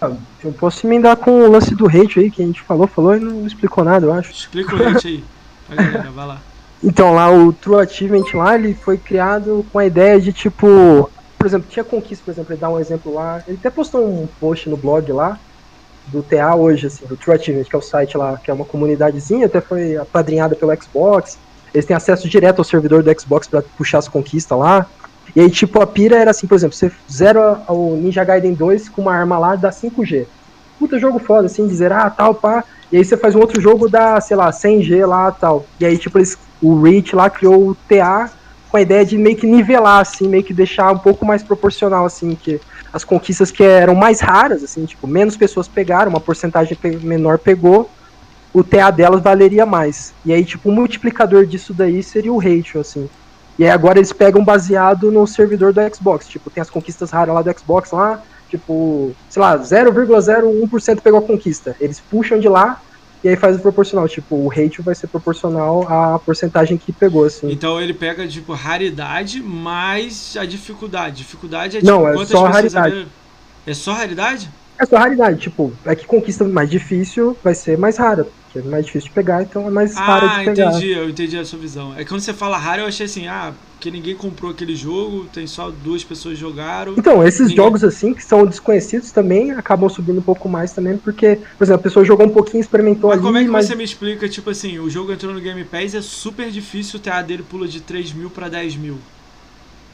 Ah, 0.01 0.15
eu 0.43 0.53
posso 0.53 0.88
emendar 0.88 1.18
com 1.18 1.41
o 1.41 1.51
lance 1.51 1.76
do 1.76 1.88
hate 1.88 2.19
aí, 2.19 2.31
que 2.31 2.41
a 2.41 2.45
gente 2.45 2.64
falou, 2.64 2.88
falou 2.88 3.15
e 3.15 3.19
não 3.19 3.45
explicou 3.45 3.84
nada, 3.84 4.07
eu 4.07 4.14
acho. 4.14 4.31
Explica 4.31 4.76
o 4.76 4.88
hate 4.88 5.07
aí, 5.07 5.23
pra 5.68 5.76
galera, 5.77 6.11
vai 6.11 6.26
lá. 6.26 6.47
Então, 6.83 7.13
lá 7.13 7.31
o 7.31 7.51
True 7.51 7.81
Achievement 7.81 8.25
lá, 8.33 8.55
ele 8.55 8.73
foi 8.73 8.97
criado 8.97 9.65
com 9.71 9.79
a 9.79 9.85
ideia 9.85 10.19
de, 10.21 10.31
tipo, 10.31 11.09
por 11.37 11.47
exemplo, 11.47 11.67
tinha 11.69 11.83
conquista, 11.83 12.23
por 12.25 12.31
exemplo, 12.31 12.53
ele 12.53 12.61
dá 12.61 12.69
um 12.69 12.79
exemplo 12.79 13.13
lá. 13.13 13.43
Ele 13.47 13.57
até 13.59 13.69
postou 13.69 14.05
um 14.05 14.27
post 14.39 14.69
no 14.69 14.77
blog 14.77 15.11
lá, 15.11 15.39
do 16.07 16.23
TA 16.23 16.55
hoje, 16.55 16.87
assim, 16.87 17.05
do 17.05 17.17
True 17.17 17.35
Achievement, 17.35 17.65
que 17.65 17.75
é 17.75 17.79
o 17.79 17.81
site 17.81 18.17
lá, 18.17 18.37
que 18.37 18.49
é 18.49 18.53
uma 18.53 18.65
comunidadezinha, 18.65 19.45
até 19.45 19.59
foi 19.59 19.97
apadrinhada 19.97 20.55
pelo 20.55 20.73
Xbox. 20.81 21.37
Eles 21.73 21.85
têm 21.85 21.95
acesso 21.95 22.29
direto 22.29 22.59
ao 22.59 22.63
servidor 22.63 23.03
do 23.03 23.19
Xbox 23.19 23.47
para 23.47 23.61
puxar 23.61 23.99
as 23.99 24.07
conquistas 24.07 24.57
lá. 24.57 24.85
E 25.35 25.41
aí, 25.41 25.49
tipo, 25.49 25.81
a 25.81 25.87
pira 25.87 26.15
era 26.15 26.31
assim, 26.31 26.47
por 26.47 26.55
exemplo, 26.55 26.75
você 26.75 26.91
zera 27.11 27.61
o 27.67 27.95
Ninja 27.95 28.23
Gaiden 28.23 28.53
2 28.53 28.89
com 28.89 29.01
uma 29.01 29.13
arma 29.13 29.37
lá, 29.37 29.55
dá 29.55 29.69
5G. 29.69 30.25
Puta 30.79 30.97
jogo 30.97 31.19
foda, 31.19 31.47
assim, 31.47 31.67
dizer, 31.67 31.91
ah, 31.91 32.09
tal, 32.09 32.33
pá. 32.33 32.63
E 32.91 32.97
aí 32.97 33.03
você 33.03 33.17
faz 33.17 33.35
um 33.35 33.39
outro 33.39 33.59
jogo, 33.59 33.89
dá, 33.89 34.19
sei 34.21 34.37
lá, 34.37 34.49
100G 34.49 35.05
lá, 35.05 35.31
tal. 35.31 35.65
E 35.79 35.85
aí, 35.85 35.97
tipo, 35.97 36.17
eles, 36.17 36.37
o 36.61 36.81
Reach 36.81 37.15
lá 37.15 37.29
criou 37.29 37.69
o 37.69 37.75
TA 37.88 38.29
com 38.69 38.77
a 38.77 38.81
ideia 38.81 39.05
de 39.05 39.17
meio 39.17 39.35
que 39.35 39.47
nivelar, 39.47 40.01
assim, 40.01 40.27
meio 40.27 40.43
que 40.43 40.53
deixar 40.53 40.91
um 40.91 40.97
pouco 40.97 41.25
mais 41.25 41.41
proporcional, 41.41 42.05
assim, 42.05 42.35
que 42.35 42.59
as 42.91 43.03
conquistas 43.03 43.51
que 43.51 43.63
eram 43.63 43.95
mais 43.95 44.19
raras, 44.19 44.63
assim, 44.63 44.85
tipo, 44.85 45.07
menos 45.07 45.38
pessoas 45.38 45.67
pegaram, 45.67 46.09
uma 46.09 46.19
porcentagem 46.19 46.77
menor 47.01 47.38
pegou, 47.38 47.89
o 48.53 48.63
TA 48.63 48.89
delas 48.91 49.21
valeria 49.21 49.65
mais. 49.65 50.13
E 50.25 50.34
aí, 50.34 50.43
tipo, 50.43 50.69
o 50.69 50.71
multiplicador 50.71 51.45
disso 51.45 51.73
daí 51.73 52.01
seria 52.01 52.34
o 52.34 52.38
ratio, 52.38 52.81
assim. 52.81 53.09
E 53.57 53.63
aí 53.63 53.69
agora 53.69 53.99
eles 53.99 54.13
pegam 54.13 54.43
baseado 54.43 55.11
no 55.11 55.25
servidor 55.25 55.73
do 55.73 55.95
Xbox, 55.95 56.27
tipo, 56.27 56.49
tem 56.49 56.61
as 56.61 56.69
conquistas 56.69 57.11
raras 57.11 57.34
lá 57.34 57.41
do 57.41 57.59
Xbox 57.59 57.91
lá, 57.91 58.21
tipo, 58.49 59.13
sei 59.29 59.41
lá, 59.41 59.57
0,01% 59.57 61.01
pegou 61.01 61.19
a 61.19 61.23
conquista. 61.23 61.75
Eles 61.79 61.99
puxam 61.99 62.39
de 62.39 62.47
lá 62.47 62.81
e 63.23 63.30
aí 63.30 63.35
faz 63.35 63.56
o 63.56 63.60
proporcional, 63.60 64.07
tipo, 64.07 64.35
o 64.35 64.48
ratio 64.48 64.84
vai 64.84 64.94
ser 64.94 65.07
proporcional 65.07 65.88
à 65.88 66.19
porcentagem 66.19 66.77
que 66.77 66.91
pegou, 66.91 67.26
assim. 67.26 67.52
Então 67.52 67.81
ele 67.81 67.94
pega, 67.94 68.27
tipo, 68.27 68.53
raridade 68.53 69.41
mais 69.41 70.35
a 70.39 70.45
dificuldade. 70.45 71.18
Dificuldade 71.18 71.77
é, 71.77 71.80
tipo, 71.80 71.91
Não, 71.91 72.07
é 72.07 72.26
só 72.26 72.45
raridade. 72.45 73.07
É 73.65 73.73
só 73.73 73.94
raridade? 73.94 74.49
É 74.79 74.85
só 74.85 74.95
raridade, 74.97 75.39
tipo, 75.41 75.73
é 75.85 75.95
que 75.95 76.05
conquista 76.05 76.43
mais 76.47 76.69
difícil 76.69 77.37
vai 77.43 77.55
ser 77.55 77.77
mais 77.77 77.97
rara, 77.97 78.23
porque 78.25 78.37
que 78.51 78.59
é 78.59 78.61
mais 78.61 78.85
difícil 78.85 79.09
de 79.09 79.13
pegar, 79.15 79.41
então 79.43 79.67
é 79.67 79.71
mais 79.71 79.95
raro 79.95 80.27
Ah, 80.27 80.39
de 80.39 80.45
pegar. 80.45 80.69
entendi, 80.69 80.91
eu 80.91 81.09
entendi 81.09 81.37
a 81.37 81.43
sua 81.43 81.59
visão. 81.59 81.93
É 81.95 82.03
que 82.03 82.05
quando 82.09 82.21
você 82.21 82.33
fala 82.33 82.57
raro, 82.57 82.83
eu 82.83 82.85
achei 82.87 83.05
assim, 83.07 83.27
ah, 83.27 83.53
porque 83.73 83.91
ninguém 83.91 84.15
comprou 84.15 84.51
aquele 84.51 84.75
jogo, 84.75 85.25
tem 85.25 85.45
só 85.47 85.69
duas 85.69 86.03
pessoas 86.03 86.37
jogaram. 86.37 86.93
Então, 86.97 87.23
esses 87.23 87.41
Ninguém- 87.49 87.55
jogos 87.57 87.83
assim, 87.83 88.13
que 88.13 88.23
são 88.23 88.45
desconhecidos 88.45 89.11
também, 89.11 89.51
acabam 89.51 89.89
subindo 89.89 90.19
um 90.19 90.23
pouco 90.23 90.47
mais 90.47 90.71
também, 90.73 90.97
porque, 90.97 91.39
por 91.57 91.63
exemplo, 91.63 91.79
a 91.81 91.83
pessoa 91.83 92.05
jogou 92.05 92.25
um 92.25 92.29
pouquinho, 92.33 92.61
experimentou 92.61 93.09
Mas 93.09 93.17
ali, 93.17 93.25
como 93.25 93.37
é 93.37 93.43
que 93.43 93.49
mas 93.49 93.65
você 93.65 93.75
me 93.75 93.83
explica, 93.83 94.29
tipo 94.29 94.49
assim, 94.49 94.79
o 94.79 94.89
jogo 94.89 95.11
entrou 95.11 95.33
no 95.33 95.41
Game 95.41 95.63
Pass 95.65 95.93
é 95.95 96.01
super 96.01 96.49
difícil, 96.49 96.99
o 96.99 97.01
TA 97.01 97.21
dele 97.21 97.43
pula 97.43 97.67
de 97.67 97.81
3 97.81 98.13
mil 98.13 98.29
pra 98.29 98.47
10 98.47 98.75
mil. 98.77 98.97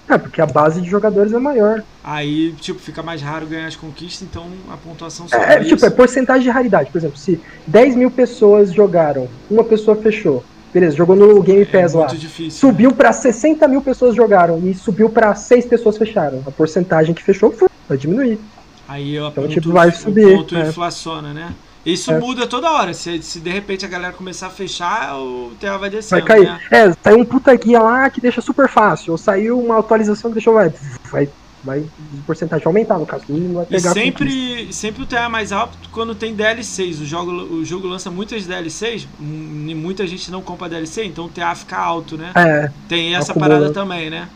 É 0.10 0.18
porque 0.18 0.42
a 0.42 0.46
base 0.46 0.82
de 0.82 0.90
jogadores 0.90 1.34
é 1.34 1.40
maior. 1.40 1.84
Aí, 2.04 2.54
tipo, 2.60 2.80
fica 2.80 3.02
mais 3.02 3.22
raro 3.22 3.46
ganhar 3.46 3.68
as 3.68 3.76
conquistas, 3.76 4.28
então 4.30 4.46
a 4.72 4.78
pontuação 4.78 5.28
sobe. 5.28 5.44
É, 5.44 5.54
é, 5.56 5.60
tipo, 5.64 5.76
isso? 5.76 5.86
é 5.86 5.90
porcentagem 5.90 6.44
de 6.44 6.50
raridade. 6.50 6.92
Por 6.92 6.98
exemplo, 6.98 7.18
se 7.18 7.40
10 7.68 7.96
mil 7.96 8.12
pessoas 8.12 8.74
jogaram, 8.74 9.28
uma 9.50 9.64
pessoa 9.64 9.96
fechou. 9.96 10.44
Beleza, 10.74 10.96
jogou 10.96 11.16
no 11.16 11.42
Game 11.42 11.62
é 11.62 11.66
Pass 11.66 11.94
lá. 11.94 12.08
muito 12.08 12.18
difícil. 12.20 12.60
Subiu 12.60 12.92
pra 12.94 13.14
60 13.14 13.68
mil 13.68 13.82
pessoas 13.82 14.16
jogaram 14.16 14.60
e 14.68 14.74
subiu 14.74 15.08
pra 15.10 15.36
6 15.36 15.66
pessoas 15.66 15.98
fecharam. 15.98 16.42
A 16.48 16.52
porcentagem 16.52 17.14
que 17.14 17.22
fechou 17.22 17.52
foi, 17.52 17.70
vai 17.88 17.98
diminuir. 17.98 18.40
Aí 18.88 19.16
eu 19.16 19.28
Então, 19.28 19.48
tipo, 19.48 19.72
vai 19.72 19.90
o 19.90 19.94
subir, 19.94 20.36
ponto 20.36 20.56
é. 20.56 20.68
inflaciona, 20.68 21.32
né? 21.34 21.54
Isso 21.86 22.12
É. 22.12 22.20
muda 22.20 22.48
toda 22.48 22.72
hora. 22.72 22.94
Se, 22.94 23.22
se 23.22 23.40
de 23.40 23.50
repente 23.50 23.86
a 23.86 23.90
galera 23.90 24.14
começar 24.14 24.48
a 24.48 24.50
fechar, 24.50 25.16
o 25.18 25.52
TA 25.60 25.78
vai 25.78 25.90
descendo, 25.90 26.22
Vai 26.26 26.28
cair. 26.38 26.48
né? 26.48 26.60
É, 26.72 26.94
saiu 27.04 27.20
um 27.20 27.26
puta 27.26 27.54
guia 27.56 27.82
lá 27.82 28.10
que 28.10 28.22
deixa 28.22 28.40
super 28.42 28.70
fácil. 28.70 29.12
Ou 29.12 29.18
saiu 29.18 29.60
uma 29.60 29.80
atualização 29.80 30.32
que 30.32 30.36
deixou. 30.36 30.54
Vai, 30.54 30.74
vai, 31.12 31.30
vai 31.64 31.80
a 31.80 32.26
porcentagem 32.26 32.66
aumentar, 32.66 32.98
no 32.98 33.06
caso. 33.06 33.26
Não 33.28 33.56
vai 33.56 33.64
E 33.64 33.68
pegar 33.68 33.90
conquista. 33.94 34.00
sempre, 34.00 34.68
sempre 34.74 35.04
o 35.04 35.06
TA 35.06 35.24
é 35.26 35.28
mais 35.28 35.52
alto 35.52 35.78
quando 35.92 36.16
tem 36.16 36.34
DLCs. 36.34 37.02
O 37.02 37.06
jogo, 37.06 37.32
o 37.32 37.66
jogo 37.66 37.86
lança 37.88 38.10
muitas 38.10 38.46
DLCs, 38.46 39.06
hum, 39.20 39.66
e 39.68 39.76
muita 39.76 40.08
gente 40.08 40.32
não 40.32 40.42
compra 40.42 40.70
DLC, 40.70 41.04
então 41.04 41.26
o 41.26 41.30
TA 41.30 41.54
fica 41.54 41.78
alto, 41.78 42.18
né? 42.18 42.32
É, 42.36 42.72
Tem 42.88 43.14
essa 43.14 43.32
acumula. 43.34 43.50
parada 43.56 43.74
também, 43.74 44.10
né? 44.10 44.30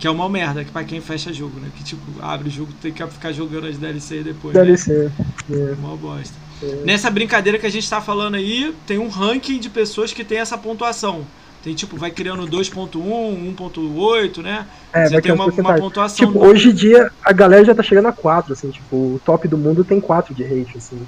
Que 0.00 0.06
é 0.06 0.10
uma 0.10 0.28
merda, 0.28 0.64
que 0.64 0.70
pra 0.70 0.84
quem 0.84 1.00
fecha 1.00 1.32
jogo, 1.32 1.58
né? 1.58 1.68
Que 1.76 1.82
tipo, 1.82 2.02
abre 2.22 2.48
o 2.48 2.50
jogo, 2.50 2.72
tem 2.80 2.92
que 2.92 3.04
ficar 3.08 3.32
jogando 3.32 3.66
as 3.66 3.76
DLC 3.76 4.22
depois, 4.22 4.54
né? 4.54 4.62
DLC. 4.64 5.10
É. 5.50 5.74
Uma 5.78 5.96
bosta. 5.96 6.34
É. 6.62 6.66
Nessa 6.84 7.10
brincadeira 7.10 7.58
que 7.58 7.66
a 7.66 7.70
gente 7.70 7.88
tá 7.88 8.00
falando 8.00 8.34
aí, 8.36 8.74
tem 8.86 8.98
um 8.98 9.08
ranking 9.08 9.58
de 9.58 9.68
pessoas 9.70 10.12
que 10.12 10.24
tem 10.24 10.38
essa 10.38 10.56
pontuação. 10.58 11.24
Tem 11.62 11.74
tipo, 11.74 11.96
vai 11.96 12.10
criando 12.10 12.46
2.1, 12.46 13.54
1.8, 13.56 14.42
né? 14.42 14.66
É, 14.92 15.06
Você 15.06 15.12
vai 15.14 15.22
tem 15.22 15.32
uma, 15.32 15.46
uma 15.46 15.74
pontuação. 15.74 16.26
Tipo, 16.26 16.44
hoje 16.44 16.70
em 16.70 16.74
dia 16.74 17.10
a 17.24 17.32
galera 17.32 17.64
já 17.64 17.74
tá 17.74 17.82
chegando 17.82 18.06
a 18.08 18.12
4, 18.12 18.52
assim, 18.52 18.70
tipo, 18.70 18.94
o 18.96 19.20
top 19.24 19.46
do 19.48 19.58
mundo 19.58 19.84
tem 19.84 20.00
4 20.00 20.34
de 20.34 20.42
rate, 20.44 20.76
assim. 20.78 21.00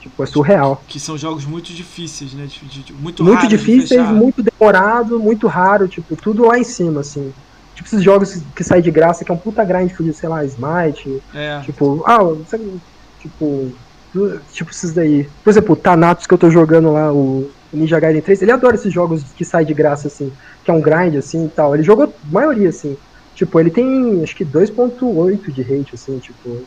Tipo, 0.00 0.22
é 0.22 0.26
surreal. 0.26 0.82
Que 0.88 0.98
são 0.98 1.18
jogos 1.18 1.44
muito 1.44 1.72
difíceis, 1.72 2.32
né? 2.32 2.46
De- 2.46 2.66
de- 2.66 2.82
de- 2.82 2.92
muito 2.94 3.22
Muito 3.22 3.42
de 3.42 3.48
difíceis, 3.48 3.88
fechar. 4.00 4.12
muito 4.12 4.42
demorado, 4.42 5.18
muito 5.20 5.46
raro, 5.46 5.86
tipo, 5.86 6.16
tudo 6.16 6.46
lá 6.46 6.58
em 6.58 6.64
cima, 6.64 7.02
assim. 7.02 7.32
Tipo, 7.74 7.86
esses 7.88 8.02
jogos 8.02 8.42
que 8.56 8.64
saem 8.64 8.82
de 8.82 8.90
graça, 8.90 9.24
que 9.24 9.30
é 9.30 9.34
um 9.34 9.38
puta 9.38 9.62
grind 9.62 9.92
de, 10.00 10.12
sei 10.14 10.28
lá, 10.30 10.42
Smite, 10.46 11.22
É. 11.34 11.60
tipo, 11.60 12.02
ah, 12.06 12.18
sabe, 12.48 12.80
tipo, 13.20 13.70
tipo 14.52 14.70
esses 14.70 14.92
daí. 14.92 15.28
Por 15.44 15.50
exemplo, 15.50 15.72
o 15.72 15.76
Thanatos 15.76 16.26
que 16.26 16.34
eu 16.34 16.38
tô 16.38 16.50
jogando 16.50 16.92
lá, 16.92 17.12
o 17.12 17.50
Ninja 17.72 18.00
Gaiden 18.00 18.20
3, 18.22 18.42
ele 18.42 18.52
adora 18.52 18.74
esses 18.74 18.92
jogos 18.92 19.22
que 19.36 19.44
saem 19.44 19.66
de 19.66 19.74
graça, 19.74 20.08
assim, 20.08 20.32
que 20.64 20.70
é 20.70 20.74
um 20.74 20.80
grind, 20.80 21.16
assim, 21.16 21.46
e 21.46 21.48
tal. 21.48 21.74
Ele 21.74 21.82
jogou 21.82 22.06
a 22.06 22.32
maioria, 22.32 22.68
assim. 22.68 22.96
Tipo, 23.34 23.60
ele 23.60 23.70
tem, 23.70 24.22
acho 24.22 24.34
que 24.34 24.44
2.8 24.44 25.50
de 25.52 25.62
rate, 25.62 25.94
assim, 25.94 26.18
tipo... 26.18 26.62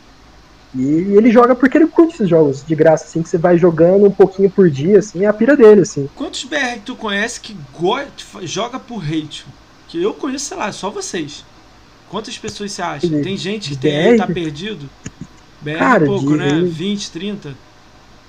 E 0.75 1.15
ele 1.15 1.31
joga 1.31 1.53
porque 1.53 1.77
ele 1.77 1.85
curte 1.85 2.15
esses 2.15 2.27
jogos 2.27 2.65
de 2.65 2.73
graça, 2.73 3.05
assim, 3.05 3.21
que 3.21 3.29
você 3.29 3.37
vai 3.37 3.59
jogando 3.59 4.05
um 4.05 4.11
pouquinho 4.11 4.49
por 4.49 4.71
dia, 4.71 4.97
assim, 4.97 5.23
é 5.23 5.27
a 5.27 5.33
pira 5.33 5.55
dele, 5.55 5.81
assim. 5.81 6.09
Quantos 6.15 6.45
BR 6.45 6.79
tu 6.83 6.95
conhece 6.95 7.39
que 7.39 7.55
joga 8.41 8.79
por 8.79 9.03
hate? 9.03 9.45
Que 9.87 10.01
eu 10.01 10.15
conheço, 10.15 10.45
sei 10.45 10.57
lá, 10.57 10.71
só 10.71 10.89
vocês. 10.89 11.45
Quantas 12.09 12.37
pessoas 12.39 12.71
você 12.71 12.81
acha? 12.81 13.07
Tem 13.07 13.37
gente 13.37 13.69
que 13.69 13.75
de 13.75 13.81
tem 13.81 14.17
tá 14.17 14.25
BR? 14.25 14.33
perdido? 14.33 14.89
BR 15.63 15.77
Cara, 15.79 16.03
é 16.03 16.07
pouco, 16.07 16.31
de- 16.31 16.37
né? 16.37 16.61
20, 16.61 17.11
30? 17.11 17.53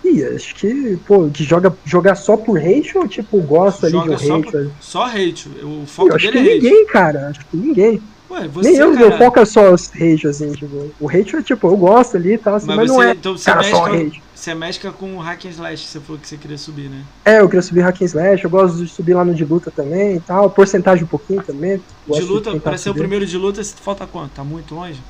Ih, 0.05 0.23
acho 0.35 0.55
que, 0.55 0.97
pô, 0.98 1.28
de 1.31 1.44
joga, 1.44 1.74
jogar 1.85 2.15
só 2.15 2.36
por 2.36 2.59
hate 2.59 2.97
ou, 2.98 3.09
tipo, 3.09 3.40
gosta 3.43 3.86
ali 3.86 4.02
de 4.02 4.11
um 4.11 4.19
só 4.19 4.36
hate? 4.36 4.51
por-? 4.52 4.70
Só 4.78 5.05
hate. 5.06 5.48
O 5.65 5.86
foco 5.86 6.15
acho 6.15 6.31
que 6.31 6.32
dele 6.32 6.51
é 6.51 6.56
hate. 6.56 6.65
ninguém, 6.65 6.86
cara. 6.86 7.28
Acho 7.28 7.40
que 7.48 7.56
ninguém. 7.56 8.02
Ué, 8.31 8.48
você, 8.48 8.70
Nem 8.70 8.78
eu, 8.81 8.93
cara. 8.94 9.09
meu 9.09 9.19
foco 9.19 9.40
é 9.40 9.44
só 9.47 9.73
os 9.73 9.89
hate, 9.94 10.27
assim, 10.27 10.52
tipo. 10.52 10.94
O 10.98 11.09
hate 11.09 11.36
é 11.36 11.43
tipo, 11.43 11.66
eu 11.69 11.77
gosto 11.77 12.16
ali 12.16 12.35
e 12.35 12.39
tal, 12.39 12.55
assim, 12.55 12.66
Mas, 12.66 12.77
mas, 12.77 12.90
você, 12.90 12.97
não 12.97 13.02
é. 13.02 13.12
então 13.12 13.36
você 13.36 13.44
cara, 13.44 13.62
só 13.62 13.85
hate. 13.86 14.23
você 14.35 14.55
mescla 14.55 14.93
com 14.93 15.16
o 15.16 15.20
hack 15.20 15.44
and 15.47 15.51
slash, 15.51 15.86
você 15.86 16.01
falou 16.01 16.20
que 16.20 16.28
você 16.28 16.36
queria 16.36 16.59
subir, 16.59 16.90
né? 16.90 17.02
É, 17.24 17.40
eu 17.40 17.48
queria 17.48 17.62
subir 17.62 17.81
hack 17.81 18.01
and 18.02 18.05
slash, 18.06 18.44
eu 18.44 18.51
gosto 18.51 18.77
de 18.85 18.90
subir 18.90 19.15
lá 19.15 19.24
no 19.24 19.35
de 19.35 19.44
luta 19.44 19.70
também 19.70 20.16
e 20.16 20.20
tal. 20.20 20.51
Porcentagem 20.51 21.05
um 21.05 21.09
pouquinho 21.09 21.43
também. 21.43 21.82
de 22.06 22.23
luta, 22.23 22.59
para 22.61 22.77
ser 22.77 22.90
o 22.90 22.94
primeiro 22.94 23.27
de 23.27 23.39
luta, 23.39 23.62
falta 23.81 24.06
quanto? 24.06 24.32
Tá 24.32 24.44
muito 24.44 24.74
longe? 24.74 25.01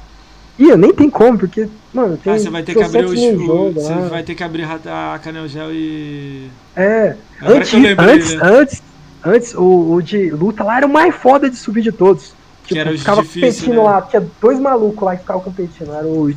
Ih, 0.59 0.76
nem 0.76 0.94
tem 0.94 1.10
como, 1.10 1.39
porque, 1.39 1.68
mano, 1.93 2.16
tem. 2.16 2.32
ah, 2.32 2.39
você 2.39 2.51
vai 2.51 2.62
ter 2.62 2.76
que 2.76 2.82
abrir 2.82 3.05
os. 3.05 3.10
300 3.10 3.20
mil 3.20 3.43
o- 3.43 3.47
jogos 3.47 3.74
você 3.74 3.93
lá. 3.93 4.09
vai 4.09 4.22
ter 4.22 4.35
que 4.35 4.44
abrir 4.44 4.64
a 4.64 5.18
Canel 5.22 5.48
Gel 5.48 5.72
e. 5.72 6.48
É, 6.76 7.16
Agora 7.40 7.59
antes, 7.59 7.72
lembrei, 7.72 8.14
antes, 8.14 8.35
né? 8.35 8.40
antes, 8.43 8.82
antes, 9.24 9.55
o, 9.55 9.94
o 9.94 10.02
de 10.02 10.31
luta 10.31 10.62
lá 10.64 10.76
era 10.78 10.86
o 10.86 10.93
mais 10.93 11.14
foda 11.14 11.51
de 11.51 11.56
subir 11.56 11.82
de 11.82 11.93
todos. 11.93 12.34
Tipo, 12.66 12.81
era 12.81 12.91
os 12.91 13.01
ficava 13.01 13.23
difíceis, 13.23 13.57
competindo 13.61 13.77
né? 13.77 13.82
lá, 13.82 14.03
tinha 14.03 14.27
dois 14.41 14.59
malucos 14.59 15.03
lá 15.05 15.12
que 15.15 15.20
ficavam 15.20 15.43
competindo. 15.43 15.93
Era 15.93 16.07
o 16.07 16.31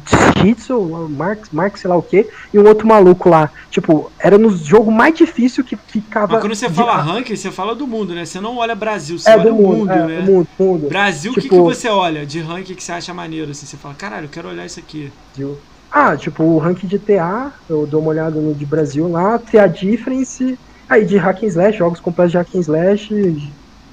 Jitsu, 0.44 0.78
o 0.78 1.10
Marx, 1.10 1.50
Marx, 1.52 1.80
sei 1.82 1.90
lá 1.90 1.96
o 1.96 2.02
que, 2.02 2.28
e 2.54 2.60
um 2.60 2.68
outro 2.68 2.86
maluco 2.88 3.30
lá. 3.30 3.50
Tipo, 3.72 4.12
era 4.20 4.38
no 4.38 4.50
jogo 4.56 4.92
mais 4.92 5.16
difícil 5.16 5.64
que 5.64 5.76
ficava. 5.76 6.34
Mas 6.34 6.42
quando 6.42 6.56
você 6.56 6.68
de- 6.68 6.74
fala 6.76 6.96
ranking, 6.98 7.36
você 7.36 7.50
fala 7.52 7.74
do 7.76 7.88
mundo, 7.88 8.14
né? 8.14 8.26
Você 8.26 8.40
não 8.42 8.58
olha 8.58 8.76
Brasil, 8.76 9.18
você 9.18 9.30
é 9.30 9.34
olha 9.38 9.44
do 9.52 9.56
o 9.56 9.62
mundo, 9.62 9.78
mundo, 9.78 9.92
é, 9.92 10.06
né? 10.08 10.22
do 10.22 10.32
mundo, 10.32 10.48
mundo. 10.60 10.88
Brasil, 10.90 11.32
o 11.32 11.36
que, 11.36 11.42
Tipo- 11.42 11.56
que 11.56 11.62
você 11.76 11.88
olha 11.88 12.26
de 12.26 12.40
ranking 12.42 12.76
que 12.76 12.84
você 12.84 12.92
acha 12.92 13.14
maneiro? 13.14 13.52
Assim, 13.52 13.66
você 13.66 13.78
fala, 13.78 13.96
caralho, 13.96 14.26
eu 14.26 14.30
quero 14.30 14.50
olhar 14.50 14.66
isso 14.66 14.80
aqui. 14.80 15.12
Ah, 15.92 16.16
tipo, 16.18 16.44
o 16.44 16.58
ranking 16.58 16.88
de 16.88 17.00
TA, 17.00 17.52
eu 17.70 17.88
dou 17.88 18.02
uma 18.02 18.10
olhada 18.10 18.40
no 18.40 18.54
de 18.54 18.66
Brasil 18.66 19.08
lá, 19.10 19.40
TA 19.40 19.68
Difference, 19.68 20.60
aí 20.90 21.06
de 21.06 21.18
Hack 21.18 21.44
and 21.44 21.48
Slash, 21.48 21.78
jogos 21.78 22.00
completos 22.00 22.32
de 22.34 22.38
Hack 22.38 22.50
and 22.56 22.60
Slash, 22.60 23.14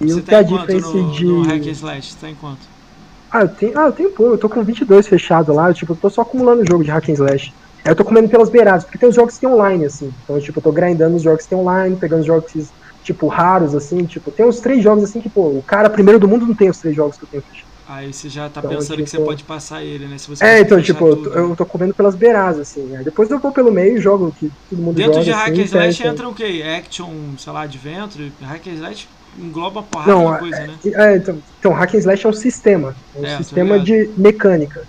e 0.06 0.12
você 0.12 0.20
o 0.20 0.22
tá 0.22 0.35
TA 0.35 0.40
em 0.40 0.44
quanto 0.44 0.78
Difference 0.78 0.81
no, 0.81 1.18
de... 1.18 1.26
no 1.26 1.43
hack 1.43 1.66
and 1.66 1.70
slash? 1.72 2.16
Tá 2.16 2.28
em 2.31 2.36
quanto? 2.36 2.70
Ah, 3.32 3.40
eu 3.43 3.55
tenho, 3.56 3.78
ah, 3.78 3.86
eu 3.86 3.93
tenho 3.94 4.14
pouco, 4.14 4.35
eu 4.35 4.39
tô 4.39 4.48
com 4.48 4.64
22 4.64 5.09
fechado 5.09 5.52
lá, 5.52 5.68
eu, 5.68 5.74
tipo, 5.74 5.93
eu 5.93 5.98
tô 5.98 6.09
só 6.09 6.22
acumulando 6.22 6.64
jogo 6.68 6.85
de 6.85 6.90
Hack 6.90 7.09
and 7.09 7.12
Slash. 7.14 7.52
Aí 7.86 7.93
eu 7.93 7.97
tô 7.97 8.05
comendo 8.05 8.28
pelas 8.28 8.48
beiradas, 8.51 8.85
porque 8.85 8.98
tem 8.98 9.09
os 9.09 9.14
jogos 9.14 9.35
que 9.35 9.40
tem 9.40 9.51
online, 9.51 9.85
assim. 9.86 10.10
Então, 10.22 10.39
tipo, 10.39 10.59
eu 10.59 10.62
tô 10.62 10.72
grindando 10.72 11.16
os 11.16 11.22
jogos 11.22 11.43
que 11.43 11.48
tem 11.51 11.59
online, 11.59 11.98
pegando 11.98 12.20
os 12.20 12.26
jogos, 12.26 12.51
tipo, 13.02 13.26
raros, 13.28 13.74
assim, 13.74 14.06
tipo, 14.06 14.32
tem 14.32 14.47
uns 14.47 14.60
três 14.60 14.82
jogos, 14.82 15.05
assim, 15.05 15.20
que, 15.20 15.31
pô, 15.31 15.59
o 15.59 15.62
cara 15.64 15.90
primeiro 15.90 16.18
do 16.20 16.28
mundo 16.28 16.47
não 16.47 16.56
tem 16.56 16.70
os 16.70 16.78
três 16.78 16.94
jogos 16.97 17.16
que 17.18 17.24
eu 17.24 17.28
tenho 17.28 17.43
fechado. 17.43 17.72
Aí 17.86 18.12
você 18.12 18.28
já 18.31 18.48
tá 18.51 18.62
Então, 18.62 18.70
pensando 18.72 19.02
que 19.02 19.09
tipo- 19.09 19.10
você 19.10 19.18
pode 19.18 19.44
passar 19.44 19.85
ele, 19.85 20.09
né? 20.09 20.16
Se 20.18 20.26
você 20.28 20.43
É, 20.43 20.60
então, 20.60 20.81
tipo, 20.82 21.06
eu 21.06 21.16
tô, 21.16 21.32
eu 21.35 21.56
tô 21.56 21.66
comendo 21.66 21.94
pelas 21.94 22.16
beiradas, 22.16 22.59
assim. 22.60 22.94
Aí 22.97 23.05
depois 23.05 23.31
eu 23.31 23.40
vou 23.40 23.52
pelo 23.52 23.72
meio 23.72 23.97
e 23.97 24.01
jogo 24.01 24.26
o 24.28 24.32
que 24.32 24.51
todo 24.68 24.82
mundo 24.82 25.01
Dentro 25.01 25.20
joga, 25.20 25.20
de 25.20 25.31
hack 25.32 25.59
assim, 25.59 25.64
slash 25.66 26.02
entra 26.05 26.28
o 26.28 26.35
quê? 26.35 26.62
Action, 26.64 27.36
sei 27.36 27.52
lá, 27.52 27.62
adventure? 27.62 28.36
Hack 28.40 28.66
slash 28.68 29.09
engloba 29.39 29.82
porrada 29.82 30.11
Não, 30.12 30.32
de 30.32 30.39
coisa, 30.39 30.66
né? 30.66 30.74
É, 30.86 31.16
então, 31.16 31.39
então, 31.59 31.73
Hack 31.73 31.94
and 31.94 31.98
Slash 31.98 32.27
é 32.27 32.28
um 32.28 32.32
sistema. 32.32 32.94
É 33.15 33.20
um 33.20 33.24
É, 33.27 33.36
sistema 33.39 33.78
de 33.81 34.11
mecânica. 34.16 34.82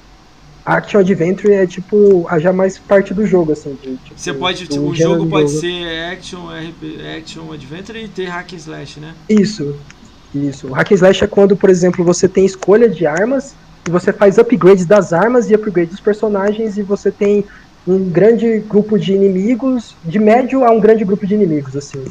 Action 0.65 0.99
Adventure 0.99 1.53
é 1.53 1.67
tipo 1.67 2.25
a 2.27 2.39
já 2.39 2.51
mais 2.51 2.79
parte 2.79 3.13
do 3.13 3.25
jogo, 3.25 3.51
assim. 3.51 3.77
de, 3.81 3.97
tipo, 3.97 4.19
Você 4.19 4.33
pode, 4.33 4.67
tipo, 4.67 4.81
o 4.83 4.95
jogo 4.95 5.27
pode 5.27 5.47
jogo. 5.49 5.61
ser 5.61 6.11
action, 6.11 6.47
RP, 6.47 6.99
action 7.19 7.51
adventure 7.53 8.03
e 8.03 8.07
ter 8.07 8.25
hack 8.25 8.53
and 8.53 8.57
slash, 8.57 8.99
né? 8.99 9.13
Isso. 9.29 9.75
Isso. 10.33 10.67
O 10.67 10.73
Hack 10.73 10.91
and 10.91 10.95
Slash 10.95 11.23
é 11.23 11.27
quando, 11.27 11.55
por 11.55 11.69
exemplo, 11.69 12.03
você 12.03 12.27
tem 12.27 12.45
escolha 12.45 12.89
de 12.89 13.05
armas 13.05 13.55
e 13.87 13.91
você 13.91 14.11
faz 14.11 14.37
upgrades 14.37 14.85
das 14.85 15.13
armas 15.13 15.49
e 15.49 15.55
upgrades 15.55 15.91
dos 15.91 16.01
personagens 16.01 16.77
e 16.77 16.83
você 16.83 17.09
tem 17.11 17.45
um 17.87 18.09
grande 18.09 18.59
grupo 18.59 18.97
de 18.99 19.13
inimigos, 19.13 19.95
de 20.03 20.19
médio 20.19 20.65
a 20.65 20.71
um 20.71 20.79
grande 20.79 21.05
grupo 21.05 21.25
de 21.25 21.35
inimigos, 21.35 21.75
assim. 21.77 22.03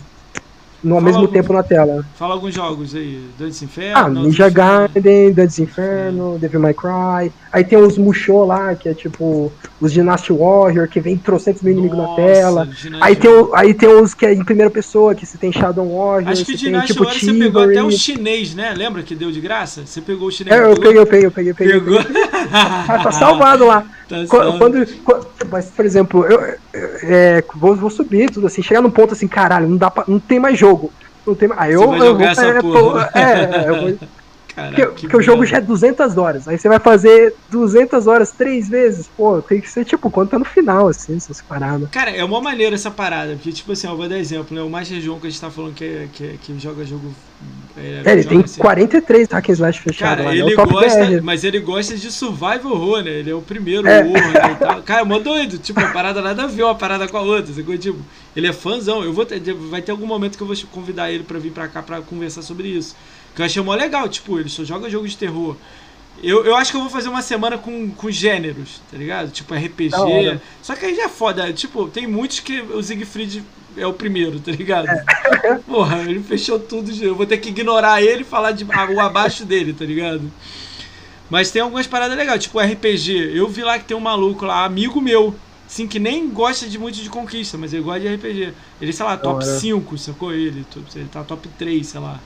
No 0.84 0.96
ao 0.96 1.00
mesmo 1.00 1.20
algum- 1.22 1.32
tempo 1.32 1.52
na 1.52 1.62
tela. 1.62 2.04
Fala 2.14 2.34
alguns 2.34 2.54
jogos 2.54 2.94
aí. 2.94 3.20
Dantes 3.38 3.62
Inferno. 3.62 3.98
Ah, 3.98 4.08
Ninja. 4.08 4.48
Gaiden, 4.50 5.32
Dantes 5.32 5.58
Inferno, 5.58 6.36
Devil 6.38 6.60
May 6.60 6.74
Cry. 6.74 7.32
Aí 7.50 7.64
tem 7.64 7.78
os 7.78 7.96
Musho 7.96 8.44
lá, 8.44 8.74
que 8.74 8.88
é 8.88 8.94
tipo 8.94 9.50
os 9.80 9.92
Dynasty 9.92 10.32
Warrior, 10.32 10.86
que 10.88 11.00
vem 11.00 11.16
trocentos 11.16 11.62
mil 11.62 11.72
inimigos 11.72 11.96
na 11.96 12.08
tela. 12.14 12.66
Dynasty 12.66 12.98
Aí 13.00 13.16
tem, 13.16 13.30
o- 13.30 13.50
aí 13.54 13.72
tem 13.74 13.88
os 13.88 14.12
que 14.14 14.26
é 14.26 14.34
em 14.34 14.44
primeira 14.44 14.70
pessoa, 14.70 15.14
que 15.14 15.24
você 15.24 15.38
tem 15.38 15.50
Shadow 15.52 15.86
Warrior, 15.86 16.30
Acho 16.30 16.44
que 16.44 16.52
o 16.52 16.56
tem 16.58 16.66
Dynasty 16.66 16.92
tipo 16.92 17.04
Warrior 17.04 17.20
você 17.20 17.32
pegou 17.32 17.62
até 17.62 17.70
um 17.82 17.90
Chivalry. 17.90 17.96
chinês, 17.98 18.54
né? 18.54 18.74
Lembra 18.76 19.02
que 19.02 19.14
deu 19.14 19.30
de 19.32 19.40
graça? 19.40 19.86
Você 19.86 20.00
pegou 20.00 20.28
o 20.28 20.30
chinês. 20.30 20.54
É, 20.54 20.60
eu 20.64 20.74
pegou? 20.74 20.82
peguei, 20.84 21.00
eu 21.00 21.06
peguei, 21.06 21.26
eu 21.26 21.30
peguei, 21.30 21.50
eu 21.52 21.56
peguei. 21.56 21.80
Pegou? 21.80 21.98
Ah, 22.52 23.00
tá 23.02 23.10
salvado 23.10 23.66
lá. 23.66 23.84
Tá 24.08 24.26
salvo. 24.26 24.58
Quando, 24.58 24.86
quando- 25.02 25.26
mas, 25.50 25.66
por 25.70 25.84
exemplo, 25.84 26.24
eu, 26.26 26.40
eu- 26.40 26.58
é, 27.04 27.44
vou, 27.54 27.74
vou 27.76 27.90
subir 27.90 28.30
tudo 28.30 28.46
assim, 28.46 28.62
chegar 28.62 28.80
num 28.82 28.90
ponto 28.90 29.12
assim, 29.14 29.26
caralho, 29.28 29.68
não 29.68 29.76
dá 29.76 29.90
pra, 29.90 30.04
não 30.06 30.18
tem 30.20 30.38
mais 30.38 30.58
jogo. 30.58 30.92
Não 31.26 31.34
tem 31.34 31.48
mais. 31.48 31.60
Aí 31.60 31.72
eu, 31.72 31.88
vai 31.88 32.00
eu 32.00 32.04
jogar 32.06 32.18
vou, 32.18 32.26
essa 32.26 32.44
é, 32.46 32.60
porra. 32.60 33.10
pô, 33.12 33.18
é, 33.18 33.64
eu 33.68 33.80
vou, 33.80 33.98
Caraca, 34.54 34.86
porque, 34.86 35.00
porque 35.02 35.16
o 35.16 35.22
jogo 35.22 35.44
já 35.44 35.56
é 35.56 35.60
200 35.60 36.16
horas. 36.16 36.46
Aí 36.46 36.56
você 36.56 36.68
vai 36.68 36.78
fazer 36.78 37.34
200 37.50 38.06
horas 38.06 38.30
três 38.30 38.68
vezes. 38.68 39.08
Pô, 39.16 39.42
tem 39.42 39.60
que 39.60 39.68
ser 39.68 39.84
tipo 39.84 40.08
conta 40.08 40.38
no 40.38 40.44
final, 40.44 40.86
assim, 40.86 41.16
essas 41.16 41.42
paradas. 41.42 41.88
Cara, 41.90 42.12
é 42.12 42.22
uma 42.22 42.40
maneira 42.40 42.76
essa 42.76 42.90
parada. 42.90 43.32
Porque, 43.32 43.50
tipo 43.50 43.72
assim, 43.72 43.88
eu 43.88 43.96
vou 43.96 44.08
dar 44.08 44.16
exemplo, 44.16 44.56
né? 44.56 44.62
O 44.62 44.70
Master 44.70 45.00
João 45.00 45.18
que 45.18 45.26
a 45.26 45.30
gente 45.30 45.40
tá 45.40 45.50
falando 45.50 45.74
que, 45.74 45.84
é, 45.84 46.08
que, 46.12 46.24
é, 46.24 46.34
que 46.40 46.56
joga 46.60 46.84
jogo. 46.84 47.12
É, 47.76 48.02
é 48.04 48.12
ele 48.12 48.22
tem 48.22 48.40
assim. 48.42 48.60
43 48.60 49.28
hack 49.28 49.48
and 49.48 49.52
slash 49.52 49.80
fechado. 49.80 50.08
Cara, 50.18 50.24
lá, 50.28 50.36
ele 50.36 50.52
é 50.52 50.54
gosta, 50.54 51.22
mas 51.22 51.42
ele 51.42 51.58
gosta 51.58 51.96
de 51.96 52.12
survival 52.12 52.72
horror, 52.72 53.02
né? 53.02 53.10
Ele 53.10 53.30
é 53.30 53.34
o 53.34 53.42
primeiro 53.42 53.88
é. 53.88 54.04
horror 54.04 54.12
né. 54.12 54.82
Cara, 54.84 55.00
é 55.00 55.04
mó 55.04 55.18
doido. 55.18 55.58
Tipo, 55.58 55.80
a 55.80 55.88
parada 55.88 56.22
nada 56.22 56.44
a 56.44 56.46
ver 56.46 56.62
uma 56.62 56.76
parada 56.76 57.08
com 57.08 57.16
a 57.16 57.22
outra. 57.22 57.50
Assim, 57.50 57.76
tipo, 57.76 57.98
ele 58.36 58.46
é 58.46 58.52
fãzão. 58.52 59.02
Eu 59.02 59.12
vou 59.12 59.26
ter, 59.26 59.40
vai 59.52 59.82
ter 59.82 59.90
algum 59.90 60.06
momento 60.06 60.36
que 60.36 60.42
eu 60.44 60.46
vou 60.46 60.56
convidar 60.70 61.10
ele 61.10 61.24
pra 61.24 61.40
vir 61.40 61.50
pra 61.50 61.66
cá 61.66 61.82
pra 61.82 62.00
conversar 62.00 62.42
sobre 62.42 62.68
isso. 62.68 62.94
Que 63.34 63.42
eu 63.42 63.46
achei 63.46 63.62
mó 63.62 63.74
legal, 63.74 64.08
tipo, 64.08 64.38
ele 64.38 64.48
só 64.48 64.64
joga 64.64 64.88
jogo 64.88 65.08
de 65.08 65.16
terror. 65.16 65.56
Eu, 66.22 66.44
eu 66.44 66.54
acho 66.54 66.70
que 66.70 66.76
eu 66.76 66.80
vou 66.80 66.90
fazer 66.90 67.08
uma 67.08 67.22
semana 67.22 67.58
com, 67.58 67.90
com 67.90 68.10
gêneros, 68.10 68.80
tá 68.90 68.96
ligado? 68.96 69.30
Tipo 69.30 69.54
RPG. 69.54 69.90
Só 70.62 70.74
que 70.74 70.86
aí 70.86 70.94
já 70.94 71.04
é 71.04 71.08
foda. 71.08 71.52
Tipo, 71.52 71.88
tem 71.88 72.06
muitos 72.06 72.40
que 72.40 72.60
o 72.60 72.82
Siegfried 72.82 73.42
é 73.76 73.86
o 73.86 73.92
primeiro, 73.92 74.38
tá 74.38 74.52
ligado? 74.52 74.88
É. 74.88 75.54
Porra, 75.66 76.02
ele 76.02 76.22
fechou 76.22 76.58
tudo. 76.58 76.90
Eu 77.02 77.14
vou 77.14 77.26
ter 77.26 77.38
que 77.38 77.48
ignorar 77.48 78.00
ele 78.00 78.22
e 78.22 78.24
falar 78.24 78.52
de, 78.52 78.64
o 78.64 79.00
abaixo 79.00 79.44
dele, 79.44 79.72
tá 79.72 79.84
ligado? 79.84 80.30
Mas 81.28 81.50
tem 81.50 81.62
algumas 81.62 81.86
paradas 81.86 82.16
legais, 82.16 82.42
tipo 82.42 82.60
RPG. 82.60 83.32
Eu 83.34 83.48
vi 83.48 83.62
lá 83.62 83.78
que 83.78 83.84
tem 83.84 83.96
um 83.96 84.00
maluco 84.00 84.44
lá, 84.44 84.64
amigo 84.64 85.00
meu, 85.00 85.34
assim, 85.66 85.86
que 85.86 85.98
nem 85.98 86.28
gosta 86.28 86.68
de 86.68 86.78
muito 86.78 87.02
de 87.02 87.08
conquista, 87.08 87.58
mas 87.58 87.72
ele 87.72 87.82
gosta 87.82 88.00
de 88.00 88.14
RPG. 88.14 88.54
Ele, 88.80 88.92
sei 88.92 89.04
lá, 89.04 89.16
top 89.16 89.44
5, 89.44 89.98
sacou 89.98 90.32
ele? 90.32 90.64
Ele 90.94 91.08
tá 91.10 91.24
top 91.24 91.48
3, 91.58 91.86
sei 91.86 92.00
lá. 92.00 92.20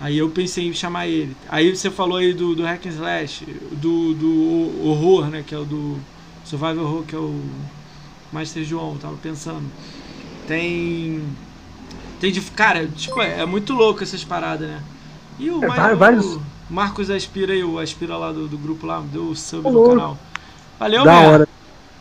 Aí 0.00 0.16
eu 0.16 0.30
pensei 0.30 0.66
em 0.66 0.72
chamar 0.72 1.06
ele. 1.06 1.36
Aí 1.46 1.76
você 1.76 1.90
falou 1.90 2.16
aí 2.16 2.32
do, 2.32 2.54
do 2.54 2.62
Hack 2.62 2.86
and 2.86 2.90
Slash, 2.90 3.44
do, 3.72 4.14
do 4.14 4.88
horror, 4.88 5.26
né? 5.26 5.44
Que 5.46 5.54
é 5.54 5.58
o 5.58 5.64
do 5.64 5.98
Survival 6.42 6.86
Horror, 6.86 7.02
que 7.02 7.14
é 7.14 7.18
o 7.18 7.38
Master 8.32 8.64
João, 8.64 8.96
tava 8.96 9.16
pensando. 9.16 9.70
Tem. 10.48 11.22
Tem 12.18 12.32
de. 12.32 12.40
Cara, 12.40 12.86
tipo, 12.86 13.20
é, 13.20 13.40
é 13.40 13.46
muito 13.46 13.74
louco 13.74 14.02
essas 14.02 14.24
paradas, 14.24 14.68
né? 14.68 14.82
E 15.38 15.50
o, 15.50 15.62
é, 15.62 15.94
vários... 15.94 16.24
o 16.24 16.42
Marcos 16.70 17.10
Aspira 17.10 17.52
aí, 17.52 17.62
o 17.62 17.78
Aspira 17.78 18.16
lá 18.16 18.32
do, 18.32 18.48
do 18.48 18.56
grupo 18.56 18.86
lá, 18.86 19.00
deu 19.00 19.34
sub 19.34 19.68
no 19.70 19.88
canal. 19.90 20.18
Valeu, 20.78 21.04
da 21.04 21.20
Hora. 21.20 21.48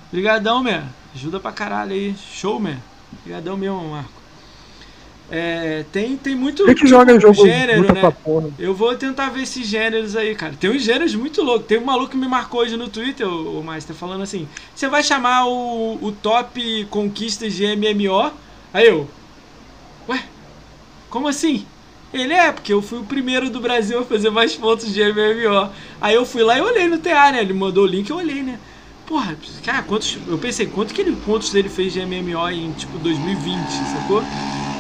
Obrigadão, 0.07 0.63
man. 0.63 0.83
Ajuda 1.13 1.37
pra 1.39 1.51
caralho 1.51 1.91
aí. 1.91 2.15
Show, 2.31 2.59
man. 2.59 2.77
Obrigadão 3.19 3.57
mesmo, 3.57 3.89
Marco. 3.89 4.18
É, 5.31 5.85
tem, 5.91 6.17
tem 6.17 6.35
muito 6.35 6.65
que 6.65 6.73
tipo, 6.73 6.87
joga 6.87 7.19
jogo 7.19 7.45
gênero, 7.45 7.93
né? 7.93 8.13
Eu 8.57 8.73
vou 8.73 8.95
tentar 8.95 9.29
ver 9.29 9.43
esses 9.43 9.67
gêneros 9.67 10.15
aí, 10.15 10.33
cara. 10.33 10.53
Tem 10.59 10.69
uns 10.71 10.81
gêneros 10.81 11.13
muito 11.13 11.43
loucos. 11.43 11.67
Tem 11.67 11.77
um 11.77 11.85
maluco 11.85 12.11
que 12.11 12.17
me 12.17 12.27
marcou 12.27 12.61
hoje 12.61 12.75
no 12.75 12.89
Twitter, 12.89 13.27
o, 13.27 13.59
o 13.59 13.63
Master, 13.63 13.95
falando 13.95 14.23
assim: 14.23 14.47
você 14.73 14.87
vai 14.87 15.03
chamar 15.03 15.45
o, 15.45 15.99
o 16.01 16.11
top 16.11 16.87
conquistas 16.89 17.53
de 17.53 17.63
MMO? 17.75 18.31
Aí 18.73 18.87
eu, 18.87 19.07
ué, 20.07 20.23
como 21.09 21.27
assim? 21.27 21.65
Ele 22.11 22.33
é, 22.33 22.51
porque 22.51 22.73
eu 22.73 22.81
fui 22.81 22.97
o 22.97 23.03
primeiro 23.03 23.51
do 23.51 23.59
Brasil 23.59 23.99
a 23.99 24.03
fazer 24.03 24.31
mais 24.31 24.55
pontos 24.55 24.91
de 24.91 24.99
MMO. 24.99 25.69
Aí 26.01 26.15
eu 26.15 26.25
fui 26.25 26.41
lá 26.41 26.57
e 26.57 26.61
olhei 26.61 26.87
no 26.87 26.97
TA, 26.97 27.31
né? 27.31 27.41
Ele 27.41 27.53
mandou 27.53 27.83
o 27.83 27.87
link, 27.87 28.09
eu 28.09 28.17
olhei, 28.17 28.41
né? 28.41 28.57
Porra, 29.09 29.35
cara, 29.65 29.81
quantos. 29.81 30.19
Eu 30.27 30.37
pensei, 30.37 30.67
quanto 30.67 30.93
que 30.93 31.01
ele, 31.01 31.15
pontos 31.25 31.55
ele 31.55 31.67
fez 31.67 31.91
de 31.91 31.99
MMO 32.05 32.47
em 32.51 32.71
tipo 32.73 32.95
2020, 32.99 33.57
sacou? 33.91 34.23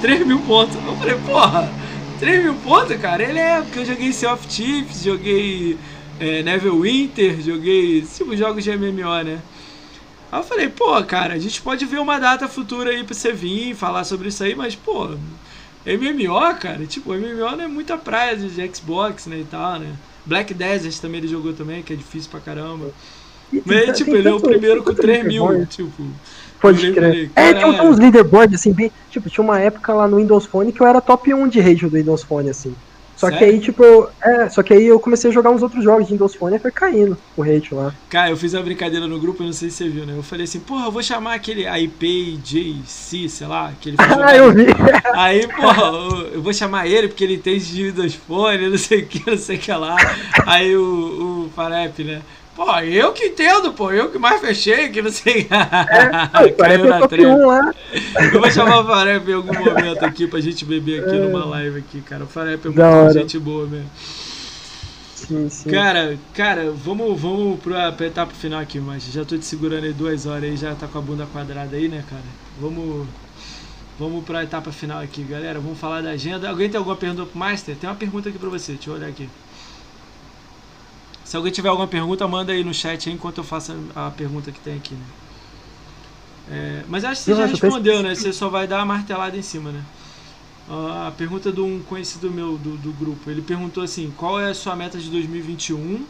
3 0.01 0.23
mil 0.25 0.39
pontos. 0.41 0.75
Eu 0.75 0.95
falei, 0.97 1.15
porra, 1.25 1.73
3 2.19 2.43
mil 2.43 2.53
pontos, 2.57 2.95
cara? 2.97 3.23
Ele 3.23 3.39
é, 3.39 3.59
porque 3.59 3.79
eu 3.79 3.85
joguei 3.87 4.13
Sea 4.13 4.31
of 4.31 4.45
Chiefs, 4.47 5.03
joguei 5.03 5.79
é, 6.19 6.43
Neverwinter, 6.43 7.41
joguei 7.41 8.03
tipo 8.03 8.37
jogos 8.37 8.63
de 8.63 8.69
MMO, 8.77 9.23
né? 9.23 9.41
Aí 10.31 10.39
eu 10.39 10.43
falei, 10.43 10.69
pô, 10.69 11.03
cara, 11.03 11.33
a 11.33 11.39
gente 11.39 11.59
pode 11.59 11.83
ver 11.87 11.97
uma 11.97 12.19
data 12.19 12.47
futura 12.47 12.91
aí 12.91 13.03
pra 13.03 13.15
você 13.15 13.33
vir 13.33 13.73
falar 13.73 14.03
sobre 14.03 14.29
isso 14.29 14.43
aí, 14.43 14.53
mas, 14.53 14.75
pô, 14.75 15.07
MMO, 15.87 16.55
cara, 16.59 16.85
tipo, 16.85 17.15
MMO 17.15 17.55
não 17.57 17.61
é 17.61 17.67
muita 17.67 17.97
praia 17.97 18.37
de, 18.37 18.75
Xbox, 18.75 19.25
né, 19.25 19.39
e 19.39 19.45
tal, 19.45 19.79
né? 19.79 19.91
Black 20.23 20.53
Desert 20.53 20.99
também 20.99 21.17
ele 21.17 21.27
jogou 21.27 21.53
também, 21.53 21.81
que 21.81 21.93
é 21.93 21.95
difícil 21.95 22.29
pra 22.29 22.39
caramba. 22.39 22.93
Mas, 23.65 23.97
tipo, 23.97 24.15
ele 24.15 24.27
é 24.27 24.33
o 24.33 24.39
primeiro 24.39 24.83
com 24.83 24.93
3 24.93 25.25
mil, 25.25 25.65
tipo... 25.65 26.03
Pode 26.61 26.91
crer. 26.91 27.31
É, 27.35 27.53
tinha 27.53 27.83
uns 27.83 27.97
leaderboards, 27.97 28.59
assim, 28.59 28.73
bem. 28.73 28.91
Tipo, 29.09 29.29
tinha 29.29 29.43
uma 29.43 29.59
época 29.59 29.93
lá 29.93 30.07
no 30.07 30.17
Windows 30.17 30.45
Phone 30.45 30.73
que 30.73 30.81
eu 30.81 30.87
era 30.87 30.99
top 30.99 31.33
1 31.33 31.47
de 31.47 31.59
rate 31.59 31.87
do 31.87 31.95
Windows 31.95 32.23
Phone, 32.23 32.49
assim. 32.49 32.75
Só 33.19 33.27
Sério? 33.27 33.37
que 33.39 33.43
aí, 33.43 33.59
tipo, 33.59 33.83
eu, 33.83 34.09
é, 34.21 34.47
só 34.47 34.63
que 34.63 34.73
aí 34.73 34.85
eu 34.85 34.97
comecei 34.97 35.29
a 35.29 35.33
jogar 35.33 35.49
uns 35.49 35.61
outros 35.61 35.83
jogos 35.83 36.05
de 36.07 36.13
Windows 36.13 36.35
Phone 36.35 36.55
e 36.55 36.59
foi 36.59 36.71
caindo 36.71 37.17
o 37.35 37.41
rate 37.41 37.75
lá. 37.75 37.93
Cara, 38.09 38.29
eu 38.29 38.37
fiz 38.37 38.53
uma 38.53 38.63
brincadeira 38.63 39.07
no 39.07 39.19
grupo, 39.19 39.43
eu 39.43 39.47
não 39.47 39.53
sei 39.53 39.69
se 39.69 39.75
você 39.75 39.89
viu, 39.89 40.05
né? 40.05 40.13
Eu 40.15 40.23
falei 40.23 40.45
assim, 40.45 40.61
porra, 40.61 40.85
eu 40.85 40.91
vou 40.91 41.03
chamar 41.03 41.33
aquele 41.33 41.67
IPJC, 41.67 43.27
sei 43.27 43.47
lá, 43.47 43.67
aquele 43.67 43.97
Ah, 43.99 44.37
eu 44.37 44.53
vi. 44.53 44.67
Aí, 45.13 45.45
porra, 45.49 45.83
eu 46.31 46.41
vou 46.41 46.53
chamar 46.53 46.87
ele 46.87 47.09
porque 47.09 47.25
ele 47.25 47.37
tem 47.37 47.59
de 47.59 47.91
Windows 47.91 48.13
Phone, 48.15 48.67
não 48.71 48.77
sei 48.77 49.01
o 49.01 49.05
que, 49.05 49.29
não 49.29 49.37
sei 49.37 49.57
o 49.57 49.59
que 49.59 49.71
lá. 49.73 49.97
Aí 50.45 50.77
o, 50.77 51.45
o 51.45 51.49
Farep, 51.53 52.01
né? 52.05 52.21
Pô, 52.59 52.77
eu 52.79 53.13
que 53.13 53.27
entendo, 53.27 53.71
pô, 53.71 53.89
eu 53.89 54.11
que 54.11 54.19
mais 54.19 54.41
fechei, 54.41 54.89
que 54.89 55.01
não 55.01 55.09
sei. 55.09 55.47
É, 55.49 56.49
Caiu 56.59 56.87
na 56.87 57.33
um 57.33 57.47
lá. 57.47 57.73
Eu 58.33 58.41
vou 58.41 58.51
chamar 58.51 58.81
o 58.81 58.85
Farep 58.85 59.29
em 59.29 59.33
algum 59.33 59.53
momento 59.53 60.03
aqui 60.03 60.27
pra 60.27 60.41
gente 60.41 60.65
beber 60.65 61.05
aqui 61.05 61.15
é. 61.15 61.19
numa 61.19 61.45
live 61.45 61.79
aqui, 61.79 62.01
cara. 62.01 62.25
O 62.25 62.27
Farep 62.27 62.65
é 62.65 62.69
muito 62.69 63.13
gente 63.13 63.39
boa 63.39 63.65
mesmo. 63.65 63.89
Sim, 65.15 65.47
sim. 65.49 65.69
Cara, 65.69 66.19
cara, 66.33 66.69
vamos, 66.71 67.17
vamos 67.17 67.61
pra, 67.61 67.93
pra 67.93 68.07
etapa 68.07 68.33
final 68.33 68.59
aqui, 68.59 68.77
mas 68.77 69.05
já 69.05 69.23
tô 69.23 69.37
te 69.37 69.45
segurando 69.45 69.85
aí 69.85 69.93
duas 69.93 70.25
horas 70.25 70.43
aí, 70.43 70.57
já 70.57 70.75
tá 70.75 70.85
com 70.85 70.97
a 70.97 71.01
bunda 71.01 71.25
quadrada 71.31 71.77
aí, 71.77 71.87
né, 71.87 72.03
cara? 72.09 72.23
Vamos. 72.59 73.07
Vamos 73.97 74.25
pra 74.25 74.43
etapa 74.43 74.69
final 74.73 74.99
aqui, 74.99 75.23
galera. 75.23 75.61
Vamos 75.61 75.79
falar 75.79 76.01
da 76.01 76.09
agenda. 76.09 76.49
Alguém 76.49 76.69
tem 76.69 76.77
alguma 76.77 76.97
pergunta 76.97 77.25
pro 77.25 77.39
Master? 77.39 77.77
Tem 77.77 77.89
uma 77.89 77.95
pergunta 77.95 78.27
aqui 78.27 78.37
pra 78.37 78.49
você, 78.49 78.73
deixa 78.73 78.89
eu 78.89 78.95
olhar 78.95 79.07
aqui. 79.07 79.29
Se 81.29 81.37
alguém 81.37 81.51
tiver 81.51 81.69
alguma 81.69 81.87
pergunta, 81.87 82.27
manda 82.27 82.51
aí 82.51 82.63
no 82.63 82.73
chat 82.73 83.07
aí 83.07 83.13
enquanto 83.13 83.37
eu 83.37 83.43
faço 83.43 83.71
a 83.95 84.09
pergunta 84.09 84.51
que 84.51 84.59
tem 84.61 84.75
aqui, 84.75 84.95
né? 84.95 85.05
É, 86.49 86.83
mas 86.89 87.05
acho 87.05 87.21
que 87.21 87.25
você 87.25 87.35
já 87.35 87.45
respondeu, 87.45 88.01
né? 88.01 88.15
Você 88.15 88.33
só 88.33 88.49
vai 88.49 88.65
dar 88.65 88.81
a 88.81 88.85
martelada 88.85 89.37
em 89.37 89.43
cima, 89.43 89.71
né? 89.71 89.85
Uh, 90.67 91.07
a 91.07 91.13
pergunta 91.15 91.51
de 91.51 91.61
um 91.61 91.83
conhecido 91.83 92.31
meu 92.31 92.57
do, 92.57 92.75
do 92.77 92.91
grupo. 92.93 93.29
Ele 93.29 93.43
perguntou 93.43 93.83
assim: 93.83 94.11
qual 94.17 94.39
é 94.39 94.49
a 94.49 94.55
sua 94.55 94.75
meta 94.75 94.97
de 94.97 95.07
2021? 95.07 96.03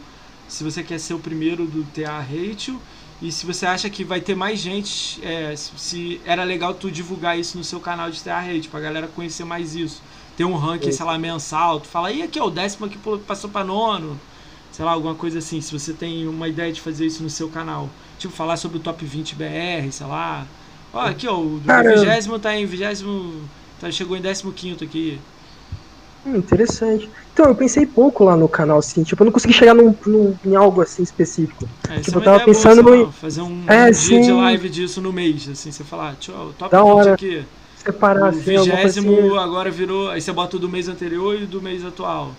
Se 0.48 0.64
você 0.64 0.82
quer 0.82 0.98
ser 0.98 1.12
o 1.12 1.18
primeiro 1.18 1.66
do 1.66 1.84
TA 1.92 2.18
Ratio 2.18 2.80
e 3.20 3.30
se 3.30 3.44
você 3.44 3.66
acha 3.66 3.90
que 3.90 4.02
vai 4.02 4.22
ter 4.22 4.34
mais 4.34 4.58
gente, 4.58 5.22
é, 5.22 5.54
se 5.54 6.18
era 6.24 6.44
legal 6.44 6.72
tu 6.72 6.90
divulgar 6.90 7.38
isso 7.38 7.58
no 7.58 7.64
seu 7.64 7.78
canal 7.78 8.10
de 8.10 8.22
TA 8.22 8.40
Ratio, 8.40 8.70
pra 8.70 8.80
galera 8.80 9.06
conhecer 9.06 9.44
mais 9.44 9.74
isso. 9.76 10.00
Ter 10.34 10.46
um 10.46 10.56
ranking, 10.56 10.92
sei 10.92 11.04
lá, 11.04 11.18
mensal. 11.18 11.78
Tu 11.78 11.88
fala, 11.88 12.10
e 12.10 12.22
aqui 12.22 12.38
é 12.38 12.42
o 12.42 12.48
décimo 12.48 12.88
que 12.88 12.96
passou 13.26 13.50
pra 13.50 13.62
nono 13.62 14.18
sei 14.72 14.84
lá, 14.84 14.92
alguma 14.92 15.14
coisa 15.14 15.38
assim, 15.38 15.60
se 15.60 15.72
você 15.72 15.92
tem 15.92 16.26
uma 16.26 16.48
ideia 16.48 16.72
de 16.72 16.80
fazer 16.80 17.06
isso 17.06 17.22
no 17.22 17.30
seu 17.30 17.48
canal. 17.48 17.88
Tipo, 18.18 18.34
falar 18.34 18.56
sobre 18.56 18.78
o 18.78 18.80
top 18.80 19.04
20 19.04 19.34
BR, 19.34 19.90
sei 19.90 20.06
lá. 20.06 20.46
Ó, 20.92 21.00
aqui, 21.00 21.26
ó, 21.26 21.38
o 21.38 21.58
vigésimo 21.58 22.38
tá 22.38 22.56
em 22.56 22.66
vigésimo. 22.66 23.42
Tá, 23.80 23.90
chegou 23.90 24.16
em 24.16 24.22
15 24.22 24.84
aqui. 24.84 25.18
Hum, 26.26 26.36
interessante. 26.36 27.08
Então, 27.32 27.46
eu 27.46 27.54
pensei 27.54 27.86
pouco 27.86 28.24
lá 28.24 28.36
no 28.36 28.48
canal, 28.48 28.78
assim, 28.78 29.02
tipo, 29.02 29.22
eu 29.22 29.24
não 29.24 29.32
consegui 29.32 29.54
chegar 29.54 29.74
num, 29.74 29.94
num 30.06 30.36
em 30.44 30.54
algo 30.54 30.82
assim 30.82 31.02
específico. 31.02 31.66
É, 31.88 32.00
tipo, 32.00 32.18
é 32.18 32.20
eu 32.20 32.24
tava 32.24 32.44
pensando 32.44 32.82
boa, 32.82 32.96
no. 32.96 33.12
Fazer 33.12 33.40
um, 33.40 33.64
é, 33.66 33.86
um 33.86 33.90
dia 33.90 34.20
de 34.20 34.32
live 34.32 34.68
disso 34.68 35.00
no 35.00 35.12
mês, 35.12 35.48
assim, 35.48 35.72
você 35.72 35.82
falar, 35.82 36.16
tchau, 36.16 36.52
top 36.58 36.70
da 36.70 36.82
20 36.82 36.90
hora. 36.90 37.14
aqui. 37.14 37.42
Separar, 37.78 38.24
o 38.24 38.26
assim, 38.26 38.40
vigésimo 38.40 39.16
assim. 39.16 39.38
agora 39.38 39.70
virou. 39.70 40.10
Aí 40.10 40.20
você 40.20 40.30
bota 40.32 40.56
o 40.56 40.60
do 40.60 40.68
mês 40.68 40.88
anterior 40.88 41.40
e 41.40 41.46
do 41.46 41.62
mês 41.62 41.82
atual. 41.82 42.32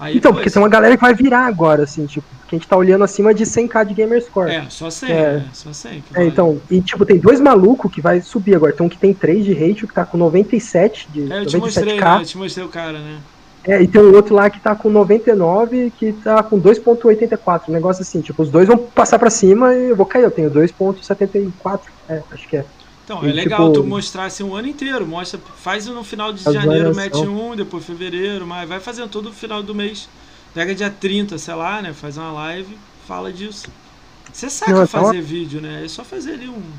Aí 0.00 0.16
então, 0.16 0.32
porque 0.32 0.48
tem 0.50 0.62
uma 0.62 0.68
galera 0.68 0.96
que 0.96 1.02
vai 1.02 1.12
virar 1.12 1.46
agora, 1.46 1.82
assim, 1.82 2.06
tipo, 2.06 2.26
que 2.46 2.54
a 2.54 2.58
gente 2.58 2.68
tá 2.68 2.76
olhando 2.76 3.02
acima 3.02 3.34
de 3.34 3.44
100k 3.44 3.84
de 3.84 3.94
Gamerscore. 3.94 4.50
É, 4.50 4.66
só 4.68 4.88
100, 4.88 5.10
é, 5.10 5.32
né? 5.32 5.48
só 5.52 5.72
100. 5.72 6.04
É, 6.14 6.24
então, 6.24 6.60
e 6.70 6.80
tipo, 6.80 7.04
tem 7.04 7.18
dois 7.18 7.40
malucos 7.40 7.92
que 7.92 8.00
vai 8.00 8.20
subir 8.20 8.54
agora. 8.54 8.72
Tem 8.72 8.86
um 8.86 8.88
que 8.88 8.96
tem 8.96 9.12
3 9.12 9.44
de 9.44 9.52
hate, 9.52 9.86
que 9.86 9.94
tá 9.94 10.04
com 10.04 10.16
97 10.16 11.08
de 11.10 11.32
É, 11.32 11.40
eu 11.40 11.46
te 11.46 11.56
mostrei, 11.56 12.00
né? 12.00 12.18
Eu 12.20 12.24
te 12.24 12.38
mostrei 12.38 12.64
o 12.64 12.68
cara, 12.68 12.98
né? 12.98 13.18
É, 13.64 13.82
e 13.82 13.88
tem 13.88 14.00
um 14.00 14.14
outro 14.14 14.34
lá 14.34 14.48
que 14.48 14.60
tá 14.60 14.74
com 14.74 14.88
99 14.88 15.92
que 15.98 16.12
tá 16.12 16.42
com 16.42 16.60
2.84, 16.60 17.68
um 17.68 17.72
negócio 17.72 18.02
assim, 18.02 18.20
tipo, 18.20 18.42
os 18.42 18.50
dois 18.50 18.66
vão 18.66 18.78
passar 18.78 19.18
pra 19.18 19.28
cima 19.28 19.74
e 19.74 19.90
eu 19.90 19.96
vou 19.96 20.06
cair, 20.06 20.22
eu 20.22 20.30
tenho 20.30 20.50
2.74, 20.50 21.80
é, 22.08 22.22
acho 22.30 22.48
que 22.48 22.56
é. 22.56 22.64
Então, 23.08 23.26
e, 23.26 23.30
é 23.30 23.32
legal 23.32 23.70
tipo, 23.70 23.72
tu 23.72 23.82
mostrar 23.82 24.26
assim 24.26 24.42
um 24.42 24.54
ano 24.54 24.68
inteiro. 24.68 25.06
Mostra, 25.06 25.40
faz 25.40 25.86
no 25.86 26.04
final 26.04 26.30
de 26.30 26.44
janeiro, 26.44 26.92
mete 26.92 27.26
um, 27.26 27.56
depois 27.56 27.84
fevereiro, 27.86 28.46
mas 28.46 28.68
vai 28.68 28.80
fazendo 28.80 29.08
todo 29.08 29.30
o 29.30 29.32
final 29.32 29.62
do 29.62 29.74
mês. 29.74 30.10
Pega 30.52 30.74
dia 30.74 30.90
30, 30.90 31.38
sei 31.38 31.54
lá, 31.54 31.80
né? 31.80 31.94
Faz 31.94 32.18
uma 32.18 32.30
live, 32.32 32.78
fala 33.06 33.32
disso. 33.32 33.72
Você 34.32 34.50
sabe 34.50 34.72
Não, 34.80 34.86
fazer 34.86 35.22
vídeo, 35.22 35.60
né? 35.60 35.84
É 35.84 35.88
só 35.88 36.04
fazer 36.04 36.34
ali 36.34 36.48
um. 36.48 36.78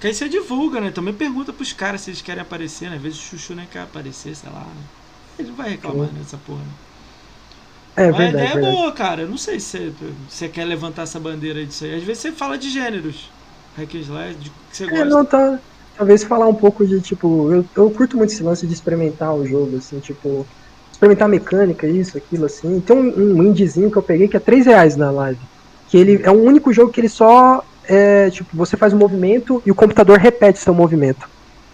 Que 0.00 0.08
aí 0.08 0.14
você 0.14 0.28
divulga, 0.28 0.80
né? 0.80 0.90
Também 0.90 1.14
pergunta 1.14 1.52
pros 1.52 1.72
caras 1.72 2.02
se 2.02 2.10
eles 2.10 2.22
querem 2.22 2.42
aparecer, 2.42 2.90
né? 2.90 2.96
Às 2.96 3.02
vezes 3.02 3.18
o 3.20 3.22
Chuchu 3.22 3.54
nem 3.54 3.66
quer 3.68 3.82
aparecer, 3.82 4.34
sei 4.36 4.50
lá, 4.50 4.74
né? 4.74 4.88
Ele 5.38 5.48
não 5.50 5.56
vai 5.56 5.70
reclamar 5.70 6.12
nessa 6.12 6.38
porra, 6.38 6.64
né? 6.64 6.74
É 7.96 8.10
Mas 8.10 8.20
a 8.26 8.28
verdade. 8.28 8.46
ideia 8.46 8.52
é 8.52 8.56
verdade. 8.56 8.56
boa, 8.56 8.92
cara. 8.92 9.22
Eu 9.22 9.28
não 9.28 9.36
sei 9.38 9.58
se 9.60 9.92
você, 9.92 9.94
você 10.28 10.48
quer 10.48 10.64
levantar 10.64 11.02
essa 11.02 11.18
bandeira 11.20 11.64
disso 11.66 11.84
aí. 11.84 11.94
Às 11.94 12.02
vezes 12.04 12.22
você 12.22 12.32
fala 12.32 12.58
de 12.58 12.70
gêneros. 12.70 13.32
Hack 13.76 13.94
and 13.94 13.98
slash, 14.00 14.34
de 14.36 14.50
que 14.50 14.56
você 14.72 14.84
É, 14.84 14.88
gosta. 14.88 15.04
não, 15.04 15.24
tá. 15.24 15.58
Talvez 15.96 16.24
falar 16.24 16.48
um 16.48 16.54
pouco 16.54 16.84
de, 16.86 17.00
tipo, 17.00 17.52
eu, 17.52 17.64
eu 17.76 17.90
curto 17.90 18.16
muito 18.16 18.32
esse 18.32 18.42
lance 18.42 18.66
de 18.66 18.72
experimentar 18.74 19.32
o 19.34 19.46
jogo, 19.46 19.76
assim, 19.76 20.00
tipo, 20.00 20.44
experimentar 20.90 21.26
a 21.26 21.30
mecânica, 21.30 21.86
isso, 21.86 22.16
aquilo, 22.18 22.46
assim. 22.46 22.80
Tem 22.80 22.96
um, 22.96 23.38
um 23.38 23.42
indiezinho 23.44 23.90
que 23.90 23.96
eu 23.96 24.02
peguei 24.02 24.26
que 24.26 24.36
é 24.36 24.40
3 24.40 24.66
reais 24.66 24.96
na 24.96 25.10
live. 25.10 25.38
Que 25.88 25.96
ele 25.96 26.20
é 26.24 26.30
o 26.30 26.42
único 26.42 26.72
jogo 26.72 26.90
que 26.92 27.00
ele 27.00 27.08
só. 27.08 27.64
É, 27.86 28.30
tipo, 28.30 28.56
você 28.56 28.76
faz 28.76 28.92
um 28.94 28.96
movimento 28.96 29.62
e 29.66 29.70
o 29.70 29.74
computador 29.74 30.18
repete 30.18 30.58
seu 30.58 30.72
movimento. 30.74 31.28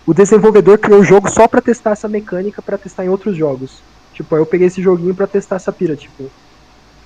O 0.04 0.12
desenvolvedor 0.12 0.76
criou 0.78 1.00
o 1.00 1.04
jogo 1.04 1.30
só 1.30 1.46
pra 1.46 1.60
testar 1.60 1.92
essa 1.92 2.08
mecânica, 2.08 2.60
pra 2.60 2.76
testar 2.76 3.04
em 3.04 3.08
outros 3.08 3.36
jogos. 3.36 3.78
Tipo, 4.12 4.34
aí 4.34 4.40
eu 4.40 4.46
peguei 4.46 4.66
esse 4.66 4.82
joguinho 4.82 5.14
pra 5.14 5.26
testar 5.28 5.56
essa 5.56 5.72
pira, 5.72 5.94
tipo. 5.94 6.30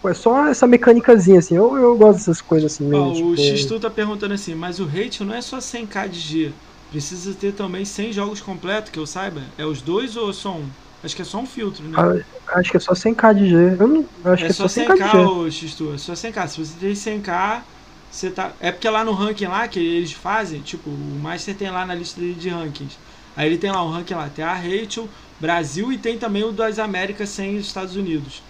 Pô, 0.05 0.10
é 0.10 0.14
só 0.14 0.48
essa 0.48 0.66
mecânicazinha, 0.66 1.39
assim. 1.39 1.56
Eu, 1.56 1.74
eu 1.78 1.97
gosto 1.97 2.18
dessas 2.18 2.43
coisas 2.43 2.74
assim 2.74 2.85
mesmo. 2.86 3.10
o 3.14 3.32
tipo, 3.32 3.40
X-Tu 3.40 3.81
tá 3.81 3.90
perguntando 3.90 4.35
assim, 4.35 4.55
mas 4.55 4.78
o 4.78 4.85
rate 4.85 5.24
não 5.24 5.35
é 5.35 5.40
só 5.40 5.59
100k 5.60 6.06
de 6.06 6.20
G. 6.20 6.52
Precisa 6.90 7.35
ter 7.35 7.52
também 7.52 7.86
100 7.86 8.12
jogos 8.12 8.43
completos, 8.43 8.90
que 8.90 8.98
eu 8.98 9.06
saiba. 9.06 9.55
É 9.56 9.64
os 9.64 9.81
dois 9.81 10.14
ou 10.14 10.31
só 10.35 10.55
um? 10.55 10.70
Acho 11.02 11.16
que 11.16 11.22
é 11.22 11.24
só 11.24 11.39
um 11.40 11.47
filtro, 11.47 11.89
né? 11.89 11.97
Ah, 11.97 12.59
Acho 12.59 12.70
que 12.70 12.76
é 12.76 12.81
só 12.81 12.93
100k 12.94 13.32
de 13.35 13.48
G. 13.48 13.56
Eu 13.81 13.89
não. 13.89 14.09
eu 14.24 14.32
acho 14.32 14.44
é 14.44 14.47
que 14.47 14.52
é 14.52 14.55
só 14.55 14.68
só 14.68 14.68
100k 14.68 14.98
de 14.98 15.09
100k, 15.09 15.10
G. 15.10 15.18
ô 15.18 15.51
X-Tu. 15.51 15.93
É 15.94 15.98
só 15.98 16.14
100k. 16.14 16.47
Se 16.48 16.59
você 16.64 16.78
tem 16.78 16.94
100k, 16.94 17.66
você 18.10 18.31
tá. 18.31 18.56
É 18.60 18.70
porque 18.72 18.89
lá 18.89 19.05
no 19.05 19.12
ranking 19.12 19.47
lá 19.47 19.66
que 19.68 19.78
eles 19.81 20.12
fazem, 20.12 20.62
tipo, 20.62 20.90
o 20.90 21.18
Master 21.18 21.56
tem 21.56 21.70
lá 21.70 21.85
na 21.86 21.94
lista 21.94 22.20
de 22.20 22.48
rankings. 22.48 23.01
Aí 23.36 23.47
ele 23.48 23.59
tem 23.59 23.70
lá 23.70 23.85
um 23.85 23.90
ranking 23.90 24.14
lá, 24.14 24.31
tem 24.31 24.44
a 24.44 24.55
Rachel, 24.55 25.10
Brasil 25.39 25.93
e 25.93 25.98
tem 25.98 26.18
também 26.18 26.44
o 26.44 26.52
das 26.52 26.78
Américas 26.78 27.31
sem 27.31 27.56
os 27.56 27.66
Estados 27.66 27.97
Unidos. 27.97 28.47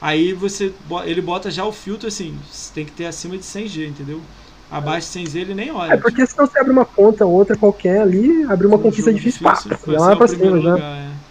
Aí 0.00 0.32
você 0.32 0.74
ele 1.06 1.20
bota 1.20 1.50
já 1.50 1.64
o 1.64 1.72
filtro 1.72 2.08
assim, 2.08 2.40
tem 2.72 2.86
que 2.86 2.92
ter 2.92 3.06
acima 3.06 3.36
de 3.36 3.44
100G, 3.44 3.86
entendeu? 3.88 4.22
Abaixo 4.70 5.08
de 5.08 5.12
100G 5.12 5.40
ele 5.40 5.54
nem 5.54 5.70
olha. 5.72 5.94
É 5.94 5.96
porque 5.96 6.26
senão 6.26 6.46
você 6.46 6.58
abre 6.60 6.72
uma 6.72 6.84
conta 6.84 7.24
ou 7.26 7.32
outra 7.32 7.56
qualquer 7.56 8.00
ali, 8.00 8.44
abre 8.44 8.66
uma 8.66 8.76
Um 8.76 8.82
conquista 8.82 9.12
difícil, 9.12 9.42
pá, 9.42 9.54
já 9.92 9.98
lá 9.98 10.16
pra 10.16 10.26
cima 10.28 10.60
já. 10.60 10.76
lugar, 10.76 10.96
é. 10.98 11.28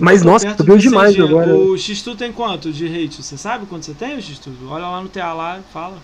Mas, 0.00 0.22
tô 0.22 0.28
nossa, 0.28 0.44
subiu 0.56 0.76
demais 0.76 1.14
100G. 1.14 1.22
agora. 1.22 1.54
O 1.54 1.76
X-Tu 1.78 2.16
tem 2.16 2.32
quanto 2.32 2.72
de 2.72 2.86
rate? 2.88 3.22
Você 3.22 3.36
sabe 3.38 3.66
quanto 3.66 3.84
você 3.86 3.94
tem, 3.94 4.16
o 4.16 4.20
X-Tu? 4.20 4.50
Olha 4.66 4.88
lá 4.88 5.00
no 5.02 5.08
TA 5.08 5.32
lá, 5.32 5.62
fala. 5.62 6.02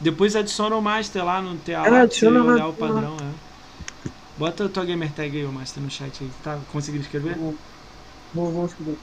Depois 0.00 0.36
adiciona 0.36 0.76
o 0.76 0.82
Master 0.82 1.24
lá 1.24 1.42
no 1.42 1.58
TA 1.58 1.86
É, 1.86 1.90
lá, 1.90 2.06
pra 2.06 2.16
você 2.16 2.26
adiciona 2.26 2.44
lá, 2.44 2.52
olhar 2.52 2.68
o 2.68 2.74
padrão, 2.74 3.16
é. 3.22 3.34
Bota 4.36 4.64
a 4.66 4.68
tua 4.68 4.84
gamer 4.86 5.12
tag 5.12 5.36
aí, 5.36 5.44
o 5.44 5.52
Master, 5.52 5.82
no 5.82 5.90
chat 5.90 6.24
aí. 6.24 6.30
Tá 6.42 6.58
conseguindo 6.72 7.02
escrever? 7.02 7.36
Vou, 8.32 8.52
vou 8.52 8.66
escrever. 8.66 8.98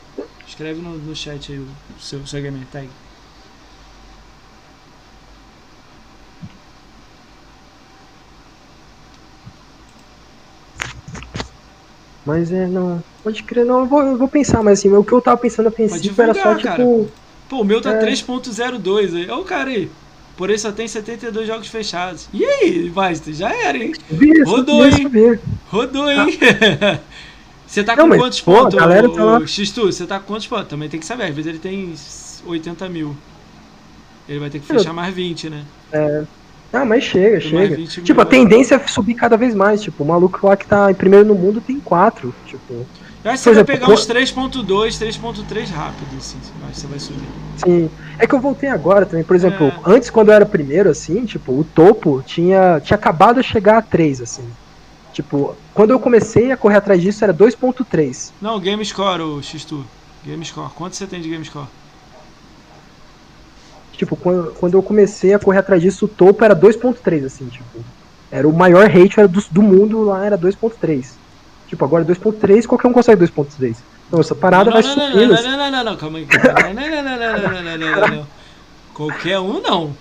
Escreve 0.48 0.82
no, 0.82 0.98
no 0.98 1.16
chat 1.16 1.52
aí 1.52 1.60
o 1.60 1.68
seu, 2.00 2.26
seu 2.26 2.42
gamer 2.42 2.66
tag. 2.72 2.90
Mas 12.26 12.52
é, 12.52 12.66
não. 12.66 13.04
Pode 13.24 13.44
crer, 13.44 13.66
não. 13.66 13.82
Eu 13.82 13.86
vou, 13.86 14.02
eu 14.02 14.18
vou 14.18 14.28
pensar, 14.28 14.64
mas 14.64 14.80
assim, 14.80 14.92
o 14.92 15.04
que 15.04 15.12
eu 15.12 15.22
tava 15.22 15.38
pensando 15.38 15.68
a 15.68 15.72
princípio 15.72 16.22
era 16.22 16.34
só, 16.34 16.56
tipo. 16.56 17.10
Pô, 17.48 17.62
o 17.62 17.64
meu 17.64 17.80
tá 17.80 17.92
É. 17.92 18.00
3.02 18.00 19.16
aí. 19.16 19.30
Olha 19.30 19.42
o 19.42 19.46
cara 19.46 19.70
aí. 19.70 19.92
Por 20.36 20.50
isso 20.50 20.64
só 20.64 20.72
tem 20.72 20.88
72 20.88 21.48
jogos 21.48 21.68
fechados. 21.68 22.28
E 22.34 22.44
aí, 22.44 22.92
Master? 22.94 23.34
Já 23.34 23.54
era, 23.56 23.78
hein? 23.78 23.94
Subir, 24.10 24.44
Rodou, 24.44 24.92
subir, 24.92 25.34
hein? 25.34 25.40
Rodou, 25.68 26.12
hein? 26.12 26.38
Você 27.76 27.84
tá 27.84 27.94
Não, 27.94 28.08
com 28.10 28.18
quantos 28.18 28.40
pô, 28.40 28.56
a 28.56 28.60
pontos, 28.62 28.76
galera 28.80 29.10
tá 29.10 29.24
lá. 29.26 29.46
X-Tu? 29.46 29.86
Você 29.92 30.06
tá 30.06 30.18
com 30.18 30.26
quantos 30.28 30.48
pontos? 30.48 30.68
Também 30.70 30.88
tem 30.88 30.98
que 30.98 31.06
saber. 31.06 31.24
Às 31.26 31.36
vezes 31.36 31.46
ele 31.48 31.60
tem 31.60 31.94
80 32.48 32.88
mil. 32.88 33.14
Ele 34.30 34.40
vai 34.40 34.50
ter 34.50 34.60
que 34.60 34.66
fechar 34.66 34.94
mais 34.94 35.14
20, 35.14 35.50
né? 35.50 35.64
Ah, 36.72 36.86
mas 36.86 37.04
chega, 37.04 37.40
Tem 37.42 37.50
chega. 37.50 37.76
20 37.76 38.02
Tipo, 38.02 38.22
a 38.22 38.24
mil. 38.24 38.32
tendência 38.32 38.76
é 38.76 38.88
subir 38.88 39.14
cada 39.16 39.36
vez 39.36 39.54
mais. 39.54 39.82
Tipo, 39.82 40.06
o 40.06 40.08
maluco 40.08 40.48
lá 40.48 40.56
que 40.56 40.66
tá 40.66 40.90
em 40.90 40.94
primeiro 40.94 41.26
no 41.26 41.36
mundo 41.36 41.60
tem 41.60 41.78
quatro. 41.82 42.34
Tipo, 42.46 42.86
Eu 43.26 43.32
acho 43.32 43.44
que 43.44 43.50
você 43.50 43.56
vai 43.56 43.64
pegar 43.66 43.90
uns 43.90 44.06
3.2, 44.08 44.98
3.3 44.98 45.70
rápido, 45.70 46.08
assim. 46.18 46.38
Eu 46.62 46.68
acho 46.68 46.76
que 46.76 46.80
você 46.80 46.88
vai 46.88 47.00
subir. 47.00 47.28
sim. 47.58 47.90
É 48.18 48.26
que 48.26 48.34
eu 48.34 48.40
voltei 48.40 48.70
agora 48.70 49.06
também. 49.06 49.26
Por 49.26 49.36
exemplo, 49.36 49.68
É. 49.68 49.74
antes, 49.86 50.10
quando 50.10 50.30
eu 50.30 50.34
era 50.34 50.46
primeiro, 50.46 50.90
assim, 50.90 51.26
tipo, 51.26 51.52
o 51.52 51.66
topo 51.66 52.24
tinha, 52.26 52.80
tinha 52.82 52.96
acabado 52.96 53.42
de 53.42 53.48
chegar 53.48 53.80
a 53.80 53.82
3, 53.82 54.22
assim. 54.22 54.44
Tipo, 55.16 55.56
quando 55.74 55.92
eu 55.92 56.00
comecei 56.00 56.52
a 56.52 56.58
correr 56.58 56.76
atrás 56.76 57.02
disso 57.02 57.24
era 57.24 57.34
2.3. 57.34 58.34
Não, 58.42 58.60
Game 58.60 58.84
Score, 58.84 59.22
o 59.22 59.38
X2. 59.40 59.82
Game 60.26 60.44
Score. 60.44 60.70
Quanto 60.76 60.98
você 60.98 61.08
tem 61.08 61.22
de 61.22 61.30
Game 61.30 61.46
Score? 61.46 61.68
Tipo, 63.94 64.18
quando, 64.18 64.54
quando 64.56 64.74
eu 64.74 64.84
comecei 64.84 65.34
a 65.34 65.40
correr 65.40 65.60
atrás 65.60 65.82
disso, 65.82 66.04
o 66.04 66.10
topo 66.10 66.44
era 66.44 66.54
2.3, 66.54 67.28
assim, 67.28 67.48
tipo. 67.48 67.66
Era 68.30 68.46
o 68.46 68.52
maior 68.52 68.88
hate 68.88 69.18
era 69.18 69.26
do, 69.26 69.42
do 69.50 69.62
mundo 69.62 70.04
lá, 70.04 70.26
era 70.26 70.38
2.3. 70.38 71.06
Tipo, 71.70 71.86
agora 71.86 72.04
é 72.04 72.08
2.3, 72.08 72.66
qualquer 72.66 72.90
um 72.90 72.92
consegue 72.92 73.24
2.3. 73.24 73.78
Então 74.10 74.20
essa 74.20 74.36
parada 74.36 74.70
não, 74.70 74.82
não, 74.82 74.84
vai 74.84 74.96
não, 74.96 75.28
não, 75.28 75.34
assim. 75.34 75.48
não, 75.48 75.58
não, 75.58 75.72
não, 75.72 75.84
não, 75.86 75.96
calma 75.96 76.18
aí. 76.18 76.28
Não, 76.28 76.74
não, 76.74 77.04
não, 77.04 77.18
não, 77.18 77.64
não, 77.64 77.78
não, 77.78 78.18
não, 78.18 78.28
Qualquer 78.94 79.40
um 79.40 79.62
não. 79.62 79.96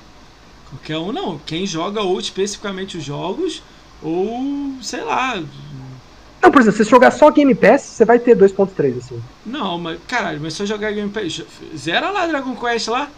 Qualquer 0.71 0.99
um 0.99 1.13
não. 1.13 1.39
Quem 1.47 1.65
joga 1.65 2.01
ou 2.01 2.19
especificamente 2.19 2.99
os 2.99 3.05
jogos 3.05 3.63
ou 4.05 4.75
sei 4.83 5.03
lá. 5.03 5.43
Não, 6.43 6.51
por 6.51 6.61
exemplo, 6.61 6.77
se 6.77 6.85
você 6.85 6.91
jogar 6.91 7.11
só 7.11 7.31
Game 7.31 7.55
Pass, 7.55 7.81
você 7.83 8.05
vai 8.05 8.19
ter 8.19 8.37
2.3, 8.37 8.99
assim. 8.99 9.23
Não, 9.47 9.79
mas 9.79 9.99
caralho, 10.07 10.39
mas 10.43 10.53
se 10.53 10.63
eu 10.63 10.67
jogar 10.67 10.93
Game 10.93 11.11
Pass. 11.11 11.43
Zera 11.75 12.11
lá 12.11 12.27
Dragon 12.27 12.55
Quest 12.55 12.89
lá. 12.89 13.09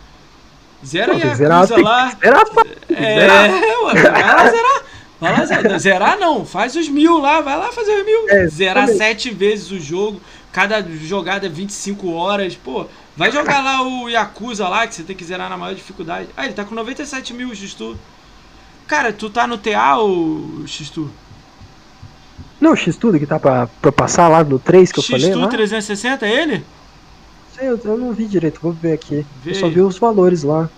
Zera 0.85 1.19
zerar, 1.35 1.67
que 1.67 1.83
lá. 1.83 2.17
zerar, 2.23 2.47
pô. 2.51 2.65
É, 2.89 3.21
zerar. 3.21 3.51
ué, 3.85 4.03
vai 4.03 4.23
lá 4.23 4.51
zerar. 4.51 4.83
Vai 5.19 5.33
lá 5.33 5.45
zerar. 5.45 5.79
Zerar 5.81 6.19
não, 6.19 6.47
faz 6.47 6.77
os 6.77 6.89
mil 6.89 7.19
lá, 7.19 7.41
vai 7.41 7.59
lá 7.59 7.73
fazer 7.73 7.93
os 7.99 8.05
mil. 8.05 8.29
É, 8.29 8.47
zerar 8.47 8.85
também. 8.85 8.99
sete 8.99 9.31
vezes 9.31 9.73
o 9.73 9.81
jogo, 9.81 10.21
cada 10.53 10.81
jogada 10.83 11.47
é 11.47 11.49
25 11.49 12.13
horas. 12.13 12.55
Pô, 12.55 12.87
vai 13.17 13.33
jogar 13.33 13.65
lá 13.65 13.83
o 13.83 14.09
Yakuza 14.09 14.69
lá, 14.69 14.87
que 14.87 14.95
você 14.95 15.03
tem 15.03 15.17
que 15.17 15.25
zerar 15.25 15.51
na 15.51 15.57
maior 15.57 15.75
dificuldade. 15.75 16.29
Ah, 16.37 16.45
ele 16.45 16.55
tá 16.55 16.65
com 16.65 16.75
97 16.75 17.35
mil, 17.35 17.53
X-Tu. 17.53 17.99
Cara, 18.87 19.13
tu 19.13 19.29
tá 19.29 19.47
no 19.47 19.59
TA 19.59 19.97
ou 19.97 20.67
X-Tu? 20.67 21.11
Não, 22.61 22.73
o 22.73 22.77
X-Tudo 22.77 23.19
que 23.19 23.27
tá 23.27 23.39
pra, 23.39 23.67
pra 23.67 23.93
passar 23.93 24.29
lá 24.29 24.43
no 24.43 24.59
3 24.59 24.93
que 24.93 25.01
eu 25.01 25.03
falei 25.03 25.27
X-Tu 25.27 25.39
lá. 25.39 25.49
360 25.49 26.27
é 26.27 26.43
ele? 26.43 26.65
Sei, 27.55 27.69
eu, 27.69 27.81
eu 27.85 27.97
não 27.97 28.13
vi 28.13 28.27
direito, 28.27 28.61
vou 28.61 28.73
ver 28.73 28.93
aqui. 28.93 29.27
Vê 29.43 29.51
eu 29.51 29.55
só 29.55 29.69
vi 29.69 29.81
os 29.81 29.99
valores 29.99 30.43
lá. 30.43 30.69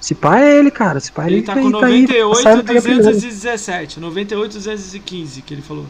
Se 0.00 0.14
pá 0.14 0.38
é 0.38 0.58
ele, 0.58 0.70
cara. 0.70 1.00
Se 1.00 1.10
pá 1.10 1.26
Ele 1.26 1.36
ele 1.36 1.42
tá 1.44 1.54
com 1.54 1.70
tá 1.70 1.86
aí, 1.86 2.02
98, 2.02 2.28
passaram, 2.28 2.64
pega 2.64 2.82
primeiro. 2.82 3.04
217. 3.04 4.00
98, 4.00 4.52
215 4.52 5.42
que 5.42 5.54
ele 5.54 5.62
falou. 5.62 5.86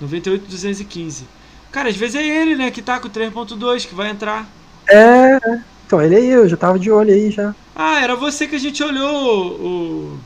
98, 0.00 0.44
215. 0.48 1.24
Cara, 1.70 1.88
às 1.88 1.96
vezes 1.96 2.16
é 2.16 2.26
ele, 2.26 2.56
né, 2.56 2.70
que 2.72 2.82
tá 2.82 2.98
com 2.98 3.08
3.2 3.08 3.86
que 3.86 3.94
vai 3.94 4.10
entrar. 4.10 4.44
É, 4.88 5.36
é. 5.36 5.60
Então 5.88 6.02
ele 6.02 6.14
aí, 6.16 6.28
eu 6.28 6.46
já 6.46 6.56
tava 6.56 6.78
de 6.78 6.90
olho 6.90 7.10
aí 7.12 7.30
já. 7.30 7.54
Ah, 7.74 8.02
era 8.02 8.14
você 8.14 8.46
que 8.46 8.54
a 8.56 8.58
gente 8.60 8.82
olhou 8.82 9.46
o. 9.54 10.18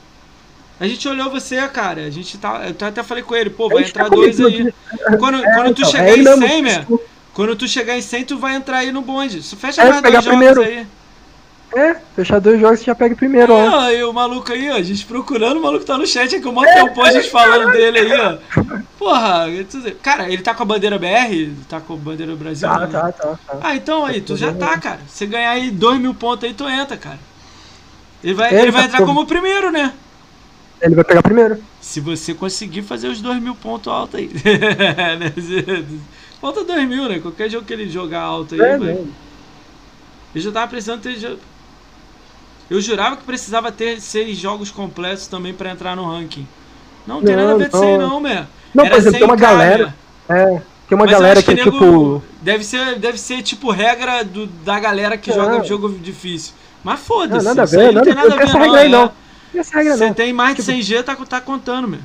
A 0.80 0.88
gente 0.88 1.06
olhou 1.08 1.30
você, 1.30 1.56
cara. 1.68 2.04
A 2.04 2.10
gente 2.10 2.36
tá. 2.36 2.62
Eu 2.68 2.86
até 2.88 3.02
falei 3.04 3.22
com 3.22 3.36
ele, 3.36 3.48
pô, 3.50 3.70
vai 3.70 3.84
entrar 3.84 4.08
dois 4.10 4.40
aí. 4.40 4.74
Quando, 5.20 5.44
É, 5.44 5.52
quando 5.54 5.72
tu 5.72 5.82
então, 5.82 5.90
chegar 5.90 6.08
é 6.08 6.16
em 6.16 6.22
mesmo, 6.24 6.48
100, 6.48 6.62
meu, 6.62 6.72
X-Tudo. 6.72 7.00
quando 7.32 7.56
tu 7.56 7.68
chegar 7.68 7.96
em 7.96 8.02
100, 8.02 8.24
tu 8.24 8.38
vai 8.38 8.56
entrar 8.56 8.78
aí 8.78 8.90
no 8.90 9.02
bonde. 9.02 9.40
Só 9.42 9.56
fecha 9.56 9.82
É, 9.82 9.88
mais 9.88 10.02
dois 10.02 10.24
jogos 10.24 10.28
primeiro. 10.28 10.62
aí. 10.62 10.86
É, 11.74 11.94
fechar 12.14 12.38
dois 12.40 12.60
jogos 12.60 12.80
você 12.80 12.84
já 12.86 12.94
pega 12.94 13.14
primeiro, 13.16 13.54
ó. 13.54 13.80
Ah, 13.80 13.92
e 13.92 14.02
o 14.04 14.12
maluco 14.12 14.52
aí, 14.52 14.70
ó, 14.70 14.74
a 14.74 14.82
gente 14.82 15.06
procurando, 15.06 15.58
o 15.58 15.62
maluco 15.62 15.84
tá 15.84 15.96
no 15.96 16.06
chat 16.06 16.34
aqui, 16.36 16.46
um 16.46 16.52
monte 16.52 16.68
de 16.68 16.74
tempo 16.74 17.02
a 17.02 17.12
gente 17.12 17.30
falando 17.30 17.72
dele 17.72 17.98
aí, 17.98 18.12
ó. 18.12 18.38
Porra, 18.98 19.46
cara, 20.02 20.30
ele 20.30 20.42
tá 20.42 20.54
com 20.54 20.62
a 20.62 20.66
bandeira 20.66 20.98
BR? 20.98 21.50
Tá 21.68 21.80
com 21.80 21.94
a 21.94 21.96
bandeira 21.96 22.34
Brasil? 22.36 22.68
Tá, 22.68 22.78
né? 22.80 22.86
tá, 22.88 23.12
tá, 23.12 23.38
tá. 23.46 23.58
Ah, 23.62 23.74
então 23.74 24.04
aí, 24.04 24.20
tu 24.20 24.36
já 24.36 24.52
tá, 24.52 24.78
cara. 24.78 25.00
Você 25.08 25.26
ganhar 25.26 25.50
aí 25.50 25.70
2 25.70 25.98
mil 26.00 26.14
pontos 26.14 26.44
aí, 26.44 26.54
tu 26.54 26.68
entra, 26.68 26.96
cara. 26.96 27.18
Ele 28.22 28.34
vai, 28.34 28.54
É, 28.54 28.62
ele 28.62 28.70
vai 28.70 28.82
tá 28.82 28.86
entrar 28.88 28.98
com- 28.98 29.06
como 29.06 29.26
primeiro, 29.26 29.70
né? 29.72 29.92
Ele 30.80 30.94
vai 30.94 31.04
pegar 31.04 31.22
primeiro. 31.22 31.62
Se 31.80 32.00
você 32.00 32.34
conseguir 32.34 32.82
fazer 32.82 33.08
os 33.08 33.20
2 33.20 33.40
mil 33.40 33.54
pontos 33.54 33.92
alto 33.92 34.16
aí. 34.16 34.30
Falta 36.40 36.64
2 36.64 36.88
mil, 36.88 37.08
né? 37.08 37.20
Qualquer 37.20 37.48
jogo 37.48 37.64
que 37.64 37.72
ele 37.72 37.88
jogar 37.88 38.20
alto 38.20 38.54
aí, 38.54 38.60
É, 38.60 38.78
vai. 38.78 38.92
né? 38.94 39.04
Eu 40.34 40.40
já 40.40 40.50
tava 40.50 40.68
precisando 40.68 41.00
ter. 41.02 41.38
Eu 42.70 42.80
jurava 42.80 43.16
que 43.16 43.24
precisava 43.24 43.70
ter 43.70 44.00
seis 44.00 44.38
jogos 44.38 44.70
completos 44.70 45.26
também 45.26 45.52
pra 45.52 45.70
entrar 45.70 45.94
no 45.96 46.04
ranking. 46.10 46.46
Não, 47.06 47.22
tem 47.22 47.36
Não, 47.36 47.42
nada 47.42 47.54
a 47.54 47.58
ver 47.58 47.70
com 47.70 47.76
isso 47.76 47.86
aí, 47.86 47.98
não. 47.98 48.08
não, 48.10 48.20
man. 48.20 48.46
Não, 48.74 48.84
Era 48.84 48.90
por 48.94 48.98
exemplo, 49.00 49.18
tem 49.18 49.28
uma 49.28 49.36
100K, 49.36 49.40
galera. 49.40 49.94
É, 50.28 50.44
tem 50.46 50.62
uma 50.92 51.04
Mas 51.04 51.10
galera 51.10 51.38
acho 51.40 51.48
que, 51.48 51.54
nego- 51.54 51.70
tipo. 51.72 52.22
Deve 52.40 52.64
ser, 52.64 52.98
deve 52.98 53.18
ser 53.18 53.42
tipo 53.42 53.70
regra 53.70 54.24
do, 54.24 54.46
da 54.46 54.78
galera 54.80 55.16
que 55.18 55.30
Não. 55.30 55.36
joga 55.36 55.64
jogo 55.64 55.88
difícil. 55.90 56.54
Mas 56.82 56.98
Não, 56.98 57.04
foda-se. 57.06 57.44
nada 57.44 57.62
a 57.62 57.66
ver, 57.66 57.92
não 57.92 58.02
tem 58.02 58.14
nada 58.14 58.28
Não 58.28 58.36
a 58.36 58.38
tem 58.38 58.46
ver, 58.46 58.50
essa 58.50 58.58
regra 58.58 58.80
aí, 58.80 58.86
é. 58.86 58.88
não. 58.90 59.12
Tem 59.52 59.60
essa 59.60 59.76
regra 59.76 59.96
Você 59.96 60.06
não. 60.06 60.14
tem 60.14 60.32
mais 60.32 60.56
de 60.56 60.62
Tipo- 60.62 60.72
100G, 60.78 61.02
tá, 61.02 61.14
tá 61.16 61.40
contando, 61.40 61.86
meu. 61.88 62.00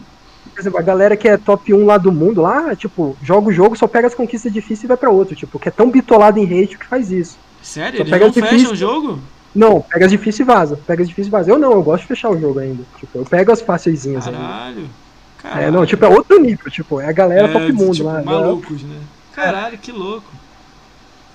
por 0.54 0.60
exemplo, 0.60 0.80
a 0.80 0.82
galera 0.82 1.16
que 1.16 1.28
é 1.28 1.38
top 1.38 1.74
1 1.74 1.86
lá 1.86 1.98
do 1.98 2.12
mundo, 2.12 2.42
lá, 2.42 2.76
tipo, 2.76 3.16
joga 3.24 3.50
o 3.50 3.54
jogo, 3.54 3.76
só 3.78 3.88
pega 3.88 4.08
as 4.08 4.16
conquistas 4.16 4.52
difíceis 4.52 4.84
e 4.84 4.88
vai 4.88 4.98
pra 4.98 5.10
outro, 5.12 5.36
tipo, 5.36 5.58
que 5.60 5.70
é 5.70 5.72
tão 5.72 5.90
bitolado 5.90 6.40
em 6.40 6.44
hate 6.44 6.78
que 6.78 6.86
faz 6.88 7.12
isso. 7.12 7.38
Sério? 7.62 7.98
Só 7.98 8.04
Eles 8.04 8.10
pega 8.12 8.26
não 8.26 8.34
fecham 8.34 8.72
o 8.72 8.76
jogo? 8.76 9.20
Não, 9.56 9.82
pega 9.82 10.06
as 10.06 10.12
difíceis 10.12 10.40
e 10.40 10.44
vaza. 10.44 10.80
Pega 10.86 11.02
as 11.02 11.08
difíceis 11.08 11.28
e 11.28 11.32
vaza. 11.32 11.50
Eu 11.52 11.58
não, 11.58 11.72
eu 11.72 11.82
gosto 11.84 12.02
de 12.04 12.08
fechar 12.08 12.30
o 12.30 12.40
jogo 12.40 12.60
ainda. 12.60 12.84
Tipo, 13.00 13.20
eu 13.20 13.26
pego 13.26 13.52
as 13.52 13.62
facilzinhas 13.62 14.28
ainda. 14.28 14.40
Caralho. 14.40 14.90
Caralho. 15.42 15.64
É, 15.68 15.72
não, 15.72 15.86
tipo, 15.86 16.06
é 16.06 16.08
outro 16.10 16.40
nível, 16.40 16.70
tipo, 16.72 17.00
é 17.02 17.08
a 17.08 17.12
galera 17.12 17.48
É, 17.48 17.52
top 17.52 17.72
mundo 17.72 17.94
tipo, 17.94 18.08
lá. 18.08 18.14
né? 18.20 18.24
malucos, 18.24 18.84
né? 18.84 18.98
Caralho, 19.34 19.78
que 19.78 19.92
louco. 19.92 20.28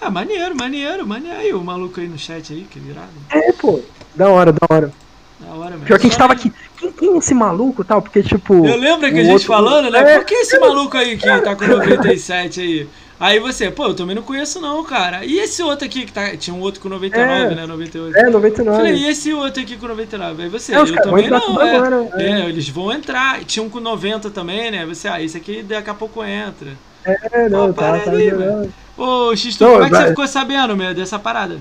Ah, 0.00 0.10
maneiro, 0.10 0.56
maneiro, 0.56 1.06
maneiro. 1.06 1.36
Aí, 1.38 1.52
o 1.54 1.62
maluco 1.62 2.00
aí 2.00 2.08
no 2.08 2.18
chat 2.18 2.52
aí, 2.52 2.66
que 2.68 2.78
virado. 2.80 3.08
É, 3.30 3.52
pô, 3.52 3.80
da 4.14 4.28
hora, 4.28 4.52
da 4.52 4.58
hora. 4.68 4.92
Da 5.40 5.54
hora 5.54 5.70
mesmo. 5.70 5.86
Pior 5.86 5.98
que 5.98 6.06
a 6.06 6.10
gente 6.10 6.18
tava 6.18 6.32
aqui. 6.32 6.52
Quem, 6.76 6.92
quem 6.92 7.14
é 7.14 7.18
esse 7.18 7.32
maluco 7.34 7.82
e 7.82 7.84
tal? 7.84 8.02
Porque, 8.02 8.22
tipo. 8.22 8.66
Eu 8.66 8.76
lembro 8.76 9.00
que 9.12 9.18
a 9.18 9.22
gente 9.22 9.30
outro- 9.32 9.46
falando, 9.46 9.90
né? 9.90 9.98
É, 10.00 10.18
Por 10.18 10.24
que 10.26 10.34
esse 10.34 10.58
maluco 10.58 10.96
aí 10.96 11.16
que 11.16 11.24
tá 11.26 11.54
com 11.54 11.66
97 11.66 12.60
aí? 12.60 12.88
Aí 13.24 13.38
você, 13.38 13.70
pô, 13.70 13.86
eu 13.86 13.94
também 13.94 14.16
não 14.16 14.22
conheço 14.22 14.60
não, 14.60 14.82
cara. 14.82 15.24
E 15.24 15.38
esse 15.38 15.62
outro 15.62 15.86
aqui 15.86 16.04
que 16.04 16.12
tá. 16.12 16.36
Tinha 16.36 16.52
um 16.52 16.58
outro 16.60 16.80
com 16.80 16.88
99, 16.88 17.52
É. 17.52 17.54
né? 17.54 17.66
98. 17.66 18.16
É, 18.16 18.28
99. 18.28 18.76
Falei, 18.78 18.94
e 18.96 19.06
esse 19.06 19.32
outro 19.32 19.62
aqui 19.62 19.76
com 19.76 19.86
99? 19.86 20.42
Aí 20.42 20.48
você, 20.48 20.74
É, 20.74 20.78
eu 20.78 20.96
também 21.02 21.30
não, 21.30 21.62
é. 21.62 21.76
agora, 21.76 22.08
É, 22.14 22.30
é. 22.42 22.48
eles 22.48 22.68
vão 22.68 22.90
entrar. 22.92 23.44
Tinha 23.44 23.62
um 23.64 23.70
com 23.70 23.78
90 23.78 24.28
também, 24.30 24.72
né? 24.72 24.84
Você, 24.86 25.06
ah, 25.06 25.22
esse 25.22 25.36
aqui 25.36 25.62
daqui 25.62 25.88
a 25.88 25.94
pouco 25.94 26.24
entra. 26.24 26.70
É, 27.04 27.48
não, 27.48 27.72
Pô, 27.72 27.80
tá, 27.80 27.96
tá 28.00 28.10
aí, 28.10 28.28
jogando. 28.30 28.74
Ô, 28.98 29.36
Xistu, 29.36 29.62
Não, 29.64 29.70
como 29.74 29.84
é 29.84 29.88
que 29.88 29.94
você 29.94 30.00
vai- 30.02 30.10
ficou 30.10 30.26
sabendo, 30.26 30.76
meu, 30.76 30.92
dessa 30.92 31.16
parada? 31.18 31.58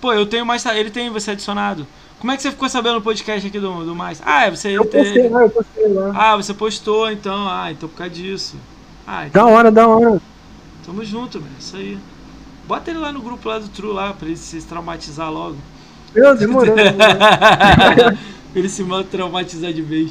Pô, 0.00 0.12
eu 0.12 0.24
tenho 0.26 0.46
mais. 0.46 0.64
Ele 0.66 0.90
tem 0.90 1.10
você 1.10 1.32
adicionado. 1.32 1.86
Como 2.18 2.32
é 2.32 2.36
que 2.36 2.42
você 2.42 2.50
ficou 2.50 2.68
sabendo 2.68 2.94
do 2.94 3.02
podcast 3.02 3.46
aqui 3.46 3.58
do, 3.60 3.84
do 3.84 3.94
mais? 3.94 4.22
Ah, 4.24 4.46
é, 4.46 4.50
você. 4.50 4.70
Eu 4.70 4.84
postei 4.86 5.28
lá, 5.28 5.42
eu 5.42 5.50
postei 5.50 5.88
lá. 5.88 6.12
Ah, 6.14 6.36
você 6.36 6.54
postou 6.54 7.10
então. 7.10 7.46
Ah, 7.48 7.70
então 7.70 7.88
por 7.88 7.96
causa 7.98 8.12
disso. 8.12 8.56
Ah, 9.06 9.26
então 9.26 9.46
Da 9.46 9.52
hora, 9.54 9.70
da 9.70 9.86
hora. 9.86 10.20
tamo 10.84 11.04
junto, 11.04 11.38
velho. 11.38 11.52
Isso 11.58 11.76
aí. 11.76 11.98
Bota 12.66 12.90
ele 12.90 12.98
lá 12.98 13.12
no 13.12 13.20
grupo 13.22 13.48
lá 13.48 13.58
do 13.58 13.68
True 13.68 13.92
lá, 13.92 14.12
pra 14.12 14.26
ele 14.26 14.36
se 14.36 14.60
traumatizar 14.62 15.30
logo. 15.30 15.56
Meu, 16.14 16.36
demorou. 16.36 16.74
demorou. 16.74 18.18
ele 18.54 18.68
se 18.68 18.84
traumatizar 19.10 19.72
de 19.72 19.82
vez. 19.82 20.10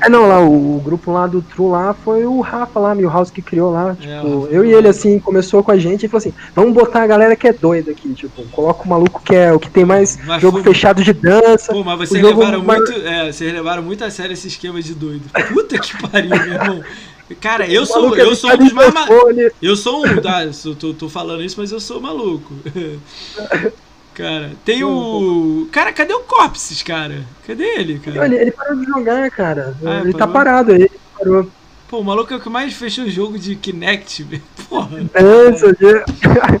É, 0.00 0.08
não, 0.08 0.26
lá, 0.26 0.40
o, 0.40 0.78
o 0.78 0.80
grupo 0.80 1.12
lá 1.12 1.28
do 1.28 1.40
True 1.42 1.70
lá 1.70 1.94
foi 1.94 2.26
o 2.26 2.40
Rafa 2.40 2.80
lá, 2.80 2.92
Milhouse, 2.92 3.30
que 3.30 3.40
criou 3.40 3.70
lá. 3.70 3.94
Tipo, 3.94 4.10
É, 4.12 4.20
o 4.22 4.40
Rafa 4.40 4.52
eu 4.52 4.64
e 4.64 4.72
ele, 4.72 4.88
assim, 4.88 5.20
começou 5.20 5.62
com 5.62 5.70
a 5.70 5.78
gente 5.78 6.04
e 6.06 6.08
falou 6.08 6.18
assim: 6.18 6.34
vamos 6.56 6.74
botar 6.74 7.04
a 7.04 7.06
galera 7.06 7.36
que 7.36 7.46
é 7.46 7.52
doida 7.52 7.92
aqui, 7.92 8.12
tipo, 8.12 8.42
coloca 8.48 8.82
o 8.82 8.88
maluco 8.88 9.22
que 9.22 9.32
é 9.36 9.52
o 9.52 9.60
que 9.60 9.70
tem 9.70 9.84
mais 9.84 10.18
Mas 10.26 10.42
jogo 10.42 10.60
foi- 10.60 10.72
fechado 10.74 11.04
de 11.04 11.12
dança. 11.12 11.72
Pô, 11.72 11.84
mas 11.84 11.96
vocês 12.08 12.20
levaram 12.24 12.64
mais- 12.64 12.80
muito. 12.80 13.06
É, 13.06 13.30
vocês 13.30 13.52
levaram 13.52 13.82
muito 13.84 14.02
a 14.02 14.10
sério 14.10 14.32
esse 14.32 14.48
esquema 14.48 14.82
de 14.82 14.92
doido. 14.92 15.22
Puta 15.52 15.78
que 15.78 15.96
pariu, 16.08 16.30
meu 16.30 16.38
irmão. 16.54 16.82
Cara, 17.40 17.66
eu 17.66 17.86
sou, 17.86 18.02
maluco, 18.02 18.16
eu 18.20 18.26
ele 18.26 18.36
sou 18.36 18.50
tá 18.50 18.56
um 18.56 18.58
dos 18.58 18.72
mais. 18.72 18.92
ma- 18.92 19.06
telefone. 19.06 19.50
Eu 19.62 19.76
sou 19.76 20.04
um, 20.04 20.20
tá? 20.20 20.40
Tô, 20.78 20.92
tô 20.92 21.08
falando 21.08 21.42
isso, 21.42 21.58
mas 21.58 21.72
eu 21.72 21.80
sou 21.80 22.00
maluco. 22.00 22.52
Cara, 24.14 24.50
tem 24.62 24.84
o. 24.84 25.66
Cara, 25.72 25.90
cadê 25.92 26.12
o 26.12 26.20
Corpses, 26.20 26.82
cara? 26.82 27.24
Cadê 27.46 27.64
ele, 27.64 27.98
cara? 27.98 28.26
Ele, 28.26 28.36
ele 28.36 28.50
parou 28.50 28.76
de 28.76 28.84
jogar, 28.84 29.30
cara. 29.30 29.74
Ah, 29.82 30.00
ele 30.00 30.12
tá 30.12 30.26
parou? 30.26 30.32
parado 30.34 30.72
aí. 30.72 30.90
Parou. 31.18 31.48
Pô, 31.88 31.98
o 32.00 32.04
maluco 32.04 32.32
é 32.32 32.36
o 32.36 32.40
que 32.40 32.50
mais 32.50 32.74
fechou 32.74 33.04
o 33.04 33.10
jogo 33.10 33.38
de 33.38 33.56
Kinect, 33.56 34.22
velho. 34.24 34.42
Porra. 34.68 34.98
De... 35.00 36.60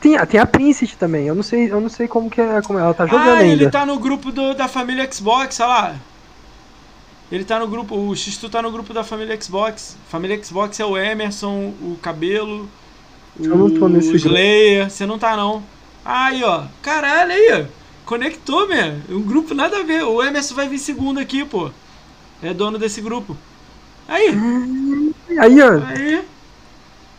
tem, 0.00 0.18
tem 0.26 0.40
a 0.40 0.46
Princess 0.46 0.94
também. 0.94 1.26
Eu 1.26 1.34
não 1.34 1.42
sei, 1.42 1.70
eu 1.70 1.80
não 1.82 1.90
sei 1.90 2.08
como 2.08 2.30
que 2.30 2.40
é, 2.40 2.62
como 2.62 2.78
ela 2.78 2.94
tá 2.94 3.06
jogando 3.06 3.28
Ah, 3.28 3.42
ele 3.42 3.50
ainda. 3.64 3.70
tá 3.70 3.84
no 3.84 3.98
grupo 3.98 4.32
do- 4.32 4.54
da 4.54 4.66
família 4.66 5.06
Xbox, 5.12 5.60
olha 5.60 5.68
lá. 5.68 5.94
Ele 7.34 7.44
tá 7.44 7.58
no 7.58 7.66
grupo, 7.66 7.96
o 7.96 8.14
Xistu 8.14 8.48
tá 8.48 8.62
no 8.62 8.70
grupo 8.70 8.94
da 8.94 9.02
família 9.02 9.36
Xbox. 9.42 9.96
Família 10.08 10.40
Xbox 10.40 10.78
é 10.78 10.84
o 10.84 10.96
Emerson, 10.96 11.74
o 11.82 11.98
Cabelo, 12.00 12.68
o 13.36 13.44
Eu 13.44 13.56
não 13.56 13.68
tô 13.68 13.88
nesse 13.88 14.10
grupo. 14.10 14.28
Slayer. 14.28 14.88
Você 14.88 15.04
não 15.04 15.18
tá, 15.18 15.36
não. 15.36 15.60
Aí, 16.04 16.44
ó. 16.44 16.62
Caralho, 16.80 17.32
aí, 17.32 17.48
ó. 17.60 17.64
Conectou, 18.06 18.68
man. 18.68 19.00
Um 19.08 19.20
grupo 19.20 19.52
nada 19.52 19.78
a 19.78 19.82
ver. 19.82 20.04
O 20.04 20.22
Emerson 20.22 20.54
vai 20.54 20.68
vir 20.68 20.78
segundo 20.78 21.18
aqui, 21.18 21.44
pô. 21.44 21.72
É 22.40 22.54
dono 22.54 22.78
desse 22.78 23.00
grupo. 23.00 23.36
Aí, 24.06 24.28
Aí, 25.36 25.60
ó. 25.60 25.82
aí. 25.88 26.22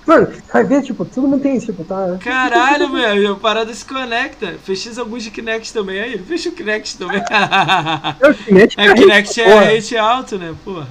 Mano, 0.05 0.27
vai 0.53 0.63
ver, 0.63 0.83
tipo, 0.83 1.03
todo 1.03 1.27
mundo 1.27 1.41
tem, 1.41 1.57
tipo, 1.57 1.83
tá. 1.83 2.17
Caralho, 2.19 2.91
velho. 2.91 3.33
A 3.33 3.35
parada 3.35 3.73
se 3.73 3.83
conecta. 3.83 4.55
Fechei 4.63 4.91
alguns 4.99 5.23
de 5.23 5.31
Kinect 5.31 5.73
também. 5.73 5.99
Aí, 5.99 6.17
fecha 6.19 6.49
o 6.49 6.51
Kinect 6.51 6.97
também. 6.97 7.21
É 8.21 8.29
o 8.29 8.33
Kinect, 8.35 8.79
É, 8.79 8.93
Kinect 8.93 9.41
é 9.41 9.43
porra. 9.45 9.65
rate 9.65 9.97
alto, 9.97 10.37
né, 10.37 10.55
porra. 10.63 10.87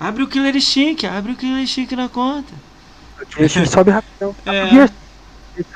Abre 0.00 0.22
o 0.22 0.26
Killer 0.28 0.56
Instinct, 0.56 1.06
abre 1.06 1.32
o 1.32 1.36
Killer 1.36 1.62
Instinct 1.62 1.94
na 1.94 2.08
conta. 2.08 2.52
O 3.20 3.26
Kinect 3.26 3.68
sobe 3.68 3.90
rapidão. 3.90 4.34
É. 4.46 4.64
O 4.64 4.68
Gear, 4.68 4.90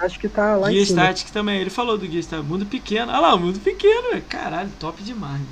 acho 0.00 0.18
que 0.18 0.28
tá 0.28 0.56
lá 0.56 0.70
Guia 0.70 0.80
em 0.82 0.84
cima. 0.86 1.02
Static 1.02 1.30
também, 1.32 1.60
ele 1.60 1.68
falou 1.70 1.98
do 1.98 2.06
Guia 2.08 2.22
Static. 2.22 2.44
Mundo 2.48 2.64
pequeno, 2.64 3.12
olha 3.12 3.20
lá, 3.20 3.34
o 3.34 3.38
mundo 3.38 3.60
pequeno, 3.60 4.10
velho. 4.10 4.24
Caralho, 4.28 4.70
top 4.80 5.02
demais. 5.02 5.42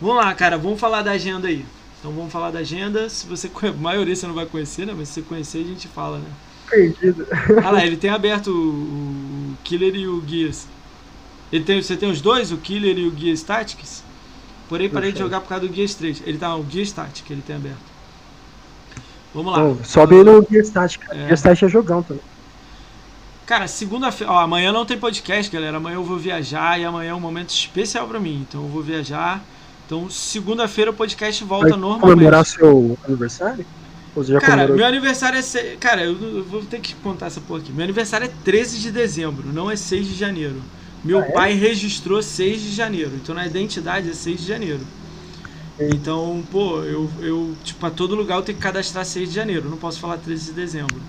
Vamos 0.00 0.16
lá, 0.24 0.32
cara, 0.34 0.56
vamos 0.56 0.78
falar 0.78 1.02
da 1.02 1.10
agenda 1.10 1.48
aí. 1.48 1.66
Então 2.00 2.10
vamos 2.10 2.32
falar 2.32 2.50
da 2.50 2.58
agenda. 2.58 3.08
Se 3.08 3.26
você. 3.26 3.48
A 3.62 3.72
maioria 3.72 4.16
você 4.16 4.26
não 4.26 4.34
vai 4.34 4.46
conhecer, 4.46 4.86
né? 4.86 4.94
Mas 4.96 5.08
se 5.08 5.14
você 5.14 5.22
conhecer, 5.22 5.58
a 5.58 5.64
gente 5.64 5.86
fala, 5.86 6.18
né? 6.18 6.30
Perdido. 6.68 7.26
Ah 7.64 7.70
lá, 7.70 7.84
ele 7.84 7.96
tem 7.96 8.10
aberto 8.10 8.48
o, 8.48 9.52
o 9.52 9.56
Killer 9.62 9.94
e 9.94 10.08
o 10.08 10.20
Guias. 10.20 10.66
Ele 11.52 11.64
tem, 11.64 11.82
você 11.82 11.96
tem 11.96 12.10
os 12.10 12.20
dois, 12.20 12.52
o 12.52 12.56
Killer 12.56 12.96
e 12.98 13.06
o 13.06 13.10
Guia 13.10 13.32
Statics? 13.34 14.04
Porém, 14.68 14.88
parei 14.88 15.10
de 15.10 15.18
jogar 15.18 15.40
por 15.40 15.48
causa 15.48 15.66
do 15.66 15.72
Guia 15.72 15.84
3. 15.88 16.22
Ele 16.24 16.38
tá, 16.38 16.54
o 16.54 16.62
Guia 16.62 16.84
Static, 16.84 17.28
ele 17.28 17.42
tem 17.42 17.56
aberto. 17.56 17.90
Vamos 19.34 19.52
lá. 19.52 19.60
Pô, 19.64 19.76
sobe 19.84 20.14
aí 20.14 20.24
no 20.24 20.46
Gear 20.48 20.64
Static, 20.64 21.00
cara. 21.00 21.18
É. 21.18 21.22
Gear 21.24 21.36
Static 21.36 21.62
é 21.64 21.68
jogão 21.68 22.02
também. 22.04 22.22
Cara, 23.46 23.66
segunda-feira. 23.66 24.32
Amanhã 24.32 24.72
não 24.72 24.86
tem 24.86 24.96
podcast, 24.96 25.50
galera. 25.50 25.78
Amanhã 25.78 25.96
eu 25.96 26.04
vou 26.04 26.16
viajar 26.16 26.78
e 26.78 26.84
amanhã 26.84 27.10
é 27.10 27.14
um 27.14 27.20
momento 27.20 27.50
especial 27.50 28.06
pra 28.06 28.20
mim. 28.20 28.46
Então 28.48 28.62
eu 28.62 28.68
vou 28.68 28.80
viajar. 28.80 29.42
Então, 29.90 30.08
segunda-feira 30.08 30.92
o 30.92 30.94
podcast 30.94 31.42
volta 31.42 31.70
Vai 31.70 31.76
normalmente. 31.76 32.12
comemorar 32.12 32.46
seu 32.46 32.96
aniversário? 33.04 33.66
Ou 34.14 34.22
você 34.22 34.34
já 34.34 34.38
Cara, 34.38 34.68
meu 34.68 34.86
aniversário 34.86 35.36
é. 35.36 35.42
Se... 35.42 35.58
Cara, 35.80 36.04
eu, 36.04 36.44
vou 36.44 36.62
ter 36.62 36.78
que 36.78 36.94
contar 36.94 37.26
essa 37.26 37.40
porra 37.40 37.58
aqui. 37.58 37.72
Meu 37.72 37.82
aniversário 37.82 38.26
é 38.26 38.30
13 38.44 38.78
de 38.78 38.92
dezembro, 38.92 39.52
não 39.52 39.68
é 39.68 39.74
6 39.74 40.06
de 40.06 40.14
janeiro. 40.14 40.62
Meu 41.02 41.18
Ah, 41.18 41.24
é? 41.26 41.32
pai 41.32 41.54
registrou 41.54 42.22
6 42.22 42.62
de 42.62 42.72
janeiro, 42.72 43.10
então 43.16 43.34
na 43.34 43.44
identidade 43.44 44.08
é 44.08 44.12
6 44.12 44.42
de 44.42 44.46
janeiro. 44.46 44.78
Então, 45.80 46.40
pô, 46.52 46.82
eu, 46.82 47.10
eu, 47.20 47.56
tipo, 47.64 47.84
a 47.84 47.90
todo 47.90 48.14
lugar 48.14 48.36
eu 48.36 48.42
tenho 48.42 48.58
que 48.58 48.62
cadastrar 48.62 49.04
6 49.04 49.30
de 49.30 49.34
janeiro, 49.34 49.68
não 49.68 49.76
posso 49.76 49.98
falar 49.98 50.18
13 50.18 50.44
de 50.46 50.52
dezembro. 50.52 51.02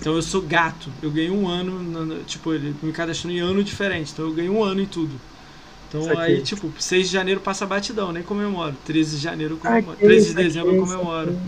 Então 0.00 0.16
eu 0.16 0.22
sou 0.22 0.42
gato, 0.42 0.90
eu 1.00 1.10
ganhei 1.12 1.30
um 1.30 1.46
ano, 1.46 2.24
tipo, 2.24 2.52
ele 2.52 2.74
me 2.82 2.90
cadastrou 2.90 3.32
em 3.32 3.38
ano 3.38 3.62
diferente, 3.62 4.10
então 4.12 4.24
eu 4.24 4.32
ganhei 4.32 4.50
um 4.50 4.64
ano 4.64 4.80
em 4.80 4.86
tudo. 4.86 5.14
Então 5.94 6.10
aqui. 6.10 6.20
aí, 6.20 6.40
tipo, 6.42 6.72
6 6.78 7.06
de 7.08 7.12
janeiro 7.12 7.40
passa 7.40 7.66
batidão, 7.66 8.12
nem 8.12 8.22
comemoro. 8.22 8.74
13 8.84 9.16
de 9.16 9.22
janeiro 9.22 9.54
eu 9.54 9.58
Ah, 9.62 9.68
comemoro. 9.68 9.96
que 9.98 10.04
13 10.04 10.28
de 10.28 10.34
dezembro 10.34 10.74
eu 10.74 10.82
isso, 10.82 10.92
comemoro. 10.94 11.38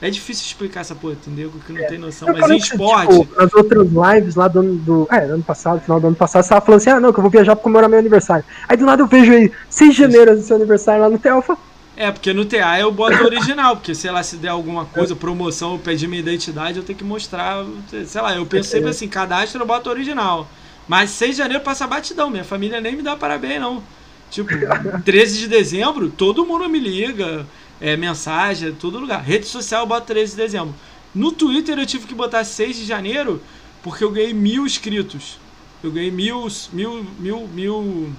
É 0.00 0.10
difícil 0.10 0.44
explicar 0.46 0.80
essa 0.80 0.96
porra, 0.96 1.12
entendeu? 1.14 1.52
Que 1.64 1.72
não 1.72 1.86
tem 1.86 1.96
noção. 1.98 2.28
Eu 2.28 2.36
Mas 2.38 2.50
em 2.50 2.58
que, 2.58 2.64
esporte. 2.64 3.20
Tipo, 3.20 3.40
nas 3.40 3.54
outras 3.54 3.88
lives 3.88 4.34
lá 4.34 4.48
do 4.48 4.58
ano 4.58 4.74
do. 4.76 5.08
É, 5.10 5.18
ano 5.24 5.44
passado, 5.44 5.80
final 5.80 6.00
do 6.00 6.08
ano 6.08 6.16
passado, 6.16 6.42
você 6.42 6.48
tava 6.48 6.60
falando 6.64 6.80
assim, 6.80 6.90
ah 6.90 6.98
não, 7.00 7.12
que 7.12 7.18
eu 7.20 7.22
vou 7.22 7.30
viajar 7.30 7.54
pra 7.54 7.62
comemorar 7.62 7.88
meu 7.88 8.00
aniversário. 8.00 8.44
Aí 8.68 8.76
do 8.76 8.84
nada 8.84 9.02
eu 9.02 9.06
vejo 9.06 9.32
aí, 9.32 9.52
6 9.70 9.92
de 9.94 9.98
janeiro 10.00 10.34
do 10.34 10.42
seu 10.42 10.56
aniversário 10.56 11.02
lá 11.02 11.08
no 11.08 11.18
Telfa. 11.20 11.56
É, 11.96 12.10
porque 12.10 12.32
no 12.32 12.44
TA 12.44 12.80
eu 12.80 12.90
boto 12.90 13.22
o 13.22 13.26
original, 13.26 13.76
porque 13.76 13.94
sei 13.94 14.10
lá, 14.10 14.22
se 14.22 14.36
der 14.38 14.48
alguma 14.48 14.86
coisa, 14.86 15.14
promoção, 15.14 15.74
eu 15.74 15.78
pedir 15.78 16.08
minha 16.08 16.20
identidade, 16.20 16.78
eu 16.78 16.82
tenho 16.84 16.98
que 16.98 17.04
mostrar. 17.04 17.64
Sei 18.06 18.20
lá, 18.20 18.34
eu 18.34 18.44
penso 18.46 18.70
sempre 18.70 18.90
assim, 18.90 19.06
cadastro 19.06 19.60
eu 19.62 19.66
boto 19.66 19.88
o 19.88 19.92
original. 19.92 20.48
Mas 20.88 21.10
6 21.10 21.32
de 21.32 21.38
janeiro 21.38 21.62
passa 21.62 21.86
batidão, 21.86 22.30
minha 22.30 22.44
família 22.44 22.80
nem 22.80 22.96
me 22.96 23.02
dá 23.02 23.16
parabéns, 23.16 23.60
não. 23.60 23.82
Tipo, 24.30 24.50
13 25.04 25.38
de 25.40 25.48
dezembro, 25.48 26.10
todo 26.10 26.46
mundo 26.46 26.68
me 26.68 26.80
liga, 26.80 27.46
é, 27.80 27.96
mensagem, 27.96 28.72
todo 28.72 28.98
lugar. 28.98 29.22
Rede 29.22 29.46
social 29.46 29.82
eu 29.82 29.86
boto 29.86 30.06
13 30.06 30.32
de 30.32 30.36
dezembro. 30.36 30.74
No 31.14 31.32
Twitter 31.32 31.78
eu 31.78 31.86
tive 31.86 32.06
que 32.06 32.14
botar 32.14 32.44
6 32.44 32.76
de 32.76 32.84
janeiro, 32.84 33.42
porque 33.82 34.02
eu 34.02 34.10
ganhei 34.10 34.32
mil 34.32 34.64
inscritos. 34.64 35.38
Eu 35.82 35.90
ganhei 35.90 36.10
mil. 36.10 36.46
mil. 36.72 37.06
mil. 37.18 37.48
mil. 37.48 38.12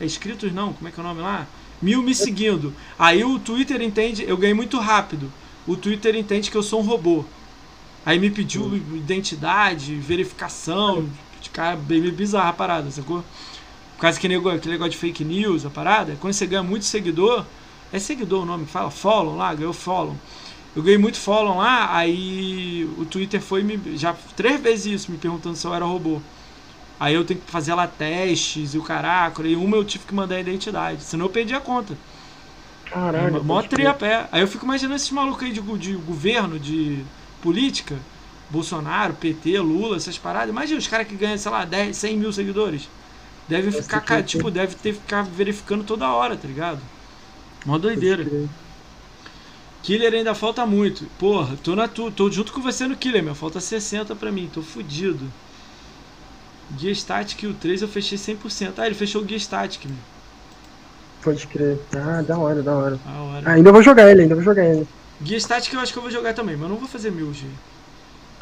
É 0.00 0.04
inscritos 0.04 0.52
não? 0.52 0.72
Como 0.72 0.88
é 0.88 0.90
que 0.90 0.98
é 0.98 1.02
o 1.02 1.06
nome 1.06 1.20
lá? 1.20 1.46
Mil 1.80 2.02
me 2.02 2.14
seguindo. 2.14 2.72
Aí 2.98 3.24
o 3.24 3.38
Twitter 3.38 3.82
entende, 3.82 4.24
eu 4.26 4.36
ganhei 4.36 4.54
muito 4.54 4.78
rápido. 4.78 5.30
O 5.66 5.76
Twitter 5.76 6.14
entende 6.14 6.50
que 6.50 6.56
eu 6.56 6.62
sou 6.62 6.80
um 6.80 6.84
robô. 6.84 7.24
Aí 8.06 8.18
me 8.18 8.30
pediu 8.30 8.76
identidade, 8.76 9.94
verificação. 9.96 11.08
De 11.42 11.50
cara, 11.50 11.76
bem 11.76 12.00
bizarra 12.12 12.50
a 12.50 12.52
parada, 12.52 12.90
sacou? 12.90 13.22
Por 13.96 14.02
causa 14.02 14.20
que 14.20 14.28
nego- 14.28 14.50
aquele 14.50 14.74
negócio 14.74 14.92
de 14.92 14.98
fake 14.98 15.24
news, 15.24 15.64
a 15.66 15.70
parada. 15.70 16.16
Quando 16.16 16.34
você 16.34 16.46
ganha 16.46 16.62
muito 16.62 16.84
seguidor, 16.86 17.48
é 17.92 17.98
seguidor 17.98 18.42
o 18.42 18.46
nome 18.46 18.66
que 18.66 18.72
fala? 18.72 18.90
Follow 18.90 19.36
lá, 19.36 19.54
ganhou 19.54 19.72
follow. 19.74 20.22
Eu 20.74 20.82
ganhei 20.82 20.98
muito 20.98 21.20
follow 21.20 21.58
lá, 21.58 21.96
aí 21.96 22.84
o 22.96 23.06
Twitter 23.06 23.42
foi 23.42 23.62
me. 23.64 23.96
Já 23.96 24.14
três 24.14 24.60
vezes 24.60 24.86
isso, 24.86 25.12
me 25.12 25.18
perguntando 25.18 25.56
se 25.56 25.66
eu 25.66 25.74
era 25.74 25.84
robô. 25.84 26.24
Aí 26.98 27.14
eu 27.14 27.24
tenho 27.26 27.40
que 27.40 27.50
fazer 27.50 27.74
lá 27.74 27.88
testes 27.88 28.74
e 28.74 28.78
o 28.78 28.82
caraca. 28.84 29.46
E 29.46 29.56
uma 29.56 29.76
eu 29.76 29.84
tive 29.84 30.06
que 30.06 30.14
mandar 30.14 30.36
a 30.36 30.40
identidade, 30.40 31.04
senão 31.04 31.26
eu 31.26 31.30
perdi 31.32 31.54
a 31.54 31.60
conta. 31.60 31.98
Caralho. 32.84 33.42
Mó 33.42 33.42
pode 33.42 33.68
crer. 33.68 33.94
trepa, 33.94 34.06
é. 34.06 34.28
Aí 34.32 34.40
eu 34.42 34.48
fico 34.48 34.64
imaginando 34.64 34.96
esses 34.96 35.10
malucos 35.10 35.44
aí 35.44 35.52
de, 35.52 35.60
de 35.78 35.94
governo, 35.96 36.58
de 36.58 37.06
política, 37.40 38.06
Bolsonaro, 38.52 39.14
PT, 39.14 39.58
Lula, 39.58 39.96
essas 39.96 40.18
paradas. 40.18 40.50
Imagina 40.50 40.78
os 40.78 40.86
caras 40.86 41.08
que 41.08 41.16
ganham, 41.16 41.38
sei 41.38 41.50
lá, 41.50 41.64
10, 41.64 41.96
100 41.96 42.18
mil 42.18 42.32
seguidores. 42.32 42.86
Devem 43.48 43.70
Nossa, 43.70 43.82
ficar, 43.82 43.96
loucura. 43.96 44.22
tipo, 44.22 44.50
deve 44.50 44.74
ter 44.76 44.92
que 44.92 45.00
ficar 45.00 45.22
verificando 45.22 45.84
toda 45.84 46.12
hora, 46.12 46.36
tá 46.36 46.46
ligado? 46.46 46.80
Mó 47.64 47.78
doideira. 47.78 48.26
Killer 49.82 50.12
ainda 50.12 50.34
falta 50.34 50.66
muito. 50.66 51.06
Porra, 51.18 51.56
tô, 51.56 51.74
na 51.74 51.88
tu, 51.88 52.10
tô 52.12 52.30
junto 52.30 52.52
com 52.52 52.60
você 52.60 52.86
no 52.86 52.96
Killer, 52.96 53.22
meu. 53.22 53.34
Falta 53.34 53.58
60 53.58 54.14
pra 54.14 54.30
mim, 54.30 54.50
tô 54.52 54.62
fudido. 54.62 55.32
Guia 56.70 56.94
Static 56.94 57.42
e 57.42 57.46
o 57.46 57.54
3 57.54 57.82
eu 57.82 57.88
fechei 57.88 58.18
100%. 58.18 58.74
Ah, 58.78 58.86
ele 58.86 58.94
fechou 58.94 59.22
o 59.22 59.24
Guia 59.24 59.38
Static, 59.38 59.86
meu. 59.86 59.96
Pode 61.22 61.46
crer. 61.46 61.78
Ah, 61.96 62.22
da 62.22 62.38
hora, 62.38 62.62
da 62.62 62.76
hora. 62.76 63.00
A 63.06 63.22
hora. 63.22 63.50
Ah, 63.50 63.52
ainda 63.52 63.72
vou 63.72 63.82
jogar 63.82 64.10
ele, 64.10 64.22
ainda 64.22 64.34
vou 64.34 64.44
jogar 64.44 64.64
ele. 64.64 64.86
Guia 65.20 65.40
Static 65.40 65.72
eu 65.72 65.80
acho 65.80 65.92
que 65.92 65.98
eu 65.98 66.02
vou 66.02 66.10
jogar 66.12 66.34
também, 66.34 66.54
mas 66.54 66.64
eu 66.64 66.68
não 66.68 66.78
vou 66.78 66.88
fazer 66.88 67.10
mil, 67.10 67.32
G. 67.32 67.46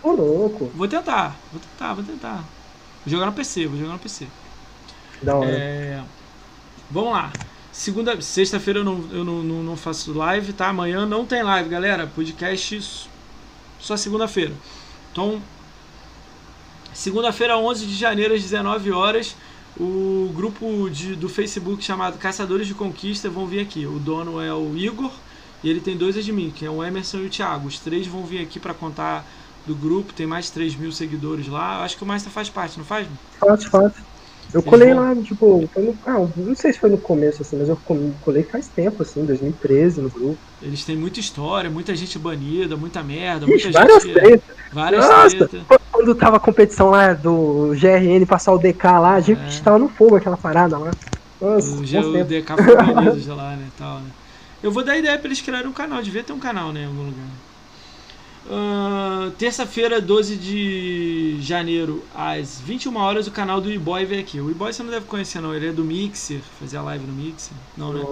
Ô, 0.02 0.12
louco. 0.12 0.70
Vou 0.74 0.88
tentar, 0.88 1.46
vou 1.50 1.60
tentar, 1.60 1.94
vou 1.94 2.04
tentar. 2.04 2.38
Vou 3.04 3.10
jogar 3.12 3.26
no 3.26 3.32
PC, 3.34 3.66
vou 3.66 3.78
jogar 3.78 3.94
no 3.94 3.98
PC. 4.00 4.32
Da 5.22 5.36
hora. 5.36 5.58
É, 5.58 6.04
Vamos 6.88 7.12
lá. 7.12 7.38
Segunda, 7.70 8.20
sexta-feira 8.20 8.80
eu, 8.80 8.84
não, 8.84 9.08
eu 9.12 9.24
não, 9.24 9.42
não, 9.44 9.62
não 9.62 9.76
faço 9.76 10.12
live, 10.12 10.52
tá? 10.52 10.68
Amanhã 10.68 11.06
não 11.06 11.26
tem 11.26 11.42
live, 11.42 11.68
galera. 11.68 12.06
Podcast 12.06 13.10
só 13.78 13.96
segunda-feira. 13.96 14.60
Então, 15.12 15.48
segunda-feira, 16.92 17.58
11 17.58 17.86
de 17.86 17.94
janeiro, 17.96 18.34
às 18.34 18.42
19 18.42 18.90
horas, 18.92 19.36
o 19.76 20.32
grupo 20.34 20.88
de, 20.90 21.14
do 21.16 21.28
Facebook 21.28 21.82
chamado 21.82 22.18
Caçadores 22.18 22.66
de 22.66 22.74
Conquista 22.74 23.30
vão 23.30 23.46
vir 23.46 23.60
aqui. 23.60 23.86
O 23.86 23.98
dono 23.98 24.40
é 24.40 24.52
o 24.52 24.76
Igor 24.76 25.12
e 25.62 25.68
ele 25.70 25.80
tem 25.80 25.96
dois 25.96 26.16
admin, 26.16 26.50
que 26.50 26.64
é 26.64 26.70
o 26.70 26.82
Emerson 26.84 27.18
e 27.18 27.26
o 27.26 27.30
Thiago. 27.30 27.68
Os 27.68 27.78
três 27.78 28.06
vão 28.06 28.24
vir 28.26 28.40
aqui 28.42 28.58
para 28.60 28.74
contar 28.74 29.26
do 29.66 29.74
grupo. 29.76 30.12
Tem 30.12 30.26
mais 30.26 30.46
de 30.46 30.52
3 30.52 30.74
mil 30.76 30.92
seguidores 30.92 31.48
lá. 31.48 31.82
Acho 31.84 31.96
que 31.96 32.04
o 32.04 32.06
Master 32.06 32.32
faz 32.32 32.48
parte, 32.50 32.78
não 32.78 32.84
faz? 32.84 33.06
Fácil, 33.38 33.70
fácil. 33.70 34.04
Eu 34.52 34.62
colei 34.64 34.92
vão- 34.92 35.04
lá, 35.04 35.14
tipo, 35.22 35.60
no, 35.76 35.98
ah, 36.04 36.28
não 36.36 36.56
sei 36.56 36.72
se 36.72 36.80
foi 36.80 36.90
no 36.90 36.98
começo, 36.98 37.40
assim, 37.40 37.56
mas 37.56 37.68
eu 37.68 37.76
co- 37.76 37.96
colei 38.20 38.42
faz 38.42 38.66
tempo, 38.68 39.00
assim, 39.02 39.24
2013 39.24 40.00
no 40.00 40.10
grupo. 40.10 40.38
Eles 40.60 40.84
têm 40.84 40.96
muita 40.96 41.20
história, 41.20 41.70
muita 41.70 41.94
gente 41.94 42.18
banida, 42.18 42.76
muita 42.76 43.00
merda, 43.02 43.46
Ixi, 43.46 43.66
muita 43.66 43.78
várias 43.78 44.02
gente. 44.02 44.12
tretas. 44.12 44.56
Várias 44.72 45.06
Nossa, 45.06 45.48
tretas. 45.48 45.62
quando 45.92 46.14
tava 46.16 46.36
a 46.38 46.40
competição 46.40 46.90
lá 46.90 47.12
do 47.14 47.72
GRN 47.76 48.26
passar 48.26 48.52
o 48.52 48.58
DK 48.58 48.98
lá, 48.98 49.14
a 49.14 49.20
gente 49.20 49.38
É. 49.60 49.62
tava 49.62 49.78
no 49.78 49.88
fogo 49.88 50.16
aquela 50.16 50.36
parada 50.36 50.76
lá. 50.78 50.90
Nossa, 51.40 51.70
O, 51.76 51.84
G- 51.84 51.98
o. 51.98 52.24
DK 52.24 52.56
foi 52.56 52.76
banido 52.76 53.20
de 53.20 53.28
lá, 53.30 53.56
né? 53.56 53.68
Tal, 53.76 54.00
né? 54.00 54.10
Eu 54.62 54.72
vou 54.72 54.84
dar 54.84 54.96
ideia 54.98 55.16
pra 55.16 55.28
eles 55.28 55.40
criarem 55.40 55.68
um 55.68 55.72
canal, 55.72 56.02
devia 56.02 56.24
ter 56.24 56.32
um 56.32 56.40
canal, 56.40 56.72
né? 56.72 56.82
Em 56.82 56.86
algum 56.86 57.04
lugar. 57.04 57.24
Ah, 58.48 59.30
Terça-feira, 59.38 60.00
12 60.00 60.36
de 60.36 61.38
janeiro, 61.40 62.04
às 62.14 62.60
21 62.60 62.96
horas, 62.96 63.26
o 63.26 63.30
canal 63.30 63.60
do 63.60 63.70
E-Boy 63.70 64.04
vem 64.04 64.20
aqui. 64.20 64.40
O 64.40 64.50
E-Boy 64.50 64.72
você 64.72 64.82
não 64.82 64.90
deve 64.90 65.06
conhecer, 65.06 65.40
não. 65.40 65.54
Ele 65.54 65.68
é 65.68 65.72
do 65.72 65.84
Mixer, 65.84 66.40
fazia 66.58 66.80
live 66.82 67.06
no 67.06 67.12
Mixer. 67.12 67.52
Não, 67.76 67.92
né? 67.92 68.04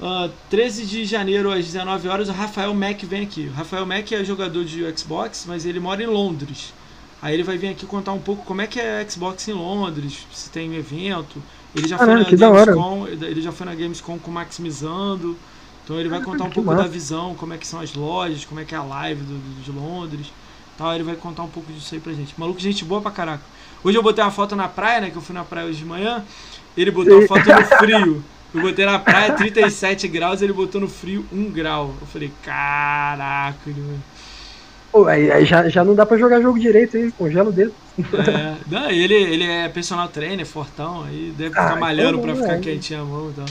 Ah, 0.00 0.30
13 0.48 0.86
de 0.86 1.04
janeiro 1.04 1.50
às 1.50 1.64
19 1.64 2.08
horas 2.08 2.28
o 2.28 2.32
Rafael 2.32 2.72
Mack 2.72 3.04
vem 3.04 3.22
aqui. 3.22 3.48
O 3.48 3.52
Rafael 3.52 3.84
Mack 3.84 4.12
é 4.14 4.24
jogador 4.24 4.64
de 4.64 4.84
Xbox, 4.96 5.44
mas 5.46 5.66
ele 5.66 5.80
mora 5.80 6.02
em 6.02 6.06
Londres. 6.06 6.72
Aí 7.20 7.34
ele 7.34 7.42
vai 7.42 7.58
vir 7.58 7.68
aqui 7.70 7.84
contar 7.84 8.12
um 8.12 8.20
pouco 8.20 8.44
como 8.44 8.60
é 8.62 8.66
que 8.66 8.78
é 8.78 9.04
Xbox 9.08 9.48
em 9.48 9.52
Londres, 9.52 10.24
se 10.32 10.48
tem 10.50 10.76
evento. 10.76 11.42
Ele 11.74 11.88
já 11.88 11.98
Caralho, 11.98 12.24
foi 12.24 12.36
na. 12.36 12.50
Gamescom, 12.50 13.08
ele 13.08 13.42
já 13.42 13.50
foi 13.50 13.66
na 13.66 13.74
Gamescom 13.74 14.18
com 14.18 14.30
o 14.30 14.34
Maximizando. 14.34 15.36
Então 15.88 15.98
ele 15.98 16.08
vai 16.10 16.20
contar 16.20 16.44
um 16.44 16.50
pouco 16.50 16.74
da 16.74 16.86
visão, 16.86 17.34
como 17.34 17.54
é 17.54 17.58
que 17.58 17.66
são 17.66 17.80
as 17.80 17.94
lojas, 17.94 18.44
como 18.44 18.60
é 18.60 18.64
que 18.64 18.74
é 18.74 18.78
a 18.78 18.82
live 18.82 19.22
do, 19.24 19.38
do- 19.38 19.62
de 19.62 19.72
Londres. 19.72 20.34
Tal, 20.76 20.94
ele 20.94 21.02
vai 21.02 21.16
contar 21.16 21.42
um 21.42 21.48
pouco 21.48 21.72
disso 21.72 21.94
aí 21.94 22.00
pra 22.00 22.12
gente. 22.12 22.38
Maluco, 22.38 22.60
gente 22.60 22.84
boa 22.84 23.00
pra 23.00 23.10
caraca. 23.10 23.50
Hoje 23.82 23.96
eu 23.96 24.02
botei 24.02 24.22
uma 24.22 24.30
foto 24.30 24.54
na 24.54 24.68
praia, 24.68 25.00
né? 25.00 25.10
Que 25.10 25.16
eu 25.16 25.22
fui 25.22 25.34
na 25.34 25.44
praia 25.44 25.66
hoje 25.66 25.78
de 25.78 25.86
manhã. 25.86 26.26
Ele 26.76 26.90
botou 26.90 27.18
a 27.18 27.22
Sim. 27.22 27.26
foto 27.26 27.50
no 27.50 27.64
frio. 27.64 28.30
Eu 28.52 28.60
botei 28.60 28.84
na 28.86 28.98
praia 28.98 29.32
37 29.32 30.06
graus, 30.08 30.42
ele 30.42 30.52
botou 30.52 30.80
no 30.80 30.88
frio 30.88 31.26
1 31.32 31.50
grau. 31.50 31.98
Eu 32.00 32.06
falei, 32.06 32.30
caraca, 32.40 33.70
mano. 33.70 34.04
Pô, 34.92 35.06
aí, 35.06 35.30
aí 35.30 35.44
já, 35.44 35.68
já 35.68 35.84
não 35.84 35.94
dá 35.94 36.06
pra 36.06 36.16
jogar 36.18 36.40
jogo 36.40 36.58
direito 36.58 36.96
aí, 36.96 37.12
congela 37.12 37.50
o 37.50 37.52
dedo. 37.52 37.74
É, 38.10 38.62
não, 38.66 38.90
ele, 38.90 39.14
ele 39.14 39.44
é 39.44 39.68
personal 39.68 40.08
trainer, 40.08 40.46
fortão, 40.46 41.04
aí 41.04 41.32
deve 41.32 41.56
ficar 41.56 41.76
Ah, 41.76 41.76
malhando 41.76 42.18
então 42.18 42.20
pra 42.20 42.34
ficar 42.34 42.56
é. 42.56 42.58
quentinho 42.58 43.02
a 43.02 43.04
mão 43.04 43.30
e 43.30 43.34
tal. 43.34 43.46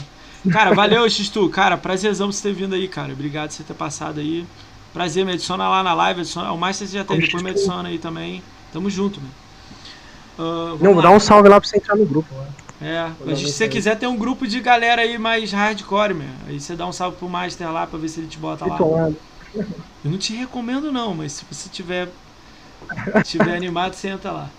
Cara, 0.51 0.71
valeu, 0.73 1.09
Xistu. 1.09 1.49
Cara, 1.49 1.77
prazerzão 1.77 2.31
você 2.31 2.41
ter 2.49 2.53
vindo 2.53 2.75
aí, 2.75 2.87
cara. 2.87 3.13
Obrigado 3.13 3.49
por 3.49 3.55
você 3.55 3.63
ter 3.63 3.73
passado 3.73 4.19
aí. 4.19 4.45
Prazer, 4.93 5.25
me 5.25 5.33
adiciona 5.33 5.67
lá 5.69 5.83
na 5.83 5.93
live. 5.93 6.21
Adiciona, 6.21 6.51
o 6.51 6.57
Master 6.57 6.87
você 6.87 6.97
já 6.97 7.05
tem, 7.05 7.19
depois 7.19 7.43
me 7.43 7.49
adiciona 7.51 7.89
aí 7.89 7.99
também. 7.99 8.43
Tamo 8.71 8.89
junto, 8.89 9.21
mano. 9.21 9.33
Vamos 10.37 10.81
Não, 10.81 10.93
vou 10.93 11.01
lá. 11.01 11.01
dar 11.01 11.11
um 11.11 11.19
salve 11.19 11.49
lá 11.49 11.59
pra 11.59 11.67
você 11.67 11.77
entrar 11.77 11.95
no 11.95 12.05
grupo. 12.05 12.33
Lá. 12.35 12.47
É, 12.79 13.11
mas 13.25 13.39
se 13.39 13.51
você 13.51 13.67
quiser, 13.67 13.97
tem 13.97 14.07
um 14.07 14.17
grupo 14.17 14.47
de 14.47 14.59
galera 14.59 15.01
aí 15.01 15.17
mais 15.17 15.51
hardcore, 15.51 16.13
meu. 16.13 16.29
Aí 16.47 16.59
você 16.59 16.75
dá 16.75 16.85
um 16.85 16.91
salve 16.91 17.17
pro 17.17 17.27
Master 17.29 17.71
lá 17.71 17.87
pra 17.87 17.97
ver 17.97 18.09
se 18.09 18.19
ele 18.19 18.27
te 18.27 18.37
bota 18.37 18.65
lá. 18.65 18.77
Eu 20.03 20.11
não 20.11 20.17
te 20.17 20.35
recomendo 20.35 20.91
não, 20.91 21.15
mas 21.15 21.33
se 21.33 21.45
você 21.45 21.69
tiver, 21.69 22.09
tiver 23.25 23.53
animado, 23.57 23.93
você 23.95 24.09
entra 24.09 24.31
lá. 24.31 24.49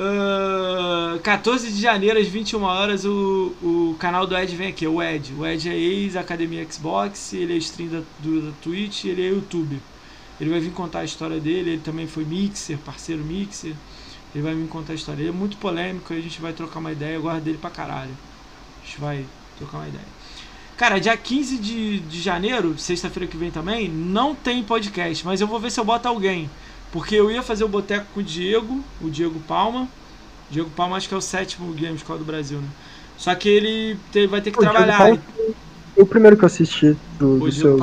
Ah, 0.00 1.18
14 1.24 1.72
de 1.72 1.80
janeiro, 1.80 2.20
às 2.20 2.28
21 2.28 2.62
horas, 2.62 3.04
o, 3.04 3.52
o 3.60 3.96
canal 3.98 4.28
do 4.28 4.36
Ed 4.36 4.54
vem 4.54 4.68
aqui, 4.68 4.86
o 4.86 5.02
Ed. 5.02 5.34
O 5.34 5.44
Ed 5.44 5.68
é 5.68 5.74
ex-Academia 5.76 6.64
Xbox, 6.70 7.32
ele 7.32 7.54
é 7.54 7.56
stream 7.56 7.88
da, 7.88 8.02
do, 8.20 8.42
da 8.42 8.52
Twitch, 8.62 9.06
ele 9.06 9.26
é 9.26 9.30
YouTube. 9.30 9.82
Ele 10.40 10.50
vai 10.50 10.60
vir 10.60 10.70
contar 10.70 11.00
a 11.00 11.04
história 11.04 11.40
dele, 11.40 11.70
ele 11.70 11.82
também 11.82 12.06
foi 12.06 12.24
Mixer, 12.24 12.78
parceiro 12.78 13.24
Mixer. 13.24 13.74
Ele 14.32 14.44
vai 14.44 14.54
vir 14.54 14.68
contar 14.68 14.92
a 14.92 14.94
história. 14.94 15.20
Ele 15.20 15.30
é 15.30 15.32
muito 15.32 15.56
polêmico, 15.56 16.12
a 16.12 16.20
gente 16.20 16.40
vai 16.40 16.52
trocar 16.52 16.78
uma 16.78 16.92
ideia, 16.92 17.14
eu 17.16 17.22
gosto 17.22 17.40
dele 17.40 17.58
pra 17.58 17.70
caralho. 17.70 18.12
A 18.80 18.86
gente 18.86 19.00
vai 19.00 19.26
trocar 19.56 19.78
uma 19.78 19.88
ideia. 19.88 20.06
Cara, 20.76 21.00
dia 21.00 21.16
15 21.16 21.58
de, 21.58 21.98
de 21.98 22.22
janeiro, 22.22 22.78
sexta-feira 22.78 23.26
que 23.28 23.36
vem 23.36 23.50
também, 23.50 23.88
não 23.88 24.32
tem 24.32 24.62
podcast, 24.62 25.26
mas 25.26 25.40
eu 25.40 25.48
vou 25.48 25.58
ver 25.58 25.72
se 25.72 25.80
eu 25.80 25.84
boto 25.84 26.06
alguém. 26.06 26.48
Porque 26.92 27.14
eu 27.14 27.30
ia 27.30 27.42
fazer 27.42 27.64
o 27.64 27.68
boteco 27.68 28.06
com 28.14 28.20
o 28.20 28.22
Diego, 28.22 28.82
o 29.00 29.10
Diego 29.10 29.38
Palma. 29.40 29.88
Diego 30.50 30.70
Palma 30.70 30.96
acho 30.96 31.08
que 31.08 31.14
é 31.14 31.16
o 31.16 31.20
sétimo 31.20 31.72
Gamescore 31.74 32.18
do 32.18 32.24
Brasil, 32.24 32.58
né? 32.58 32.68
Só 33.18 33.34
que 33.34 33.48
ele 33.48 33.98
te- 34.10 34.26
vai 34.26 34.40
ter 34.40 34.50
que 34.50 34.58
Diego 34.58 34.72
trabalhar. 34.74 34.96
Foi 34.98 35.20
o 36.02 36.06
primeiro 36.06 36.36
que 36.36 36.44
eu 36.44 36.46
assisti 36.46 36.96
do, 37.18 37.34
O 37.42 37.46
do 37.46 37.52
seu- 37.52 37.76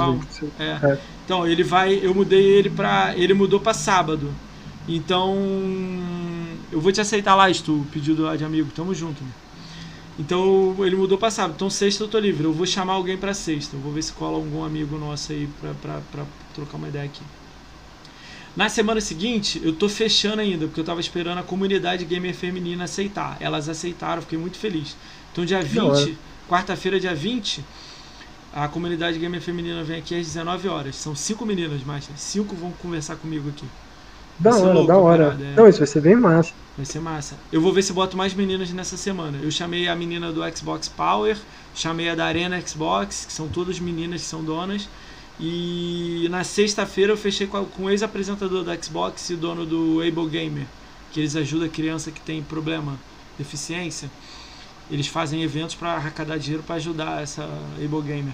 É. 0.60 0.64
É. 0.84 1.00
Então, 1.26 1.48
ele 1.48 1.64
vai. 1.64 2.00
Eu 2.02 2.14
mudei 2.16 2.42
ele 2.44 2.70
pra. 2.70 3.14
Ele 3.16 3.34
mudou 3.34 3.60
pra 3.60 3.74
sábado. 3.74 4.32
Então. 4.88 5.36
Eu 6.72 6.82
vou 6.82 6.92
te 6.92 7.00
aceitar 7.02 7.36
lá, 7.36 7.52
Stu, 7.54 7.74
o 7.82 7.86
pedido 7.92 8.24
lá 8.24 8.36
de 8.36 8.44
amigo. 8.44 8.70
Tamo 8.76 8.94
junto. 8.94 9.24
né? 9.24 9.30
Então 10.18 10.76
ele 10.80 10.96
mudou 10.96 11.18
pra 11.18 11.30
sábado. 11.30 11.54
Então 11.56 11.70
sexta 11.70 12.04
eu 12.04 12.08
tô 12.08 12.18
livre. 12.18 12.46
Eu 12.46 12.54
vou 12.54 12.66
chamar 12.66 12.94
alguém 12.94 13.18
pra 13.18 13.34
sexta. 13.34 13.76
Eu 13.76 13.82
vou 13.82 13.92
ver 13.92 14.02
se 14.02 14.14
cola 14.14 14.38
algum 14.38 14.64
amigo 14.64 14.98
nosso 14.98 15.32
aí 15.32 15.48
pra, 15.60 15.74
pra, 15.82 16.00
pra 16.12 16.24
trocar 16.54 16.78
uma 16.78 16.88
ideia 16.88 17.06
aqui. 17.06 17.22
Na 18.56 18.70
semana 18.70 19.02
seguinte, 19.02 19.62
eu 19.64 19.74
tô 19.74 19.90
fechando 19.90 20.42
ainda, 20.42 20.66
porque 20.66 20.80
eu 20.80 20.86
tava 20.86 21.02
esperando 21.02 21.40
a 21.40 21.44
comunidade 21.44 22.06
gamer 22.06 22.34
feminina 22.34 22.86
aceitar. 22.86 23.36
Elas 23.42 23.68
aceitaram, 23.68 24.22
fiquei 24.22 24.38
muito 24.38 24.58
feliz. 24.58 24.96
Então 25.32 25.44
dia 25.44 25.62
da 25.62 25.84
hora. 25.84 26.06
20, 26.06 26.18
quarta-feira, 26.48 26.98
dia 26.98 27.14
20, 27.14 27.64
a 28.54 28.70
comunidade 28.70 29.20
gamer 29.20 29.42
feminina 29.42 29.84
vem 29.84 29.98
aqui 29.98 30.16
às 30.18 30.26
19 30.28 30.70
horas. 30.70 30.96
São 30.96 31.14
cinco 31.14 31.46
meninas, 31.46 31.84
mais 31.84 32.08
cinco 32.16 32.56
vão 32.56 32.72
conversar 32.72 33.18
comigo 33.18 33.50
aqui. 33.50 33.66
Da 34.40 34.56
hora, 34.56 34.74
louco 34.74 34.88
da 34.88 34.98
hora. 34.98 35.38
é. 35.40 35.56
Não, 35.56 35.68
isso 35.68 35.80
vai 35.80 35.88
ser 35.88 36.02
bem 36.02 36.16
massa. 36.16 36.54
Vai 36.78 36.86
ser 36.86 37.00
massa. 37.00 37.36
Eu 37.52 37.62
vou 37.62 37.74
ver 37.74 37.82
se 37.84 37.92
boto 37.92 38.16
mais 38.16 38.34
meninas 38.34 38.70
nessa 38.72 38.96
semana. 38.98 39.38
Eu 39.42 39.52
chamei 39.52 39.88
a 39.88 39.96
menina 39.96 40.32
do 40.32 40.42
Xbox 40.56 40.88
Power, 40.88 41.38
chamei 41.74 42.10
a 42.10 42.16
da 42.16 42.26
Arena 42.26 42.60
Xbox, 42.66 43.26
que 43.26 43.34
são 43.34 43.48
todas 43.48 43.80
meninas 43.80 44.22
que 44.22 44.28
são 44.28 44.44
donas. 44.44 44.88
E 45.40 46.28
na 46.30 46.44
sexta-feira 46.44 47.12
eu 47.12 47.18
fechei 47.18 47.46
com, 47.46 47.66
com 47.66 47.84
o 47.84 47.90
ex-apresentador 47.90 48.64
da 48.64 48.82
Xbox 48.82 49.30
e 49.30 49.36
dono 49.36 49.66
do 49.66 50.02
Able 50.02 50.30
Gamer, 50.30 50.66
que 51.12 51.20
eles 51.20 51.36
ajudam 51.36 51.68
a 51.68 51.70
criança 51.70 52.12
que 52.12 52.22
tem 52.22 52.42
problema, 52.42 52.98
deficiência. 53.38 54.10
Eles 54.90 55.08
fazem 55.08 55.42
eventos 55.44 55.76
para 55.76 55.94
arrecadar 55.94 56.38
dinheiro 56.38 56.64
para 56.64 56.76
ajudar 56.76 57.22
essa 57.22 57.44
Able 57.84 58.02
Gamer. 58.02 58.34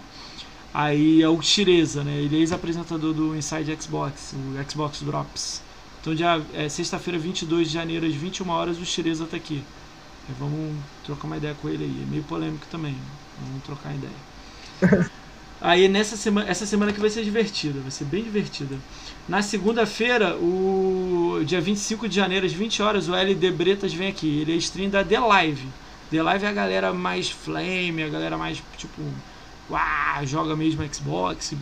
Aí 0.74 1.22
é 1.22 1.28
o 1.28 1.38
Tireza, 1.40 2.04
né? 2.04 2.18
Ele 2.18 2.38
é 2.38 2.40
ex-apresentador 2.40 3.14
do 3.14 3.36
Inside 3.36 3.76
Xbox, 3.82 4.34
o 4.34 4.72
Xbox 4.72 5.02
Drops. 5.02 5.62
Então, 6.02 6.16
dia, 6.16 6.42
é, 6.54 6.70
sexta-feira, 6.70 7.20
22 7.20 7.68
de 7.68 7.74
janeiro, 7.74 8.06
às 8.06 8.14
21 8.14 8.50
horas, 8.50 8.78
o 8.78 8.84
Tireza 8.84 9.26
tá 9.26 9.38
aqui. 9.38 9.64
Aí 10.30 10.36
vamos 10.40 10.76
trocar 11.04 11.28
uma 11.28 11.38
ideia 11.38 11.56
com 11.62 11.68
ele 11.68 11.84
aí. 11.84 12.04
É 12.04 12.10
meio 12.10 12.24
polêmico 12.24 12.66
também. 12.72 12.96
Vamos 13.40 13.64
trocar 13.64 13.94
ideia. 13.94 15.12
Aí 15.61 15.88
nessa 15.88 16.17
semana, 16.17 16.49
essa 16.49 16.65
semana 16.65 16.91
que 16.91 16.99
vai 16.99 17.09
ser 17.09 17.23
divertida, 17.23 17.80
vai 17.81 17.91
ser 17.91 18.06
bem 18.06 18.23
divertida. 18.23 18.75
Na 19.30 19.43
segunda-feira, 19.43 20.35
o 20.38 21.40
dia 21.45 21.61
25 21.61 22.09
de 22.09 22.15
janeiro, 22.15 22.48
às 22.48 22.51
20 22.51 22.81
horas, 22.81 23.07
o 23.07 23.14
LD 23.14 23.51
Bretas 23.51 23.93
vem 23.93 24.07
aqui. 24.07 24.40
Ele 24.41 24.53
é 24.53 24.56
stream 24.56 24.90
da 24.90 25.03
The 25.03 25.19
Live. 25.19 25.67
The 26.09 26.23
Live 26.23 26.45
é 26.45 26.48
a 26.48 26.51
galera 26.51 26.91
mais 26.91 27.30
flame, 27.30 28.01
a 28.01 28.09
galera 28.09 28.38
mais, 28.38 28.61
tipo, 28.75 29.03
uau, 29.69 30.25
joga 30.25 30.56
mesmo 30.56 30.83
Xbox, 30.91 31.53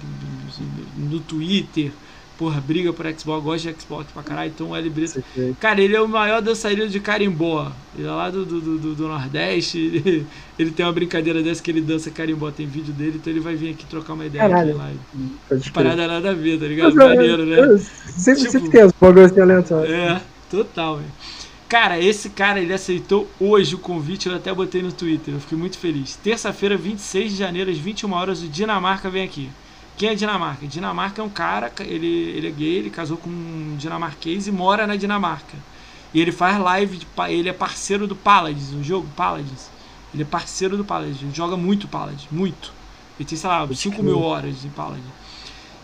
no 0.96 1.20
Twitter, 1.20 1.92
porra, 2.40 2.62
briga 2.62 2.94
por 2.94 3.06
Xbox, 3.06 3.44
gosta 3.44 3.74
de 3.74 3.82
Xbox 3.82 4.10
pra 4.14 4.24
caralho, 4.24 4.50
então 4.56 4.70
o 4.70 4.76
L 4.76 4.90
Brito. 4.90 5.22
Cara, 5.60 5.82
ele 5.82 5.94
é 5.94 6.02
o 6.02 6.08
maior 6.08 6.42
dançarino 6.42 6.88
de 6.88 6.98
carimbó. 7.02 7.70
Ele 7.98 8.08
é 8.08 8.12
lá 8.12 8.30
do, 8.30 8.46
do, 8.46 8.62
do, 8.62 8.96
do 8.96 9.08
Nordeste. 9.10 9.78
Ele, 9.78 10.26
ele, 10.58 10.72
tem 10.72 10.86
uma 10.86 10.94
brincadeira 10.94 11.44
dessa 11.44 11.62
que 11.62 11.70
ele 11.70 11.82
dança 11.82 12.10
carimbó, 12.10 12.50
tem 12.50 12.66
vídeo 12.66 12.94
dele, 12.94 13.18
então 13.22 13.32
ele 13.32 13.42
vai 13.42 13.56
vir 13.56 13.72
aqui 13.72 13.86
trocar 13.86 14.14
uma 14.14 14.26
ideia 14.26 14.48
Caralho. 14.48 14.70
aqui 14.72 14.80
live. 15.52 15.72
Parada 15.74 16.08
nada 16.08 16.30
a 16.32 16.34
ver, 16.34 16.58
tá 16.58 16.66
ligado? 16.66 16.96
Mas, 16.96 17.10
Maneiro, 17.10 17.46
né? 17.46 17.78
Sempre, 17.78 18.40
Tipo- 18.40 18.52
sempre 18.54 18.70
tem 18.70 18.82
as 18.84 18.94
bagulhos 18.94 19.32
assim 19.32 19.42
aleatórios. 19.42 19.94
É, 19.94 20.22
total, 20.50 20.96
velho. 20.96 21.10
Cara, 21.68 22.00
esse 22.00 22.30
cara, 22.30 22.62
ele 22.62 22.74
aceitou 22.74 23.30
hoje 23.38 23.76
o 23.76 23.78
convite, 23.78 24.30
eu 24.30 24.36
até 24.36 24.52
botei 24.54 24.82
no 24.82 24.94
Twitter, 24.94 25.34
eu 25.34 25.40
fiquei 25.42 25.58
muito 25.58 25.78
feliz. 25.78 26.16
Terça-feira, 26.16 26.78
26 26.78 27.32
de 27.34 27.38
janeiro, 27.38 27.70
às 27.70 27.78
21 27.78 28.14
horas, 28.14 28.42
o 28.42 28.48
Dinamarca 28.48 29.10
vem 29.10 29.24
aqui. 29.24 29.50
Quem 30.00 30.08
é 30.08 30.16
Dinamarca? 30.16 30.66
Dinamarca 30.66 31.22
é 31.22 31.26
um 31.26 31.30
cara, 31.30 31.70
ele, 31.82 32.08
ele 32.08 32.48
é 32.48 32.52
gay, 32.52 32.76
ele 32.78 32.90
casou 32.90 33.18
com 33.18 33.30
um 33.30 33.76
dinamarquês 33.78 34.48
e 34.48 34.52
mora 34.52 34.88
na 34.88 34.96
Dinamarca. 34.96 35.58
E 36.14 36.22
ele 36.22 36.32
faz 36.32 36.58
live, 36.58 37.00
de 37.00 37.08
ele 37.28 37.50
é 37.50 37.54
parceiro 37.54 38.08
do 38.08 38.16
Paladins, 38.16 38.72
o 38.72 38.82
jogo 38.82 39.10
Paladins. 39.14 39.70
Ele 40.14 40.24
é 40.24 40.26
parceiro 40.26 40.78
do 40.78 40.86
Paladins, 40.86 41.22
ele 41.22 41.36
joga 41.36 41.58
muito 41.58 41.86
Paladins, 41.90 42.30
muito. 42.32 42.72
Ele 43.20 43.28
tem, 43.28 43.38
sei 43.38 43.50
lá, 43.50 43.68
5 43.68 44.02
mil 44.02 44.22
horas 44.22 44.62
de 44.62 44.70
Paladins. 44.70 45.04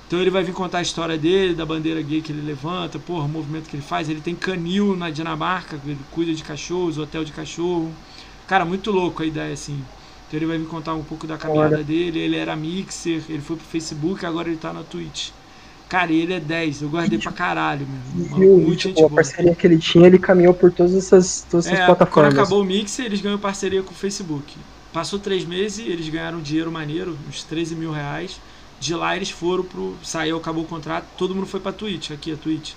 Então 0.08 0.22
ele 0.22 0.30
vai 0.30 0.46
vir 0.46 0.54
contar 0.54 0.78
a 0.78 0.82
história 0.82 1.18
dele, 1.18 1.54
da 1.54 1.66
bandeira 1.66 2.02
gay 2.02 2.22
que 2.22 2.32
ele 2.32 2.42
levanta, 2.42 2.98
porra, 2.98 3.26
o 3.26 3.30
movimento 3.30 3.70
que 3.70 3.76
ele 3.76 3.84
faz. 3.84 4.08
Ele 4.08 4.22
tem 4.22 4.34
canil 4.34 4.96
na 4.96 5.10
Dinamarca, 5.10 5.78
ele 5.86 6.00
cuida 6.10 6.34
de 6.34 6.42
cachorros, 6.42 6.98
hotel 6.98 7.26
de 7.26 7.34
cachorro. 7.34 7.92
Cara, 8.48 8.64
muito 8.64 8.92
louco 8.92 9.24
a 9.24 9.26
ideia, 9.26 9.54
assim. 9.54 9.84
Então 10.36 10.40
ele 10.40 10.46
vai 10.46 10.58
vir 10.58 10.68
contar 10.68 10.94
um 10.96 11.04
pouco 11.04 11.26
da 11.26 11.38
caminhada 11.38 11.76
Olha. 11.76 11.84
dele. 11.84 12.20
Ele 12.20 12.36
era 12.36 12.56
mixer, 12.56 13.24
ele 13.30 13.42
foi 13.42 13.56
pro 13.56 13.66
Facebook, 13.66 14.26
agora 14.26 14.50
ele 14.50 14.58
tá 14.58 14.74
na 14.74 14.84
Twitch. 14.84 15.30
Cara, 15.88 16.12
ele 16.12 16.34
é 16.34 16.40
10, 16.40 16.82
eu 16.82 16.90
guardei 16.90 17.20
pra 17.20 17.32
caralho, 17.32 17.88
meu. 17.88 18.02
E, 18.14 18.22
irmão. 18.24 18.40
o- 18.42 18.62
Muito 18.62 18.80
tipo, 18.82 18.90
gente 18.90 19.04
a 19.04 19.08
boa. 19.08 19.16
parceria 19.16 19.56
que 19.56 19.66
ele 19.68 19.78
tinha, 19.78 20.08
ele 20.08 20.20
caminhou 20.20 20.54
por 20.54 20.72
todas 20.72 20.94
essas, 20.96 21.46
todas 21.50 21.68
essas 21.68 21.80
É, 21.80 21.86
plataformas. 21.86 22.34
Quando 22.34 22.40
acabou 22.40 22.62
o 22.62 22.66
Mixer, 22.66 23.06
eles 23.06 23.22
ganham 23.22 23.40
parceria 23.40 23.84
com 23.84 23.92
o 23.92 23.96
Facebook. 23.96 24.58
Passou 24.92 25.20
três 25.20 25.46
meses, 25.46 25.80
eles 25.86 26.10
ganharam 26.10 26.40
um 26.40 26.42
dinheiro 26.42 26.72
maneiro, 26.72 27.18
uns 27.28 27.44
13 27.44 27.76
mil 27.76 27.92
reais. 27.92 28.42
De 28.80 28.94
lá 28.96 29.16
eles 29.16 29.30
foram 29.30 29.64
pro. 29.64 29.98
Saiu, 30.04 30.38
acabou 30.38 30.64
o 30.64 30.68
contrato, 30.68 31.08
todo 31.18 31.34
mundo 31.36 31.48
foi 31.48 31.60
pra 31.62 31.72
Twitch, 31.72 32.12
aqui 32.12 32.32
a 32.34 32.38
Twitch. 32.38 32.74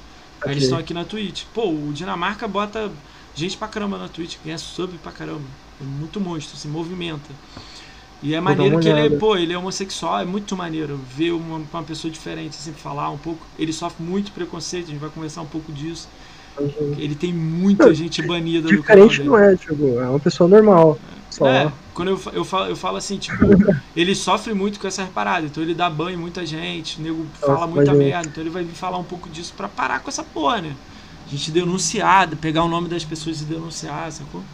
Aí 0.47 0.53
Ok. 0.53 0.53
eles 0.53 0.65
estão 0.65 0.79
aqui 0.79 0.95
na 0.95 1.05
Twitch. 1.05 1.45
Pô, 1.53 1.69
o 1.71 1.93
Dinamarca 1.93 2.47
bota 2.47 2.93
gente 3.35 3.57
pra 3.57 3.69
caramba 3.69 3.99
na 3.99 4.09
Twitch, 4.09 4.37
ganha 4.45 4.59
sub 4.59 4.99
pra 4.99 5.11
caramba. 5.13 5.49
É 5.81 5.85
muito 5.85 6.21
monstro, 6.21 6.57
se 6.57 6.69
movimenta. 6.69 7.31
E 8.21 8.35
é 8.35 8.41
maneiro 8.41 8.79
que 8.79 8.89
ele 8.89 9.01
é, 9.01 9.11
pô, 9.11 9.37
ele 9.37 9.53
é 9.53 9.59
homossexual, 9.59 10.21
é 10.21 10.25
muito 10.25 10.57
maneiro 10.57 10.97
ver 10.97 11.33
uma, 11.33 11.59
uma 11.73 11.83
pessoa 11.85 12.11
diferente 12.11 12.57
assim 12.59 12.73
falar 12.73 13.11
um 13.11 13.19
pouco. 13.19 13.47
Ele 13.59 13.73
sofre 13.73 14.03
muito 14.03 14.33
preconceito, 14.33 14.87
a 14.87 14.91
gente 14.91 15.01
vai 15.01 15.11
conversar 15.11 15.43
um 15.43 15.47
pouco 15.47 15.73
disso. 15.73 16.09
Ele 16.97 17.15
tem 17.15 17.33
muita 17.33 17.87
Não, 17.89 17.95
gente 17.95 18.21
banida 18.23 18.73
do 18.73 18.83
Diferente 18.83 19.23
não 19.23 19.39
é, 19.39 19.57
tipo, 19.57 20.01
é 20.01 20.09
uma 20.09 20.21
pessoa 20.21 20.49
normal. 20.49 20.99
Só. 21.31 21.47
É, 21.49 21.73
quando 21.95 22.09
eu, 22.09 22.21
eu, 22.33 22.45
falo, 22.45 22.67
eu 22.69 22.77
falo 22.77 22.97
assim, 22.97 23.19
tipo, 23.19 23.65
ele 23.95 24.15
sofre 24.15 24.53
muito 24.55 24.81
com 24.81 24.87
essas 24.89 25.09
paradas, 25.11 25.51
então 25.51 25.63
ele 25.63 25.75
dá 25.75 25.89
banho 25.89 26.15
em 26.19 26.21
muita 26.21 26.45
gente, 26.45 26.99
o 27.01 27.03
nego 27.03 27.31
fala 27.35 27.67
Nossa, 27.67 27.67
muita 27.67 27.93
imagina. 27.93 27.95
merda, 27.95 28.29
então 28.29 28.43
ele 28.43 28.51
vai 28.51 28.65
vir 28.65 28.75
falar 28.75 28.99
um 28.99 29.05
pouco 29.05 29.29
disso 29.31 29.55
pra 29.57 29.69
parar 29.69 30.01
com 30.01 30.09
essa 30.11 30.25
porra, 30.25 30.61
né? 30.63 30.77
A 31.27 31.31
gente 31.31 31.51
denunciar, 31.53 32.35
pegar 32.37 32.65
o 32.65 32.69
nome 32.69 32.89
das 32.89 33.05
pessoas 33.05 33.41
e 33.41 33.45
denunciar, 33.45 34.11
sacou? 34.13 34.49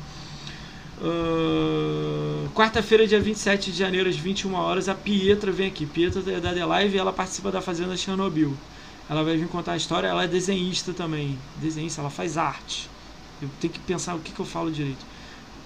Quarta-feira, 2.54 3.06
dia 3.06 3.20
27 3.20 3.72
de 3.72 3.78
janeiro, 3.78 4.08
às 4.08 4.16
21 4.16 4.54
horas, 4.54 4.88
a 4.88 4.94
Pietra 4.94 5.50
vem 5.50 5.66
aqui. 5.66 5.84
Pietra 5.84 6.22
é 6.32 6.40
da 6.40 6.54
The 6.54 6.64
Live 6.64 6.96
e 6.96 6.98
ela 6.98 7.12
participa 7.12 7.50
da 7.50 7.60
Fazenda 7.60 7.96
Chernobyl. 7.96 8.56
Ela 9.10 9.22
vai 9.22 9.36
vir 9.36 9.48
contar 9.48 9.72
a 9.72 9.76
história, 9.76 10.06
ela 10.06 10.24
é 10.24 10.28
desenhista 10.28 10.92
também. 10.92 11.38
Desenhista, 11.56 12.00
ela 12.00 12.10
faz 12.10 12.38
arte. 12.38 12.88
Eu 13.42 13.50
tenho 13.60 13.72
que 13.72 13.80
pensar 13.80 14.14
o 14.14 14.20
que, 14.20 14.32
que 14.32 14.40
eu 14.40 14.46
falo 14.46 14.70
direito. 14.70 15.04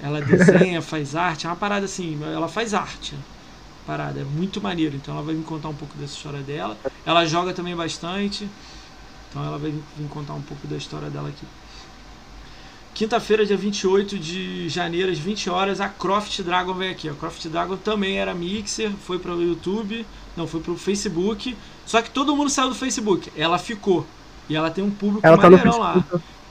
Ela 0.03 0.21
desenha, 0.21 0.81
faz 0.83 1.15
arte, 1.15 1.47
é 1.47 1.51
uma 1.51 1.57
parada 1.57 1.85
assim, 1.85 2.19
ela 2.25 2.49
faz 2.49 2.75
arte. 2.75 3.15
Parada, 3.87 4.21
é 4.21 4.25
muito 4.25 4.61
maneiro. 4.61 4.97
Então 4.97 5.15
ela 5.15 5.23
vai 5.23 5.35
me 5.35 5.45
contar 5.45 5.69
um 5.69 5.75
pouco 5.75 5.97
dessa 5.99 6.15
história 6.15 6.41
dela. 6.41 6.77
Ela 7.05 7.27
joga 7.27 7.53
também 7.53 7.77
bastante. 7.77 8.49
Então 9.29 9.45
ela 9.45 9.59
vai 9.59 9.71
vir 9.71 10.09
contar 10.09 10.33
um 10.33 10.43
pouco 10.43 10.67
da 10.67 10.77
história 10.77 11.11
dela 11.11 11.29
aqui. 11.29 11.47
Quinta-feira, 12.99 13.47
dia 13.47 13.57
28 13.57 14.19
de 14.19 14.69
janeiro, 14.69 15.13
às 15.13 15.21
20 15.21 15.49
horas, 15.49 15.81
a 15.81 15.89
Croft 15.89 16.43
Dragon 16.43 16.75
vem 16.75 16.91
aqui. 16.91 17.09
A 17.09 17.15
Croft 17.15 17.47
Dragon 17.47 17.77
também 17.77 18.19
era 18.19 18.35
mixer, 18.35 18.91
foi 18.91 19.21
para 19.21 19.33
o 19.33 19.41
YouTube, 19.41 20.05
não, 20.37 20.49
foi 20.49 20.61
para 20.61 20.73
o 20.73 20.77
Facebook. 20.77 21.57
Só 21.87 22.03
que 22.03 22.11
todo 22.11 22.35
mundo 22.35 22.51
saiu 22.51 22.71
do 22.71 22.75
Facebook. 22.75 23.31
Ela 23.37 23.57
ficou. 23.57 24.05
E 24.49 24.57
ela 24.57 24.69
tem 24.69 24.83
um 24.83 24.91
público 24.91 25.25
Ela 25.25 25.39
tá 25.39 25.49
lá 25.49 26.05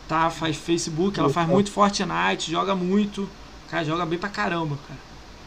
tá? 0.08 0.30
Faz 0.30 0.56
Facebook, 0.56 1.20
ela 1.20 1.30
faz 1.30 1.50
muito 1.50 1.70
Fortnite, 1.70 2.50
joga 2.50 2.74
muito. 2.74 3.30
Cara, 3.70 3.84
joga 3.84 4.06
bem 4.06 4.18
pra 4.18 4.30
caramba, 4.30 4.78
cara. 4.88 5.00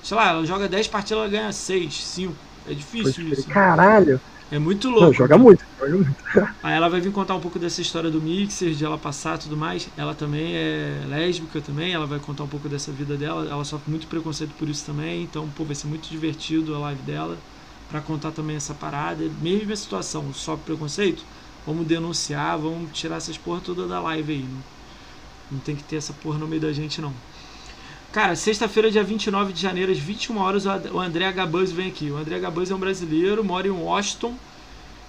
Sei 0.02 0.14
lá, 0.14 0.28
ela 0.28 0.44
joga 0.44 0.68
10 0.68 0.86
partidas, 0.88 1.18
ela 1.18 1.30
ganha 1.30 1.50
6, 1.50 1.94
5. 1.94 2.34
É 2.68 2.74
difícil 2.74 3.26
isso. 3.26 3.44
crer. 3.44 3.54
Caralho. 3.54 4.20
É 4.50 4.58
muito 4.58 4.88
Não, 4.98 5.12
louco. 5.12 5.12
joga 5.12 5.36
muito, 5.38 5.64
joga 5.78 5.96
muito. 5.96 6.22
Aí 6.62 6.74
ela 6.74 6.90
vai 6.90 7.00
vir 7.00 7.10
contar 7.10 7.34
um 7.34 7.40
pouco 7.40 7.58
dessa 7.58 7.80
história 7.80 8.10
do 8.10 8.20
Mixer, 8.20 8.74
de 8.74 8.84
ela 8.84 8.98
passar 8.98 9.36
e 9.36 9.40
tudo 9.42 9.56
mais. 9.56 9.90
Ela 9.96 10.14
também 10.14 10.54
é 10.54 11.04
lésbica 11.06 11.62
também, 11.62 11.92
ela 11.94 12.06
vai 12.06 12.20
contar 12.20 12.44
um 12.44 12.48
pouco 12.48 12.68
dessa 12.68 12.92
vida 12.92 13.16
dela. 13.16 13.48
Ela 13.48 13.64
sofre 13.64 13.88
muito 13.90 14.06
preconceito 14.08 14.54
por 14.54 14.68
isso 14.68 14.84
também, 14.84 15.22
então, 15.24 15.50
pô, 15.50 15.64
vai 15.64 15.74
ser 15.74 15.86
muito 15.86 16.08
divertido 16.08 16.74
a 16.74 16.78
live 16.78 17.02
dela 17.02 17.42
pra 17.88 18.02
contar 18.02 18.32
também 18.32 18.56
essa 18.56 18.74
parada. 18.74 19.26
Mesma 19.30 19.74
situação, 19.74 20.30
sofre 20.34 20.66
preconceito, 20.66 21.26
vamos 21.64 21.86
denunciar, 21.86 22.58
vamos 22.58 22.92
tirar 22.92 23.16
essas 23.16 23.38
porra 23.38 23.60
toda 23.62 23.86
da 23.88 23.98
live 24.00 24.30
aí. 24.32 24.46
Não, 24.48 24.62
não 25.50 25.60
tem 25.60 25.76
que 25.76 25.84
ter 25.84 25.96
essa 25.96 26.14
porra 26.14 26.38
no 26.38 26.48
meio 26.48 26.62
da 26.62 26.72
gente, 26.72 27.00
não. 27.00 27.22
Cara, 28.12 28.34
sexta-feira, 28.34 28.90
dia 28.90 29.04
29 29.04 29.52
de 29.52 29.62
janeiro, 29.62 29.92
às 29.92 29.98
21 29.98 30.36
horas, 30.38 30.64
o 30.66 30.98
André 30.98 31.30
Gabuz 31.30 31.70
vem 31.70 31.88
aqui. 31.88 32.10
O 32.10 32.16
André 32.16 32.40
Gabuz 32.40 32.68
é 32.68 32.74
um 32.74 32.78
brasileiro, 32.78 33.44
mora 33.44 33.68
em 33.68 33.70
Washington. 33.70 34.34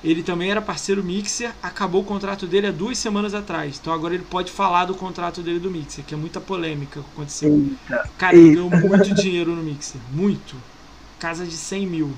Ele 0.04 0.22
também 0.22 0.52
era 0.52 0.62
parceiro 0.62 1.04
Mixer, 1.04 1.52
acabou 1.62 2.02
o 2.02 2.04
contrato 2.04 2.46
dele 2.46 2.68
há 2.68 2.72
duas 2.72 3.00
semanas 3.00 3.34
atrás. 3.34 3.80
Então 3.80 3.92
agora 3.92 4.14
ele 4.14 4.24
pode 4.24 4.52
falar 4.52 4.86
do 4.86 4.94
contrato 4.94 5.42
dele 5.42 5.60
do 5.60 5.72
Mixer, 5.72 6.04
que 6.04 6.14
é 6.14 6.18
muita 6.18 6.40
polêmica 6.40 7.02
que 7.02 7.06
aconteceu. 7.14 7.52
Eita. 7.52 8.10
Cara, 8.18 8.36
ele 8.36 8.50
Eita. 8.50 8.70
ganhou 8.70 8.88
muito 8.88 9.14
dinheiro 9.16 9.56
no 9.56 9.64
Mixer. 9.64 10.02
Muito. 10.12 10.56
Casa 11.20 11.46
de 11.46 11.56
100 11.56 11.88
mil. 11.88 12.12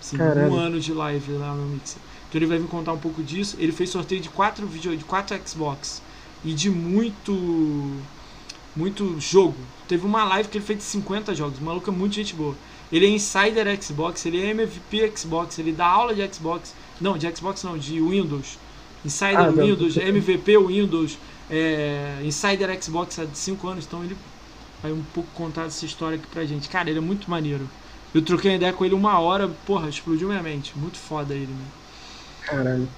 Assim, 0.00 0.16
um 0.18 0.54
ano 0.54 0.78
de 0.78 0.92
live 0.92 1.32
lá 1.32 1.54
no 1.54 1.66
Mixer. 1.68 2.00
Então 2.28 2.38
ele 2.38 2.46
vai 2.46 2.58
vir 2.58 2.68
contar 2.68 2.92
um 2.92 2.98
pouco 2.98 3.22
disso. 3.22 3.56
Ele 3.58 3.72
fez 3.72 3.88
sorteio 3.88 4.20
de 4.20 4.28
quatro 4.28 4.66
vídeo, 4.66 4.94
de 4.96 5.04
quatro 5.04 5.38
Xbox 5.46 6.02
e 6.44 6.52
de 6.52 6.70
muito 6.70 7.92
muito 8.76 9.18
jogo. 9.18 9.56
Teve 9.88 10.04
uma 10.04 10.24
live 10.24 10.48
que 10.48 10.58
ele 10.58 10.64
fez 10.64 10.78
de 10.78 10.84
50 10.84 11.34
jogos. 11.34 11.58
O 11.58 11.64
maluco 11.64 11.90
é 11.90 11.92
muito 11.92 12.14
gente 12.14 12.34
boa. 12.34 12.54
Ele 12.92 13.06
é 13.06 13.08
insider 13.08 13.82
Xbox, 13.82 14.24
ele 14.26 14.40
é 14.40 14.50
MVP 14.50 15.12
Xbox, 15.16 15.58
ele 15.58 15.72
dá 15.72 15.86
aula 15.86 16.14
de 16.14 16.34
Xbox. 16.34 16.74
Não, 17.00 17.18
de 17.18 17.34
Xbox 17.36 17.62
não, 17.64 17.76
de 17.76 18.00
Windows. 18.00 18.58
Insider 19.04 19.38
Ah, 19.38 19.50
não. 19.50 19.64
Windows, 19.64 19.96
MVP 19.96 20.58
Windows, 20.58 21.18
é, 21.50 22.20
Insider 22.24 22.82
Xbox 22.82 23.18
há 23.18 23.26
5 23.32 23.68
anos, 23.68 23.84
então 23.86 24.04
ele 24.04 24.16
vai 24.82 24.92
um 24.92 25.02
pouco 25.14 25.28
contar 25.34 25.66
essa 25.66 25.84
história 25.84 26.16
aqui 26.16 26.26
pra 26.28 26.44
gente. 26.44 26.68
Cara, 26.68 26.88
ele 26.90 26.98
é 26.98 27.02
muito 27.02 27.30
maneiro. 27.30 27.68
Eu 28.14 28.22
troquei 28.22 28.54
ideia 28.54 28.72
com 28.72 28.84
ele 28.84 28.94
uma 28.94 29.18
hora, 29.18 29.48
porra, 29.66 29.88
explodiu 29.88 30.28
minha 30.28 30.42
mente. 30.42 30.72
Muito 30.76 30.96
foda 30.98 31.34
ele, 31.34 31.52
né? 31.52 31.66
Caralho. 32.42 32.88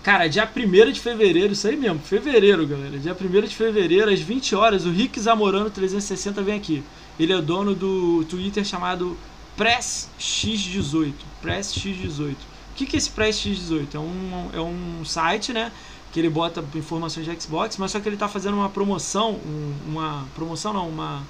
Cara, 0.00 0.26
dia 0.28 0.44
1 0.44 0.90
de 0.90 1.00
fevereiro, 1.00 1.52
isso 1.52 1.68
aí 1.68 1.76
mesmo, 1.76 2.00
fevereiro, 2.00 2.66
galera. 2.66 2.98
Dia 2.98 3.14
1 3.14 3.46
de 3.46 3.54
fevereiro, 3.54 4.10
às 4.10 4.20
20 4.20 4.54
horas, 4.54 4.84
o 4.84 4.90
Rick 4.90 5.20
Zamorano 5.20 5.70
360 5.70 6.42
vem 6.42 6.56
aqui. 6.56 6.84
Ele 7.18 7.32
é 7.32 7.40
dono 7.40 7.74
do 7.74 8.24
Twitter 8.24 8.64
chamado 8.64 9.16
Press 9.56 10.08
X18. 10.18 11.14
Press 11.40 11.72
X18. 11.74 12.32
O 12.32 12.74
que, 12.74 12.86
que 12.86 12.96
é 12.96 12.98
esse 12.98 13.10
Press 13.10 13.36
X18? 13.36 13.94
É 13.94 13.98
um, 13.98 14.50
é 14.54 14.60
um 14.60 15.04
site, 15.04 15.52
né? 15.52 15.70
Que 16.12 16.18
ele 16.18 16.28
bota 16.30 16.64
informações 16.74 17.24
de 17.24 17.40
Xbox, 17.40 17.76
mas 17.76 17.90
só 17.92 18.00
que 18.00 18.08
ele 18.08 18.16
tá 18.16 18.28
fazendo 18.28 18.54
uma 18.54 18.68
promoção, 18.70 19.32
um- 19.34 19.74
uma 19.86 20.26
promoção 20.34 20.72
não, 20.72 20.88
uma 20.88 21.22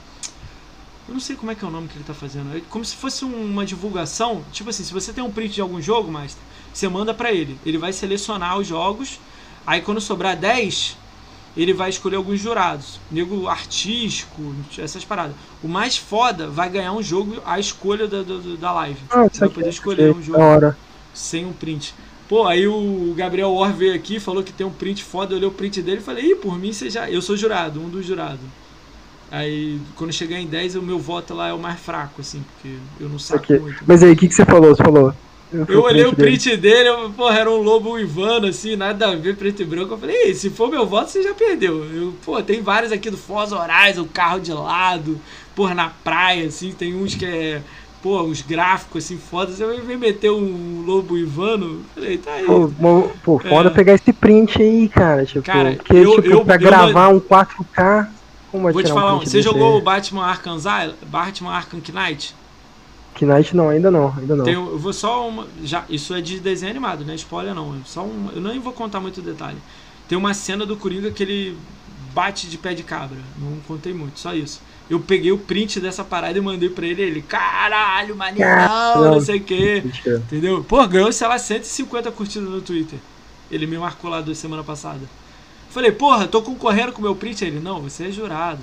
eu 1.09 1.15
não 1.15 1.21
sei 1.21 1.35
como 1.35 1.51
é 1.51 1.55
que 1.55 1.65
é 1.65 1.69
o 1.69 1.71
nome 1.71 1.89
que 1.89 1.97
ele 1.97 2.05
tá 2.05 2.15
fazendo. 2.15 2.57
É 2.57 2.61
como 2.71 2.85
se 2.85 2.95
fosse 2.95 3.25
um- 3.25 3.45
uma 3.51 3.67
divulgação. 3.67 4.45
Tipo 4.53 4.71
assim, 4.71 4.85
se 4.85 4.93
você 4.93 5.13
tem 5.13 5.23
um 5.23 5.31
print 5.33 5.55
de 5.55 5.61
algum 5.61 5.81
jogo, 5.83 6.11
Master, 6.11 6.41
você 6.73 6.89
manda 6.89 7.13
pra 7.15 7.33
ele. 7.33 7.59
Ele 7.65 7.79
vai 7.79 7.93
selecionar 7.93 8.59
os 8.59 8.67
jogos. 8.67 9.21
Aí 9.67 9.81
quando 9.81 10.01
sobrar 10.01 10.37
10, 10.37 10.97
ele 11.57 11.73
vai 11.73 11.91
escolher 11.91 12.17
alguns 12.17 12.41
jurados. 12.41 13.01
Nego 13.11 13.47
artístico, 13.49 14.55
essas 14.79 15.05
paradas. 15.05 15.37
O 15.63 15.69
mais 15.69 15.97
foda 15.97 16.49
vai 16.49 16.69
ganhar 16.71 16.93
um 16.93 17.03
jogo 17.03 17.41
à 17.45 17.59
escolha 17.61 18.07
da, 18.09 18.23
da, 18.23 18.35
da 18.59 18.73
live. 18.73 19.01
Ah, 19.11 19.29
Você 19.29 19.41
vai 19.41 19.49
poder 19.51 19.71
escolher 19.71 20.11
um 20.13 20.23
jogo 20.23 20.39
hora. 20.41 20.79
sem 21.13 21.45
um 21.47 21.53
print. 21.53 21.95
Pô, 22.29 22.47
aí 22.47 22.67
o 22.67 23.13
Gabriel 23.17 23.51
Or 23.53 23.73
veio 23.73 23.95
aqui, 23.95 24.19
falou 24.19 24.43
que 24.43 24.53
tem 24.53 24.67
um 24.67 24.73
print 24.73 25.05
foda, 25.05 25.33
eu 25.35 25.37
olhei 25.37 25.49
o 25.49 25.53
print 25.53 25.83
dele 25.83 25.99
e 25.99 26.03
falei, 26.03 26.33
ih, 26.33 26.37
por 26.37 26.59
mim 26.59 26.73
você 26.73 26.89
já. 26.89 27.11
Eu 27.11 27.21
sou 27.21 27.37
jurado, 27.37 27.81
um 27.81 27.89
dos 27.91 28.07
jurados. 28.07 28.41
Aí, 29.31 29.81
quando 29.97 30.13
chegar 30.13 30.39
em 30.39 30.47
10, 30.47 30.77
o 30.77 30.83
meu 30.83 30.99
voto 30.99 31.33
lá 31.35 31.49
é 31.49 31.53
o 31.55 31.59
mais 31.59 31.81
fraco, 31.81 32.21
assim, 32.21 32.43
porque 32.43 32.77
eu 33.01 33.09
não 33.09 33.19
saco 33.19 33.51
muito. 33.55 33.83
Mas 33.87 34.03
aí, 34.03 34.13
o 34.13 34.17
que, 34.17 34.29
que 34.29 34.35
você 34.35 34.45
falou? 34.45 34.75
Você 34.75 34.83
falou. 34.83 35.15
Eu 35.69 35.83
olhei 35.83 36.05
o 36.07 36.15
print 36.15 36.57
dele, 36.57 36.89
eu, 36.89 37.11
porra, 37.11 37.39
era 37.39 37.51
um 37.51 37.61
lobo 37.63 37.93
uivando, 37.93 38.47
assim, 38.47 38.75
nada 38.77 39.09
a 39.11 39.15
ver, 39.17 39.37
preto 39.37 39.63
e 39.63 39.65
branco. 39.65 39.95
Eu 39.95 39.99
falei, 39.99 40.17
Ei, 40.17 40.35
se 40.35 40.49
for 40.51 40.71
meu 40.71 40.87
voto, 40.87 41.11
você 41.11 41.23
já 41.23 41.35
perdeu. 41.35 41.85
Eu, 41.85 42.15
pô, 42.25 42.43
tem 42.43 42.63
vários 42.63 42.93
aqui 42.93 43.11
do 43.11 43.17
Foz 43.19 43.53
Horais, 43.53 43.99
o 43.99 44.07
carro 44.07 44.41
de 44.41 44.53
lado, 44.53 45.21
porra, 45.55 45.75
na 45.75 45.91
praia, 46.03 46.47
assim, 46.47 46.73
tem 46.73 46.95
uns 46.95 47.15
que 47.15 47.27
é, 47.27 47.61
pô, 48.03 48.23
uns 48.23 48.41
gráficos, 48.43 49.05
assim, 49.05 49.19
foda. 49.19 49.53
Você 49.53 49.65
vai 49.65 49.97
meter 49.97 50.31
um 50.31 50.83
lobo 50.87 51.15
uivando? 51.15 51.83
Eu 51.97 52.03
Falei, 52.03 52.19
tá 52.19 52.33
aí. 52.33 52.45
Pô, 52.47 52.71
pô, 53.23 53.39
foda 53.39 53.69
É. 53.69 53.73
pegar 53.73 53.95
esse 53.95 54.13
print 54.13 54.61
aí, 54.63 54.89
cara. 54.89 55.25
Tipo, 55.27 55.43
Cara, 55.45 55.75
porque, 55.75 55.95
eu- 55.97 56.15
tipo, 56.17 56.29
eu- 56.29 56.45
pra 56.45 56.55
eu 56.55 56.61
gravar 56.61 57.09
um 57.09 57.21
4K. 57.21 58.09
Como 58.51 58.71
Vou 58.71 58.83
te 58.83 58.93
falar, 58.93 59.15
um, 59.15 59.21
você 59.21 59.41
jogou 59.41 59.79
o 59.79 59.81
Batman 59.81 60.27
Arkham? 60.27 60.59
Batman 61.07 61.53
Arkham 61.53 61.81
Knight? 61.81 62.35
Knight 63.21 63.55
não, 63.55 63.69
ainda 63.69 63.91
não, 63.91 64.15
ainda 64.17 64.35
não. 64.37 64.45
Tem, 64.45 64.55
eu 64.55 64.79
vou 64.79 64.93
só 64.93 65.29
uma. 65.29 65.47
Já, 65.63 65.85
isso 65.89 66.15
é 66.15 66.21
de 66.21 66.41
desenho 66.41 66.71
animado, 66.71 67.05
né? 67.05 67.15
Spoiler 67.15 67.55
não. 67.55 67.85
Só 67.85 68.03
um, 68.03 68.31
eu 68.35 68.41
nem 68.41 68.59
vou 68.59 68.73
contar 68.73 69.01
muito 69.01 69.21
detalhe. 69.21 69.59
Tem 70.09 70.17
uma 70.17 70.35
cena 70.35 70.65
do 70.67 70.77
Coringa 70.77 71.11
que 71.11 71.23
ele 71.23 71.57
bate 72.15 72.49
de 72.49 72.59
pé 72.59 72.75
de 72.75 72.83
cabra. 72.83 73.19
Não 73.39 73.59
contei 73.67 73.93
muito, 73.93 74.19
só 74.19 74.35
isso. 74.35 74.61
Eu 74.91 75.01
peguei 75.01 75.33
o 75.33 75.39
print 75.39 75.81
dessa 75.81 76.05
parada 76.05 76.37
e 76.37 76.41
mandei 76.41 76.69
pra 76.69 76.87
ele. 76.87 77.03
Ele, 77.03 77.23
caralho, 77.23 78.17
maneirão, 78.17 78.95
não 78.97 79.03
Caralho. 79.05 79.21
sei 79.21 79.39
o 79.39 79.45
quê. 79.45 79.83
Entendeu? 80.07 80.65
Pô, 80.65 80.87
ganhou, 80.87 81.13
sei 81.13 81.27
lá, 81.29 81.39
150 81.39 82.11
curtidas 82.13 82.49
no 82.49 82.61
Twitter. 82.61 82.99
Ele 83.51 83.67
me 83.67 83.79
marcou 83.79 84.11
lá 84.11 84.21
da 84.21 84.35
semana 84.35 84.63
passada. 84.63 85.01
Falei, 85.71 85.93
porra, 85.93 86.27
tô 86.27 86.43
concorrendo 86.43 86.93
com 86.93 86.99
o 86.99 87.03
meu 87.03 87.15
print. 87.15 87.45
Ele, 87.45 87.61
não, 87.61 87.81
você 87.81 88.09
é 88.09 88.11
jurado. 88.11 88.61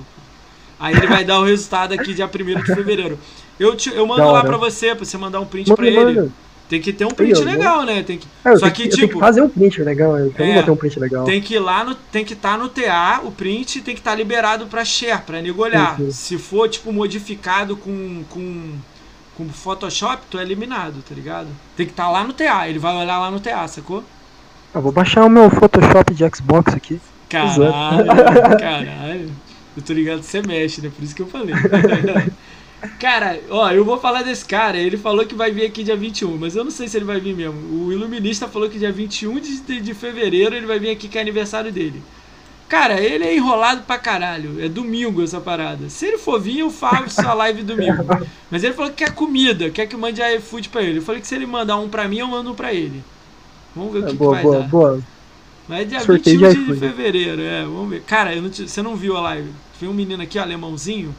Aí 0.79 0.95
ele 0.95 1.07
vai 1.07 1.25
dar 1.25 1.39
o 1.39 1.45
resultado 1.45 1.93
aqui 1.93 2.13
dia 2.13 2.27
1 2.27 2.61
de 2.61 2.75
fevereiro. 2.75 3.19
Eu, 3.59 3.75
te, 3.75 3.89
eu 3.93 4.07
mando 4.07 4.31
lá 4.31 4.43
pra 4.43 4.57
você, 4.57 4.95
pra 4.95 5.03
você 5.05 5.17
mandar 5.17 5.39
um 5.41 5.45
print 5.45 5.67
Manda, 5.69 5.75
pra 5.81 5.87
ele. 5.87 5.97
manda. 6.19 6.31
Tem 6.69 6.79
que 6.79 6.93
ter 6.93 7.03
um 7.03 7.09
print 7.09 7.31
eu 7.31 7.43
vou- 7.43 7.45
legal, 7.45 7.83
né? 7.83 8.03
Tem 8.03 8.19
que... 8.19 8.27
É, 8.45 8.51
eu 8.51 8.59
Só 8.59 8.69
que, 8.69 8.83
eu 8.83 8.89
tipo, 8.89 9.19
fazer 9.19 9.41
um 9.41 9.49
print 9.49 9.81
legal, 9.81 10.17
eu 10.19 10.31
quero 10.31 10.49
É. 10.51 10.55
bater 10.57 10.69
um 10.71 10.75
print 10.75 10.99
legal. 10.99 11.25
tem 11.25 11.41
que 11.41 11.55
ir 11.55 11.59
lá 11.59 11.83
no. 11.83 11.95
Tem 11.95 12.23
que 12.23 12.33
estar 12.33 12.57
no 12.59 12.69
TA, 12.69 13.21
o 13.23 13.31
print 13.31 13.81
tem 13.81 13.95
que 13.95 13.99
estar 14.01 14.13
liberado 14.13 14.67
pra 14.67 14.85
share, 14.85 15.23
pra 15.23 15.41
nego 15.41 15.63
olhar. 15.63 15.97
Sim, 15.97 16.05
sim. 16.05 16.11
Se 16.11 16.37
for, 16.37 16.69
tipo, 16.69 16.93
modificado 16.93 17.75
com. 17.75 18.23
com. 18.29 18.73
com 19.35 19.49
Photoshop, 19.49 20.21
tu 20.29 20.37
é 20.37 20.43
eliminado, 20.43 21.01
tá 21.07 21.15
ligado? 21.15 21.47
Tem 21.75 21.85
que 21.87 21.91
estar 21.91 22.07
lá 22.09 22.23
no 22.23 22.33
TA, 22.33 22.67
ele 22.69 22.77
vai 22.77 22.95
olhar 22.95 23.17
lá 23.19 23.31
no 23.31 23.39
TA, 23.39 23.67
sacou? 23.67 24.03
Ah, 24.71 24.79
vou 24.79 24.91
baixar 24.91 25.25
o 25.25 25.29
meu 25.29 25.49
Photoshop 25.49 26.13
de 26.13 26.23
Xbox 26.35 26.71
aqui. 26.75 27.01
Caralho, 27.27 27.65
caralho. 28.59 29.31
Eu 29.75 29.81
tô 29.83 29.93
ligado 29.93 30.19
que 30.19 30.25
você 30.27 30.41
mexe, 30.43 30.81
né? 30.81 30.91
Por 30.95 31.03
isso 31.03 31.15
que 31.15 31.21
eu 31.23 31.27
falei. 31.27 31.55
Cara, 32.97 33.41
ó, 33.49 33.69
eu 33.71 33.83
vou 33.83 33.99
falar 33.99 34.23
desse 34.23 34.45
cara. 34.45 34.77
Ele 34.77 34.97
falou 34.97 35.25
que 35.25 35.35
vai 35.35 35.51
vir 35.51 35.65
aqui 35.65 35.83
dia 35.83 35.97
21, 35.97 36.37
mas 36.37 36.55
eu 36.55 36.63
não 36.63 36.71
sei 36.71 36.87
se 36.87 36.97
ele 36.97 37.05
vai 37.05 37.19
vir 37.19 37.35
mesmo. 37.35 37.85
O 37.85 37.91
Iluminista 37.91 38.47
falou 38.47 38.69
que 38.69 38.79
dia 38.79 38.91
21 38.91 39.39
de, 39.39 39.81
de, 39.81 39.93
fevereiro 39.93 40.55
ele 40.55 40.65
vai 40.65 40.79
vir 40.79 40.91
aqui 40.91 41.09
que 41.09 41.17
é 41.17 41.21
aniversário 41.21 41.71
dele. 41.73 42.07
Cara, 42.69 43.01
ele 43.01 43.25
é 43.25 43.35
enrolado 43.35 43.83
pra 43.85 43.97
caralho. 43.99 44.63
É 44.63 44.69
domingo 44.69 45.23
essa 45.23 45.41
parada. 45.41 45.89
Se 45.89 46.05
ele 46.07 46.17
for 46.19 46.39
vir, 46.39 46.59
eu 46.59 46.69
faço 46.71 47.27
a 47.27 47.33
live 47.33 47.63
domingo. 47.63 48.05
Mas 48.49 48.63
ele 48.63 48.73
falou 48.73 48.91
que 48.91 48.97
quer 48.97 49.13
comida, 49.13 49.71
quer 49.71 49.87
que 49.87 49.95
eu 49.95 49.99
mande 49.99 50.21
iFood 50.21 50.69
pra 50.69 50.83
ele. 50.83 50.99
Eu 50.99 51.03
falei 51.03 51.21
que 51.21 51.27
se 51.27 51.35
ele 51.35 51.45
mandar 51.47 51.77
um 51.77 51.89
pra 51.89 52.07
mim, 52.07 52.19
eu 52.19 52.27
mando 52.27 52.51
um 52.51 52.55
pra 52.55 52.73
ele. 52.73 53.03
Vamos 53.75 53.93
ver 53.93 53.99
o 53.99 54.05
que, 54.05 54.15
É, 54.15 54.17
que 54.17 54.17
boa, 54.17 54.29
vai 54.29 54.43
boa, 54.43 54.63
dar. 54.63 54.67
boa. 54.67 55.03
Mas 55.67 55.81
é 55.81 55.85
dia 55.85 56.05
Sorteio 56.05 56.39
21 56.39 56.65
de 56.65 56.73
de, 56.73 56.73
fevereiro, 56.73 57.41
é, 57.41 57.63
vamos 57.63 57.89
ver. 57.89 58.03
Cara, 58.03 58.35
eu 58.35 58.41
não 58.41 58.49
te- 58.49 58.67
você 58.67 58.81
não 58.81 58.95
viu 58.95 59.15
a 59.17 59.21
live? 59.21 59.53
Tem 59.79 59.87
um 59.89 59.93
menino 59.93 60.23
aqui, 60.23 60.39
ó, 60.39 60.41
alemãozinho. 60.43 61.15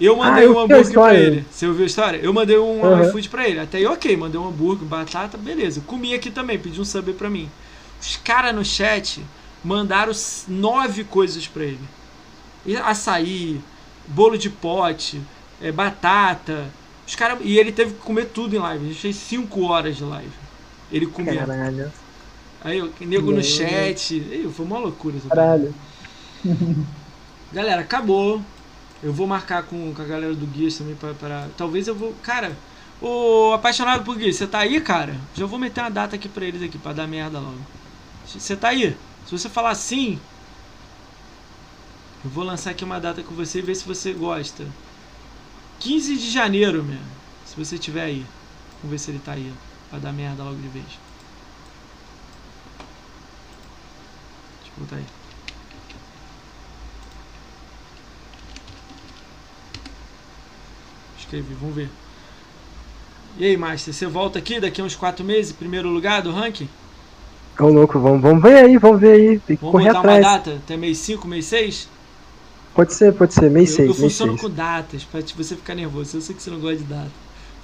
Eu 0.00 0.16
mandei 0.16 0.46
Ah, 0.46 0.50
um 0.50 0.58
hambúrguer 0.58 0.92
pra 0.92 1.14
ele. 1.14 1.44
Você 1.50 1.66
ouviu 1.66 1.84
a 1.84 1.86
história? 1.86 2.18
Eu 2.18 2.32
mandei 2.32 2.58
um 2.58 2.84
Aham. 2.84 3.08
iFood 3.08 3.28
pra 3.28 3.48
ele. 3.48 3.60
Até 3.60 3.78
aí, 3.78 3.86
ok, 3.86 4.16
mandei 4.16 4.40
um 4.40 4.48
hambúrguer, 4.48 4.86
batata, 4.86 5.38
beleza. 5.38 5.80
Comi 5.86 6.14
aqui 6.14 6.30
também, 6.30 6.58
pedi 6.58 6.80
um 6.80 6.84
sub 6.84 7.12
pra 7.12 7.30
mim. 7.30 7.48
Os 8.00 8.16
caras 8.16 8.54
no 8.54 8.64
chat 8.64 9.22
mandaram 9.62 10.12
nove 10.48 11.04
coisas 11.04 11.46
pra 11.46 11.62
ele: 11.64 11.80
açaí, 12.84 13.60
bolo 14.08 14.36
de 14.36 14.50
pote, 14.50 15.20
é, 15.60 15.70
batata. 15.70 16.66
Os 17.06 17.14
cara, 17.14 17.38
e 17.40 17.58
ele 17.58 17.72
teve 17.72 17.92
que 17.94 18.00
comer 18.00 18.26
tudo 18.26 18.56
em 18.56 18.58
live. 18.58 18.84
A 18.84 18.88
gente 18.88 19.00
fez 19.00 19.16
cinco 19.16 19.62
horas 19.62 19.96
de 19.96 20.04
live. 20.04 20.32
Ele 20.90 21.06
comia. 21.06 21.46
Caralho. 21.46 21.92
Aí, 22.64 22.80
o 22.80 22.92
nego 23.00 23.32
no 23.32 23.42
chat. 23.42 24.14
Ih, 24.14 24.48
foi 24.52 24.64
uma 24.66 24.78
loucura 24.78 25.16
essa. 25.16 25.28
Caralho. 25.28 25.74
Galera, 27.52 27.82
acabou. 27.82 28.40
Eu 29.02 29.12
vou 29.12 29.26
marcar 29.26 29.64
com, 29.66 29.92
com 29.94 30.02
a 30.02 30.06
galera 30.06 30.34
do 30.36 30.46
Guias 30.48 30.76
também 30.78 30.96
pra, 30.96 31.14
pra- 31.14 31.50
Talvez 31.50 31.88
eu 31.88 31.96
vou. 31.96 32.18
Cara, 32.20 32.64
ô 33.00 33.52
apaixonado 33.54 34.04
por 34.04 34.16
Guias, 34.16 34.36
você 34.36 34.46
tá 34.48 34.60
aí, 34.60 34.80
cara? 34.80 35.28
Já 35.34 35.46
vou 35.46 35.58
meter 35.58 35.80
uma 35.82 35.90
data 35.90 36.16
aqui 36.16 36.28
pra 36.28 36.46
eles 36.46 36.62
aqui, 36.62 36.78
pra 36.78 36.92
dar 36.92 37.08
merda 37.08 37.40
logo. 37.40 37.68
Você 38.24 38.56
tá 38.56 38.68
aí? 38.70 39.00
Se 39.24 39.32
você 39.38 39.50
falar 39.50 39.74
sim, 39.76 40.28
eu 42.22 42.30
vou 42.30 42.44
lançar 42.44 42.70
aqui 42.70 42.84
uma 42.84 43.00
data 43.00 43.22
com 43.24 43.34
você 43.34 43.58
e 43.58 43.62
ver 43.62 43.74
se 43.74 43.84
você 43.84 44.12
gosta. 44.14 44.76
15 45.78 46.16
de 46.18 46.30
janeiro, 46.30 46.84
meu. 46.84 47.06
Se 47.44 47.56
você 47.56 47.78
tiver 47.78 48.02
aí. 48.04 48.34
Vamos 48.82 48.92
ver 48.92 48.98
se 48.98 49.10
ele 49.10 49.20
tá 49.20 49.32
aí, 49.34 49.60
pra 49.88 49.98
dar 50.00 50.12
merda 50.12 50.44
logo 50.44 50.60
de 50.60 50.68
vez. 50.68 51.02
Deixa 54.60 54.72
eu 54.76 54.80
botar 54.84 54.96
aí. 54.96 55.21
Escrevi, 61.32 61.54
vamos 61.54 61.74
ver. 61.74 61.88
E 63.38 63.46
aí, 63.46 63.56
Master, 63.56 63.94
você 63.94 64.06
volta 64.06 64.38
aqui 64.38 64.60
daqui 64.60 64.82
a 64.82 64.84
uns 64.84 64.94
4 64.94 65.24
meses, 65.24 65.50
primeiro 65.50 65.88
lugar 65.88 66.20
do 66.20 66.30
ranking? 66.30 66.68
Ô 67.58 67.68
louco, 67.68 67.98
vamos, 67.98 68.20
vamos 68.20 68.42
ver 68.42 68.64
aí, 68.64 68.76
vamos 68.76 69.00
ver 69.00 69.12
aí. 69.12 69.38
Tem 69.40 69.56
que 69.56 69.64
Vamos 69.64 69.70
correr 69.70 69.88
atrás. 69.90 70.18
uma 70.26 70.32
data? 70.32 70.56
Até 70.56 70.76
mês 70.76 70.98
5, 70.98 71.26
mês 71.26 71.46
6? 71.46 71.88
Pode 72.74 72.92
ser, 72.94 73.14
pode 73.14 73.32
ser, 73.34 73.50
mês 73.50 73.70
eu, 73.70 73.76
6, 73.76 73.88
eu 73.88 73.94
mês 73.98 74.12
funciono 74.12 74.32
6. 74.32 74.40
com 74.42 74.50
datas, 74.50 75.04
pra 75.04 75.20
você 75.20 75.56
ficar 75.56 75.74
nervoso. 75.74 76.16
Eu 76.16 76.20
sei 76.20 76.34
que 76.34 76.42
você 76.42 76.50
não 76.50 76.60
gosta 76.60 76.76
de 76.78 76.84
data. 76.84 77.10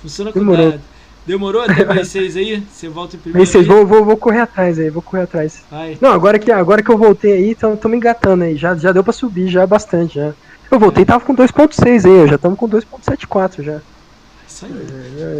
Funciona 0.00 0.32
com 0.32 0.38
Demorou. 0.40 0.72
data. 0.72 0.82
Demorou 1.26 1.62
até 1.62 1.84
mês 1.92 2.08
6 2.08 2.36
aí? 2.36 2.62
Você 2.70 2.88
volta 2.88 3.16
em 3.16 3.18
primeiro 3.20 3.38
Mês 3.38 3.50
6, 3.50 3.64
aí? 3.64 3.68
vou, 3.68 3.86
vou, 3.86 4.04
vou 4.04 4.16
correr 4.16 4.40
atrás 4.40 4.78
aí, 4.78 4.88
vou 4.90 5.02
correr 5.02 5.22
atrás. 5.24 5.66
Vai. 5.70 5.98
Não, 6.00 6.12
agora 6.12 6.38
que, 6.38 6.50
agora 6.50 6.82
que 6.82 6.90
eu 6.90 6.98
voltei 6.98 7.32
aí, 7.32 7.54
tamo, 7.54 7.76
tamo 7.76 7.94
engatando 7.94 8.44
aí, 8.44 8.56
já, 8.56 8.74
já 8.76 8.92
deu 8.92 9.04
pra 9.04 9.12
subir, 9.12 9.48
já 9.48 9.66
bastante, 9.66 10.14
já. 10.16 10.34
Eu 10.70 10.78
voltei 10.78 11.04
tava 11.04 11.24
com 11.24 11.34
2.6 11.34 12.04
aí, 12.04 12.28
já 12.28 12.34
estamos 12.34 12.58
com 12.58 12.68
2.74 12.68 13.62
já. 13.62 13.80
Isso 14.46 14.66
aí. 14.66 14.72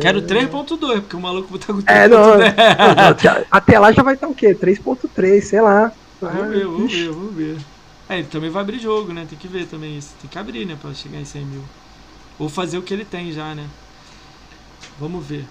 Quero 0.00 0.22
3.2, 0.22 1.00
porque 1.00 1.16
o 1.16 1.20
maluco 1.20 1.58
tá 1.58 1.66
com 1.66 1.82
3.2. 1.82 1.84
É, 1.86 2.08
não, 2.08 2.38
não, 2.38 3.46
até 3.50 3.78
lá 3.78 3.92
já 3.92 4.02
vai 4.02 4.14
estar 4.14 4.28
o 4.28 4.34
quê? 4.34 4.54
3.3, 4.54 5.40
sei 5.42 5.60
lá. 5.60 5.92
Vamos 6.20 6.48
ver, 6.48 6.66
vamos 6.66 6.92
ver, 6.92 7.10
vamos 7.10 7.34
ver. 7.34 7.56
É, 8.08 8.18
ele 8.18 8.28
também 8.28 8.50
vai 8.50 8.62
abrir 8.62 8.78
jogo, 8.78 9.12
né? 9.12 9.26
Tem 9.28 9.38
que 9.38 9.46
ver 9.46 9.66
também 9.66 9.98
isso. 9.98 10.14
Tem 10.20 10.30
que 10.30 10.38
abrir, 10.38 10.64
né? 10.64 10.76
Pra 10.80 10.94
chegar 10.94 11.18
em 11.18 11.24
100 11.24 11.44
mil. 11.44 11.62
Ou 12.38 12.48
fazer 12.48 12.78
o 12.78 12.82
que 12.82 12.94
ele 12.94 13.04
tem 13.04 13.30
já, 13.32 13.54
né? 13.54 13.66
Vamos 14.98 15.24
ver. 15.26 15.44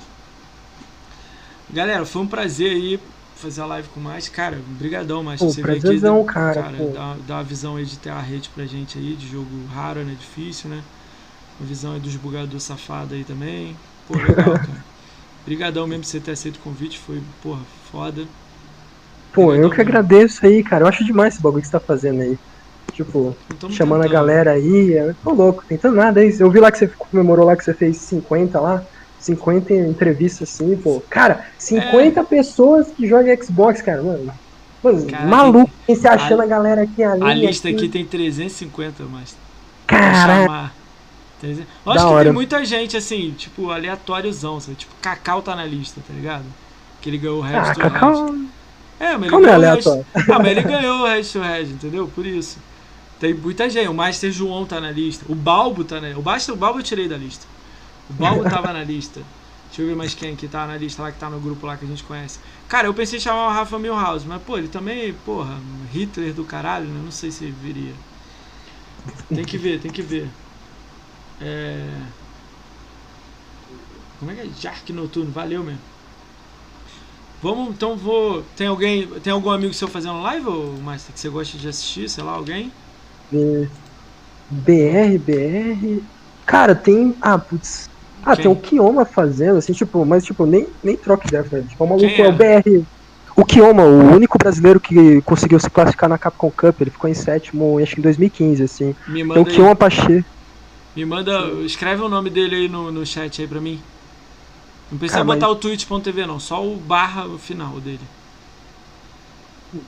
Galera, 1.69 2.05
foi 2.05 2.21
um 2.21 2.27
prazer 2.27 2.71
aí 2.71 2.99
fazer 3.37 3.61
a 3.61 3.65
live 3.65 3.87
com 3.89 3.99
Márcio. 3.99 4.31
Cara, 4.31 4.57
brigadão. 4.79 5.23
Pô, 5.37 5.47
Você 5.47 5.61
veio 5.63 5.77
aqui 5.77 5.99
dá- 5.99 6.23
cara, 6.25 6.63
pô. 6.77 6.91
dá, 6.93 7.15
dá 7.27 7.35
uma 7.35 7.43
visão 7.43 7.75
aí 7.75 7.85
de 7.85 7.97
ter 7.97 8.09
a 8.09 8.19
rede 8.21 8.49
pra 8.49 8.65
gente 8.65 8.97
aí, 8.97 9.15
de 9.15 9.27
jogo 9.27 9.65
raro, 9.73 10.03
né? 10.03 10.15
Difícil, 10.19 10.69
né? 10.69 10.83
Uma 11.59 11.67
visão 11.67 11.93
aí 11.93 11.99
dos 11.99 12.15
bugadores 12.15 12.63
safados 12.63 13.13
aí 13.13 13.23
também. 13.23 13.75
Pô, 14.07 14.15
legal, 14.15 14.57
cara. 14.59 14.83
Brigadão 15.45 15.87
mesmo 15.87 16.03
por 16.03 16.09
você 16.09 16.19
ter 16.19 16.31
aceito 16.31 16.57
o 16.57 16.59
convite. 16.59 16.97
Foi, 16.99 17.21
porra, 17.41 17.61
foda. 17.91 18.21
Pô, 19.33 19.53
eu 19.53 19.69
Obrigadão 19.69 19.69
que 19.69 19.81
agradeço 19.81 20.45
aí, 20.45 20.63
cara. 20.63 20.83
Eu 20.83 20.87
acho 20.87 21.05
demais 21.05 21.33
esse 21.33 21.43
bagulho 21.43 21.61
que 21.61 21.67
você 21.67 21.77
tá 21.79 21.83
fazendo 21.85 22.21
aí. 22.21 22.37
Tipo, 22.93 23.35
Tamo 23.59 23.73
chamando 23.73 24.03
a 24.03 24.07
tentando. 24.07 24.13
galera 24.13 24.51
aí. 24.53 24.93
Eu 24.97 25.15
tô 25.23 25.33
louco, 25.33 25.63
tentando 25.67 25.95
nada. 25.95 26.21
Eu 26.23 26.51
vi 26.51 26.59
lá 26.59 26.71
que 26.71 26.77
você 26.79 26.87
comemorou 26.97 27.45
lá 27.45 27.55
que 27.55 27.63
você 27.63 27.73
fez 27.75 28.07
50 28.07 28.59
lá. 28.59 28.81
50 29.27 29.73
entrevistas 29.73 30.49
assim, 30.49 30.75
pô. 30.77 31.01
Cara, 31.09 31.45
50 31.57 32.23
pessoas 32.23 32.87
que 32.89 33.07
jogam 33.07 33.35
Xbox, 33.41 33.81
cara, 33.81 34.01
mano. 34.01 34.31
Mano, 34.83 35.05
Cara, 35.07 35.25
maluco, 35.25 35.71
quem 35.85 35.95
se 35.95 36.07
achando 36.07 36.41
a, 36.41 36.45
galera 36.45 36.83
aqui 36.83 37.03
ali. 37.03 37.23
A 37.23 37.33
lista 37.33 37.67
assim. 37.67 37.77
aqui 37.77 37.89
tem 37.89 38.05
350, 38.05 39.03
mas. 39.03 39.35
Entendeu? 41.37 41.65
Eu 41.85 41.91
acho 41.91 42.03
Da 42.03 42.07
que 42.07 42.13
hora. 42.13 42.23
tem 42.25 42.33
muita 42.33 42.65
gente, 42.65 42.97
assim, 42.97 43.31
tipo, 43.37 43.69
aleatóriozão, 43.71 44.59
sabe? 44.59 44.75
Tipo, 44.77 44.93
Cacau 45.01 45.41
tá 45.41 45.55
na 45.55 45.65
lista, 45.65 46.01
tá 46.07 46.13
ligado? 46.13 46.45
Que 47.01 47.09
ele 47.09 47.17
ganhou 47.17 47.41
o 47.41 47.43
Ah, 47.43 47.47
resto 47.47 47.73
do 47.75 47.79
Cacau. 47.81 48.35
É, 48.99 49.13
mas 49.13 49.21
ele 49.23 49.29
Como 49.29 49.45
é 49.45 49.49
ganhou 49.49 49.71
o 49.71 49.75
resto. 49.75 50.05
Ah, 50.31 50.39
mas 50.39 50.47
ele 50.47 50.61
ganhou 50.61 51.01
o 51.01 51.05
resto 51.07 51.39
do 51.39 51.43
Red, 51.45 51.63
entendeu? 51.65 52.07
Por 52.07 52.25
isso. 52.25 52.57
Tem 53.19 53.33
muita 53.33 53.69
gente. 53.69 53.87
O 53.87 53.93
Master 53.93 54.31
João 54.31 54.65
tá 54.65 54.79
na 54.79 54.91
lista. 54.91 55.25
O 55.29 55.35
Balbo 55.35 55.83
tá 55.83 55.99
na 56.01 56.09
O 56.17 56.23
Master, 56.23 56.53
o 56.53 56.57
Balbo 56.57 56.79
eu 56.79 56.83
tirei 56.83 57.07
da 57.07 57.17
lista. 57.17 57.45
O 58.09 58.13
Balbo 58.13 58.43
tava 58.43 58.71
na 58.73 58.83
lista. 58.83 59.21
Deixa 59.67 59.81
eu 59.81 59.87
ver 59.87 59.95
mais 59.95 60.13
quem 60.13 60.35
que 60.35 60.47
tá 60.47 60.65
na 60.65 60.77
lista 60.77 61.01
lá, 61.01 61.11
que 61.11 61.19
tá 61.19 61.29
no 61.29 61.39
grupo 61.39 61.65
lá 61.65 61.75
que 61.77 61.85
a 61.85 61.87
gente 61.87 62.03
conhece. 62.03 62.39
Cara, 62.67 62.87
eu 62.87 62.93
pensei 62.93 63.19
em 63.19 63.21
chamar 63.21 63.47
o 63.47 63.53
Rafa 63.53 63.77
Milhouse, 63.77 64.25
mas, 64.25 64.41
pô, 64.41 64.57
ele 64.57 64.67
também, 64.67 65.13
porra, 65.25 65.59
Hitler 65.91 66.33
do 66.33 66.43
caralho, 66.43 66.85
né? 66.85 67.01
Não 67.03 67.11
sei 67.11 67.31
se 67.31 67.51
viria. 67.51 67.93
Tem 69.33 69.45
que 69.45 69.57
ver, 69.57 69.79
tem 69.79 69.91
que 69.91 70.01
ver. 70.01 70.29
É... 71.41 71.87
Como 74.19 74.31
é 74.31 74.35
que 74.35 74.41
é? 74.41 74.49
Jark 74.59 74.91
Noturno, 74.91 75.31
valeu 75.31 75.63
mesmo. 75.63 75.79
Vamos, 77.41 77.69
então 77.69 77.95
vou. 77.95 78.43
Tem 78.55 78.67
alguém. 78.67 79.07
Tem 79.21 79.31
algum 79.31 79.51
amigo 79.51 79.73
seu 79.73 79.87
fazendo 79.87 80.21
live 80.21 80.47
ou 80.47 80.73
mais 80.77 81.03
que 81.03 81.19
você 81.19 81.29
gosta 81.29 81.57
de 81.57 81.67
assistir, 81.67 82.09
sei 82.09 82.23
lá, 82.23 82.31
alguém? 82.31 82.71
É, 83.31 83.67
BR, 84.49 85.19
BR. 85.19 86.03
Cara, 86.45 86.73
tem. 86.73 87.15
Ah, 87.21 87.37
putz. 87.37 87.87
Ah, 88.25 88.35
Quem? 88.35 88.43
tem 88.43 88.51
o 88.51 88.59
Kioma 88.59 89.05
fazendo, 89.05 89.57
assim, 89.57 89.73
tipo, 89.73 90.05
mas 90.05 90.23
tipo, 90.23 90.45
nem, 90.45 90.67
nem 90.83 90.97
troca 90.97 91.27
ideia, 91.27 91.43
velho. 91.43 91.65
Tipo, 91.67 91.85
o 91.85 91.89
maluco 91.89 92.21
é 92.21 92.27
o 92.27 92.31
BR. 92.33 92.85
O 93.37 93.45
Kioma, 93.45 93.83
o 93.85 94.13
único 94.15 94.37
brasileiro 94.37 94.81
que 94.81 95.21
conseguiu 95.23 95.59
se 95.59 95.69
classificar 95.69 96.09
na 96.09 96.17
Capcom 96.19 96.51
Cup, 96.51 96.81
ele 96.81 96.91
ficou 96.91 97.09
em 97.09 97.13
sétimo, 97.13 97.77
acho 97.79 97.93
que 97.95 97.99
em 98.01 98.03
2015, 98.03 98.63
assim. 98.63 98.93
Me 99.07 99.23
Tem 99.31 99.41
o 99.41 99.45
manda 99.45 99.49
aí, 99.51 99.55
Kioma 99.55 99.75
Pache. 99.75 100.25
me 100.95 101.05
manda, 101.05 101.63
escreve 101.65 102.01
o 102.01 102.09
nome 102.09 102.29
dele 102.29 102.55
aí 102.55 102.69
no, 102.69 102.91
no 102.91 103.05
chat 103.05 103.41
aí 103.41 103.47
pra 103.47 103.61
mim. 103.61 103.89
Não 104.89 104.97
precisa 104.99 105.19
Cara, 105.19 105.25
mas- 105.25 105.39
botar 105.39 105.49
o 105.49 105.55
twitch.tv 105.55 106.25
não, 106.25 106.39
só 106.39 106.65
o 106.65 106.79
barra 106.79 107.25
no 107.27 107.39
final 107.39 107.79
dele. 107.81 108.09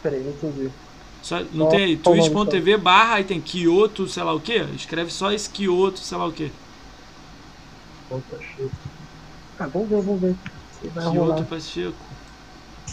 Peraí, 0.01 0.23
não 0.23 0.31
entendi. 0.31 0.73
Só, 1.21 1.43
não 1.51 1.65
Ó, 1.65 1.69
tem 1.69 1.83
aí, 1.83 1.95
o 2.05 2.15
nome, 2.15 2.39
twitch.tv 2.39 2.77
barra, 2.77 3.15
aí 3.15 3.23
tem 3.25 3.41
Kyoto, 3.41 4.07
sei 4.07 4.23
lá 4.23 4.33
o 4.33 4.41
que. 4.41 4.53
Escreve 4.75 5.11
só 5.11 5.31
esse 5.31 5.49
Kyoto, 5.49 5.99
sei 5.99 6.17
lá 6.17 6.25
o 6.27 6.33
que. 6.33 6.51
Kioma 8.09 8.23
Pache. 8.29 8.69
Ah, 9.59 9.67
vamos 9.67 9.89
ver, 9.89 10.01
vamos 10.01 10.21
ver. 10.21 10.35
Se 10.81 10.87
vai 10.89 11.03
Kyoto 11.03 11.19
rolar. 11.19 11.43
Pacheco. 11.45 11.95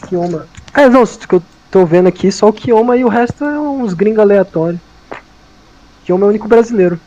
Kioma. 0.09 0.47
É, 0.75 0.89
não, 0.89 1.05
que 1.07 1.35
eu 1.35 1.43
tô 1.71 1.87
vendo 1.87 2.07
aqui, 2.09 2.31
só 2.31 2.49
o 2.49 2.53
Kioma 2.53 2.97
e 2.97 3.05
o 3.05 3.09
resto 3.09 3.45
é 3.45 3.59
uns 3.59 3.95
gringos 3.95 4.19
aleatórios. 4.21 4.81
Kioma 6.05 6.25
é 6.25 6.27
o 6.27 6.31
único 6.31 6.47
brasileiro. 6.49 7.01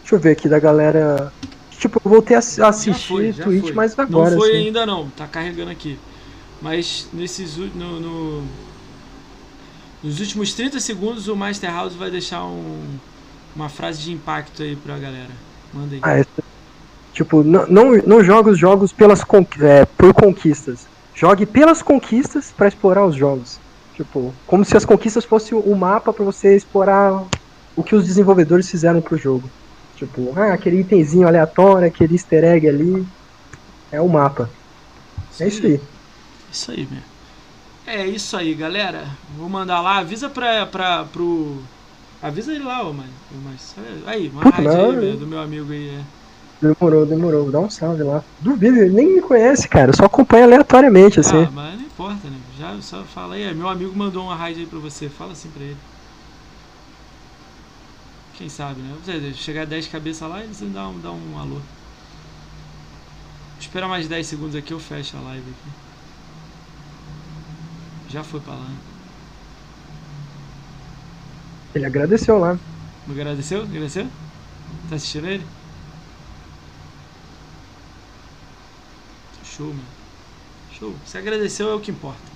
Deixa 0.00 0.14
eu 0.16 0.20
ver 0.20 0.32
aqui 0.32 0.48
da 0.48 0.58
galera. 0.58 1.32
Tipo, 1.78 2.00
eu 2.04 2.10
voltei 2.10 2.36
a 2.36 2.40
Já 2.40 2.68
assistir 2.68 3.08
foi, 3.08 3.32
já 3.32 3.44
Twitch, 3.44 3.62
foi. 3.64 3.72
mas 3.72 3.98
agora. 3.98 4.30
Não 4.32 4.38
foi 4.38 4.50
assim. 4.50 4.66
ainda 4.66 4.86
não, 4.86 5.08
tá 5.10 5.26
carregando 5.26 5.70
aqui. 5.70 5.98
Mas 6.60 7.08
nesses 7.12 7.56
no, 7.56 7.98
no- 7.98 8.44
nos 10.02 10.20
últimos 10.20 10.52
30 10.54 10.78
segundos 10.78 11.26
o 11.28 11.34
Master 11.34 11.72
House 11.72 11.94
vai 11.94 12.10
deixar 12.10 12.44
um- 12.44 12.98
uma 13.56 13.68
frase 13.68 14.02
de 14.02 14.12
impacto 14.12 14.62
aí 14.62 14.76
pra 14.76 14.96
galera. 14.98 15.30
Manda 15.74 15.94
aí. 15.96 16.00
Ah, 16.02 16.12
essa- 16.18 16.28
Tipo, 17.12 17.42
não, 17.42 17.66
não, 17.66 17.92
não 18.06 18.24
joga 18.24 18.50
os 18.50 18.58
jogos 18.58 18.92
pelas 18.92 19.22
é, 19.60 19.84
por 19.84 20.14
conquistas. 20.14 20.86
Jogue 21.14 21.44
pelas 21.44 21.82
conquistas 21.82 22.52
pra 22.56 22.68
explorar 22.68 23.04
os 23.04 23.14
jogos. 23.14 23.60
Tipo, 23.94 24.34
como 24.46 24.64
se 24.64 24.76
as 24.76 24.84
conquistas 24.84 25.24
fossem 25.24 25.56
o 25.56 25.74
mapa 25.76 26.12
pra 26.12 26.24
você 26.24 26.56
explorar 26.56 27.22
o 27.76 27.82
que 27.82 27.94
os 27.94 28.06
desenvolvedores 28.06 28.70
fizeram 28.70 29.02
pro 29.02 29.18
jogo. 29.18 29.48
Tipo, 29.96 30.32
ah, 30.36 30.52
aquele 30.52 30.80
itemzinho 30.80 31.28
aleatório, 31.28 31.86
aquele 31.86 32.14
easter 32.14 32.42
egg 32.44 32.66
ali. 32.68 33.06
É 33.90 34.00
o 34.00 34.08
mapa. 34.08 34.48
É 35.38 35.46
isso 35.46 35.66
aí. 35.66 35.80
Isso 36.50 36.70
aí, 36.70 36.88
mesmo. 36.90 37.12
É 37.86 38.06
isso 38.06 38.36
aí, 38.36 38.54
galera. 38.54 39.04
Vou 39.36 39.48
mandar 39.48 39.80
lá, 39.80 39.98
avisa 39.98 40.30
pra, 40.30 40.64
pra, 40.66 41.04
pro. 41.04 41.58
Avisa 42.22 42.52
ele 42.52 42.64
lá, 42.64 42.82
ô, 42.82 42.92
mano. 42.92 43.10
Aí, 44.06 44.28
uma 44.28 44.42
Puta, 44.42 44.56
raid 44.56 44.68
aí, 44.68 44.96
velho, 44.96 45.16
do 45.18 45.26
meu 45.26 45.40
amigo 45.40 45.72
aí. 45.72 45.90
É. 45.90 46.21
Demorou, 46.62 47.04
demorou. 47.04 47.50
Dá 47.50 47.58
um 47.58 47.68
salve 47.68 48.04
lá. 48.04 48.22
Duvido, 48.40 48.76
ele 48.76 48.90
nem 48.94 49.14
me 49.16 49.20
conhece, 49.20 49.68
cara. 49.68 49.92
Só 49.92 50.04
acompanha 50.04 50.44
aleatoriamente, 50.44 51.18
assim. 51.18 51.42
Ah, 51.42 51.50
mas 51.50 51.76
não 51.76 51.86
importa, 51.86 52.28
né? 52.28 52.38
Já 52.56 52.80
só 52.80 53.02
fala 53.02 53.34
aí, 53.34 53.52
meu 53.52 53.68
amigo 53.68 53.92
mandou 53.96 54.22
uma 54.22 54.36
raid 54.36 54.60
aí 54.60 54.66
pra 54.66 54.78
você. 54.78 55.08
Fala 55.08 55.32
assim 55.32 55.50
pra 55.50 55.64
ele. 55.64 55.76
Quem 58.38 58.48
sabe, 58.48 58.80
né? 58.80 58.94
Você 59.04 59.32
chegar 59.34 59.62
a 59.62 59.64
10 59.64 59.88
cabeças 59.88 60.28
lá, 60.28 60.40
eles 60.42 60.60
dá 60.72 60.88
um, 60.88 61.00
dá 61.00 61.10
um 61.10 61.38
alô. 61.38 61.56
Vou 61.56 61.62
esperar 63.58 63.88
mais 63.88 64.06
10 64.06 64.24
segundos 64.26 64.54
aqui, 64.54 64.72
eu 64.72 64.78
fecho 64.78 65.16
a 65.16 65.20
live 65.20 65.42
aqui. 65.50 65.70
Já 68.08 68.22
foi 68.22 68.40
pra 68.40 68.54
lá. 68.54 68.60
né? 68.60 68.76
Ele 71.74 71.86
agradeceu 71.86 72.38
lá. 72.38 72.58
Não 73.06 73.14
agradeceu? 73.14 73.62
Agradeceu? 73.62 74.06
Tá 74.88 74.96
assistindo 74.96 75.26
ele? 75.26 75.44
Show, 79.54 79.66
mano. 79.66 79.84
Show. 80.78 80.94
Se 81.04 81.18
agradeceu 81.18 81.68
é 81.68 81.74
o 81.74 81.80
que 81.80 81.90
importa. 81.90 82.31